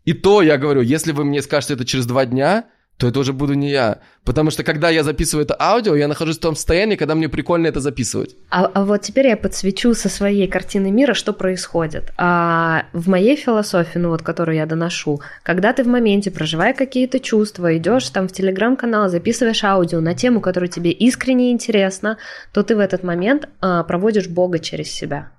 и 0.05 0.12
то 0.14 0.43
я 0.43 0.56
говорю, 0.56 0.80
если 0.80 1.12
вы 1.12 1.24
мне 1.24 1.43
скажете 1.43 1.74
это 1.74 1.85
через 1.85 2.06
два 2.06 2.24
дня, 2.24 2.64
то 2.99 3.07
это 3.07 3.20
уже 3.20 3.33
буду 3.33 3.55
не 3.55 3.70
я. 3.70 4.01
Потому 4.25 4.51
что 4.51 4.65
когда 4.65 4.91
я 4.91 5.05
записываю 5.05 5.45
это 5.45 5.57
аудио, 5.59 5.95
я 5.95 6.09
нахожусь 6.09 6.37
в 6.37 6.41
том 6.41 6.57
состоянии, 6.57 6.97
когда 6.97 7.15
мне 7.15 7.29
прикольно 7.29 7.69
это 7.69 7.81
записывать. 7.81 8.37
А, 8.51 8.65
а 8.75 8.85
вот 8.85 9.03
теперь 9.03 9.29
я 9.29 9.37
подсвечу 9.37 9.95
со 9.95 10.09
своей 10.09 10.49
картины 10.49 10.91
мира, 10.91 11.15
что 11.15 11.33
происходит. 11.33 12.12
А 12.19 12.87
в 12.93 13.09
моей 13.09 13.37
философии, 13.37 13.99
ну 13.99 14.11
вот, 14.11 14.23
которую 14.23 14.57
я 14.57 14.66
доношу, 14.66 15.20
когда 15.45 15.73
ты 15.73 15.85
в 15.85 15.87
моменте, 15.87 16.31
проживая 16.33 16.75
какие-то 16.75 17.20
чувства, 17.20 17.77
идешь 17.77 18.09
там 18.11 18.27
в 18.27 18.33
телеграм-канал, 18.33 19.09
записываешь 19.09 19.62
аудио 19.62 20.01
на 20.01 20.15
тему, 20.15 20.41
которая 20.41 20.69
тебе 20.69 20.91
искренне 20.91 21.53
интересна, 21.53 22.19
то 22.53 22.65
ты 22.65 22.75
в 22.75 22.81
этот 22.81 23.05
момент 23.05 23.49
а, 23.61 23.85
проводишь 23.85 24.29
Бога 24.29 24.59
через 24.59 24.91
себя. 24.91 25.31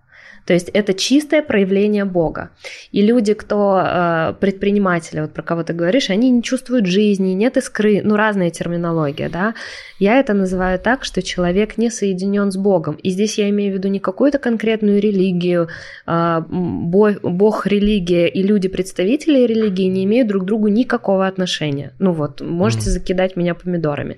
То 0.50 0.54
есть 0.56 0.70
это 0.70 0.96
чистое 0.96 1.44
проявление 1.44 2.06
Бога. 2.06 2.50
И 2.92 3.04
люди, 3.04 3.36
кто 3.36 3.80
э, 3.80 4.34
предприниматели, 4.40 5.22
вот 5.22 5.32
про 5.32 5.44
кого 5.44 5.62
ты 5.62 5.74
говоришь, 5.74 6.10
они 6.10 6.32
не 6.32 6.42
чувствуют 6.42 6.88
жизни, 6.88 7.34
нет 7.34 7.56
искры, 7.58 8.02
ну 8.04 8.16
разная 8.16 8.50
терминология, 8.50 9.30
да. 9.30 9.54
Я 10.00 10.20
это 10.20 10.34
называю 10.34 10.80
так, 10.80 11.04
что 11.04 11.22
человек 11.22 11.78
не 11.78 11.92
соединен 11.92 12.52
с 12.52 12.58
Богом. 12.58 12.96
И 12.96 13.12
здесь 13.12 13.38
я 13.38 13.48
имею 13.52 13.74
в 13.74 13.76
виду 13.76 13.90
не 13.90 14.00
какую-то 14.00 14.40
конкретную 14.40 15.00
религию, 15.00 15.68
э, 16.08 16.42
бог, 16.50 17.68
религия 17.68 18.28
и 18.28 18.42
люди-представители 18.42 19.46
религии 19.46 19.86
не 19.86 20.04
имеют 20.06 20.30
друг 20.30 20.42
к 20.42 20.46
другу 20.48 20.68
никакого 20.68 21.28
отношения. 21.28 21.92
Ну 22.00 22.12
вот, 22.12 22.42
можете 22.42 22.86
Мгм. 22.86 22.90
закидать 22.90 23.36
меня 23.36 23.54
помидорами. 23.54 24.18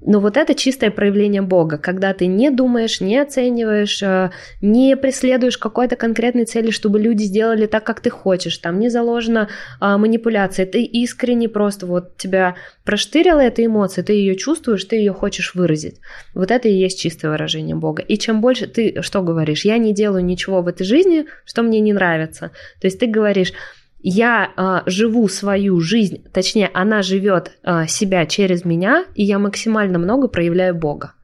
Но 0.00 0.20
вот 0.20 0.36
это 0.36 0.54
чистое 0.54 0.90
проявление 0.90 1.42
Бога, 1.42 1.76
когда 1.76 2.14
ты 2.14 2.26
не 2.26 2.50
думаешь, 2.50 3.00
не 3.00 3.18
оцениваешь, 3.18 4.00
э, 4.02 4.30
не 4.60 4.96
преследуешь 4.96 5.58
какой-то 5.58 5.96
конкретной 5.96 6.44
цели, 6.44 6.70
чтобы 6.70 7.00
люди 7.00 7.24
сделали 7.24 7.66
так, 7.66 7.84
как 7.84 8.00
ты 8.00 8.08
хочешь, 8.08 8.58
там 8.58 8.78
не 8.78 8.90
заложена 8.90 9.48
а, 9.80 9.98
манипуляция, 9.98 10.66
ты 10.66 10.84
искренне 10.84 11.48
просто 11.48 11.86
вот 11.86 12.16
тебя 12.16 12.54
проштырила 12.84 13.40
эта 13.40 13.64
эмоция, 13.66 14.04
ты 14.04 14.12
ее 14.12 14.36
чувствуешь, 14.36 14.84
ты 14.84 14.96
ее 14.96 15.12
хочешь 15.12 15.54
выразить. 15.54 16.00
Вот 16.32 16.52
это 16.52 16.68
и 16.68 16.72
есть 16.72 17.00
чистое 17.00 17.32
выражение 17.32 17.74
Бога. 17.74 18.02
И 18.02 18.18
чем 18.18 18.40
больше 18.40 18.68
ты 18.68 19.02
что 19.02 19.22
говоришь, 19.22 19.64
я 19.64 19.78
не 19.78 19.92
делаю 19.92 20.24
ничего 20.24 20.62
в 20.62 20.68
этой 20.68 20.84
жизни, 20.84 21.26
что 21.44 21.62
мне 21.62 21.80
не 21.80 21.92
нравится. 21.92 22.52
То 22.80 22.86
есть 22.86 23.00
ты 23.00 23.06
говоришь, 23.06 23.52
я 24.00 24.52
а, 24.56 24.82
живу 24.86 25.28
свою 25.28 25.80
жизнь, 25.80 26.24
точнее, 26.32 26.70
она 26.72 27.02
живет 27.02 27.58
а, 27.62 27.86
себя 27.86 28.26
через 28.26 28.64
меня, 28.64 29.04
и 29.14 29.24
я 29.24 29.38
максимально 29.38 29.98
много 29.98 30.28
проявляю 30.28 30.74
Бога. 30.74 31.14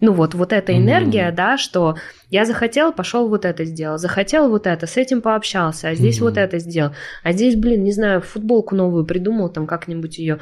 Ну 0.00 0.12
вот, 0.12 0.34
вот 0.34 0.52
эта 0.52 0.76
энергия, 0.76 1.28
mm-hmm. 1.28 1.34
да, 1.34 1.58
что 1.58 1.96
я 2.30 2.44
захотел, 2.44 2.92
пошел 2.92 3.28
вот 3.28 3.44
это 3.44 3.64
сделал, 3.64 3.98
захотел 3.98 4.48
вот 4.48 4.68
это, 4.68 4.86
с 4.86 4.96
этим 4.96 5.20
пообщался, 5.20 5.88
а 5.88 5.94
здесь 5.94 6.18
mm-hmm. 6.18 6.24
вот 6.24 6.36
это 6.36 6.58
сделал, 6.60 6.92
а 7.24 7.32
здесь, 7.32 7.56
блин, 7.56 7.82
не 7.82 7.92
знаю, 7.92 8.20
футболку 8.20 8.76
новую 8.76 9.04
придумал, 9.04 9.48
там 9.48 9.66
как-нибудь 9.66 10.18
ее 10.18 10.38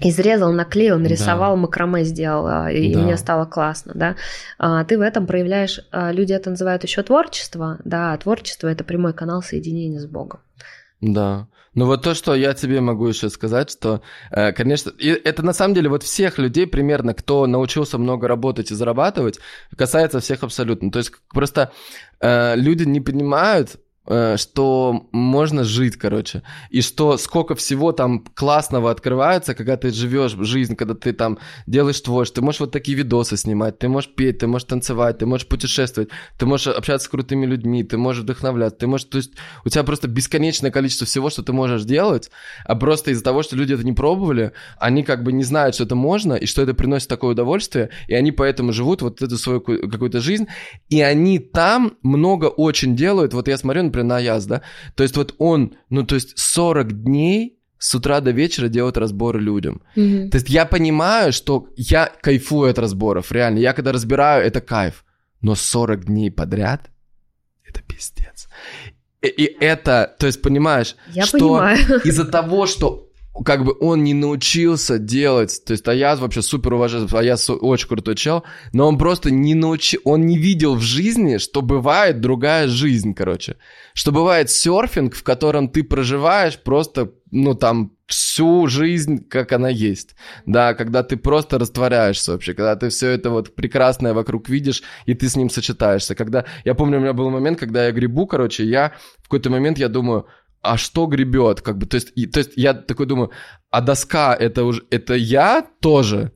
изрезал, 0.00 0.52
наклеил, 0.52 0.98
нарисовал, 0.98 1.54
да. 1.54 1.62
макраме 1.62 2.04
сделал, 2.04 2.46
а, 2.46 2.70
и 2.70 2.92
да. 2.92 3.00
мне 3.00 3.16
стало 3.16 3.44
классно, 3.46 3.92
да. 3.94 4.16
А, 4.58 4.84
ты 4.84 4.98
в 4.98 5.00
этом 5.00 5.26
проявляешь, 5.26 5.80
а, 5.90 6.12
люди 6.12 6.32
это 6.32 6.50
называют 6.50 6.82
еще 6.82 7.02
творчество, 7.02 7.78
да, 7.84 8.16
творчество 8.16 8.68
это 8.68 8.84
прямой 8.84 9.12
канал 9.12 9.42
соединения 9.42 10.00
с 10.00 10.06
Богом. 10.06 10.40
Да. 11.00 11.48
Ну 11.74 11.86
вот 11.86 12.02
то, 12.02 12.14
что 12.14 12.34
я 12.34 12.52
тебе 12.52 12.80
могу 12.80 13.06
еще 13.08 13.30
сказать, 13.30 13.70
что, 13.70 14.02
э, 14.30 14.52
конечно, 14.52 14.90
и 14.90 15.08
это 15.08 15.42
на 15.42 15.54
самом 15.54 15.74
деле 15.74 15.88
вот 15.88 16.02
всех 16.02 16.38
людей 16.38 16.66
примерно, 16.66 17.14
кто 17.14 17.46
научился 17.46 17.96
много 17.96 18.28
работать 18.28 18.70
и 18.70 18.74
зарабатывать, 18.74 19.38
касается 19.74 20.20
всех 20.20 20.42
абсолютно. 20.42 20.90
То 20.90 20.98
есть 20.98 21.12
просто 21.32 21.72
э, 22.20 22.56
люди 22.56 22.82
не 22.82 23.00
понимают, 23.00 23.76
что 24.04 25.08
можно 25.12 25.62
жить, 25.62 25.96
короче, 25.96 26.42
и 26.70 26.82
что 26.82 27.16
сколько 27.18 27.54
всего 27.54 27.92
там 27.92 28.24
классного 28.34 28.90
открывается, 28.90 29.54
когда 29.54 29.76
ты 29.76 29.90
живешь 29.90 30.32
жизнь, 30.32 30.74
когда 30.74 30.94
ты 30.94 31.12
там 31.12 31.38
делаешь 31.68 32.00
творчество, 32.00 32.40
ты 32.40 32.44
можешь 32.44 32.60
вот 32.60 32.72
такие 32.72 32.96
видосы 32.98 33.36
снимать, 33.36 33.78
ты 33.78 33.88
можешь 33.88 34.10
петь, 34.12 34.38
ты 34.38 34.48
можешь 34.48 34.66
танцевать, 34.66 35.18
ты 35.18 35.26
можешь 35.26 35.46
путешествовать, 35.46 36.10
ты 36.36 36.46
можешь 36.46 36.66
общаться 36.66 37.06
с 37.06 37.08
крутыми 37.08 37.46
людьми, 37.46 37.84
ты 37.84 37.96
можешь 37.96 38.24
вдохновляться, 38.24 38.80
ты 38.80 38.86
можешь, 38.88 39.06
то 39.06 39.18
есть 39.18 39.34
у 39.64 39.68
тебя 39.68 39.84
просто 39.84 40.08
бесконечное 40.08 40.72
количество 40.72 41.06
всего, 41.06 41.30
что 41.30 41.44
ты 41.44 41.52
можешь 41.52 41.84
делать, 41.84 42.30
а 42.64 42.74
просто 42.74 43.12
из-за 43.12 43.22
того, 43.22 43.44
что 43.44 43.54
люди 43.54 43.74
это 43.74 43.84
не 43.84 43.92
пробовали, 43.92 44.52
они 44.78 45.04
как 45.04 45.22
бы 45.22 45.32
не 45.32 45.44
знают, 45.44 45.76
что 45.76 45.84
это 45.84 45.94
можно, 45.94 46.34
и 46.34 46.46
что 46.46 46.62
это 46.62 46.74
приносит 46.74 47.08
такое 47.08 47.32
удовольствие, 47.32 47.90
и 48.08 48.14
они 48.14 48.32
поэтому 48.32 48.72
живут 48.72 49.00
вот 49.02 49.22
эту 49.22 49.38
свою 49.38 49.60
какую-то 49.60 50.18
жизнь, 50.18 50.48
и 50.88 51.00
они 51.02 51.38
там 51.38 51.98
много 52.02 52.46
очень 52.46 52.96
делают, 52.96 53.32
вот 53.32 53.46
я 53.46 53.56
смотрю, 53.56 53.91
например, 53.92 54.06
на 54.06 54.16
Аяз, 54.16 54.46
да, 54.46 54.62
то 54.94 55.02
есть 55.02 55.16
вот 55.16 55.34
он, 55.38 55.74
ну, 55.90 56.04
то 56.04 56.14
есть 56.14 56.38
40 56.38 57.02
дней 57.04 57.58
с 57.78 57.94
утра 57.94 58.20
до 58.20 58.30
вечера 58.30 58.68
делать 58.68 58.96
разборы 58.96 59.40
людям. 59.40 59.82
Mm-hmm. 59.96 60.28
То 60.28 60.36
есть 60.36 60.48
я 60.48 60.66
понимаю, 60.66 61.32
что 61.32 61.66
я 61.76 62.12
кайфую 62.22 62.70
от 62.70 62.78
разборов, 62.78 63.32
реально. 63.32 63.58
Я 63.58 63.72
когда 63.72 63.90
разбираю, 63.90 64.46
это 64.46 64.60
кайф. 64.60 65.04
Но 65.40 65.56
40 65.56 66.04
дней 66.04 66.30
подряд— 66.30 66.90
это 67.64 67.82
пиздец. 67.82 68.48
И, 69.20 69.26
и 69.26 69.56
это, 69.60 70.14
то 70.18 70.26
есть 70.26 70.40
понимаешь, 70.42 70.94
я 71.08 71.26
что 71.26 71.68
из-за 72.04 72.24
того, 72.24 72.66
что 72.66 73.10
как 73.44 73.64
бы 73.64 73.74
он 73.80 74.04
не 74.04 74.12
научился 74.12 74.98
делать, 74.98 75.62
то 75.64 75.72
есть 75.72 75.88
Аяз 75.88 76.20
вообще 76.20 76.42
супер 76.42 76.74
уважаю, 76.74 77.08
Аяз 77.10 77.48
очень 77.48 77.88
крутой 77.88 78.14
чел, 78.14 78.44
но 78.72 78.86
он 78.86 78.98
просто 78.98 79.30
не 79.30 79.54
научил, 79.54 80.00
он 80.04 80.26
не 80.26 80.36
видел 80.36 80.74
в 80.74 80.82
жизни, 80.82 81.38
что 81.38 81.62
бывает 81.62 82.20
другая 82.20 82.68
жизнь, 82.68 83.14
короче. 83.14 83.56
Что 83.94 84.12
бывает 84.12 84.50
серфинг, 84.50 85.14
в 85.14 85.22
котором 85.22 85.68
ты 85.68 85.82
проживаешь 85.82 86.58
просто, 86.58 87.12
ну 87.30 87.54
там, 87.54 87.92
всю 88.06 88.66
жизнь, 88.66 89.26
как 89.26 89.52
она 89.52 89.70
есть. 89.70 90.14
Да, 90.44 90.74
когда 90.74 91.02
ты 91.02 91.16
просто 91.16 91.58
растворяешься 91.58 92.32
вообще, 92.32 92.52
когда 92.52 92.76
ты 92.76 92.90
все 92.90 93.08
это 93.08 93.30
вот 93.30 93.54
прекрасное 93.54 94.12
вокруг 94.12 94.50
видишь, 94.50 94.82
и 95.06 95.14
ты 95.14 95.28
с 95.28 95.36
ним 95.36 95.48
сочетаешься. 95.48 96.14
Когда, 96.14 96.44
я 96.64 96.74
помню, 96.74 96.98
у 96.98 97.00
меня 97.00 97.14
был 97.14 97.30
момент, 97.30 97.58
когда 97.58 97.86
я 97.86 97.92
грибу, 97.92 98.26
короче, 98.26 98.64
я 98.64 98.92
в 99.20 99.24
какой-то 99.24 99.48
момент, 99.48 99.78
я 99.78 99.88
думаю, 99.88 100.26
а 100.62 100.76
что 100.76 101.06
гребет, 101.06 101.60
как 101.60 101.76
бы, 101.78 101.86
то 101.86 101.96
есть, 101.96 102.12
и, 102.14 102.26
то 102.26 102.38
есть 102.38 102.52
я 102.56 102.72
такой 102.72 103.06
думаю, 103.06 103.30
а 103.70 103.80
доска 103.80 104.34
это 104.34 104.64
уже, 104.64 104.82
это 104.90 105.14
я 105.14 105.66
тоже? 105.80 106.32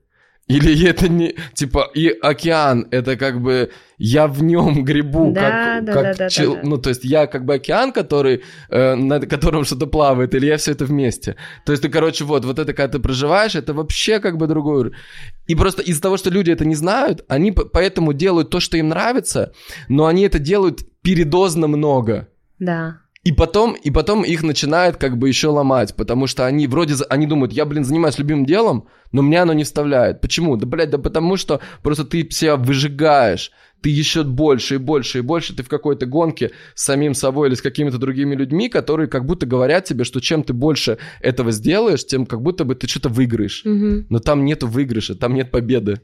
Или 0.49 0.87
это 0.89 1.09
не, 1.09 1.35
типа, 1.55 1.91
и 1.95 2.09
океан, 2.09 2.87
это 2.91 3.17
как 3.17 3.41
бы 3.41 3.71
я 3.99 4.27
в 4.27 4.43
нем 4.43 4.85
грибу, 4.85 5.33
да, 5.33 5.77
как, 5.77 5.85
да, 5.85 5.93
как 5.93 6.17
да, 6.17 6.29
чел, 6.29 6.55
да, 6.55 6.63
да. 6.63 6.69
ну, 6.69 6.79
то 6.79 6.89
есть 6.91 7.05
я 7.05 7.27
как 7.27 7.45
бы 7.45 7.55
океан, 7.55 7.93
который, 7.93 8.43
э, 8.69 8.95
над 8.95 9.29
которым 9.29 9.65
что-то 9.65 9.87
плавает, 9.87 10.35
или 10.35 10.47
я 10.47 10.57
все 10.57 10.73
это 10.73 10.85
вместе. 10.85 11.37
То 11.65 11.73
есть 11.73 11.83
ты, 11.83 11.89
короче, 11.89 12.25
вот, 12.25 12.45
вот 12.45 12.59
это, 12.59 12.73
когда 12.73 12.93
ты 12.93 12.99
проживаешь, 12.99 13.55
это 13.55 13.75
вообще 13.75 14.21
как 14.21 14.37
бы 14.37 14.47
другой. 14.47 14.93
И 15.47 15.55
просто 15.55 15.83
из-за 15.83 16.03
того, 16.03 16.17
что 16.17 16.31
люди 16.31 16.51
это 16.51 16.65
не 16.65 16.75
знают, 16.75 17.25
они 17.29 17.53
поэтому 17.53 18.13
делают 18.13 18.51
то, 18.51 18.61
что 18.61 18.77
им 18.77 18.89
нравится, 18.89 19.53
но 19.89 20.07
они 20.07 20.23
это 20.23 20.39
делают 20.39 20.81
передозно 21.03 21.69
много. 21.69 22.29
Да. 22.59 23.01
И 23.27 23.33
потом, 23.33 23.75
и 23.75 23.91
потом 23.91 24.23
их 24.23 24.45
начинает 24.45 24.99
как 24.99 25.19
бы 25.19 25.27
еще 25.27 25.49
ломать, 25.49 25.97
потому 25.97 26.29
что 26.29 26.47
они 26.47 26.69
вроде, 26.69 26.95
они 27.09 27.27
думают, 27.27 27.53
я, 27.53 27.65
блин, 27.65 27.83
занимаюсь 27.83 28.19
любимым 28.19 28.47
делом, 28.47 28.87
но 29.11 29.21
мне 29.23 29.43
оно 29.43 29.53
не 29.53 29.65
вставляет. 29.65 30.21
Почему? 30.21 30.57
Да, 30.57 30.65
блядь, 30.65 30.91
да 30.91 30.99
потому 30.99 31.37
что 31.37 31.61
просто 31.83 32.05
ты 32.05 32.31
себя 32.31 32.55
выжигаешь, 32.55 33.51
ты 33.81 33.91
еще 33.91 34.23
больше 34.23 34.77
и 34.77 34.79
больше 34.79 35.19
и 35.19 35.23
больше, 35.23 35.57
ты 35.57 35.65
в 35.65 35.69
какой-то 35.69 36.07
гонке 36.07 36.53
с 36.77 36.85
самим 36.85 37.15
собой 37.15 37.49
или 37.49 37.57
с 37.57 37.63
какими-то 37.63 37.99
другими 37.99 38.37
людьми, 38.37 38.69
которые 38.69 39.09
как 39.09 39.27
будто 39.27 39.45
говорят 39.45 39.87
тебе, 39.87 40.05
что 40.05 40.21
чем 40.21 40.45
ты 40.45 40.53
больше 40.53 40.99
этого 41.21 41.51
сделаешь, 41.51 42.07
тем 42.07 42.27
как 42.27 42.41
будто 42.43 42.65
бы 42.65 42.77
ты 42.77 42.87
что-то 42.87 43.09
выиграешь. 43.09 43.63
Угу. 43.65 44.05
Но 44.09 44.21
там 44.21 44.45
нет 44.45 44.63
выигрыша, 44.63 45.17
там 45.17 45.35
нет 45.35 45.51
победы. 45.51 46.01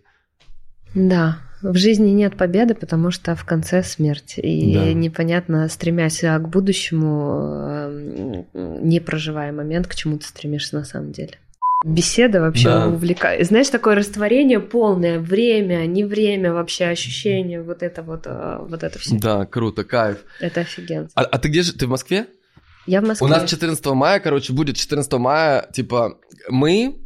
Да, 0.92 1.38
в 1.62 1.76
жизни 1.76 2.10
нет 2.10 2.36
победы, 2.36 2.74
потому 2.74 3.10
что 3.10 3.34
в 3.34 3.44
конце 3.44 3.82
смерть. 3.82 4.34
И 4.36 4.74
да. 4.74 4.92
непонятно, 4.92 5.68
стремясь 5.68 6.20
к 6.20 6.40
будущему, 6.40 8.46
эм, 8.54 8.88
не 8.88 9.00
проживая 9.00 9.52
момент, 9.52 9.86
к 9.86 9.94
чему 9.94 10.18
ты 10.18 10.26
стремишься 10.26 10.76
на 10.76 10.84
самом 10.84 11.12
деле. 11.12 11.38
Беседа 11.84 12.40
вообще 12.40 12.68
да. 12.68 12.88
увлекает. 12.88 13.46
Знаешь, 13.46 13.68
такое 13.68 13.96
растворение 13.96 14.60
полное, 14.60 15.18
время, 15.18 15.86
не 15.86 16.04
время 16.04 16.52
вообще, 16.52 16.86
ощущение, 16.86 17.60
вот 17.60 17.82
это 17.82 18.02
вот, 18.02 18.22
э, 18.26 18.58
вот 18.60 18.84
это 18.84 18.98
все. 18.98 19.18
Да, 19.18 19.46
круто, 19.46 19.82
кайф. 19.82 20.18
Это 20.40 20.60
офигенно. 20.60 21.08
А, 21.14 21.22
а 21.22 21.38
ты 21.38 21.48
где 21.48 21.62
же? 21.62 21.72
Ты 21.72 21.86
в 21.86 21.90
Москве? 21.90 22.26
Я 22.86 23.00
в 23.00 23.04
Москве. 23.04 23.26
У 23.26 23.30
нас 23.30 23.50
14 23.50 23.84
мая, 23.86 24.20
короче, 24.20 24.52
будет 24.52 24.76
14 24.76 25.12
мая, 25.14 25.68
типа, 25.72 26.18
мы 26.48 27.01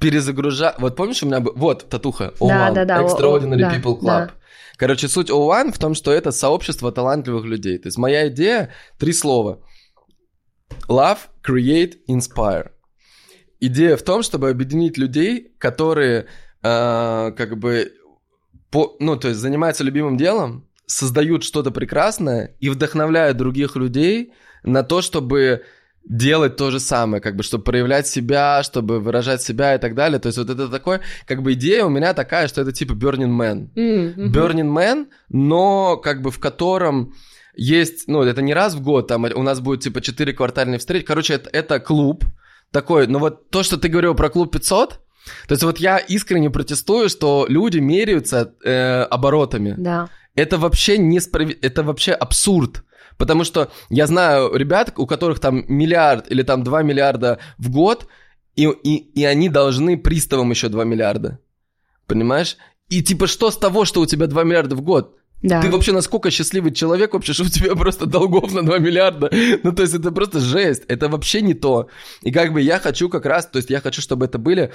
перезагружать. 0.00 0.76
Вот 0.78 0.96
помнишь, 0.96 1.22
у 1.22 1.26
меня 1.26 1.40
был... 1.40 1.52
Вот, 1.56 1.88
татуха. 1.88 2.32
O1, 2.40 2.48
да, 2.48 2.70
да, 2.70 2.84
да. 2.84 3.02
Extraordinary 3.02 3.60
да, 3.60 3.74
People 3.74 3.98
Club. 3.98 4.00
Да. 4.00 4.30
Короче, 4.76 5.08
суть 5.08 5.30
O1 5.30 5.72
в 5.72 5.78
том, 5.78 5.94
что 5.94 6.12
это 6.12 6.32
сообщество 6.32 6.92
талантливых 6.92 7.44
людей. 7.44 7.78
То 7.78 7.88
есть 7.88 7.98
моя 7.98 8.28
идея— 8.28 8.70
три 8.98 9.12
слова. 9.12 9.60
Love, 10.88 11.18
create, 11.42 11.94
inspire. 12.08 12.70
Идея 13.60 13.96
в 13.96 14.02
том, 14.02 14.22
чтобы 14.22 14.50
объединить 14.50 14.98
людей, 14.98 15.54
которые 15.58 16.26
э, 16.62 17.32
как 17.36 17.58
бы 17.58 17.92
по, 18.70 18.96
ну, 19.00 19.16
то 19.16 19.28
есть 19.28 19.40
занимаются 19.40 19.84
любимым 19.84 20.16
делом, 20.16 20.68
создают 20.86 21.42
что-то 21.42 21.70
прекрасное 21.70 22.54
и 22.60 22.68
вдохновляют 22.68 23.38
других 23.38 23.76
людей 23.76 24.32
на 24.62 24.82
то, 24.82 25.00
чтобы 25.00 25.64
делать 26.08 26.56
то 26.56 26.70
же 26.70 26.80
самое, 26.80 27.20
как 27.20 27.36
бы, 27.36 27.42
чтобы 27.42 27.64
проявлять 27.64 28.06
себя, 28.06 28.62
чтобы 28.62 29.00
выражать 29.00 29.42
себя 29.42 29.74
и 29.74 29.78
так 29.78 29.94
далее. 29.94 30.18
То 30.18 30.28
есть 30.28 30.38
вот 30.38 30.48
это 30.48 30.68
такое, 30.68 31.00
как 31.26 31.42
бы 31.42 31.52
идея 31.54 31.84
у 31.84 31.88
меня 31.88 32.14
такая, 32.14 32.48
что 32.48 32.60
это 32.62 32.72
типа 32.72 32.92
Burning 32.92 33.36
Man. 33.36 33.68
Mm-hmm. 33.74 34.32
Burning 34.32 34.72
Man, 34.72 35.06
но 35.28 35.96
как 35.96 36.22
бы 36.22 36.30
в 36.30 36.38
котором 36.38 37.14
есть, 37.56 38.06
ну, 38.06 38.22
это 38.22 38.42
не 38.42 38.54
раз 38.54 38.74
в 38.74 38.82
год, 38.82 39.08
там 39.08 39.24
у 39.24 39.42
нас 39.42 39.60
будет 39.60 39.80
типа 39.80 40.00
4 40.00 40.32
квартальные 40.32 40.78
встречи. 40.78 41.04
Короче, 41.04 41.34
это, 41.34 41.50
это 41.52 41.80
клуб 41.80 42.24
такой, 42.70 43.06
но 43.06 43.18
вот 43.18 43.50
то, 43.50 43.62
что 43.62 43.76
ты 43.76 43.88
говорил 43.88 44.14
про 44.14 44.28
клуб 44.28 44.52
500, 44.52 45.00
то 45.48 45.52
есть 45.52 45.62
вот 45.62 45.78
я 45.78 45.98
искренне 45.98 46.50
протестую, 46.50 47.08
что 47.08 47.46
люди 47.48 47.78
меряются 47.78 48.54
э, 48.62 49.02
оборотами. 49.02 49.74
Да. 49.76 50.08
Это 50.36 50.58
вообще 50.58 50.98
несправедливо, 50.98 51.58
это 51.62 51.82
вообще 51.82 52.12
абсурд. 52.12 52.84
Потому 53.16 53.44
что 53.44 53.70
я 53.88 54.06
знаю 54.06 54.54
ребят, 54.54 54.92
у 54.96 55.06
которых 55.06 55.40
там 55.40 55.64
миллиард 55.68 56.30
или 56.30 56.42
там 56.42 56.62
2 56.62 56.82
миллиарда 56.82 57.38
в 57.58 57.70
год, 57.70 58.08
и, 58.56 58.64
и, 58.66 58.96
и 58.96 59.24
они 59.24 59.48
должны 59.48 59.96
приставам 59.96 60.50
еще 60.50 60.68
2 60.68 60.84
миллиарда. 60.84 61.38
Понимаешь? 62.06 62.56
И 62.88 63.02
типа 63.02 63.26
что 63.26 63.50
с 63.50 63.56
того, 63.56 63.84
что 63.84 64.00
у 64.00 64.06
тебя 64.06 64.26
2 64.26 64.44
миллиарда 64.44 64.76
в 64.76 64.82
год? 64.82 65.16
Да. 65.42 65.60
Ты 65.60 65.70
вообще 65.70 65.92
насколько 65.92 66.30
счастливый 66.30 66.72
человек 66.72 67.12
вообще, 67.12 67.32
что 67.32 67.44
у 67.44 67.48
тебя 67.48 67.74
просто 67.74 68.06
долгов 68.06 68.52
на 68.52 68.64
2 68.64 68.78
миллиарда? 68.78 69.30
Ну, 69.62 69.72
то 69.72 69.82
есть 69.82 69.94
это 69.94 70.10
просто 70.10 70.40
жесть, 70.40 70.84
это 70.88 71.08
вообще 71.08 71.42
не 71.42 71.54
то. 71.54 71.88
И 72.22 72.32
как 72.32 72.52
бы 72.52 72.60
я 72.60 72.78
хочу 72.78 73.08
как 73.08 73.26
раз, 73.26 73.46
то 73.46 73.58
есть 73.58 73.70
я 73.70 73.80
хочу, 73.80 74.00
чтобы 74.00 74.24
это 74.24 74.38
были 74.38 74.72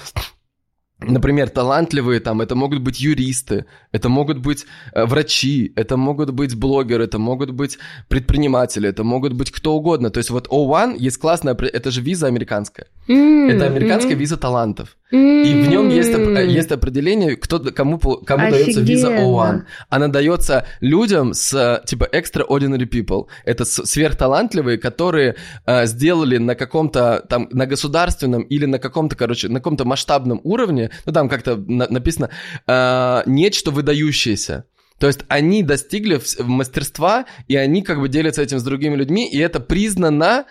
например, 1.01 1.49
талантливые 1.49 2.19
там, 2.19 2.41
это 2.41 2.55
могут 2.55 2.81
быть 2.81 2.99
юристы, 2.99 3.65
это 3.91 4.09
могут 4.09 4.37
быть 4.37 4.65
э, 4.93 5.05
врачи, 5.05 5.73
это 5.75 5.97
могут 5.97 6.31
быть 6.31 6.55
блогеры, 6.55 7.03
это 7.03 7.19
могут 7.19 7.51
быть 7.51 7.79
предприниматели, 8.07 8.89
это 8.89 9.03
могут 9.03 9.33
быть 9.33 9.51
кто 9.51 9.73
угодно. 9.73 10.09
То 10.09 10.19
есть 10.19 10.29
вот 10.29 10.47
O1 10.47 10.97
есть 10.97 11.17
классная, 11.17 11.55
это 11.55 11.91
же 11.91 12.01
виза 12.01 12.27
американская. 12.27 12.87
Mm-hmm. 13.11 13.51
Это 13.51 13.65
американская 13.65 14.13
mm-hmm. 14.13 14.19
виза 14.19 14.37
талантов. 14.37 14.97
Mm-hmm. 15.11 15.43
И 15.43 15.63
в 15.63 15.69
нем 15.69 15.89
есть, 15.89 16.11
есть 16.53 16.71
определение, 16.71 17.35
кто, 17.35 17.59
кому, 17.59 17.99
кому 17.99 18.49
дается 18.49 18.81
виза 18.81 19.09
O1. 19.09 19.63
Она 19.89 20.07
дается 20.07 20.65
людям 20.79 21.33
с 21.33 21.81
типа 21.85 22.07
extraordinary 22.11 22.87
people. 22.89 23.27
Это 23.43 23.65
сверхталантливые, 23.65 24.77
которые 24.77 25.35
э, 25.65 25.85
сделали 25.85 26.37
на 26.37 26.55
каком-то 26.55 27.25
там 27.27 27.49
на 27.51 27.65
государственном 27.65 28.43
или 28.43 28.65
на 28.65 28.79
каком-то, 28.79 29.15
короче, 29.15 29.49
на 29.49 29.59
каком-то 29.59 29.85
масштабном 29.85 30.39
уровне, 30.43 30.91
ну 31.05 31.13
там 31.13 31.27
как-то 31.29 31.57
на, 31.57 31.87
написано 31.89 32.29
э, 32.67 33.23
нечто 33.25 33.71
выдающееся. 33.71 34.65
То 34.99 35.07
есть 35.07 35.21
они 35.29 35.63
достигли 35.63 36.21
мастерства, 36.39 37.25
и 37.47 37.55
они 37.55 37.81
как 37.81 37.99
бы 37.99 38.07
делятся 38.07 38.43
этим 38.43 38.59
с 38.59 38.63
другими 38.63 38.95
людьми, 38.95 39.27
и 39.27 39.39
это 39.39 39.59
признано 39.59 40.45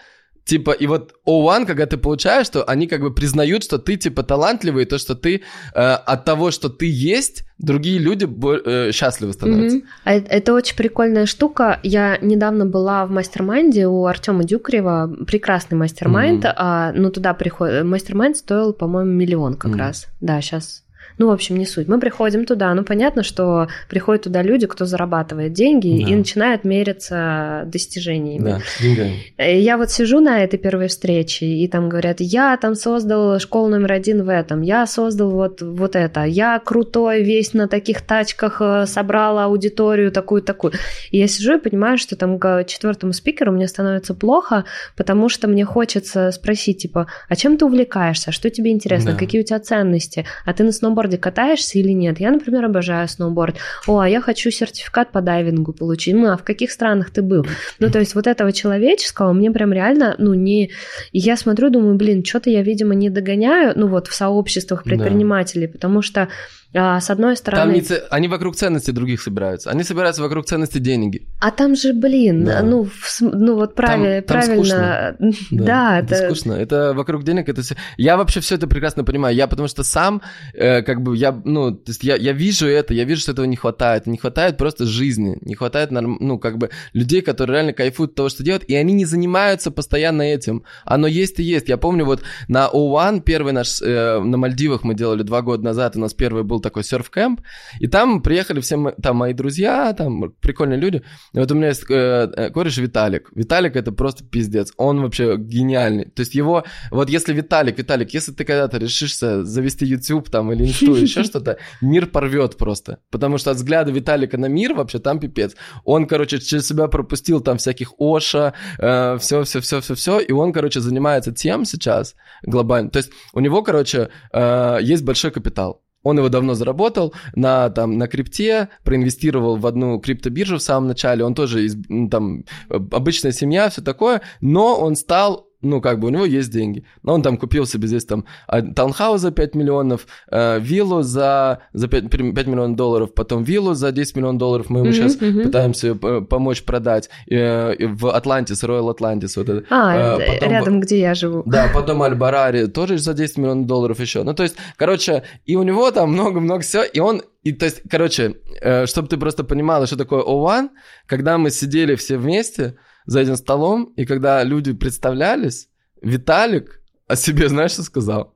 Типа, 0.51 0.73
и 0.73 0.89
вот 0.89 1.15
O1, 1.29 1.65
когда 1.65 1.87
ты 1.87 1.97
получаешь, 1.97 2.47
что 2.47 2.65
они 2.65 2.89
как 2.89 3.03
бы 3.03 3.15
признают, 3.15 3.63
что 3.63 3.79
ты, 3.79 3.97
типа, 3.97 4.25
талантливый, 4.25 4.83
и 4.83 4.85
то, 4.85 4.99
что 4.99 5.15
ты 5.15 5.43
э, 5.75 5.81
от 5.81 6.25
того, 6.25 6.51
что 6.51 6.69
ты 6.69 6.87
есть, 6.91 7.45
другие 7.59 8.01
люди 8.01 8.27
э, 8.27 8.91
счастливы 8.91 9.33
становятся. 9.33 9.77
Mm-hmm. 9.77 10.27
Это 10.29 10.53
очень 10.53 10.75
прикольная 10.75 11.27
штука. 11.27 11.79
Я 11.85 12.19
недавно 12.21 12.67
была 12.67 13.07
в 13.07 13.13
мастер-майнде 13.13 13.87
у 13.87 14.07
Артема 14.07 14.43
Дюкрева, 14.43 15.19
прекрасный 15.25 15.79
мастер-майнд, 15.79 16.45
mm-hmm. 16.45 16.55
а, 16.57 16.93
ну, 16.97 17.13
туда 17.13 17.33
приходит... 17.33 17.85
Мастер-майнд 17.85 18.37
стоил, 18.37 18.73
по-моему, 18.73 19.13
миллион 19.13 19.55
как 19.55 19.71
mm-hmm. 19.71 19.79
раз. 19.79 20.09
Да, 20.21 20.41
сейчас 20.41 20.83
ну, 21.21 21.27
в 21.27 21.33
общем, 21.33 21.59
не 21.59 21.67
суть. 21.67 21.87
Мы 21.87 22.01
приходим 22.01 22.47
туда, 22.47 22.73
ну, 22.73 22.83
понятно, 22.83 23.23
что 23.23 23.69
приходят 23.91 24.25
туда 24.25 24.41
люди, 24.41 24.67
кто 24.67 24.87
зарабатывает 24.87 25.53
деньги 25.53 26.03
да. 26.03 26.11
и 26.11 26.15
начинают 26.15 26.65
мериться 26.65 27.65
достижениями. 27.67 28.53
Да, 28.53 28.61
деньгами. 28.81 29.17
Я 29.37 29.77
вот 29.77 29.91
сижу 29.91 30.21
на 30.21 30.43
этой 30.43 30.59
первой 30.59 30.89
встрече, 30.89 31.45
и 31.45 31.69
там 31.69 31.91
говорят, 31.91 32.21
я 32.21 32.57
там 32.57 32.75
создал 32.75 33.39
школу 33.39 33.69
номер 33.69 33.93
один 33.93 34.25
в 34.25 34.31
этом, 34.31 34.63
я 34.63 34.87
создал 34.87 35.29
вот, 35.29 35.61
вот 35.61 35.95
это, 35.95 36.25
я 36.25 36.59
крутой 36.59 37.23
весь 37.23 37.53
на 37.53 37.69
таких 37.69 38.01
тачках, 38.01 38.63
э, 38.63 38.87
собрал 38.87 39.41
аудиторию 39.41 40.11
такую-такую. 40.13 40.73
И 41.11 41.19
я 41.19 41.29
сижу 41.29 41.59
и 41.59 41.61
понимаю, 41.61 41.99
что 41.99 42.17
там 42.17 42.39
к 42.39 42.65
четвертому 42.65 43.13
спикеру 43.13 43.53
мне 43.53 43.69
становится 43.69 44.15
плохо, 44.15 44.65
потому 44.97 45.28
что 45.28 45.49
мне 45.49 45.67
хочется 45.67 46.31
спросить, 46.31 46.78
типа, 46.78 47.09
а 47.28 47.36
чем 47.36 47.59
ты 47.59 47.67
увлекаешься, 47.67 48.33
что 48.33 48.49
тебе 48.49 48.70
интересно, 48.70 49.12
да. 49.12 49.19
какие 49.19 49.43
у 49.43 49.44
тебя 49.44 49.61
ценности, 49.61 50.25
а 50.47 50.55
ты 50.55 50.65
на 50.65 50.73
сноуборде 50.73 51.10
сноуборде 51.11 51.19
катаешься 51.19 51.79
или 51.79 51.93
нет? 51.93 52.21
Я, 52.21 52.31
например, 52.31 52.65
обожаю 52.65 53.09
сноуборд. 53.09 53.57
О, 53.87 53.99
а 53.99 54.09
я 54.09 54.21
хочу 54.21 54.51
сертификат 54.51 55.13
по 55.13 55.21
дайвингу 55.21 55.73
получить. 55.73 56.15
Ну, 56.15 56.31
а 56.31 56.37
в 56.37 56.43
каких 56.43 56.71
странах 56.71 57.11
ты 57.11 57.23
был? 57.23 57.47
Ну, 57.79 57.91
то 57.91 57.99
есть 57.99 58.15
вот 58.15 58.27
этого 58.27 58.53
человеческого 58.53 59.33
мне 59.33 59.51
прям 59.51 59.73
реально, 59.73 60.15
ну, 60.19 60.35
не... 60.35 60.71
И 61.13 61.19
я 61.19 61.37
смотрю, 61.37 61.71
думаю, 61.71 61.97
блин, 61.97 62.25
что-то 62.25 62.51
я, 62.51 62.63
видимо, 62.63 62.95
не 62.95 63.11
догоняю, 63.11 63.73
ну, 63.77 63.89
вот 63.89 64.09
в 64.09 64.15
сообществах 64.15 64.85
предпринимателей, 64.85 65.67
да. 65.67 65.73
потому 65.73 66.03
что 66.03 66.29
а, 66.73 67.00
с 67.00 67.10
одной 67.10 67.36
стороны... 67.36 67.65
Там 67.65 67.73
не 67.73 67.81
ц... 67.81 68.05
Они 68.10 68.28
вокруг 68.28 68.55
ценностей 68.55 68.92
других 68.92 69.20
собираются. 69.20 69.70
Они 69.70 69.82
собираются 69.82 70.23
вокруг 70.23 70.47
ценностей 70.47 70.78
деньги. 70.78 71.26
А 71.40 71.50
там 71.50 71.74
же, 71.74 71.92
блин, 71.92 72.44
да. 72.44 72.62
ну, 72.62 72.84
в... 72.84 73.20
ну 73.20 73.57
вот 73.57 73.74
прави... 73.74 74.20
там, 74.20 74.23
там 74.23 74.36
правильно... 74.39 75.15
Скучно. 75.15 75.16
Да, 75.50 75.65
да 75.65 75.99
это... 75.99 76.15
это 76.15 76.34
скучно. 76.34 76.52
Это 76.52 76.92
вокруг 76.94 77.24
денег, 77.24 77.49
это 77.49 77.62
все... 77.62 77.74
Я 77.97 78.16
вообще 78.16 78.39
все 78.39 78.55
это 78.55 78.68
прекрасно 78.68 79.02
понимаю. 79.02 79.34
Я 79.34 79.49
потому 79.49 79.66
что 79.66 79.82
сам, 79.82 80.23
э, 80.55 80.82
как 80.82 81.02
бы, 81.02 81.16
я, 81.16 81.32
ну, 81.44 81.73
то 81.73 81.90
есть 81.90 82.05
я, 82.05 82.15
я 82.15 82.32
вижу 82.32 82.68
это, 82.68 82.94
я 82.94 83.02
вижу, 83.02 83.23
что 83.23 83.32
этого 83.32 83.47
не 83.47 83.57
хватает. 83.57 84.07
Не 84.07 84.16
хватает 84.16 84.57
просто 84.57 84.86
жизни, 84.86 85.39
не 85.40 85.57
хватает, 85.57 85.90
ну, 85.90 86.39
как 86.39 86.57
бы, 86.57 86.70
людей, 86.92 87.20
которые 87.23 87.57
реально 87.57 87.73
кайфуют 87.73 88.12
от 88.12 88.15
того, 88.15 88.28
что 88.28 88.44
делают, 88.44 88.65
и 88.65 88.76
они 88.76 88.92
не 88.92 89.07
занимаются 89.07 89.73
постоянно 89.73 90.23
этим. 90.23 90.62
Оно 90.84 91.08
есть 91.08 91.40
и 91.40 91.42
есть. 91.42 91.68
Я 91.68 91.78
помню 91.78 92.05
вот 92.05 92.23
на 92.47 92.68
O1, 92.73 93.23
первый 93.23 93.52
наш, 93.52 93.82
э, 93.82 94.20
на 94.20 94.36
Мальдивах 94.36 94.84
мы 94.84 94.94
делали 94.94 95.24
два 95.24 95.42
года 95.42 95.65
назад, 95.65 95.97
у 95.97 96.00
нас 96.00 96.15
первый 96.15 96.44
был 96.44 96.60
такой 96.61 96.83
серф-кэмп, 96.83 97.41
и 97.79 97.87
там 97.87 98.23
приехали 98.23 98.61
все 98.61 98.95
там 99.03 99.17
мои 99.17 99.33
друзья, 99.33 99.93
там 99.93 100.33
прикольные 100.41 100.79
люди. 100.79 101.03
И 101.33 101.39
вот 101.39 101.51
у 101.51 101.55
меня 101.55 101.69
есть 101.69 101.85
э, 101.91 102.31
э, 102.37 102.51
кореш 102.51 102.79
Виталик. 102.79 103.31
Виталик 103.35 103.77
это 103.77 103.93
просто 103.93 104.25
пиздец, 104.25 104.73
он 104.77 105.01
вообще 105.03 105.37
гениальный. 105.37 106.07
То 106.07 106.21
есть 106.21 106.35
его, 106.35 106.65
вот 106.91 107.11
если 107.11 107.33
Виталик, 107.33 107.79
Виталик, 107.79 108.15
если 108.15 108.33
ты 108.33 108.45
когда-то 108.45 108.79
решишься 108.79 109.45
завести 109.45 109.87
YouTube 109.87 110.31
там 110.31 110.53
или 110.53 110.65
инсту, 110.65 110.95
еще 110.95 111.25
что-то, 111.25 111.59
мир 111.81 112.07
порвет 112.07 112.57
просто. 112.57 112.99
Потому 113.11 113.39
что 113.39 113.51
от 113.51 113.57
взгляда 113.57 113.93
Виталика 113.93 114.39
на 114.39 114.47
мир 114.47 114.75
вообще 114.75 114.99
там 114.99 115.19
пипец. 115.21 115.55
Он, 115.85 116.07
короче, 116.07 116.39
через 116.39 116.67
себя 116.67 116.89
пропустил 116.89 117.41
там 117.41 117.59
всяких 117.59 117.93
Оша, 117.99 118.55
э, 118.79 119.19
все, 119.19 119.43
все, 119.45 119.61
все, 119.61 119.81
все, 119.81 119.95
все, 119.95 120.21
и 120.21 120.33
он, 120.33 120.53
короче, 120.53 120.81
занимается 120.81 121.33
тем 121.33 121.65
сейчас 121.65 122.15
глобально. 122.43 122.91
То 122.91 122.99
есть 122.99 123.13
у 123.33 123.41
него, 123.41 123.63
короче, 123.63 124.11
э, 124.33 124.79
есть 124.83 125.05
большой 125.05 125.31
капитал. 125.31 125.83
Он 126.03 126.19
его 126.19 126.29
давно 126.29 126.55
заработал 126.55 127.15
на, 127.35 127.69
там, 127.70 127.99
на 127.99 128.07
крипте, 128.07 128.69
проинвестировал 128.85 129.57
в 129.57 129.67
одну 129.67 130.01
криптобиржу 130.01 130.59
в 130.59 130.62
самом 130.62 130.89
начале, 130.89 131.25
он 131.25 131.35
тоже 131.35 131.67
из, 131.67 131.77
там, 132.11 132.45
обычная 132.69 133.33
семья, 133.33 133.69
все 133.69 133.83
такое, 133.83 134.23
но 134.41 134.81
он 134.81 134.97
стал 134.97 135.50
ну, 135.63 135.81
как 135.81 136.01
бы 136.01 136.09
у 136.09 136.11
него 136.11 136.25
есть 136.25 136.51
деньги. 136.51 136.85
Но 137.03 137.15
он 137.15 137.23
там 137.23 137.37
купил 137.37 137.67
себе 137.67 137.89
здесь 137.89 138.05
там 138.05 138.25
а, 138.47 138.63
таунхаус 138.63 139.21
за 139.21 139.31
5 139.31 139.55
миллионов, 139.55 140.07
э, 140.31 140.59
виллу 140.61 141.03
за, 141.03 141.61
за 141.73 141.89
5, 141.89 142.11
5 142.11 142.47
миллионов 142.47 142.77
долларов, 142.77 143.15
потом 143.15 143.43
виллу 143.43 143.75
за 143.75 143.93
10 143.93 144.17
миллионов 144.17 144.39
долларов 144.39 144.71
мы 144.71 144.81
ему 144.81 144.91
mm-hmm, 144.91 144.93
сейчас 144.93 145.17
mm-hmm. 145.17 145.43
пытаемся 145.43 145.99
э, 146.03 146.21
помочь 146.23 146.63
продать 146.63 147.11
э, 147.31 147.87
в 147.87 148.11
Атлантис, 148.11 148.63
Royal 148.65 148.95
Atlantis. 148.97 149.33
Вот 149.37 149.49
это. 149.49 149.67
А, 149.71 150.19
э, 150.19 150.35
потом, 150.35 150.51
рядом, 150.51 150.81
где 150.81 151.01
я 151.01 151.15
живу. 151.15 151.43
Да, 151.47 151.71
потом 151.73 152.03
Аль-Барари 152.03 152.67
тоже 152.67 152.99
за 152.99 153.15
10 153.15 153.39
миллионов 153.39 153.67
долларов 153.67 154.01
еще. 154.01 154.23
Ну, 154.23 154.35
то 154.35 154.43
есть, 154.43 154.57
короче, 154.77 155.25
и 155.45 155.57
у 155.57 155.63
него 155.63 155.91
там 155.91 156.13
много-много 156.13 156.63
всего, 156.63 156.83
и 156.83 157.01
он 157.01 157.23
и 157.43 157.53
то 157.53 157.65
есть, 157.65 157.83
короче, 157.91 158.37
э, 158.61 158.87
чтобы 158.87 159.09
ты 159.09 159.17
просто 159.17 159.45
понимала, 159.45 159.87
что 159.87 159.97
такое 159.97 160.23
O1, 160.23 160.69
когда 161.07 161.39
мы 161.39 161.51
сидели 161.51 161.95
все 161.95 162.19
вместе, 162.19 162.77
за 163.07 163.20
этим 163.20 163.37
столом, 163.37 163.93
и 163.97 164.05
когда 164.05 164.43
люди 164.45 164.73
представлялись, 164.73 165.69
Виталик 166.03 166.81
о 167.07 167.17
себе, 167.17 167.49
знаешь, 167.49 167.73
что 167.73 167.83
сказал? 167.83 168.35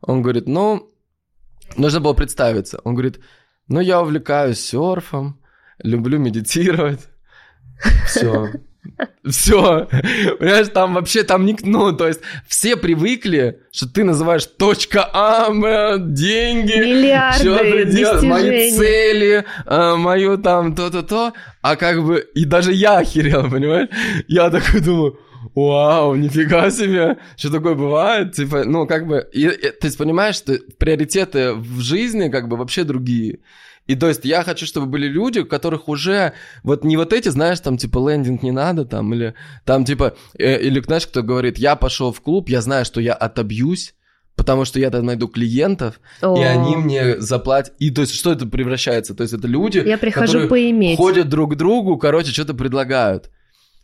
Он 0.00 0.22
говорит, 0.22 0.46
ну, 0.46 0.90
нужно 1.76 2.00
было 2.00 2.14
представиться. 2.14 2.80
Он 2.84 2.94
говорит, 2.94 3.20
ну, 3.66 3.80
я 3.80 4.00
увлекаюсь 4.00 4.60
серфом, 4.60 5.40
люблю 5.78 6.18
медитировать. 6.18 7.08
Все. 8.06 8.52
Все. 9.28 9.88
Понимаешь, 10.38 10.68
там 10.68 10.94
вообще 10.94 11.22
там 11.22 11.44
ник, 11.44 11.60
ну, 11.62 11.92
то 11.92 12.08
есть 12.08 12.20
все 12.46 12.76
привыкли, 12.76 13.60
что 13.72 13.88
ты 13.88 14.04
называешь 14.04 14.46
точка 14.46 15.08
А, 15.12 15.48
деньги, 15.98 16.78
Миллиарды, 16.78 17.38
что 17.38 17.84
делаешь, 17.84 18.22
мои 18.22 18.70
цели, 18.70 19.44
э, 19.66 19.94
мою 19.96 20.38
там 20.38 20.74
то-то-то, 20.74 21.32
а 21.62 21.76
как 21.76 22.04
бы, 22.04 22.26
и 22.34 22.44
даже 22.44 22.72
я 22.72 22.98
охерел, 22.98 23.50
понимаешь? 23.50 23.88
Я 24.28 24.50
такой 24.50 24.80
думаю, 24.80 25.18
Вау, 25.54 26.14
нифига 26.14 26.70
себе, 26.70 27.18
что 27.36 27.50
такое 27.50 27.74
бывает, 27.74 28.32
типа, 28.32 28.64
ну, 28.64 28.86
как 28.86 29.06
бы, 29.06 29.26
и, 29.32 29.46
и, 29.46 29.70
ты 29.70 29.90
понимаешь, 29.96 30.36
что 30.36 30.58
приоритеты 30.78 31.54
в 31.54 31.80
жизни, 31.80 32.28
как 32.28 32.48
бы, 32.48 32.56
вообще 32.56 32.84
другие. 32.84 33.40
И 33.88 33.96
то 33.96 34.06
есть 34.06 34.24
я 34.24 34.44
хочу, 34.44 34.66
чтобы 34.66 34.86
были 34.86 35.08
люди, 35.08 35.40
у 35.40 35.46
которых 35.46 35.88
уже 35.88 36.34
вот 36.62 36.84
не 36.84 36.96
вот 36.96 37.12
эти, 37.12 37.30
знаешь, 37.30 37.58
там 37.60 37.78
типа 37.78 38.10
лендинг 38.10 38.42
не 38.42 38.52
надо, 38.52 38.84
там, 38.84 39.12
или 39.14 39.34
там 39.64 39.84
типа, 39.84 40.14
э, 40.38 40.60
или 40.60 40.80
знаешь, 40.80 41.06
кто 41.06 41.22
говорит, 41.22 41.58
я 41.58 41.74
пошел 41.74 42.12
в 42.12 42.20
клуб, 42.20 42.50
я 42.50 42.60
знаю, 42.60 42.84
что 42.84 43.00
я 43.00 43.14
отобьюсь, 43.14 43.94
потому 44.36 44.66
что 44.66 44.78
я 44.78 44.90
там 44.90 45.06
найду 45.06 45.26
клиентов, 45.26 46.00
О. 46.20 46.38
и 46.38 46.42
они 46.42 46.76
мне 46.76 47.18
заплатят. 47.18 47.74
И 47.78 47.90
то 47.90 48.02
есть 48.02 48.14
что 48.14 48.30
это 48.30 48.46
превращается? 48.46 49.14
То 49.14 49.22
есть 49.22 49.32
это 49.32 49.48
люди, 49.48 49.82
я 49.84 49.96
прихожу 49.96 50.26
которые 50.26 50.48
поиметь. 50.48 50.98
ходят 50.98 51.30
друг 51.30 51.54
к 51.54 51.56
другу, 51.56 51.96
короче, 51.96 52.30
что-то 52.30 52.52
предлагают. 52.52 53.30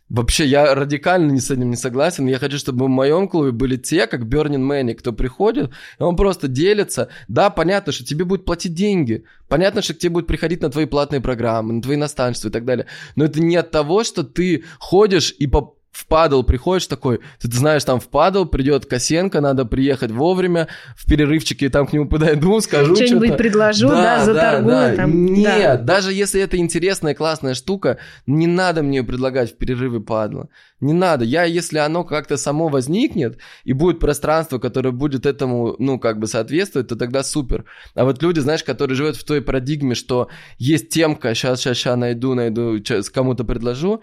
Вообще, 0.07 0.45
я 0.45 0.75
радикально 0.75 1.31
не 1.31 1.39
с 1.39 1.49
этим 1.49 1.71
не 1.71 1.75
согласен. 1.75 2.27
Я 2.27 2.37
хочу, 2.37 2.59
чтобы 2.59 2.85
в 2.85 2.89
моем 2.89 3.27
клубе 3.27 3.51
были 3.51 3.75
те, 3.75 4.05
как 4.05 4.27
Бернин 4.27 4.63
Мэнни, 4.63 4.93
кто 4.93 5.13
приходит, 5.13 5.71
и 5.99 6.03
он 6.03 6.15
просто 6.15 6.47
делится. 6.47 7.09
Да, 7.27 7.49
понятно, 7.49 7.91
что 7.91 8.05
тебе 8.05 8.23
будет 8.23 8.45
платить 8.45 8.75
деньги. 8.75 9.23
Понятно, 9.47 9.81
что 9.81 9.95
к 9.95 9.97
тебе 9.97 10.11
будет 10.11 10.27
приходить 10.27 10.61
на 10.61 10.69
твои 10.69 10.85
платные 10.85 11.21
программы, 11.21 11.73
на 11.73 11.81
твои 11.81 11.97
наставничества 11.97 12.49
и 12.49 12.51
так 12.51 12.65
далее. 12.65 12.85
Но 13.15 13.25
это 13.25 13.41
не 13.41 13.55
от 13.55 13.71
того, 13.71 14.03
что 14.03 14.23
ты 14.23 14.63
ходишь 14.77 15.33
и 15.39 15.47
по 15.47 15.75
в 15.95 16.07
падал 16.07 16.43
приходишь 16.43 16.87
такой, 16.87 17.19
ты, 17.39 17.47
ты 17.47 17.55
знаешь, 17.55 17.85
там 17.85 18.01
в 18.01 18.09
падал 18.09 18.45
придет 18.45 18.85
Косенко, 18.85 19.39
надо 19.39 19.63
приехать 19.63 20.11
вовремя, 20.11 20.67
в 20.97 21.05
перерывчике 21.05 21.69
там 21.69 21.87
к 21.87 21.93
нему 21.93 22.09
подойду, 22.09 22.59
скажу 22.61 22.95
что-то. 22.95 23.07
Что-нибудь 23.07 23.37
предложу, 23.37 23.87
да, 23.87 24.17
да 24.17 24.25
заторгую 24.25 24.75
да, 24.75 24.89
да. 24.89 24.95
там. 24.97 25.25
Нет, 25.25 25.45
да. 25.45 25.77
даже 25.77 26.11
если 26.11 26.41
это 26.41 26.57
интересная, 26.57 27.13
классная 27.13 27.53
штука, 27.53 27.97
не 28.27 28.45
надо 28.45 28.83
мне 28.83 28.97
ее 28.97 29.03
предлагать 29.05 29.53
в 29.53 29.57
перерыве 29.57 30.01
падла. 30.01 30.49
Не 30.81 30.91
надо. 30.91 31.23
Я, 31.23 31.45
если 31.45 31.77
оно 31.77 32.03
как-то 32.03 32.35
само 32.35 32.67
возникнет, 32.67 33.37
и 33.63 33.71
будет 33.71 33.99
пространство, 33.99 34.59
которое 34.59 34.91
будет 34.91 35.25
этому, 35.25 35.77
ну, 35.79 35.97
как 35.97 36.19
бы 36.19 36.27
соответствовать, 36.27 36.89
то 36.89 36.97
тогда 36.97 37.23
супер. 37.23 37.63
А 37.93 38.03
вот 38.03 38.21
люди, 38.21 38.39
знаешь, 38.39 38.65
которые 38.65 38.97
живут 38.97 39.15
в 39.15 39.23
той 39.23 39.41
парадигме, 39.41 39.95
что 39.95 40.27
есть 40.57 40.89
темка, 40.89 41.33
сейчас, 41.33 41.61
сейчас, 41.61 41.77
сейчас 41.77 41.97
найду, 41.97 42.33
найду, 42.33 42.79
кому-то 43.13 43.45
предложу, 43.45 44.01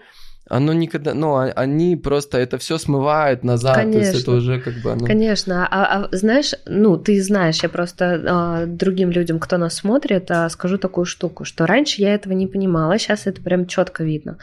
оно 0.49 0.73
никогда, 0.73 1.13
ну, 1.13 1.35
а, 1.35 1.45
они 1.55 1.95
просто 1.95 2.37
это 2.37 2.57
все 2.57 2.77
смывают 2.77 3.43
назад, 3.43 3.75
Конечно. 3.75 4.01
то 4.01 4.07
есть 4.07 4.21
это 4.21 4.31
уже 4.31 4.59
как 4.59 4.73
бы 4.75 4.91
оно... 4.91 5.05
Конечно, 5.05 5.67
а, 5.69 6.03
а 6.03 6.15
знаешь, 6.15 6.53
ну, 6.65 6.97
ты 6.97 7.21
знаешь, 7.23 7.63
я 7.63 7.69
просто 7.69 8.21
а, 8.25 8.65
другим 8.65 9.09
людям, 9.09 9.39
кто 9.39 9.57
нас 9.57 9.75
смотрит, 9.75 10.29
а, 10.31 10.49
скажу 10.49 10.77
такую 10.77 11.05
штуку, 11.05 11.45
что 11.45 11.65
раньше 11.65 12.01
я 12.01 12.13
этого 12.13 12.33
не 12.33 12.47
понимала, 12.47 12.97
сейчас 12.97 13.25
это 13.25 13.41
прям 13.41 13.67
четко 13.67 14.03
видно. 14.03 14.37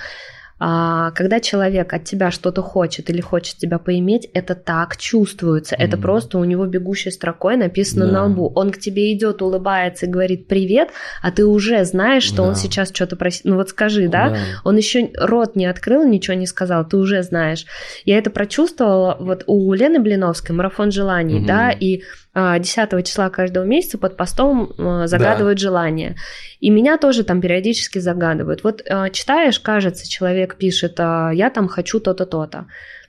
А, 0.63 1.11
когда 1.13 1.41
человек 1.41 1.93
от 1.95 2.05
тебя 2.05 2.31
что-то 2.31 2.61
хочет 2.61 3.09
или 3.09 3.23
хочет 3.23 3.57
тебя 3.57 3.79
поиметь, 3.79 4.29
это 4.35 4.55
так 4.55 4.99
чувствуется. 4.99 5.75
Mm. 5.75 5.79
Это 5.79 5.97
просто 5.97 6.37
у 6.39 6.45
него 6.45 6.67
бегущей 6.67 7.11
строкой 7.11 7.57
написано 7.57 8.07
да. 8.07 8.13
на 8.13 8.25
лбу. 8.27 8.53
Он 8.55 8.71
к 8.71 8.79
тебе 8.79 9.11
идет, 9.15 9.41
улыбается 9.41 10.05
и 10.05 10.09
говорит 10.09 10.49
привет, 10.49 10.91
а 11.23 11.31
ты 11.31 11.47
уже 11.47 11.83
знаешь, 11.87 12.25
что 12.25 12.39
да. 12.39 12.49
он 12.51 12.55
сейчас 12.57 12.93
что-то 12.93 13.17
просит. 13.17 13.47
Ну 13.47 13.57
вот 13.57 13.71
скажи, 13.71 14.09
да? 14.09 14.31
да? 14.31 14.37
Он 14.65 14.77
еще 14.77 15.11
рот 15.17 15.57
не 15.57 15.65
открыл, 15.65 16.07
ничего 16.07 16.37
не 16.37 16.47
сказал, 16.47 16.87
ты 16.87 16.99
уже 16.99 17.23
знаешь. 17.23 17.65
Я 18.05 18.19
это 18.19 18.29
прочувствовала 18.29 19.17
вот 19.19 19.45
у 19.47 19.73
Лены 19.73 19.99
Блиновской 19.99 20.55
марафон 20.55 20.93
желаний, 20.93 21.39
угу. 21.39 21.47
да, 21.47 21.71
и 21.71 22.03
10 22.35 22.93
а, 22.93 23.03
числа 23.03 23.29
каждого 23.31 23.65
месяца 23.65 23.99
под 23.99 24.17
постом 24.17 24.73
а, 24.79 25.07
загадывают 25.07 25.59
да. 25.59 25.63
желание. 25.63 26.17
И 26.61 26.71
меня 26.71 26.97
тоже 26.97 27.25
там 27.25 27.41
периодически 27.41 27.99
загадывают. 27.99 28.63
Вот 28.63 28.83
а, 28.89 29.11
читаешь, 29.11 29.59
кажется, 29.59 30.09
человек 30.09 30.57
пишет, 30.57 30.99
я 30.99 31.51
там 31.53 31.69
хочу 31.69 32.01
то-то, 32.01 32.27
то-то. 32.27 32.67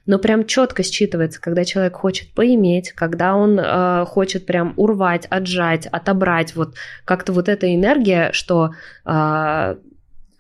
Но 0.08 0.18
прям 0.18 0.46
четко 0.46 0.82
считывается, 0.82 1.40
когда 1.40 1.64
человек 1.64 1.96
хочет 1.96 2.34
поиметь, 2.34 2.92
когда 2.92 3.36
он 3.36 3.60
э, 3.60 4.06
хочет 4.08 4.48
прям 4.48 4.74
урвать, 4.76 5.28
отжать, 5.30 5.86
отобрать, 5.86 6.56
вот 6.56 6.74
как-то 7.06 7.34
вот 7.34 7.48
эта 7.48 7.74
энергия, 7.74 8.32
что 8.34 8.72
э, 9.06 9.76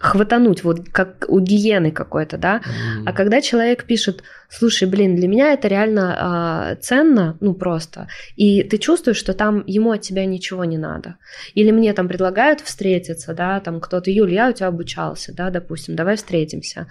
хватануть, 0.01 0.63
вот 0.63 0.89
как 0.89 1.25
у 1.27 1.39
гиены 1.39 1.91
какой-то, 1.91 2.37
да. 2.37 2.57
Mm. 2.57 3.03
А 3.05 3.13
когда 3.13 3.39
человек 3.39 3.85
пишет, 3.85 4.23
слушай, 4.49 4.87
блин, 4.87 5.15
для 5.15 5.27
меня 5.27 5.53
это 5.53 5.67
реально 5.67 6.73
э, 6.73 6.81
ценно, 6.81 7.37
ну 7.39 7.53
просто, 7.53 8.07
и 8.35 8.63
ты 8.63 8.77
чувствуешь, 8.79 9.17
что 9.17 9.33
там 9.33 9.63
ему 9.67 9.91
от 9.91 10.01
тебя 10.01 10.25
ничего 10.25 10.65
не 10.65 10.77
надо. 10.77 11.17
Или 11.53 11.71
мне 11.71 11.93
там 11.93 12.07
предлагают 12.07 12.61
встретиться, 12.61 13.33
да, 13.33 13.59
там 13.59 13.79
кто-то, 13.79 14.09
Юль, 14.09 14.33
я 14.33 14.49
у 14.49 14.53
тебя 14.53 14.67
обучался, 14.67 15.33
да, 15.35 15.51
допустим, 15.51 15.95
давай 15.95 16.15
встретимся. 16.15 16.87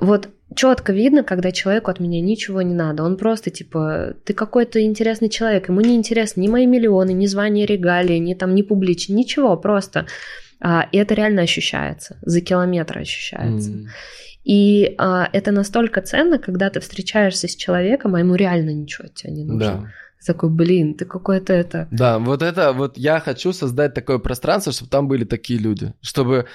Вот 0.00 0.28
четко 0.56 0.92
видно, 0.92 1.22
когда 1.22 1.52
человеку 1.52 1.90
от 1.90 2.00
меня 2.00 2.20
ничего 2.20 2.62
не 2.62 2.74
надо. 2.74 3.04
Он 3.04 3.16
просто 3.16 3.50
типа, 3.50 4.14
ты 4.24 4.32
какой-то 4.32 4.82
интересный 4.82 5.28
человек, 5.28 5.68
ему 5.68 5.80
не 5.82 5.94
интересны 5.94 6.40
ни 6.40 6.48
мои 6.48 6.66
миллионы, 6.66 7.12
ни 7.12 7.26
звания 7.26 7.66
регалии, 7.66 8.16
ни 8.16 8.34
там, 8.34 8.54
ни 8.54 8.62
публичные, 8.62 9.16
ничего, 9.16 9.56
просто 9.56 10.06
а, 10.62 10.88
и 10.92 10.96
это 10.96 11.14
реально 11.14 11.42
ощущается, 11.42 12.18
за 12.22 12.40
километр 12.40 12.98
ощущается. 12.98 13.70
Mm. 13.70 13.86
И 14.44 14.94
а, 14.96 15.28
это 15.32 15.50
настолько 15.50 16.00
ценно, 16.02 16.38
когда 16.38 16.70
ты 16.70 16.78
встречаешься 16.78 17.48
с 17.48 17.56
человеком, 17.56 18.14
а 18.14 18.20
ему 18.20 18.36
реально 18.36 18.70
ничего 18.70 19.06
от 19.06 19.14
тебя 19.14 19.32
не 19.32 19.44
нужно. 19.44 19.58
Да 19.60 19.90
такой, 20.26 20.50
блин, 20.50 20.94
ты 20.94 21.04
какой-то 21.04 21.52
это... 21.52 21.88
Да, 21.90 22.18
вот 22.18 22.42
это, 22.42 22.72
вот 22.72 22.96
я 22.96 23.20
хочу 23.20 23.52
создать 23.52 23.94
такое 23.94 24.18
пространство, 24.18 24.72
чтобы 24.72 24.90
там 24.90 25.08
были 25.08 25.24
такие 25.24 25.58
люди, 25.58 25.94
чтобы 26.00 26.46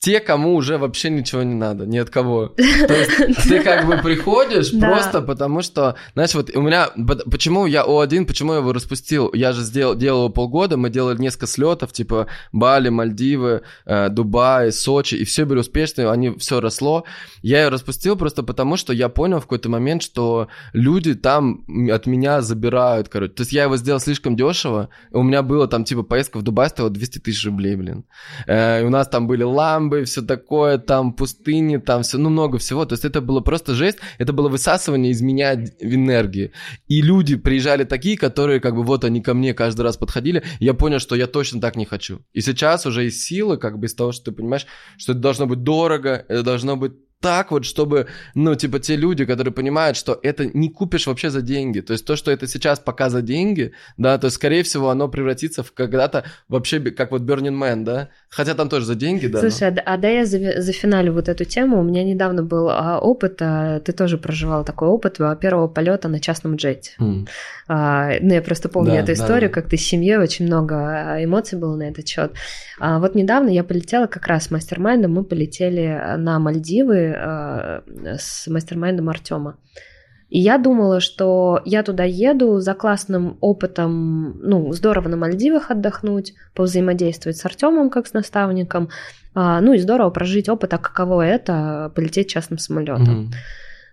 те, 0.00 0.20
кому 0.20 0.54
уже 0.54 0.78
вообще 0.78 1.10
ничего 1.10 1.42
не 1.42 1.54
надо, 1.54 1.86
ни 1.86 1.98
от 1.98 2.10
кого. 2.10 2.48
То 2.56 2.94
есть 2.94 3.48
ты 3.48 3.62
как 3.62 3.86
бы 3.86 3.98
приходишь 3.98 4.70
просто 4.78 5.22
потому, 5.22 5.62
что, 5.62 5.96
знаешь, 6.14 6.34
вот 6.34 6.54
у 6.54 6.62
меня, 6.62 6.88
почему 7.30 7.66
я 7.66 7.84
О1, 7.84 8.26
почему 8.26 8.52
я 8.52 8.58
его 8.58 8.72
распустил? 8.72 9.30
Я 9.32 9.52
же 9.52 9.62
сделал, 9.62 9.94
делал 9.94 10.24
его 10.24 10.28
полгода, 10.28 10.76
мы 10.76 10.90
делали 10.90 11.18
несколько 11.18 11.46
слетов, 11.46 11.92
типа 11.92 12.28
Бали, 12.52 12.88
Мальдивы, 12.88 13.62
э, 13.84 14.08
Дубай, 14.08 14.72
Сочи, 14.72 15.16
и 15.16 15.24
все 15.24 15.44
были 15.44 15.60
успешные, 15.60 16.10
они 16.10 16.30
все 16.38 16.60
росло. 16.60 17.04
Я 17.42 17.64
ее 17.64 17.68
распустил 17.68 18.16
просто 18.16 18.42
потому, 18.42 18.76
что 18.76 18.92
я 18.92 19.08
понял 19.08 19.38
в 19.38 19.42
какой-то 19.42 19.68
момент, 19.68 20.02
что 20.02 20.48
люди 20.72 21.14
там 21.14 21.64
от 21.90 22.06
меня 22.06 22.40
забирают 22.40 23.08
короче. 23.16 23.32
То 23.32 23.40
есть 23.42 23.52
я 23.52 23.64
его 23.64 23.76
сделал 23.76 23.98
слишком 23.98 24.36
дешево. 24.36 24.90
У 25.10 25.22
меня 25.22 25.42
было 25.42 25.66
там, 25.66 25.84
типа, 25.84 26.02
поездка 26.02 26.38
в 26.38 26.42
Дубай 26.42 26.68
стоила 26.68 26.90
200 26.90 27.18
тысяч 27.20 27.46
рублей, 27.46 27.74
блин. 27.76 28.04
Э, 28.46 28.82
и 28.82 28.84
у 28.84 28.90
нас 28.90 29.08
там 29.08 29.26
были 29.26 29.42
ламбы, 29.42 30.04
все 30.04 30.20
такое, 30.20 30.76
там 30.76 31.14
пустыни, 31.14 31.78
там 31.78 32.02
все, 32.02 32.18
ну, 32.18 32.28
много 32.28 32.58
всего. 32.58 32.84
То 32.84 32.92
есть 32.92 33.06
это 33.06 33.22
было 33.22 33.40
просто 33.40 33.74
жесть. 33.74 33.98
Это 34.18 34.34
было 34.34 34.50
высасывание 34.50 35.12
из 35.12 35.22
меня 35.22 35.54
энергии. 35.54 36.52
И 36.88 37.00
люди 37.00 37.36
приезжали 37.36 37.84
такие, 37.84 38.18
которые, 38.18 38.60
как 38.60 38.74
бы, 38.74 38.82
вот 38.82 39.04
они 39.04 39.22
ко 39.22 39.32
мне 39.32 39.54
каждый 39.54 39.82
раз 39.82 39.96
подходили. 39.96 40.42
я 40.60 40.74
понял, 40.74 40.98
что 40.98 41.16
я 41.16 41.26
точно 41.26 41.60
так 41.60 41.76
не 41.76 41.86
хочу. 41.86 42.20
И 42.34 42.42
сейчас 42.42 42.84
уже 42.84 43.06
из 43.06 43.24
силы, 43.24 43.56
как 43.56 43.78
бы 43.78 43.86
из 43.86 43.94
того, 43.94 44.12
что 44.12 44.26
ты 44.26 44.32
понимаешь, 44.32 44.66
что 44.98 45.12
это 45.12 45.20
должно 45.22 45.46
быть 45.46 45.62
дорого, 45.62 46.24
это 46.28 46.42
должно 46.42 46.76
быть 46.76 46.92
так 47.20 47.50
вот, 47.50 47.64
чтобы, 47.64 48.06
ну, 48.34 48.54
типа, 48.54 48.78
те 48.78 48.94
люди, 48.96 49.24
которые 49.24 49.52
понимают, 49.52 49.96
что 49.96 50.18
это 50.22 50.46
не 50.46 50.68
купишь 50.68 51.06
вообще 51.06 51.30
за 51.30 51.40
деньги. 51.40 51.80
То 51.80 51.92
есть 51.92 52.04
то, 52.04 52.14
что 52.14 52.30
это 52.30 52.46
сейчас 52.46 52.78
пока 52.78 53.08
за 53.08 53.22
деньги, 53.22 53.72
да, 53.96 54.18
то, 54.18 54.30
скорее 54.30 54.62
всего, 54.62 54.90
оно 54.90 55.08
превратится 55.08 55.62
в 55.62 55.72
когда-то 55.72 56.24
вообще, 56.48 56.78
как 56.80 57.10
вот 57.10 57.22
Burning 57.22 57.58
Man, 57.58 57.84
да, 57.84 58.10
хотя 58.28 58.54
там 58.54 58.68
тоже 58.68 58.84
за 58.84 58.94
деньги, 58.94 59.26
да. 59.26 59.40
Слушай, 59.40 59.70
но... 59.70 59.82
а 59.84 59.96
да 59.96 60.08
я 60.08 60.26
за, 60.26 60.60
за 60.60 60.72
финалю 60.72 61.14
вот 61.14 61.28
эту 61.28 61.44
тему. 61.44 61.80
У 61.80 61.82
меня 61.82 62.04
недавно 62.04 62.42
был 62.42 62.68
а, 62.70 62.98
опыт, 62.98 63.38
а, 63.40 63.80
ты 63.80 63.92
тоже 63.92 64.18
проживал 64.18 64.64
такой 64.64 64.88
опыт 64.88 65.16
а, 65.18 65.34
первого 65.36 65.68
полета 65.68 66.08
на 66.08 66.20
частном 66.20 66.56
джете. 66.56 66.92
Mm. 67.00 67.26
А, 67.68 68.12
ну, 68.20 68.34
я 68.34 68.42
просто 68.42 68.68
помню 68.68 68.92
да, 68.92 69.00
эту 69.00 69.12
историю, 69.12 69.50
да. 69.50 69.54
как 69.54 69.68
ты 69.68 69.76
с 69.76 69.82
семьей, 69.82 70.18
очень 70.18 70.46
много 70.46 70.76
а, 70.76 71.24
эмоций 71.24 71.58
было 71.58 71.74
на 71.74 71.84
этот 71.84 72.06
счет. 72.06 72.32
А, 72.78 73.00
вот 73.00 73.14
недавно 73.14 73.48
я 73.48 73.64
полетела 73.64 74.06
как 74.06 74.26
раз 74.28 74.44
с 74.44 74.50
мастер-майндом, 74.50 75.12
мы 75.12 75.24
полетели 75.24 76.16
на 76.16 76.38
Мальдивы, 76.38 77.82
с 78.18 78.46
мастер-майндом 78.46 79.08
Артема. 79.08 79.56
И 80.28 80.40
я 80.40 80.58
думала, 80.58 81.00
что 81.00 81.60
я 81.64 81.82
туда 81.82 82.04
еду 82.04 82.58
за 82.58 82.74
классным 82.74 83.36
опытом, 83.40 84.40
ну, 84.40 84.72
здорово 84.72 85.08
на 85.08 85.16
Мальдивах 85.16 85.70
отдохнуть, 85.70 86.34
повзаимодействовать 86.54 87.36
с 87.36 87.44
Артемом 87.44 87.90
как 87.90 88.08
с 88.08 88.12
наставником, 88.12 88.88
ну 89.34 89.72
и 89.72 89.78
здорово 89.78 90.10
прожить 90.10 90.48
опыт, 90.48 90.74
а 90.74 90.78
каково 90.78 91.22
это 91.22 91.92
полететь 91.94 92.28
частным 92.28 92.58
самолетом. 92.58 93.30
Mm-hmm. 93.30 93.34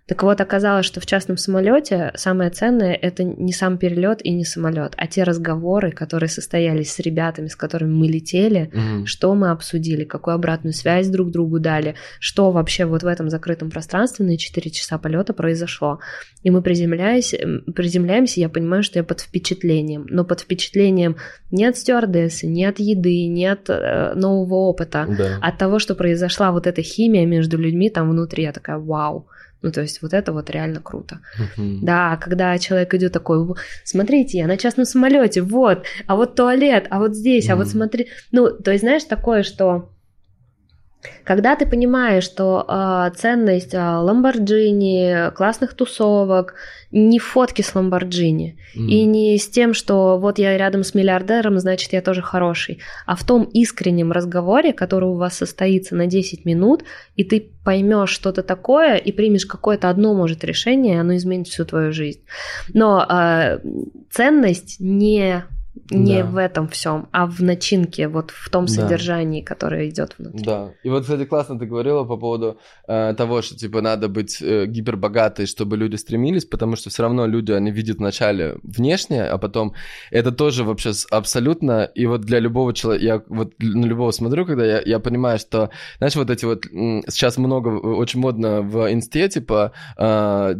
Так 0.06 0.22
вот, 0.24 0.42
оказалось, 0.42 0.86
что 0.86 1.00
в 1.00 1.06
частном 1.06 1.38
самолете 1.38 2.12
самое 2.16 2.50
ценное 2.50 2.94
это 2.94 3.24
не 3.24 3.54
сам 3.54 3.78
перелет 3.78 4.20
и 4.24 4.32
не 4.32 4.44
самолет, 4.44 4.94
а 4.98 5.08
те 5.08 5.24
разговоры, 5.24 5.92
которые 5.92 6.30
состоялись 6.30 6.92
с 6.92 7.00
ребятами, 7.00 7.48
с 7.48 7.56
которыми 7.56 7.94
мы 7.94 8.08
летели, 8.08 8.70
угу. 8.74 9.06
что 9.06 9.34
мы 9.34 9.50
обсудили, 9.50 10.04
какую 10.04 10.36
обратную 10.36 10.74
связь 10.74 11.08
друг 11.08 11.32
другу 11.32 11.60
дали, 11.60 11.96
что 12.20 12.52
вообще 12.52 12.84
вот 12.84 13.04
в 13.04 13.08
этом 13.08 13.30
закрытом 13.30 13.70
пространстве 13.70 14.26
на 14.26 14.38
4 14.38 14.72
часа 14.72 14.98
полета 14.98 15.34
произошло. 15.34 16.00
И 16.42 16.52
мы 16.52 16.62
приземляемся, 16.62 17.38
приземляемся, 17.74 18.42
я 18.42 18.50
понимаю, 18.50 18.84
что 18.84 19.00
я 19.00 19.06
под 19.06 19.22
впечатлением, 19.22 20.06
но 20.10 20.26
под 20.26 20.42
впечатлением 20.42 21.16
не 21.50 21.66
от 21.66 21.78
стюардессы, 21.78 22.46
не 22.46 22.66
от 22.66 22.80
еды, 22.80 23.28
не 23.28 23.46
от 23.46 23.70
э, 23.70 24.14
нового 24.16 24.56
опыта, 24.56 25.06
да. 25.08 25.40
от 25.42 25.58
того, 25.58 25.80
что 25.80 25.96
произошла 25.96 26.52
вот 26.52 26.68
эта 26.68 26.82
химия 26.82 27.26
между 27.26 27.58
людьми 27.58 27.90
там 27.90 28.10
внутри. 28.10 28.44
Я 28.44 28.52
такая, 28.52 28.78
вау. 28.78 29.30
Ну, 29.64 29.72
то 29.72 29.82
есть 29.82 30.01
вот 30.01 30.14
это 30.14 30.33
вот 30.33 30.50
реально 30.50 30.82
круто. 30.82 31.22
Uh-huh. 31.40 31.80
Да, 31.82 32.17
когда 32.17 32.58
человек 32.59 32.93
идет 32.93 33.14
такой, 33.14 33.56
смотрите, 33.83 34.38
я 34.38 34.48
на 34.48 34.58
частном 34.58 34.85
самолете, 34.85 35.42
вот, 35.42 35.85
а 36.06 36.16
вот 36.16 36.35
туалет, 36.35 36.85
а 36.90 37.00
вот 37.00 37.16
здесь, 37.16 37.48
uh-huh. 37.48 37.53
а 37.53 37.56
вот 37.56 37.69
смотри. 37.69 38.09
Ну, 38.32 38.50
то 38.50 38.72
есть, 38.72 38.83
знаешь, 38.83 39.06
такое, 39.06 39.43
что 39.43 39.93
когда 41.24 41.56
ты 41.56 41.66
понимаешь, 41.66 42.24
что 42.24 42.66
э, 42.68 43.12
ценность 43.18 43.74
Ламборджини, 43.74 45.32
классных 45.36 45.74
тусовок, 45.74 46.56
не 46.92 47.18
в 47.18 47.24
фотке 47.24 47.64
с 47.64 47.74
Ламборджини 47.74 48.60
mm. 48.76 48.86
и 48.88 49.06
не 49.06 49.38
с 49.38 49.50
тем, 49.50 49.74
что 49.74 50.20
вот 50.20 50.38
я 50.38 50.58
рядом 50.58 50.84
с 50.84 50.94
миллиардером, 50.94 51.58
значит, 51.60 51.92
я 51.94 52.02
тоже 52.02 52.22
хороший, 52.22 52.82
а 53.06 53.16
в 53.16 53.24
том 53.24 53.44
искреннем 53.44 54.12
разговоре, 54.12 54.74
который 54.74 55.10
у 55.10 55.16
вас 55.16 55.38
состоится 55.38 55.96
на 55.96 56.06
10 56.06 56.46
минут, 56.46 56.84
и 57.16 57.24
ты 57.24 57.52
поймешь 57.64 58.12
что-то 58.12 58.44
такое 58.44 58.98
и 58.98 59.12
примешь 59.12 59.46
какое-то 59.46 59.90
одно, 59.90 60.14
может, 60.14 60.44
решение, 60.44 60.96
и 60.96 61.00
оно 61.00 61.16
изменит 61.16 61.48
всю 61.48 61.66
твою 61.66 61.92
жизнь. 61.92 62.22
Но 62.74 63.04
э, 63.10 63.60
ценность 64.12 64.80
не 64.80 65.46
не 65.90 66.22
да. 66.22 66.30
в 66.30 66.38
этом 66.38 66.68
всем, 66.68 67.08
а 67.11 67.26
в 67.26 67.42
начинке, 67.42 68.08
вот 68.08 68.32
в 68.32 68.50
том 68.50 68.68
содержании, 68.68 69.42
да. 69.42 69.48
которое 69.48 69.90
идет 69.90 70.16
внутри. 70.18 70.43
Да. 70.43 70.72
И 70.84 70.90
вот, 70.90 71.02
кстати, 71.03 71.26
классно 71.26 71.58
ты 71.58 71.66
говорила 71.66 72.03
по 72.03 72.16
поводу 72.18 72.60
э, 72.88 73.14
того, 73.18 73.42
что 73.42 73.56
типа 73.58 73.82
надо 73.82 74.08
быть 74.08 74.42
э, 74.42 74.66
гипербогатой, 74.68 75.45
чтобы 75.48 75.77
люди 75.77 75.95
стремились, 75.95 76.45
потому 76.45 76.76
что 76.76 76.90
все 76.90 77.03
равно 77.03 77.26
люди, 77.26 77.52
они 77.52 77.72
видят 77.72 77.98
вначале 77.98 78.58
внешнее, 78.64 79.26
а 79.26 79.38
потом 79.38 79.74
это 80.11 80.32
тоже 80.32 80.64
вообще 80.64 80.92
абсолютно. 81.10 81.84
И 81.95 82.06
вот 82.06 82.22
для 82.22 82.40
любого 82.40 82.74
человека, 82.74 83.06
я 83.06 83.24
вот 83.27 83.53
на 83.60 83.85
любого 83.85 84.11
смотрю, 84.11 84.45
когда 84.45 84.66
я, 84.66 84.82
я 84.85 85.00
понимаю, 85.00 85.40
что, 85.40 85.72
знаешь, 85.98 86.16
вот 86.16 86.30
эти 86.30 86.45
вот 86.45 86.66
сейчас 86.66 87.38
много, 87.38 87.69
очень 87.69 88.19
модно 88.19 88.61
в 88.61 88.92
инсте, 88.92 89.27
типа 89.27 89.72
э, 89.98 90.56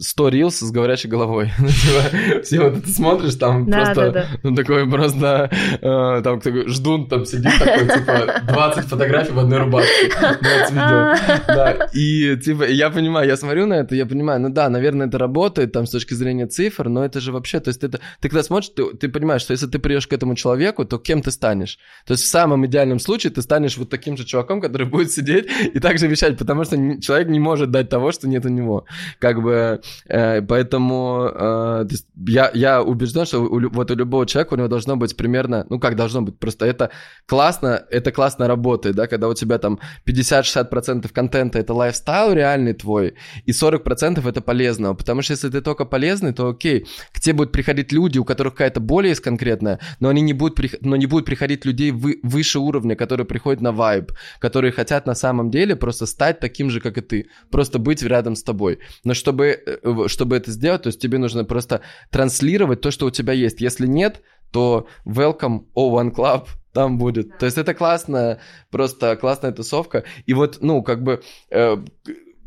100 0.00 0.28
рилс 0.28 0.58
с 0.58 0.70
говорящей 0.70 1.10
головой. 1.10 1.50
Типа, 1.84 2.42
все 2.42 2.60
вот 2.60 2.84
ты 2.84 2.90
смотришь, 2.90 3.34
там 3.34 3.66
просто 3.66 4.26
он 4.54 4.64
такой 4.64 4.88
просто, 4.88 5.50
э, 5.80 6.22
там 6.22 6.40
такой 6.40 6.68
ждун 6.68 7.08
там 7.08 7.24
сидит 7.24 7.52
такой, 7.58 7.88
типа, 7.88 8.42
20 8.48 8.84
фотографий 8.84 9.32
в 9.32 9.38
одной 9.38 9.58
рубашке, 9.58 10.08
20 10.08 10.70
видео, 10.70 11.14
да, 11.46 11.88
и, 11.92 12.36
типа, 12.36 12.64
я 12.64 12.90
понимаю, 12.90 13.28
я 13.28 13.36
смотрю 13.36 13.66
на 13.66 13.74
это, 13.74 13.94
я 13.94 14.06
понимаю, 14.06 14.40
ну 14.40 14.48
да, 14.48 14.68
наверное, 14.68 15.06
это 15.08 15.18
работает 15.18 15.72
там 15.72 15.86
с 15.86 15.90
точки 15.90 16.14
зрения 16.14 16.46
цифр, 16.46 16.88
но 16.88 17.04
это 17.04 17.20
же 17.20 17.32
вообще, 17.32 17.60
то 17.60 17.68
есть 17.68 17.82
это, 17.84 18.00
ты 18.20 18.28
когда 18.28 18.42
смотришь, 18.42 18.70
ты, 18.76 18.94
ты 18.94 19.08
понимаешь, 19.08 19.42
что 19.42 19.52
если 19.52 19.66
ты 19.66 19.78
придешь 19.78 20.06
к 20.06 20.12
этому 20.12 20.34
человеку, 20.34 20.84
то 20.84 20.98
кем 20.98 21.22
ты 21.22 21.30
станешь? 21.30 21.78
То 22.06 22.12
есть 22.12 22.24
в 22.24 22.28
самом 22.28 22.66
идеальном 22.66 22.98
случае 22.98 23.32
ты 23.32 23.42
станешь 23.42 23.76
вот 23.78 23.90
таким 23.90 24.16
же 24.16 24.24
чуваком, 24.24 24.60
который 24.60 24.86
будет 24.86 25.10
сидеть 25.10 25.46
и 25.74 25.80
также 25.80 26.06
вещать, 26.06 26.38
потому 26.38 26.64
что 26.64 26.76
человек 27.00 27.28
не 27.28 27.40
может 27.40 27.70
дать 27.70 27.88
того, 27.88 28.12
что 28.12 28.28
нет 28.28 28.44
у 28.46 28.48
него. 28.48 28.84
Как 29.18 29.42
бы, 29.42 29.80
э, 30.06 30.42
поэтому 30.42 31.30
э, 31.34 31.86
я, 32.26 32.50
я 32.54 32.82
убежден, 32.82 33.24
что 33.26 33.40
у, 33.40 33.70
вот 33.70 33.90
у 33.90 33.94
любого 33.94 34.26
человека 34.26 34.43
у 34.52 34.56
него 34.56 34.68
должно 34.68 34.96
быть 34.96 35.16
примерно, 35.16 35.66
ну 35.70 35.78
как 35.78 35.96
должно 35.96 36.22
быть, 36.22 36.38
просто 36.38 36.66
это 36.66 36.90
классно, 37.26 37.84
это 37.90 38.12
классно 38.12 38.48
работает, 38.48 38.96
да, 38.96 39.06
когда 39.06 39.28
у 39.28 39.34
тебя 39.34 39.58
там 39.58 39.78
50-60% 40.06 41.08
контента 41.12 41.58
это 41.58 41.74
лайфстайл 41.74 42.32
реальный 42.32 42.74
твой, 42.74 43.14
и 43.44 43.52
40% 43.52 44.28
это 44.28 44.40
полезного, 44.40 44.94
потому 44.94 45.22
что 45.22 45.32
если 45.32 45.48
ты 45.48 45.60
только 45.60 45.84
полезный, 45.84 46.32
то 46.32 46.48
окей, 46.48 46.86
к 47.12 47.20
тебе 47.20 47.34
будут 47.34 47.52
приходить 47.52 47.92
люди, 47.92 48.18
у 48.18 48.24
которых 48.24 48.54
какая-то 48.54 48.80
боль 48.80 49.06
есть 49.06 49.20
конкретная, 49.20 49.80
но 50.00 50.08
они 50.08 50.22
не 50.22 50.32
будут, 50.32 50.58
но 50.82 50.96
не 50.96 51.06
будут 51.06 51.26
приходить 51.26 51.64
людей 51.64 51.90
вы, 51.90 52.20
выше 52.22 52.58
уровня, 52.58 52.96
которые 52.96 53.26
приходят 53.26 53.60
на 53.60 53.72
вайб, 53.72 54.12
которые 54.38 54.72
хотят 54.72 55.06
на 55.06 55.14
самом 55.14 55.50
деле 55.50 55.76
просто 55.76 56.06
стать 56.06 56.40
таким 56.40 56.70
же, 56.70 56.80
как 56.80 56.98
и 56.98 57.00
ты, 57.00 57.28
просто 57.50 57.78
быть 57.78 58.02
рядом 58.02 58.36
с 58.36 58.42
тобой. 58.42 58.78
Но 59.04 59.14
чтобы, 59.14 59.46
э, 59.66 60.08
чтобы 60.08 60.36
это 60.36 60.50
сделать, 60.50 60.82
то 60.82 60.88
есть 60.88 61.00
тебе 61.00 61.18
нужно 61.18 61.44
просто 61.44 61.80
транслировать 62.10 62.80
то, 62.80 62.90
что 62.90 63.06
у 63.06 63.10
тебя 63.10 63.32
есть. 63.32 63.60
Если 63.60 63.86
нет, 63.86 64.22
то 64.54 64.86
welcome 65.04 65.64
O1 65.76 66.14
Club 66.14 66.46
там 66.72 66.96
будет. 66.96 67.38
То 67.38 67.46
есть 67.46 67.58
это 67.58 67.74
классно, 67.74 68.38
просто 68.70 69.16
классная 69.16 69.50
тусовка. 69.50 70.04
И 70.26 70.32
вот, 70.32 70.58
ну, 70.60 70.82
как 70.82 71.02
бы... 71.02 71.22
Э, 71.50 71.76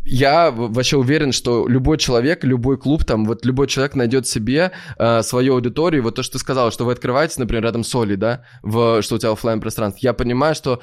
я 0.09 0.51
вообще 0.51 0.95
уверен, 0.95 1.33
что 1.33 1.67
любой 1.67 1.97
человек, 1.97 2.45
любой 2.45 2.77
клуб, 2.77 3.03
там, 3.03 3.25
вот 3.25 3.45
любой 3.45 3.67
человек 3.67 3.93
найдет 3.93 4.25
себе 4.25 4.71
э, 4.97 5.21
свою 5.21 5.55
аудиторию. 5.55 6.01
Вот 6.01 6.15
то, 6.15 6.23
что 6.23 6.33
ты 6.33 6.39
сказал, 6.39 6.71
что 6.71 6.85
вы 6.85 6.93
открываетесь, 6.93 7.37
например, 7.37 7.63
рядом 7.63 7.83
с 7.83 7.93
Олей, 7.93 8.15
да, 8.15 8.45
в, 8.63 9.01
что 9.01 9.15
у 9.15 9.17
тебя 9.17 9.31
офлайн 9.31 9.59
пространство. 9.59 9.99
Я 10.01 10.13
понимаю, 10.13 10.55
что 10.55 10.79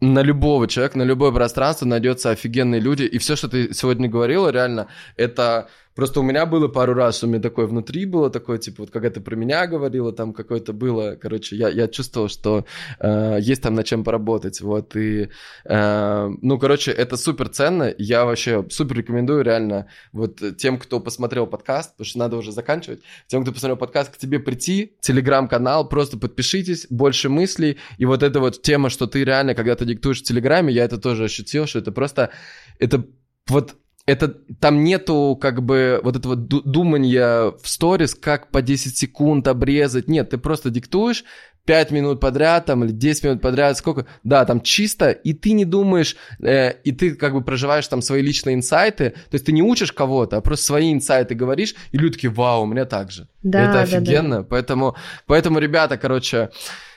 на 0.00 0.22
любого 0.22 0.66
человека, 0.68 0.96
на 0.96 1.02
любое 1.02 1.32
пространство 1.32 1.84
найдется 1.84 2.30
офигенные 2.30 2.80
люди. 2.80 3.02
И 3.02 3.18
все, 3.18 3.36
что 3.36 3.48
ты 3.48 3.74
сегодня 3.74 4.08
говорила, 4.08 4.48
реально, 4.48 4.86
это 5.16 5.68
Просто 5.94 6.20
у 6.20 6.22
меня 6.22 6.46
было 6.46 6.68
пару 6.68 6.94
раз, 6.94 7.22
у 7.24 7.26
меня 7.26 7.40
такое 7.40 7.66
внутри 7.66 8.06
было, 8.06 8.30
такое, 8.30 8.58
типа, 8.58 8.82
вот 8.82 8.90
когда 8.90 9.10
ты 9.10 9.20
про 9.20 9.34
меня 9.34 9.66
говорила, 9.66 10.12
там 10.12 10.32
какое-то 10.32 10.72
было, 10.72 11.16
короче, 11.20 11.56
я, 11.56 11.68
я 11.68 11.88
чувствовал, 11.88 12.28
что 12.28 12.64
э, 13.00 13.38
есть 13.40 13.62
там 13.62 13.74
над 13.74 13.86
чем 13.86 14.04
поработать, 14.04 14.60
вот, 14.60 14.94
и, 14.96 15.30
э, 15.64 16.30
ну, 16.40 16.58
короче, 16.58 16.92
это 16.92 17.16
супер 17.16 17.48
ценно, 17.48 17.92
я 17.98 18.24
вообще 18.24 18.64
супер 18.70 18.98
рекомендую 18.98 19.42
реально 19.42 19.88
вот 20.12 20.40
тем, 20.58 20.78
кто 20.78 21.00
посмотрел 21.00 21.46
подкаст, 21.46 21.92
потому 21.92 22.06
что 22.06 22.18
надо 22.18 22.36
уже 22.36 22.52
заканчивать, 22.52 23.00
тем, 23.26 23.42
кто 23.42 23.52
посмотрел 23.52 23.76
подкаст, 23.76 24.14
к 24.14 24.16
тебе 24.16 24.38
прийти, 24.38 24.96
телеграм-канал, 25.00 25.88
просто 25.88 26.18
подпишитесь, 26.18 26.86
больше 26.88 27.28
мыслей, 27.28 27.78
и 27.98 28.04
вот 28.06 28.22
эта 28.22 28.38
вот 28.38 28.62
тема, 28.62 28.90
что 28.90 29.06
ты 29.06 29.24
реально, 29.24 29.54
когда 29.54 29.74
ты 29.74 29.84
диктуешь 29.84 30.20
в 30.20 30.24
Телеграме, 30.24 30.72
я 30.72 30.84
это 30.84 30.98
тоже 30.98 31.24
ощутил, 31.24 31.66
что 31.66 31.80
это 31.80 31.90
просто, 31.90 32.30
это 32.78 33.04
вот 33.48 33.76
это 34.10 34.28
там 34.28 34.82
нету 34.82 35.38
как 35.40 35.62
бы 35.62 36.00
вот 36.02 36.16
этого 36.16 36.36
думания 36.36 37.52
в 37.62 37.68
сторис, 37.68 38.14
как 38.14 38.50
по 38.50 38.60
10 38.60 38.96
секунд 38.96 39.46
обрезать. 39.46 40.08
Нет, 40.08 40.30
ты 40.30 40.38
просто 40.38 40.70
диктуешь 40.70 41.24
5 41.66 41.90
минут 41.92 42.20
подряд 42.20 42.66
там 42.66 42.84
или 42.84 42.90
10 42.90 43.24
минут 43.24 43.42
подряд, 43.42 43.76
сколько, 43.76 44.06
да, 44.24 44.44
там 44.44 44.60
чисто, 44.60 45.10
и 45.10 45.32
ты 45.32 45.52
не 45.52 45.64
думаешь, 45.64 46.16
э, 46.40 46.72
и 46.82 46.90
ты 46.90 47.14
как 47.14 47.34
бы 47.34 47.42
проживаешь 47.42 47.86
там 47.86 48.02
свои 48.02 48.22
личные 48.22 48.56
инсайты, 48.56 49.10
то 49.10 49.34
есть 49.34 49.46
ты 49.46 49.52
не 49.52 49.62
учишь 49.62 49.92
кого-то, 49.92 50.38
а 50.38 50.40
просто 50.40 50.66
свои 50.66 50.92
инсайты 50.92 51.36
говоришь, 51.36 51.74
и 51.92 51.98
люди 51.98 52.14
такие, 52.14 52.32
вау, 52.32 52.62
у 52.62 52.66
меня 52.66 52.86
так 52.86 53.12
же. 53.12 53.28
Да, 53.44 53.70
это 53.70 53.82
офигенно, 53.82 54.36
да, 54.36 54.42
да. 54.42 54.46
поэтому, 54.50 54.96
поэтому, 55.26 55.60
ребята, 55.60 55.96
короче, 55.96 56.50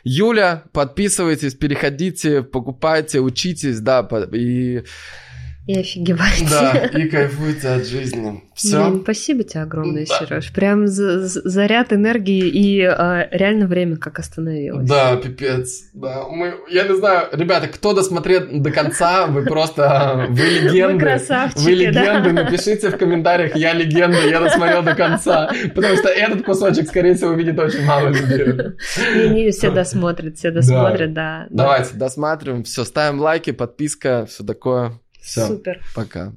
Юля, 0.04 0.64
подписывайтесь, 0.72 1.54
переходите, 1.54 2.42
покупайте, 2.42 3.20
учитесь, 3.20 3.80
да, 3.80 4.08
и 4.32 4.84
и 5.66 5.80
офигеваете. 5.80 6.46
Да, 6.50 6.72
и 6.88 7.08
кайфуйте 7.08 7.70
от 7.70 7.86
жизни. 7.86 8.44
Все. 8.54 8.90
Блин, 8.90 9.02
спасибо 9.02 9.44
тебе 9.44 9.64
огромное, 9.64 10.06
да. 10.06 10.20
Сереж. 10.20 10.52
Прям 10.52 10.88
за, 10.88 11.26
за, 11.26 11.42
заряд 11.48 11.94
энергии 11.94 12.50
и 12.50 12.82
а, 12.82 13.28
реально 13.32 13.68
время 13.68 13.96
как 13.96 14.20
остановилось. 14.20 14.88
Да, 14.88 15.16
пипец. 15.16 15.86
Да. 15.94 16.26
Мы, 16.30 16.56
я 16.70 16.84
не 16.84 16.96
знаю, 16.96 17.30
ребята, 17.32 17.70
кто 17.70 17.94
досмотрел 17.94 18.42
до 18.52 18.72
конца, 18.72 19.28
вы 19.28 19.44
просто, 19.44 20.28
вы 20.30 20.44
легенды. 20.50 20.94
Вы 20.96 21.00
красавчики, 21.00 21.60
Вы 21.64 21.72
легенды. 21.72 22.34
Да. 22.34 22.44
Напишите 22.44 22.90
в 22.90 22.98
комментариях, 22.98 23.56
я 23.56 23.74
легенда, 23.74 24.28
я 24.28 24.42
досмотрел 24.42 24.84
до 24.84 24.96
конца. 24.96 25.50
Потому 25.74 25.96
что 25.96 26.10
этот 26.10 26.44
кусочек, 26.44 26.90
скорее 26.90 27.16
всего, 27.16 27.32
увидит 27.32 27.58
очень 27.58 27.86
мало 27.86 28.10
людей. 28.10 28.74
Не, 29.16 29.30
не, 29.30 29.52
все 29.52 29.72
досмотрят, 29.72 30.38
все 30.38 30.52
досмотрят, 30.52 31.14
да. 31.14 31.48
Давайте, 31.50 31.96
досматриваем. 31.96 32.66
Все, 32.66 32.84
ставим 32.84 33.22
лайки, 33.22 33.52
подписка, 33.52 34.26
все 34.28 34.44
такое. 34.44 35.00
Все. 35.24 35.48
Супер. 35.48 35.82
Пока. 35.96 36.34